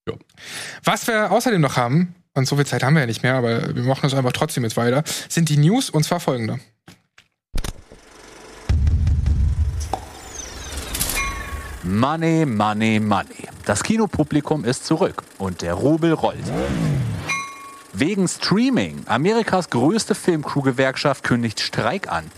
Ja. 0.08 0.14
Was 0.86 1.06
wir 1.08 1.32
außerdem 1.32 1.60
noch 1.60 1.76
haben, 1.76 2.16
und 2.36 2.48
so 2.48 2.56
viel 2.58 2.66
Zeit 2.66 2.84
haben 2.84 2.94
wir 2.94 3.02
ja 3.02 3.08
nicht 3.08 3.24
mehr, 3.24 3.36
aber 3.36 3.74
wir 3.74 3.84
machen 3.84 4.02
das 4.04 4.14
einfach 4.14 4.34
trotzdem 4.34 4.64
jetzt 4.64 4.78
weiter, 4.78 5.04
sind 5.30 5.50
die 5.50 5.58
News 5.58 5.90
und 5.90 6.04
zwar 6.04 6.20
folgende. 6.20 6.60
Money, 11.84 12.46
Money, 12.46 13.00
Money. 13.00 13.48
Das 13.66 13.84
Kinopublikum 13.84 14.66
ist 14.66 14.86
zurück 14.86 15.24
und 15.38 15.62
der 15.62 15.76
Rubel 15.76 16.14
rollt. 16.14 16.44
Wegen 17.94 18.28
Streaming. 18.28 19.04
Amerikas 19.06 19.70
größte 19.70 20.16
Filmcrew-Gewerkschaft 20.16 21.24
kündigt 21.24 21.62
Streik 21.62 22.12
an. 22.12 22.30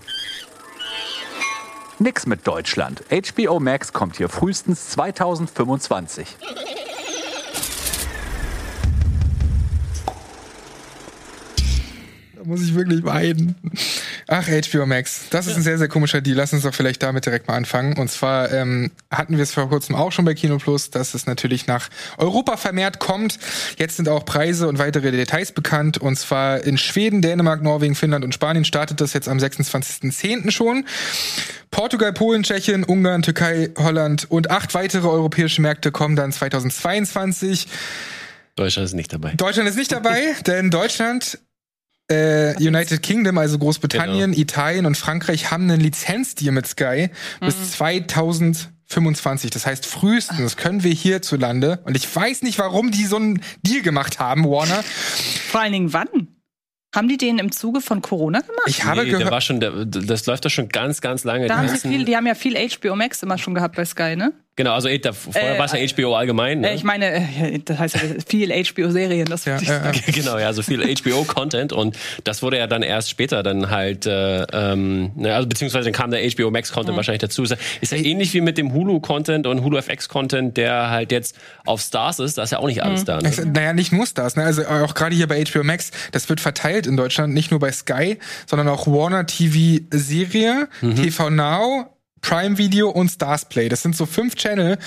Nix 1.98 2.28
mit 2.28 2.46
Deutschland. 2.46 3.04
HBO 3.10 3.60
Max 3.60 3.92
kommt 3.94 4.18
hier 4.18 4.30
frühestens 4.30 4.90
2025. 4.90 6.38
Da 12.38 12.44
muss 12.44 12.62
ich 12.62 12.76
wirklich 12.76 13.04
weinen. 13.04 13.56
Ach, 14.28 14.48
HBO 14.48 14.86
Max. 14.86 15.22
Das 15.32 15.48
ist 15.48 15.56
ein 15.56 15.64
sehr, 15.64 15.80
sehr 15.80 15.88
komischer 15.88 16.22
Deal. 16.22 16.38
Lass 16.38 16.54
uns 16.54 16.64
doch 16.64 16.74
vielleicht 16.74 17.02
damit 17.02 17.26
direkt 17.26 17.48
mal 17.48 17.56
anfangen. 17.56 17.98
Und 17.98 18.12
zwar 18.12 18.52
ähm, 18.52 18.92
hatten 19.10 19.38
wir 19.38 19.44
es 19.44 19.54
vor 19.54 19.70
kurzem 19.70 19.96
auch 19.96 20.12
schon 20.12 20.24
bei 20.24 20.36
Kino 20.36 20.60
Plus, 20.60 20.92
dass 20.92 21.16
es 21.16 21.26
natürlich 21.26 21.66
nach 21.66 21.90
Europa 22.18 22.58
vermehrt 22.58 23.00
kommt. 23.00 23.40
Jetzt 23.80 23.98
sind 23.98 24.08
auch 24.08 24.24
Preise 24.24 24.68
und 24.68 24.78
weitere 24.78 25.10
Details 25.10 25.52
bekannt. 25.52 25.98
Und 25.98 26.16
zwar 26.18 26.64
in 26.64 26.78
Schweden, 26.78 27.24
Dänemark, 27.24 27.64
Norwegen, 27.64 27.96
Finnland 27.96 28.24
und 28.24 28.36
Spanien 28.36 28.66
startet 28.66 29.02
das 29.02 29.14
jetzt 29.14 29.28
am 29.28 29.40
26.10. 29.40 30.52
schon. 30.52 30.86
Portugal, 31.72 32.14
Polen, 32.14 32.44
Tschechien, 32.44 32.84
Ungarn, 32.84 33.24
Türkei, 33.24 33.72
Holland 33.80 34.30
und 34.30 34.52
acht 34.52 34.76
weitere 34.76 35.08
europäische 35.08 35.62
Märkte 35.64 35.92
kommen 35.92 36.16
dann 36.16 36.32
2022. 36.32 37.68
Deutschland 38.56 38.86
ist 38.88 38.94
nicht 38.94 39.14
dabei. 39.14 39.34
Deutschland 39.36 39.70
ist 39.70 39.78
nicht 39.78 39.92
dabei, 39.92 40.36
denn 40.46 40.70
Deutschland 40.72 41.40
äh, 42.10 42.56
United 42.58 43.02
Kingdom, 43.04 43.38
also 43.38 43.58
Großbritannien, 43.58 44.32
genau. 44.32 44.42
Italien 44.42 44.86
und 44.86 44.98
Frankreich 44.98 45.52
haben 45.52 45.64
einen 45.64 45.82
Lizenzdeal 45.82 46.54
mit 46.54 46.68
Sky 46.68 47.10
mhm. 47.42 47.46
bis 47.46 47.72
2025. 47.74 49.52
Das 49.52 49.66
heißt, 49.66 49.86
frühestens 49.86 50.56
können 50.56 50.84
wir 50.84 50.92
hierzulande, 50.92 51.82
und 51.84 51.98
ich 51.98 52.16
weiß 52.16 52.44
nicht, 52.44 52.60
warum 52.60 52.92
die 52.92 53.06
so 53.06 53.18
einen 53.18 53.42
Deal 53.62 53.82
gemacht 53.82 54.20
haben, 54.20 54.46
Warner. 54.46 54.84
Vor 55.52 55.62
allen 55.62 55.74
Dingen 55.74 55.94
wann? 55.94 56.08
Haben 56.96 57.10
die 57.10 57.18
den 57.18 57.38
im 57.38 57.52
Zuge 57.52 57.82
von 57.82 58.02
Corona 58.02 58.40
gemacht? 58.40 58.64
Ich 58.68 58.86
habe 58.86 59.02
nee, 59.02 59.08
gehört, 59.08 59.24
der 59.24 59.32
war 59.32 59.42
schon, 59.42 59.60
der, 59.60 59.86
das 59.86 60.26
läuft 60.26 60.46
doch 60.46 60.50
schon 60.50 60.70
ganz, 60.70 61.02
ganz 61.02 61.26
lange. 61.26 61.48
Da 61.48 61.56
die, 61.56 61.68
haben 61.68 61.78
sie 61.78 61.88
viel, 61.88 62.06
die 62.06 62.16
haben 62.16 62.26
ja 62.26 62.34
viel 62.34 62.56
HBO 62.56 62.96
Max 62.96 63.22
immer 63.22 63.38
schon 63.38 63.54
gehabt 63.54 63.76
bei 63.76 63.86
Sky, 63.86 64.16
ne? 64.16 64.34
Genau, 64.58 64.74
also 64.74 64.90
da, 64.98 65.14
vorher 65.14 65.56
äh, 65.56 65.60
war 65.60 65.66
es 65.66 65.72
ja 65.72 65.80
HBO 65.96 66.16
allgemein. 66.16 66.62
Ne? 66.62 66.72
Äh, 66.72 66.76
ich 66.76 66.84
meine, 66.84 67.06
äh, 67.06 67.60
das 67.64 67.78
heißt 67.78 67.96
ja 67.96 68.02
viel 68.28 68.52
HBO-Serien. 68.52 69.26
Das 69.30 69.46
ja, 69.46 69.60
ja, 69.60 69.92
genau, 70.08 70.40
ja, 70.40 70.52
so 70.52 70.64
viel 70.64 70.82
HBO-Content 70.82 71.74
und 71.74 71.96
das 72.24 72.42
wurde 72.42 72.58
ja 72.58 72.66
dann 72.66 72.82
erst 72.82 73.12
später 73.12 73.44
dann 73.44 73.70
halt, 73.70 74.08
äh, 74.08 74.42
ähm, 74.52 75.12
ne, 75.16 75.36
also 75.36 75.48
beziehungsweise 75.48 75.86
dann 75.86 75.94
kam 75.94 76.10
der 76.10 76.28
HBO 76.28 76.50
Max-Content 76.50 76.94
mhm. 76.94 76.98
wahrscheinlich 76.98 77.22
dazu. 77.22 77.44
Ist 77.44 77.56
ja 77.92 77.98
ähnlich 77.98 78.34
wie 78.34 78.42
mit 78.42 78.58
dem 78.58 78.74
Hulu-Content 78.74 79.46
und 79.46 79.64
Hulu 79.64 79.78
FX-Content, 79.78 80.58
der 80.58 80.90
halt 80.90 81.12
jetzt 81.12 81.38
auf 81.64 81.80
Stars 81.80 82.18
ist, 82.18 82.40
da 82.40 82.44
ist 82.44 82.52
ja 82.52 82.58
auch 82.58 82.68
nicht 82.68 82.82
alles 82.82 83.02
mhm. 83.02 83.06
da. 83.06 83.22
Ne? 83.22 83.32
naja, 83.54 83.74
nicht 83.74 83.92
nur 83.92 84.08
Stars, 84.08 84.38
ne? 84.38 84.44
also 84.44 84.66
auch 84.66 84.96
gerade 84.96 85.16
hier 85.16 85.28
bei 85.28 85.44
HBO 85.46 85.64
Max, 85.64 85.92
das 86.12 86.30
wird 86.30 86.42
verteilt 86.42 86.88
in 86.88 86.98
Deutschland, 86.98 87.32
nicht 87.32 87.52
nur 87.52 87.60
bei 87.60 87.72
Sky, 87.72 88.18
sondern 88.48 88.70
auch 88.70 88.88
Warner 88.88 89.28
TV 89.28 89.84
Serie, 89.92 90.68
mhm. 90.82 90.96
TV 90.96 91.30
Now, 91.30 91.97
Prime 92.22 92.58
Video 92.58 92.90
und 92.90 93.10
Stars 93.10 93.46
Play. 93.46 93.70
Das 93.70 93.82
sind 93.82 93.96
so 93.96 94.06
fünf 94.06 94.36
Channel, 94.36 94.78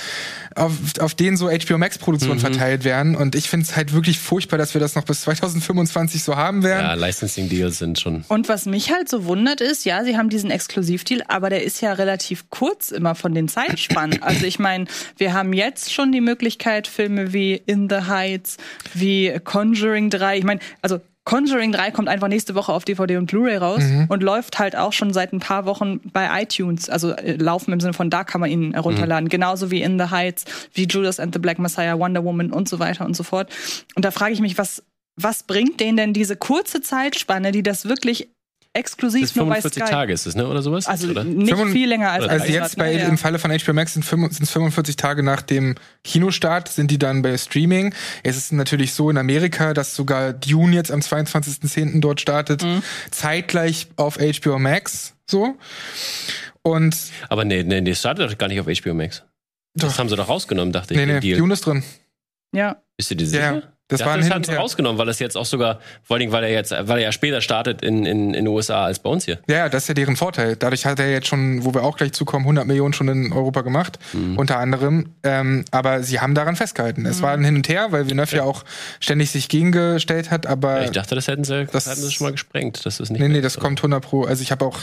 auf, 0.54 0.72
auf 1.00 1.14
denen 1.14 1.36
so 1.36 1.48
HBO 1.48 1.78
Max 1.78 1.98
Produktionen 1.98 2.38
mhm. 2.38 2.40
verteilt 2.40 2.84
werden. 2.84 3.14
Und 3.14 3.34
ich 3.34 3.48
finde 3.48 3.64
es 3.64 3.76
halt 3.76 3.92
wirklich 3.92 4.18
furchtbar, 4.18 4.58
dass 4.58 4.74
wir 4.74 4.80
das 4.80 4.94
noch 4.94 5.04
bis 5.04 5.22
2025 5.22 6.22
so 6.22 6.36
haben 6.36 6.62
werden. 6.62 6.84
Ja, 6.84 6.94
Licensing 6.94 7.48
Deals 7.48 7.78
sind 7.78 7.98
schon. 7.98 8.24
Und 8.28 8.48
was 8.48 8.66
mich 8.66 8.92
halt 8.92 9.08
so 9.08 9.24
wundert 9.24 9.60
ist, 9.60 9.84
ja, 9.84 10.04
sie 10.04 10.16
haben 10.16 10.28
diesen 10.28 10.50
Exklusivdeal, 10.50 11.22
aber 11.28 11.50
der 11.50 11.62
ist 11.64 11.80
ja 11.80 11.92
relativ 11.92 12.50
kurz 12.50 12.90
immer 12.90 13.14
von 13.14 13.34
den 13.34 13.48
Zeitspannen. 13.48 14.22
also 14.22 14.44
ich 14.44 14.58
meine, 14.58 14.86
wir 15.16 15.32
haben 15.32 15.52
jetzt 15.52 15.92
schon 15.92 16.12
die 16.12 16.20
Möglichkeit, 16.20 16.86
Filme 16.86 17.32
wie 17.32 17.54
In 17.54 17.88
the 17.88 18.06
Heights, 18.08 18.56
wie 18.94 19.38
Conjuring 19.42 20.10
3. 20.10 20.38
Ich 20.38 20.44
meine, 20.44 20.60
also 20.82 21.00
Conjuring 21.24 21.72
3 21.72 21.90
kommt 21.90 22.08
einfach 22.08 22.28
nächste 22.28 22.54
Woche 22.54 22.72
auf 22.72 22.84
DVD 22.84 23.16
und 23.16 23.26
Blu-ray 23.26 23.56
raus 23.56 23.82
mhm. 23.82 24.06
und 24.08 24.22
läuft 24.22 24.58
halt 24.58 24.74
auch 24.74 24.92
schon 24.92 25.12
seit 25.12 25.32
ein 25.32 25.40
paar 25.40 25.66
Wochen 25.66 26.00
bei 26.12 26.42
iTunes. 26.42 26.88
Also 26.88 27.12
äh, 27.12 27.36
laufen 27.36 27.72
im 27.72 27.80
Sinne 27.80 27.92
von 27.92 28.10
da 28.10 28.24
kann 28.24 28.40
man 28.40 28.50
ihn 28.50 28.72
herunterladen. 28.72 29.24
Mhm. 29.24 29.30
Genauso 29.30 29.70
wie 29.70 29.82
In 29.82 29.98
the 29.98 30.06
Heights, 30.10 30.44
wie 30.72 30.86
Judas 30.86 31.20
and 31.20 31.34
the 31.34 31.38
Black 31.38 31.58
Messiah, 31.58 31.98
Wonder 31.98 32.24
Woman 32.24 32.50
und 32.50 32.68
so 32.68 32.78
weiter 32.78 33.04
und 33.04 33.14
so 33.14 33.22
fort. 33.22 33.52
Und 33.94 34.04
da 34.04 34.10
frage 34.10 34.32
ich 34.32 34.40
mich, 34.40 34.56
was, 34.56 34.82
was 35.16 35.42
bringt 35.42 35.78
denen 35.78 35.96
denn 35.96 36.12
diese 36.14 36.36
kurze 36.36 36.80
Zeitspanne, 36.80 37.52
die 37.52 37.62
das 37.62 37.84
wirklich 37.84 38.30
exklusiv 38.72 39.22
Bis 39.22 39.36
nur 39.36 39.46
bei 39.46 39.60
Sky. 39.60 39.80
Tage 39.80 40.12
ist 40.12 40.26
es, 40.26 40.36
ne? 40.36 40.46
Oder 40.46 40.62
sowas? 40.62 40.86
Also 40.86 41.08
oder? 41.08 41.24
nicht 41.24 41.54
5, 41.54 41.72
viel 41.72 41.88
länger 41.88 42.10
als 42.10 42.28
Also 42.28 42.46
jetzt 42.46 42.76
bei, 42.76 42.94
ne? 42.94 43.04
im 43.04 43.18
Falle 43.18 43.38
von 43.38 43.50
HBO 43.50 43.72
Max 43.72 43.94
sind 43.94 44.04
es 44.04 44.50
45 44.50 44.96
Tage 44.96 45.22
nach 45.22 45.42
dem 45.42 45.74
Kinostart, 46.04 46.68
sind 46.68 46.90
die 46.90 46.98
dann 46.98 47.22
bei 47.22 47.36
Streaming. 47.36 47.94
Es 48.22 48.36
ist 48.36 48.52
natürlich 48.52 48.94
so 48.94 49.10
in 49.10 49.18
Amerika, 49.18 49.74
dass 49.74 49.96
sogar 49.96 50.32
Dune 50.32 50.74
jetzt 50.74 50.92
am 50.92 51.00
22.10. 51.00 52.00
dort 52.00 52.20
startet, 52.20 52.62
mhm. 52.62 52.82
zeitgleich 53.10 53.88
auf 53.96 54.18
HBO 54.18 54.58
Max, 54.58 55.14
so. 55.28 55.56
Und. 56.62 56.96
Aber 57.28 57.44
nee, 57.44 57.62
nee, 57.62 57.80
nee, 57.80 57.94
startet 57.94 58.30
doch 58.30 58.38
gar 58.38 58.48
nicht 58.48 58.60
auf 58.60 58.66
HBO 58.66 58.94
Max. 58.94 59.24
Doch. 59.74 59.88
Das 59.88 59.98
haben 59.98 60.08
sie 60.08 60.16
doch 60.16 60.28
rausgenommen, 60.28 60.72
dachte 60.72 60.94
ich. 60.94 61.00
Nee, 61.00 61.20
nee, 61.20 61.36
Dune 61.36 61.54
ist 61.54 61.66
drin. 61.66 61.82
Ja. 62.52 62.82
Bist 62.96 63.10
du 63.10 63.16
dir 63.16 63.26
sicher? 63.26 63.54
Ja. 63.54 63.62
Das 63.90 64.00
war 64.04 64.14
ein 64.14 64.42
das 64.42 64.56
rausgenommen, 64.56 64.98
weil 64.98 65.06
das 65.06 65.18
jetzt 65.18 65.36
auch 65.36 65.44
sogar, 65.44 65.80
vor 66.02 66.16
allem, 66.16 66.32
weil 66.32 66.44
er 66.44 66.50
jetzt, 66.50 66.70
weil 66.70 66.98
er 66.98 67.04
ja 67.04 67.12
später 67.12 67.40
startet 67.40 67.82
in, 67.82 68.06
in, 68.06 68.28
in 68.28 68.44
den 68.44 68.48
USA 68.48 68.84
als 68.84 68.98
bei 68.98 69.10
uns 69.10 69.24
hier. 69.24 69.38
Ja, 69.48 69.68
das 69.68 69.84
ist 69.84 69.88
ja 69.88 69.94
deren 69.94 70.16
Vorteil. 70.16 70.56
Dadurch 70.56 70.86
hat 70.86 70.98
er 70.98 71.10
jetzt 71.10 71.26
schon, 71.28 71.64
wo 71.64 71.74
wir 71.74 71.82
auch 71.82 71.96
gleich 71.96 72.12
zukommen, 72.12 72.44
100 72.44 72.66
Millionen 72.66 72.92
schon 72.92 73.08
in 73.08 73.32
Europa 73.32 73.62
gemacht, 73.62 73.98
mhm. 74.12 74.38
unter 74.38 74.58
anderem. 74.58 75.10
Ähm, 75.22 75.64
aber 75.70 76.02
sie 76.02 76.20
haben 76.20 76.34
daran 76.34 76.56
festgehalten. 76.56 77.04
Es 77.06 77.18
mhm. 77.18 77.22
war 77.22 77.32
ein 77.32 77.44
Hin 77.44 77.56
und 77.56 77.68
Her, 77.68 77.88
weil 77.90 78.06
Villeneuve 78.06 78.36
ja. 78.36 78.42
ja 78.42 78.48
auch 78.48 78.64
ständig 79.00 79.30
sich 79.30 79.48
gegengestellt 79.48 80.30
hat, 80.30 80.46
aber. 80.46 80.78
Ja, 80.78 80.84
ich 80.84 80.90
dachte, 80.92 81.14
das 81.14 81.28
hätten 81.28 81.44
sie, 81.44 81.66
das 81.66 81.86
hätten 81.86 82.00
sie 82.00 82.10
schon 82.10 82.26
mal 82.26 82.32
gesprengt. 82.32 82.84
Das 82.84 83.00
ist 83.00 83.10
nicht 83.10 83.20
nee, 83.20 83.28
nee, 83.28 83.40
das 83.40 83.58
kommt 83.58 83.80
100 83.80 84.02
pro. 84.02 84.24
Also 84.24 84.42
ich 84.42 84.50
habe 84.50 84.64
auch 84.64 84.78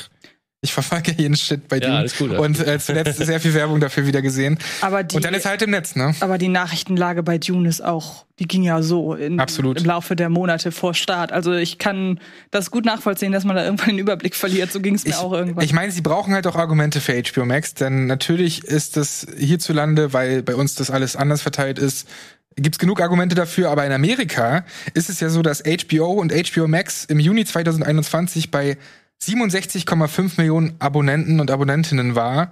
ich 0.62 0.74
verfolge 0.74 1.12
jeden 1.16 1.36
Shit 1.36 1.68
bei 1.68 1.80
dir. 1.80 1.90
Ja, 1.90 1.98
alles 1.98 2.18
gut. 2.18 2.32
Und 2.32 2.60
äh, 2.66 2.80
zuletzt 2.80 3.24
sehr 3.24 3.40
viel 3.40 3.54
Werbung 3.54 3.80
dafür 3.80 4.08
wieder 4.08 4.24
gesehen. 4.24 4.58
Aber 4.82 5.04
die, 5.04 5.16
und 5.16 5.24
dann 5.24 5.36
ist 5.36 5.46
halt 5.46 5.62
im 5.62 5.70
Netz, 5.70 5.96
ne? 5.96 6.16
Aber 6.20 6.40
die 6.40 6.48
Nachrichtenlage 6.48 7.22
bei 7.22 7.38
Dune 7.38 7.70
ist 7.70 7.84
auch, 7.84 8.26
die 8.40 8.48
ging 8.48 8.64
ja 8.64 8.82
so 8.82 9.14
in, 9.14 9.40
Absolut. 9.40 9.80
im 9.80 9.86
Laufe 9.86 10.16
der 10.16 10.30
Monate 10.30 10.72
vor 10.72 10.96
Start. 10.96 11.32
Also 11.32 11.54
ich 11.54 11.78
kann 11.78 12.20
das 12.50 12.72
gut 12.72 12.86
nachvollziehen, 12.86 13.32
dass 13.32 13.44
man 13.44 13.56
da 13.56 13.64
irgendwann 13.64 13.90
den 13.90 14.00
Überblick 14.00 14.36
verliert. 14.36 14.72
So 14.72 14.80
ging 14.80 14.96
es 14.96 15.04
mir 15.04 15.12
ich, 15.12 15.18
auch 15.18 15.32
irgendwann. 15.32 15.64
Ich 15.64 15.74
meine, 15.74 15.92
sie 15.92 16.02
brauchen 16.02 16.34
halt 16.34 16.48
auch 16.48 16.56
Argumente 16.56 17.02
für 17.02 17.14
HBO 17.14 17.46
Max, 17.46 17.76
denn 17.76 18.08
natürlich 18.08 18.64
ist 18.64 18.98
das 18.98 19.28
hierzulande, 19.38 20.14
weil 20.14 20.42
bei 20.42 20.56
uns 20.56 20.74
das 20.74 20.90
alles 20.90 21.16
anders 21.16 21.44
verteilt 21.44 21.78
ist, 21.78 22.08
gibt's 22.56 22.80
genug 22.80 23.00
Argumente 23.00 23.36
dafür, 23.36 23.70
aber 23.70 23.86
in 23.86 23.92
Amerika 23.92 24.66
ist 24.96 25.10
es 25.10 25.20
ja 25.20 25.30
so, 25.30 25.44
dass 25.44 25.62
HBO 25.62 26.14
und 26.14 26.34
HBO 26.34 26.68
Max 26.68 27.06
im 27.06 27.20
Juni 27.20 27.46
2021 27.46 28.50
bei 28.50 28.78
67,5 29.24 30.34
Millionen 30.38 30.76
Abonnenten 30.80 31.40
und 31.40 31.52
Abonnentinnen 31.52 32.16
war. 32.16 32.52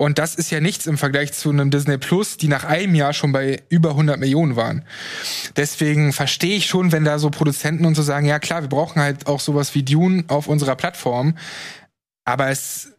Und 0.00 0.18
das 0.18 0.34
ist 0.34 0.50
ja 0.50 0.60
nichts 0.60 0.86
im 0.86 0.96
Vergleich 0.96 1.34
zu 1.34 1.50
einem 1.50 1.70
Disney 1.70 1.98
Plus, 1.98 2.38
die 2.38 2.48
nach 2.48 2.64
einem 2.64 2.94
Jahr 2.94 3.12
schon 3.12 3.32
bei 3.32 3.62
über 3.68 3.90
100 3.90 4.18
Millionen 4.18 4.56
waren. 4.56 4.82
Deswegen 5.56 6.14
verstehe 6.14 6.56
ich 6.56 6.66
schon, 6.66 6.90
wenn 6.90 7.04
da 7.04 7.18
so 7.18 7.28
Produzenten 7.28 7.84
und 7.84 7.96
so 7.96 8.02
sagen, 8.02 8.24
ja 8.24 8.38
klar, 8.38 8.62
wir 8.62 8.70
brauchen 8.70 9.02
halt 9.02 9.26
auch 9.26 9.40
sowas 9.40 9.74
wie 9.74 9.82
Dune 9.82 10.24
auf 10.28 10.48
unserer 10.48 10.74
Plattform. 10.74 11.36
Aber 12.24 12.48
es 12.48 12.92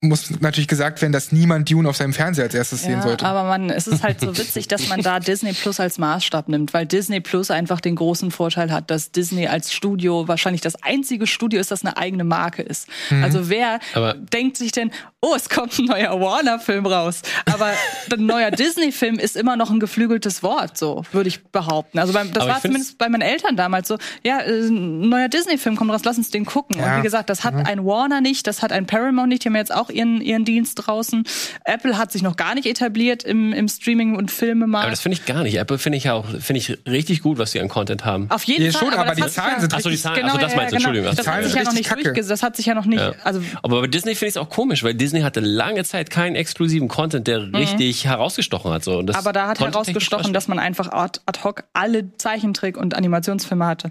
muss 0.00 0.30
natürlich 0.40 0.68
gesagt 0.68 1.02
werden, 1.02 1.12
dass 1.12 1.32
niemand 1.32 1.68
Dune 1.68 1.88
auf 1.88 1.96
seinem 1.96 2.12
Fernseher 2.12 2.44
als 2.44 2.54
erstes 2.54 2.82
ja, 2.82 2.90
sehen 2.90 3.02
sollte. 3.02 3.26
Aber 3.26 3.42
man, 3.44 3.68
es 3.68 3.88
ist 3.88 4.04
halt 4.04 4.20
so 4.20 4.36
witzig, 4.38 4.68
dass 4.68 4.88
man 4.88 5.02
da 5.02 5.18
Disney 5.18 5.52
Plus 5.52 5.80
als 5.80 5.98
Maßstab 5.98 6.48
nimmt, 6.48 6.72
weil 6.72 6.86
Disney 6.86 7.18
Plus 7.18 7.50
einfach 7.50 7.80
den 7.80 7.96
großen 7.96 8.30
Vorteil 8.30 8.70
hat, 8.70 8.92
dass 8.92 9.10
Disney 9.10 9.48
als 9.48 9.72
Studio 9.72 10.28
wahrscheinlich 10.28 10.60
das 10.60 10.80
einzige 10.84 11.26
Studio 11.26 11.58
ist, 11.58 11.72
das 11.72 11.84
eine 11.84 11.96
eigene 11.96 12.22
Marke 12.22 12.62
ist. 12.62 12.88
Mhm. 13.10 13.24
Also 13.24 13.48
wer 13.48 13.80
aber 13.92 14.14
denkt 14.14 14.56
sich 14.56 14.70
denn, 14.70 14.92
oh, 15.20 15.34
es 15.34 15.48
kommt 15.48 15.76
ein 15.78 15.86
neuer 15.86 16.20
Warner-Film 16.20 16.86
raus, 16.86 17.22
aber 17.46 17.72
ein 18.12 18.24
neuer 18.24 18.52
Disney-Film 18.52 19.18
ist 19.18 19.36
immer 19.36 19.56
noch 19.56 19.70
ein 19.70 19.80
geflügeltes 19.80 20.44
Wort, 20.44 20.78
so 20.78 21.02
würde 21.10 21.28
ich 21.28 21.44
behaupten. 21.46 21.98
Also 21.98 22.12
beim, 22.12 22.32
das 22.32 22.44
aber 22.44 22.52
war 22.52 22.60
zumindest 22.60 22.98
bei 22.98 23.08
meinen 23.08 23.22
Eltern 23.22 23.56
damals 23.56 23.88
so, 23.88 23.98
ja, 24.22 24.38
äh, 24.40 24.68
ein 24.68 25.08
neuer 25.08 25.28
Disney-Film 25.28 25.74
kommt 25.74 25.90
raus, 25.90 26.02
lass 26.04 26.18
uns 26.18 26.30
den 26.30 26.44
gucken. 26.44 26.78
Ja. 26.78 26.92
Und 26.92 26.98
wie 26.98 27.02
gesagt, 27.02 27.30
das 27.30 27.42
hat 27.42 27.54
mhm. 27.54 27.66
ein 27.66 27.84
Warner 27.84 28.20
nicht, 28.20 28.46
das 28.46 28.62
hat 28.62 28.70
ein 28.70 28.86
Paramount 28.86 29.28
nicht, 29.28 29.44
die 29.44 29.48
haben 29.48 29.56
jetzt 29.56 29.74
auch 29.74 29.87
auch 29.88 29.94
ihren, 29.94 30.20
ihren 30.20 30.44
Dienst 30.44 30.74
draußen. 30.86 31.24
Apple 31.64 31.98
hat 31.98 32.12
sich 32.12 32.22
noch 32.22 32.36
gar 32.36 32.54
nicht 32.54 32.66
etabliert 32.66 33.22
im, 33.22 33.52
im 33.52 33.68
Streaming- 33.68 34.16
und 34.16 34.30
Filmemarkt. 34.30 34.84
Aber 34.84 34.90
das 34.90 35.00
finde 35.00 35.18
ich 35.18 35.26
gar 35.26 35.42
nicht. 35.42 35.56
Apple 35.56 35.78
finde 35.78 35.98
ich 35.98 36.10
auch 36.10 36.26
finde 36.40 36.58
ich 36.58 36.78
richtig 36.86 37.22
gut, 37.22 37.38
was 37.38 37.52
sie 37.52 37.60
an 37.60 37.68
Content 37.68 38.04
haben. 38.04 38.30
Auf 38.30 38.44
jeden 38.44 38.64
ja, 38.64 38.72
Fall. 38.72 38.80
Schon, 38.80 38.92
aber, 38.94 39.10
aber 39.10 39.14
die 39.14 39.26
Zahlen 39.26 39.60
sind 39.60 39.74
Achso, 39.74 39.88
die 39.88 39.96
Zahlen, 39.96 40.16
genau, 40.16 40.34
achso, 40.34 40.38
das 40.38 40.56
meinst 40.56 40.72
du, 40.72 40.76
genau. 40.76 40.88
Entschuldigung. 40.90 41.16
Das, 41.16 41.26
hat 41.26 41.44
sich 41.44 41.54
ja 41.54 41.62
noch 41.64 41.72
nicht 41.72 41.90
durchgesetzt. 41.90 42.30
Das 42.30 42.42
hat 42.42 42.56
sich 42.56 42.66
ja 42.66 42.74
noch 42.74 42.84
nicht. 42.84 43.00
Ja. 43.00 43.14
Also 43.24 43.42
aber 43.62 43.80
bei 43.82 43.86
Disney 43.86 44.14
finde 44.14 44.28
ich 44.28 44.34
es 44.34 44.36
auch 44.36 44.50
komisch, 44.50 44.82
weil 44.82 44.94
Disney 44.94 45.20
hatte 45.20 45.40
lange 45.40 45.84
Zeit 45.84 46.10
keinen 46.10 46.36
exklusiven 46.36 46.88
Content, 46.88 47.26
der 47.26 47.40
mhm. 47.40 47.54
richtig 47.54 48.04
herausgestochen 48.04 48.70
hat. 48.72 48.84
So. 48.84 48.98
Und 48.98 49.06
das 49.06 49.16
aber 49.16 49.32
da 49.32 49.48
hat 49.48 49.60
herausgestochen, 49.60 50.32
dass 50.32 50.48
man 50.48 50.58
einfach 50.58 50.90
ad 50.92 51.20
hoc 51.42 51.64
alle 51.72 52.16
Zeichentrick- 52.16 52.76
und 52.76 52.94
Animationsfilme 52.94 53.66
hatte. 53.66 53.90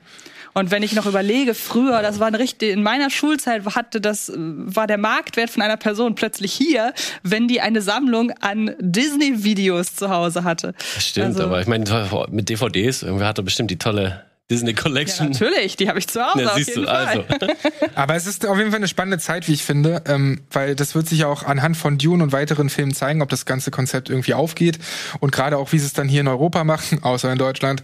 Und 0.54 0.72
wenn 0.72 0.84
ich 0.84 0.94
noch 0.94 1.06
überlege, 1.06 1.54
früher, 1.54 2.02
das 2.02 2.20
war 2.20 2.28
ein 2.28 2.36
richtig, 2.36 2.72
in 2.74 2.84
meiner 2.84 3.10
Schulzeit 3.10 3.66
hatte 3.76 4.02
das, 4.02 4.32
war 4.36 4.88
der 4.88 4.98
Marktwert 4.98 5.50
von 5.50 5.62
einer 5.62 5.78
Person 5.78 6.16
plötzlich 6.16 6.54
hier, 6.54 6.94
wenn 7.24 7.48
die 7.48 7.62
eine 7.62 7.82
Sammlung 7.82 8.32
an 8.42 8.76
Disney-Videos 8.80 9.96
zu 9.96 10.10
Hause 10.10 10.44
hatte. 10.44 10.74
Das 10.96 11.08
stimmt, 11.08 11.28
also, 11.28 11.44
aber 11.44 11.62
ich 11.62 11.68
meine, 11.68 11.86
mit 12.30 12.50
DVDs, 12.50 13.04
irgendwer 13.04 13.28
hatte 13.28 13.44
bestimmt 13.44 13.72
die 13.72 13.78
tolle 13.78 14.27
Disney 14.50 14.74
Collection. 14.74 15.34
Ja, 15.34 15.40
natürlich, 15.40 15.76
die 15.76 15.90
habe 15.90 16.00
ich 16.00 16.08
zu 16.08 16.22
Hause. 16.22 16.44
Ja, 16.44 16.56
siehst 16.56 16.78
du, 16.78 16.86
Fall. 16.86 17.06
also. 17.06 17.26
Aber 17.96 18.16
es 18.16 18.26
ist 18.28 18.46
auf 18.46 18.58
jeden 18.58 18.72
Fall 18.72 18.80
eine 18.80 18.88
spannende 18.88 19.20
Zeit, 19.20 19.48
wie 19.48 19.54
ich 19.54 19.64
finde, 19.64 20.04
ähm, 20.08 20.42
weil 20.52 20.76
das 20.76 20.96
wird 20.96 21.08
sich 21.10 21.20
ja 21.20 21.28
auch 21.28 21.44
anhand 21.44 21.76
von 21.76 21.98
Dune 21.98 22.24
und 22.24 22.32
weiteren 22.32 22.70
Filmen 22.70 22.94
zeigen, 22.94 23.22
ob 23.22 23.30
das 23.30 23.46
ganze 23.46 23.72
Konzept 23.72 24.10
irgendwie 24.10 24.34
aufgeht 24.34 24.80
und 25.20 25.32
gerade 25.32 25.58
auch, 25.58 25.74
wie 25.74 25.80
sie 25.80 25.86
es 25.86 25.94
dann 25.94 26.08
hier 26.08 26.22
in 26.22 26.28
Europa 26.28 26.64
machen, 26.64 27.00
außer 27.04 27.32
in 27.32 27.38
Deutschland. 27.38 27.84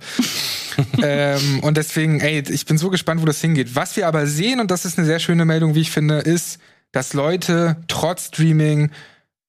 ähm, 1.02 1.60
und 1.62 1.76
deswegen, 1.76 2.22
ey, 2.22 2.44
ich 2.50 2.66
bin 2.66 2.78
so 2.78 2.90
gespannt, 2.90 3.22
wo 3.22 3.26
das 3.26 3.42
hingeht. 3.42 3.76
Was 3.76 3.98
wir 3.98 4.08
aber 4.08 4.26
sehen, 4.26 4.62
und 4.62 4.72
das 4.72 4.86
ist 4.86 4.98
eine 4.98 5.06
sehr 5.06 5.20
schöne 5.20 5.44
Meldung, 5.46 5.76
wie 5.76 5.82
ich 5.82 5.92
finde, 5.92 6.20
ist, 6.20 6.60
dass 6.94 7.14
Leute 7.14 7.78
trotz 7.88 8.28
Streaming 8.28 8.92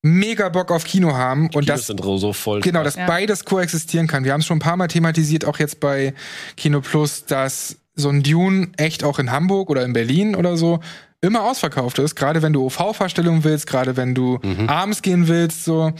mega 0.04 0.50
Bock 0.50 0.70
auf 0.70 0.84
Kino 0.84 1.14
haben 1.14 1.48
und 1.54 1.66
das 1.66 1.86
sind 1.86 2.02
so 2.04 2.32
voll. 2.34 2.60
Genau, 2.60 2.84
dass 2.84 2.96
ja. 2.96 3.06
beides 3.06 3.46
koexistieren 3.46 4.06
kann. 4.06 4.24
Wir 4.24 4.34
haben 4.34 4.40
es 4.40 4.46
schon 4.46 4.58
ein 4.58 4.60
paar 4.60 4.76
Mal 4.76 4.88
thematisiert, 4.88 5.46
auch 5.46 5.58
jetzt 5.58 5.80
bei 5.80 6.12
Kino 6.58 6.82
Plus, 6.82 7.24
dass 7.24 7.78
so 7.96 8.10
ein 8.10 8.22
Dune 8.22 8.68
echt 8.76 9.02
auch 9.02 9.18
in 9.18 9.30
Hamburg 9.30 9.70
oder 9.70 9.82
in 9.82 9.94
Berlin 9.94 10.36
oder 10.36 10.58
so 10.58 10.80
immer 11.22 11.44
ausverkauft 11.44 11.98
ist, 12.00 12.16
gerade 12.16 12.42
wenn 12.42 12.52
du 12.52 12.66
OV-Vorstellungen 12.66 13.44
willst, 13.44 13.66
gerade 13.66 13.96
wenn 13.96 14.14
du 14.14 14.38
mhm. 14.42 14.68
abends 14.68 15.00
gehen 15.00 15.26
willst, 15.26 15.64
so, 15.64 15.92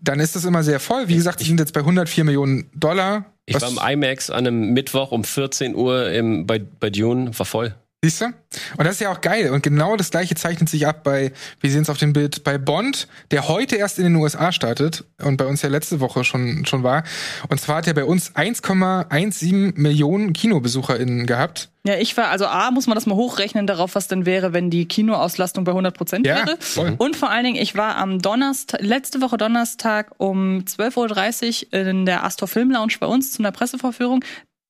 dann 0.00 0.20
ist 0.20 0.36
das 0.36 0.44
immer 0.44 0.62
sehr 0.62 0.78
voll. 0.78 1.08
Wie 1.08 1.16
gesagt, 1.16 1.40
die 1.40 1.44
sind 1.44 1.58
jetzt 1.58 1.72
bei 1.72 1.80
104 1.80 2.22
Millionen 2.22 2.70
Dollar 2.72 3.24
Ich 3.44 3.60
war 3.60 3.68
im 3.68 3.78
IMAX 3.78 4.30
an 4.30 4.46
einem 4.46 4.72
Mittwoch 4.72 5.10
um 5.10 5.24
14 5.24 5.74
Uhr 5.74 6.12
im, 6.12 6.46
bei, 6.46 6.60
bei 6.60 6.90
Dune, 6.90 7.36
war 7.36 7.46
voll. 7.46 7.74
Siehst 8.04 8.20
du? 8.20 8.24
Und 8.26 8.84
das 8.84 8.94
ist 8.94 9.00
ja 9.00 9.12
auch 9.12 9.20
geil. 9.20 9.50
Und 9.52 9.62
genau 9.62 9.94
das 9.94 10.10
gleiche 10.10 10.34
zeichnet 10.34 10.68
sich 10.68 10.88
ab 10.88 11.04
bei, 11.04 11.30
wir 11.60 11.70
sehen 11.70 11.82
es 11.82 11.88
auf 11.88 11.98
dem 11.98 12.12
Bild, 12.12 12.42
bei 12.42 12.58
Bond, 12.58 13.06
der 13.30 13.46
heute 13.46 13.76
erst 13.76 13.98
in 13.98 14.04
den 14.04 14.16
USA 14.16 14.50
startet 14.50 15.04
und 15.22 15.36
bei 15.36 15.46
uns 15.46 15.62
ja 15.62 15.68
letzte 15.68 16.00
Woche 16.00 16.24
schon, 16.24 16.66
schon 16.66 16.82
war. 16.82 17.04
Und 17.48 17.60
zwar 17.60 17.76
hat 17.76 17.86
er 17.86 17.94
bei 17.94 18.04
uns 18.04 18.34
1,17 18.34 19.74
Millionen 19.80 20.32
KinobesucherInnen 20.32 21.26
gehabt. 21.26 21.68
Ja, 21.84 21.94
ich 21.94 22.16
war, 22.16 22.28
also 22.30 22.46
A, 22.46 22.72
muss 22.72 22.88
man 22.88 22.96
das 22.96 23.06
mal 23.06 23.14
hochrechnen 23.14 23.68
darauf, 23.68 23.94
was 23.94 24.08
denn 24.08 24.26
wäre, 24.26 24.52
wenn 24.52 24.68
die 24.68 24.86
Kinoauslastung 24.88 25.62
bei 25.62 25.70
100 25.70 25.96
Prozent 25.96 26.26
Ja, 26.26 26.44
wäre. 26.44 26.56
voll. 26.58 26.94
Und 26.98 27.14
vor 27.14 27.30
allen 27.30 27.44
Dingen, 27.44 27.62
ich 27.62 27.76
war 27.76 27.96
am 27.98 28.20
Donnerstag, 28.20 28.80
letzte 28.82 29.20
Woche 29.20 29.36
Donnerstag 29.36 30.10
um 30.18 30.64
12.30 30.64 31.66
Uhr 31.72 31.86
in 31.86 32.04
der 32.06 32.24
Astor 32.24 32.48
Film 32.48 32.72
Lounge 32.72 32.94
bei 32.98 33.06
uns 33.06 33.30
zu 33.30 33.42
einer 33.42 33.52
Pressevorführung. 33.52 34.24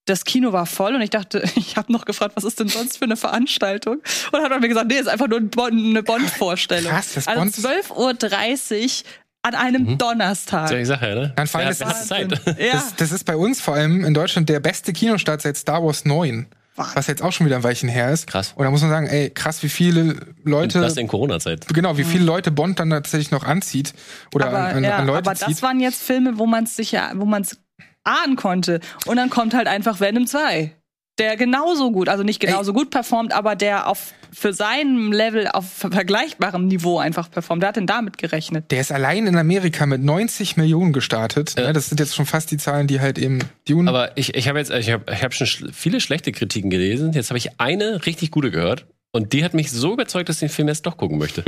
Das 0.07 0.25
Kino 0.25 0.53
war 0.53 0.67
voll 0.67 0.95
und 0.97 1.01
ich 1.03 1.11
dachte, 1.11 1.43
ich 1.57 1.77
habe 1.77 1.93
noch 1.93 2.05
gefragt, 2.05 2.35
was 2.37 2.45
ist 2.45 2.59
denn 2.59 2.69
sonst 2.69 2.99
für 2.99 3.05
eine 3.05 3.17
Veranstaltung? 3.17 3.99
Und 4.33 4.43
hat 4.43 4.51
man 4.51 4.61
mir 4.61 4.69
gesagt, 4.69 4.89
nee, 4.89 4.97
ist 4.99 5.09
einfach 5.09 5.29
nur 5.29 5.39
ein 5.39 5.49
Bon- 5.51 5.73
eine 5.73 6.03
Bond-Vorstellung. 6.03 6.91
Krass, 6.91 7.15
das 7.15 7.29
also 7.29 7.41
Bond 7.41 7.57
ist- 7.57 7.65
12.30 7.67 9.03
Uhr 9.05 9.09
an 9.45 9.55
einem 9.57 9.99
Donnerstag. 9.99 10.63
Das 10.63 10.71
ist 10.71 10.75
ja 10.75 10.79
die 10.79 10.85
Sache, 10.85 11.07
ne? 11.15 11.33
Dann 11.37 11.47
vor 11.49 11.61
allem, 11.61 11.73
Ja, 11.77 11.87
das 11.87 12.07
Zeit. 12.07 12.31
Ja. 12.59 12.73
Das, 12.75 12.95
das 12.97 13.13
ist 13.13 13.25
bei 13.25 13.37
uns 13.37 13.61
vor 13.61 13.75
allem 13.75 14.05
in 14.05 14.15
Deutschland 14.15 14.49
der 14.49 14.61
beste 14.61 14.93
Kinostart 14.93 15.43
seit 15.43 15.57
Star 15.57 15.85
Wars 15.85 16.05
9. 16.05 16.47
Was 16.77 17.07
jetzt 17.07 17.23
auch 17.23 17.33
schon 17.33 17.45
wieder 17.47 17.57
ein 17.57 17.63
Weilchen 17.65 17.89
her 17.91 18.11
ist. 18.13 18.27
Krass. 18.29 18.55
Und 18.57 18.65
da 18.65 18.71
muss 18.71 18.81
man 18.81 18.89
sagen, 18.91 19.07
ey, 19.07 19.29
krass, 19.31 19.63
wie 19.63 19.69
viele 19.69 20.17
Leute, 20.43 20.81
Das 20.81 20.97
in 20.97 21.07
Corona-Zeit. 21.07 21.67
genau, 21.69 21.99
wie 21.99 22.05
viele 22.05 22.25
Leute 22.25 22.51
Bond 22.51 22.81
dann 22.81 22.89
tatsächlich 22.91 23.31
noch 23.31 23.45
anzieht 23.45 23.93
oder 24.35 24.47
aber, 24.47 24.59
an, 24.59 24.77
an, 24.77 24.85
ja, 24.85 24.97
an 24.97 25.07
Leute 25.07 25.19
aber 25.29 25.35
zieht. 25.37 25.49
das 25.51 25.63
waren 25.63 25.81
jetzt 25.81 26.03
Filme, 26.03 26.39
wo 26.39 26.47
man 26.47 26.65
es 26.65 26.75
sicher, 26.75 27.13
wo 27.17 27.27
man 27.27 27.43
es 27.43 27.59
ahnen 28.05 28.37
konnte. 28.37 28.81
Und 29.07 29.17
dann 29.17 29.31
kommt 29.31 29.55
halt 29.55 29.69
einfach 29.69 30.01
Venom 30.01 30.27
2. 30.27 30.73
Der 31.19 31.37
genauso 31.37 31.93
gut, 31.93 32.09
also 32.09 32.23
nicht 32.23 32.41
genauso 32.41 32.73
gut 32.73 32.91
performt, 32.91 33.35
aber 33.35 33.55
der 33.55 33.87
auf 33.87 34.15
für 34.33 34.55
sein 34.55 35.13
Level 35.13 35.47
auf 35.47 35.71
vergleichbarem 35.71 36.67
Niveau 36.67 36.99
einfach 36.99 37.31
performt. 37.31 37.61
Wer 37.61 37.69
hat 37.69 37.77
denn 37.77 37.87
damit 37.87 38.17
gerechnet? 38.17 38.71
Der 38.71 38.81
ist 38.81 38.91
allein 38.91 39.27
in 39.27 39.37
Amerika 39.37 39.85
mit 39.85 40.03
90 40.03 40.57
Millionen 40.57 40.95
gestartet. 40.95 41.55
Ne? 41.59 41.75
Das 41.75 41.91
sind 41.91 42.01
jetzt 42.01 42.15
schon 42.15 42.25
fast 42.25 42.51
die 42.51 42.57
Zahlen, 42.57 42.87
die 42.87 43.01
halt 43.01 43.19
eben 43.19 43.41
Dune. 43.69 43.91
Aber 43.91 44.17
ich, 44.17 44.35
ich 44.35 44.49
habe 44.49 44.59
jetzt, 44.59 44.71
ich 44.71 44.91
habe 44.91 45.05
ich 45.13 45.23
hab 45.23 45.35
schon 45.35 45.71
viele 45.75 46.01
schlechte 46.01 46.33
Kritiken 46.33 46.71
gelesen. 46.71 47.13
Jetzt 47.13 47.29
habe 47.29 47.37
ich 47.37 47.61
eine 47.61 48.07
richtig 48.07 48.31
gute 48.31 48.51
gehört. 48.51 48.87
Und 49.15 49.35
die 49.35 49.45
hat 49.45 49.53
mich 49.53 49.71
so 49.71 49.93
überzeugt, 49.93 50.29
dass 50.31 50.37
ich 50.37 50.41
den 50.41 50.49
Film 50.49 50.69
jetzt 50.69 50.87
doch 50.87 50.97
gucken 50.97 51.19
möchte. 51.19 51.45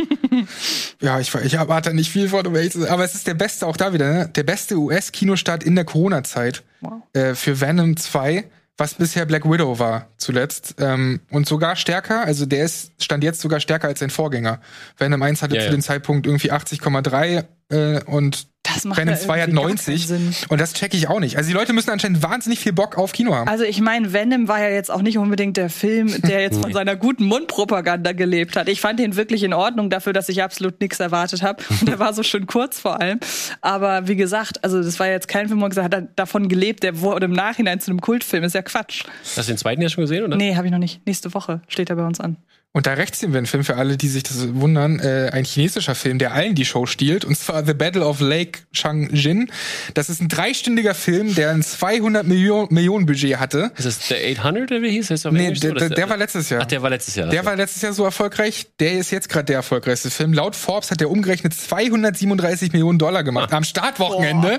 ja, 1.01 1.19
ich, 1.19 1.35
ich 1.35 1.55
erwarte 1.55 1.95
nicht 1.95 2.11
viel 2.11 2.29
von, 2.29 2.47
aber 2.47 3.05
es 3.05 3.15
ist 3.15 3.27
der 3.27 3.35
beste 3.35 3.67
auch 3.67 3.77
da 3.79 3.93
wieder, 3.95 4.13
ne? 4.13 4.29
Der 4.29 4.43
beste 4.43 4.77
US-Kinostart 4.77 5.65
in 5.65 5.75
der 5.75 5.85
Corona-Zeit 5.85 6.63
Wow. 6.83 7.03
äh, 7.15 7.35
für 7.35 7.63
Venom 7.63 7.97
2, 7.97 8.45
was 8.77 8.95
bisher 8.95 9.25
Black 9.25 9.51
Widow 9.51 9.79
war 9.79 10.09
zuletzt. 10.19 10.75
Ähm, 10.79 11.21
und 11.31 11.47
sogar 11.49 11.77
stärker, 11.77 12.25
also 12.25 12.45
der 12.45 12.65
ist, 12.67 12.93
stand 13.03 13.25
jetzt 13.25 13.41
sogar 13.41 13.61
stärker 13.61 13.89
als 13.89 14.01
sein 14.01 14.11
Vorgänger. 14.11 14.61
Venom 14.99 15.23
1 15.23 15.41
hatte 15.41 15.55
Ja, 15.55 15.61
zu 15.63 15.67
ja. 15.69 15.73
dem 15.73 15.81
Zeitpunkt 15.81 16.27
irgendwie 16.27 16.53
80,3 16.53 17.45
äh, 17.71 18.03
und 18.05 18.47
Das 18.63 18.85
macht 18.85 18.99
Venom 18.99 19.15
ja 19.15 19.21
2 19.21 19.33
hat 19.33 19.49
irgendwie 19.49 19.57
gar 19.57 19.69
90. 19.69 19.87
keinen 20.09 20.33
Sinn. 20.33 20.35
Und 20.49 20.61
das 20.61 20.75
checke 20.75 20.97
ich 20.97 21.09
auch 21.09 21.21
nicht. 21.21 21.37
Also 21.37 21.49
die 21.49 21.55
Leute 21.55 21.73
müssen 21.73 21.91
anscheinend 21.91 22.23
wahnsinnig 22.23 22.61
viel 22.61 22.73
Bock 22.73 22.97
auf 22.99 23.13
Kino 23.13 23.35
haben. 23.35 23.49
Also 23.49 23.65
ich 23.65 23.81
meine, 23.81 24.13
Venom 24.13 24.49
war 24.49 24.61
ja 24.61 24.69
jetzt 24.69 24.91
auch 24.91 25.03
nicht 25.03 25.19
unbedingt 25.19 25.57
der 25.57 25.71
Film, 25.71 26.15
der 26.23 26.43
jetzt 26.43 26.61
von 26.61 26.73
seiner 26.73 26.97
guten 26.97 27.25
Mundpropaganda 27.25 28.13
gelebt 28.13 28.57
hat. 28.57 28.69
Ich 28.69 28.81
fand 28.81 28.99
den 29.01 29.17
wirklich 29.17 29.43
in 29.43 29.53
Ordnung 29.53 29.91
dafür, 29.91 30.13
dass 30.13 30.29
ich 30.29 30.43
absolut 30.43 30.81
nichts 30.81 31.01
erwartet 31.01 31.43
habe. 31.43 31.63
Und 31.69 31.89
der 31.89 31.99
war 31.99 32.13
so 32.15 32.23
schön 32.23 32.47
kurz 32.47 32.79
vor 32.81 33.01
allem. 33.01 33.21
Aber 33.61 34.09
wie 34.09 34.17
gesagt, 34.17 34.63
also 34.65 34.83
das 34.83 34.99
war 35.01 35.09
jetzt 35.09 35.29
kein 35.29 35.49
Film, 35.49 35.59
wo 35.59 35.63
man 35.63 35.71
gesagt 35.71 35.95
hat, 35.95 36.03
hat 36.03 36.09
davon 36.17 36.49
gelebt, 36.49 36.83
der 36.83 37.01
wurde 37.01 37.27
im 37.27 37.33
Nachhinein 37.33 37.81
zu 37.81 37.91
einem 37.91 38.01
Kultfilm. 38.01 38.45
Ist 38.45 38.55
ja 38.55 38.63
Quatsch. 38.63 39.05
Hast 39.23 39.49
du 39.49 39.53
den 39.53 39.59
zweiten 39.59 39.83
ja 39.83 39.89
schon 39.89 40.03
gesehen, 40.03 40.25
oder? 40.25 40.37
Nee, 40.37 40.57
habe 40.57 40.67
ich 40.67 40.73
noch 40.73 40.79
nicht. 40.79 41.07
Nächste 41.07 41.33
Woche 41.35 41.61
steht 41.69 41.91
er 41.91 41.97
bei 41.97 42.07
uns 42.07 42.21
an. 42.21 42.37
Und 42.77 42.87
da 42.87 42.95
rechts 42.95 43.21
sehen 43.21 43.33
wir 43.33 43.39
einen 43.39 43.47
Film 43.47 43.63
für 43.63 43.77
alle, 43.77 43.97
die 43.97 44.09
sich 44.09 44.25
das 44.25 44.53
wundern. 44.53 44.99
Äh, 44.99 45.31
ein 45.33 45.45
chinesischer 45.45 45.95
Film, 45.95 46.19
der 46.19 46.35
allen 46.35 46.57
die 46.57 46.65
Show 46.65 46.87
stiehlt. 46.87 47.25
Und 47.25 47.39
zwar 47.39 47.65
The 47.65 47.73
Battle 47.73 48.05
of 48.05 48.19
Lake 48.19 48.63
Changjin. 48.73 49.49
Das 49.95 50.11
ist 50.11 50.21
ein 50.21 50.29
dreistündiger 50.29 50.93
Film, 50.93 51.37
der 51.37 51.51
ein 51.51 51.63
200 51.63 52.27
Millionen, 52.27 52.75
Millionen 52.75 53.07
Budget 53.07 53.39
hatte. 53.39 53.71
Ist 53.77 53.87
das 53.87 54.09
der 54.09 54.19
800, 54.41 54.73
oder 54.73 54.83
wie 54.83 54.91
hieß 54.91 55.07
das 55.07 55.25
auf 55.25 55.33
Nee, 55.33 55.53
der, 55.53 55.73
der, 55.73 55.83
ist 55.83 55.97
der 55.97 56.09
war 56.11 56.17
letztes 56.17 56.51
Jahr. 56.51 56.63
Ach, 56.63 56.67
der 56.67 56.83
war 56.83 56.91
letztes 56.91 57.15
Jahr. 57.15 57.29
Der 57.29 57.45
war 57.45 57.55
letztes 57.55 57.81
Jahr 57.81 57.93
so 57.93 58.05
erfolgreich. 58.05 58.67
Der 58.81 58.95
ist 58.95 59.13
jetzt 59.13 59.29
gerade 59.29 59.45
der 59.45 59.57
erfolgreichste 59.57 60.11
Film. 60.11 60.33
Laut 60.33 60.57
Forbes 60.57 60.91
hat 60.91 60.99
der 60.99 61.11
umgerechnet 61.11 61.55
237 61.55 62.73
Millionen 62.73 62.99
Dollar 62.99 63.23
gemacht 63.23 63.53
am 63.53 63.63
Startwochenende. 63.63 64.59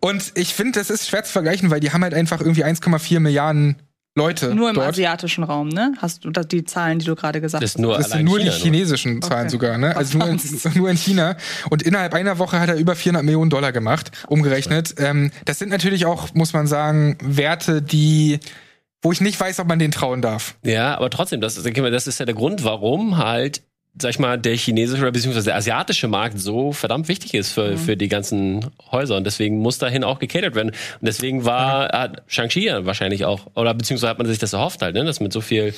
Und 0.00 0.32
ich 0.34 0.52
finde, 0.52 0.78
das 0.78 0.90
ist 0.90 1.08
schwer 1.08 1.24
zu 1.24 1.32
vergleichen, 1.32 1.70
weil 1.70 1.80
die 1.80 1.92
haben 1.92 2.02
halt 2.02 2.12
einfach 2.12 2.42
irgendwie 2.42 2.66
1,4 2.66 3.20
Milliarden 3.20 3.76
Leute 4.14 4.54
Nur 4.54 4.68
im 4.68 4.74
dort. 4.74 4.88
asiatischen 4.88 5.42
Raum, 5.42 5.68
ne? 5.68 5.94
Hast 5.98 6.24
du 6.26 6.30
da 6.30 6.42
die 6.42 6.64
Zahlen, 6.64 6.98
die 6.98 7.06
du 7.06 7.14
gerade 7.14 7.40
gesagt 7.40 7.62
Das 7.62 7.70
hast? 7.70 7.76
ist 7.76 7.80
nur 7.80 7.96
Das 7.96 8.10
sind 8.10 8.24
nur 8.24 8.38
China, 8.38 8.50
die 8.52 8.58
chinesischen 8.60 9.22
Zahlen 9.22 9.42
Okay. 9.44 9.50
sogar, 9.50 9.78
ne? 9.78 9.96
Also 9.96 10.18
nur 10.18 10.28
in, 10.28 10.40
nur 10.74 10.90
in 10.90 10.96
China. 10.98 11.36
Und 11.70 11.82
innerhalb 11.82 12.12
einer 12.12 12.38
Woche 12.38 12.60
hat 12.60 12.68
er 12.68 12.76
über 12.76 12.94
400 12.94 13.24
Millionen 13.24 13.48
Dollar 13.48 13.72
gemacht, 13.72 14.10
umgerechnet. 14.28 14.94
Ähm, 14.98 15.30
das 15.46 15.58
sind 15.58 15.70
natürlich 15.70 16.04
auch, 16.04 16.34
muss 16.34 16.52
man 16.52 16.66
sagen, 16.66 17.16
Werte, 17.22 17.80
die, 17.80 18.38
wo 19.00 19.12
ich 19.12 19.22
nicht 19.22 19.40
weiß, 19.40 19.58
ob 19.60 19.68
man 19.68 19.78
denen 19.78 19.92
trauen 19.92 20.20
darf. 20.20 20.56
Ja, 20.62 20.94
aber 20.96 21.08
trotzdem, 21.08 21.40
das, 21.40 21.54
das 21.54 22.06
ist 22.06 22.18
ja 22.20 22.26
der 22.26 22.34
Grund, 22.34 22.64
warum 22.64 23.16
halt, 23.16 23.62
sag 24.00 24.10
ich 24.10 24.18
mal, 24.18 24.38
der 24.38 24.56
chinesische 24.56 25.02
oder 25.02 25.12
beziehungsweise 25.12 25.46
der 25.46 25.56
asiatische 25.56 26.08
Markt 26.08 26.38
so 26.38 26.72
verdammt 26.72 27.08
wichtig 27.08 27.34
ist 27.34 27.52
für, 27.52 27.76
für 27.76 27.96
die 27.96 28.08
ganzen 28.08 28.70
Häuser. 28.90 29.16
Und 29.16 29.24
deswegen 29.24 29.58
muss 29.58 29.78
dahin 29.78 30.02
auch 30.02 30.18
gecatert 30.18 30.54
werden. 30.54 30.70
Und 30.70 31.06
deswegen 31.06 31.44
war 31.44 31.88
hat 31.88 32.22
Shang-Chi 32.26 32.64
ja 32.64 32.86
wahrscheinlich 32.86 33.24
auch, 33.24 33.48
oder 33.54 33.74
beziehungsweise 33.74 34.10
hat 34.10 34.18
man 34.18 34.26
sich 34.26 34.38
das 34.38 34.54
erhofft 34.54 34.82
halt, 34.82 34.94
ne, 34.94 35.04
dass 35.04 35.20
mit 35.20 35.32
so 35.32 35.40
viel 35.40 35.74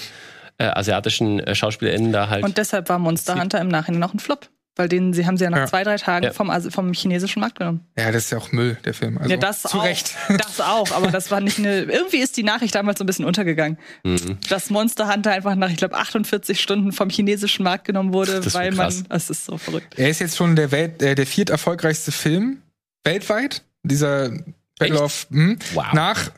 äh, 0.59 0.65
asiatischen 0.65 1.41
äh, 1.41 1.55
SchauspielerInnen 1.55 2.13
da 2.13 2.29
halt. 2.29 2.45
Und 2.45 2.57
deshalb 2.57 2.89
war 2.89 2.99
Monster 2.99 3.41
Hunter 3.41 3.61
im 3.61 3.69
Nachhinein 3.69 4.01
noch 4.01 4.15
ein 4.15 4.21
Flop. 4.21 4.49
Weil 4.77 4.89
den, 4.89 5.13
sie 5.13 5.25
haben 5.25 5.37
sie 5.37 5.45
ja 5.45 5.51
nach 5.51 5.59
Ja. 5.59 5.67
zwei, 5.67 5.85
drei 5.85 5.97
Tagen 5.97 6.25
Ja. 6.27 6.33
vom, 6.33 6.51
vom 6.71 6.93
chinesischen 6.93 7.39
Markt 7.41 7.59
genommen. 7.61 7.87
Ja, 7.97 8.11
das 8.11 8.25
ist 8.25 8.31
ja 8.33 8.39
auch 8.39 8.51
Müll, 8.51 8.77
der 8.85 8.93
Film. 8.93 9.19
Also, 9.19 9.31
ja, 9.31 9.37
das 9.37 9.63
zu 9.63 9.79
auch. 9.79 9.85
Recht. 9.85 10.15
Das 10.29 10.61
auch, 10.61 10.91
aber 10.91 11.13
das 11.13 11.31
war 11.31 11.41
nicht 11.41 11.59
eine. 11.59 11.83
Irgendwie 11.83 12.19
ist 12.19 12.37
die 12.37 12.43
Nachricht 12.43 12.75
damals 12.75 12.99
so 12.99 13.05
ein 13.05 13.07
bisschen 13.07 13.25
untergegangen. 13.25 13.79
Mhm. 14.03 14.39
Dass 14.49 14.71
Monster 14.71 15.13
Hunter 15.13 15.31
einfach 15.31 15.55
nach, 15.55 15.71
ich 15.71 15.77
glaube, 15.77 15.95
48 15.97 16.61
Stunden 16.61 16.91
vom 16.93 17.09
chinesischen 17.09 17.63
Markt 17.63 17.85
genommen 17.85 18.13
wurde, 18.13 18.33
Das 18.33 18.47
ist 18.47 18.55
weil 18.55 18.73
so 18.73 18.77
man. 18.77 18.87
krass. 18.89 19.05
Das 19.09 19.31
ist 19.31 19.45
so 19.45 19.59
verrückt. 19.59 19.95
Er 19.97 20.09
ist 20.11 20.21
jetzt 20.21 20.37
schon 20.37 20.57
der, 20.57 20.73
Welt, 20.73 21.01
äh, 21.03 21.15
der 21.15 21.27
viert 21.27 21.51
erfolgreichste 21.51 22.11
Film 22.11 22.63
weltweit. 23.05 23.63
Dieser 23.85 24.31
Battle 24.79 24.95
Echt? 24.95 25.01
of 25.03 25.27
hm, 25.31 25.59
Wow. 25.75 25.93
nach 25.93 26.31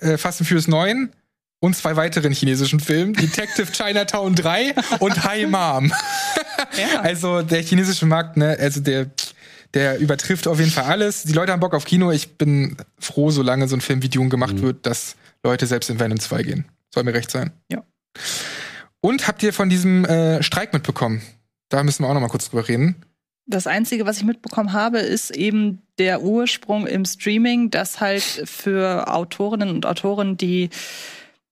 äh, 0.00 0.18
Fast 0.18 0.40
and 0.42 0.48
Furious 0.48 0.68
9 0.68 1.10
und 1.60 1.74
zwei 1.74 1.96
weiteren 1.96 2.32
chinesischen 2.32 2.80
Filmen, 2.80 3.14
Detective 3.14 3.66
Chinatown 3.72 4.34
3 4.34 4.74
und 5.00 5.24
Hi 5.24 5.46
Mom. 5.46 5.92
Ja. 6.78 7.00
Also 7.00 7.42
der 7.42 7.62
chinesische 7.62 8.06
Markt, 8.06 8.36
ne, 8.36 8.56
also 8.58 8.80
der 8.80 9.10
der 9.74 9.98
übertrifft 9.98 10.48
auf 10.48 10.58
jeden 10.58 10.70
Fall 10.70 10.84
alles. 10.84 11.24
Die 11.24 11.32
Leute 11.32 11.52
haben 11.52 11.60
Bock 11.60 11.74
auf 11.74 11.84
Kino. 11.84 12.10
Ich 12.10 12.36
bin 12.36 12.76
froh, 12.98 13.30
solange 13.30 13.68
so 13.68 13.76
ein 13.76 13.80
Film 13.80 14.02
wie 14.02 14.08
Dune 14.08 14.30
gemacht 14.30 14.62
wird, 14.62 14.86
dass 14.86 15.16
Leute 15.42 15.66
selbst 15.66 15.90
in 15.90 16.00
Venom 16.00 16.18
2 16.18 16.42
gehen. 16.42 16.64
Soll 16.92 17.04
mir 17.04 17.14
recht 17.14 17.30
sein. 17.30 17.50
Ja. 17.70 17.84
Und 19.00 19.28
habt 19.28 19.42
ihr 19.42 19.52
von 19.52 19.68
diesem 19.68 20.04
äh, 20.04 20.42
Streik 20.42 20.72
mitbekommen? 20.72 21.22
Da 21.68 21.82
müssen 21.82 22.02
wir 22.02 22.08
auch 22.08 22.14
noch 22.14 22.20
mal 22.20 22.28
kurz 22.28 22.48
drüber 22.48 22.66
reden. 22.66 22.96
Das 23.46 23.66
Einzige, 23.66 24.04
was 24.04 24.18
ich 24.18 24.24
mitbekommen 24.24 24.72
habe, 24.72 24.98
ist 24.98 25.30
eben 25.30 25.82
der 25.98 26.22
Ursprung 26.22 26.86
im 26.86 27.04
Streaming, 27.04 27.70
dass 27.70 28.00
halt 28.00 28.22
für 28.22 29.12
Autorinnen 29.12 29.70
und 29.70 29.86
Autoren 29.86 30.36
die 30.36 30.70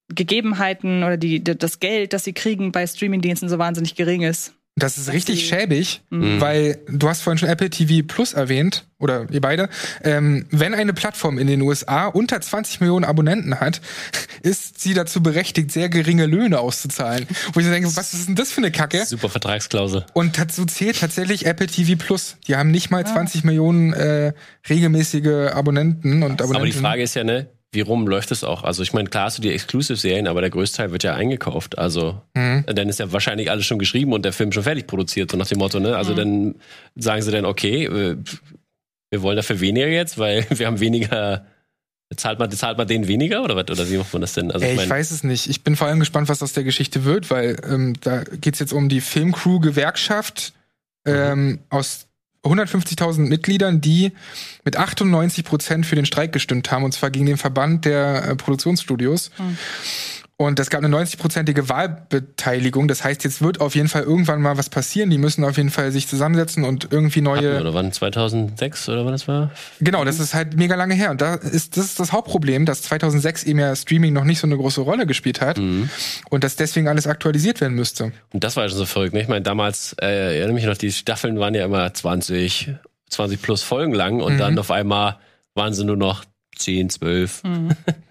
Gegebenheiten 0.09 1.03
oder 1.03 1.17
die, 1.17 1.43
das 1.43 1.79
Geld, 1.79 2.13
das 2.13 2.23
sie 2.23 2.33
kriegen 2.33 2.71
bei 2.71 2.85
Streamingdiensten 2.85 3.49
so 3.49 3.57
wahnsinnig 3.57 3.95
gering 3.95 4.21
ist. 4.21 4.53
Das 4.79 4.97
ist 4.99 5.11
richtig 5.11 5.47
schäbig, 5.47 6.01
Mhm. 6.11 6.39
weil 6.39 6.77
du 6.87 7.09
hast 7.09 7.21
vorhin 7.23 7.39
schon 7.39 7.49
Apple 7.49 7.69
TV 7.71 8.05
Plus 8.07 8.33
erwähnt, 8.33 8.85
oder 8.99 9.25
ihr 9.31 9.41
beide. 9.41 9.69
Ähm, 10.03 10.45
wenn 10.51 10.73
eine 10.75 10.93
Plattform 10.93 11.37
in 11.39 11.47
den 11.47 11.61
USA 11.63 12.05
unter 12.05 12.39
20 12.39 12.79
Millionen 12.79 13.03
Abonnenten 13.03 13.59
hat, 13.59 13.81
ist 14.43 14.79
sie 14.79 14.93
dazu 14.93 15.21
berechtigt, 15.23 15.71
sehr 15.71 15.89
geringe 15.89 16.27
Löhne 16.27 16.59
auszuzahlen. 16.59 17.25
Wo 17.53 17.59
ich 17.59 17.65
so 17.65 17.71
denke, 17.71 17.95
was 17.95 18.13
ist 18.13 18.27
denn 18.27 18.35
das 18.35 18.51
für 18.51 18.61
eine 18.61 18.71
Kacke? 18.71 19.03
Super 19.05 19.29
Vertragsklausel. 19.29 20.05
Und 20.13 20.37
dazu 20.37 20.65
zählt 20.65 20.99
tatsächlich 20.99 21.45
Apple 21.47 21.67
TV 21.67 21.95
Plus. 21.97 22.37
Die 22.47 22.55
haben 22.55 22.69
nicht 22.71 22.91
mal 22.91 23.03
Ah. 23.03 23.13
20 23.13 23.43
Millionen 23.43 23.93
äh, 23.93 24.33
regelmäßige 24.69 25.51
Abonnenten 25.53 26.21
und 26.23 26.33
Abonnenten. 26.41 26.55
Aber 26.55 26.65
die 26.65 26.71
Frage 26.71 27.01
ist 27.03 27.15
ja, 27.15 27.23
ne, 27.23 27.47
wie 27.73 27.81
rum 27.81 28.07
läuft 28.07 28.31
es 28.31 28.43
auch? 28.43 28.63
Also 28.63 28.81
ich 28.81 28.93
meine, 28.93 29.09
klar 29.09 29.25
hast 29.25 29.37
du 29.37 29.41
die 29.41 29.51
Exclusive-Serien, 29.53 30.27
aber 30.27 30.41
der 30.41 30.49
größte 30.49 30.77
Teil 30.77 30.91
wird 30.91 31.03
ja 31.03 31.13
eingekauft. 31.15 31.77
Also 31.77 32.21
Mhm. 32.35 32.63
dann 32.65 32.87
ist 32.89 32.99
ja 32.99 33.11
wahrscheinlich 33.11 33.51
alles 33.51 33.65
schon 33.65 33.77
geschrieben 33.79 34.13
und 34.13 34.23
der 34.23 34.33
Film 34.33 34.51
schon 34.51 34.63
fertig 34.63 34.87
produziert, 34.87 35.31
so 35.31 35.37
nach 35.37 35.47
dem 35.47 35.57
Motto, 35.59 35.79
ne? 35.79 35.95
Also 35.97 36.13
dann 36.13 36.55
sagen 36.95 37.21
sie 37.21 37.31
dann, 37.31 37.45
okay, 37.45 37.85
äh, 37.85 38.17
wir 39.11 39.21
wollen 39.21 39.35
dafür 39.37 39.59
weniger 39.59 39.87
jetzt, 39.87 40.17
weil 40.17 40.45
wir 40.49 40.65
haben 40.67 40.79
weniger. 40.79 41.45
Zahlt 42.15 42.39
man, 42.39 42.49
zahlt 42.51 42.77
man 42.77 42.87
denen 42.87 43.09
weniger 43.09 43.43
oder 43.43 43.57
was? 43.57 43.65
Oder 43.69 43.89
wie 43.89 43.97
macht 43.97 44.13
man 44.13 44.21
das 44.21 44.31
denn? 44.31 44.49
Also 44.49 44.65
Ey, 44.65 44.71
ich 44.71 44.77
mein, 44.77 44.89
weiß 44.89 45.11
es 45.11 45.25
nicht. 45.25 45.49
Ich 45.49 45.65
bin 45.65 45.75
vor 45.75 45.87
allem 45.87 45.99
gespannt, 45.99 46.29
was 46.29 46.41
aus 46.41 46.53
der 46.53 46.63
Geschichte 46.63 47.03
wird, 47.03 47.29
weil 47.29 47.57
ähm, 47.69 47.95
da 47.99 48.23
geht's 48.23 48.59
jetzt 48.59 48.71
um 48.71 48.87
die 48.87 49.01
Filmcrew-Gewerkschaft 49.01 50.53
Mhm. 51.05 51.13
ähm, 51.13 51.59
aus 51.69 52.06
150.000 52.47 53.19
Mitgliedern, 53.27 53.81
die 53.81 54.11
mit 54.63 54.77
98 54.77 55.43
Prozent 55.43 55.85
für 55.85 55.95
den 55.95 56.05
Streik 56.05 56.31
gestimmt 56.31 56.71
haben, 56.71 56.83
und 56.83 56.93
zwar 56.93 57.09
gegen 57.09 57.25
den 57.25 57.37
Verband 57.37 57.85
der 57.85 58.23
äh, 58.23 58.35
Produktionsstudios. 58.35 59.31
Mhm. 59.37 59.57
Und 60.39 60.59
es 60.59 60.69
gab 60.69 60.83
eine 60.83 60.95
90-prozentige 60.95 61.67
Wahlbeteiligung. 61.67 62.87
Das 62.87 63.03
heißt, 63.03 63.23
jetzt 63.23 63.41
wird 63.41 63.59
auf 63.59 63.73
jeden 63.73 63.87
Fall 63.87 64.03
irgendwann 64.03 64.39
mal 64.39 64.55
was 64.55 64.69
passieren. 64.69 65.09
Die 65.09 65.17
müssen 65.17 65.43
auf 65.43 65.57
jeden 65.57 65.71
Fall 65.71 65.91
sich 65.91 66.07
zusammensetzen 66.07 66.63
und 66.63 66.89
irgendwie 66.91 67.21
neue. 67.21 67.59
Oder 67.59 67.73
wann? 67.73 67.91
2006 67.91 68.87
oder 68.89 69.03
wann 69.03 69.13
das 69.13 69.27
war? 69.27 69.49
Genau, 69.79 70.05
das 70.05 70.19
ist 70.19 70.35
halt 70.35 70.55
mega 70.55 70.75
lange 70.75 70.93
her. 70.93 71.09
Und 71.09 71.21
da 71.21 71.33
ist, 71.33 71.75
das 71.75 71.85
ist 71.85 71.99
das 71.99 72.11
Hauptproblem, 72.11 72.67
dass 72.67 72.83
2006 72.83 73.45
eben 73.45 73.57
ja 73.57 73.75
Streaming 73.75 74.13
noch 74.13 74.25
nicht 74.25 74.37
so 74.37 74.45
eine 74.45 74.57
große 74.57 74.81
Rolle 74.81 75.07
gespielt 75.07 75.41
hat. 75.41 75.57
Mhm. 75.57 75.89
Und 76.29 76.43
dass 76.43 76.55
deswegen 76.55 76.87
alles 76.87 77.07
aktualisiert 77.07 77.59
werden 77.59 77.73
müsste. 77.73 78.11
Und 78.31 78.43
das 78.43 78.55
war 78.55 78.63
ja 78.63 78.69
schon 78.69 78.77
so 78.77 78.85
verrückt. 78.85 79.15
Ne? 79.15 79.21
Ich 79.21 79.27
meine, 79.27 79.41
damals, 79.41 79.95
äh, 79.99 80.37
erinnere 80.37 80.53
mich 80.53 80.65
noch, 80.65 80.77
die 80.77 80.91
Staffeln 80.91 81.39
waren 81.39 81.55
ja 81.55 81.65
immer 81.65 81.91
20, 81.91 82.75
20 83.09 83.41
plus 83.41 83.63
Folgen 83.63 83.93
lang. 83.95 84.21
Und 84.21 84.35
mhm. 84.35 84.37
dann 84.37 84.59
auf 84.59 84.69
einmal 84.69 85.17
waren 85.55 85.73
sie 85.73 85.83
nur 85.83 85.97
noch 85.97 86.25
10, 86.57 86.91
12. 86.91 87.43
Mhm. 87.43 87.69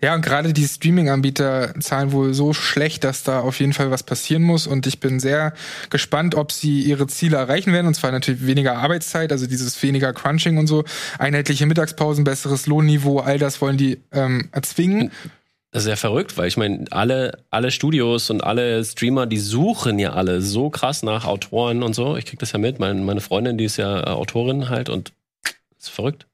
Ja, 0.00 0.14
und 0.14 0.22
gerade 0.22 0.52
die 0.52 0.66
Streaming-Anbieter 0.66 1.74
zahlen 1.80 2.12
wohl 2.12 2.34
so 2.34 2.52
schlecht, 2.52 3.04
dass 3.04 3.22
da 3.22 3.40
auf 3.40 3.60
jeden 3.60 3.72
Fall 3.72 3.90
was 3.90 4.02
passieren 4.02 4.42
muss. 4.42 4.66
Und 4.66 4.86
ich 4.86 5.00
bin 5.00 5.20
sehr 5.20 5.54
gespannt, 5.90 6.34
ob 6.34 6.52
sie 6.52 6.82
ihre 6.82 7.06
Ziele 7.06 7.36
erreichen 7.36 7.72
werden. 7.72 7.86
Und 7.86 7.94
zwar 7.94 8.12
natürlich 8.12 8.46
weniger 8.46 8.76
Arbeitszeit, 8.76 9.32
also 9.32 9.46
dieses 9.46 9.82
weniger 9.82 10.12
Crunching 10.12 10.58
und 10.58 10.66
so, 10.66 10.84
einheitliche 11.18 11.66
Mittagspausen, 11.66 12.24
besseres 12.24 12.66
Lohnniveau, 12.66 13.20
all 13.20 13.38
das 13.38 13.60
wollen 13.60 13.76
die 13.76 14.00
ähm, 14.12 14.48
erzwingen. 14.52 15.10
Das 15.74 15.82
ist 15.82 15.88
ja 15.88 15.96
verrückt, 15.96 16.38
weil 16.38 16.46
ich 16.46 16.56
meine, 16.56 16.84
alle, 16.92 17.42
alle 17.50 17.72
Studios 17.72 18.30
und 18.30 18.44
alle 18.44 18.84
Streamer, 18.84 19.26
die 19.26 19.38
suchen 19.38 19.98
ja 19.98 20.12
alle 20.12 20.40
so 20.40 20.70
krass 20.70 21.02
nach 21.02 21.24
Autoren 21.24 21.82
und 21.82 21.94
so. 21.94 22.16
Ich 22.16 22.26
krieg 22.26 22.38
das 22.38 22.52
ja 22.52 22.60
mit. 22.60 22.78
Meine, 22.78 23.00
meine 23.00 23.20
Freundin, 23.20 23.58
die 23.58 23.64
ist 23.64 23.76
ja 23.76 23.98
äh, 23.98 24.10
Autorin 24.10 24.68
halt 24.68 24.88
und 24.88 25.12
ist 25.76 25.90
verrückt. 25.90 26.28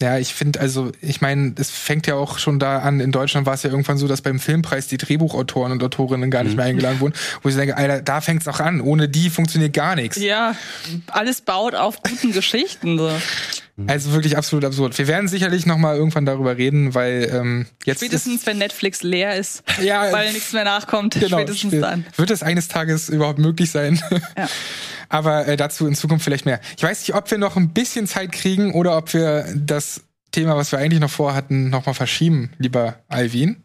Ja, 0.00 0.16
ich 0.16 0.32
finde, 0.32 0.60
also, 0.60 0.92
ich 1.00 1.20
meine, 1.20 1.54
es 1.58 1.70
fängt 1.70 2.06
ja 2.06 2.14
auch 2.14 2.38
schon 2.38 2.60
da 2.60 2.78
an, 2.78 3.00
in 3.00 3.10
Deutschland 3.10 3.46
war 3.46 3.54
es 3.54 3.64
ja 3.64 3.70
irgendwann 3.70 3.98
so, 3.98 4.06
dass 4.06 4.22
beim 4.22 4.38
Filmpreis 4.38 4.86
die 4.86 4.96
Drehbuchautoren 4.96 5.72
und 5.72 5.82
Autorinnen 5.82 6.30
gar 6.30 6.44
nicht 6.44 6.56
mehr 6.56 6.66
mhm. 6.66 6.70
eingeladen 6.70 7.00
wurden, 7.00 7.14
wo 7.42 7.48
ich 7.48 7.56
denke, 7.56 7.76
Alter, 7.76 8.00
da 8.00 8.20
fängt 8.20 8.42
es 8.42 8.48
auch 8.48 8.60
an. 8.60 8.80
Ohne 8.80 9.08
die 9.08 9.28
funktioniert 9.28 9.72
gar 9.72 9.96
nichts. 9.96 10.16
Ja, 10.16 10.54
alles 11.08 11.40
baut 11.40 11.74
auf 11.74 12.00
guten 12.04 12.32
Geschichten. 12.32 12.96
So. 12.96 13.10
Also 13.86 14.12
wirklich 14.12 14.36
absolut 14.36 14.64
absurd. 14.64 14.98
Wir 14.98 15.06
werden 15.06 15.28
sicherlich 15.28 15.64
noch 15.64 15.78
mal 15.78 15.96
irgendwann 15.96 16.26
darüber 16.26 16.56
reden, 16.56 16.94
weil 16.94 17.30
ähm, 17.32 17.66
jetzt 17.84 17.98
spätestens 17.98 18.44
wenn 18.44 18.58
Netflix 18.58 19.02
leer 19.02 19.36
ist, 19.36 19.62
ja, 19.80 20.10
weil 20.10 20.32
nichts 20.32 20.52
mehr 20.52 20.64
nachkommt, 20.64 21.14
genau, 21.14 21.38
spätestens 21.38 21.80
dann. 21.80 22.04
Wird 22.16 22.30
es 22.30 22.42
eines 22.42 22.66
Tages 22.66 23.08
überhaupt 23.08 23.38
möglich 23.38 23.70
sein? 23.70 24.00
Ja. 24.36 24.48
Aber 25.08 25.46
äh, 25.46 25.56
dazu 25.56 25.86
in 25.86 25.94
Zukunft 25.94 26.24
vielleicht 26.24 26.44
mehr. 26.44 26.60
Ich 26.76 26.82
weiß 26.82 27.00
nicht, 27.00 27.14
ob 27.14 27.30
wir 27.30 27.38
noch 27.38 27.56
ein 27.56 27.70
bisschen 27.70 28.06
Zeit 28.06 28.32
kriegen 28.32 28.74
oder 28.74 28.96
ob 28.96 29.14
wir 29.14 29.46
das 29.54 30.02
Thema, 30.32 30.56
was 30.56 30.72
wir 30.72 30.78
eigentlich 30.78 31.00
noch 31.00 31.10
vorhatten, 31.10 31.70
noch 31.70 31.86
mal 31.86 31.94
verschieben, 31.94 32.50
lieber 32.58 32.96
Alvin. 33.08 33.62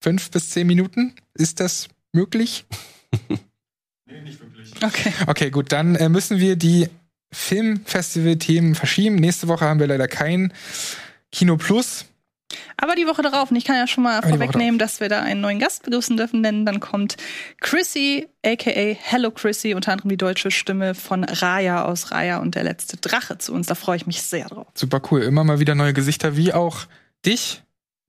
Fünf 0.00 0.30
bis 0.30 0.50
zehn 0.50 0.66
Minuten? 0.66 1.14
Ist 1.34 1.60
das 1.60 1.88
möglich? 2.12 2.64
nee, 3.28 4.20
nicht 4.22 4.40
wirklich. 4.40 4.72
Okay. 4.82 5.12
Okay, 5.26 5.50
gut, 5.50 5.70
dann 5.70 5.96
äh, 5.96 6.08
müssen 6.08 6.38
wir 6.38 6.56
die 6.56 6.88
Filmfestival-Themen 7.32 8.74
verschieben. 8.74 9.16
Nächste 9.16 9.48
Woche 9.48 9.64
haben 9.64 9.80
wir 9.80 9.86
leider 9.86 10.08
kein 10.08 10.52
Kino 11.30 11.56
Plus. 11.56 12.06
Aber 12.78 12.94
die 12.94 13.06
Woche 13.06 13.22
darauf, 13.22 13.50
und 13.50 13.56
ich 13.56 13.64
kann 13.64 13.76
ja 13.76 13.86
schon 13.86 14.04
mal 14.04 14.22
vorwegnehmen, 14.22 14.78
dass 14.78 15.00
wir 15.00 15.08
da 15.08 15.20
einen 15.20 15.40
neuen 15.40 15.58
Gast 15.58 15.82
begrüßen 15.82 16.16
dürfen, 16.16 16.42
denn 16.42 16.64
dann 16.64 16.80
kommt 16.80 17.16
Chrissy, 17.60 18.28
aka 18.44 18.70
Hello 18.70 19.30
Chrissy, 19.30 19.74
unter 19.74 19.92
anderem 19.92 20.08
die 20.08 20.16
deutsche 20.16 20.50
Stimme 20.50 20.94
von 20.94 21.24
Raya 21.24 21.84
aus 21.84 22.10
Raya 22.10 22.38
und 22.38 22.54
der 22.54 22.64
letzte 22.64 22.96
Drache 22.96 23.36
zu 23.36 23.52
uns. 23.52 23.66
Da 23.66 23.74
freue 23.74 23.96
ich 23.96 24.06
mich 24.06 24.22
sehr 24.22 24.46
drauf. 24.46 24.66
Super 24.74 25.02
cool. 25.10 25.22
Immer 25.22 25.44
mal 25.44 25.60
wieder 25.60 25.74
neue 25.74 25.92
Gesichter, 25.92 26.36
wie 26.36 26.54
auch 26.54 26.86
dich. 27.26 27.62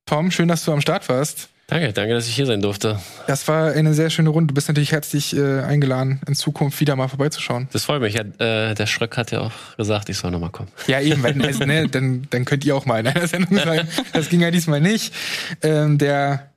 Tom, 0.05 0.31
schön, 0.31 0.47
dass 0.47 0.63
du 0.63 0.71
am 0.71 0.81
Start 0.81 1.09
warst. 1.09 1.49
Danke, 1.69 1.93
danke, 1.93 2.15
dass 2.15 2.27
ich 2.27 2.35
hier 2.35 2.47
sein 2.47 2.61
durfte. 2.61 2.99
Das 3.27 3.47
war 3.47 3.71
eine 3.71 3.93
sehr 3.93 4.09
schöne 4.09 4.29
Runde. 4.29 4.47
Du 4.47 4.55
bist 4.55 4.67
natürlich 4.67 4.91
herzlich 4.91 5.37
äh, 5.37 5.59
eingeladen, 5.61 6.19
in 6.27 6.33
Zukunft 6.33 6.79
wieder 6.79 6.95
mal 6.95 7.07
vorbeizuschauen. 7.07 7.67
Das 7.71 7.85
freut 7.85 8.01
mich. 8.01 8.15
Ja, 8.15 8.21
äh, 8.21 8.73
der 8.73 8.87
Schröck 8.87 9.17
hat 9.17 9.29
ja 9.29 9.41
auch 9.41 9.51
gesagt, 9.77 10.09
ich 10.09 10.17
soll 10.17 10.31
nochmal 10.31 10.49
kommen. 10.49 10.69
Ja, 10.87 10.99
eben, 10.99 11.21
weil, 11.21 11.39
also, 11.45 11.65
ne, 11.65 11.87
dann, 11.87 12.25
dann 12.31 12.45
könnt 12.45 12.65
ihr 12.65 12.75
auch 12.75 12.87
mal 12.87 12.99
in 12.99 13.07
einer 13.07 13.27
Sendung 13.27 13.59
sein. 13.59 13.87
Das 14.13 14.29
ging 14.29 14.41
ja 14.41 14.49
diesmal 14.49 14.81
nicht. 14.81 15.13
Ähm, 15.61 15.99
der 15.99 16.48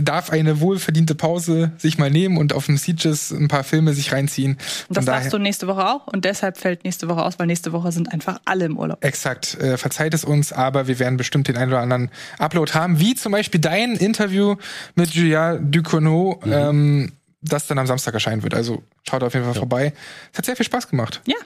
darf 0.00 0.30
eine 0.30 0.60
wohlverdiente 0.60 1.14
Pause 1.14 1.72
sich 1.76 1.98
mal 1.98 2.10
nehmen 2.10 2.38
und 2.38 2.52
auf 2.52 2.66
dem 2.66 2.76
Sieges 2.76 3.30
ein 3.30 3.48
paar 3.48 3.64
Filme 3.64 3.92
sich 3.92 4.12
reinziehen. 4.12 4.58
Und 4.88 4.96
das 4.96 5.04
darfst 5.04 5.32
du 5.32 5.38
nächste 5.38 5.66
Woche 5.66 5.86
auch 5.86 6.06
und 6.06 6.24
deshalb 6.24 6.56
fällt 6.56 6.84
nächste 6.84 7.08
Woche 7.08 7.24
aus, 7.24 7.38
weil 7.38 7.46
nächste 7.46 7.72
Woche 7.72 7.92
sind 7.92 8.12
einfach 8.12 8.40
alle 8.44 8.64
im 8.64 8.78
Urlaub. 8.78 9.04
Exakt, 9.04 9.54
äh, 9.60 9.76
verzeiht 9.76 10.14
es 10.14 10.24
uns, 10.24 10.52
aber 10.52 10.86
wir 10.86 10.98
werden 10.98 11.16
bestimmt 11.16 11.48
den 11.48 11.56
einen 11.56 11.72
oder 11.72 11.80
anderen 11.80 12.10
Upload 12.38 12.72
haben, 12.72 13.00
wie 13.00 13.14
zum 13.14 13.32
Beispiel 13.32 13.60
dein 13.60 13.96
Interview 13.96 14.56
mit 14.94 15.10
Julia 15.10 15.56
Ducournau, 15.56 16.40
mhm. 16.44 16.52
ähm, 16.52 17.12
das 17.40 17.66
dann 17.66 17.78
am 17.78 17.86
Samstag 17.86 18.14
erscheinen 18.14 18.42
wird. 18.42 18.54
Also 18.54 18.82
schaut 19.08 19.22
auf 19.22 19.34
jeden 19.34 19.44
Fall 19.44 19.54
ja. 19.54 19.60
vorbei. 19.60 19.92
Es 20.32 20.38
hat 20.38 20.46
sehr 20.46 20.56
viel 20.56 20.66
Spaß 20.66 20.88
gemacht. 20.88 21.20
Ja. 21.26 21.36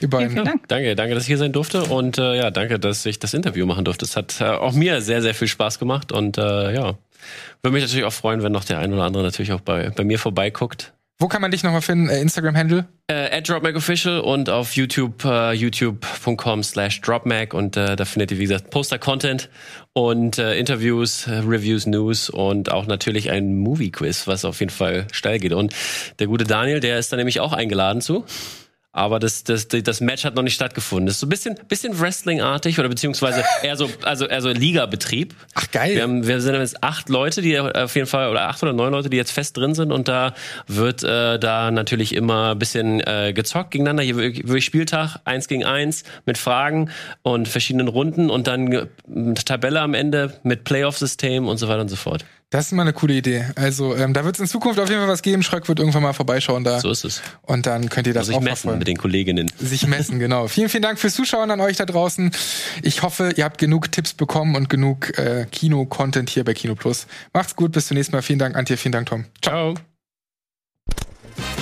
Ihr 0.00 0.08
beiden. 0.08 0.30
Vielen, 0.30 0.44
vielen 0.44 0.58
Dank. 0.58 0.68
Danke, 0.68 0.96
danke, 0.96 1.14
dass 1.14 1.24
ich 1.24 1.28
hier 1.28 1.38
sein 1.38 1.52
durfte 1.52 1.84
und 1.84 2.18
äh, 2.18 2.36
ja, 2.36 2.50
danke, 2.50 2.78
dass 2.78 3.04
ich 3.04 3.18
das 3.18 3.34
Interview 3.34 3.66
machen 3.66 3.84
durfte. 3.84 4.04
Es 4.04 4.16
hat 4.16 4.40
äh, 4.40 4.44
auch 4.44 4.72
mir 4.72 5.02
sehr, 5.02 5.20
sehr 5.22 5.34
viel 5.34 5.48
Spaß 5.48 5.78
gemacht 5.78 6.12
und 6.12 6.38
äh, 6.38 6.74
ja, 6.74 6.94
würde 7.62 7.74
mich 7.74 7.82
natürlich 7.82 8.04
auch 8.04 8.12
freuen, 8.12 8.42
wenn 8.42 8.52
noch 8.52 8.64
der 8.64 8.78
ein 8.78 8.92
oder 8.92 9.04
andere 9.04 9.22
natürlich 9.22 9.52
auch 9.52 9.60
bei, 9.60 9.90
bei 9.90 10.04
mir 10.04 10.18
vorbeiguckt. 10.18 10.92
Wo 11.22 11.28
kann 11.28 11.40
man 11.40 11.52
dich 11.52 11.62
nochmal 11.62 11.82
finden? 11.82 12.08
Äh, 12.08 12.20
Instagram-Handle? 12.20 12.84
Äh, 13.06 13.42
@dropmagofficial 13.42 14.18
und 14.18 14.50
auf 14.50 14.74
YouTube 14.74 15.24
äh, 15.24 15.52
youtube.com 15.52 16.64
slash 16.64 17.00
dropmag 17.00 17.52
und 17.52 17.76
äh, 17.76 17.94
da 17.94 18.04
findet 18.04 18.32
ihr 18.32 18.38
wie 18.38 18.42
gesagt 18.42 18.70
Poster-Content 18.70 19.48
und 19.92 20.38
äh, 20.38 20.56
Interviews, 20.56 21.28
Reviews, 21.28 21.86
News 21.86 22.28
und 22.28 22.72
auch 22.72 22.86
natürlich 22.86 23.30
ein 23.30 23.56
Movie-Quiz, 23.56 24.26
was 24.26 24.44
auf 24.44 24.58
jeden 24.58 24.72
Fall 24.72 25.06
steil 25.12 25.38
geht. 25.38 25.52
Und 25.52 25.74
der 26.18 26.26
gute 26.26 26.42
Daniel, 26.42 26.80
der 26.80 26.98
ist 26.98 27.12
da 27.12 27.16
nämlich 27.16 27.38
auch 27.38 27.52
eingeladen 27.52 28.00
zu 28.00 28.24
aber 28.92 29.18
das, 29.18 29.42
das, 29.44 29.68
das 29.68 30.00
Match 30.02 30.24
hat 30.24 30.34
noch 30.34 30.42
nicht 30.42 30.54
stattgefunden. 30.54 31.06
Das 31.06 31.14
ist 31.14 31.20
so 31.20 31.26
ein 31.26 31.30
bisschen, 31.30 31.58
bisschen 31.66 31.98
Wrestling-artig 31.98 32.78
oder 32.78 32.90
beziehungsweise 32.90 33.42
eher 33.62 33.76
so, 33.76 33.88
also 34.02 34.26
eher 34.26 34.42
so 34.42 34.50
Liga-Betrieb. 34.50 35.34
Ach 35.54 35.70
geil. 35.70 35.94
Wir, 35.94 36.02
haben, 36.02 36.26
wir 36.26 36.40
sind 36.42 36.54
jetzt 36.54 36.82
acht 36.82 37.08
Leute, 37.08 37.40
die 37.40 37.58
auf 37.58 37.94
jeden 37.94 38.06
Fall, 38.06 38.28
oder 38.28 38.48
acht 38.48 38.62
oder 38.62 38.74
neun 38.74 38.92
Leute, 38.92 39.08
die 39.08 39.16
jetzt 39.16 39.32
fest 39.32 39.56
drin 39.56 39.74
sind 39.74 39.92
und 39.92 40.08
da 40.08 40.34
wird 40.66 41.02
äh, 41.02 41.38
da 41.38 41.70
natürlich 41.70 42.14
immer 42.14 42.50
ein 42.52 42.58
bisschen 42.58 43.00
äh, 43.00 43.32
gezockt 43.34 43.70
gegeneinander. 43.70 44.02
Hier 44.02 44.16
wirklich 44.16 44.64
Spieltag, 44.64 45.16
eins 45.24 45.48
gegen 45.48 45.64
eins 45.64 46.04
mit 46.26 46.36
Fragen 46.36 46.90
und 47.22 47.48
verschiedenen 47.48 47.88
Runden 47.88 48.28
und 48.28 48.46
dann 48.46 48.70
äh, 48.72 48.86
Tabelle 49.44 49.80
am 49.80 49.94
Ende 49.94 50.38
mit 50.42 50.64
Playoff-System 50.64 51.48
und 51.48 51.56
so 51.56 51.68
weiter 51.68 51.80
und 51.80 51.88
so 51.88 51.96
fort. 51.96 52.26
Das 52.52 52.66
ist 52.66 52.72
mal 52.72 52.82
eine 52.82 52.92
coole 52.92 53.14
Idee. 53.14 53.46
Also 53.54 53.96
ähm, 53.96 54.12
da 54.12 54.26
wird 54.26 54.36
es 54.36 54.40
in 54.40 54.46
Zukunft 54.46 54.78
auf 54.78 54.86
jeden 54.90 55.00
Fall 55.00 55.08
was 55.08 55.22
geben. 55.22 55.42
Schröck 55.42 55.68
wird 55.68 55.78
irgendwann 55.78 56.02
mal 56.02 56.12
vorbeischauen 56.12 56.64
da. 56.64 56.80
So 56.80 56.90
ist 56.90 57.02
es. 57.02 57.22
Und 57.40 57.64
dann 57.64 57.88
könnt 57.88 58.06
ihr 58.06 58.12
das 58.12 58.28
also 58.28 58.36
auch 58.38 58.42
messen 58.42 58.56
verfolgen. 58.56 58.78
mit 58.78 58.88
den 58.88 58.98
Kolleginnen. 58.98 59.50
Sich 59.58 59.86
messen, 59.86 60.18
genau. 60.18 60.48
vielen, 60.48 60.68
vielen 60.68 60.82
Dank 60.82 60.98
fürs 60.98 61.14
Zuschauen 61.14 61.50
an 61.50 61.60
euch 61.60 61.78
da 61.78 61.86
draußen. 61.86 62.30
Ich 62.82 63.00
hoffe, 63.00 63.32
ihr 63.36 63.44
habt 63.44 63.56
genug 63.56 63.90
Tipps 63.90 64.12
bekommen 64.12 64.54
und 64.54 64.68
genug 64.68 65.18
äh, 65.18 65.46
Kino-Content 65.50 66.28
hier 66.28 66.44
bei 66.44 66.52
Kino 66.52 66.74
Plus. 66.74 67.06
Macht's 67.32 67.56
gut, 67.56 67.72
bis 67.72 67.86
zum 67.86 67.96
nächsten 67.96 68.14
Mal. 68.14 68.20
Vielen 68.20 68.38
Dank, 68.38 68.54
Antje, 68.54 68.76
vielen 68.76 68.92
Dank, 68.92 69.08
Tom. 69.08 69.24
Ciao. 69.40 69.74
Ciao. 69.74 71.61